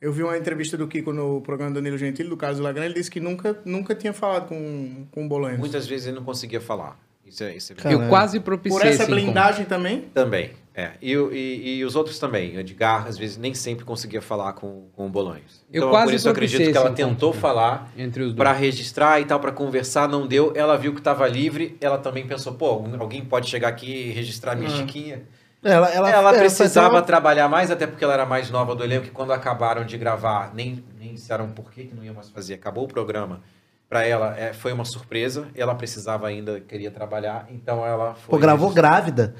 Eu 0.00 0.12
vi 0.12 0.22
uma 0.22 0.36
entrevista 0.38 0.76
do 0.78 0.88
Kiko 0.88 1.12
no 1.12 1.42
programa 1.42 1.72
do 1.72 1.74
Danilo 1.74 1.98
Gentili, 1.98 2.28
do 2.28 2.36
Carlos 2.36 2.58
Lagran, 2.58 2.86
ele 2.86 2.94
disse 2.94 3.10
que 3.10 3.20
nunca, 3.20 3.58
nunca 3.66 3.94
tinha 3.94 4.14
falado 4.14 4.48
com, 4.48 5.04
com 5.10 5.26
o 5.26 5.28
Bolanhos. 5.28 5.58
Muitas 5.58 5.86
vezes 5.86 6.06
ele 6.06 6.16
não 6.16 6.24
conseguia 6.24 6.60
falar. 6.60 6.98
Isso 7.26 7.44
é, 7.44 7.54
isso 7.54 7.72
é 7.72 7.76
Eu 7.76 7.82
verdade. 7.90 8.08
quase 8.08 8.40
propiciei 8.40 8.80
Por 8.80 8.86
essa 8.86 9.02
esse 9.02 9.12
encontro. 9.12 9.24
blindagem 9.24 9.64
também? 9.66 10.00
Também, 10.12 10.50
é. 10.74 10.92
E, 11.02 11.12
e- 11.12 11.76
e 11.78 11.84
os 11.84 11.94
outros 11.94 12.18
também. 12.18 12.56
O 12.56 12.60
Edgar, 12.60 13.06
às 13.06 13.16
vezes, 13.18 13.36
nem 13.36 13.52
sempre 13.54 13.84
conseguia 13.84 14.20
falar 14.22 14.54
com, 14.54 14.86
com 14.96 15.06
o 15.06 15.10
Bolonhos. 15.10 15.64
Eu 15.72 15.82
Então, 15.82 15.90
quase 15.90 16.06
por 16.06 16.14
isso 16.16 16.26
eu 16.28 16.32
acredito 16.32 16.72
que 16.72 16.76
ela 16.76 16.90
tentou 16.92 17.32
né? 17.34 17.38
falar 17.40 17.92
Entre 17.96 18.22
os 18.22 18.28
dois. 18.30 18.36
para 18.36 18.52
registrar 18.52 19.20
e 19.20 19.26
tal, 19.26 19.38
para 19.38 19.52
conversar, 19.52 20.08
não 20.08 20.26
deu. 20.26 20.52
Ela 20.56 20.76
viu 20.76 20.92
que 20.94 20.98
estava 21.00 21.28
livre, 21.28 21.76
ela 21.80 21.98
também 21.98 22.26
pensou, 22.26 22.54
pô, 22.54 22.84
alguém 22.98 23.22
pode 23.24 23.48
chegar 23.48 23.68
aqui 23.68 24.08
e 24.08 24.10
registrar 24.10 24.56
minha 24.56 24.70
Ah. 24.70 24.76
chiquinha. 24.78 25.22
Ela, 25.62 25.88
ela, 25.90 26.10
Ela 26.10 26.34
é, 26.36 26.38
precisava 26.38 26.94
uma- 26.94 27.02
trabalhar 27.02 27.48
mais, 27.48 27.70
até 27.70 27.86
porque 27.86 28.02
ela 28.02 28.14
era 28.14 28.24
mais 28.24 28.50
nova 28.50 28.74
do 28.74 28.82
elenco, 28.82 29.06
e 29.06 29.10
quando 29.10 29.32
acabaram 29.32 29.84
de 29.84 29.98
gravar, 29.98 30.52
nem, 30.54 30.82
nem 30.98 31.12
disseram 31.14 31.48
por 31.50 31.70
que, 31.70 31.84
que 31.84 31.94
não 31.94 32.02
ia 32.02 32.12
mais 32.14 32.30
fazer. 32.30 32.54
Acabou 32.54 32.84
o 32.84 32.88
programa. 32.88 33.40
Para 33.88 34.06
ela, 34.06 34.34
é, 34.38 34.52
foi 34.52 34.72
uma 34.72 34.84
surpresa. 34.84 35.48
Ela 35.54 35.74
precisava 35.74 36.26
ainda, 36.28 36.60
queria 36.60 36.90
trabalhar, 36.90 37.46
então 37.50 37.84
ela 37.84 38.14
foi... 38.14 38.30
Pô, 38.30 38.38
gravou 38.38 38.70
grávida. 38.70 39.34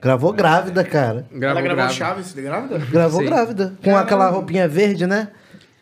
Gravou 0.00 0.32
grávida, 0.32 0.84
cara. 0.84 1.26
Ela 1.32 1.60
gravou 1.60 1.88
Chaves 1.90 2.32
de 2.32 2.42
grávida? 2.42 2.78
Gravou 2.78 3.20
Sim. 3.20 3.26
grávida. 3.26 3.74
Com 3.82 3.96
aquela 3.96 4.28
roupinha 4.28 4.68
verde, 4.68 5.06
né? 5.08 5.28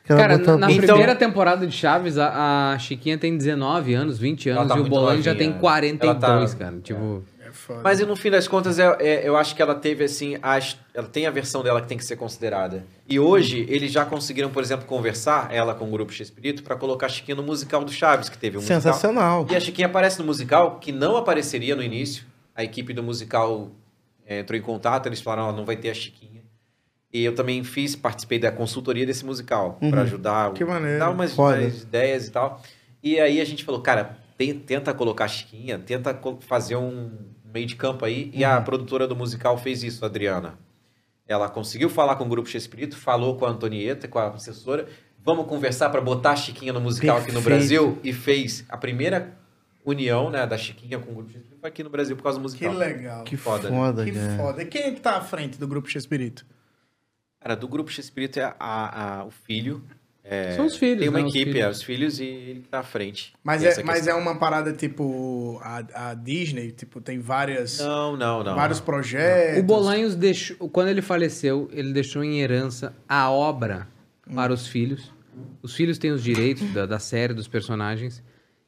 Que 0.04 0.12
ela 0.12 0.20
Cara, 0.22 0.38
botou- 0.38 0.56
na, 0.56 0.68
na 0.68 0.72
Então- 0.72 0.86
primeira 0.86 1.14
temporada 1.16 1.66
de 1.66 1.72
Chaves, 1.76 2.16
a, 2.16 2.72
a 2.72 2.78
Chiquinha 2.78 3.18
tem 3.18 3.36
19 3.36 3.92
anos, 3.92 4.18
20 4.18 4.48
Ela 4.48 4.60
anos, 4.60 4.72
tá 4.72 4.78
e 4.78 4.82
o 4.82 4.88
Bolanho 4.88 5.20
já 5.20 5.34
tem 5.34 5.50
né? 5.50 5.58
42, 5.60 6.22
Ela 6.24 6.48
tá- 6.48 6.64
cara. 6.64 6.80
Tipo, 6.80 7.24
Mas 7.82 8.00
e 8.00 8.06
no 8.06 8.14
fim 8.16 8.30
das 8.30 8.46
contas, 8.48 8.78
é- 8.78 8.96
é- 9.00 9.28
eu 9.28 9.36
acho 9.36 9.54
que 9.54 9.62
ela 9.62 9.74
teve 9.74 10.04
assim, 10.04 10.38
as- 10.42 10.76
ela 10.94 11.06
tem 11.06 11.26
a 11.26 11.30
versão 11.30 11.62
dela 11.62 11.80
que 11.80 11.88
tem 11.88 11.96
que 11.98 12.04
ser 12.04 12.16
considerada. 12.16 12.84
E 13.08 13.18
hoje 13.20 13.64
eles 13.68 13.90
já 13.92 14.04
conseguiram, 14.04 14.50
por 14.50 14.62
exemplo, 14.62 14.86
conversar 14.86 15.52
ela 15.52 15.74
com 15.74 15.86
o 15.86 15.90
grupo 15.90 16.12
X-Espírito 16.12 16.62
para 16.62 16.76
colocar 16.76 17.06
a 17.06 17.08
Chiquinha 17.08 17.34
no 17.36 17.42
musical 17.42 17.84
do 17.84 17.92
Chaves, 17.92 18.28
que 18.28 18.38
teve 18.38 18.56
um 18.56 18.60
musical. 18.60 18.80
Sensacional. 18.80 19.46
E 19.50 19.56
a 19.56 19.60
Chiquinha 19.60 19.86
aparece 19.86 20.18
no 20.18 20.24
musical, 20.24 20.78
que 20.78 20.92
não 20.92 21.16
apareceria 21.16 21.74
no 21.76 21.82
início. 21.82 22.24
A 22.54 22.64
equipe 22.64 22.92
do 22.92 23.02
musical 23.02 23.70
é, 24.26 24.40
entrou 24.40 24.58
em 24.58 24.62
contato, 24.62 25.06
eles 25.06 25.20
falaram, 25.20 25.44
ela 25.48 25.56
não 25.56 25.64
vai 25.64 25.76
ter 25.76 25.90
a 25.90 25.94
Chiquinha. 25.94 26.42
E 27.12 27.24
eu 27.24 27.34
também 27.34 27.62
fiz, 27.62 27.94
participei 27.94 28.38
da 28.38 28.50
consultoria 28.50 29.06
desse 29.06 29.24
musical, 29.24 29.78
Uhum. 29.80 29.90
para 29.90 30.02
ajudar, 30.02 30.52
Que 30.52 30.64
maneiro. 30.64 30.98
dar 30.98 31.10
umas, 31.10 31.32
Foda. 31.32 31.60
umas 31.60 31.82
ideias 31.82 32.26
e 32.26 32.30
tal. 32.32 32.60
E 33.02 33.20
aí 33.20 33.40
a 33.40 33.44
gente 33.44 33.64
falou, 33.64 33.80
cara, 33.80 34.18
tenta 34.66 34.92
colocar 34.92 35.24
a 35.26 35.28
Chiquinha, 35.28 35.78
tenta 35.78 36.18
fazer 36.40 36.74
um 36.76 37.10
meio 37.56 37.66
de 37.66 37.74
campo 37.74 38.04
aí. 38.04 38.30
E 38.34 38.44
Uhum. 38.44 38.50
a 38.52 38.60
produtora 38.60 39.08
do 39.08 39.16
musical 39.16 39.56
fez 39.56 39.82
isso, 39.82 40.04
Adriana. 40.04 40.58
Ela 41.26 41.48
conseguiu 41.48 41.88
falar 41.88 42.16
com 42.16 42.24
o 42.24 42.28
grupo 42.28 42.48
X-Espírito, 42.48 42.96
falou 42.96 43.36
com 43.36 43.46
a 43.46 43.50
Antonieta, 43.50 44.06
com 44.06 44.18
a 44.18 44.28
assessora. 44.28 44.86
Vamos 45.24 45.46
conversar 45.46 45.88
para 45.90 46.00
botar 46.00 46.32
a 46.32 46.36
Chiquinha 46.36 46.72
no 46.72 46.80
musical 46.80 47.16
aqui 47.16 47.32
no 47.32 47.42
Perfeito. 47.42 47.48
Brasil. 47.84 47.98
E 48.04 48.12
fez 48.12 48.64
a 48.68 48.76
primeira 48.76 49.36
união 49.84 50.30
né, 50.30 50.46
da 50.46 50.56
Chiquinha 50.58 50.98
com 50.98 51.10
o 51.10 51.14
grupo 51.14 51.30
X-Espírito 51.30 51.60
foi 51.60 51.68
aqui 51.70 51.82
no 51.82 51.90
Brasil 51.90 52.14
por 52.16 52.22
causa 52.22 52.38
do 52.38 52.42
Que 52.42 52.68
musical. 52.68 52.74
legal. 52.74 53.24
Que 53.24 53.36
foda, 53.36 53.70
né? 53.70 53.76
foda, 53.76 54.04
Que 54.04 54.12
cara. 54.12 54.36
foda. 54.36 54.62
E 54.62 54.66
quem 54.66 54.82
é 54.82 54.90
que 54.92 55.00
tá 55.00 55.16
à 55.16 55.20
frente 55.20 55.58
do 55.58 55.66
grupo 55.66 55.88
X-Espírito? 55.88 56.44
Cara, 57.40 57.56
do 57.56 57.66
grupo 57.66 57.90
X-Espírito 57.90 58.38
é 58.38 58.54
a, 58.60 59.20
a- 59.20 59.24
o 59.24 59.30
filho. 59.30 59.82
É, 60.28 60.52
São 60.56 60.66
os 60.66 60.76
filhos, 60.76 61.00
Tem 61.00 61.08
uma 61.08 61.20
né, 61.20 61.24
os 61.26 61.34
equipe, 61.34 61.52
filhos. 61.52 61.66
é, 61.66 61.70
os 61.70 61.82
filhos 61.82 62.20
e 62.20 62.24
ele 62.24 62.60
que 62.60 62.68
tá 62.68 62.80
à 62.80 62.82
frente. 62.82 63.32
Mas, 63.44 63.62
é, 63.62 63.82
mas 63.84 63.96
questão. 64.00 64.18
é 64.18 64.20
uma 64.20 64.36
parada 64.36 64.72
tipo 64.72 65.58
a, 65.62 66.10
a 66.10 66.14
Disney, 66.14 66.72
tipo, 66.72 67.00
tem 67.00 67.18
várias, 67.18 67.78
Não, 67.78 68.16
não, 68.16 68.42
não. 68.42 68.54
vários 68.54 68.80
projetos. 68.80 69.60
o 69.60 69.62
Bolanhos 69.62 70.14
deixou, 70.16 70.68
quando 70.68 70.88
ele 70.88 71.00
faleceu, 71.02 71.68
ele 71.72 71.92
deixou 71.92 72.24
em 72.24 72.40
herança 72.40 72.94
a 73.08 73.30
obra 73.30 73.86
para 74.34 74.52
os 74.52 74.66
filhos. 74.66 75.12
Os 75.62 75.74
filhos 75.74 75.98
têm 75.98 76.10
os 76.10 76.22
direitos 76.22 76.68
da, 76.72 76.86
da 76.86 76.98
série, 76.98 77.32
dos 77.34 77.46
personagens. 77.46 78.22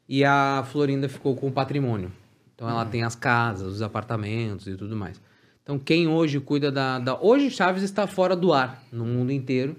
E 0.08 0.24
a 0.24 0.64
Florinda 0.70 1.08
ficou 1.08 1.34
com 1.34 1.48
o 1.48 1.52
patrimônio. 1.52 2.10
Então 2.54 2.68
ela 2.68 2.84
tem 2.84 3.02
as 3.04 3.14
casas, 3.14 3.66
os 3.74 3.82
apartamentos 3.82 4.66
e 4.66 4.74
tudo 4.76 4.94
mais. 4.96 5.20
Então 5.62 5.78
quem 5.78 6.08
hoje 6.08 6.40
cuida 6.40 6.72
da, 6.72 6.98
da- 6.98 7.18
Hoje 7.20 7.50
Chaves 7.50 7.82
está 7.82 8.06
fora 8.06 8.34
do 8.34 8.52
ar 8.52 8.82
no 8.92 9.04
mundo 9.04 9.30
inteiro. 9.32 9.76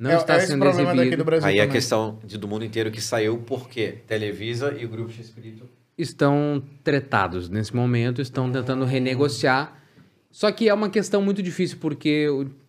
Não 0.00 0.10
É- 0.12 0.16
está 0.16 0.34
é 0.36 0.40
sendo 0.40 0.64
exibido. 0.66 1.22
Aí 1.42 1.60
a 1.60 1.64
também. 1.64 1.68
questão 1.68 2.18
de, 2.24 2.38
do 2.38 2.48
mundo 2.48 2.64
inteiro 2.64 2.90
que 2.90 3.00
saiu, 3.02 3.36
por 3.36 3.68
quê? 3.68 3.96
Televisa 4.06 4.74
e 4.80 4.84
o 4.86 4.88
grupo 4.88 5.12
X-Espírito 5.12 5.64
estão 5.98 6.62
tretados 6.82 7.50
nesse 7.50 7.76
momento, 7.76 8.22
estão 8.22 8.50
tentando 8.50 8.86
renegociar. 8.86 9.76
Só 10.30 10.50
que 10.50 10.68
é 10.68 10.72
uma 10.74 10.88
questão 10.88 11.20
muito 11.20 11.42
difícil, 11.42 11.76
porque 11.78 12.26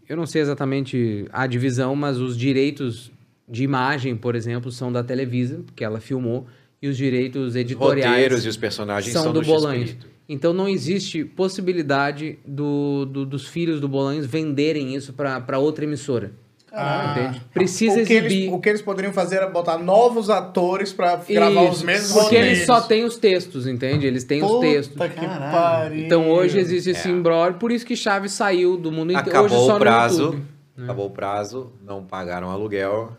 eu 0.10 0.18
não 0.18 0.26
sei 0.26 0.42
exatamente 0.42 1.26
a 1.32 1.48
divisão, 1.48 1.96
mas 1.96 2.18
os 2.20 2.38
direitos 2.38 3.10
de 3.48 3.64
imagem, 3.64 4.16
por 4.18 4.36
exemplo, 4.36 4.70
são 4.72 4.92
da 4.92 5.02
Televisa, 5.04 5.64
que 5.74 5.84
ela 5.86 6.02
filmou, 6.02 6.46
e 6.82 6.88
os 6.90 6.98
direitos 6.98 7.56
editoriais 7.56 8.10
roteiros 8.12 8.46
e 8.46 8.50
os 8.50 8.58
personagens 8.58 9.14
são, 9.14 9.24
são 9.24 9.34
do 9.34 9.40
do 9.40 9.46
Bolanhos. 9.46 9.96
Então 10.28 10.52
não 10.52 10.68
existe 10.68 11.24
possibilidade 11.24 12.40
do, 12.46 13.06
do- 13.06 13.26
dos 13.26 13.48
filhos 13.48 13.80
do 13.80 13.88
Bolanhos 13.88 14.26
venderem 14.26 14.96
isso 14.96 15.14
para 15.14 15.60
outra 15.60 15.86
emissora. 15.86 16.32
Ah. 16.74 17.16
Entende? 17.18 17.42
Precisa 17.54 18.02
o 18.02 18.06
que 18.06 18.14
exibir. 18.14 18.44
Eles, 18.44 18.54
o 18.54 18.60
que 18.60 18.70
eles 18.70 18.82
poderiam 18.82 19.12
fazer 19.12 19.38
era 19.38 19.48
botar 19.48 19.78
novos 19.78 20.30
atores 20.30 20.94
pra 20.94 21.18
gravar 21.18 21.64
os 21.64 21.84
mesmos 21.84 22.12
Porque 22.14 22.24
roteiros. 22.38 22.48
eles 22.48 22.66
só 22.66 22.80
têm 22.82 23.04
os 23.04 23.18
textos, 23.18 23.68
entende? 23.68 24.08
Eles 24.08 24.24
têm 24.24 24.42
os 24.42 24.50
Puta 24.50 24.62
textos. 24.62 24.96
que 25.10 25.26
pariu. 25.28 26.06
Então 26.06 26.30
hoje 26.30 26.58
existe 26.60 26.92
esse 26.92 27.08
É. 27.10 27.12
imbróglio, 27.12 27.60
por 27.60 27.72
isso 27.72 27.86
que 27.86 27.96
Chaves 27.96 28.32
saiu 28.32 28.78
do 28.78 28.92
mundo 28.92 29.12
inteiro. 29.12 29.30
Acabou 29.30 29.58
hoje 29.58 29.68
só 29.68 29.76
o 29.76 29.80
prazo. 29.80 30.18
no 30.18 30.24
YouTube. 30.28 30.46
Acabou 30.84 31.06
o 31.08 31.12
prazo, 31.12 31.74
não 31.86 32.04
pagaram 32.06 32.50
aluguel. 32.50 33.12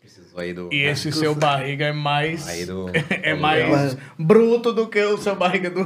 Precisou 0.00 0.40
aí 0.40 0.52
do. 0.52 0.68
E 0.72 0.82
esse 0.82 1.12
seu 1.12 1.34
barriga 1.34 1.84
é 1.86 1.92
mais. 1.92 2.48
Aí 2.48 2.66
do. 2.66 2.86
É 3.22 3.34
do 3.36 3.40
mais 3.40 3.64
aluguel. 3.64 3.98
bruto 4.18 4.72
do 4.72 4.88
que 4.88 5.00
o 5.04 5.16
seu 5.16 5.36
barriga 5.36 5.70
do. 5.70 5.80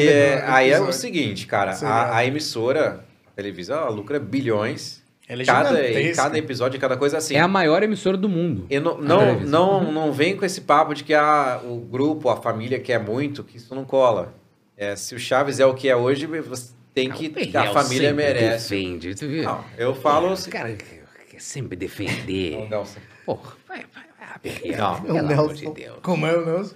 E 0.00 0.06
é- 0.06 0.44
aí 0.46 0.70
é 0.70 0.80
o 0.80 0.92
seguinte, 0.92 1.46
cara, 1.46 1.72
a, 1.82 2.18
a 2.18 2.24
emissora, 2.24 3.04
a 3.26 3.30
televisão, 3.34 3.78
ela 3.78 3.90
lucra 3.90 4.20
bilhões 4.20 5.02
Ela 5.28 5.42
é 5.42 5.44
cada, 5.44 5.68
gigantesca. 5.70 6.22
cada 6.22 6.38
episódio, 6.38 6.78
cada 6.80 6.96
coisa 6.96 7.18
assim. 7.18 7.34
É 7.34 7.40
a 7.40 7.48
maior 7.48 7.82
emissora 7.82 8.16
do 8.16 8.28
mundo. 8.28 8.64
Eu 8.70 8.80
não, 8.80 8.92
A 8.92 9.00
não, 9.00 9.40
não, 9.40 9.92
não 9.92 10.12
vem 10.12 10.36
com 10.36 10.44
esse 10.44 10.60
papo 10.60 10.94
de 10.94 11.02
que 11.02 11.12
a, 11.14 11.60
o 11.64 11.78
grupo, 11.80 12.28
a 12.28 12.36
família 12.36 12.78
quer 12.78 13.00
muito, 13.00 13.42
que 13.42 13.56
isso 13.56 13.74
não 13.74 13.84
cola. 13.84 14.34
É, 14.76 14.94
se 14.94 15.14
o 15.14 15.18
Chaves 15.18 15.58
é 15.58 15.66
o 15.66 15.74
que 15.74 15.88
é 15.88 15.96
hoje, 15.96 16.26
você 16.26 16.70
tem 16.94 17.10
que. 17.10 17.32
a 17.56 17.62
Real 17.62 17.74
família 17.74 18.12
merece. 18.12 18.74
Defende, 18.76 19.14
tu 19.14 19.26
viu? 19.26 19.42
Não, 19.44 19.64
eu 19.76 19.94
falo. 19.94 20.32
O 20.32 20.50
cara 20.50 20.72
quer 20.74 21.40
sempre 21.40 21.76
defender. 21.76 22.52
Não, 22.60 22.68
Nelson. 22.68 23.00
Porra, 23.24 23.52
vai, 23.66 23.84
vai, 23.92 24.04
vai. 24.18 24.74
Ah, 24.74 24.78
Não. 24.78 25.00
pelo 25.02 25.14
O 25.16 25.18
amor 25.20 25.28
Nelson. 25.48 25.54
de 25.54 25.70
Deus. 25.82 25.98
Como 26.02 26.26
é 26.26 26.36
o 26.36 26.44
Nelson? 26.46 26.74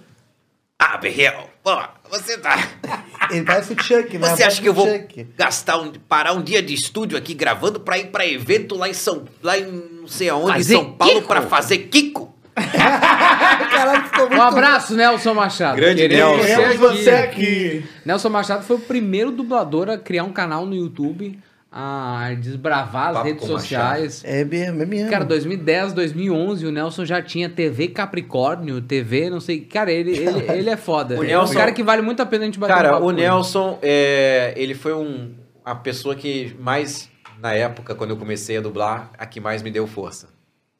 Ah, 0.83 0.97
Berriel, 0.97 1.47
pô, 1.63 1.77
você 2.09 2.39
tá... 2.39 2.57
Ele 3.29 3.45
parece 3.45 3.71
o 3.71 3.81
Chuck, 3.83 4.17
né? 4.17 4.27
Você 4.27 4.41
acha 4.43 4.59
que 4.59 4.67
eu 4.67 4.73
vou 4.73 4.87
Chuck. 4.87 5.27
gastar 5.37 5.77
um, 5.77 5.91
parar 5.91 6.33
um 6.33 6.41
dia 6.41 6.59
de 6.59 6.73
estúdio 6.73 7.15
aqui 7.15 7.35
gravando 7.35 7.79
pra 7.79 7.99
ir 7.99 8.07
pra 8.07 8.25
evento 8.25 8.75
lá 8.75 8.89
em 8.89 8.93
São... 8.93 9.25
Lá 9.43 9.59
em 9.59 9.65
não 10.01 10.07
sei 10.07 10.29
aonde, 10.29 10.53
Fazer 10.53 10.73
em 10.73 10.77
São 10.77 10.93
Paulo, 10.93 11.13
Kiko? 11.13 11.27
pra 11.27 11.43
fazer 11.43 11.77
Kiko? 11.77 12.35
Caralho, 12.55 14.03
ficou 14.05 14.27
muito 14.27 14.39
Um 14.39 14.41
abraço, 14.41 14.95
Nelson 14.95 15.33
Machado. 15.35 15.75
Grande 15.75 16.07
Nelson. 16.07 16.45
Queremos 16.45 16.75
você 16.77 17.09
aqui. 17.11 17.85
Nelson 18.03 18.29
Machado 18.29 18.63
foi 18.63 18.77
o 18.77 18.79
primeiro 18.79 19.31
dublador 19.31 19.87
a 19.87 19.99
criar 19.99 20.23
um 20.23 20.33
canal 20.33 20.65
no 20.65 20.75
YouTube, 20.75 21.39
a 21.71 22.33
desbravar 22.37 23.07
as 23.07 23.13
Papo 23.13 23.27
redes 23.27 23.41
com 23.41 23.47
sociais. 23.47 24.21
É 24.25 24.43
mesmo, 24.43 24.81
é 24.81 24.85
mesmo. 24.85 25.09
Cara, 25.09 25.23
2010, 25.23 25.93
2011, 25.93 26.65
o 26.65 26.71
Nelson 26.71 27.05
já 27.05 27.21
tinha 27.21 27.49
TV 27.49 27.87
Capricórnio, 27.87 28.81
TV, 28.81 29.29
não 29.29 29.39
sei. 29.39 29.61
Cara, 29.61 29.89
ele, 29.91 30.11
ele, 30.11 30.39
ele 30.51 30.69
é 30.69 30.75
foda. 30.75 31.17
O 31.17 31.23
é 31.23 31.27
Nelson- 31.27 31.53
um 31.53 31.55
cara 31.55 31.71
que 31.71 31.81
vale 31.81 32.01
muito 32.01 32.21
a 32.21 32.25
pena 32.25 32.43
a 32.43 32.45
gente 32.47 32.59
bater 32.59 32.73
um 32.73 32.75
Cara, 32.75 32.89
papo 32.93 33.05
o. 33.05 33.11
Nelson, 33.11 33.79
é, 33.81 34.53
ele 34.57 34.75
foi 34.75 34.93
um, 34.93 35.33
a 35.63 35.73
pessoa 35.73 36.13
que 36.13 36.53
mais, 36.59 37.09
na 37.39 37.53
época, 37.53 37.95
quando 37.95 38.09
eu 38.09 38.17
comecei 38.17 38.57
a 38.57 38.61
dublar, 38.61 39.09
a 39.17 39.25
que 39.25 39.39
mais 39.39 39.61
me 39.61 39.71
deu 39.71 39.87
força. 39.87 40.27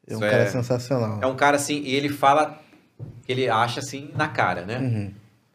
É 0.06 0.12
um 0.14 0.18
Isso 0.18 0.28
cara 0.30 0.46
sensacional. 0.46 1.18
É 1.22 1.26
um 1.26 1.34
cara 1.34 1.56
assim, 1.56 1.80
e 1.84 1.94
ele 1.94 2.10
fala 2.10 2.60
ele 3.28 3.48
acha 3.48 3.80
assim 3.80 4.10
na 4.14 4.28
cara, 4.28 4.62
né? 4.62 4.78
Uhum. 4.78 5.10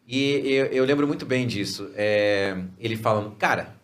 E 0.08 0.32
eu, 0.48 0.66
eu 0.68 0.86
lembro 0.86 1.06
muito 1.06 1.26
bem 1.26 1.46
disso. 1.46 1.90
É, 1.96 2.58
ele 2.80 2.96
falando, 2.96 3.32
cara, 3.32 3.76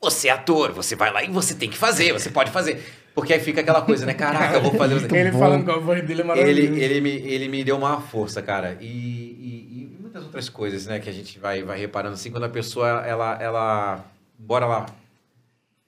Você 0.00 0.28
é 0.28 0.32
ator, 0.32 0.72
você 0.72 0.94
vai 0.94 1.12
lá 1.12 1.22
e 1.24 1.28
você 1.30 1.54
tem 1.54 1.68
que 1.70 1.76
fazer, 1.76 2.12
você 2.12 2.30
pode 2.30 2.50
fazer. 2.50 2.82
porque 3.14 3.32
aí 3.32 3.40
fica 3.40 3.60
aquela 3.62 3.80
coisa, 3.82 4.04
né? 4.06 4.12
Caraca, 4.14 4.56
eu 4.56 4.62
vou 4.62 4.74
fazer. 4.74 4.94
Ele 5.14 5.32
falando 5.32 5.64
com 5.64 5.72
a 5.72 5.78
voz 5.78 6.04
dele 6.06 6.20
é 6.20 6.24
maravilhoso. 6.24 6.60
ele, 6.74 6.80
ele, 6.84 7.00
me, 7.00 7.10
ele 7.10 7.48
me 7.48 7.64
deu 7.64 7.76
uma 7.76 8.00
força, 8.00 8.42
cara. 8.42 8.76
E, 8.80 8.86
e- 8.86 9.96
e 9.96 9.98
muitas 10.00 10.22
outras 10.22 10.48
coisas, 10.50 10.86
né? 10.86 10.98
Que 11.00 11.08
a 11.08 11.12
gente 11.12 11.38
vai, 11.38 11.62
vai 11.62 11.78
reparando 11.78 12.14
assim, 12.14 12.30
quando 12.30 12.44
a 12.44 12.48
pessoa, 12.48 12.86
ela, 13.06 13.38
ela 13.42 14.04
embora 14.38 14.66
ela 14.66 14.86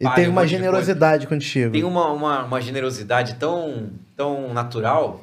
Ele 0.01 0.11
tem 0.15 0.27
um 0.29 0.33
uma 0.33 0.47
generosidade 0.47 1.27
contigo. 1.27 1.73
tem 1.73 1.85
uma, 1.85 2.11
uma, 2.11 2.45
uma 2.45 2.61
generosidade 2.63 3.35
tão, 3.35 3.91
tão 4.17 4.53
natural 4.55 5.23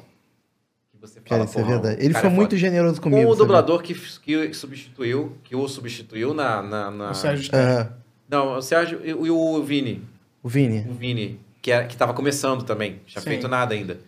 que 0.92 0.98
você 1.00 1.20
Cara, 1.20 1.28
fala, 1.28 1.44
isso 1.44 1.58
é 1.58 1.62
"Porra, 1.62 1.72
verdade. 1.80 2.04
Ele 2.04 2.14
foi 2.14 2.26
é 2.28 2.32
muito 2.32 2.50
foda." 2.50 2.60
generoso 2.60 3.00
comigo. 3.00 3.26
Com 3.26 3.32
o 3.32 3.34
dublador 3.34 3.82
que, 3.82 3.94
que 3.94 4.54
substituiu, 4.54 5.36
que 5.42 5.56
o 5.56 5.66
substituiu 5.68 6.32
na... 6.32 6.62
na, 6.62 6.90
na- 6.90 7.10
O 7.10 7.14
Sérgio 7.14 7.42
Sterling. 7.42 7.88
Não, 8.28 8.56
o 8.56 8.62
Sérgio 8.62 9.00
e 9.04 9.12
o, 9.14 9.26
e 9.26 9.30
o 9.30 9.62
Vini. 9.62 10.02
O 10.42 10.48
Vini. 10.48 10.86
O 10.88 10.92
Vini, 10.94 11.40
que, 11.62 11.70
era, 11.70 11.86
que 11.86 11.96
tava 11.96 12.12
começando 12.14 12.62
também. 12.64 13.00
Tinha 13.06 13.20
Sim. 13.22 13.28
feito 13.30 13.48
nada 13.48 13.74
ainda. 13.74 13.98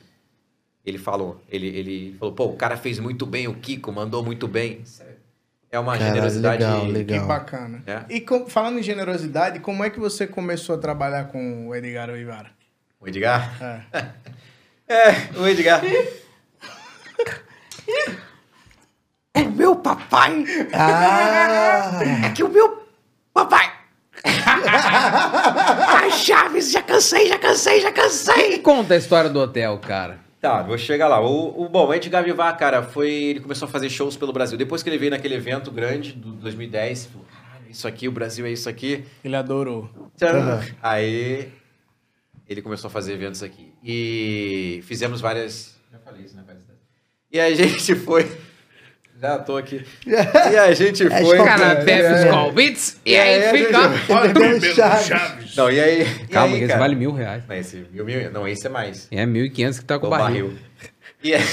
Ele 0.84 0.98
falou, 0.98 1.40
ele, 1.50 1.66
ele 1.68 2.16
falou, 2.18 2.34
pô, 2.34 2.44
o 2.46 2.56
cara 2.56 2.76
fez 2.76 2.98
muito 2.98 3.26
bem 3.26 3.46
o 3.46 3.54
Kiko, 3.54 3.92
mandou 3.92 4.24
muito 4.24 4.48
bem. 4.48 4.82
É- 5.00 5.18
É 5.72 5.78
uma 5.78 5.92
Caralho, 5.92 6.14
generosidade... 6.14 6.62
legal, 6.64 6.86
Que 6.86 6.92
legal. 6.92 7.26
bacana. 7.26 7.82
É. 7.86 8.04
E 8.08 8.20
com- 8.22 8.46
falando 8.48 8.78
em 8.78 8.82
generosidade, 8.82 9.60
como 9.60 9.84
é 9.84 9.90
que 9.90 10.00
você 10.00 10.26
começou 10.26 10.74
a 10.74 10.78
trabalhar 10.78 11.24
com 11.24 11.68
o 11.68 11.74
Edgar 11.74 12.08
Oivara? 12.08 12.50
O 13.00 13.06
Edgar? 13.06 13.56
É. 13.92 14.06
É, 14.90 15.38
o 15.38 15.46
Edgar. 15.46 15.82
O 19.36 19.50
meu 19.54 19.76
papai 19.76 20.44
Ah! 20.72 22.00
é 22.24 22.30
que 22.32 22.42
o 22.42 22.48
meu 22.48 22.86
papai... 23.32 23.70
Ai, 24.24 26.10
Chaves, 26.12 26.70
já 26.70 26.82
cansei, 26.82 27.28
já 27.28 27.38
cansei, 27.38 27.80
já 27.80 27.92
cansei. 27.92 28.58
Conta 28.58 28.94
a 28.94 28.96
história 28.96 29.30
do 29.30 29.40
hotel, 29.40 29.78
cara. 29.78 30.18
Tá, 30.40 30.62
vou 30.62 30.78
chegar 30.78 31.08
lá. 31.08 31.20
O, 31.20 31.64
o, 31.64 31.68
bom, 31.68 31.86
o 31.88 31.94
Edgar 31.94 32.22
Vivar, 32.22 32.56
cara, 32.56 32.82
foi. 32.82 33.10
Ele 33.10 33.40
começou 33.40 33.66
a 33.66 33.70
fazer 33.70 33.90
shows 33.90 34.16
pelo 34.16 34.32
Brasil. 34.32 34.56
Depois 34.56 34.82
que 34.82 34.88
ele 34.88 34.98
veio 34.98 35.10
naquele 35.10 35.34
evento 35.34 35.70
grande 35.70 36.12
do 36.12 36.30
2010, 36.32 37.06
falou, 37.06 37.26
"Caralho, 37.26 37.70
isso 37.70 37.88
aqui, 37.88 38.06
o 38.06 38.12
Brasil 38.12 38.46
é 38.46 38.50
isso 38.52 38.68
aqui. 38.68 39.04
Ele 39.24 39.34
adorou. 39.34 39.90
Aham. 40.22 40.60
Aí 40.80 41.50
ele 42.48 42.62
começou 42.62 42.88
a 42.88 42.90
fazer 42.90 43.14
eventos 43.14 43.42
aqui. 43.42 43.72
E 43.82 44.80
fizemos 44.84 45.20
várias. 45.20 45.76
Já 45.92 45.98
falei 45.98 46.24
isso, 46.24 46.36
né? 46.36 46.44
E 47.30 47.38
a 47.40 47.50
gente 47.54 47.94
foi. 47.96 48.24
Já 49.20 49.38
tô 49.38 49.56
aqui. 49.56 49.84
E 50.06 50.56
a 50.56 50.72
gente 50.72 51.02
É, 51.06 51.22
foi. 51.24 51.36
Cara, 51.38 51.74
bebe 51.76 52.14
os 52.14 52.30
convites 52.30 53.00
e 53.04 53.16
aí 53.16 53.50
fica. 53.50 53.88
Bebendo 54.32 54.64
Chaves. 54.74 55.56
Não, 55.56 55.70
e 55.70 55.80
aí. 55.80 56.02
e 56.02 56.26
Calma, 56.28 56.52
aí, 56.54 56.58
que 56.58 56.64
esse 56.64 56.68
cara? 56.68 56.80
vale 56.80 56.94
mil 56.94 57.12
reais. 57.12 57.42
Não, 57.48 57.56
esse, 57.56 57.76
mil, 57.90 58.04
mil, 58.04 58.30
não, 58.30 58.46
esse 58.46 58.66
é 58.66 58.70
mais. 58.70 59.08
É 59.10 59.24
1.500 59.26 59.78
que 59.80 59.84
tá 59.84 59.98
com 59.98 60.06
O 60.06 60.10
barril. 60.10 60.48
barril. 60.48 60.58
E 61.22 61.34
aí- 61.34 61.44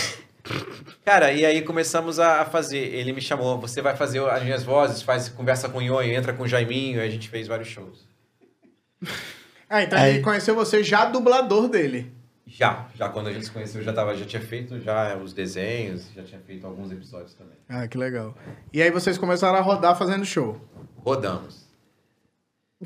cara, 1.04 1.32
e 1.32 1.44
aí 1.44 1.64
começamos 1.64 2.20
a 2.20 2.46
fazer. 2.46 2.78
Ele 2.78 3.12
me 3.14 3.22
chamou, 3.22 3.60
você 3.60 3.82
vai 3.82 3.96
fazer 3.96 4.20
as 4.30 4.44
minhas 4.44 4.64
vozes, 4.64 5.02
faz 5.02 5.28
conversa 5.30 5.68
com 5.68 5.80
o 5.80 5.82
Nhonho, 5.82 6.14
entra 6.14 6.34
com 6.34 6.44
o 6.44 6.48
Jaiminho, 6.48 7.02
aí 7.02 7.08
a 7.08 7.12
gente 7.12 7.28
fez 7.30 7.48
vários 7.48 7.68
shows. 7.68 8.08
Ah, 9.68 9.82
então 9.82 9.98
Aí- 9.98 10.16
ele 10.16 10.20
conheceu 10.24 10.54
você 10.54 10.84
já 10.84 11.06
dublador 11.06 11.68
dele. 11.68 12.12
Já, 12.48 12.88
já 12.96 13.10
quando 13.10 13.28
a 13.28 13.34
gente 13.34 13.46
se 13.46 13.52
conheceu, 13.52 13.82
já 13.82 13.92
tava, 13.92 14.16
já 14.16 14.26
tinha 14.26 14.42
feito 14.42 14.80
já 14.80 15.16
os 15.18 15.34
desenhos, 15.34 16.08
já 16.16 16.24
tinha 16.24 16.40
feito 16.40 16.66
alguns 16.66 16.92
episódios 16.92 17.34
também. 17.34 17.58
Ah, 17.68 17.88
que 17.88 17.98
legal. 17.98 18.36
E 18.72 18.82
aí 18.82 18.92
vocês 18.92 19.18
começaram 19.18 19.58
a 19.58 19.62
rodar 19.62 19.98
fazendo 19.98 20.24
show. 20.26 20.60
Rodamos. 20.98 21.66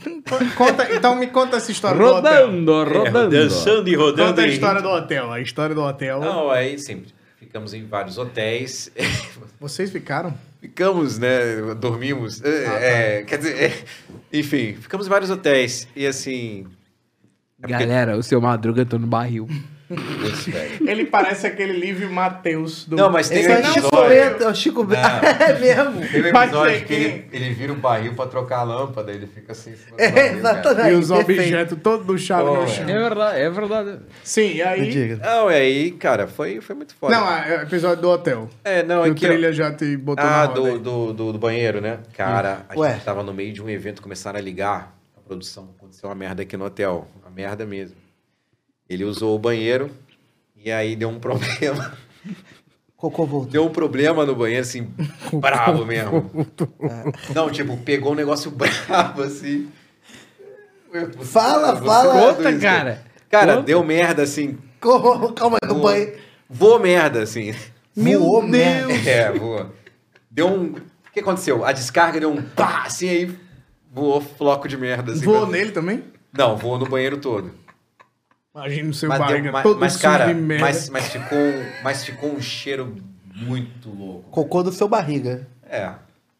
Conta, 0.55 0.93
então 0.95 1.15
me 1.15 1.27
conta 1.27 1.57
essa 1.57 1.71
história 1.71 1.97
do 1.97 2.05
hotel. 2.05 2.45
Rodando, 2.45 2.83
rodando. 2.83 3.29
Dançando 3.29 3.89
e 3.89 3.95
rodando. 3.95 4.29
Conta 4.29 4.41
a 4.43 4.47
história 4.47 4.81
do 4.81 4.87
hotel. 4.87 5.31
A 5.31 5.41
história 5.41 5.75
do 5.75 5.81
hotel. 5.81 6.19
Não, 6.21 6.49
aí 6.49 6.77
sempre 6.77 7.11
ficamos 7.37 7.73
em 7.73 7.85
vários 7.85 8.17
hotéis. 8.17 8.91
Vocês 9.59 9.91
ficaram? 9.91 10.33
ficamos, 10.61 11.17
né? 11.17 11.73
Dormimos. 11.75 12.43
é, 12.43 13.19
é, 13.19 13.23
quer 13.23 13.37
dizer, 13.37 13.63
é, 13.63 13.83
enfim, 14.31 14.75
ficamos 14.75 15.07
em 15.07 15.09
vários 15.09 15.29
hotéis. 15.29 15.87
E 15.95 16.05
assim. 16.05 16.67
É 17.61 17.67
porque- 17.67 17.73
Galera, 17.85 18.17
o 18.17 18.23
seu 18.23 18.39
Madruga 18.41 18.85
tá 18.85 18.97
no 18.97 19.07
barril. 19.07 19.47
Ele 20.85 21.05
parece 21.05 21.47
aquele 21.47 21.73
Lívio 21.73 22.11
Matheus 22.11 22.85
do. 22.85 22.95
Não, 22.95 23.09
mas 23.11 23.27
tem 23.27 23.39
Esse 23.39 23.49
um 23.49 23.53
é 23.53 23.59
o 23.59 23.63
Chico 23.73 23.87
episódio. 23.87 24.09
Bento, 24.09 24.43
é 24.43 24.47
o 24.47 24.55
Chico 24.55 24.83
Bento. 24.83 25.01
É 25.39 25.59
mesmo. 25.59 26.07
Tem 26.07 26.21
um 26.21 26.27
episódio 26.27 26.85
que 26.85 26.93
ele, 26.93 27.27
ele 27.33 27.53
vira 27.55 27.73
o 27.73 27.75
barril 27.75 28.13
pra 28.13 28.27
trocar 28.27 28.59
a 28.59 28.63
lâmpada, 28.63 29.11
ele 29.11 29.25
fica 29.25 29.51
assim. 29.53 29.73
É, 29.97 30.27
exatamente. 30.33 30.89
E 30.89 30.93
os 30.93 31.09
objetos 31.09 31.77
todos 31.81 32.05
do 32.05 32.17
chave 32.19 32.47
Oh, 32.49 32.55
no 32.57 32.63
é. 32.63 32.67
chão. 32.67 32.87
É 32.87 32.99
verdade, 32.99 33.39
é 33.39 33.49
verdade. 33.49 33.99
Sim, 34.23 34.53
e 34.57 34.61
aí. 34.61 35.15
Não, 35.15 35.49
e 35.49 35.55
aí, 35.55 35.91
cara, 35.93 36.27
foi, 36.27 36.61
foi 36.61 36.75
muito 36.75 36.93
foda. 36.95 37.15
Não, 37.15 37.27
é 37.27 37.57
o 37.57 37.61
episódio 37.63 38.01
do 38.01 38.09
hotel. 38.11 38.47
é, 38.63 38.83
não, 38.83 39.01
Que 39.01 39.07
é 39.09 39.11
o 39.11 39.15
que. 39.15 39.27
trilha 39.27 39.51
já 39.51 39.71
te 39.73 39.97
botou 39.97 40.23
Ah, 40.23 40.45
do, 40.45 40.77
do, 40.77 41.13
do, 41.13 41.33
do 41.33 41.39
banheiro, 41.39 41.81
né? 41.81 41.97
Cara, 42.15 42.59
a 42.69 42.77
Ué. 42.79 42.93
gente 42.93 43.05
tava 43.05 43.23
no 43.23 43.33
meio 43.33 43.51
de 43.51 43.61
um 43.63 43.67
evento, 43.67 44.03
começaram 44.03 44.37
a 44.37 44.41
ligar 44.41 44.95
a 45.17 45.21
produção. 45.27 45.69
Aconteceu 45.77 46.07
uma 46.09 46.15
merda 46.15 46.43
aqui 46.43 46.55
no 46.55 46.65
hotel. 46.65 47.07
Merda 47.39 47.65
mesmo. 47.65 47.95
Ele 48.89 49.05
usou 49.05 49.33
o 49.33 49.39
banheiro 49.39 49.89
e 50.57 50.69
aí 50.69 50.93
deu 50.93 51.07
um 51.07 51.19
problema. 51.21 51.97
Cocô 52.97 53.25
voltou. 53.25 53.49
Deu 53.49 53.65
um 53.65 53.69
problema 53.69 54.25
no 54.25 54.35
banheiro, 54.35 54.61
assim, 54.61 54.89
bravo 55.39 55.85
mesmo. 55.85 56.29
Não, 57.33 57.49
tipo, 57.49 57.77
pegou 57.77 58.11
um 58.11 58.15
negócio 58.15 58.51
bravo, 58.51 59.23
assim. 59.23 59.71
Fala, 61.21 61.75
Você 61.77 61.85
fala. 61.85 62.13
conta 62.35 62.51
isso, 62.51 62.59
cara. 62.61 63.03
Cara, 63.29 63.53
Conta. 63.53 63.65
deu 63.67 63.83
merda, 63.85 64.23
assim. 64.23 64.57
Calma, 64.81 65.57
aí, 65.61 65.67
no 65.69 65.75
Voou, 65.75 65.83
banheiro. 65.83 66.17
voou 66.49 66.79
merda, 66.79 67.21
assim. 67.21 67.53
Meu 67.95 68.19
Deus. 68.49 69.07
É, 69.07 69.31
voou. 69.31 69.71
Deu 70.29 70.47
um... 70.47 70.71
O 70.73 71.11
que 71.13 71.19
aconteceu? 71.21 71.63
A 71.63 71.71
descarga 71.71 72.19
deu 72.19 72.31
um 72.31 72.41
pá, 72.41 72.83
assim, 72.85 73.07
aí 73.07 73.37
voou 73.93 74.19
floco 74.19 74.67
de 74.67 74.75
merda. 74.77 75.11
Assim, 75.13 75.23
Voou 75.25 75.41
pra- 75.47 75.51
nele 75.57 75.71
também? 75.71 76.03
Não, 76.31 76.55
voou 76.57 76.77
no 76.77 76.87
banheiro 76.87 77.17
todo. 77.19 77.53
Imagina 78.53 78.89
o 78.89 78.93
seu 78.93 79.09
Mas, 79.09 79.19
deu- 79.19 79.27
barriga 79.27 79.51
mas- 79.51 79.63
todo 79.63 79.79
mas, 79.79 79.97
cara, 79.97 80.33
mas, 80.33 80.89
mas, 80.89 81.07
ficou, 81.09 81.37
um- 81.37 81.83
mas 81.83 82.03
ficou 82.03 82.33
um 82.33 82.41
cheiro 82.41 82.95
muito 83.33 83.89
louco. 83.89 84.29
Cocô 84.31 84.63
do 84.63 84.71
seu 84.71 84.87
barriga. 84.87 85.47
É. 85.63 85.93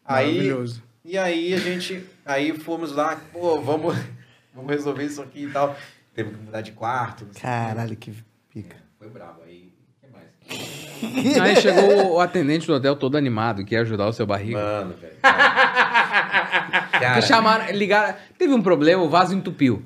Aí, 0.04 0.26
Maravilhoso. 0.36 0.82
e 1.04 1.16
aí 1.16 1.54
a 1.54 1.58
gente, 1.58 2.04
aí 2.26 2.52
fomos 2.58 2.92
lá, 2.92 3.16
pô, 3.32 3.60
vamos, 3.60 3.94
vamos 4.54 4.70
resolver 4.70 5.04
isso 5.04 5.22
aqui 5.22 5.44
e 5.44 5.50
tal. 5.50 5.76
Teve 6.12 6.30
que 6.30 6.42
mudar 6.42 6.60
de 6.60 6.72
quarto. 6.72 7.26
Caralho, 7.40 7.96
que 7.96 8.12
pica. 8.52 8.76
Foi 8.98 9.08
brabo. 9.08 9.42
Aí, 9.46 9.72
o 10.02 10.06
que 10.06 10.12
mais? 10.12 10.79
Aí 11.40 11.56
chegou 11.56 12.14
o 12.14 12.20
atendente 12.20 12.66
do 12.66 12.74
hotel 12.74 12.94
todo 12.96 13.16
animado, 13.16 13.64
que 13.64 13.74
ia 13.74 13.80
ajudar 13.82 14.06
o 14.08 14.12
seu 14.12 14.26
barriga. 14.26 14.58
Mano, 14.58 14.94
velho. 15.00 15.14
Que 17.14 17.22
chamaram, 17.22 17.72
ligaram. 17.74 18.14
Teve 18.38 18.52
um 18.52 18.62
problema, 18.62 19.02
o 19.02 19.08
vaso 19.08 19.34
entupiu. 19.34 19.82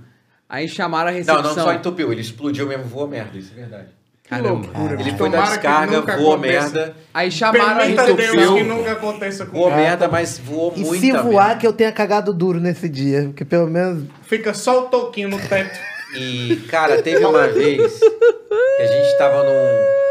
Aí 0.49 0.69
chamaram 0.69 1.09
a 1.09 1.13
Não, 1.13 1.19
recepção. 1.19 1.43
não 1.43 1.55
só 1.55 1.73
entupiu, 1.73 2.13
ele 2.13 2.21
explodiu 2.21 2.67
mesmo, 2.67 2.85
voou 2.85 3.09
merda, 3.09 3.37
isso 3.39 3.53
é 3.57 3.61
verdade. 3.61 3.89
Caramba. 4.29 4.69
Ele 4.99 5.11
foi 5.17 5.29
da 5.29 5.39
Tomara 5.39 5.47
que 5.47 5.53
descarga, 5.59 6.01
voou 6.17 6.33
aconteça. 6.35 6.71
merda. 6.75 6.97
Aí 7.13 7.31
chamaram 7.31 7.81
a 7.81 7.85
recepção. 7.85 8.57
que 8.57 8.63
nunca 8.63 8.93
aconteça 8.93 9.47
com 9.47 9.53
Voou 9.59 9.71
merda, 9.71 10.09
mas 10.09 10.39
voou 10.39 10.73
E 10.77 10.81
muita 10.81 11.01
se 11.01 11.13
voar, 11.13 11.59
que 11.59 11.67
eu 11.67 11.73
tenha 11.73 11.93
cagado 11.93 12.33
duro 12.33 12.59
nesse 12.59 12.89
dia. 12.89 13.25
Porque 13.25 13.45
pelo 13.45 13.67
menos. 13.69 14.05
Fica 14.23 14.55
só 14.55 14.85
o 14.85 14.89
toquinho 14.89 15.29
no 15.29 15.39
teto. 15.39 15.79
E, 16.17 16.57
cara, 16.71 17.03
teve 17.03 17.25
uma 17.25 17.49
vez 17.49 17.99
que 17.99 18.83
a 18.83 18.87
gente 18.87 19.19
tava 19.19 19.43
num. 19.43 20.04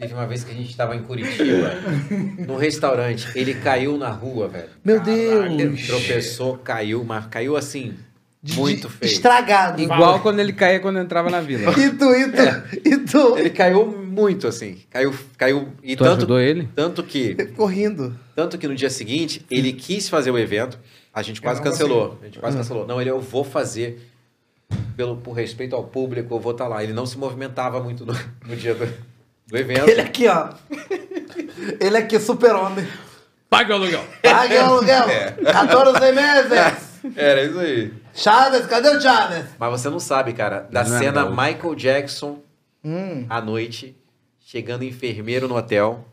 Teve 0.00 0.14
uma 0.14 0.26
vez 0.26 0.42
que 0.42 0.50
a 0.50 0.54
gente 0.54 0.74
tava 0.74 0.96
em 0.96 1.02
Curitiba, 1.02 1.74
num 2.48 2.56
restaurante. 2.56 3.28
Ele 3.34 3.52
caiu 3.54 3.98
na 3.98 4.08
rua, 4.08 4.48
velho. 4.48 4.70
Meu 4.82 4.96
Ele 5.06 5.66
Deus. 5.66 5.86
tropeçou, 5.86 6.56
caiu, 6.56 7.04
mas 7.04 7.26
caiu 7.26 7.54
assim, 7.54 7.94
muito 8.56 8.88
feio. 8.88 9.12
Estragado. 9.12 9.82
Igual 9.82 10.20
quando 10.20 10.38
ele 10.40 10.54
caía 10.54 10.80
quando 10.80 10.98
entrava 10.98 11.28
na 11.28 11.42
vila. 11.42 11.70
E 11.78 11.90
tu, 11.90 12.06
e 12.14 12.28
tu, 12.32 12.78
e 12.88 12.96
tu. 12.98 13.36
Ele 13.36 13.50
caiu 13.50 13.86
muito 13.92 14.48
assim. 14.48 14.78
Caiu. 14.88 15.14
caiu 15.36 15.68
e 15.82 15.94
Tu 15.94 16.02
tanto, 16.02 16.16
ajudou 16.16 16.40
ele? 16.40 16.66
Tanto 16.74 17.02
que. 17.02 17.34
Ficou 17.34 17.66
rindo. 17.66 18.18
Tanto 18.34 18.56
que 18.56 18.66
no 18.66 18.74
dia 18.74 18.88
seguinte, 18.88 19.44
ele 19.50 19.74
quis 19.74 20.08
fazer 20.08 20.30
o 20.30 20.38
evento, 20.38 20.78
a 21.12 21.20
gente 21.20 21.42
quase 21.42 21.60
cancelou. 21.60 22.18
A 22.22 22.24
gente 22.24 22.38
quase 22.38 22.56
Uhum. 22.56 22.62
cancelou. 22.62 22.86
Não, 22.86 22.98
ele, 23.00 23.10
eu 23.10 23.20
vou 23.20 23.44
fazer. 23.44 24.00
Pelo, 24.96 25.16
por 25.16 25.32
respeito 25.32 25.74
ao 25.76 25.84
público, 25.84 26.34
eu 26.34 26.40
vou 26.40 26.52
estar 26.52 26.68
lá. 26.68 26.82
Ele 26.82 26.92
não 26.94 27.04
se 27.04 27.18
movimentava 27.18 27.82
muito 27.82 28.06
no, 28.06 28.14
no 28.48 28.56
dia 28.56 28.74
do, 28.74 28.86
do 29.50 29.56
evento. 29.58 29.88
Ele 29.88 30.00
aqui, 30.00 30.28
ó. 30.28 30.50
Ele 31.80 31.96
aqui, 31.96 32.18
super-homem. 32.20 32.86
Paga 33.48 33.72
o 33.72 33.76
aluguel. 33.76 34.04
Pague 34.22 34.54
o 34.56 34.60
aluguel. 34.64 35.04
É. 35.10 35.30
14 35.52 36.12
meses. 36.12 36.90
Era 37.16 37.42
isso 37.44 37.58
aí. 37.58 37.92
Chaves, 38.14 38.66
cadê 38.66 38.88
o 38.90 39.00
Chaves? 39.00 39.46
Mas 39.58 39.70
você 39.70 39.88
não 39.88 39.98
sabe, 40.00 40.32
cara, 40.34 40.68
da 40.70 40.84
Não 40.84 40.96
é 40.96 40.98
cena. 40.98 41.30
Michael 41.30 41.74
Jackson 41.74 42.40
Hum. 42.84 43.26
à 43.28 43.40
noite, 43.42 43.94
chegando 44.40 44.84
enfermeiro 44.84 45.46
no 45.46 45.54
hotel, 45.56 46.06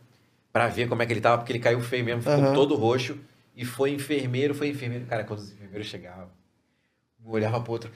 pra 0.51 0.67
ver 0.67 0.87
como 0.89 1.01
é 1.01 1.05
que 1.05 1.13
ele 1.13 1.21
tava, 1.21 1.37
porque 1.37 1.51
ele 1.53 1.59
caiu 1.59 1.79
feio 1.81 2.03
mesmo, 2.03 2.21
ficou 2.21 2.35
Aham. 2.35 2.53
todo 2.53 2.75
roxo. 2.75 3.17
E 3.55 3.63
foi 3.65 3.91
enfermeiro, 3.91 4.53
foi 4.53 4.67
enfermeiro. 4.69 5.05
Cara, 5.05 5.23
quando 5.23 5.39
os 5.39 5.51
enfermeiros 5.51 5.87
chegavam, 5.87 6.29
um 7.25 7.31
olhava 7.31 7.59
pro 7.61 7.71
outro. 7.73 7.89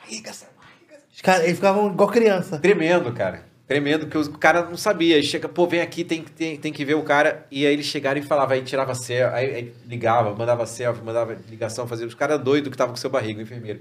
Barriga, 0.00 0.30
essa 0.30 0.46
barriga. 0.56 1.02
Os 1.12 1.20
caras, 1.20 1.44
eles 1.44 1.56
ficavam 1.56 1.90
igual 1.92 2.08
criança. 2.08 2.58
Tremendo, 2.58 3.12
cara. 3.12 3.44
Tremendo, 3.66 4.06
que 4.06 4.18
o 4.18 4.32
cara 4.32 4.64
não 4.64 4.76
sabia. 4.76 5.16
Aí 5.16 5.22
chega, 5.22 5.48
pô, 5.48 5.66
vem 5.66 5.80
aqui, 5.80 6.04
tem, 6.04 6.22
que- 6.22 6.30
tem, 6.32 6.56
tem 6.56 6.72
que 6.72 6.84
ver 6.84 6.94
o 6.94 7.02
cara. 7.02 7.46
E 7.50 7.64
aí 7.66 7.72
eles 7.72 7.86
chegaram 7.86 8.20
e 8.20 8.22
falavam, 8.22 8.54
aí 8.54 8.62
tirava 8.62 8.94
selfie, 8.94 9.34
aí, 9.34 9.54
aí 9.54 9.74
ligava, 9.86 10.34
mandava 10.34 10.66
selfie, 10.66 11.02
mandava 11.02 11.36
ligação, 11.48 11.86
fazia. 11.86 12.06
Os 12.06 12.14
caras 12.14 12.40
doidos 12.40 12.68
que 12.68 12.74
estavam 12.74 12.92
com 12.92 13.00
seu 13.00 13.08
barriga, 13.10 13.38
o 13.38 13.42
enfermeiro. 13.42 13.80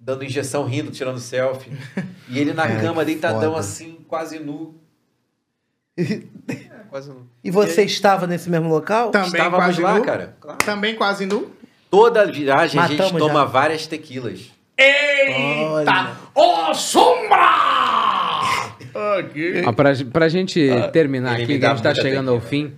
Dando 0.00 0.24
injeção, 0.24 0.64
rindo, 0.64 0.90
tirando 0.90 1.18
selfie. 1.18 1.70
E 2.28 2.38
ele 2.38 2.52
na 2.52 2.66
Cara, 2.66 2.80
cama, 2.80 3.04
deitadão 3.04 3.50
foda. 3.52 3.60
assim, 3.60 3.98
quase 4.08 4.38
nu. 4.38 4.74
É, 5.96 6.22
quase 6.88 7.10
nu. 7.10 7.26
E 7.42 7.50
você 7.50 7.82
estava 7.82 8.26
nesse 8.26 8.48
mesmo 8.48 8.68
local? 8.68 9.10
Também 9.10 9.28
Estávamos 9.28 9.64
quase 9.66 9.82
lá, 9.82 9.94
nu. 9.98 10.04
cara. 10.04 10.36
Claro. 10.40 10.58
Também 10.58 10.94
quase 10.94 11.26
nu. 11.26 11.50
Toda 11.90 12.24
viagem 12.30 12.80
a 12.80 12.86
gente 12.86 12.98
Matamos 12.98 13.18
toma 13.20 13.40
já. 13.40 13.44
várias 13.46 13.86
tequilas. 13.86 14.50
Eita! 14.76 16.16
Ô, 16.34 16.72
sombra! 16.74 17.67
Ó, 19.66 19.72
pra, 19.72 19.92
pra 20.12 20.28
gente 20.28 20.68
terminar 20.92 21.34
ele 21.34 21.44
aqui, 21.44 21.58
que 21.58 21.66
a 21.66 21.70
gente 21.70 21.82
tá 21.82 21.94
chegando 21.94 22.30
ao 22.30 22.40
fim, 22.40 22.74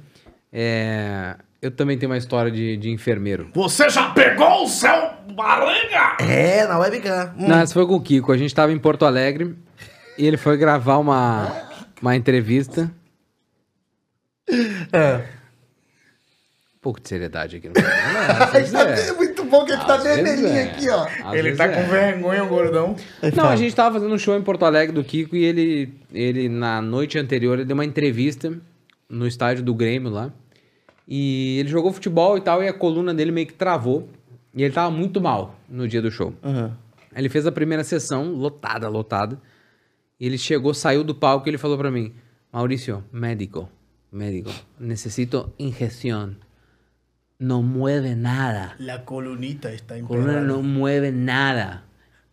é, 0.52 1.36
eu 1.62 1.70
também 1.70 1.98
tenho 1.98 2.10
uma 2.10 2.18
história 2.18 2.50
de, 2.50 2.76
de 2.76 2.90
enfermeiro. 2.90 3.50
Você 3.54 3.88
já 3.88 4.10
pegou 4.10 4.64
o 4.64 4.66
seu 4.66 5.10
baranga? 5.34 6.16
É, 6.20 6.66
na 6.66 6.78
webcam. 6.78 7.34
Hum. 7.38 7.48
Não, 7.48 7.58
essa 7.58 7.74
foi 7.74 7.86
com 7.86 7.94
o 7.94 8.00
Kiko. 8.00 8.32
A 8.32 8.36
gente 8.36 8.54
tava 8.54 8.72
em 8.72 8.78
Porto 8.78 9.04
Alegre 9.04 9.54
e 10.16 10.26
ele 10.26 10.36
foi 10.36 10.56
gravar 10.56 10.98
uma, 10.98 11.52
uma 12.00 12.16
entrevista. 12.16 12.90
É. 14.92 15.39
Um 16.80 16.82
pouco 16.82 16.98
de 16.98 17.10
seriedade 17.10 17.56
aqui 17.56 17.68
no 17.68 17.74
programa. 17.74 18.46
Tá 18.46 18.80
é. 18.88 19.12
muito 19.12 19.44
bom 19.44 19.66
que 19.66 19.72
ele 19.72 19.84
tá 19.84 19.98
vermelhinho 19.98 20.48
é. 20.48 20.62
aqui, 20.62 20.88
ó. 20.88 21.06
Às 21.24 21.34
Ele 21.34 21.54
tá 21.54 21.66
é. 21.66 21.68
com 21.74 21.90
vergonha, 21.90 22.42
o 22.42 22.48
gordão. 22.48 22.96
Não, 23.36 23.50
a 23.50 23.54
gente 23.54 23.76
tava 23.76 23.96
fazendo 23.96 24.14
um 24.14 24.18
show 24.18 24.34
em 24.34 24.40
Porto 24.40 24.64
Alegre 24.64 24.94
do 24.94 25.04
Kiko 25.04 25.36
e 25.36 25.44
ele, 25.44 25.92
ele 26.10 26.48
na 26.48 26.80
noite 26.80 27.18
anterior, 27.18 27.58
ele 27.58 27.66
deu 27.66 27.74
uma 27.74 27.84
entrevista 27.84 28.58
no 29.10 29.26
estádio 29.26 29.62
do 29.62 29.74
Grêmio 29.74 30.10
lá. 30.10 30.32
E 31.06 31.58
ele 31.58 31.68
jogou 31.68 31.92
futebol 31.92 32.38
e 32.38 32.40
tal, 32.40 32.62
e 32.62 32.68
a 32.68 32.72
coluna 32.72 33.12
dele 33.12 33.30
meio 33.30 33.46
que 33.46 33.52
travou. 33.52 34.08
E 34.54 34.62
ele 34.62 34.72
tava 34.72 34.90
muito 34.90 35.20
mal 35.20 35.56
no 35.68 35.86
dia 35.86 36.00
do 36.00 36.10
show. 36.10 36.32
Uhum. 36.42 36.70
Ele 37.14 37.28
fez 37.28 37.46
a 37.46 37.52
primeira 37.52 37.84
sessão, 37.84 38.32
lotada, 38.32 38.88
lotada. 38.88 39.38
E 40.18 40.24
ele 40.24 40.38
chegou, 40.38 40.72
saiu 40.72 41.04
do 41.04 41.14
palco 41.14 41.46
e 41.46 41.50
ele 41.50 41.58
falou 41.58 41.76
pra 41.76 41.90
mim: 41.90 42.14
Maurício, 42.50 43.04
médico, 43.12 43.68
médico, 44.10 44.50
necesito 44.78 45.52
injeção. 45.58 46.34
Não 47.40 47.62
mueve 47.62 48.14
nada. 48.14 48.74
La 48.78 48.98
colunita 48.98 49.72
está 49.72 49.94
A 49.94 50.02
coluna 50.02 50.42
não 50.42 50.62
mueve 50.62 51.10
nada. 51.10 51.82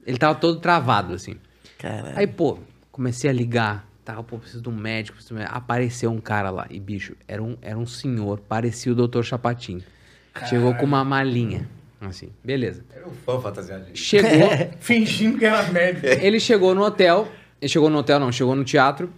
Ele 0.06 0.18
tava 0.18 0.36
todo 0.36 0.60
travado, 0.60 1.14
assim. 1.14 1.38
Caralho. 1.78 2.20
Aí, 2.20 2.28
pô, 2.28 2.60
comecei 2.92 3.30
a 3.30 3.34
ligar. 3.34 3.88
Tava, 4.04 4.22
pô, 4.22 4.38
preciso 4.38 4.62
de 4.62 4.68
um 4.68 4.76
médico. 4.76 5.16
preciso 5.16 5.34
de 5.34 5.40
um 5.40 5.44
médico. 5.44 5.58
Apareceu 5.58 6.12
um 6.12 6.20
cara 6.20 6.50
lá. 6.50 6.68
E, 6.70 6.78
bicho, 6.78 7.16
era 7.26 7.42
um, 7.42 7.58
era 7.62 7.78
um 7.78 7.86
senhor. 7.86 8.40
Parecia 8.42 8.92
o 8.92 9.08
Dr. 9.08 9.24
Chapatin. 9.24 9.82
Chegou 10.50 10.76
com 10.76 10.86
uma 10.86 11.06
malinha. 11.06 11.70
Assim, 12.02 12.30
beleza. 12.44 12.84
Era 12.94 13.08
um 13.08 13.12
fã 13.12 13.40
fantasiado. 13.40 13.86
Chegou. 13.94 14.50
Fingindo 14.80 15.40
que 15.40 15.46
era 15.46 15.64
médico. 15.72 16.06
ele 16.06 16.40
chegou 16.40 16.76
no 16.76 16.84
hotel. 16.84 17.32
Ele 17.62 17.70
chegou 17.70 17.90
no 17.90 17.98
hotel, 17.98 18.20
não. 18.20 18.30
Chegou 18.30 18.56
no 18.56 18.66
teatro. 18.66 19.10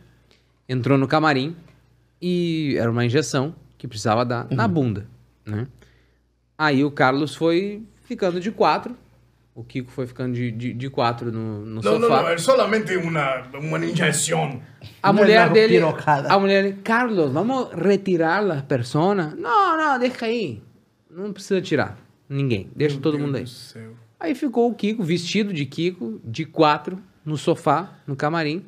Entrou 0.67 0.99
no 0.99 1.07
camarim. 1.07 1.55
E 2.21 2.75
era 2.77 2.91
uma 2.91 3.03
injeção 3.03 3.55
que 3.75 3.87
precisava 3.87 4.23
dar 4.23 4.47
na 4.51 4.67
bunda, 4.67 5.07
né? 5.45 5.65
Aí 6.59 6.83
o 6.83 6.91
Carlos 6.91 7.33
foi 7.35 7.81
ficando 8.03 8.37
de 8.41 8.51
quatro. 8.51 8.93
O 9.55 9.63
Kiko 9.63 9.89
foi 9.89 10.05
ficando 10.05 10.33
de, 10.35 10.51
de, 10.51 10.73
de 10.73 10.89
quatro 10.89 11.31
no, 11.31 11.65
no 11.65 11.75
Não, 11.75 11.81
sofá. 11.81 11.99
não, 11.99 12.09
não, 12.09 12.27
é 12.29 12.37
solamente 12.37 12.95
uma, 12.97 13.43
uma 13.53 13.85
injeção. 13.85 14.61
A 15.01 15.13
Não 15.13 15.19
é 15.19 15.23
mulher 15.23 15.45
uma 15.47 15.53
dele. 15.53 15.73
pirocada. 15.75 16.33
A 16.33 16.37
mulher 16.37 16.63
dele, 16.63 16.77
Carlos, 16.83 17.31
vamos 17.31 17.69
retirar 17.73 18.45
a 18.51 18.61
persona? 18.61 19.33
Não, 19.37 19.77
não, 19.77 19.97
deixa 19.97 20.25
aí. 20.25 20.61
Não 21.09 21.31
precisa 21.31 21.61
tirar. 21.61 21.97
Ninguém. 22.27 22.69
Deixa 22.75 22.99
todo 22.99 23.17
mundo 23.17 23.37
aí. 23.37 23.47
céu. 23.47 23.93
Aí 24.19 24.35
ficou 24.35 24.69
o 24.69 24.75
Kiko, 24.75 25.01
vestido 25.01 25.53
de 25.53 25.65
Kiko, 25.65 26.19
de 26.25 26.43
quatro, 26.45 27.01
no 27.25 27.37
sofá, 27.37 27.89
no 28.05 28.15
camarim. 28.17 28.65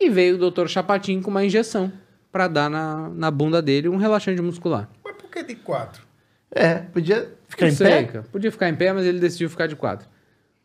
E 0.00 0.08
veio 0.08 0.36
o 0.42 0.50
Dr. 0.50 0.66
Chapatin 0.68 1.20
com 1.20 1.30
uma 1.30 1.44
injeção 1.44 1.92
pra 2.32 2.48
dar 2.48 2.68
na, 2.70 3.08
na 3.10 3.30
bunda 3.30 3.60
dele 3.62 3.88
um 3.90 3.96
relaxante 3.96 4.40
muscular. 4.42 4.88
Mas 5.04 5.16
por 5.16 5.30
que 5.30 5.42
de 5.42 5.54
quatro? 5.54 6.05
É, 6.54 6.74
podia 6.76 7.32
ficar 7.48 7.66
Não 7.66 7.72
em 7.72 7.76
sei, 7.76 7.86
pé? 7.88 8.04
cara. 8.04 8.24
Podia 8.30 8.52
ficar 8.52 8.68
em 8.68 8.74
pé, 8.74 8.92
mas 8.92 9.04
ele 9.04 9.18
decidiu 9.18 9.50
ficar 9.50 9.66
de 9.66 9.76
quatro. 9.76 10.08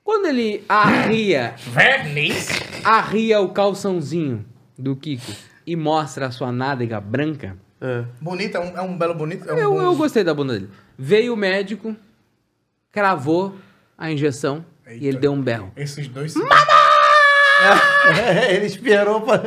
Quando 0.04 0.28
ele 0.28 0.64
arria, 0.68 1.54
Verniz? 1.68 2.50
arria 2.84 3.40
o 3.40 3.50
calçãozinho 3.50 4.46
do 4.78 4.96
Kiko 4.96 5.32
e 5.66 5.76
mostra 5.76 6.28
a 6.28 6.32
sua 6.32 6.52
nádega 6.52 7.00
branca, 7.00 7.56
É. 7.80 8.04
Bonito, 8.20 8.58
é 8.58 8.60
um, 8.60 8.78
é 8.78 8.82
um 8.82 8.98
belo 8.98 9.14
bonito. 9.16 9.50
É 9.50 9.54
um 9.54 9.58
eu, 9.58 9.72
bom- 9.74 9.82
eu 9.82 9.96
gostei 9.96 10.24
da 10.24 10.34
bunda 10.34 10.54
dele. 10.54 10.70
Veio 10.98 11.34
o 11.34 11.38
médico, 11.38 11.96
cravou 12.92 13.56
a 13.98 14.12
injeção 14.12 14.66
e 14.88 15.08
ele 15.08 15.18
deu 15.18 15.32
um 15.32 15.42
berro. 15.42 15.72
Esses 15.76 16.08
dois. 16.08 16.34
ele 18.50 18.66
esperou 18.66 19.22
pra 19.22 19.40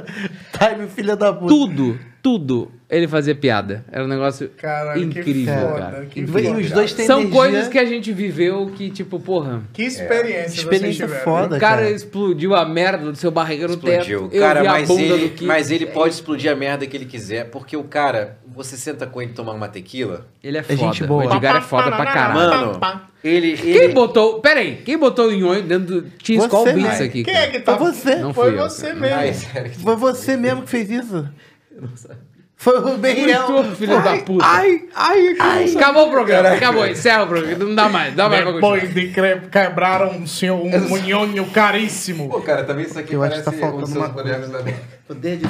time 0.72 0.88
filha 0.88 1.16
da 1.16 1.32
puta. 1.32 1.48
Tudo, 1.48 1.98
tudo 2.24 2.72
ele 2.88 3.06
fazia 3.06 3.34
piada. 3.34 3.84
Era 3.92 4.02
um 4.04 4.08
negócio 4.08 4.48
Caralho, 4.56 5.08
que 5.10 5.18
incrível, 5.20 5.54
foda, 5.54 5.78
cara. 5.80 6.06
que 6.06 6.20
Incrível. 6.20 6.60
E 6.60 6.62
os 6.64 6.70
dois 6.70 6.92
têm 6.94 7.06
São 7.06 7.20
energia. 7.20 7.38
coisas 7.38 7.68
que 7.68 7.78
a 7.78 7.84
gente 7.84 8.12
viveu 8.12 8.66
que, 8.74 8.88
tipo, 8.88 9.18
porra. 9.20 9.62
Que 9.74 9.82
experiência, 9.82 10.60
Experiência 10.60 11.06
vocês 11.06 11.18
tiveram. 11.18 11.24
foda, 11.24 11.56
O 11.56 11.60
cara, 11.60 11.82
cara. 11.82 11.90
explodiu 11.90 12.54
a 12.54 12.64
merda 12.64 13.10
do 13.10 13.16
seu 13.16 13.30
barriga 13.30 13.66
no 13.68 13.74
Explodiu. 13.74 14.22
teto. 14.28 14.34
Eu 14.36 14.40
Cara, 14.40 14.62
vi 14.62 14.68
mas 14.68 14.90
ele, 14.90 15.28
Kiko. 15.30 15.44
mas 15.44 15.70
ele 15.70 15.86
pode 15.86 16.14
explodir 16.14 16.50
a 16.50 16.54
merda 16.54 16.86
que 16.86 16.96
ele 16.96 17.04
quiser, 17.04 17.50
porque 17.50 17.76
o 17.76 17.84
cara, 17.84 18.38
você 18.46 18.76
senta 18.76 19.06
com 19.06 19.20
ele 19.20 19.32
tomar 19.32 19.52
uma 19.52 19.68
tequila, 19.68 20.26
Ele 20.42 20.56
é 20.56 20.60
É 20.60 20.62
foda. 20.62 20.76
gente 20.76 21.04
boa. 21.04 21.24
O 21.26 21.34
Edgar 21.34 21.56
é 21.56 21.60
foda 21.60 21.90
pra 21.90 22.06
caralho. 22.06 22.78
mano, 22.78 23.00
ele, 23.24 23.56
Quem 23.56 23.70
ele 23.72 23.88
botou. 23.92 24.40
Pera 24.40 24.60
aí, 24.60 24.76
quem 24.84 24.96
botou 24.96 25.28
o 25.28 25.32
nhonho 25.32 25.62
dentro 25.62 26.00
do. 26.02 26.10
Tinha 26.18 26.38
Skull 26.44 26.64
Beats 26.72 27.00
aqui. 27.00 27.24
Quem 27.24 27.34
cara. 27.34 27.46
é 27.46 27.50
que 27.50 27.60
tá? 27.60 27.76
Foi 27.76 27.90
você. 27.92 28.14
Não 28.16 28.32
Foi 28.32 28.52
eu, 28.52 28.58
você 28.58 28.86
cara. 28.88 29.00
mesmo. 29.00 29.16
Ai, 29.16 29.32
sério. 29.34 29.72
Foi 29.72 29.96
você 29.96 30.36
mesmo 30.36 30.62
que 30.62 30.70
fez 30.70 30.90
isso. 30.90 31.26
Foi 32.56 32.78
o 32.78 32.96
Berriel. 32.96 33.46
Tu, 33.46 33.64
filho 33.76 34.02
da 34.02 34.16
puta. 34.18 34.44
Ai, 34.46 34.84
ai, 34.94 35.36
Ai, 35.40 35.64
Acabou 35.74 36.06
o 36.06 36.10
programa, 36.10 36.48
acabou. 36.50 36.86
Encerra 36.86 37.24
o 37.24 37.26
programa. 37.26 37.64
Não 37.64 37.74
dá 37.74 37.88
mais, 37.88 38.10
não 38.10 38.16
dá 38.16 38.28
mais. 38.28 38.54
Depois 38.54 38.94
de 38.94 39.08
cre- 39.08 39.40
quebraram 39.50 40.10
um, 40.12 40.26
senhor, 40.26 40.60
um 40.64 40.88
munhonho 40.88 41.44
caríssimo. 41.50 42.28
Pô, 42.28 42.40
cara, 42.40 42.62
também 42.64 42.86
isso 42.86 42.98
aqui 42.98 43.14
Eu 43.14 43.22
acho 43.22 43.36
que 43.36 43.42
parece 43.42 43.60
tá 43.60 43.66
faltando 43.70 43.98
um 43.98 44.04
uma 44.04 44.08
da 44.08 44.62
minha- 44.62 44.94
Desde, 45.10 45.46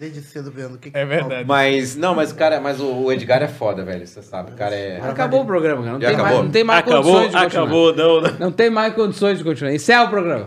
desde 0.00 0.20
cedo 0.22 0.50
vendo. 0.50 0.76
O 0.76 0.78
que 0.78 0.90
que 0.90 0.96
É 0.96 1.04
falta? 1.04 1.18
verdade. 1.18 1.44
Mas, 1.46 1.96
não, 1.96 2.14
mas 2.14 2.30
o 2.30 2.34
cara, 2.36 2.60
mas 2.60 2.80
o 2.80 3.10
Edgar 3.12 3.42
é 3.42 3.48
foda, 3.48 3.84
velho, 3.84 4.06
você 4.06 4.22
sabe. 4.22 4.52
O 4.52 4.54
cara 4.54 4.74
é... 4.74 5.00
Acabou 5.02 5.42
o 5.42 5.44
programa, 5.44 5.82
cara. 5.82 5.92
Não 5.92 5.98
tem, 6.00 6.08
mais, 6.16 6.20
acabou? 6.24 6.42
não 6.44 6.50
tem 6.50 6.64
mais 6.64 6.78
Acabou, 6.80 7.02
condições 7.02 7.30
de 7.32 7.36
continuar. 7.44 7.62
acabou, 7.64 7.94
não, 7.96 8.20
não. 8.22 8.38
Não 8.38 8.52
tem 8.52 8.70
mais 8.70 8.94
condições 8.94 9.38
de 9.38 9.44
continuar. 9.44 9.74
Encerra 9.74 10.04
o 10.04 10.08
programa. 10.08 10.46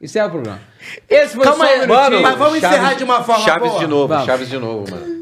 Encerra 0.00 0.26
o 0.26 0.30
programa. 0.30 0.60
Esse 1.08 1.34
foi 1.34 1.44
Calma 1.44 1.66
só 1.66 1.72
aí, 1.72 1.80
um 1.82 1.86
mano, 1.88 2.20
mas 2.22 2.38
vamos 2.38 2.58
encerrar 2.58 2.94
de 2.94 3.02
uma 3.04 3.22
forma 3.24 3.44
Chaves 3.44 3.68
boa. 3.70 3.80
de 3.80 3.86
novo, 3.88 4.08
Vamos. 4.08 4.26
Chaves 4.26 4.48
de 4.48 4.58
novo, 4.58 4.90
mano. 4.90 5.18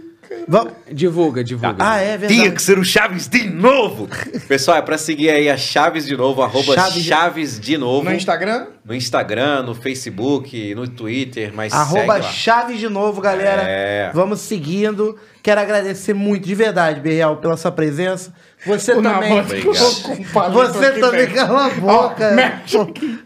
Vamos- 0.48 0.72
Divulga, 0.92 1.42
divulga. 1.42 1.76
Ah, 1.78 1.98
é 2.00 2.16
Tinha 2.18 2.28
verdade. 2.28 2.50
que 2.52 2.62
ser 2.62 2.78
o 2.78 2.84
Chaves 2.84 3.26
de 3.28 3.48
novo. 3.48 4.08
Pessoal, 4.46 4.76
é 4.76 4.82
pra 4.82 4.98
seguir 4.98 5.30
aí 5.30 5.48
a 5.48 5.56
Chaves 5.56 6.04
de 6.04 6.16
novo, 6.16 6.42
arroba 6.42 6.74
Chaves 6.74 7.02
Chaves, 7.04 7.54
de- 7.54 7.60
de 7.72 7.78
novo. 7.78 8.04
No 8.04 8.14
Instagram? 8.14 8.66
No 8.84 8.94
Instagram, 8.94 9.62
no 9.62 9.74
Facebook, 9.74 10.74
no 10.74 10.86
Twitter, 10.88 11.52
mas 11.54 11.72
Arroba 11.72 12.00
segue 12.14 12.24
lá. 12.26 12.32
Chaves 12.32 12.78
de 12.78 12.88
novo, 12.88 13.20
galera. 13.20 13.62
É. 13.66 14.10
Vamos 14.12 14.40
seguindo. 14.40 15.16
Quero 15.42 15.60
agradecer 15.60 16.12
muito, 16.12 16.44
de 16.46 16.54
verdade, 16.54 17.00
Berreal, 17.00 17.36
pela 17.38 17.56
sua 17.56 17.72
presença. 17.72 18.32
Você 18.64 18.92
O 18.94 19.02
também. 19.02 19.42
Você 19.42 20.92
também 20.92 21.26
velho. 21.26 21.34
cala 21.34 21.66
a 21.66 21.70
boca. 21.70 22.30
Mexe 22.32 22.78
aqui. 22.78 23.18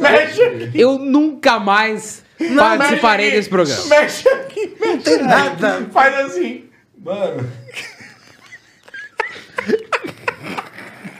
Mexe 0.00 0.42
aqui. 0.42 0.70
Eu 0.74 0.98
nunca 0.98 1.58
mais 1.58 2.22
participarei 2.56 3.26
mexe 3.26 3.26
aqui. 3.26 3.36
desse 3.36 3.48
programa. 3.48 3.84
Mexe 3.86 4.28
aqui. 4.28 4.76
Não 4.80 4.98
tem 4.98 5.22
nada. 5.22 5.86
Faz 5.92 6.14
assim. 6.26 6.64
Mano. 7.02 7.48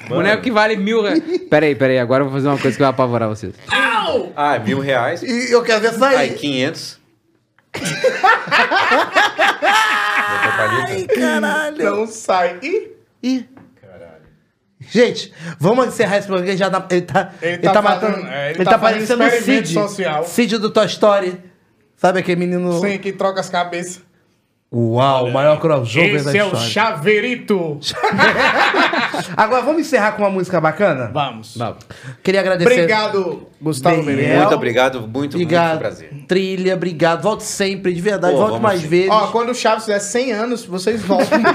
Boneco 0.09 0.43
que 0.43 0.51
vale 0.51 0.77
mil 0.77 1.03
reais. 1.03 1.23
Peraí, 1.51 1.75
peraí. 1.75 1.99
Agora 1.99 2.23
eu 2.23 2.27
vou 2.29 2.35
fazer 2.35 2.49
uma 2.49 2.59
coisa 2.59 2.77
que 2.77 2.83
vai 2.83 2.91
apavorar 2.91 3.29
vocês. 3.29 3.53
Au! 3.71 4.33
Ah, 4.35 4.59
mil 4.59 4.81
reais. 4.81 5.23
E 5.23 5.53
eu 5.53 5.63
quero 5.63 5.81
ver 5.81 5.89
Aí, 5.89 5.97
sair. 6.29 6.33
500. 6.39 6.99
Ai, 10.89 11.07
caralho. 11.15 11.85
Não 11.85 12.07
sai. 12.07 12.59
Ih, 12.63 12.89
Ih. 13.23 13.49
Gente, 14.81 15.33
vamos 15.59 15.89
encerrar 15.89 16.19
esse 16.19 16.27
programa. 16.29 16.51
Ele 16.51 16.57
já 16.57 16.69
dá, 16.69 16.87
ele 16.91 17.03
tá, 17.03 17.33
Ele 17.43 17.55
ele 17.55 17.63
tá 17.63 17.73
tá 17.73 17.83
matando. 17.83 18.27
é, 18.29 18.51
ele 18.51 18.59
ele 18.59 18.65
tá 18.65 18.71
tá, 18.73 18.79
parecendo 18.79 19.25
o 19.25 19.31
Cid. 19.31 19.73
social. 19.75 20.25
Cid 20.25 20.59
do 20.59 20.71
Toy 20.71 20.87
Story. 20.87 21.43
Sabe 21.97 22.21
aquele 22.21 22.39
menino. 22.39 22.81
sim, 22.81 22.97
que 22.99 23.13
troca 23.13 23.41
as 23.41 23.51
cabeças. 23.51 24.01
Uau, 24.71 25.29
o 25.29 25.33
maior 25.33 25.59
crossover 25.59 26.23
da 26.23 26.29
Esse 26.31 26.37
é 26.37 26.45
o 26.45 26.49
história. 26.49 26.69
chaveirito. 26.69 27.81
Agora 29.35 29.63
vamos 29.63 29.81
encerrar 29.81 30.13
com 30.13 30.23
uma 30.23 30.29
música 30.31 30.61
bacana? 30.61 31.11
Vamos. 31.11 31.57
Queria 32.23 32.41
agradecer. 32.41 32.71
Obrigado, 32.71 33.47
Gustavo 33.59 34.03
Berreal. 34.03 34.41
Muito 34.43 34.55
obrigado, 34.55 35.01
muito, 35.01 35.13
muito 35.15 35.35
Obrigado. 35.37 35.79
prazer. 35.79 36.11
Trilha, 36.29 36.75
obrigado. 36.75 37.23
Volte 37.23 37.45
sempre, 37.45 37.95
de 37.95 38.01
verdade. 38.03 38.35
Pô, 38.35 38.47
Volte 38.47 38.61
mais 38.63 38.83
sim. 38.83 38.89
vezes. 38.89 39.11
Ó, 39.11 39.29
quando 39.29 39.49
o 39.53 39.55
Chaves 39.55 39.85
fizer 39.87 40.01
100 40.01 40.33
anos, 40.33 40.67
vocês 40.67 41.01
voltam. 41.01 41.39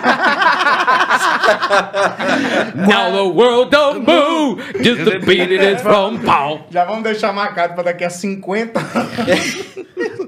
Now 2.75 3.11
the 3.11 3.23
world 3.31 3.69
don't 3.69 4.07
move, 4.07 4.59
just 4.83 5.05
the 5.05 5.19
beat 5.19 5.51
it 5.51 5.61
is 5.63 5.81
from 5.81 6.17
pau. 6.23 6.61
Já 6.71 6.83
vamos 6.85 7.03
deixar 7.03 7.31
marcado 7.31 7.75
pra 7.75 7.83
daqui 7.83 8.03
a 8.03 8.09
50 8.09 8.79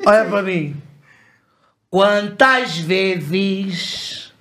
Olha 0.06 0.26
pra 0.26 0.42
mim. 0.44 0.76
Quantas 2.00 2.78
vezes. 2.78 4.34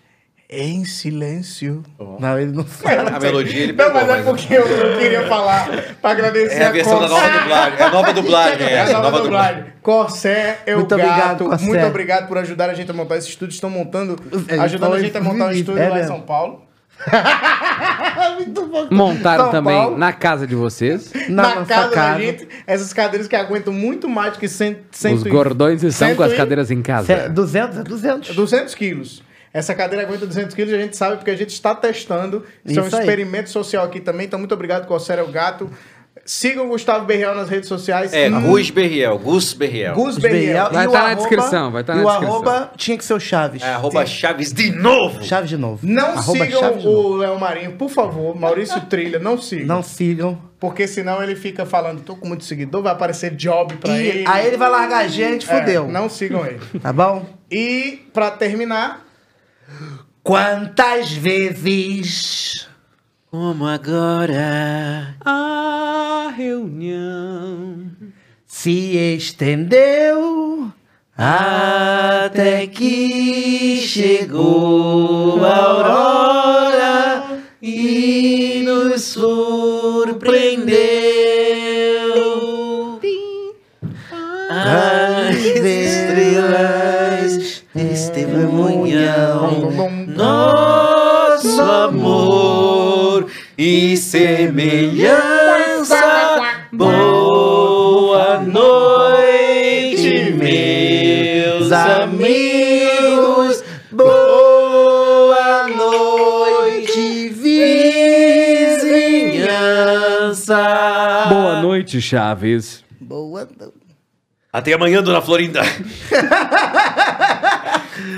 Em 0.50 0.84
silêncio. 0.84 1.84
Não, 2.18 2.36
ele 2.36 2.50
não 2.50 2.66
sabe. 2.66 3.14
A 3.14 3.20
melodia 3.20 3.60
ele 3.62 3.72
Não, 3.72 3.76
pegou, 3.76 3.92
mas 3.94 4.08
é 4.08 4.12
mas- 4.16 4.24
porque 4.24 4.54
eu 4.54 4.66
não 4.68 4.98
queria 4.98 5.28
falar 5.28 5.68
pra 6.02 6.10
agradecer 6.10 6.60
É 6.62 6.66
a 6.66 6.70
versão 6.72 6.98
da 7.00 7.06
nova 7.08 7.22
dublagem. 7.30 7.78
É 7.78 7.82
a 7.84 7.90
nova 7.90 8.12
dublagem, 8.12 8.66
É 8.66 8.72
essa, 8.72 8.98
a 8.98 9.02
nova 9.02 9.20
dublagem. 9.20 9.64
Corsair, 9.82 10.58
eu 10.66 10.78
Muito 10.78 10.96
gato. 10.96 11.06
obrigado, 11.08 11.44
Corsair. 11.44 11.68
Muito 11.68 11.86
obrigado 11.86 12.26
por 12.26 12.38
ajudar 12.38 12.70
a 12.70 12.74
gente 12.74 12.90
a 12.90 12.94
montar 12.94 13.18
esse 13.18 13.28
estúdio. 13.28 13.54
Estão 13.54 13.70
montando, 13.70 14.16
Ele 14.48 14.60
ajudando 14.60 14.94
a 14.94 14.98
gente 15.00 15.16
a 15.16 15.20
montar 15.20 15.46
um 15.46 15.52
estúdio 15.52 15.78
é 15.80 15.88
lá 15.88 15.94
em 15.94 16.00
mesmo. 16.00 16.08
São 16.16 16.22
Paulo. 16.22 16.64
Muito 18.30 18.66
bom. 18.66 18.86
Montaram 18.90 19.44
São 19.44 19.52
também 19.52 19.76
Paulo. 19.76 19.98
na 19.98 20.12
casa 20.12 20.46
de 20.46 20.54
vocês. 20.54 21.12
Na, 21.28 21.42
Na, 21.42 21.54
nossa 21.56 21.66
casa, 21.66 21.90
casa. 21.90 22.14
da 22.14 22.20
gente, 22.20 22.48
essas 22.66 22.92
cadeiras 22.92 23.28
que 23.28 23.36
aguentam 23.36 23.72
muito 23.72 24.08
mais 24.08 24.32
do 24.34 24.38
que 24.38 24.48
100, 24.48 24.76
Os 25.14 25.22
gordões 25.24 25.82
estão 25.82 26.14
com 26.14 26.22
as 26.22 26.32
e- 26.32 26.36
cadeiras 26.36 26.70
em 26.70 26.82
casa. 26.82 27.28
200? 27.28 27.78
É 27.78 27.82
200. 27.82 28.34
200 28.34 28.74
quilos. 28.74 29.22
Essa 29.52 29.72
cadeira 29.72 30.04
aguenta 30.04 30.26
200 30.26 30.52
quilos 30.52 30.72
e 30.72 30.74
a 30.74 30.78
gente 30.80 30.96
sabe 30.96 31.16
porque 31.16 31.30
a 31.30 31.36
gente 31.36 31.50
está 31.50 31.72
testando. 31.76 32.44
Isso, 32.64 32.80
é 32.80 32.82
um 32.82 32.86
Isso 32.88 32.96
aí. 32.96 33.02
experimento 33.02 33.50
social 33.50 33.84
aqui 33.84 34.00
também. 34.00 34.26
Então, 34.26 34.36
muito 34.36 34.52
obrigado, 34.52 34.84
Corsair 34.86 35.20
é 35.20 35.22
o 35.22 35.28
Gato. 35.28 35.70
Sigam 36.26 36.64
o 36.64 36.68
Gustavo 36.68 37.04
Berreal 37.04 37.34
nas 37.34 37.50
redes 37.50 37.68
sociais. 37.68 38.10
É, 38.14 38.28
Hum, 38.30 38.40
Gus 38.50 38.70
Berriel, 38.70 39.18
Gus 39.18 39.52
Berriel. 39.52 39.94
Gus 39.94 40.16
Berreal. 40.16 40.72
Vai 40.72 40.84
E 40.84 40.88
o 40.88 40.90
tá 40.90 40.98
na 40.98 41.04
arroba- 41.10 41.14
descrição, 41.20 41.70
vai 41.70 41.84
tá 41.84 41.92
e 41.92 41.96
na 41.96 42.02
o 42.02 42.06
descrição. 42.06 42.34
arroba 42.34 42.72
tinha 42.78 42.96
que 42.96 43.04
ser 43.04 43.12
o 43.14 43.20
Chaves. 43.20 43.62
É, 43.62 43.68
arroba 43.74 44.06
Chaves 44.06 44.50
de 44.52 44.70
novo. 44.72 45.22
Chaves 45.22 45.50
de 45.50 45.56
novo. 45.58 45.80
Não 45.86 46.08
Arroba 46.16 46.44
sigam 46.46 46.60
Chaves 46.60 46.84
o 46.86 47.16
Léo 47.16 47.38
Marinho, 47.38 47.72
por 47.72 47.90
favor. 47.90 48.34
Maurício 48.34 48.80
Trilha, 48.86 49.18
não 49.18 49.36
sigam. 49.38 49.66
Não 49.66 49.82
sigam. 49.82 50.38
Porque 50.58 50.86
senão 50.88 51.22
ele 51.22 51.36
fica 51.36 51.66
falando, 51.66 52.00
tô 52.00 52.16
com 52.16 52.26
muito 52.26 52.44
seguidor, 52.44 52.82
vai 52.82 52.92
aparecer 52.92 53.32
job 53.36 53.74
pra 53.74 53.92
E 53.98 54.06
ele. 54.06 54.24
aí 54.26 54.46
ele 54.46 54.56
vai 54.56 54.70
largar 54.70 55.04
a 55.04 55.08
gente, 55.08 55.44
É, 55.50 55.58
fodeu. 55.60 55.86
não 55.88 56.08
sigam 56.08 56.46
ele. 56.46 56.58
Tá 56.80 56.90
bom? 56.90 57.26
E 57.50 58.02
pra 58.14 58.30
terminar, 58.30 59.04
Quantas 60.22 61.12
vezes 61.12 62.66
Como 63.34 63.66
agora. 63.66 65.16
A 65.24 66.32
reunião. 66.36 67.90
se 68.46 69.16
estendeu 69.16 70.70
até 71.18 72.68
que 72.68 73.80
chegou 73.80 75.44
a 75.44 75.56
aurora 75.56 77.24
e 77.60 78.62
nos 78.64 79.02
surpreendeu. 79.02 80.70
As 84.48 85.34
estrelas 85.64 86.84
testemunham 87.74 89.72
nosso 90.06 91.60
amor 91.60 92.53
e 93.56 93.96
semelhança. 93.96 95.14
Boa 96.72 98.40
noite, 98.40 100.32
meus 100.32 101.70
amigos. 101.72 103.62
Boa 103.92 105.68
noite, 105.68 107.28
vizinhança. 107.28 107.76
Boa 111.28 111.60
noite, 111.60 112.00
Chaves. 112.00 112.82
Boa 113.00 113.44
noite. 113.44 113.74
Até 114.52 114.72
amanhã, 114.72 115.02
dona 115.02 115.20
Florinda. 115.22 115.62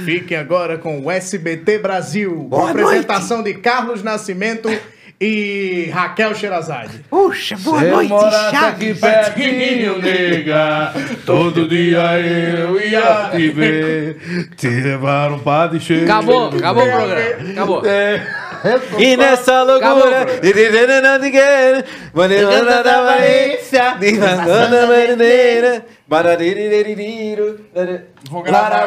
fiquem 0.04 0.36
agora 0.36 0.78
com 0.78 1.00
o 1.04 1.10
SBT 1.10 1.78
Brasil. 1.78 2.30
com 2.34 2.48
Boa 2.48 2.68
a 2.68 2.70
apresentação 2.70 3.42
de 3.42 3.54
Carlos 3.54 4.02
Nascimento 4.02 4.68
e 5.20 5.90
Raquel 5.92 6.34
Sherazade. 6.34 7.04
Puxa, 7.08 7.56
boa 7.58 7.80
Se 7.80 7.86
noite, 7.86 8.08
morasse 8.10 8.56
aqui 8.56 8.94
Chaves. 8.94 9.00
pertinho, 9.00 9.98
nega, 9.98 10.92
todo 11.24 11.68
dia 11.68 12.18
eu 12.20 12.80
ia 12.80 13.30
te 13.30 13.48
ver, 13.48 14.50
te 14.56 14.68
levaram 14.68 15.38
pra 15.38 15.68
descer. 15.68 16.04
Acabou, 16.04 16.48
acabou 16.48 16.84
o 16.84 16.90
programa. 16.92 17.50
Acabou. 17.52 17.82
E 18.98 19.16
nessa 19.16 19.62
loucura. 19.62 20.26
Valência. 23.02 23.96
Vou 28.30 28.42
gravar. 28.42 28.86